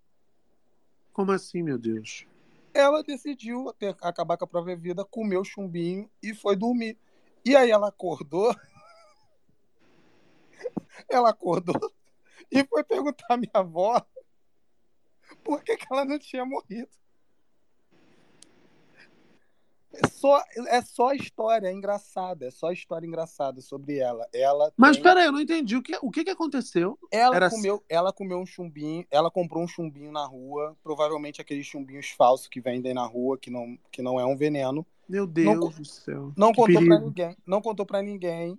Como 1.13 1.31
assim, 1.31 1.63
meu 1.63 1.79
Deus? 1.79 2.27
Ela 2.75 3.05
decidiu 3.05 3.73
ter, 3.79 3.97
acabar 4.01 4.37
com 4.37 4.47
a 4.47 4.49
própria 4.49 4.77
vida, 4.77 5.05
comeu 5.05 5.45
chumbinho 5.45 6.11
e 6.21 6.35
foi 6.35 6.57
dormir. 6.57 6.99
E 7.45 7.55
aí 7.55 7.71
ela 7.71 7.89
acordou 7.89 8.53
ela 11.09 11.31
acordou 11.31 11.81
e 12.51 12.65
foi 12.65 12.85
perguntar 12.85 13.27
à 13.31 13.37
minha 13.37 13.51
avó 13.55 14.05
por 15.43 15.63
que, 15.63 15.77
que 15.77 15.87
ela 15.91 16.05
não 16.05 16.19
tinha 16.19 16.45
morrido. 16.45 16.91
É 19.95 20.09
só, 20.09 20.43
é 20.69 20.81
só 20.81 21.13
história 21.13 21.69
é 21.69 21.73
engraçada, 21.73 22.47
é 22.47 22.51
só 22.51 22.73
história 22.73 23.07
engraçada 23.07 23.61
sobre 23.61 23.99
ela. 23.99 24.27
ela 24.33 24.73
Mas 24.75 24.97
tem... 24.97 25.03
peraí, 25.03 25.27
eu 25.27 25.33
não 25.33 25.41
entendi. 25.41 25.77
O 25.77 25.83
que, 25.83 25.99
o 26.01 26.11
que, 26.11 26.25
que 26.25 26.31
aconteceu? 26.31 26.99
Ela 27.11 27.37
Era... 27.37 27.51
comeu, 27.51 27.85
ela 27.89 28.13
comeu 28.13 28.39
um 28.39 28.47
chumbinho, 28.47 29.07
ela 29.11 29.31
comprou 29.31 29.63
um 29.63 29.69
chumbinho 29.69 30.11
na 30.11 30.25
rua, 30.25 30.75
provavelmente 30.83 31.43
aqueles 31.43 31.67
chumbinhos 31.67 32.09
falsos 32.11 32.49
que 32.49 32.61
vendem 32.61 32.95
na 32.95 33.05
rua, 33.05 33.37
que 33.37 33.51
não, 33.51 33.79
que 33.91 34.01
não 34.01 34.19
é 34.19 34.25
um 34.25 34.37
veneno. 34.37 34.87
Meu 35.07 35.27
Deus 35.27 35.59
não, 35.59 35.69
do 35.69 35.85
céu. 35.85 36.33
Não 36.37 36.49
contou 36.55 36.67
perigo. 36.67 36.87
pra 36.87 36.99
ninguém. 36.99 37.37
Não 37.47 37.61
contou 37.61 37.85
para 37.85 38.03
ninguém 38.03 38.59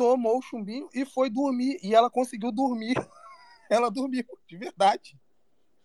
tomou 0.00 0.38
o 0.38 0.42
chumbinho 0.42 0.88
e 0.94 1.04
foi 1.04 1.28
dormir. 1.28 1.78
E 1.82 1.94
ela 1.94 2.08
conseguiu 2.08 2.50
dormir. 2.50 2.94
ela 3.68 3.90
dormiu, 3.90 4.24
de 4.46 4.56
verdade. 4.56 5.14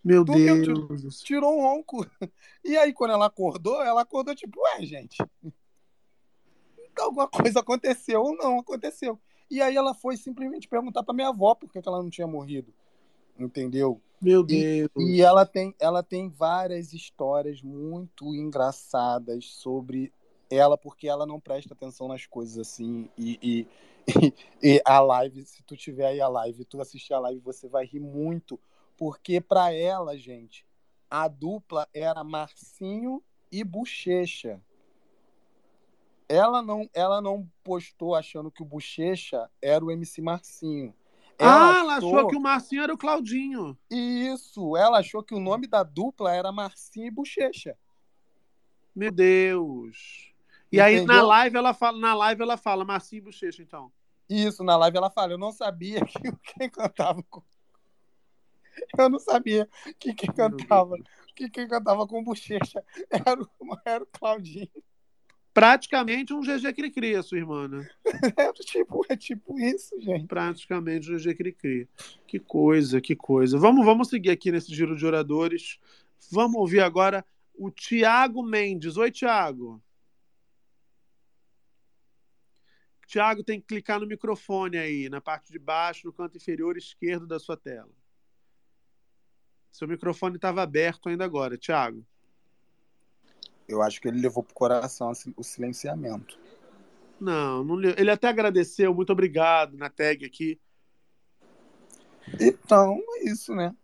Meu 0.01 0.23
dormiu, 0.23 0.63
Deus. 0.63 1.19
Tirou, 1.19 1.51
tirou 1.51 1.57
um 1.57 1.61
ronco. 1.61 2.07
E 2.63 2.77
aí, 2.77 2.93
quando 2.93 3.11
ela 3.11 3.25
acordou, 3.25 3.83
ela 3.83 4.03
acordou 4.03 4.33
tipo, 4.33 4.57
ué, 4.61 4.85
gente. 4.85 5.17
Alguma 6.97 7.27
coisa 7.27 7.59
aconteceu 7.59 8.21
ou 8.21 8.37
não 8.37 8.59
aconteceu. 8.59 9.19
E 9.51 9.61
aí 9.61 9.75
ela 9.75 9.93
foi 9.93 10.15
simplesmente 10.15 10.69
perguntar 10.69 11.03
pra 11.03 11.13
minha 11.13 11.27
avó 11.27 11.53
por 11.53 11.69
que 11.69 11.81
ela 11.85 12.01
não 12.01 12.09
tinha 12.09 12.25
morrido. 12.25 12.73
Entendeu? 13.37 14.01
Meu 14.21 14.41
Deus. 14.43 14.89
E, 14.95 15.17
e 15.17 15.21
ela, 15.21 15.45
tem, 15.45 15.75
ela 15.77 16.01
tem 16.01 16.29
várias 16.29 16.93
histórias 16.93 17.61
muito 17.61 18.33
engraçadas 18.33 19.45
sobre 19.45 20.13
ela, 20.49 20.77
porque 20.77 21.05
ela 21.05 21.25
não 21.25 21.37
presta 21.37 21.73
atenção 21.73 22.07
nas 22.07 22.25
coisas 22.25 22.57
assim. 22.57 23.09
E, 23.17 23.37
e, 23.43 23.67
e, 24.61 24.81
a 24.85 24.99
live, 24.99 25.45
se 25.45 25.63
tu 25.63 25.75
tiver 25.75 26.07
aí 26.07 26.21
a 26.21 26.27
live, 26.27 26.65
tu 26.65 26.81
assistir 26.81 27.13
a 27.13 27.19
live, 27.19 27.39
você 27.39 27.67
vai 27.67 27.85
rir 27.85 27.99
muito, 27.99 28.59
porque 28.97 29.41
para 29.41 29.73
ela, 29.73 30.17
gente, 30.17 30.65
a 31.09 31.27
dupla 31.27 31.87
era 31.93 32.23
Marcinho 32.23 33.23
e 33.51 33.63
Bochecha. 33.63 34.61
Ela 36.27 36.61
não, 36.61 36.89
ela 36.93 37.21
não 37.21 37.49
postou 37.63 38.15
achando 38.15 38.51
que 38.51 38.63
o 38.63 38.65
Bochecha 38.65 39.49
era 39.61 39.83
o 39.83 39.91
MC 39.91 40.21
Marcinho. 40.21 40.93
ah, 41.39 41.77
ela 41.79 41.95
achou 41.97 42.27
que 42.27 42.35
o 42.35 42.41
Marcinho 42.41 42.83
era 42.83 42.93
o 42.93 42.97
Claudinho. 42.97 43.77
Isso, 43.89 44.75
ela 44.75 44.99
achou 44.99 45.21
que 45.21 45.35
o 45.35 45.39
nome 45.39 45.67
da 45.67 45.83
dupla 45.83 46.33
era 46.33 46.51
Marcinho 46.51 47.07
e 47.07 47.11
Bochecha. 47.11 47.77
Meu 48.95 49.11
Deus. 49.11 50.34
E 50.75 50.81
aí 50.81 50.95
Entendeu? 50.97 51.15
na 51.15 51.23
live 51.23 51.57
ela 51.57 51.73
fala, 51.73 51.97
na 51.97 52.13
live 52.13 52.41
ela 52.41 52.57
fala 52.57 52.83
Marcinho 52.83 53.23
Bochecha, 53.23 53.61
então. 53.61 53.91
Isso, 54.29 54.63
na 54.63 54.75
live 54.75 54.97
ela 54.97 55.09
fala, 55.09 55.33
eu 55.33 55.37
não 55.37 55.51
sabia 55.51 56.03
que 56.03 56.31
quem 56.53 56.69
cantava 56.69 57.23
com... 57.29 57.41
Eu 58.97 59.09
não 59.09 59.19
sabia 59.19 59.69
que 59.97 60.13
quem 60.13 60.29
cantava, 60.33 60.97
que 61.33 61.49
quem 61.49 61.65
cantava 61.65 62.05
com 62.05 62.21
bochecha 62.23 62.83
era 63.09 63.41
o, 63.41 63.47
era 63.85 64.03
o 64.03 64.07
Claudinho. 64.07 64.69
Praticamente 65.53 66.33
um 66.33 66.41
GG 66.41 66.73
Cricri, 66.73 67.15
a 67.15 67.23
sua 67.23 67.37
irmã, 67.37 67.69
né? 67.69 67.87
É 68.37 68.51
tipo, 68.51 69.05
é 69.07 69.15
tipo 69.15 69.57
isso, 69.57 69.97
gente. 70.01 70.27
Praticamente 70.27 71.09
um 71.09 71.15
GG 71.15 71.35
Cricri. 71.35 71.89
Que 72.27 72.37
coisa, 72.37 72.99
que 72.99 73.15
coisa. 73.15 73.57
Vamos, 73.57 73.85
vamos 73.85 74.09
seguir 74.09 74.31
aqui 74.31 74.51
nesse 74.51 74.75
giro 74.75 74.97
de 74.97 75.05
oradores. 75.05 75.79
Vamos 76.29 76.57
ouvir 76.57 76.81
agora 76.81 77.23
o 77.57 77.71
Tiago 77.71 78.43
Mendes. 78.43 78.97
Oi, 78.97 79.09
Tiago. 79.09 79.81
Tiago 83.05 83.43
tem 83.43 83.59
que 83.59 83.67
clicar 83.67 83.99
no 83.99 84.07
microfone 84.07 84.77
aí, 84.77 85.09
na 85.09 85.21
parte 85.21 85.51
de 85.51 85.59
baixo, 85.59 86.07
no 86.07 86.13
canto 86.13 86.37
inferior 86.37 86.77
esquerdo 86.77 87.27
da 87.27 87.39
sua 87.39 87.55
tela. 87.55 87.91
Seu 89.71 89.87
microfone 89.87 90.37
estava 90.37 90.61
aberto 90.61 91.09
ainda 91.09 91.25
agora, 91.25 91.57
Tiago. 91.57 92.05
Eu 93.67 93.81
acho 93.81 93.99
que 93.99 94.07
ele 94.07 94.21
levou 94.21 94.43
pro 94.43 94.53
coração 94.53 95.11
o 95.35 95.43
silenciamento. 95.43 96.39
Não, 97.19 97.63
não, 97.63 97.81
ele 97.81 98.11
até 98.11 98.27
agradeceu, 98.27 98.93
muito 98.93 99.11
obrigado 99.11 99.77
na 99.77 99.89
tag 99.89 100.25
aqui. 100.25 100.59
Então, 102.39 102.99
é 103.17 103.29
isso, 103.29 103.53
né? 103.53 103.75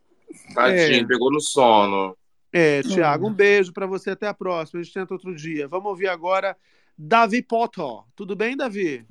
Tadinho, 0.54 1.04
É. 1.04 1.08
pegou 1.08 1.32
no 1.32 1.40
sono. 1.40 2.18
É, 2.54 2.82
Tiago, 2.82 3.28
um 3.28 3.34
beijo 3.34 3.72
para 3.72 3.86
você, 3.86 4.10
até 4.10 4.28
a 4.28 4.34
próxima. 4.34 4.82
A 4.82 4.84
gente 4.84 4.94
tenta 4.94 5.14
outro 5.14 5.34
dia. 5.34 5.68
Vamos 5.68 5.88
ouvir 5.88 6.08
agora 6.08 6.58
Davi 7.04 7.42
Potter. 7.42 8.04
Tudo 8.16 8.36
bem, 8.36 8.56
Davi? 8.56 9.04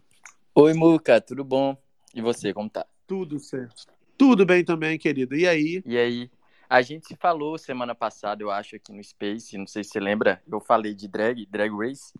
Oi, 0.55 0.75
Muca, 0.75 1.21
tudo 1.21 1.43
bom? 1.43 1.77
E 2.15 2.23
você, 2.23 2.55
como 2.55 2.71
tá? 2.71 2.87
Tudo 3.05 3.41
certo. 3.41 3.89
Tudo 4.17 4.47
bem 4.47 4.65
também, 4.65 4.97
querido. 4.97 5.35
E 5.35 5.45
aí? 5.45 5.83
E 5.85 5.99
aí? 5.99 6.31
A 6.69 6.83
gente 6.83 7.09
se 7.09 7.17
falou 7.17 7.59
semana 7.59 7.93
passada, 7.93 8.45
eu 8.45 8.51
acho, 8.51 8.77
aqui 8.77 8.93
no 8.93 9.03
Space, 9.03 9.59
não 9.59 9.67
sei 9.67 9.83
se 9.83 9.91
você 9.91 9.99
lembra, 9.99 10.41
eu 10.47 10.61
falei 10.61 10.95
de 10.95 11.09
drag, 11.09 11.45
drag 11.47 11.77
race. 11.77 12.15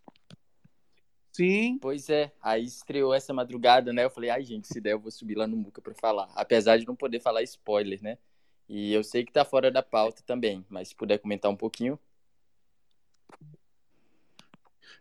Sim. 1.31 1.79
Pois 1.81 2.11
é, 2.11 2.33
aí 2.43 2.65
estreou 2.65 3.15
essa 3.15 3.33
madrugada, 3.33 3.93
né? 3.93 4.05
Eu 4.05 4.11
falei, 4.11 4.31
ai, 4.31 4.43
gente, 4.43 4.67
se 4.67 4.81
der, 4.81 4.95
eu 4.95 4.99
vou 4.99 5.13
subir 5.13 5.37
lá 5.37 5.47
no 5.47 5.57
Muca 5.57 5.81
pra 5.81 5.95
falar. 5.95 6.29
Apesar 6.35 6.79
de 6.79 6.87
não 6.87 6.97
poder 6.97 7.21
falar 7.21 7.45
spoiler, 7.45 8.03
né? 8.03 8.19
E 8.69 8.93
eu 8.93 9.05
sei 9.05 9.25
que 9.25 9.33
tá 9.33 9.45
fora 9.45 9.71
da 9.71 9.85
pauta 9.85 10.21
também, 10.27 10.67
mas 10.69 10.89
se 10.89 10.97
puder 10.97 11.19
comentar 11.19 11.49
um 11.49 11.57
pouquinho. 11.57 11.97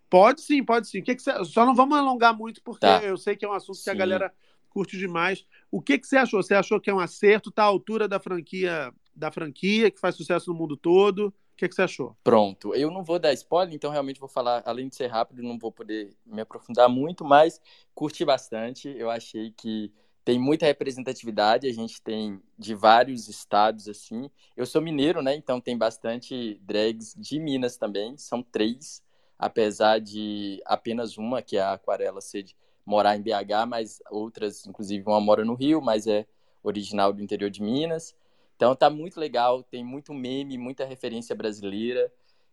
Pode 0.10 0.42
sim, 0.42 0.64
pode 0.64 0.88
sim. 0.88 1.02
Que 1.02 1.16
que 1.16 1.22
você... 1.22 1.44
Só 1.46 1.66
não 1.66 1.76
vamos 1.76 1.98
alongar 1.98 2.36
muito, 2.36 2.62
porque 2.64 2.82
Tá. 2.86 3.02
eu 3.04 3.18
sei 3.18 3.36
que 3.36 3.46
é 3.46 3.50
um 3.50 3.54
assunto 3.54 3.82
que 3.84 3.90
a 3.90 3.94
Sim. 3.94 4.00
galera 4.00 4.34
curte 4.70 4.98
demais. 4.98 5.46
O 5.72 5.82
que, 5.82 5.98
que 5.98 6.08
você 6.08 6.18
achou? 6.18 6.42
Você 6.42 6.54
achou 6.54 6.80
que 6.80 6.90
é 6.90 6.94
um 6.94 7.00
acerto? 7.00 7.52
Tá 7.52 7.64
à 7.64 7.66
altura 7.68 8.08
da 8.08 8.20
franquia, 8.20 8.94
da 9.16 9.32
franquia, 9.32 9.92
que 9.92 10.00
faz 10.00 10.16
sucesso 10.16 10.52
no 10.52 10.58
mundo 10.58 10.78
todo? 10.78 11.28
O 11.28 11.34
que, 11.58 11.68
que 11.68 11.76
você 11.76 11.82
achou? 11.82 12.16
Pronto, 12.24 12.74
eu 12.74 12.90
não 12.90 13.04
vou 13.04 13.20
dar 13.20 13.34
spoiler, 13.34 13.74
então 13.76 13.92
realmente 13.92 14.20
vou 14.20 14.30
falar, 14.30 14.64
além 14.66 14.88
de 14.88 14.96
ser 14.96 15.08
rápido, 15.08 15.44
não 15.44 15.58
vou 15.60 15.72
poder 15.72 16.16
me 16.26 16.40
aprofundar 16.42 16.88
muito, 16.88 17.26
mas 17.26 17.60
curti 17.94 18.24
bastante. 18.24 18.88
Eu 18.98 19.10
achei 19.10 19.52
que 19.52 19.92
tem 20.24 20.40
muita 20.40 20.66
representatividade, 20.68 21.68
a 21.68 21.74
gente 21.74 22.02
tem 22.02 22.40
de 22.58 22.74
vários 22.76 23.28
estados 23.28 23.90
assim. 23.90 24.30
Eu 24.56 24.66
sou 24.66 24.82
mineiro, 24.82 25.22
né? 25.22 25.36
Então 25.36 25.60
tem 25.60 25.78
bastante 25.78 26.60
drags 26.64 27.14
de 27.18 27.40
Minas 27.40 27.76
também, 27.78 28.16
são 28.18 28.42
três, 28.42 29.04
apesar 29.40 30.00
de 30.02 30.62
apenas 30.66 31.18
uma, 31.18 31.42
que 31.42 31.58
é 31.58 31.62
a 31.62 31.74
Aquarela, 31.74 32.22
ser 32.22 32.44
de 32.44 32.56
morar 32.86 33.18
em 33.18 33.22
BH, 33.24 33.66
mas 33.66 34.02
outras, 34.12 34.68
inclusive 34.68 35.04
uma 35.08 35.22
mora 35.22 35.46
no 35.46 35.56
Rio, 35.56 35.82
mas 35.82 36.08
é 36.08 36.28
original 36.64 37.14
do 37.14 37.24
interior 37.24 37.50
de 37.50 37.64
Minas. 37.64 38.16
Então 38.58 38.76
tá 38.76 38.90
muito 38.90 39.20
legal, 39.20 39.64
tem 39.64 39.84
muito 39.84 40.14
meme, 40.14 40.58
muita 40.58 40.86
referência 40.86 41.36
brasileira. 41.36 42.12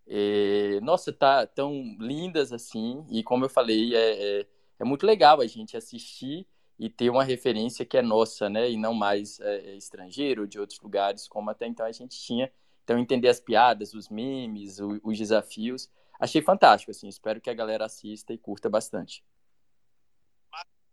É, 0.09 0.79
nossa, 0.83 1.13
tá 1.13 1.47
tão 1.47 1.97
lindas 1.99 2.53
assim, 2.53 3.05
e 3.11 3.23
como 3.25 3.45
eu 3.45 3.49
falei, 3.49 3.95
é, 3.95 4.41
é, 4.43 4.47
é 4.81 4.85
muito 4.85 5.05
legal 5.05 5.41
a 5.41 5.47
gente 5.47 5.77
assistir 5.77 6.47
e 6.79 6.89
ter 6.89 7.11
uma 7.11 7.25
referência 7.25 7.85
que 7.85 7.97
é 7.97 8.03
nossa, 8.03 8.49
né? 8.49 8.71
E 8.71 8.77
não 8.77 8.95
mais 8.95 9.41
é, 9.41 9.71
é 9.71 9.77
estrangeiro, 9.77 10.47
de 10.47 10.61
outros 10.61 10.81
lugares, 10.81 11.27
como 11.27 11.51
até 11.51 11.67
então 11.67 11.85
a 11.87 11.93
gente 11.93 12.19
tinha. 12.21 12.53
Então, 12.85 12.99
entender 12.99 13.29
as 13.29 13.41
piadas, 13.41 13.95
os 13.95 14.09
memes, 14.09 14.79
o- 14.79 15.01
os 15.03 15.19
desafios. 15.19 15.91
Achei 16.19 16.41
fantástico, 16.43 16.91
assim. 16.91 17.09
Espero 17.09 17.41
que 17.41 17.51
a 17.51 17.55
galera 17.55 17.85
assista 17.85 18.33
e 18.33 18.39
curta 18.39 18.69
bastante. 18.69 19.23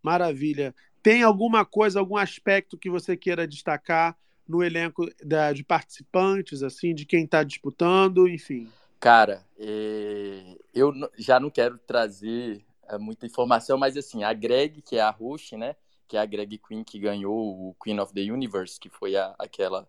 Maravilha. 0.02 0.76
Tem 1.02 1.24
alguma 1.24 1.66
coisa, 1.66 2.00
algum 2.00 2.18
aspecto 2.18 2.78
que 2.78 2.90
você 2.90 3.16
queira 3.16 3.48
destacar 3.48 4.18
no 4.48 4.62
elenco 4.62 5.08
da- 5.24 5.54
de 5.54 5.64
participantes, 5.64 6.62
assim, 6.62 6.94
de 6.94 7.06
quem 7.06 7.24
está 7.24 7.44
disputando, 7.44 8.28
enfim? 8.28 8.70
Cara, 9.00 9.46
é, 9.58 10.58
eu 10.74 10.94
já 11.18 11.40
não 11.40 11.50
quero 11.50 11.78
trazer 11.78 12.64
é, 12.90 12.98
muita 12.98 13.26
informação, 13.26 13.78
mas 13.78 13.96
assim, 13.96 14.24
a 14.26 14.34
Greg, 14.34 14.82
que 14.82 14.98
é 14.98 15.02
a 15.02 15.10
host, 15.10 15.56
né? 15.56 15.76
Que 16.06 16.18
é 16.18 16.20
a 16.20 16.26
Greg 16.26 16.58
Queen 16.58 16.84
que 16.84 17.00
ganhou 17.00 17.70
o 17.70 17.76
Queen 17.82 17.98
of 18.00 18.14
the 18.14 18.22
Universe, 18.22 18.78
que 18.78 18.90
foi 18.90 19.16
a- 19.16 19.34
aquela 19.40 19.88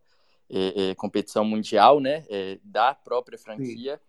é, 0.48 0.90
é, 0.90 0.94
competição 0.94 1.44
mundial, 1.44 1.98
né? 2.00 2.24
é, 2.28 2.58
da 2.62 2.94
própria 2.94 3.36
franquia. 3.36 4.00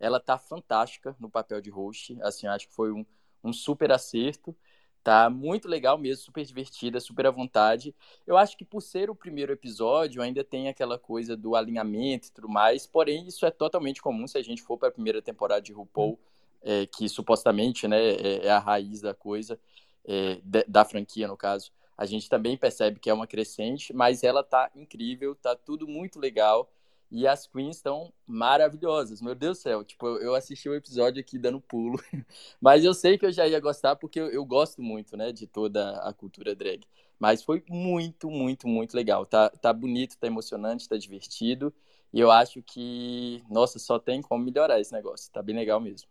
Ela 0.00 0.20
tá 0.20 0.38
fantástica 0.38 1.16
no 1.18 1.30
papel 1.30 1.60
de 1.60 1.70
host. 1.70 2.16
Assim, 2.22 2.46
acho 2.46 2.68
que 2.68 2.74
foi 2.74 2.92
um, 2.92 3.04
um 3.42 3.52
super 3.52 3.90
acerto. 3.92 4.56
Tá 5.02 5.30
muito 5.30 5.68
legal 5.68 5.96
mesmo, 5.96 6.24
super 6.24 6.44
divertida, 6.44 7.00
super 7.00 7.26
à 7.26 7.30
vontade. 7.30 7.94
Eu 8.26 8.36
acho 8.36 8.56
que 8.56 8.64
por 8.64 8.82
ser 8.82 9.08
o 9.08 9.14
primeiro 9.14 9.52
episódio, 9.52 10.20
ainda 10.20 10.44
tem 10.44 10.68
aquela 10.68 10.98
coisa 10.98 11.36
do 11.36 11.56
alinhamento 11.56 12.28
e 12.28 12.30
tudo 12.30 12.48
mais. 12.48 12.86
Porém, 12.86 13.26
isso 13.26 13.46
é 13.46 13.50
totalmente 13.50 14.02
comum 14.02 14.26
se 14.26 14.36
a 14.36 14.42
gente 14.42 14.60
for 14.62 14.76
para 14.76 14.88
a 14.88 14.92
primeira 14.92 15.22
temporada 15.22 15.62
de 15.62 15.72
RuPaul, 15.72 16.18
é, 16.60 16.86
que 16.86 17.08
supostamente 17.08 17.88
né, 17.88 17.98
é, 17.98 18.46
é 18.46 18.50
a 18.50 18.58
raiz 18.58 19.00
da 19.00 19.14
coisa, 19.14 19.58
é, 20.04 20.40
da, 20.42 20.64
da 20.68 20.84
franquia, 20.84 21.26
no 21.26 21.36
caso. 21.36 21.72
A 21.96 22.04
gente 22.04 22.28
também 22.28 22.56
percebe 22.56 23.00
que 23.00 23.10
é 23.10 23.14
uma 23.14 23.26
crescente, 23.26 23.92
mas 23.92 24.22
ela 24.22 24.44
tá 24.44 24.70
incrível, 24.74 25.34
tá 25.34 25.56
tudo 25.56 25.88
muito 25.88 26.20
legal. 26.20 26.70
E 27.10 27.26
as 27.26 27.46
queens 27.46 27.76
estão 27.76 28.12
maravilhosas, 28.26 29.20
meu 29.22 29.34
Deus 29.34 29.58
do 29.58 29.62
céu. 29.62 29.84
Tipo, 29.84 30.06
eu- 30.18 30.34
assisti 30.34 30.68
o 30.68 30.74
episódio 30.74 31.20
aqui 31.20 31.38
dando 31.38 31.60
pulo, 31.60 31.98
mas 32.60 32.84
eu 32.84 32.92
sei 32.94 33.16
que 33.18 33.24
eu 33.26 33.32
já 33.32 33.46
ia 33.46 33.60
gostar 33.60 33.96
porque 33.96 34.20
eu, 34.20 34.28
eu 34.30 34.44
gosto 34.44 34.82
muito, 34.82 35.16
né, 35.16 35.32
de 35.32 35.46
toda 35.46 35.92
a 36.06 36.12
cultura 36.12 36.54
drag. 36.54 36.82
Mas 37.18 37.42
foi 37.42 37.64
muito, 37.68 38.30
muito, 38.30 38.68
muito 38.68 38.94
legal. 38.94 39.26
Tá, 39.26 39.50
tá 39.50 39.72
bonito, 39.72 40.16
tá 40.18 40.26
emocionante, 40.26 40.88
tá 40.88 40.96
divertido. 40.96 41.74
E 42.12 42.20
eu 42.20 42.30
acho 42.30 42.62
que, 42.62 43.42
nossa, 43.50 43.78
só 43.78 43.98
tem 43.98 44.22
como 44.22 44.44
melhorar 44.44 44.80
esse 44.80 44.92
negócio. 44.92 45.30
Tá 45.32 45.42
bem 45.42 45.56
legal 45.56 45.80
mesmo. 45.80 46.08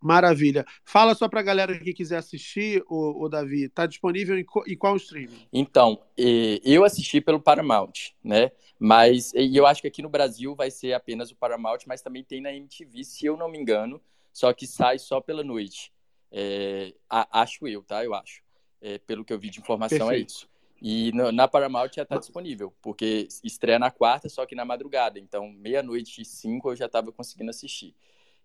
Maravilha. 0.00 0.64
Fala 0.84 1.14
só 1.14 1.28
pra 1.28 1.42
galera 1.42 1.78
que 1.78 1.92
quiser 1.92 2.16
assistir, 2.16 2.82
o, 2.88 3.28
Davi, 3.28 3.68
tá 3.68 3.86
disponível 3.86 4.38
em, 4.38 4.44
co- 4.44 4.64
em 4.66 4.76
qual 4.76 4.96
streaming? 4.96 5.46
Então, 5.52 6.00
eu 6.16 6.84
assisti 6.84 7.20
pelo 7.20 7.40
Paramount, 7.40 7.92
né? 8.24 8.50
Mas 8.78 9.34
e 9.34 9.54
eu 9.54 9.66
acho 9.66 9.82
que 9.82 9.88
aqui 9.88 10.00
no 10.00 10.08
Brasil 10.08 10.54
vai 10.54 10.70
ser 10.70 10.94
apenas 10.94 11.30
o 11.30 11.36
Paramount, 11.36 11.80
mas 11.86 12.00
também 12.00 12.24
tem 12.24 12.40
na 12.40 12.50
MTV, 12.52 13.04
se 13.04 13.26
eu 13.26 13.36
não 13.36 13.50
me 13.50 13.58
engano, 13.58 14.00
só 14.32 14.52
que 14.54 14.66
sai 14.66 14.98
só 14.98 15.20
pela 15.20 15.44
noite. 15.44 15.92
É, 16.32 16.94
a- 17.08 17.42
acho 17.42 17.68
eu, 17.68 17.82
tá? 17.82 18.02
Eu 18.02 18.14
acho. 18.14 18.42
É, 18.80 18.96
pelo 18.98 19.22
que 19.24 19.32
eu 19.34 19.38
vi 19.38 19.50
de 19.50 19.60
informação 19.60 19.98
é 19.98 20.00
Perfeito. 20.10 20.30
isso. 20.30 20.48
E 20.80 21.12
no- 21.12 21.30
na 21.30 21.46
Paramount 21.46 21.90
já 21.94 22.06
tá 22.06 22.16
disponível, 22.16 22.72
porque 22.80 23.28
estreia 23.44 23.78
na 23.78 23.90
quarta, 23.90 24.30
só 24.30 24.46
que 24.46 24.54
na 24.54 24.64
madrugada. 24.64 25.18
Então, 25.18 25.50
meia-noite 25.50 26.22
e 26.22 26.24
cinco 26.24 26.70
eu 26.70 26.76
já 26.76 26.88
tava 26.88 27.12
conseguindo 27.12 27.50
assistir. 27.50 27.94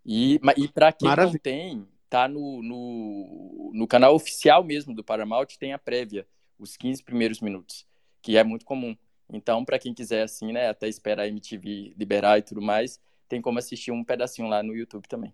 E, 0.05 0.39
e 0.57 0.67
para 0.67 0.91
quem 0.91 1.07
não 1.07 1.15
Maravilha. 1.15 1.39
tem, 1.39 1.87
tá 2.09 2.27
no, 2.27 2.61
no, 2.61 3.71
no 3.73 3.87
canal 3.87 4.13
oficial 4.13 4.63
mesmo 4.63 4.93
do 4.93 5.03
Paramount, 5.03 5.47
tem 5.59 5.73
a 5.73 5.79
prévia, 5.79 6.27
os 6.59 6.77
15 6.77 7.03
primeiros 7.03 7.41
minutos, 7.41 7.85
que 8.21 8.37
é 8.37 8.43
muito 8.43 8.65
comum. 8.65 8.95
Então, 9.29 9.65
para 9.65 9.79
quem 9.79 9.93
quiser, 9.93 10.23
assim, 10.23 10.51
né, 10.53 10.69
até 10.69 10.87
esperar 10.87 11.23
a 11.23 11.27
MTV 11.27 11.95
liberar 11.97 12.37
e 12.37 12.43
tudo 12.43 12.61
mais, 12.61 12.99
tem 13.27 13.41
como 13.41 13.57
assistir 13.57 13.91
um 13.91 14.03
pedacinho 14.03 14.47
lá 14.47 14.61
no 14.61 14.75
YouTube 14.75 15.07
também. 15.07 15.33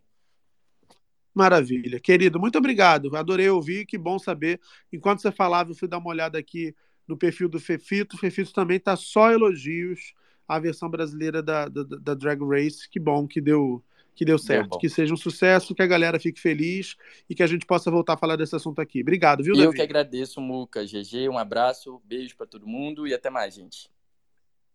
Maravilha. 1.34 2.00
Querido, 2.00 2.40
muito 2.40 2.58
obrigado. 2.58 3.16
Adorei 3.16 3.50
ouvir, 3.50 3.86
que 3.86 3.98
bom 3.98 4.20
saber. 4.20 4.60
Enquanto 4.92 5.22
você 5.22 5.32
falava, 5.32 5.72
eu 5.72 5.76
fui 5.76 5.88
dar 5.88 5.98
uma 5.98 6.10
olhada 6.10 6.38
aqui 6.38 6.76
no 7.08 7.18
perfil 7.18 7.48
do 7.48 7.60
Fefito. 7.60 8.16
O 8.16 8.20
Fefito 8.20 8.54
também 8.54 8.80
tá 8.80 8.96
só 8.96 9.32
elogios. 9.32 10.14
a 10.48 10.60
versão 10.60 10.90
brasileira 10.90 11.42
da, 11.42 11.70
da, 11.70 11.84
da 11.84 12.14
Drag 12.14 12.42
Race. 12.44 12.90
Que 12.90 13.00
bom 13.00 13.28
que 13.28 13.40
deu, 13.40 13.84
que 14.22 14.26
deu 14.26 14.38
certo. 14.38 14.70
bom. 14.70 14.78
que 14.78 14.88
seja 14.88 15.12
um 15.12 15.18
sucesso, 15.18 15.74
que 15.74 15.82
a 15.82 15.88
galera 15.88 16.20
fique 16.20 16.40
feliz 16.40 16.96
e 17.28 17.34
que 17.34 17.42
a 17.42 17.48
gente 17.48 17.66
possa 17.66 17.90
voltar 17.90 18.14
a 18.14 18.18
falar 18.18 18.36
desse 18.36 18.56
assunto 18.56 18.80
aqui. 18.80 19.02
Obrigado, 19.02 19.44
viu, 19.44 19.56
Eu 19.56 19.74
que 19.74 19.82
agradeço, 19.82 20.40
Muca. 20.40 20.86
GG, 20.86 21.28
um 21.28 21.40
abraço, 21.40 22.00
beijo 22.06 22.38
pra 22.38 22.46
todo 22.46 22.68
mundo 22.68 23.08
e 23.08 23.16
até 23.16 23.32
mais, 23.32 23.56
gente. 23.56 23.90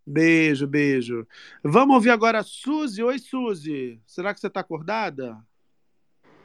Beijo, 0.05 0.67
beijo. 0.67 1.25
Vamos 1.63 1.95
ouvir 1.95 2.11
agora 2.11 2.41
a 2.41 2.43
Suzy. 2.43 3.05
Oi, 3.05 3.21
Suzy. 3.21 4.01
Será 4.05 4.35
que 4.35 4.41
você 4.41 4.49
está 4.49 4.59
acordada? 4.59 5.39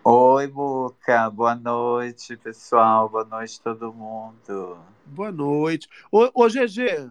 Oi, 0.04 0.46
Muca. 0.46 1.28
Boa 1.32 1.56
noite, 1.56 2.38
pessoal. 2.38 3.10
Boa 3.10 3.26
noite, 3.26 3.60
todo 3.60 3.92
mundo. 3.92 4.78
Boa 5.08 5.32
noite. 5.32 5.88
Ô, 6.12 6.30
ô 6.36 6.48
GG, 6.48 7.10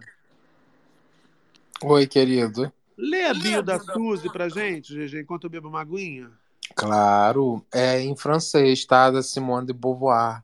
Oi, 1.83 2.07
querido. 2.07 2.71
Lê 3.01 3.23
a 3.25 3.33
bio 3.33 3.63
da 3.63 3.79
Suzy 3.79 4.31
pra 4.31 4.47
gente, 4.47 4.93
GG, 4.93 5.21
enquanto 5.21 5.45
eu 5.45 5.49
bebo 5.49 5.67
uma 5.67 5.81
aguinha. 5.81 6.29
Claro, 6.75 7.65
é 7.73 7.99
em 7.99 8.15
francês, 8.15 8.85
tá? 8.85 9.09
Da 9.09 9.23
Simone 9.23 9.67
de 9.67 9.73
Beauvoir, 9.73 10.43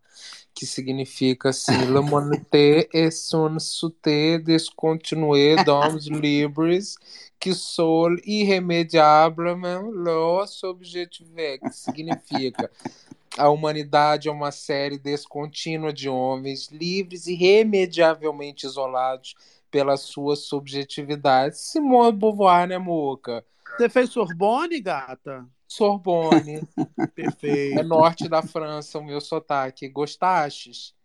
que 0.53 0.65
significa 0.65 1.49
assim: 1.49 1.77
Le 1.85 2.01
monité 2.01 2.89
est 2.91 3.11
son 3.11 3.59
sauté 3.59 4.39
descontinué 4.39 5.55
dans 5.63 5.95
libres 6.09 6.95
que 7.39 7.53
sont 7.53 8.17
irremediablement 8.25 9.91
los 9.91 10.63
objectifs, 10.63 11.29
que 11.61 11.71
significa 11.71 12.69
a 13.37 13.49
humanidade 13.49 14.27
é 14.27 14.31
uma 14.31 14.51
série 14.51 14.97
descontínua 14.97 15.93
de 15.93 16.09
homens 16.09 16.69
livres 16.71 17.27
e 17.27 17.33
irremediavelmente 17.33 18.65
isolados 18.65 19.35
pelas 19.69 20.01
suas 20.01 20.47
subjetividades. 20.47 21.59
Simone 21.59 22.11
de 22.11 22.17
Beauvoir, 22.17 22.67
né, 22.67 22.77
Moca? 22.77 23.45
Você 23.77 23.89
fez 23.89 24.09
Sorbonne, 24.09 24.79
gata? 24.81 25.47
Sorbonne. 25.67 26.67
Perfeito. 27.13 27.79
É 27.79 27.83
norte 27.83 28.27
da 28.27 28.41
França 28.41 28.99
o 28.99 29.03
meu 29.03 29.21
sotaque. 29.21 29.87
Gostastes? 29.87 30.97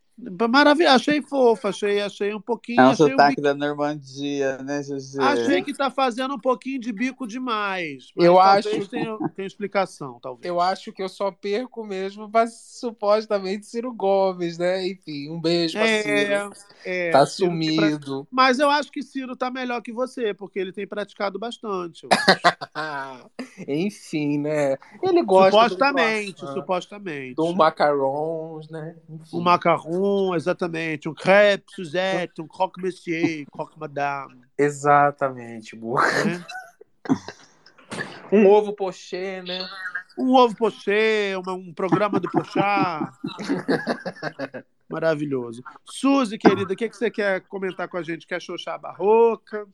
Maravilha, 0.48 0.92
achei 0.92 1.20
fofa, 1.20 1.70
achei, 1.70 2.00
achei 2.00 2.34
um 2.34 2.40
pouquinho. 2.40 2.80
É 2.80 2.84
um 2.84 2.90
achei, 2.90 3.06
um 3.06 3.10
sotaque 3.10 3.30
bico- 3.36 3.42
da 3.42 3.54
Normandia, 3.54 4.58
né, 4.58 4.82
Gigi? 4.82 5.18
achei 5.20 5.62
que 5.62 5.72
tá 5.74 5.90
fazendo 5.90 6.34
um 6.34 6.38
pouquinho 6.38 6.78
de 6.80 6.92
bico 6.92 7.26
demais. 7.26 8.12
Eu 8.16 8.38
acho- 8.38 8.86
Tenha, 8.88 9.16
tenha 9.34 9.46
explicação, 9.46 10.18
talvez. 10.22 10.46
Eu 10.46 10.60
acho 10.60 10.92
que 10.92 11.02
eu 11.02 11.08
só 11.08 11.30
perco 11.30 11.84
mesmo 11.84 12.30
pra 12.30 12.46
supostamente 12.46 13.66
Ciro 13.66 13.92
Gomes, 13.92 14.58
né? 14.58 14.86
Enfim, 14.86 15.30
um 15.30 15.40
beijo 15.40 15.74
pra 15.78 15.86
É, 15.88 16.02
Ciro. 16.02 16.52
é, 16.84 17.10
tá 17.10 17.26
Ciro 17.26 17.50
tem 17.58 17.76
pra- 17.76 17.86
sumido. 17.88 18.26
Mas 18.30 18.58
eu 18.58 18.70
acho 18.70 18.92
que 18.92 19.02
Ciro 19.02 19.34
tá 19.36 19.50
melhor 19.50 19.80
que 19.82 19.92
você, 19.92 20.32
porque 20.34 20.58
ele 20.58 20.72
tem 20.72 20.86
praticado 20.86 21.38
bastante. 21.38 22.06
Enfim, 23.68 24.38
né? 24.38 24.76
Ele 25.02 25.22
gosta 25.22 25.50
supostamente, 25.68 26.40
do 26.40 26.52
supostamente. 26.52 27.34
do 27.34 27.54
macarons, 27.54 28.68
né? 28.70 28.96
Enfim. 29.08 29.36
Um 29.36 29.40
macarrão, 29.40 30.11
exatamente. 30.34 31.08
Um 31.08 31.14
crepe, 31.14 31.64
Suzette, 31.74 32.40
um 32.40 32.46
croque 32.48 32.80
monsieur, 32.80 33.44
croque 33.52 33.78
madame. 33.78 34.42
Exatamente, 34.56 35.76
boa. 35.76 36.02
Né? 36.24 36.44
Um 38.32 38.46
ovo 38.46 38.72
pochê, 38.72 39.42
né? 39.42 39.58
Um 40.16 40.34
ovo 40.34 40.56
pochê, 40.56 41.34
uma- 41.36 41.52
um 41.52 41.72
programa 41.74 42.18
do 42.18 42.30
Pochá. 42.30 43.12
Maravilhoso. 44.88 45.62
Suzy, 45.84 46.38
querida, 46.38 46.72
o 46.72 46.76
que, 46.76 46.88
que 46.88 46.96
você 46.96 47.10
quer 47.10 47.42
comentar 47.42 47.88
com 47.88 47.98
a 47.98 48.02
gente? 48.02 48.26
Quer 48.26 48.40
xoxar 48.40 48.78
barroca? 48.78 49.66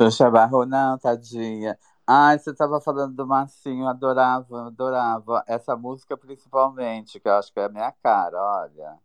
Xuxa 0.00 0.28
Barro, 0.30 0.64
não, 0.66 0.98
tadinha. 0.98 1.78
Ai, 2.04 2.38
você 2.38 2.52
tava 2.52 2.80
falando 2.80 3.14
do 3.14 3.24
Marcinho, 3.26 3.84
eu 3.84 3.88
adorava, 3.88 4.66
adorava. 4.66 5.44
Essa 5.46 5.76
música 5.76 6.16
principalmente, 6.16 7.20
que 7.20 7.28
eu 7.28 7.34
acho 7.34 7.52
que 7.52 7.60
é 7.60 7.64
a 7.66 7.68
minha 7.68 7.92
cara, 8.02 8.36
olha. 8.36 8.98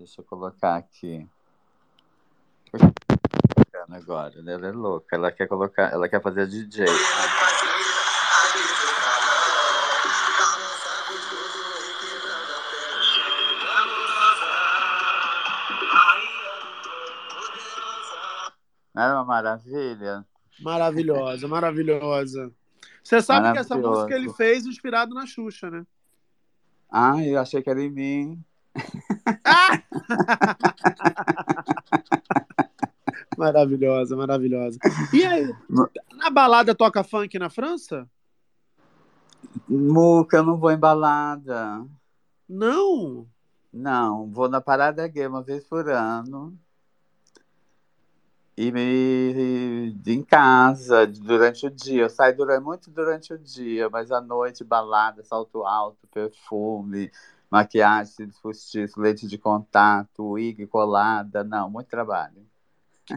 Deixa 0.00 0.22
eu 0.22 0.24
colocar 0.24 0.76
aqui. 0.76 1.28
Agora, 3.90 4.40
né? 4.40 4.54
ela 4.54 4.68
é 4.68 4.72
louca, 4.72 5.14
ela 5.14 5.30
quer 5.30 5.46
colocar, 5.46 5.92
ela 5.92 6.08
quer 6.08 6.22
fazer 6.22 6.46
DJ. 6.46 6.86
Não 18.94 19.02
era 19.02 19.14
uma 19.16 19.24
maravilha? 19.26 20.24
Maravilhosa, 20.60 21.46
maravilhosa. 21.46 22.50
Você 23.04 23.20
sabe 23.20 23.52
que 23.52 23.58
essa 23.58 23.76
música 23.76 24.14
ele 24.14 24.32
fez 24.32 24.64
inspirado 24.64 25.14
na 25.14 25.26
Xuxa, 25.26 25.70
né? 25.70 25.84
Ai, 26.90 27.34
eu 27.34 27.38
achei 27.38 27.62
que 27.62 27.68
era 27.68 27.82
em 27.82 27.90
mim. 27.90 28.42
Maravilhosa, 33.36 34.16
maravilhosa. 34.16 34.78
E 35.14 35.24
aí, 35.24 35.54
na 36.14 36.30
balada 36.30 36.74
toca 36.74 37.02
funk 37.02 37.38
na 37.38 37.48
França? 37.48 38.06
Muca, 39.68 40.38
eu 40.38 40.42
não 40.42 40.58
vou 40.58 40.70
em 40.70 40.76
balada. 40.76 41.86
Não? 42.48 43.26
Não, 43.72 44.30
vou 44.30 44.48
na 44.48 44.60
parada 44.60 45.06
gay 45.08 45.26
uma 45.26 45.42
vez 45.42 45.64
por 45.64 45.88
ano. 45.88 46.56
E 48.56 48.70
me 48.70 49.96
em 50.06 50.22
casa, 50.22 51.06
durante 51.06 51.66
o 51.66 51.70
dia. 51.70 52.02
Eu 52.02 52.10
saio 52.10 52.36
durante, 52.36 52.62
muito 52.62 52.90
durante 52.90 53.32
o 53.32 53.38
dia, 53.38 53.88
mas 53.88 54.10
à 54.10 54.20
noite, 54.20 54.62
balada, 54.62 55.22
salto 55.22 55.64
alto, 55.64 56.06
perfume, 56.12 57.10
maquiagem, 57.50 58.12
cílios 58.12 58.38
postiços, 58.38 58.96
leite 58.96 59.26
de 59.26 59.36
contato, 59.36 60.30
wig 60.30 60.66
colada. 60.66 61.42
Não, 61.42 61.68
muito 61.68 61.88
trabalho. 61.88 62.46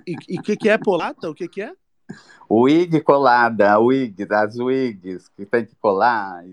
E 0.07 0.39
o 0.39 0.41
que, 0.41 0.57
que 0.57 0.69
é 0.69 0.77
polata? 0.77 1.29
O 1.29 1.35
que, 1.35 1.47
que 1.47 1.61
é? 1.61 1.73
Wig 2.49 3.01
colada, 3.01 3.79
wig, 3.79 4.27
as 4.31 4.57
wigs 4.57 5.29
que 5.29 5.45
tem 5.45 5.65
que 5.65 5.75
colar, 5.75 6.43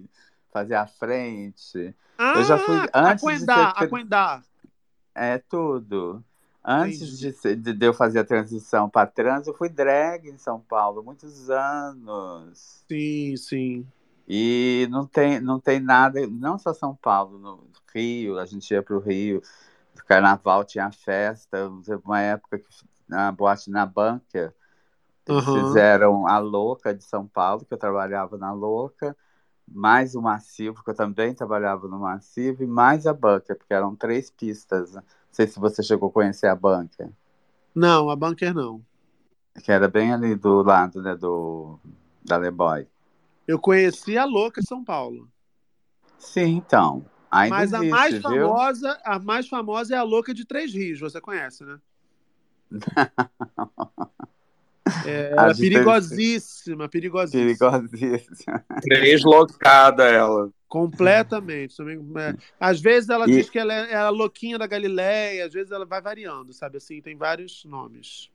fazer 0.53 0.75
a 0.75 0.87
frente. 0.87 1.95
Ah, 2.19 2.35
eu 2.37 2.45
já 2.45 2.59
fui 2.59 2.77
antes 2.95 3.25
aquendar, 3.25 3.73
de 3.73 3.79
ser... 3.79 3.85
aquendar. 3.85 4.45
É 5.15 5.39
tudo. 5.39 6.23
Antes 6.63 7.19
de, 7.19 7.33
ser- 7.33 7.57
de 7.57 7.73
de 7.73 7.87
eu 7.87 7.95
fazer 7.95 8.19
a 8.21 8.25
transição 8.25 8.89
para 8.89 9.07
trans, 9.07 9.47
eu 9.47 9.55
fui 9.55 9.69
drag 9.69 10.29
em 10.29 10.37
São 10.37 10.61
Paulo, 10.61 11.03
muitos 11.03 11.49
anos. 11.51 12.85
Sim, 12.87 13.37
sim. 13.37 13.87
E 14.33 14.87
não 14.91 15.07
tem, 15.07 15.41
não 15.41 15.59
tem 15.61 15.81
nada, 15.81 16.27
não 16.29 16.59
só 16.59 16.73
São 16.75 16.95
Paulo, 16.97 17.39
no 17.39 17.67
Rio, 17.95 18.39
a 18.39 18.47
gente 18.47 18.71
ia 18.73 18.83
para 18.83 18.97
o 18.97 19.01
Rio, 19.01 19.43
no 19.97 20.05
carnaval 20.05 20.65
tinha 20.65 20.91
festa, 20.93 21.71
teve 21.85 22.03
uma 22.05 22.21
época 22.21 22.59
que 22.61 22.67
na 23.09 23.33
boate 23.33 23.71
na 23.71 23.87
Bunker, 23.87 24.55
eles 25.27 25.51
Aham. 25.51 25.51
fizeram 25.51 26.27
a 26.27 26.39
Louca 26.39 26.95
de 26.95 27.05
São 27.05 27.27
Paulo, 27.27 27.65
que 27.65 27.75
eu 27.75 27.79
trabalhava 27.79 28.39
na 28.39 28.53
Louca, 28.53 29.17
mais 29.69 30.15
o 30.15 30.23
Massivo, 30.23 30.85
que 30.85 30.91
eu 30.91 30.95
também 30.97 31.35
trabalhava 31.35 31.89
no 31.89 32.01
Massivo, 32.01 32.63
e 32.65 32.67
mais 32.69 33.07
a 33.07 33.15
Bunker, 33.15 33.57
porque 33.57 33.75
eram 33.75 33.97
três 33.97 34.31
pistas. 34.31 34.95
Não 34.95 35.05
sei 35.33 35.47
se 35.49 35.61
você 35.61 35.83
chegou 35.83 36.09
a 36.11 36.13
conhecer 36.13 36.49
a 36.49 36.57
Bunker, 36.57 37.11
Não, 37.75 38.11
a 38.11 38.15
bunker 38.17 38.55
não. 38.55 38.85
que 39.63 39.71
era 39.73 39.89
bem 39.89 40.13
ali 40.13 40.35
do 40.35 40.63
lado 40.63 41.03
né, 41.03 41.15
do, 41.17 41.79
da 42.25 42.37
Leboy. 42.37 42.87
Eu 43.51 43.59
conheci 43.59 44.17
a 44.17 44.25
louca 44.25 44.61
de 44.61 44.69
São 44.69 44.85
Paulo. 44.85 45.29
Sim, 46.21 46.59
então. 46.59 47.05
Ainda 47.29 47.57
Mas 47.57 47.75
a 47.75 47.79
existe, 47.79 47.91
mais 47.91 48.15
viu? 48.15 48.23
famosa, 48.23 49.01
a 49.05 49.19
mais 49.19 49.49
famosa 49.49 49.95
é 49.97 49.99
a 49.99 50.05
louca 50.05 50.33
de 50.33 50.45
Três 50.45 50.73
Rios, 50.73 51.01
você 51.01 51.21
conhece, 51.21 51.65
né? 51.65 51.81
É, 55.05 55.31
A 55.33 55.33
ela 55.33 55.51
é 55.51 55.55
perigosíssima, 55.55 56.89
perigosíssima. 56.89 57.81
Perigosíssima. 57.81 58.65
Deslocada 58.85 60.05
ela. 60.05 60.49
Completamente. 60.69 61.75
É, 61.83 62.37
às 62.61 62.81
vezes 62.81 63.11
ela 63.11 63.27
E- 63.29 63.33
diz 63.37 63.51
que 63.51 63.59
ela 63.59 63.75
é, 63.75 63.93
ela 63.93 64.07
é 64.09 64.11
louquinha 64.11 64.59
da 64.59 64.67
Galileia, 64.69 65.45
às 65.47 65.53
vezes 65.53 65.73
ela 65.73 65.85
vai 65.85 66.01
variando, 66.01 66.53
sabe? 66.53 66.77
Assim, 66.77 67.03
tem 67.03 67.17
vários 67.17 67.65
nomes. 67.65 68.31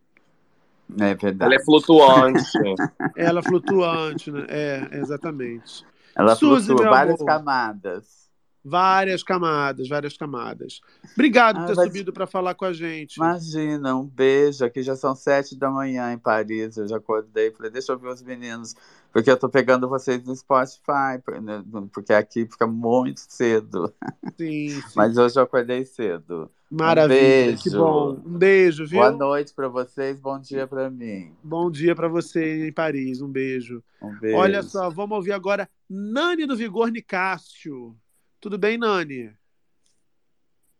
É 0.99 1.15
verdade. 1.15 1.43
Ela 1.53 1.55
é 1.61 1.63
flutuante. 1.65 2.43
Ela 3.15 3.41
flutuante, 3.43 4.31
né? 4.31 4.45
É, 4.47 4.89
exatamente. 4.99 5.85
Ela 6.15 6.35
Suzy, 6.35 6.67
flutua 6.67 6.89
várias 6.89 7.15
amor. 7.19 7.25
camadas. 7.25 8.25
Várias 8.67 9.21
camadas, 9.21 9.87
várias 9.87 10.17
camadas. 10.17 10.81
Obrigado 11.13 11.57
por 11.57 11.63
Ah, 11.63 11.67
ter 11.67 11.75
vai- 11.75 11.85
subido 11.85 12.11
para 12.11 12.25
falar 12.25 12.55
com 12.55 12.65
a 12.65 12.73
gente. 12.73 13.17
Imagina, 13.17 13.95
um 13.95 14.05
beijo. 14.07 14.65
Aqui 14.65 14.81
já 14.81 14.95
são 14.95 15.15
sete 15.15 15.55
da 15.55 15.69
manhã 15.69 16.11
em 16.11 16.17
Paris. 16.17 16.75
Eu 16.77 16.87
já 16.87 16.97
acordei. 16.97 17.51
Falei, 17.51 17.71
deixa 17.71 17.91
eu 17.91 17.99
ver 17.99 18.07
os 18.09 18.23
meninos. 18.23 18.73
Porque 19.15 19.31
eu 19.31 19.37
tô 19.37 19.47
pegando 19.47 19.87
vocês 19.87 20.21
no 20.25 20.35
Spotify. 20.35 21.23
né, 21.41 21.63
Porque 21.93 22.11
aqui 22.11 22.45
fica 22.45 22.67
muito 22.67 23.21
cedo. 23.21 23.93
Sim, 24.37 24.67
sim. 24.91 24.93
Mas 24.93 25.17
hoje 25.17 25.39
eu 25.39 25.43
acordei 25.43 25.85
cedo. 25.85 26.51
Maravilha, 26.69 27.15
um 27.15 27.45
beijo. 27.45 27.63
que 27.63 27.69
bom. 27.69 28.11
Um 28.25 28.37
beijo, 28.37 28.85
viu? 28.85 28.99
Boa 28.99 29.11
noite 29.11 29.53
pra 29.53 29.69
vocês, 29.69 30.19
bom 30.19 30.37
dia 30.37 30.67
pra 30.67 30.89
mim. 30.89 31.33
Bom 31.41 31.71
dia 31.71 31.95
para 31.95 32.09
você 32.09 32.67
em 32.67 32.73
Paris. 32.73 33.21
Um 33.21 33.29
beijo. 33.29 33.81
Um 34.01 34.19
beijo. 34.19 34.37
Olha 34.37 34.61
só, 34.61 34.89
vamos 34.89 35.15
ouvir 35.15 35.31
agora 35.31 35.69
Nani 35.89 36.45
do 36.45 36.57
Vigor 36.57 36.89
Nicásio. 36.89 37.95
Tudo 38.41 38.57
bem, 38.57 38.77
Nani? 38.77 39.31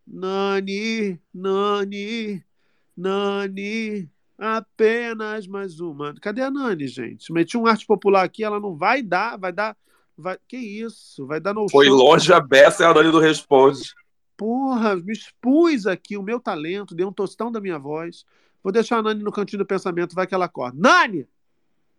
Nani, 0.06 1.18
Nani, 1.32 2.44
Nani, 2.94 4.10
apenas 4.38 5.46
mais 5.46 5.80
uma. 5.80 6.14
Cadê 6.20 6.42
a 6.42 6.50
Nani, 6.50 6.86
gente? 6.86 7.32
Meti 7.32 7.56
um 7.56 7.66
arte 7.66 7.86
popular 7.86 8.24
aqui, 8.24 8.44
ela 8.44 8.60
não 8.60 8.76
vai 8.76 9.02
dar, 9.02 9.36
vai 9.36 9.52
dar. 9.52 9.76
Vai... 10.16 10.38
Que 10.46 10.56
isso? 10.56 11.26
Vai 11.26 11.40
dar 11.40 11.54
no 11.54 11.68
Foi 11.68 11.86
show. 11.86 11.96
longe 11.96 12.32
a 12.32 12.40
beça 12.40 12.82
e 12.82 12.86
a 12.86 12.92
Dani 12.92 13.10
do 13.10 13.18
Responde. 13.18 13.94
Porra, 14.36 14.96
me 14.96 15.12
expus 15.12 15.86
aqui 15.86 16.16
o 16.16 16.22
meu 16.22 16.38
talento, 16.38 16.94
dei 16.94 17.06
um 17.06 17.12
tostão 17.12 17.50
da 17.50 17.60
minha 17.60 17.78
voz. 17.78 18.24
Vou 18.62 18.72
deixar 18.72 18.98
a 18.98 19.02
Nani 19.02 19.22
no 19.22 19.32
cantinho 19.32 19.60
do 19.60 19.66
pensamento, 19.66 20.14
vai 20.14 20.26
que 20.26 20.34
ela 20.34 20.46
acorda. 20.46 20.76
Nani! 20.78 21.26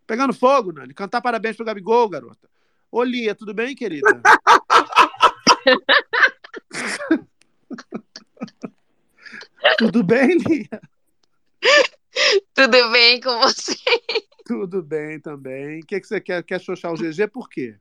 Pegando 0.05 0.33
fogo, 0.33 0.71
Nani. 0.71 0.93
Cantar 0.93 1.21
parabéns 1.21 1.55
pro 1.55 1.65
Gabigol, 1.65 2.07
garota. 2.07 2.47
Ô, 2.91 3.03
Lia, 3.03 3.35
tudo 3.35 3.53
bem, 3.53 3.75
querida? 3.75 4.07
tudo 9.77 10.03
bem, 10.03 10.37
Lia? 10.37 10.81
Tudo 12.53 12.89
bem 12.91 13.19
com 13.21 13.37
você? 13.39 13.75
Tudo 14.45 14.81
bem 14.81 15.19
também. 15.19 15.81
O 15.81 15.85
que, 15.85 15.99
que 15.99 16.07
você 16.07 16.21
quer? 16.21 16.43
Quer 16.43 16.59
xoxar 16.59 16.91
o 16.91 16.95
GG 16.95 17.27
por 17.27 17.49
quê? 17.49 17.75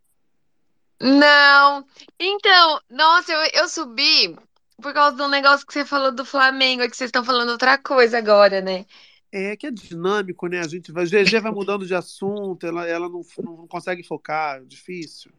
Não. 1.00 1.86
Então, 2.18 2.81
nossa, 2.90 3.32
eu, 3.32 3.62
eu 3.62 3.68
subi 3.68 4.36
por 4.81 4.92
causa 4.92 5.16
do 5.16 5.28
negócio 5.28 5.66
que 5.66 5.73
você 5.73 5.84
falou 5.84 6.12
do 6.12 6.24
Flamengo, 6.24 6.82
é 6.82 6.89
que 6.89 6.97
vocês 6.97 7.08
estão 7.08 7.24
falando 7.24 7.50
outra 7.50 7.78
coisa 7.78 8.18
agora, 8.18 8.60
né? 8.60 8.84
É 9.32 9.56
que 9.56 9.66
é 9.66 9.70
dinâmico, 9.70 10.47
né? 10.47 10.60
A 10.60 10.68
gente 10.68 10.92
vai, 10.92 11.06
GG 11.06 11.40
vai 11.40 11.52
mudando 11.52 11.86
de 11.86 11.94
assunto, 11.94 12.66
ela, 12.66 12.86
ela 12.86 13.08
não, 13.08 13.23
não 13.39 13.66
consegue 13.66 14.02
focar, 14.02 14.65
difícil. 14.65 15.31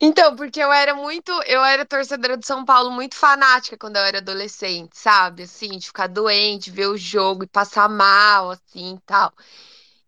Então, 0.00 0.36
porque 0.36 0.60
eu 0.60 0.72
era 0.72 0.94
muito, 0.94 1.32
eu 1.46 1.64
era 1.64 1.84
torcedora 1.84 2.36
do 2.36 2.46
São 2.46 2.64
Paulo 2.64 2.90
muito 2.90 3.16
fanática 3.16 3.76
quando 3.76 3.96
eu 3.96 4.02
era 4.02 4.18
adolescente, 4.18 4.96
sabe? 4.96 5.42
Assim, 5.44 5.70
de 5.78 5.86
ficar 5.86 6.06
doente, 6.06 6.70
ver 6.70 6.86
o 6.86 6.96
jogo 6.96 7.44
e 7.44 7.48
passar 7.48 7.88
mal, 7.88 8.50
assim, 8.50 8.94
e 8.96 9.00
tal. 9.00 9.32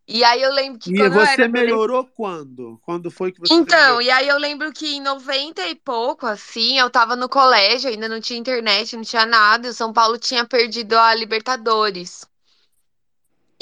E 0.09 0.25
aí 0.25 0.43
eu 0.43 0.53
lembro 0.53 0.81
que 0.81 0.93
E 0.93 0.93
quando 0.93 1.15
eu 1.15 1.23
você 1.27 1.33
era 1.33 1.49
adolescente- 1.49 1.49
melhorou 1.49 2.07
quando? 2.07 2.79
Quando 2.83 3.11
foi 3.11 3.33
que 3.33 3.41
você 3.41 3.63
Então, 3.63 4.01
e 4.01 4.11
aí 4.11 4.29
eu 4.29 4.39
lembro 4.39 4.73
que 4.73 4.87
em 4.97 5.01
90 5.03 5.67
e 5.69 5.75
pouco, 5.75 6.27
assim, 6.27 6.79
eu 6.79 6.89
tava 6.91 7.15
no 7.17 7.29
colégio, 7.29 7.91
ainda 7.91 8.09
não 8.09 8.21
tinha 8.21 8.39
internet, 8.39 8.97
não 8.97 9.03
tinha 9.03 9.27
nada, 9.27 9.67
e 9.67 9.71
o 9.71 9.75
São 9.75 9.93
Paulo 9.93 10.19
tinha 10.19 10.47
perdido 10.47 10.95
a 10.99 11.15
Libertadores. 11.15 12.25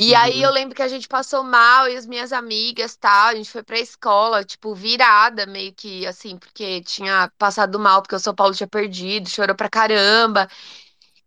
E 0.00 0.14
aí 0.14 0.40
eu 0.42 0.50
lembro 0.52 0.74
que 0.76 0.82
a 0.82 0.88
gente 0.88 1.08
passou 1.08 1.42
mal 1.42 1.88
e 1.88 1.96
as 1.96 2.06
minhas 2.06 2.32
amigas, 2.32 2.96
tal, 2.96 3.28
a 3.28 3.34
gente 3.34 3.50
foi 3.50 3.62
pra 3.64 3.78
escola, 3.80 4.44
tipo, 4.44 4.74
virada, 4.74 5.44
meio 5.46 5.74
que 5.74 6.06
assim, 6.06 6.38
porque 6.38 6.80
tinha 6.82 7.30
passado 7.36 7.78
mal, 7.80 8.00
porque 8.02 8.14
o 8.14 8.20
São 8.20 8.34
Paulo 8.34 8.54
tinha 8.54 8.68
perdido, 8.68 9.28
chorou 9.28 9.56
pra 9.56 9.68
caramba. 9.68 10.48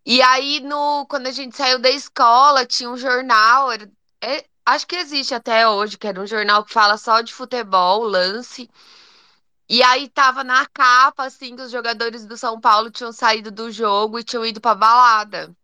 E 0.06 0.22
aí, 0.22 0.59
no, 0.61 1.06
quando 1.08 1.27
a 1.27 1.32
gente 1.32 1.58
saiu 1.58 1.80
da 1.80 1.90
escola, 1.90 2.66
tinha 2.66 2.90
um 2.90 2.98
jornal, 2.98 3.72
era- 3.72 3.90
é, 4.22 4.45
acho 4.66 4.88
que 4.88 4.95
existe 4.95 5.33
até 5.35 5.67
hoje, 5.67 5.98
que 5.98 6.08
era 6.08 6.22
um 6.22 6.27
jornal 6.27 6.64
que 6.66 6.74
fala 6.74 6.98
só 6.98 7.22
de 7.22 7.33
futebol, 7.33 8.03
lance. 8.03 8.69
E 9.69 9.82
aí 9.83 10.08
tava 10.09 10.43
na 10.43 10.67
capa, 10.67 11.25
assim, 11.25 11.56
que 11.56 11.64
os 11.64 11.72
jogadores 11.72 12.25
do 12.27 12.38
São 12.38 12.59
Paulo 12.61 12.91
tinham 12.91 13.11
saído 13.11 13.51
do 13.51 13.72
jogo 13.72 14.19
e 14.19 14.24
tinham 14.24 14.45
ido 14.45 14.61
pra 14.61 14.75
balada. 14.75 15.56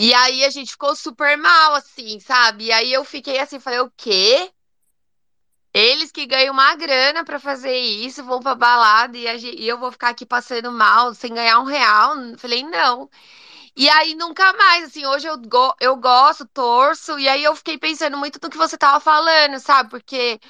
E 0.00 0.12
aí 0.14 0.44
a 0.44 0.50
gente 0.50 0.72
ficou 0.72 0.96
super 0.96 1.36
mal, 1.38 1.74
assim, 1.74 2.18
sabe? 2.20 2.66
E 2.66 2.72
aí 2.72 2.92
eu 2.92 3.04
fiquei 3.04 3.38
assim, 3.38 3.60
falei, 3.60 3.80
o 3.80 3.90
quê? 3.96 4.52
Eles 5.72 6.10
que 6.10 6.26
ganham 6.26 6.52
uma 6.52 6.74
grana 6.74 7.24
pra 7.24 7.38
fazer 7.38 7.76
isso, 7.76 8.24
vão 8.24 8.40
pra 8.40 8.54
balada 8.56 9.16
e, 9.16 9.28
a 9.28 9.36
gen- 9.38 9.54
e 9.56 9.68
eu 9.68 9.78
vou 9.78 9.92
ficar 9.92 10.08
aqui 10.10 10.26
passando 10.26 10.72
mal 10.72 11.14
sem 11.14 11.32
ganhar 11.32 11.60
um 11.60 11.64
real? 11.64 12.14
Falei, 12.38 12.64
não. 12.64 13.08
E 13.76 13.88
aí 13.90 14.14
nunca 14.16 14.52
mais, 14.54 14.86
assim, 14.86 15.06
hoje 15.06 15.28
eu, 15.28 15.38
go- 15.38 15.74
eu 15.80 15.96
gosto, 15.96 16.46
torço, 16.48 17.18
e 17.18 17.28
aí 17.28 17.44
eu 17.44 17.56
fiquei 17.56 17.78
pensando 17.78 18.16
muito 18.18 18.40
no 18.42 18.50
que 18.50 18.58
você 18.58 18.78
tava 18.78 19.00
falando, 19.00 19.60
sabe? 19.60 19.90
Porque 19.90 20.40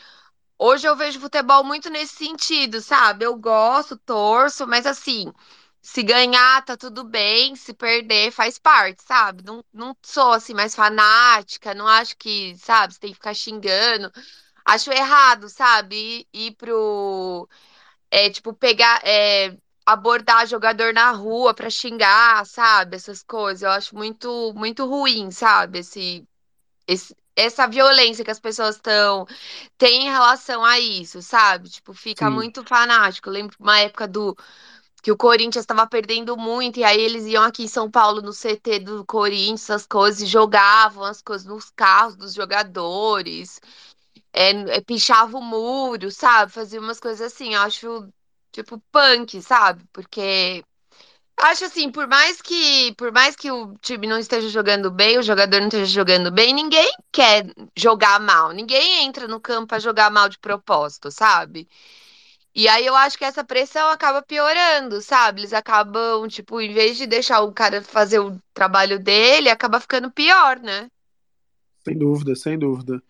hoje 0.58 0.86
eu 0.88 0.96
vejo 0.96 1.20
futebol 1.20 1.64
muito 1.64 1.90
nesse 1.90 2.16
sentido, 2.16 2.80
sabe? 2.82 3.24
Eu 3.26 3.36
gosto, 3.36 3.96
torço, 3.98 4.66
mas 4.66 4.86
assim, 4.86 5.32
se 5.82 6.02
ganhar, 6.02 6.64
tá 6.64 6.76
tudo 6.76 7.04
bem, 7.04 7.56
se 7.56 7.72
perder, 7.74 8.30
faz 8.32 8.58
parte, 8.58 9.02
sabe? 9.02 9.42
Não, 9.44 9.64
não 9.72 9.96
sou 10.02 10.32
assim 10.32 10.54
mais 10.54 10.74
fanática, 10.74 11.74
não 11.74 11.86
acho 11.88 12.16
que, 12.16 12.56
sabe, 12.58 12.94
você 12.94 13.00
tem 13.00 13.10
que 13.10 13.16
ficar 13.16 13.34
xingando. 13.34 14.10
Acho 14.64 14.92
errado, 14.92 15.48
sabe? 15.48 15.96
Ir, 16.32 16.48
ir 16.48 16.52
pro. 16.56 17.48
É, 18.10 18.30
tipo, 18.30 18.54
pegar. 18.54 19.00
é, 19.04 19.56
abordar 19.86 20.46
jogador 20.46 20.92
na 20.94 21.10
rua 21.12 21.54
pra 21.54 21.70
xingar, 21.70 22.44
sabe? 22.46 22.96
Essas 22.96 23.22
coisas. 23.22 23.62
Eu 23.62 23.70
acho 23.70 23.94
muito, 23.96 24.52
muito 24.54 24.86
ruim, 24.86 25.30
sabe? 25.30 25.80
Esse, 25.80 26.26
esse, 26.86 27.16
essa 27.36 27.66
violência 27.68 28.24
que 28.24 28.30
as 28.30 28.40
pessoas 28.40 28.76
estão 28.76 29.26
têm 29.78 30.06
em 30.06 30.10
relação 30.10 30.64
a 30.64 30.78
isso, 30.78 31.22
sabe? 31.22 31.68
Tipo, 31.70 31.94
fica 31.94 32.26
Sim. 32.26 32.34
muito 32.34 32.64
fanático. 32.64 33.28
Eu 33.28 33.32
lembro 33.34 33.56
uma 33.60 33.78
época 33.80 34.06
do 34.08 34.36
que 35.02 35.10
o 35.12 35.16
Corinthians 35.16 35.62
estava 35.64 35.86
perdendo 35.86 36.36
muito, 36.36 36.78
e 36.80 36.84
aí 36.84 37.00
eles 37.00 37.26
iam 37.26 37.42
aqui 37.44 37.64
em 37.64 37.68
São 37.68 37.90
Paulo 37.90 38.20
no 38.22 38.32
CT 38.32 38.80
do 38.80 39.04
Corinthians, 39.04 39.62
essas 39.64 39.86
coisas, 39.86 40.28
jogavam 40.28 41.04
as 41.04 41.22
coisas 41.22 41.46
nos 41.46 41.70
carros 41.70 42.16
dos 42.16 42.34
jogadores, 42.34 43.60
é, 44.32 44.50
é, 44.78 44.80
pichava 44.80 45.38
o 45.38 45.42
muro, 45.42 46.10
sabe? 46.10 46.52
Fazia 46.52 46.80
umas 46.80 47.00
coisas 47.00 47.32
assim, 47.32 47.54
eu 47.54 47.60
acho, 47.62 48.08
tipo, 48.52 48.78
punk, 48.92 49.40
sabe? 49.42 49.84
Porque 49.92 50.64
acho 51.36 51.64
assim, 51.64 51.90
por 51.90 52.06
mais 52.08 52.40
que, 52.42 52.94
por 52.96 53.12
mais 53.12 53.34
que 53.36 53.50
o 53.50 53.76
time 53.78 54.06
não 54.06 54.18
esteja 54.18 54.48
jogando 54.48 54.90
bem, 54.90 55.18
o 55.18 55.22
jogador 55.22 55.60
não 55.60 55.68
esteja 55.68 55.86
jogando 55.86 56.30
bem, 56.30 56.52
ninguém 56.54 56.92
quer 57.12 57.46
jogar 57.76 58.20
mal, 58.20 58.52
ninguém 58.52 59.04
entra 59.04 59.26
no 59.28 59.40
campo 59.40 59.68
para 59.68 59.78
jogar 59.78 60.10
mal 60.10 60.28
de 60.28 60.38
propósito, 60.38 61.10
sabe? 61.10 61.68
E 62.54 62.68
aí 62.68 62.84
eu 62.86 62.96
acho 62.96 63.16
que 63.18 63.24
essa 63.24 63.44
pressão 63.44 63.88
acaba 63.90 64.22
piorando, 64.22 65.00
sabe? 65.02 65.40
Eles 65.42 65.52
acabam, 65.52 66.26
tipo, 66.28 66.60
em 66.60 66.72
vez 66.72 66.96
de 66.96 67.06
deixar 67.06 67.40
o 67.42 67.52
cara 67.52 67.82
fazer 67.82 68.18
o 68.20 68.38
trabalho 68.54 68.98
dele, 68.98 69.48
acaba 69.50 69.80
ficando 69.80 70.10
pior, 70.10 70.58
né? 70.60 70.88
Sem 71.84 71.96
dúvida, 71.98 72.34
sem 72.34 72.58
dúvida. 72.58 73.02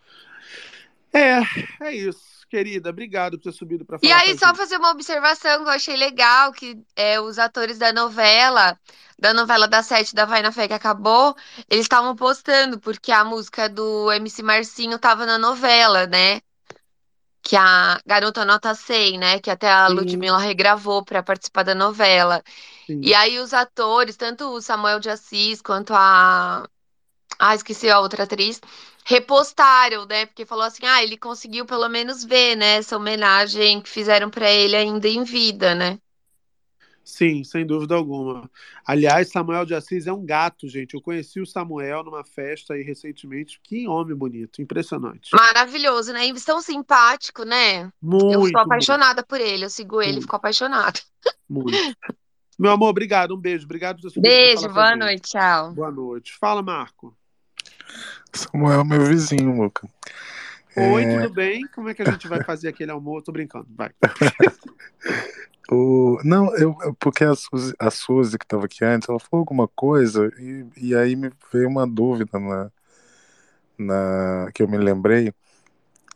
É, 1.13 1.41
é 1.87 1.93
isso, 1.97 2.47
querida. 2.49 2.91
Obrigado 2.91 3.39
por 3.39 3.45
ter 3.45 3.53
subido 3.53 3.85
para 3.85 3.99
E 4.03 4.11
falar 4.11 4.13
aí, 4.13 4.35
com 4.35 4.35
a 4.35 4.37
só 4.37 4.55
gente. 4.55 4.55
fazer 4.55 4.77
uma 4.79 4.91
observação 4.91 5.59
que 5.63 5.65
eu 5.69 5.73
achei 5.73 5.95
legal, 5.97 6.53
que 6.53 6.83
é, 6.97 7.21
os 7.21 7.39
atores 7.39 7.79
da 7.79 7.93
novela, 7.93 8.79
da 9.19 9.35
novela 9.35 9.69
da 9.69 9.83
Sete 9.83 10.15
da 10.15 10.25
Vai 10.25 10.41
na 10.43 10.51
Fé 10.53 10.67
que 10.67 10.73
acabou, 10.75 11.37
eles 11.69 11.85
estavam 11.85 12.17
postando, 12.17 12.81
porque 12.81 13.13
a 13.13 13.25
música 13.25 13.69
do 13.69 14.11
MC 14.13 14.43
Marcinho 14.43 14.99
tava 14.99 15.27
na 15.27 15.37
novela, 15.39 16.07
né? 16.07 16.41
Que 17.43 17.57
a 17.57 18.01
Garota 18.07 18.45
Nota 18.45 18.75
100, 18.75 19.19
né? 19.19 19.41
Que 19.41 19.51
até 19.51 19.71
a 19.71 19.89
Sim. 19.89 19.95
Ludmilla 19.95 20.39
regravou 20.39 21.05
para 21.05 21.23
participar 21.23 21.63
da 21.63 21.75
novela. 21.75 22.43
Sim. 22.87 23.01
E 23.03 23.15
aí 23.15 23.39
os 23.39 23.55
atores, 23.55 24.17
tanto 24.17 24.45
o 24.51 24.61
Samuel 24.61 25.01
de 25.01 25.11
Assis 25.11 25.63
quanto 25.63 25.93
a... 25.95 26.69
Ah, 27.39 27.55
esqueci 27.55 27.89
a 27.89 28.01
outra 28.01 28.25
atriz. 28.25 28.61
Repostaram, 29.05 30.05
né? 30.07 30.27
Porque 30.27 30.45
falou 30.45 30.65
assim: 30.65 30.85
ah, 30.85 31.03
ele 31.03 31.17
conseguiu 31.17 31.65
pelo 31.65 31.89
menos 31.89 32.23
ver, 32.23 32.57
né? 32.57 32.77
Essa 32.77 32.97
homenagem 32.97 33.81
que 33.81 33.89
fizeram 33.89 34.29
pra 34.29 34.51
ele 34.51 34.77
ainda 34.77 35.09
em 35.09 35.25
vida, 35.25 35.75
né? 35.75 35.99
Sim, 37.11 37.43
sem 37.43 37.67
dúvida 37.67 37.97
alguma. 37.97 38.49
Aliás, 38.87 39.31
Samuel 39.31 39.67
de 39.67 39.75
Assis 39.75 40.07
é 40.07 40.13
um 40.13 40.25
gato, 40.25 40.69
gente. 40.69 40.95
Eu 40.95 41.01
conheci 41.03 41.41
o 41.41 41.47
Samuel 41.47 42.05
numa 42.05 42.25
festa 42.25 42.75
aí 42.75 42.83
recentemente. 42.83 43.61
Que 43.65 43.89
homem 43.89 44.15
bonito, 44.15 44.63
impressionante. 44.63 45.31
Maravilhoso, 45.35 46.13
né? 46.13 46.27
E 46.29 46.35
tão 46.41 46.63
simpático, 46.63 47.43
né? 47.43 47.83
eu 47.83 47.93
Muito, 48.01 48.51
sou 48.51 48.61
apaixonada 48.61 49.25
por 49.25 49.41
ele. 49.41 49.65
Eu 49.65 49.71
sigo 49.71 50.01
ele 50.01 50.19
e 50.19 50.21
fico 50.23 50.37
apaixonada. 50.37 51.01
Muito. 51.49 51.77
Meu 52.57 52.71
amor, 52.71 52.91
obrigado. 52.91 53.35
Um 53.35 53.41
beijo. 53.41 53.65
Obrigado 53.65 54.01
por 54.01 54.23
Beijo, 54.23 54.69
boa 54.69 54.95
noite, 54.95 55.33
tchau. 55.33 55.73
Boa 55.73 55.91
noite. 55.91 56.33
Fala, 56.39 56.63
Marco. 56.63 57.13
Samuel 58.33 58.83
é 58.83 58.85
meu 58.85 59.05
vizinho, 59.05 59.61
Luca. 59.61 59.89
Oi, 60.77 61.03
É. 61.03 61.23
tudo 61.23 61.35
bem? 61.35 61.67
Como 61.75 61.89
é 61.89 61.95
que 61.95 62.03
a 62.03 62.11
gente 62.13 62.29
vai 62.29 62.45
fazer 62.45 62.69
aquele 62.69 62.93
almoço? 62.93 63.25
Tô 63.25 63.33
brincando, 63.33 63.67
vai. 63.71 63.91
O... 65.71 66.19
Não, 66.25 66.55
eu, 66.57 66.75
porque 66.99 67.25
a 67.25 67.35
Suzy, 67.35 67.75
a 67.79 67.91
Suzy 67.91 68.39
que 68.39 68.45
estava 68.45 68.65
aqui 68.67 68.85
antes, 68.85 69.09
ela 69.09 69.21
falou 69.21 69.41
alguma 69.43 69.69
coisa 69.69 70.29
e, 70.39 70.67
e 70.77 70.95
aí 70.97 71.15
me 71.17 71.31
veio 71.53 71.69
uma 71.69 71.87
dúvida 71.87 72.39
na, 72.41 72.71
na 73.79 74.51
que 74.55 74.63
eu 74.63 74.69
me 74.69 74.79
lembrei. 74.79 75.33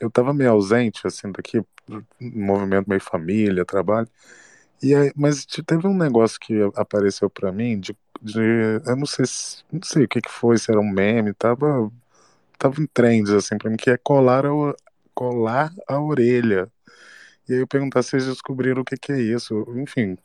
Eu 0.00 0.08
estava 0.08 0.34
meio 0.34 0.52
ausente, 0.52 1.06
assim, 1.06 1.32
daqui, 1.32 1.62
movimento 2.20 2.88
meio 2.88 3.00
família, 3.00 3.64
trabalho. 3.64 4.08
E 4.82 4.94
aí, 4.94 5.12
mas 5.16 5.46
te- 5.46 5.62
teve 5.62 5.86
um 5.88 5.96
negócio 5.96 6.38
que 6.40 6.54
apareceu 6.76 7.30
para 7.30 7.52
mim 7.52 7.80
de, 7.80 7.96
de 8.22 8.40
eu 8.86 8.96
não 8.96 9.06
sei 9.06 9.26
se, 9.26 9.64
não 9.72 9.82
sei 9.82 10.04
o 10.04 10.08
que 10.08 10.20
que 10.22 10.30
foi, 10.30 10.58
se 10.58 10.70
era 10.70 10.80
um 10.80 10.90
meme, 10.90 11.34
tava 11.34 11.90
tava 12.58 12.82
em 12.82 12.86
trends 12.88 13.30
assim 13.32 13.58
para 13.58 13.70
mim 13.70 13.76
que 13.78 13.90
é 13.90 13.98
colar 13.98 14.46
a, 14.46 14.54
o- 14.54 14.76
colar 15.14 15.72
a 15.88 16.00
orelha. 16.00 16.70
E 17.48 17.52
aí 17.54 17.60
eu 17.60 17.66
perguntar 17.66 18.02
se 18.02 18.10
vocês 18.10 18.26
descobriram 18.26 18.82
o 18.82 18.84
que 18.84 18.96
que 18.96 19.12
é 19.12 19.20
isso. 19.20 19.66
Enfim, 19.76 20.16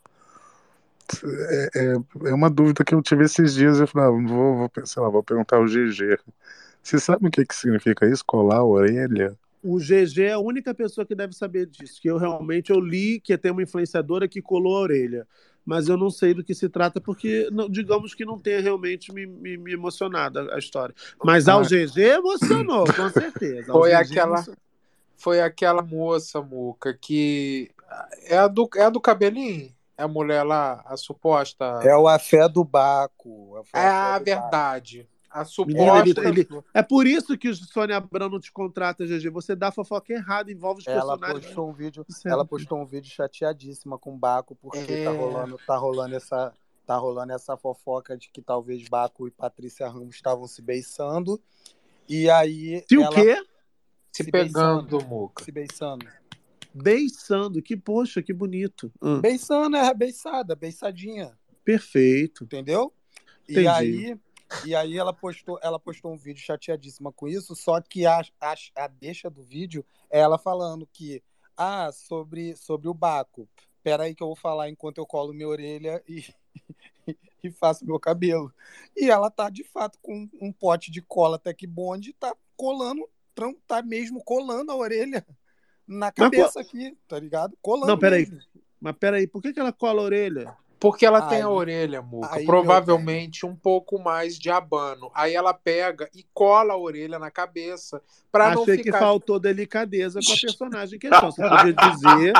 é, 1.23 1.69
é, 1.75 2.29
é 2.29 2.33
uma 2.33 2.49
dúvida 2.49 2.83
que 2.83 2.93
eu 2.93 3.01
tive 3.01 3.25
esses 3.25 3.53
dias. 3.53 3.79
Eu 3.79 3.87
falei, 3.87 4.07
ah, 4.07 4.27
vou, 4.27 4.57
vou, 4.57 4.71
sei 4.85 5.01
lá, 5.01 5.09
vou 5.09 5.23
perguntar 5.23 5.57
ao 5.57 5.65
GG. 5.67 6.17
Você 6.81 6.99
sabe 6.99 7.27
o 7.27 7.31
que 7.31 7.45
que 7.45 7.55
significa 7.55 8.07
isso? 8.07 8.23
Colar 8.25 8.57
a 8.57 8.63
orelha? 8.63 9.35
O 9.61 9.77
GG 9.77 10.21
é 10.23 10.31
a 10.33 10.39
única 10.39 10.73
pessoa 10.73 11.05
que 11.05 11.13
deve 11.13 11.33
saber 11.33 11.65
disso, 11.65 12.01
que 12.01 12.09
eu 12.09 12.17
realmente 12.17 12.71
eu 12.71 12.79
li 12.79 13.19
que 13.19 13.37
tem 13.37 13.51
uma 13.51 13.61
influenciadora 13.63 14.25
que 14.25 14.41
colou 14.41 14.77
a 14.77 14.81
orelha, 14.81 15.27
mas 15.65 15.89
eu 15.89 15.97
não 15.97 16.09
sei 16.09 16.33
do 16.33 16.41
que 16.41 16.55
se 16.55 16.69
trata 16.69 17.01
porque 17.01 17.49
não- 17.51 17.69
digamos 17.69 18.13
que 18.13 18.23
não 18.23 18.39
tenha 18.39 18.61
realmente 18.61 19.11
me, 19.13 19.25
me, 19.25 19.57
me 19.57 19.73
emocionado 19.73 20.39
a, 20.39 20.55
a 20.55 20.59
história. 20.59 20.95
Mas 21.21 21.49
ao 21.49 21.59
Ah. 21.59 21.63
GG 21.63 21.99
emocionou, 21.99 22.85
com 22.85 23.09
certeza. 23.09 23.73
Ao 23.73 23.79
Foi 23.81 23.89
GG 23.89 23.95
aquela, 23.97 24.35
emocionou. 24.35 24.59
Foi 25.19 25.41
aquela 25.41 25.81
moça, 25.83 26.41
Muca, 26.41 26.93
que 26.93 27.69
é 28.23 28.37
a 28.37 28.47
do, 28.47 28.67
é 28.75 28.83
a 28.83 28.89
do 28.89 28.99
cabelinho? 29.01 29.71
É 29.97 30.03
a 30.03 30.07
mulher 30.07 30.43
lá, 30.43 30.81
a 30.85 30.95
suposta. 30.95 31.65
É 31.83 31.95
o 31.95 32.07
Afé 32.07 32.47
do 32.47 32.63
Baco. 32.63 33.61
É 33.73 33.85
a 33.85 34.17
verdade. 34.17 35.07
A 35.29 35.43
Menina, 35.67 35.99
ele- 35.99 36.07
suposta. 36.09 36.29
ele- 36.29 36.47
é 36.73 36.81
por 36.81 37.05
isso 37.05 37.37
que 37.37 37.49
o 37.49 37.55
Sônia 37.55 37.97
Abrão 37.97 38.29
não 38.29 38.39
te 38.39 38.51
contrata, 38.51 39.05
GG. 39.05 39.29
Você 39.29 39.55
dá 39.55 39.71
fofoca 39.71 40.11
errada, 40.13 40.51
envolve 40.51 40.81
os 40.81 40.87
Ela 40.87 41.01
personagens. 41.17 41.45
postou 41.45 41.69
um 41.69 41.73
vídeo, 41.73 42.05
Certo. 42.09 42.33
ela 42.33 42.45
postou 42.45 42.79
um 42.79 42.85
vídeo 42.85 43.11
chateadíssima 43.11 43.99
com 43.99 44.13
o 44.15 44.17
Baco 44.17 44.55
porque 44.55 44.79
É. 44.91 45.03
tá 45.03 45.11
rolando, 45.11 45.59
tá 45.67 45.75
rolando 45.77 46.15
essa, 46.15 46.53
tá 46.87 46.95
rolando 46.95 47.33
essa 47.33 47.55
fofoca 47.57 48.17
de 48.17 48.29
que 48.31 48.41
talvez 48.41 48.87
Baco 48.89 49.27
e 49.27 49.31
Patrícia 49.31 49.87
Ramos 49.87 50.15
estavam 50.15 50.47
se 50.47 50.61
beiçando. 50.63 51.39
E 52.07 52.27
aí 52.29 52.83
Se 52.89 52.97
o 52.97 53.03
ela- 53.03 53.13
quê? 53.13 53.37
Se 54.11 54.29
pegando, 54.29 55.03
Muca. 55.05 55.43
Se 55.43 55.51
beiçando. 55.51 56.05
Beiçando, 56.73 57.61
que 57.61 57.75
poxa, 57.75 58.21
que 58.21 58.33
bonito. 58.33 58.91
Hum, 59.01 59.19
Beiçando 59.21 59.75
é 59.77 59.93
beiçada, 59.93 60.55
beiçadinha, 60.55 61.37
perfeito. 61.63 62.43
entendeu? 62.43 62.93
Entendi. 63.43 63.61
E 63.63 63.67
aí, 63.67 64.19
e 64.65 64.75
aí 64.75 64.97
ela 64.97 65.11
postou, 65.13 65.59
ela 65.63 65.79
postou 65.79 66.13
um 66.13 66.17
vídeo 66.17 66.41
chateadíssima 66.43 67.11
com 67.11 67.27
isso, 67.27 67.55
só 67.55 67.81
que 67.81 68.05
a, 68.05 68.21
a, 68.39 68.55
a 68.75 68.87
deixa 68.87 69.29
do 69.29 69.41
vídeo 69.41 69.83
é 70.11 70.19
ela 70.19 70.37
falando 70.37 70.87
que 70.91 71.23
ah, 71.57 71.91
sobre 71.91 72.55
sobre 72.55 72.87
o 72.87 72.93
Baco. 72.93 73.49
Pera 73.81 74.03
aí 74.03 74.13
que 74.13 74.21
eu 74.21 74.27
vou 74.27 74.35
falar 74.35 74.69
enquanto 74.69 74.97
eu 74.99 75.05
colo 75.05 75.33
minha 75.33 75.47
orelha 75.47 76.03
e 76.07 76.23
e 77.43 77.49
faço 77.51 77.85
meu 77.85 77.99
cabelo. 77.99 78.53
E 78.95 79.09
ela 79.09 79.29
tá 79.31 79.49
de 79.49 79.63
fato 79.63 79.97
com 80.01 80.29
um 80.41 80.51
pote 80.51 80.91
de 80.91 81.01
cola 81.01 81.39
Tech 81.39 81.65
Bond, 81.65 82.13
tá 82.13 82.35
colando, 82.55 83.09
tram- 83.35 83.55
tá 83.67 83.81
mesmo 83.81 84.23
colando 84.23 84.71
a 84.71 84.75
orelha 84.75 85.25
na 85.87 86.11
cabeça 86.11 86.59
aqui, 86.61 86.95
tá 87.07 87.19
ligado? 87.19 87.57
Colando. 87.61 87.87
Não, 87.87 87.97
peraí. 87.97 88.25
mesmo. 88.29 88.39
Mas 88.79 88.95
peraí, 88.97 89.27
por 89.27 89.41
que, 89.41 89.51
que 89.53 89.59
ela 89.59 89.73
cola 89.73 90.01
a 90.01 90.05
orelha? 90.05 90.55
Porque 90.79 91.05
ela 91.05 91.23
tem 91.23 91.39
Aí- 91.39 91.43
a 91.43 91.49
orelha, 91.49 92.01
Muca, 92.01 92.35
aí, 92.37 92.45
provavelmente 92.45 93.45
um 93.45 93.53
pouco 93.53 93.99
mais 93.99 94.39
de 94.39 94.49
abano. 94.49 95.11
Aí 95.13 95.35
ela 95.35 95.53
pega 95.53 96.09
e 96.15 96.25
cola 96.33 96.73
a 96.73 96.77
orelha 96.77 97.19
na 97.19 97.29
cabeça 97.29 98.01
pra 98.31 98.55
não 98.55 98.61
Achei 98.63 98.77
ficar. 98.77 98.91
que 98.93 98.97
faltou 98.97 99.37
delicadeza 99.39 100.21
com 100.25 100.31
a 100.31 100.37
personagem 100.39 100.95
em 100.95 100.99
questão. 100.99 101.29
Você 101.31 101.41
podia 101.41 101.73
dizer 101.73 102.33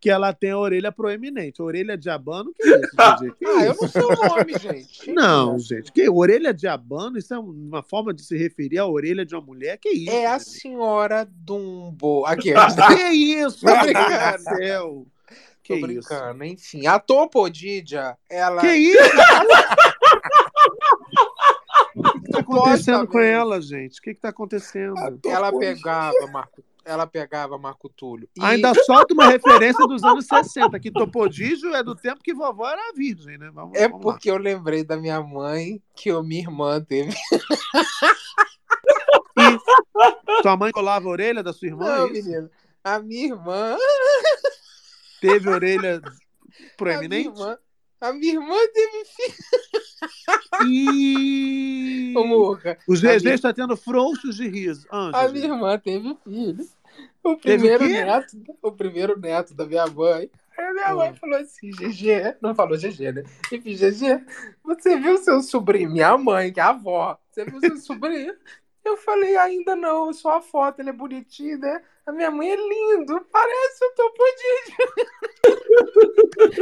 que 0.00 0.10
ela 0.10 0.32
tem 0.32 0.50
a 0.50 0.58
orelha 0.58 0.92
proeminente. 0.92 1.60
Orelha 1.62 1.96
de 1.96 2.08
abano, 2.10 2.52
que 2.54 2.66
isso, 2.68 2.90
GG? 2.96 3.34
Que 3.38 3.46
Ah, 3.46 3.64
eu 3.64 3.72
isso? 3.72 3.82
não 3.82 3.88
sei 3.88 4.02
o 4.02 4.08
nome, 4.28 4.58
gente. 4.58 5.12
Não, 5.14 5.58
gente. 5.58 5.90
Que 5.92 6.08
orelha 6.08 6.52
de 6.52 6.66
abano, 6.68 7.18
isso 7.18 7.32
é 7.34 7.38
uma 7.38 7.82
forma 7.82 8.12
de 8.12 8.22
se 8.22 8.36
referir 8.36 8.78
à 8.78 8.86
orelha 8.86 9.24
de 9.24 9.34
uma 9.34 9.40
mulher? 9.40 9.78
Que 9.78 9.88
isso? 9.90 10.10
É 10.10 10.26
a 10.26 10.38
gente? 10.38 10.50
senhora 10.50 11.26
Dumbo. 11.30 12.24
Aqui, 12.26 12.52
Que 12.88 13.08
isso, 13.12 13.64
meu 13.64 13.74
Deus 13.74 13.86
brincando. 13.86 14.36
do 14.36 14.42
céu? 14.42 15.06
Que 15.62 15.80
Tô 15.80 15.86
isso? 15.88 16.08
brincando. 16.08 16.44
Enfim, 16.44 16.86
a 16.86 16.98
Topodidia, 16.98 18.16
ela. 18.30 18.60
Que 18.60 18.72
isso? 18.74 19.00
O 21.94 22.02
que 22.02 22.30
tá 22.32 22.40
acontecendo 22.40 23.06
com 23.08 23.18
ela, 23.18 23.60
gente? 23.60 23.98
O 23.98 24.02
que, 24.02 24.14
que 24.14 24.20
tá 24.20 24.28
acontecendo? 24.28 24.94
Ela 25.24 25.50
pegava, 25.58 26.26
Marco. 26.30 26.62
Ela 26.86 27.04
pegava 27.06 27.58
Marco 27.58 27.88
Túlio. 27.88 28.28
E- 28.36 28.44
Ainda 28.44 28.72
solta 28.86 29.12
uma 29.12 29.26
referência 29.26 29.84
dos 29.88 30.04
anos 30.04 30.24
60, 30.26 30.78
que 30.78 30.90
Topodígio 30.92 31.74
é 31.74 31.82
do 31.82 31.96
tempo 31.96 32.22
que 32.22 32.32
vovó 32.32 32.68
era 32.70 32.92
virgem, 32.94 33.36
né? 33.36 33.50
Vamos, 33.52 33.76
É 33.76 33.88
vamos 33.88 34.02
porque 34.04 34.30
eu 34.30 34.36
lembrei 34.38 34.84
da 34.84 34.96
minha 34.96 35.20
mãe 35.20 35.82
que 35.96 36.10
a 36.10 36.22
minha 36.22 36.42
irmã 36.42 36.80
teve. 36.80 37.12
Sua 40.42 40.56
mãe 40.56 40.70
colava 40.72 41.06
a 41.06 41.10
orelha 41.10 41.42
da 41.42 41.52
sua 41.52 41.68
irmã? 41.68 41.84
Não, 41.98 42.06
é 42.06 42.12
isso? 42.12 42.28
menina. 42.28 42.50
A 42.84 42.98
minha 43.00 43.26
irmã. 43.26 43.76
Teve 45.20 45.48
orelha 45.48 46.00
A 46.06 46.10
minha 46.60 46.70
proeminente? 46.76 47.28
irmã, 47.28 47.58
a 48.00 48.12
minha 48.12 48.34
irmã 48.34 48.56
teve 48.72 49.04
filho. 49.04 49.34
E... 50.68 52.14
Ô, 52.16 52.24
Muca, 52.24 52.78
O 52.88 52.92
a 52.92 52.96
GG 52.96 53.22
minha- 53.22 53.34
está 53.34 53.52
tendo 53.52 53.76
frouxos 53.76 54.36
de 54.36 54.48
riso. 54.48 54.86
A 54.90 55.28
minha 55.28 55.46
irmã 55.46 55.78
teve 55.78 56.16
filho. 56.24 56.66
O 57.26 57.36
primeiro 57.36 57.84
neto, 57.88 58.36
o 58.62 58.72
primeiro 58.72 59.18
neto 59.18 59.54
da 59.54 59.66
minha 59.66 59.86
mãe. 59.86 60.30
Aí 60.56 60.64
a 60.64 60.72
minha 60.72 60.94
mãe 60.94 61.14
falou 61.14 61.36
assim, 61.38 61.70
GG, 61.70 62.36
não 62.40 62.54
falou 62.54 62.78
GG, 62.78 63.12
né? 63.12 63.24
Enfim, 63.52 63.74
GG, 63.74 64.24
você 64.64 64.96
viu 64.96 65.18
seu 65.18 65.42
sobrinho? 65.42 65.90
Minha 65.90 66.16
mãe, 66.16 66.52
que 66.52 66.60
é 66.60 66.62
a 66.62 66.68
avó, 66.70 67.18
você 67.30 67.44
viu 67.44 67.60
seu 67.60 67.76
sobrinho? 67.76 68.34
Eu 68.84 68.96
falei, 68.96 69.36
ainda 69.36 69.74
não, 69.74 70.12
só 70.12 70.36
a 70.36 70.40
foto, 70.40 70.78
ele 70.80 70.90
é 70.90 70.92
bonitinho, 70.92 71.58
né? 71.58 71.82
A 72.06 72.12
minha 72.12 72.30
mãe 72.30 72.52
é 72.52 72.56
lindo, 72.56 73.20
parece 73.32 73.84
o 73.84 73.94
Topodígio. 73.96 74.76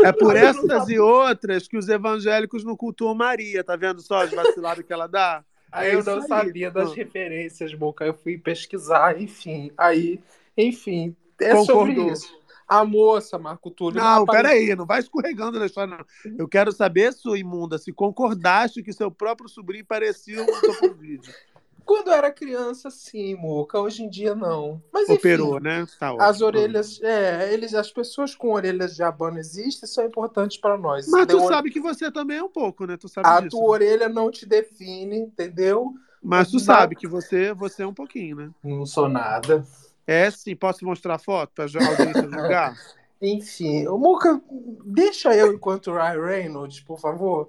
É 0.04 0.12
por 0.12 0.34
essas 0.34 0.88
e 0.88 0.98
outras 0.98 1.68
que 1.68 1.76
os 1.76 1.88
evangélicos 1.88 2.64
não 2.64 2.76
cultuam 2.76 3.14
Maria, 3.14 3.62
tá 3.62 3.76
vendo 3.76 4.00
só 4.00 4.22
as 4.22 4.30
vaciladas 4.30 4.84
que 4.84 4.92
ela 4.92 5.06
dá? 5.06 5.44
Aí 5.70 5.90
É 5.90 5.94
eu 5.96 6.04
não 6.04 6.22
aí. 6.22 6.28
sabia 6.28 6.70
das 6.70 6.94
referências, 6.94 7.74
Boca. 7.74 8.04
Eu 8.06 8.14
fui 8.14 8.38
pesquisar, 8.38 9.20
enfim. 9.20 9.70
Aí, 9.76 10.20
enfim, 10.56 11.14
é 11.40 11.56
sobre 11.64 11.92
isso. 12.10 12.32
A 12.66 12.82
moça, 12.84 13.38
Marco 13.38 13.70
Túlio. 13.70 14.00
Não, 14.00 14.22
apare- 14.22 14.48
peraí, 14.48 14.74
não 14.74 14.86
vai 14.86 15.00
escorregando 15.00 15.58
na 15.58 15.66
história, 15.66 15.98
não. 15.98 16.32
Eu 16.38 16.48
quero 16.48 16.72
saber, 16.72 17.12
sua 17.12 17.38
imunda, 17.38 17.76
se 17.76 17.92
concordaste 17.92 18.82
que 18.82 18.92
seu 18.92 19.10
próprio 19.10 19.48
sobrinho 19.50 19.84
parecia 19.84 20.42
um 20.42 20.46
Topodígio. 20.46 21.32
Quando 21.84 22.08
eu 22.08 22.14
era 22.14 22.32
criança, 22.32 22.88
sim, 22.90 23.34
Moca. 23.34 23.78
Hoje 23.78 24.02
em 24.02 24.08
dia, 24.08 24.34
não. 24.34 24.82
Mas 24.90 25.02
enfim, 25.06 25.18
Operou, 25.18 25.60
né? 25.60 25.84
Tá 26.00 26.16
as 26.18 26.40
orelhas, 26.40 26.98
é, 27.02 27.52
eles, 27.52 27.74
as 27.74 27.90
pessoas 27.92 28.34
com 28.34 28.54
orelhas 28.54 28.96
de 28.96 29.02
abano 29.02 29.38
existem, 29.38 29.86
são 29.86 30.02
importantes 30.02 30.56
para 30.56 30.78
nós. 30.78 31.06
Mas 31.08 31.26
tu 31.26 31.38
sabe 31.46 31.70
que 31.70 31.78
você 31.78 32.10
também 32.10 32.38
é 32.38 32.42
um 32.42 32.48
pouco, 32.48 32.86
né? 32.86 32.96
Tu 32.96 33.06
sabe 33.10 33.28
A 33.28 33.40
disso. 33.40 33.58
tua 33.58 33.68
orelha 33.68 34.08
não 34.08 34.30
te 34.30 34.46
define, 34.46 35.18
entendeu? 35.18 35.92
Mas 36.22 36.48
tu 36.50 36.54
Não- 36.54 36.60
sabe 36.60 36.96
que 36.96 37.06
você, 37.06 37.52
você 37.52 37.82
é 37.82 37.86
um 37.86 37.92
pouquinho, 37.92 38.36
né? 38.36 38.50
Não 38.64 38.86
sou 38.86 39.06
nada. 39.06 39.62
É 40.06 40.30
sim, 40.30 40.54
posso 40.54 40.84
mostrar 40.84 41.18
foto 41.18 41.52
pra 41.54 41.64
a 41.64 41.88
audiência 41.88 42.22
julgar? 42.30 42.76
Enfim, 43.22 43.86
o 43.86 43.96
Muca, 43.96 44.40
deixa 44.84 45.34
eu 45.34 45.52
enquanto 45.54 45.92
Ryan 45.92 46.26
Reynolds, 46.26 46.80
por 46.80 47.00
favor. 47.00 47.48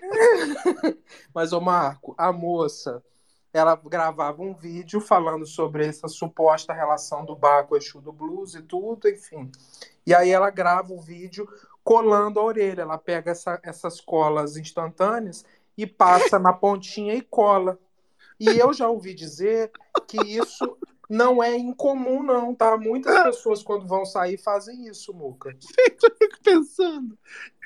Mas, 1.34 1.52
ô 1.52 1.60
Marco, 1.60 2.14
a 2.18 2.30
moça, 2.32 3.02
ela 3.52 3.74
gravava 3.74 4.42
um 4.42 4.52
vídeo 4.54 5.00
falando 5.00 5.46
sobre 5.46 5.86
essa 5.86 6.08
suposta 6.08 6.72
relação 6.74 7.24
do 7.24 7.34
bar 7.34 7.66
com 7.66 7.74
o 7.74 8.00
do 8.00 8.12
Blues 8.12 8.54
e 8.54 8.62
tudo, 8.62 9.08
enfim. 9.08 9.50
E 10.06 10.14
aí 10.14 10.30
ela 10.30 10.50
grava 10.50 10.92
o 10.92 11.00
vídeo 11.00 11.48
colando 11.82 12.38
a 12.38 12.44
orelha. 12.44 12.82
Ela 12.82 12.98
pega 12.98 13.30
essa- 13.30 13.60
essas 13.62 14.00
colas 14.00 14.56
instantâneas 14.56 15.44
e 15.76 15.86
passa 15.86 16.38
na 16.38 16.52
pontinha 16.52 17.14
e 17.14 17.22
cola. 17.22 17.78
E 18.38 18.48
eu 18.58 18.72
já 18.72 18.88
ouvi 18.88 19.14
dizer 19.14 19.70
que 20.06 20.18
isso 20.18 20.76
não 21.10 21.42
é 21.42 21.56
incomum, 21.56 22.22
não, 22.22 22.54
tá? 22.54 22.76
Muitas 22.78 23.20
pessoas, 23.24 23.64
quando 23.64 23.84
vão 23.84 24.06
sair, 24.06 24.38
fazem 24.38 24.86
isso, 24.86 25.12
Muca. 25.12 25.50
Gente, 25.58 26.04
eu 26.04 26.16
fico 26.16 26.38
pensando. 26.40 27.18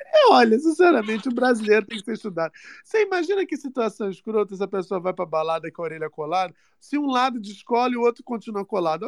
É, 0.03 0.31
olha, 0.31 0.59
sinceramente, 0.59 1.29
o 1.29 1.35
brasileiro 1.35 1.85
tem 1.85 1.99
que 1.99 2.05
ser 2.07 2.15
estudado. 2.15 2.55
Você 2.83 3.03
imagina 3.03 3.45
que 3.45 3.55
situação 3.59 4.09
escrota 4.09 4.55
essa 4.55 4.67
pessoa 4.67 4.99
vai 4.99 5.13
pra 5.13 5.27
balada 5.27 5.71
com 5.71 5.83
a 5.83 5.85
orelha 5.85 6.09
colada, 6.09 6.55
se 6.81 6.97
um 6.97 7.07
lado 7.07 7.39
descola 7.39 7.93
e 7.93 7.97
o 7.99 8.01
outro 8.01 8.25
continua 8.25 8.65
colado. 8.65 9.05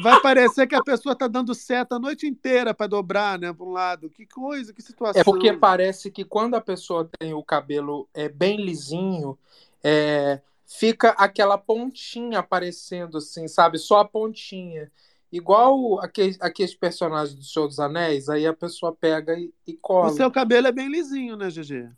Vai 0.00 0.20
parecer 0.20 0.68
que 0.68 0.74
a 0.76 0.82
pessoa 0.82 1.16
tá 1.16 1.26
dando 1.26 1.54
seta 1.54 1.96
a 1.96 1.98
noite 1.98 2.26
inteira 2.26 2.72
pra 2.72 2.86
dobrar, 2.86 3.38
né, 3.38 3.52
pra 3.52 3.64
um 3.64 3.72
lado. 3.72 4.08
Que 4.10 4.26
coisa, 4.26 4.72
que 4.72 4.82
situação. 4.82 5.20
É 5.20 5.24
porque 5.24 5.52
parece 5.52 6.08
que 6.08 6.24
quando 6.24 6.54
a 6.54 6.60
pessoa 6.60 7.08
tem 7.18 7.34
o 7.34 7.42
cabelo 7.42 8.08
é, 8.14 8.28
bem 8.28 8.56
lisinho, 8.56 9.36
é, 9.82 10.40
fica 10.66 11.10
aquela 11.10 11.58
pontinha 11.58 12.38
aparecendo, 12.38 13.18
assim, 13.18 13.46
sabe? 13.48 13.78
Só 13.78 13.98
a 14.00 14.04
pontinha. 14.04 14.90
Igual 15.30 16.00
aqueles, 16.00 16.40
aqueles 16.40 16.74
personagens 16.74 17.34
do 17.34 17.42
Senhor 17.42 17.66
dos 17.66 17.80
Anéis, 17.80 18.28
aí 18.28 18.46
a 18.46 18.52
pessoa 18.52 18.94
pega 18.94 19.36
e, 19.38 19.52
e 19.66 19.74
cola. 19.74 20.10
O 20.12 20.16
seu 20.16 20.30
cabelo 20.30 20.68
é 20.68 20.72
bem 20.72 20.88
lisinho, 20.88 21.36
né, 21.36 21.50
GG? 21.50 21.88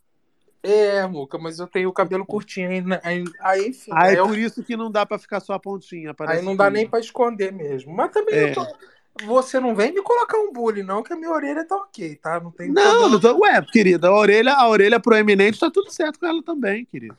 É, 0.62 1.06
Muca, 1.06 1.38
mas 1.38 1.58
eu 1.58 1.66
tenho 1.66 1.88
o 1.88 1.92
cabelo 1.92 2.26
curtinho 2.26 2.70
aí, 2.70 2.80
né? 2.80 3.00
aí, 3.04 3.24
aí 3.40 3.68
enfim. 3.68 3.92
Ah, 3.94 4.10
é 4.10 4.18
eu- 4.18 4.26
por 4.26 4.36
isso 4.36 4.64
que 4.64 4.76
não 4.76 4.90
dá 4.90 5.06
pra 5.06 5.18
ficar 5.18 5.38
só 5.38 5.52
a 5.52 5.60
pontinha. 5.60 6.14
aí 6.20 6.42
não 6.42 6.56
dá 6.56 6.68
nem 6.70 6.88
pra 6.88 6.98
esconder 6.98 7.52
mesmo. 7.52 7.94
Mas 7.94 8.10
também 8.10 8.34
É. 8.34 8.50
eu 8.50 8.54
tô- 8.54 8.76
você 9.24 9.60
não 9.60 9.74
vem 9.74 9.92
me 9.92 10.02
colocar 10.02 10.38
um 10.38 10.52
bullying, 10.52 10.82
não, 10.82 11.02
que 11.02 11.12
a 11.12 11.16
minha 11.16 11.30
orelha 11.30 11.64
tá 11.64 11.76
ok, 11.76 12.16
tá? 12.16 12.40
Não 12.40 12.50
tem 12.50 12.70
Não, 12.72 13.08
não 13.08 13.20
tô... 13.20 13.38
ué, 13.38 13.62
querida, 13.70 14.08
a 14.08 14.14
orelha, 14.18 14.54
a 14.54 14.68
orelha 14.68 14.98
proeminente 14.98 15.60
tá 15.60 15.70
tudo 15.70 15.90
certo 15.90 16.18
com 16.18 16.26
ela 16.26 16.42
também, 16.42 16.84
querido. 16.84 17.16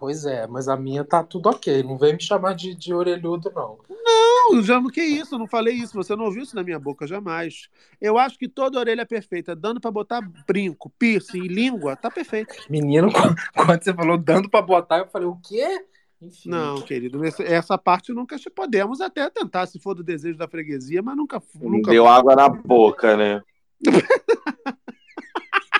Pois 0.00 0.24
é, 0.24 0.46
mas 0.46 0.66
a 0.66 0.78
minha 0.78 1.04
tá 1.04 1.22
tudo 1.22 1.50
ok. 1.50 1.82
Não 1.82 1.98
vem 1.98 2.14
me 2.14 2.22
chamar 2.22 2.54
de, 2.54 2.74
de 2.74 2.94
orelhudo, 2.94 3.52
não. 3.54 3.78
Não, 3.86 4.62
já 4.62 4.82
que 4.90 5.02
isso, 5.02 5.34
eu 5.34 5.38
não 5.38 5.46
falei 5.46 5.74
isso, 5.74 5.92
você 5.92 6.16
não 6.16 6.24
ouviu 6.24 6.42
isso 6.42 6.56
na 6.56 6.64
minha 6.64 6.78
boca 6.78 7.06
jamais. 7.06 7.68
Eu 8.00 8.16
acho 8.16 8.38
que 8.38 8.48
toda 8.48 8.78
orelha 8.78 9.02
é 9.02 9.04
perfeita, 9.04 9.54
dando 9.54 9.78
pra 9.78 9.90
botar 9.90 10.22
brinco, 10.46 10.90
piercing 10.98 11.44
e 11.44 11.48
língua, 11.48 11.96
tá 11.96 12.10
perfeito. 12.10 12.54
Menino, 12.70 13.10
quando 13.54 13.84
você 13.84 13.92
falou 13.92 14.16
dando 14.16 14.48
pra 14.48 14.62
botar, 14.62 15.00
eu 15.00 15.06
falei, 15.06 15.28
o 15.28 15.36
quê? 15.36 15.84
Enfim. 16.18 16.48
Não, 16.48 16.80
querido, 16.80 17.22
essa, 17.22 17.42
essa 17.42 17.76
parte 17.76 18.10
nunca 18.10 18.36
podemos 18.54 19.02
até 19.02 19.28
tentar, 19.28 19.66
se 19.66 19.78
for 19.78 19.94
do 19.94 20.02
desejo 20.02 20.38
da 20.38 20.48
freguesia, 20.48 21.02
mas 21.02 21.14
nunca, 21.14 21.42
nunca 21.60 21.90
Deu 21.90 22.08
água 22.08 22.34
na 22.34 22.48
boca, 22.48 23.18
né? 23.18 23.42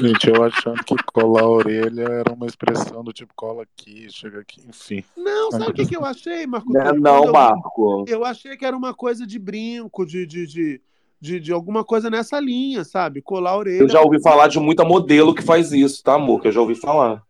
Gente, 0.00 0.28
eu 0.28 0.42
achando 0.42 0.82
que 0.84 0.94
colar 1.12 1.42
a 1.42 1.48
orelha 1.48 2.02
era 2.02 2.32
uma 2.32 2.46
expressão 2.46 3.04
do 3.04 3.12
tipo 3.12 3.32
cola 3.34 3.62
aqui, 3.64 4.06
chega 4.10 4.40
aqui, 4.40 4.60
enfim. 4.68 5.04
Não, 5.16 5.50
sabe 5.50 5.70
o 5.70 5.74
que, 5.74 5.86
que 5.86 5.96
eu 5.96 6.04
achei, 6.04 6.46
Marco? 6.46 6.72
Não 6.72 6.80
é 6.80 6.92
não, 6.92 7.26
eu- 7.26 7.32
Marco. 7.32 8.04
Eu 8.08 8.24
achei 8.24 8.56
que 8.56 8.64
era 8.64 8.76
uma 8.76 8.94
coisa 8.94 9.26
de 9.26 9.38
brinco, 9.38 10.06
de, 10.06 10.26
de, 10.26 10.46
de, 10.46 10.80
de, 11.20 11.40
de 11.40 11.52
alguma 11.52 11.84
coisa 11.84 12.08
nessa 12.08 12.40
linha, 12.40 12.84
sabe? 12.84 13.20
Colar 13.20 13.50
a 13.50 13.56
orelha. 13.58 13.82
Eu 13.82 13.88
já 13.88 14.00
ouvi 14.00 14.20
falar 14.22 14.48
de 14.48 14.58
muita 14.58 14.84
modelo 14.84 15.34
que 15.34 15.42
faz 15.42 15.72
isso, 15.72 16.02
tá, 16.02 16.14
amor? 16.14 16.40
Que 16.40 16.48
eu 16.48 16.52
já 16.52 16.60
ouvi 16.60 16.74
falar. 16.74 17.22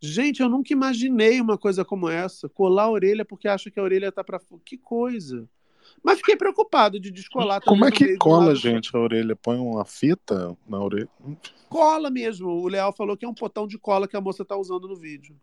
Gente, 0.00 0.40
eu 0.42 0.48
nunca 0.48 0.72
imaginei 0.72 1.40
uma 1.40 1.56
coisa 1.56 1.84
como 1.84 2.08
essa. 2.08 2.48
Colar 2.48 2.84
a 2.84 2.90
orelha 2.90 3.24
porque 3.24 3.48
acha 3.48 3.70
que 3.70 3.80
a 3.80 3.82
orelha 3.82 4.12
tá 4.12 4.22
pra 4.22 4.38
fora. 4.38 4.60
Que 4.64 4.76
coisa. 4.76 5.48
Mas 6.02 6.18
fiquei 6.18 6.36
preocupado 6.36 7.00
de 7.00 7.10
descolar 7.10 7.60
também. 7.60 7.80
Como 7.80 7.84
é 7.84 7.90
que 7.90 8.16
cola, 8.16 8.54
gente, 8.54 8.94
a 8.96 9.00
orelha? 9.00 9.34
Põe 9.34 9.58
uma 9.58 9.84
fita 9.84 10.56
na 10.68 10.80
orelha? 10.80 11.08
Cola 11.68 12.10
mesmo. 12.10 12.48
O 12.48 12.68
Leal 12.68 12.92
falou 12.92 13.16
que 13.16 13.24
é 13.24 13.28
um 13.28 13.34
potão 13.34 13.66
de 13.66 13.78
cola 13.78 14.06
que 14.06 14.16
a 14.16 14.20
moça 14.20 14.44
tá 14.44 14.56
usando 14.56 14.86
no 14.86 14.96
vídeo. 14.96 15.36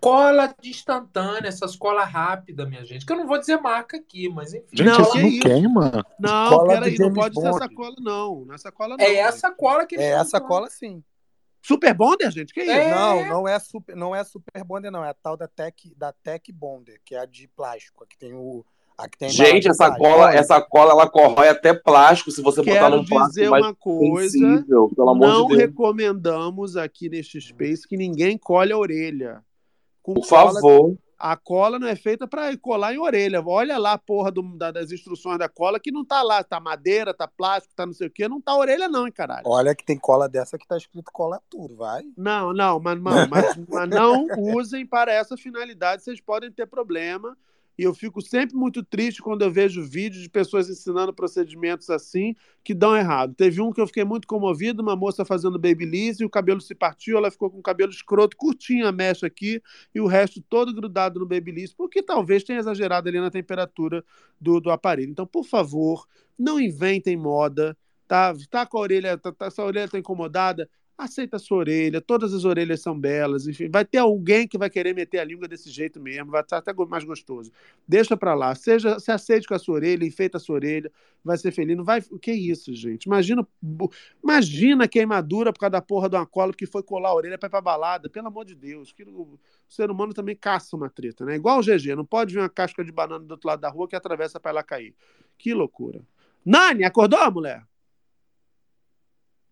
Cola 0.00 0.52
de 0.60 0.70
instantânea, 0.70 1.46
essas 1.46 1.76
colas 1.76 2.08
rápidas, 2.10 2.68
minha 2.68 2.84
gente. 2.84 3.06
Que 3.06 3.12
eu 3.12 3.16
não 3.18 3.26
vou 3.26 3.38
dizer 3.38 3.60
marca 3.60 3.96
aqui, 3.96 4.28
mas 4.28 4.52
enfim. 4.52 4.66
Gente, 4.72 4.86
Não, 4.88 5.00
isso 5.00 5.12
que 5.12 5.20
não 5.22 5.28
isso? 5.28 5.40
queima. 5.42 6.06
Não, 6.18 6.48
Cola 6.48 6.68
peraí, 6.74 6.98
não 6.98 7.12
pode 7.12 7.40
ser 7.40 7.46
essa 7.46 7.68
cola, 7.68 7.94
não. 8.00 8.44
Não 8.44 8.52
é 8.52 8.54
essa 8.56 8.72
cola, 8.72 8.96
não. 8.96 9.04
É 9.04 9.14
essa 9.14 9.52
cola 9.52 9.86
que 9.86 9.94
É 9.94 10.02
essa 10.10 10.38
usando. 10.38 10.48
cola 10.48 10.68
sim. 10.68 11.04
Super 11.64 11.94
Bonder, 11.94 12.32
gente? 12.32 12.52
Que 12.52 12.62
isso? 12.62 12.70
É. 12.72 12.90
Não, 12.90 13.28
não 13.28 13.46
é 13.48 13.56
super, 13.60 13.94
não 13.94 14.16
é 14.16 14.24
super 14.24 14.64
bonder, 14.64 14.90
não. 14.90 15.04
É 15.04 15.10
a 15.10 15.14
tal 15.14 15.36
da 15.36 15.46
Tech, 15.46 15.94
da 15.96 16.12
Tech 16.12 16.50
Bonder, 16.50 17.00
que 17.04 17.14
é 17.14 17.20
a 17.20 17.24
de 17.24 17.46
plástico, 17.46 18.04
que 18.04 18.18
tem 18.18 18.34
o. 18.34 18.64
A 19.04 19.08
que 19.08 19.18
tem 19.18 19.28
a 19.28 19.30
Gente, 19.32 19.68
essa 19.68 19.94
cola, 19.96 20.32
essa 20.34 20.60
cola, 20.60 20.92
ela 20.92 21.08
corrói 21.08 21.48
até 21.48 21.74
plástico 21.74 22.30
se 22.30 22.40
você 22.42 22.60
botar 22.62 22.72
Quero 22.72 22.96
num 22.96 23.04
plástico 23.04 23.28
dizer 23.34 23.50
mais 23.50 23.64
uma 23.64 23.74
coisa. 23.74 24.30
sensível, 24.30 24.90
pelo 24.94 25.10
amor 25.10 25.26
não 25.28 25.42
de 25.46 25.56
Deus. 25.56 25.60
recomendamos 25.70 26.76
aqui 26.76 27.08
neste 27.08 27.40
Space 27.40 27.86
que 27.86 27.96
ninguém 27.96 28.38
colhe 28.38 28.72
a 28.72 28.78
orelha. 28.78 29.42
Com 30.02 30.14
Por 30.14 30.28
cola- 30.28 30.52
favor. 30.54 30.96
A 31.24 31.36
cola 31.36 31.78
não 31.78 31.86
é 31.86 31.94
feita 31.94 32.26
para 32.26 32.56
colar 32.56 32.92
em 32.92 32.98
orelha. 32.98 33.40
Olha 33.46 33.78
lá 33.78 33.92
a 33.92 33.98
porra 33.98 34.28
do- 34.32 34.56
da- 34.58 34.72
das 34.72 34.90
instruções 34.90 35.38
da 35.38 35.48
cola 35.48 35.78
que 35.78 35.92
não 35.92 36.04
tá 36.04 36.20
lá. 36.20 36.42
Tá 36.42 36.58
madeira, 36.58 37.14
tá 37.14 37.28
plástico, 37.28 37.72
tá 37.76 37.86
não 37.86 37.92
sei 37.92 38.08
o 38.08 38.10
quê. 38.10 38.26
Não 38.28 38.40
tá 38.40 38.56
orelha, 38.56 38.88
não, 38.88 39.06
hein, 39.06 39.12
caralho. 39.12 39.42
Olha 39.46 39.72
que 39.72 39.84
tem 39.84 39.96
cola 39.96 40.28
dessa 40.28 40.58
que 40.58 40.66
tá 40.66 40.76
escrito 40.76 41.12
cola 41.12 41.40
tudo, 41.48 41.76
vai. 41.76 42.02
Não, 42.16 42.52
não, 42.52 42.80
mas, 42.80 43.00
não, 43.00 43.28
mas, 43.28 43.56
mas 43.68 43.88
não 43.88 44.26
usem 44.36 44.84
para 44.84 45.12
essa 45.12 45.36
finalidade, 45.36 46.02
vocês 46.02 46.20
podem 46.20 46.50
ter 46.50 46.66
problema. 46.66 47.36
E 47.78 47.82
eu 47.84 47.94
fico 47.94 48.20
sempre 48.20 48.54
muito 48.54 48.84
triste 48.84 49.22
quando 49.22 49.42
eu 49.42 49.50
vejo 49.50 49.82
vídeos 49.82 50.22
de 50.22 50.28
pessoas 50.28 50.68
ensinando 50.68 51.12
procedimentos 51.12 51.88
assim 51.88 52.34
que 52.62 52.74
dão 52.74 52.96
errado. 52.96 53.34
Teve 53.34 53.60
um 53.60 53.72
que 53.72 53.80
eu 53.80 53.86
fiquei 53.86 54.04
muito 54.04 54.26
comovido, 54.26 54.82
uma 54.82 54.94
moça 54.94 55.24
fazendo 55.24 55.58
babyliss 55.58 56.20
e 56.20 56.24
o 56.24 56.30
cabelo 56.30 56.60
se 56.60 56.74
partiu, 56.74 57.16
ela 57.16 57.30
ficou 57.30 57.50
com 57.50 57.58
o 57.58 57.62
cabelo 57.62 57.90
escroto, 57.90 58.36
curtinho 58.36 58.86
a 58.86 58.92
mecha 58.92 59.26
aqui 59.26 59.62
e 59.94 60.00
o 60.00 60.06
resto 60.06 60.42
todo 60.42 60.74
grudado 60.74 61.18
no 61.18 61.26
babyliss, 61.26 61.72
porque 61.72 62.02
talvez 62.02 62.44
tenha 62.44 62.58
exagerado 62.58 63.08
ali 63.08 63.20
na 63.20 63.30
temperatura 63.30 64.04
do, 64.40 64.60
do 64.60 64.70
aparelho. 64.70 65.10
Então, 65.10 65.26
por 65.26 65.44
favor, 65.44 66.06
não 66.38 66.60
inventem 66.60 67.16
moda, 67.16 67.76
tá? 68.06 68.34
Tá 68.50 68.66
com 68.66 68.78
a 68.78 68.80
orelha, 68.82 69.18
tá, 69.18 69.32
tá, 69.32 69.46
essa 69.46 69.64
orelha 69.64 69.88
tá 69.88 69.98
incomodada, 69.98 70.68
aceita 71.02 71.36
a 71.36 71.38
sua 71.38 71.58
orelha, 71.58 72.00
todas 72.00 72.32
as 72.34 72.44
orelhas 72.44 72.80
são 72.80 72.98
belas, 72.98 73.46
enfim, 73.46 73.68
vai 73.68 73.84
ter 73.84 73.98
alguém 73.98 74.46
que 74.46 74.58
vai 74.58 74.70
querer 74.70 74.94
meter 74.94 75.18
a 75.18 75.24
língua 75.24 75.46
desse 75.46 75.70
jeito 75.70 76.00
mesmo, 76.00 76.30
vai 76.30 76.42
estar 76.42 76.58
até 76.58 76.72
mais 76.88 77.04
gostoso. 77.04 77.52
Deixa 77.86 78.16
pra 78.16 78.34
lá, 78.34 78.54
seja, 78.54 78.98
se 78.98 79.10
aceite 79.10 79.46
com 79.46 79.54
a 79.54 79.58
sua 79.58 79.76
orelha, 79.76 80.04
enfeita 80.04 80.38
a 80.38 80.40
sua 80.40 80.56
orelha, 80.56 80.90
vai 81.24 81.38
ser 81.38 81.52
feliz. 81.52 81.76
Não 81.76 81.84
vai, 81.84 82.02
o 82.10 82.18
que 82.18 82.30
é 82.30 82.34
isso, 82.34 82.74
gente? 82.74 83.04
Imagina, 83.04 83.46
imagina 84.22 84.88
queimadura 84.88 85.52
por 85.52 85.60
causa 85.60 85.72
da 85.72 85.82
porra 85.82 86.08
de 86.08 86.16
uma 86.16 86.26
cola 86.26 86.52
que 86.52 86.66
foi 86.66 86.82
colar 86.82 87.10
a 87.10 87.14
orelha 87.14 87.38
pra 87.38 87.46
ir 87.46 87.50
pra 87.50 87.60
balada, 87.60 88.08
pelo 88.08 88.28
amor 88.28 88.44
de 88.44 88.54
Deus. 88.54 88.92
Que, 88.92 89.04
o 89.04 89.38
ser 89.68 89.90
humano 89.90 90.12
também 90.12 90.36
caça 90.36 90.76
uma 90.76 90.90
treta, 90.90 91.24
né? 91.24 91.36
Igual 91.36 91.58
o 91.58 91.62
GG, 91.62 91.94
não 91.94 92.04
pode 92.04 92.34
vir 92.34 92.40
uma 92.40 92.48
casca 92.48 92.84
de 92.84 92.92
banana 92.92 93.24
do 93.24 93.32
outro 93.32 93.48
lado 93.48 93.60
da 93.60 93.68
rua 93.68 93.88
que 93.88 93.96
atravessa 93.96 94.40
pra 94.40 94.50
ela 94.50 94.62
cair. 94.62 94.94
Que 95.38 95.54
loucura. 95.54 96.00
Nani, 96.44 96.84
acordou, 96.84 97.30
mulher? 97.30 97.64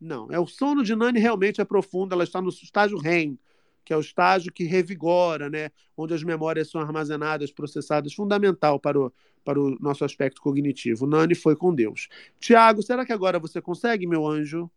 Não, 0.00 0.28
é 0.30 0.38
o 0.38 0.46
sono 0.46 0.82
de 0.82 0.96
Nani 0.96 1.20
realmente 1.20 1.60
é 1.60 1.64
profundo, 1.64 2.14
ela 2.14 2.24
está 2.24 2.40
no 2.40 2.48
estágio 2.48 2.96
REM, 2.98 3.38
que 3.84 3.92
é 3.92 3.96
o 3.96 4.00
estágio 4.00 4.50
que 4.50 4.64
revigora, 4.64 5.50
né? 5.50 5.70
Onde 5.96 6.14
as 6.14 6.22
memórias 6.22 6.70
são 6.70 6.80
armazenadas, 6.80 7.52
processadas, 7.52 8.14
fundamental 8.14 8.80
para 8.80 8.98
o, 8.98 9.12
para 9.44 9.60
o 9.60 9.76
nosso 9.78 10.04
aspecto 10.04 10.40
cognitivo. 10.40 11.06
Nani 11.06 11.34
foi 11.34 11.54
com 11.54 11.74
Deus. 11.74 12.08
Tiago, 12.38 12.82
será 12.82 13.04
que 13.04 13.12
agora 13.12 13.38
você 13.38 13.60
consegue, 13.60 14.06
meu 14.06 14.26
anjo? 14.26 14.70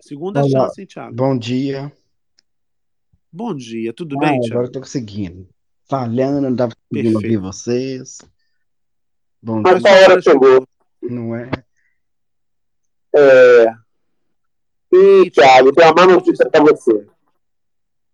Segunda 0.00 0.40
Olá, 0.42 0.66
chance, 0.66 0.80
hein, 0.80 0.86
Tiago? 0.86 1.14
Bom 1.14 1.36
dia. 1.36 1.92
Bom 3.30 3.54
dia, 3.54 3.92
tudo 3.92 4.16
Ah, 4.16 4.20
bem, 4.20 4.36
agora 4.36 4.48
Tiago? 4.48 4.72
tô 4.72 4.80
conseguindo. 4.80 5.46
Falhando, 5.84 6.40
não 6.40 6.54
dava 6.54 6.72
conseguindo 6.88 7.16
ouvir 7.16 7.36
vocês. 7.36 8.18
Bom 9.42 9.62
dia. 9.62 9.72
a 9.72 10.10
hora 10.12 10.22
chegou. 10.22 10.66
Não 11.02 11.34
é? 11.34 11.50
É. 13.18 13.74
Ih, 14.92 15.30
Thiago, 15.30 15.72
tem 15.72 15.84
uma 15.86 15.94
má 15.94 16.06
notícia 16.06 16.48
pra 16.48 16.62
você. 16.62 17.06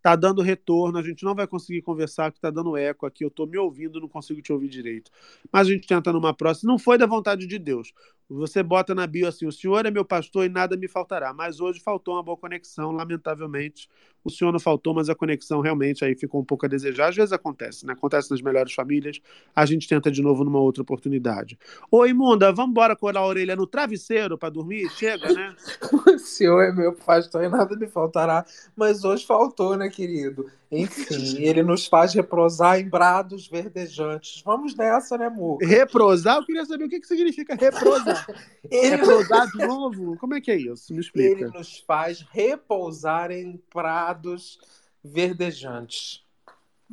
Tá 0.02 0.16
dando 0.16 0.42
retorno, 0.42 0.98
a 0.98 1.02
gente 1.02 1.24
não 1.24 1.34
vai 1.34 1.46
conseguir 1.46 1.80
conversar, 1.80 2.30
porque 2.30 2.40
tá 2.40 2.50
dando 2.50 2.76
eco 2.76 3.06
aqui. 3.06 3.24
Eu 3.24 3.30
tô 3.30 3.46
me 3.46 3.56
ouvindo, 3.56 4.00
não 4.00 4.08
consigo 4.08 4.42
te 4.42 4.52
ouvir 4.52 4.68
direito. 4.68 5.10
Mas 5.50 5.66
a 5.66 5.70
gente 5.70 5.86
tenta 5.86 6.12
numa 6.12 6.34
próxima. 6.34 6.70
Não 6.70 6.78
foi 6.78 6.98
da 6.98 7.06
vontade 7.06 7.46
de 7.46 7.58
Deus. 7.58 7.92
Você 8.28 8.62
bota 8.62 8.94
na 8.94 9.06
bio 9.06 9.28
assim: 9.28 9.46
o 9.46 9.52
senhor 9.52 9.84
é 9.84 9.90
meu 9.90 10.04
pastor 10.04 10.46
e 10.46 10.48
nada 10.48 10.76
me 10.76 10.88
faltará. 10.88 11.32
Mas 11.32 11.60
hoje 11.60 11.80
faltou 11.80 12.14
uma 12.14 12.22
boa 12.22 12.36
conexão, 12.36 12.90
lamentavelmente. 12.90 13.88
O 14.24 14.30
senhor 14.30 14.50
não 14.50 14.58
faltou, 14.58 14.94
mas 14.94 15.10
a 15.10 15.14
conexão 15.14 15.60
realmente 15.60 16.02
aí 16.02 16.16
ficou 16.16 16.40
um 16.40 16.44
pouco 16.44 16.64
a 16.64 16.68
desejar. 16.68 17.08
Às 17.08 17.16
vezes 17.16 17.32
acontece, 17.32 17.84
né? 17.84 17.92
Acontece 17.92 18.30
nas 18.30 18.40
melhores 18.40 18.72
famílias. 18.72 19.20
A 19.54 19.66
gente 19.66 19.86
tenta 19.86 20.10
de 20.10 20.22
novo 20.22 20.42
numa 20.44 20.58
outra 20.58 20.82
oportunidade. 20.82 21.58
Ô, 21.90 22.06
imunda, 22.06 22.50
vamos 22.50 22.70
embora 22.70 22.96
colar 22.96 23.20
a 23.20 23.26
orelha 23.26 23.54
no 23.54 23.66
travesseiro 23.66 24.38
para 24.38 24.48
dormir? 24.48 24.88
Chega, 24.92 25.30
né? 25.32 25.54
O 26.14 26.18
senhor 26.18 26.62
é 26.62 26.72
meu 26.72 26.92
pastor 26.92 27.44
e 27.44 27.48
nada 27.48 27.76
me 27.76 27.86
faltará. 27.86 28.46
Mas 28.74 29.04
hoje 29.04 29.26
faltou, 29.26 29.76
né, 29.76 29.88
querido? 29.88 30.50
Enfim, 30.70 31.36
ele 31.44 31.62
nos 31.62 31.86
faz 31.86 32.14
reprosar 32.14 32.80
em 32.80 32.88
brados 32.88 33.46
verdejantes. 33.48 34.42
Vamos 34.44 34.74
nessa, 34.74 35.18
né, 35.18 35.28
Muca? 35.28 35.66
Reprosar? 35.66 36.36
Eu 36.36 36.46
queria 36.46 36.64
saber 36.64 36.84
o 36.84 36.88
que, 36.88 37.00
que 37.00 37.06
significa 37.06 37.54
reprosar. 37.54 38.13
Ele- 38.70 38.96
Reprosar 38.96 39.50
de 39.50 39.58
novo? 39.66 40.16
Como 40.18 40.34
é 40.34 40.40
que 40.40 40.50
é 40.50 40.56
isso? 40.56 40.92
Me 40.94 41.00
explica. 41.00 41.44
Ele 41.44 41.50
nos 41.50 41.78
faz 41.86 42.24
repousar 42.30 43.30
em 43.30 43.60
prados 43.70 44.58
verdejantes. 45.02 46.22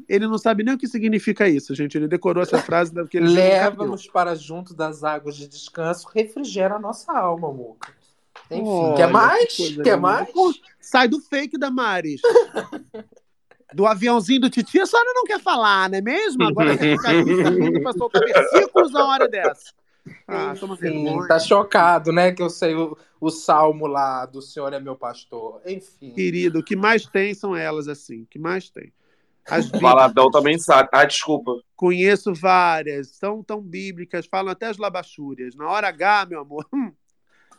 Ele 0.08 0.26
não 0.28 0.38
sabe 0.38 0.64
nem 0.64 0.74
o 0.74 0.78
que 0.78 0.88
significa 0.88 1.48
isso, 1.48 1.76
gente. 1.76 1.98
Ele 1.98 2.08
decorou 2.08 2.42
essa 2.42 2.58
frase 2.60 2.94
porque 2.94 3.18
ele. 3.18 3.28
Leva-nos 3.30 4.08
para 4.08 4.36
junto 4.36 4.74
das 4.74 5.04
águas 5.04 5.36
de 5.36 5.48
descanso, 5.48 6.08
refrigera 6.14 6.76
a 6.76 6.80
nossa 6.80 7.12
alma, 7.12 7.52
Muca. 7.52 7.94
Enfim, 8.50 8.64
Olha, 8.68 8.96
quer 8.96 9.08
mais? 9.12 9.58
coisa 9.58 9.84
Quer 9.84 9.98
mais? 9.98 10.30
Sai 10.80 11.08
do 11.08 11.20
fake 11.20 11.58
da 11.58 11.70
Maris. 11.70 12.22
Do 13.74 13.86
aviãozinho 13.86 14.42
do 14.42 14.50
Titi, 14.50 14.82
a 14.82 14.86
senhora 14.86 15.14
não 15.16 15.24
quer 15.24 15.40
falar, 15.40 15.90
não 15.90 15.98
é 15.98 16.02
mesmo? 16.02 16.44
Agora 16.44 16.78
quer 16.78 16.98
ficar 16.98 17.12
aqui 17.18 17.42
sorrindo 17.42 17.82
pra 17.82 17.94
soltar 17.94 18.22
versículos 18.22 18.92
na 18.92 19.08
hora 19.08 19.30
dessa. 19.30 19.72
Ah, 20.28 20.54
Enfim, 20.56 21.28
tá 21.28 21.38
chocado, 21.40 22.12
né? 22.12 22.32
Que 22.32 22.42
eu 22.42 22.50
sei 22.50 22.74
o, 22.74 22.98
o 23.20 23.30
salmo 23.30 23.86
lá 23.86 24.26
do 24.26 24.42
Senhor 24.42 24.74
é 24.74 24.80
meu 24.80 24.96
pastor. 24.96 25.62
Enfim. 25.66 26.12
Querido, 26.12 26.60
o 26.60 26.64
que 26.64 26.76
mais 26.76 27.06
tem 27.06 27.34
são 27.34 27.56
elas, 27.56 27.88
assim. 27.88 28.24
O 28.24 28.26
que 28.26 28.40
mais 28.40 28.70
tem. 28.70 28.92
As 29.50 29.70
O. 29.70 29.80
Baladão 29.80 30.30
também 30.32 30.58
sabe. 30.58 30.90
Ah, 30.92 31.06
desculpa. 31.06 31.62
Conheço 31.76 32.34
várias, 32.34 33.10
são 33.10 33.44
tão 33.44 33.62
bíblicas, 33.62 34.26
falam 34.26 34.52
até 34.52 34.68
as 34.68 34.78
labachúrias. 34.78 35.56
Na 35.56 35.70
hora 35.70 35.88
H, 35.90 36.26
meu 36.28 36.42
amor, 36.42 36.66
hum, 36.74 36.92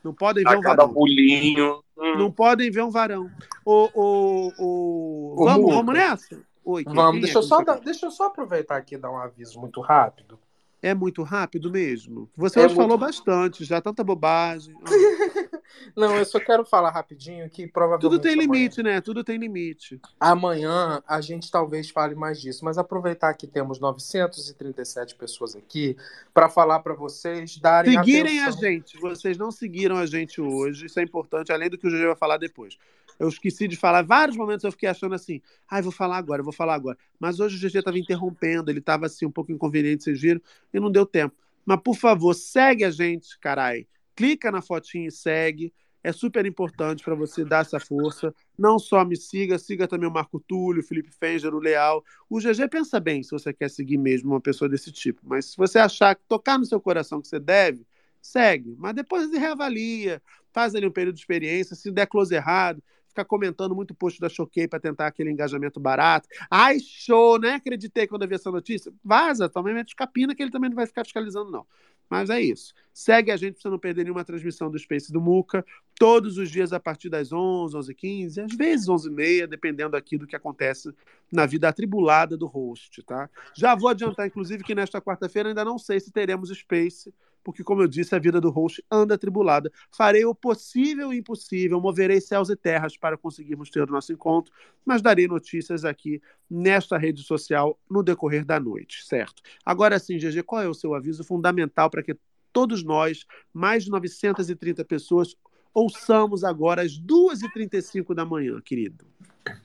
não 0.03 0.15
podem 0.15 0.45
ver 0.45 0.55
A 0.55 0.59
um 0.59 0.61
cada 0.61 0.77
varão. 0.77 0.95
pulinho. 0.95 1.83
Hum. 1.97 2.19
Não 2.19 2.31
podem 2.31 2.71
ver 2.71 2.83
um 2.83 2.91
varão. 2.91 3.31
O, 3.65 3.89
o, 3.95 4.53
o... 4.59 5.45
Vamos, 5.45 5.75
vamos 5.75 5.95
nessa? 5.95 6.41
Oi, 6.65 6.85
Vamos, 6.85 7.21
deixa, 7.21 7.39
é 7.39 7.41
eu 7.41 7.43
só 7.43 7.63
dar- 7.63 7.81
deixa 7.81 8.07
eu 8.07 8.11
só 8.11 8.27
aproveitar 8.27 8.77
aqui 8.77 8.95
e 8.95 8.99
dar 8.99 9.11
um 9.11 9.19
aviso 9.19 9.61
muito 9.61 9.81
rápido. 9.81 10.39
É 10.83 10.95
muito 10.95 11.23
rápido 11.23 11.71
mesmo? 11.71 12.29
Você 12.37 12.59
É 12.59 12.65
hoje 12.65 12.75
muito- 12.75 12.83
falou 12.89 12.99
bastante, 12.99 13.65
já 13.65 13.81
tanta 13.81 14.03
bobagem. 14.03 14.75
Não, 15.97 16.15
eu 16.17 16.25
só 16.25 16.39
quero 16.39 16.65
falar 16.65 16.91
rapidinho 16.91 17.49
que 17.49 17.67
provavelmente 17.67 18.03
Tudo 18.11 18.21
tem 18.21 18.33
amanhã- 18.35 18.53
limite, 18.53 18.83
né? 18.83 19.01
Tudo 19.01 19.25
tem 19.25 19.39
limite. 19.39 20.01
Amanhã 20.21 21.03
a 21.07 21.21
gente 21.21 21.51
talvez 21.51 21.89
fale 21.91 22.15
mais 22.15 22.41
disso, 22.41 22.65
mas 22.65 22.79
aproveitar 22.79 23.33
que 23.35 23.47
temos 23.47 23.79
937 23.81 25.15
pessoas 25.15 25.57
aqui 25.57 25.97
para 26.35 26.49
falar 26.49 26.81
para 26.81 26.95
vocês 26.95 27.57
darem 27.59 27.93
Seguirem 27.97 28.41
atenção. 28.43 28.59
a 28.59 28.71
gente. 28.71 28.99
Vocês 29.01 29.39
não 29.39 29.51
seguiram 29.51 29.97
a 29.97 30.07
gente 30.07 30.41
hoje. 30.41 30.87
Isso 30.87 30.99
é 31.01 31.03
importante, 31.03 31.53
além 31.53 31.71
do 31.71 31.79
que 31.79 31.87
o 31.87 31.91
GG 31.91 32.07
vai 32.07 32.17
falar 32.17 32.37
depois. 32.39 32.77
Eu 33.23 33.29
esqueci 33.29 33.69
de 33.69 33.77
falar. 33.77 34.03
Vários 34.03 34.37
momentos 34.37 34.65
eu 34.65 34.73
fiquei 34.73 34.89
achando 34.89 35.15
assim, 35.15 35.41
ai, 35.71 35.81
vou 35.81 35.93
falar 35.93 36.17
agora, 36.17 36.43
vou 36.43 36.53
falar 36.53 36.75
agora. 36.75 36.99
Mas 37.21 37.39
hoje 37.39 37.57
o 37.57 37.61
GG 37.61 37.79
estava 37.79 37.97
interrompendo, 37.97 38.69
ele 38.69 38.81
estava 38.81 39.07
assim, 39.07 39.25
um 39.25 39.31
pouco 39.31 39.53
inconveniente, 39.53 40.03
vocês 40.03 40.21
viram, 40.21 40.41
e 40.75 40.81
não 40.81 40.91
deu 40.91 41.07
tempo. 41.07 41.37
Mas, 41.65 41.81
por 41.85 41.97
favor, 41.97 42.35
segue 42.35 42.85
a 42.85 42.91
gente, 42.91 43.39
carai. 43.39 43.87
Clica 44.17 44.51
na 44.51 44.61
fotinha 44.61 45.07
e 45.07 45.13
segue. 45.13 45.73
É 46.03 46.11
super 46.11 46.45
importante 46.45 47.05
para 47.05 47.15
você 47.15 47.45
dar 47.45 47.61
essa 47.61 47.79
força. 47.79 48.35
Não 48.59 48.77
só 48.77 49.05
me 49.05 49.17
siga, 49.17 49.57
siga 49.57 49.87
também 49.87 50.09
o 50.09 50.13
Marco 50.13 50.41
Túlio, 50.41 50.83
o 50.83 50.85
Felipe 50.85 51.13
Fenger, 51.13 51.55
o 51.55 51.61
Leal. 51.61 52.05
O 52.29 52.41
GG 52.41 52.69
pensa 52.69 52.99
bem 52.99 53.23
se 53.23 53.31
você 53.31 53.53
quer 53.53 53.71
seguir 53.71 53.99
mesmo 53.99 54.33
uma 54.33 54.41
pessoa 54.41 54.69
desse 54.69 54.91
tipo. 54.91 55.21
Mas 55.23 55.53
se 55.53 55.57
você 55.57 55.79
achar 55.79 56.17
que 56.17 56.23
tocar 56.27 56.59
no 56.59 56.67
seu 56.67 56.81
coração 56.81 57.23
que 57.23 57.29
você 57.29 57.39
deve, 57.39 57.87
segue. 58.21 58.75
Mas 58.77 58.95
depois 58.95 59.31
reavalia, 59.31 60.21
faz 60.53 60.75
ali 60.75 60.89
um 60.89 60.91
período 60.91 61.15
de 61.15 61.21
experiência. 61.21 61.77
Se 61.77 61.89
der 61.93 62.07
close 62.07 62.35
errado, 62.35 62.83
ficar 63.13 63.25
comentando 63.25 63.75
muito 63.75 63.95
post 63.95 64.19
da 64.19 64.29
Choquei 64.29 64.67
para 64.67 64.81
tentar 64.81 65.07
aquele 65.07 65.31
engajamento 65.31 65.79
barato. 65.79 66.29
Ai, 66.51 66.81
show, 66.81 67.39
né? 67.39 67.55
Acreditei 67.55 68.07
quando 68.07 68.23
eu 68.23 68.29
vi 68.29 68.35
essa 68.35 68.51
notícia. 68.51 68.93
Vaza, 69.05 69.49
também 69.49 69.75
mete 69.75 69.95
capina 69.95 70.35
que 70.35 70.43
ele 70.43 70.51
também 70.51 70.71
não 70.71 70.77
vai 70.77 70.87
ficar 70.87 71.05
fiscalizando, 71.05 71.51
não. 71.51 71.67
Mas 72.09 72.29
é 72.29 72.41
isso. 72.41 72.75
Segue 72.93 73.31
a 73.31 73.37
gente 73.37 73.55
para 73.55 73.63
você 73.63 73.69
não 73.71 73.79
perder 73.79 74.05
nenhuma 74.05 74.25
transmissão 74.25 74.71
do 74.71 74.79
Space 74.79 75.11
do 75.11 75.21
Muca, 75.21 75.65
todos 75.99 76.37
os 76.37 76.51
dias 76.51 76.73
a 76.73 76.81
partir 76.81 77.09
das 77.09 77.33
11, 77.33 77.77
11 77.77 77.95
15 77.95 78.41
às 78.41 78.55
vezes 78.55 78.89
11 78.89 79.09
e 79.09 79.11
meia, 79.11 79.47
dependendo 79.47 79.97
aqui 79.97 80.19
do 80.19 80.27
que 80.27 80.37
acontece 80.37 80.93
na 81.31 81.47
vida 81.47 81.69
atribulada 81.69 82.37
do 82.37 82.47
host, 82.47 83.03
tá? 83.03 83.31
Já 83.55 83.75
vou 83.75 83.89
adiantar, 83.89 84.27
inclusive, 84.27 84.63
que 84.63 84.75
nesta 84.75 85.01
quarta-feira 85.01 85.49
ainda 85.49 85.65
não 85.65 85.79
sei 85.79 86.01
se 86.01 86.11
teremos 86.11 86.51
Space, 86.51 87.15
porque, 87.43 87.65
como 87.65 87.83
eu 87.83 87.89
disse, 87.89 88.15
a 88.15 88.19
vida 88.19 88.41
do 88.41 88.51
host 88.51 88.85
anda 88.91 89.15
atribulada. 89.15 89.71
Farei 89.91 90.25
o 90.25 90.35
possível 90.35 91.13
e 91.13 91.19
impossível, 91.19 91.81
moverei 91.81 92.21
céus 92.21 92.51
e 92.51 92.57
terras 92.57 92.97
para 92.97 93.17
conseguirmos 93.17 93.71
ter 93.71 93.83
o 93.83 93.93
nosso 93.93 94.13
encontro, 94.13 94.53
mas 94.85 95.03
darei 95.03 95.27
notícias 95.27 95.85
aqui 95.85 96.21
nesta 96.49 96.97
rede 96.99 97.23
social 97.23 97.79
no 97.91 98.03
decorrer 98.03 98.45
da 98.45 98.59
noite, 98.59 99.05
certo? 99.05 99.43
Agora 99.65 99.99
sim, 99.99 100.19
GG, 100.19 100.43
qual 100.43 100.63
é 100.63 100.69
o 100.69 100.75
seu 100.75 100.95
aviso 100.95 101.25
fundamental 101.25 101.91
para 101.91 102.03
que 102.03 102.17
todos 102.53 102.85
nós, 102.85 103.25
mais 103.53 103.85
de 103.85 103.91
930 103.91 104.85
pessoas, 104.85 105.35
ouçamos 105.75 106.45
agora 106.45 106.83
às 106.83 106.93
2h35 106.93 108.15
da 108.15 108.25
manhã, 108.25 108.61
querido? 108.61 109.07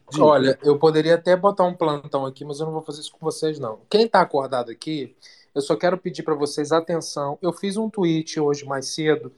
Diga. 0.10 0.24
Olha, 0.24 0.60
eu 0.64 0.80
poderia 0.80 1.16
até 1.16 1.36
botar 1.36 1.66
um 1.66 1.74
plantão 1.74 2.26
aqui, 2.26 2.46
mas 2.46 2.60
eu 2.60 2.66
não 2.66 2.74
vou 2.74 2.82
fazer 2.82 3.02
isso 3.02 3.12
com 3.12 3.20
vocês, 3.20 3.60
não. 3.60 3.82
Quem 3.90 4.08
tá 4.08 4.22
acordado 4.22 4.72
aqui, 4.72 5.16
eu 5.58 5.62
só 5.62 5.76
quero 5.76 5.98
pedir 5.98 6.22
para 6.22 6.36
vocês 6.36 6.72
atenção. 6.72 7.40
Eu 7.42 7.52
fiz 7.52 7.78
um 7.78 7.90
tweet 7.90 8.40
hoje 8.40 8.64
mais 8.64 8.94
cedo. 8.94 9.34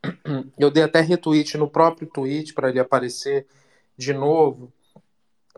Eu 0.56 0.70
dei 0.70 0.84
até 0.84 1.00
retweet 1.00 1.58
no 1.58 1.68
próprio 1.68 2.06
tweet 2.06 2.54
para 2.54 2.68
ele 2.68 2.78
aparecer 2.78 3.48
de 3.96 4.12
novo, 4.12 4.72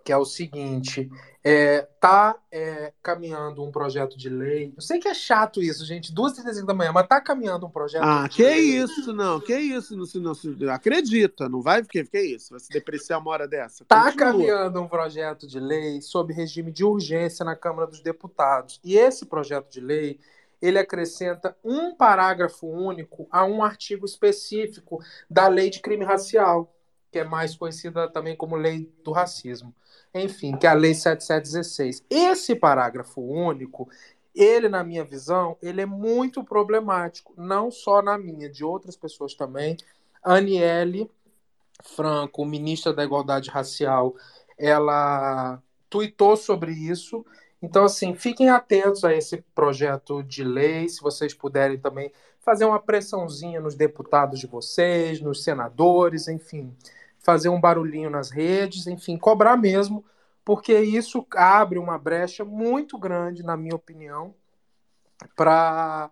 que 0.03 0.11
é 0.11 0.17
o 0.17 0.25
seguinte: 0.25 1.11
é, 1.51 1.81
tá 1.99 2.36
é, 2.52 2.93
caminhando 3.02 3.65
um 3.65 3.70
projeto 3.73 4.18
de 4.18 4.28
lei. 4.28 4.73
Eu 4.77 4.83
sei 4.83 4.99
que 4.99 5.09
é 5.09 5.15
chato 5.15 5.62
isso, 5.62 5.85
gente, 5.85 6.12
duas 6.12 6.35
35 6.35 6.67
da 6.67 6.75
manhã, 6.75 6.93
mas 6.93 7.07
tá 7.07 7.20
caminhando 7.20 7.65
um 7.67 7.70
projeto 7.70 8.02
Ah, 8.02 8.28
de 8.28 8.36
que 8.36 8.43
lei. 8.43 8.59
isso, 8.59 9.12
não, 9.15 9.41
que 9.41 9.57
isso, 9.57 9.97
não, 9.97 10.05
se- 10.05 10.20
não, 10.20 10.35
se- 10.35 10.68
acredita, 10.68 11.49
não 11.49 11.62
vai, 11.62 11.83
porque 11.83 12.05
que 12.05 12.20
isso, 12.20 12.51
vai 12.51 12.60
se 12.60 12.68
depreciar 12.68 13.18
uma 13.18 13.31
hora 13.31 13.49
dessa. 13.49 13.83
Está 13.83 14.12
caminhando 14.12 14.81
um 14.83 14.86
projeto 14.89 15.47
de 15.47 15.59
lei 15.59 16.02
sob 16.02 16.35
regime 16.35 16.70
de 16.70 16.85
urgência 16.85 17.44
na 17.44 17.57
Câmara 17.57 17.86
dos 17.86 18.01
Deputados. 18.01 18.78
E 18.85 18.97
esse 18.99 19.25
projeto 19.25 19.70
de 19.70 19.81
lei, 19.81 20.20
ele 20.60 20.78
acrescenta 20.78 21.57
um 21.65 21.94
parágrafo 21.94 22.67
único 22.67 23.27
a 23.31 23.44
um 23.44 23.62
artigo 23.62 24.05
específico 24.05 25.01
da 25.31 25.49
Lei 25.49 25.70
de 25.70 25.81
Crime 25.81 26.05
Racial, 26.05 26.75
que 27.11 27.19
é 27.19 27.25
mais 27.25 27.57
conhecida 27.57 28.09
também 28.09 28.37
como 28.37 28.57
Lei 28.57 28.93
do 29.03 29.12
Racismo. 29.12 29.75
Enfim, 30.15 30.57
que 30.57 30.67
é 30.67 30.70
a 30.70 30.75
Lei 30.75 30.95
7716. 30.95 32.05
Esse 32.09 32.55
parágrafo 32.55 33.20
único, 33.20 33.89
ele, 34.35 34.69
na 34.69 34.85
minha 34.85 35.05
visão, 35.05 35.57
ele 35.62 35.81
é 35.81 35.87
muito 35.87 36.45
problemático, 36.45 37.35
não 37.37 37.70
só 37.70 38.03
na 38.03 38.17
minha, 38.19 38.49
de 38.49 38.65
outras 38.65 38.97
pessoas 38.97 39.35
também. 39.35 39.77
Aniele 40.23 41.11
Franco, 41.83 42.45
ministra 42.45 42.93
da 42.93 43.05
Igualdade 43.05 43.51
Racial, 43.51 44.15
ela 44.57 45.62
tuitou 45.89 46.37
sobre 46.37 46.73
isso. 46.73 47.25
Então, 47.61 47.85
assim, 47.85 48.15
fiquem 48.15 48.51
atentos 48.51 49.05
a 49.05 49.15
esse 49.15 49.39
projeto 49.55 50.23
de 50.23 50.45
lei, 50.45 50.89
se 50.89 51.01
vocês 51.01 51.35
puderem 51.35 51.78
também 51.78 52.12
fazer 52.41 52.65
uma 52.65 52.81
pressãozinha 52.81 53.61
nos 53.61 53.75
deputados 53.75 54.39
de 54.39 54.47
vocês, 54.47 55.20
nos 55.20 55.43
senadores, 55.43 56.28
enfim, 56.28 56.75
fazer 57.29 57.51
um 57.51 57.61
barulhinho 57.61 58.09
nas 58.09 58.31
redes, 58.31 58.87
enfim, 58.87 59.19
cobrar 59.19 59.55
mesmo, 59.55 60.03
porque 60.43 60.81
isso 60.81 61.27
abre 61.37 61.79
uma 61.79 61.99
brecha 61.99 62.43
muito 62.43 62.97
grande, 62.97 63.43
na 63.43 63.55
minha 63.55 63.75
opinião, 63.75 64.35
para 65.37 66.11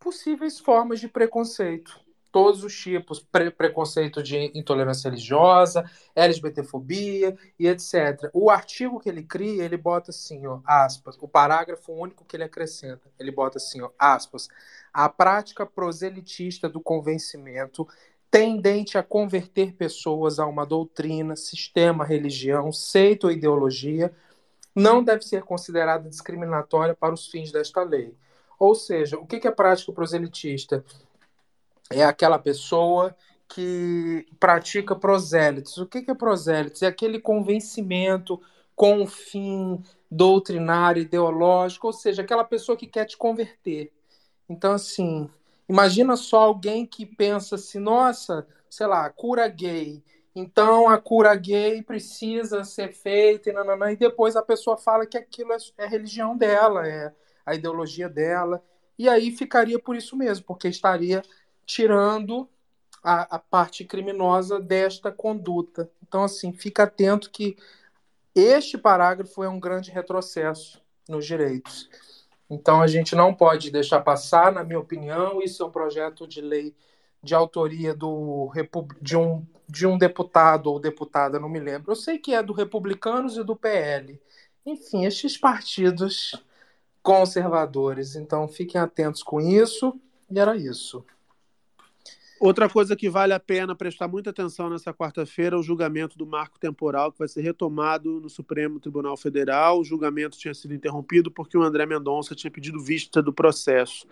possíveis 0.00 0.58
formas 0.58 0.98
de 0.98 1.06
preconceito. 1.06 2.00
Todos 2.32 2.64
os 2.64 2.76
tipos, 2.76 3.20
pre 3.20 3.52
preconceito 3.52 4.20
de 4.20 4.50
intolerância 4.52 5.08
religiosa, 5.08 5.88
LGBTfobia 6.12 7.38
e 7.56 7.68
etc. 7.68 8.28
O 8.34 8.50
artigo 8.50 8.98
que 8.98 9.08
ele 9.08 9.22
cria, 9.22 9.62
ele 9.62 9.76
bota 9.76 10.10
assim, 10.10 10.44
ó, 10.44 10.58
aspas, 10.66 11.16
o 11.20 11.28
parágrafo 11.28 11.92
único 11.92 12.24
que 12.24 12.34
ele 12.34 12.42
acrescenta, 12.42 13.08
ele 13.16 13.30
bota 13.30 13.58
assim, 13.58 13.80
ó, 13.80 13.90
aspas, 13.96 14.48
a 14.92 15.08
prática 15.08 15.64
proselitista 15.64 16.68
do 16.68 16.80
convencimento 16.80 17.86
tendente 18.30 18.98
a 18.98 19.02
converter 19.02 19.72
pessoas 19.72 20.38
a 20.38 20.46
uma 20.46 20.66
doutrina, 20.66 21.34
sistema, 21.36 22.04
religião, 22.04 22.72
seita 22.72 23.26
ou 23.26 23.32
ideologia, 23.32 24.12
não 24.74 25.02
deve 25.02 25.22
ser 25.22 25.42
considerada 25.42 26.08
discriminatória 26.08 26.94
para 26.94 27.14
os 27.14 27.26
fins 27.26 27.50
desta 27.50 27.82
lei. 27.82 28.14
Ou 28.58 28.74
seja, 28.74 29.18
o 29.18 29.26
que 29.26 29.46
é 29.46 29.50
prática 29.50 29.92
proselitista? 29.92 30.84
É 31.90 32.04
aquela 32.04 32.38
pessoa 32.38 33.16
que 33.48 34.26
pratica 34.38 34.94
prosélitos. 34.94 35.78
O 35.78 35.86
que 35.86 36.04
é 36.08 36.14
prosélitos? 36.14 36.82
É 36.82 36.86
aquele 36.86 37.18
convencimento 37.18 38.40
com 38.76 39.00
um 39.00 39.06
fim 39.06 39.82
doutrinário, 40.10 41.02
ideológico, 41.02 41.86
ou 41.86 41.92
seja, 41.92 42.22
aquela 42.22 42.44
pessoa 42.44 42.76
que 42.76 42.86
quer 42.86 43.06
te 43.06 43.16
converter. 43.16 43.92
Então, 44.48 44.72
assim, 44.72 45.28
imagina 45.68 46.16
só 46.16 46.38
alguém 46.40 46.86
que 46.86 47.04
pensa 47.04 47.56
assim, 47.56 47.78
nossa, 47.78 48.46
sei 48.68 48.86
lá, 48.86 49.08
cura 49.10 49.48
gay. 49.48 50.02
Então 50.34 50.88
a 50.88 50.98
cura 50.98 51.34
gay 51.34 51.82
precisa 51.82 52.64
ser 52.64 52.92
feita 52.92 53.50
e, 53.50 53.52
nananã, 53.52 53.90
e 53.92 53.96
depois 53.96 54.36
a 54.36 54.42
pessoa 54.42 54.76
fala 54.76 55.06
que 55.06 55.18
aquilo 55.18 55.52
é, 55.52 55.56
é 55.78 55.84
a 55.84 55.88
religião 55.88 56.36
dela, 56.36 56.86
é 56.86 57.12
a 57.44 57.54
ideologia 57.54 58.08
dela. 58.08 58.62
E 58.98 59.08
aí 59.08 59.30
ficaria 59.30 59.78
por 59.78 59.96
isso 59.96 60.16
mesmo, 60.16 60.44
porque 60.44 60.68
estaria 60.68 61.22
tirando 61.64 62.48
a, 63.02 63.36
a 63.36 63.38
parte 63.38 63.84
criminosa 63.84 64.60
desta 64.60 65.12
conduta. 65.12 65.90
Então, 66.06 66.24
assim, 66.24 66.52
fica 66.52 66.84
atento 66.84 67.30
que 67.30 67.56
este 68.34 68.76
parágrafo 68.78 69.42
é 69.42 69.48
um 69.48 69.60
grande 69.60 69.90
retrocesso 69.90 70.82
nos 71.08 71.26
direitos. 71.26 71.88
Então 72.50 72.80
a 72.80 72.86
gente 72.86 73.14
não 73.14 73.34
pode 73.34 73.70
deixar 73.70 74.00
passar, 74.00 74.52
na 74.52 74.64
minha 74.64 74.78
opinião, 74.78 75.42
isso 75.42 75.62
é 75.62 75.66
um 75.66 75.70
projeto 75.70 76.26
de 76.26 76.40
lei 76.40 76.74
de 77.22 77.34
autoria 77.34 77.94
do 77.94 78.50
de 79.02 79.16
um, 79.16 79.46
de 79.68 79.86
um 79.86 79.98
deputado 79.98 80.68
ou 80.68 80.80
deputada, 80.80 81.38
não 81.38 81.48
me 81.48 81.60
lembro. 81.60 81.92
Eu 81.92 81.96
sei 81.96 82.18
que 82.18 82.34
é 82.34 82.42
do 82.42 82.52
Republicanos 82.52 83.36
e 83.36 83.44
do 83.44 83.56
PL. 83.56 84.20
Enfim, 84.64 85.04
estes 85.04 85.36
partidos 85.36 86.32
conservadores. 87.02 88.16
Então 88.16 88.46
fiquem 88.48 88.80
atentos 88.80 89.22
com 89.22 89.40
isso. 89.40 89.98
E 90.30 90.38
era 90.38 90.56
isso. 90.56 91.04
Outra 92.40 92.68
coisa 92.68 92.94
que 92.94 93.10
vale 93.10 93.32
a 93.32 93.40
pena 93.40 93.74
prestar 93.74 94.06
muita 94.06 94.30
atenção 94.30 94.70
nessa 94.70 94.94
quarta-feira 94.94 95.56
é 95.56 95.58
o 95.58 95.62
julgamento 95.62 96.16
do 96.16 96.24
marco 96.24 96.56
temporal, 96.56 97.10
que 97.10 97.18
vai 97.18 97.26
ser 97.26 97.40
retomado 97.40 98.20
no 98.20 98.30
Supremo 98.30 98.78
Tribunal 98.78 99.16
Federal. 99.16 99.80
O 99.80 99.84
julgamento 99.84 100.38
tinha 100.38 100.54
sido 100.54 100.72
interrompido 100.72 101.32
porque 101.32 101.58
o 101.58 101.62
André 101.62 101.84
Mendonça 101.84 102.36
tinha 102.36 102.50
pedido 102.50 102.80
vista 102.80 103.20
do 103.20 103.32
processo. 103.32 104.06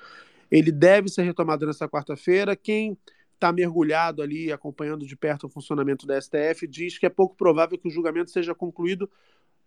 Ele 0.51 0.73
deve 0.73 1.09
ser 1.09 1.23
retomado 1.23 1.65
nessa 1.67 1.89
quarta-feira. 1.89 2.57
Quem 2.57 2.99
está 3.35 3.53
mergulhado 3.53 4.21
ali, 4.23 4.51
acompanhando 4.51 5.07
de 5.07 5.17
perto 5.17 5.47
o 5.47 5.49
funcionamento 5.49 6.05
da 6.05 6.21
STF, 6.21 6.67
diz 6.67 6.99
que 6.99 7.07
é 7.07 7.11
pouco 7.11 7.37
provável 7.37 7.79
que 7.79 7.87
o 7.87 7.91
julgamento 7.91 8.33
seja 8.33 8.57
concluído 8.57 9.09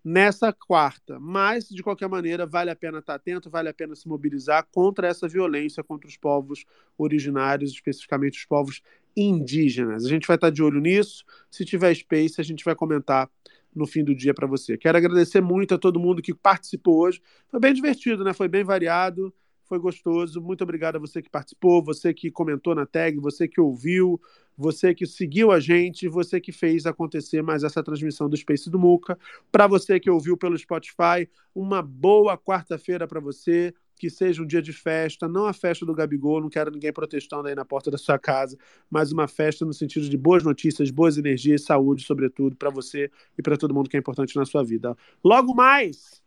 nessa 0.04 0.54
quarta. 0.54 1.20
Mas, 1.20 1.70
de 1.70 1.84
qualquer 1.84 2.08
maneira, 2.08 2.46
vale 2.46 2.70
a 2.70 2.76
pena 2.76 3.00
estar 3.00 3.16
atento, 3.16 3.50
vale 3.50 3.70
a 3.70 3.74
pena 3.74 3.96
se 3.96 4.08
mobilizar 4.08 4.68
contra 4.72 5.08
essa 5.08 5.28
violência 5.28 5.84
contra 5.84 6.08
os 6.08 6.18
povos 6.18 6.66
originários, 6.98 7.72
especificamente 7.72 8.40
os 8.40 8.46
povos 8.46 8.82
indígenas. 9.16 10.06
A 10.06 10.10
gente 10.10 10.28
vai 10.28 10.36
estar 10.36 10.50
de 10.50 10.64
olho 10.64 10.80
nisso. 10.80 11.24
Se 11.50 11.66
tiver 11.66 11.94
space, 11.94 12.40
a 12.40 12.44
gente 12.44 12.64
vai 12.64 12.76
comentar 12.76 13.30
no 13.76 13.86
fim 13.86 14.04
do 14.04 14.16
dia 14.16 14.34
para 14.34 14.48
você. 14.48 14.78
Quero 14.78 14.98
agradecer 14.98 15.42
muito 15.42 15.76
a 15.76 15.78
todo 15.78 16.00
mundo 16.00 16.22
que 16.22 16.34
participou 16.34 17.02
hoje. 17.02 17.22
Foi 17.50 17.60
bem 17.60 17.74
divertido, 17.74 18.24
né? 18.24 18.34
Foi 18.34 18.48
bem 18.48 18.64
variado 18.64 19.34
foi 19.70 19.80
gostoso. 19.80 20.42
Muito 20.42 20.64
obrigado 20.64 20.96
a 20.96 21.00
você 21.00 21.22
que 21.22 21.30
participou, 21.30 21.84
você 21.84 22.14
que 22.14 22.32
comentou 22.32 22.74
na 22.74 22.88
tag, 22.88 23.20
você 23.20 23.48
que 23.48 23.62
ouviu, 23.62 24.20
você 24.58 24.94
que 24.94 25.06
seguiu 25.06 25.52
a 25.52 25.60
gente, 25.60 26.10
você 26.10 26.42
que 26.42 26.52
fez 26.52 26.88
acontecer 26.88 27.44
mais 27.44 27.64
essa 27.64 27.84
transmissão 27.84 28.28
do 28.28 28.36
Space 28.36 28.70
do 28.70 28.80
Muca. 28.80 29.18
Para 29.52 29.68
você 29.68 30.00
que 30.00 30.10
ouviu 30.10 30.36
pelo 30.36 30.58
Spotify, 30.58 31.30
uma 31.54 31.82
boa 31.84 32.36
quarta-feira 32.36 33.08
para 33.08 33.20
você. 33.20 33.74
Que 33.96 34.10
seja 34.10 34.42
um 34.42 34.48
dia 34.48 34.62
de 34.62 34.72
festa, 34.72 35.28
não 35.28 35.46
a 35.46 35.52
festa 35.52 35.86
do 35.86 35.94
Gabigol, 35.94 36.40
não 36.40 36.48
quero 36.48 36.72
ninguém 36.72 36.94
protestando 36.94 37.50
aí 37.50 37.54
na 37.54 37.66
porta 37.66 37.92
da 37.92 37.98
sua 37.98 38.18
casa, 38.18 38.58
mas 38.90 39.12
uma 39.12 39.28
festa 39.28 39.66
no 39.66 39.74
sentido 39.74 40.08
de 40.08 40.18
boas 40.18 40.42
notícias, 40.42 40.90
boas 40.90 41.18
energias, 41.18 41.66
saúde, 41.66 42.06
sobretudo, 42.06 42.56
para 42.56 42.70
você 42.70 43.12
e 43.38 43.42
para 43.42 43.58
todo 43.58 43.74
mundo 43.74 43.90
que 43.90 43.98
é 43.98 44.00
importante 44.00 44.38
na 44.38 44.46
sua 44.46 44.64
vida. 44.64 44.96
Logo 45.22 45.54
mais, 45.54 46.24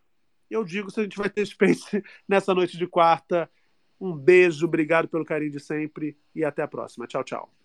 eu 0.53 0.65
digo 0.65 0.91
se 0.91 1.01
a 1.01 1.03
gente 1.03 1.17
vai 1.17 1.31
ter 1.31 1.47
Space 1.47 2.03
nessa 2.29 2.55
noite 2.55 2.77
de 2.77 2.87
quarta. 2.87 3.51
Um 4.01 4.17
beijo, 4.17 4.67
obrigado 4.67 5.09
pelo 5.09 5.25
carinho 5.25 5.53
de 5.53 5.61
sempre 5.61 6.17
e 6.35 6.45
até 6.45 6.63
a 6.63 6.69
próxima. 6.69 7.07
Tchau, 7.07 7.23
tchau. 7.23 7.62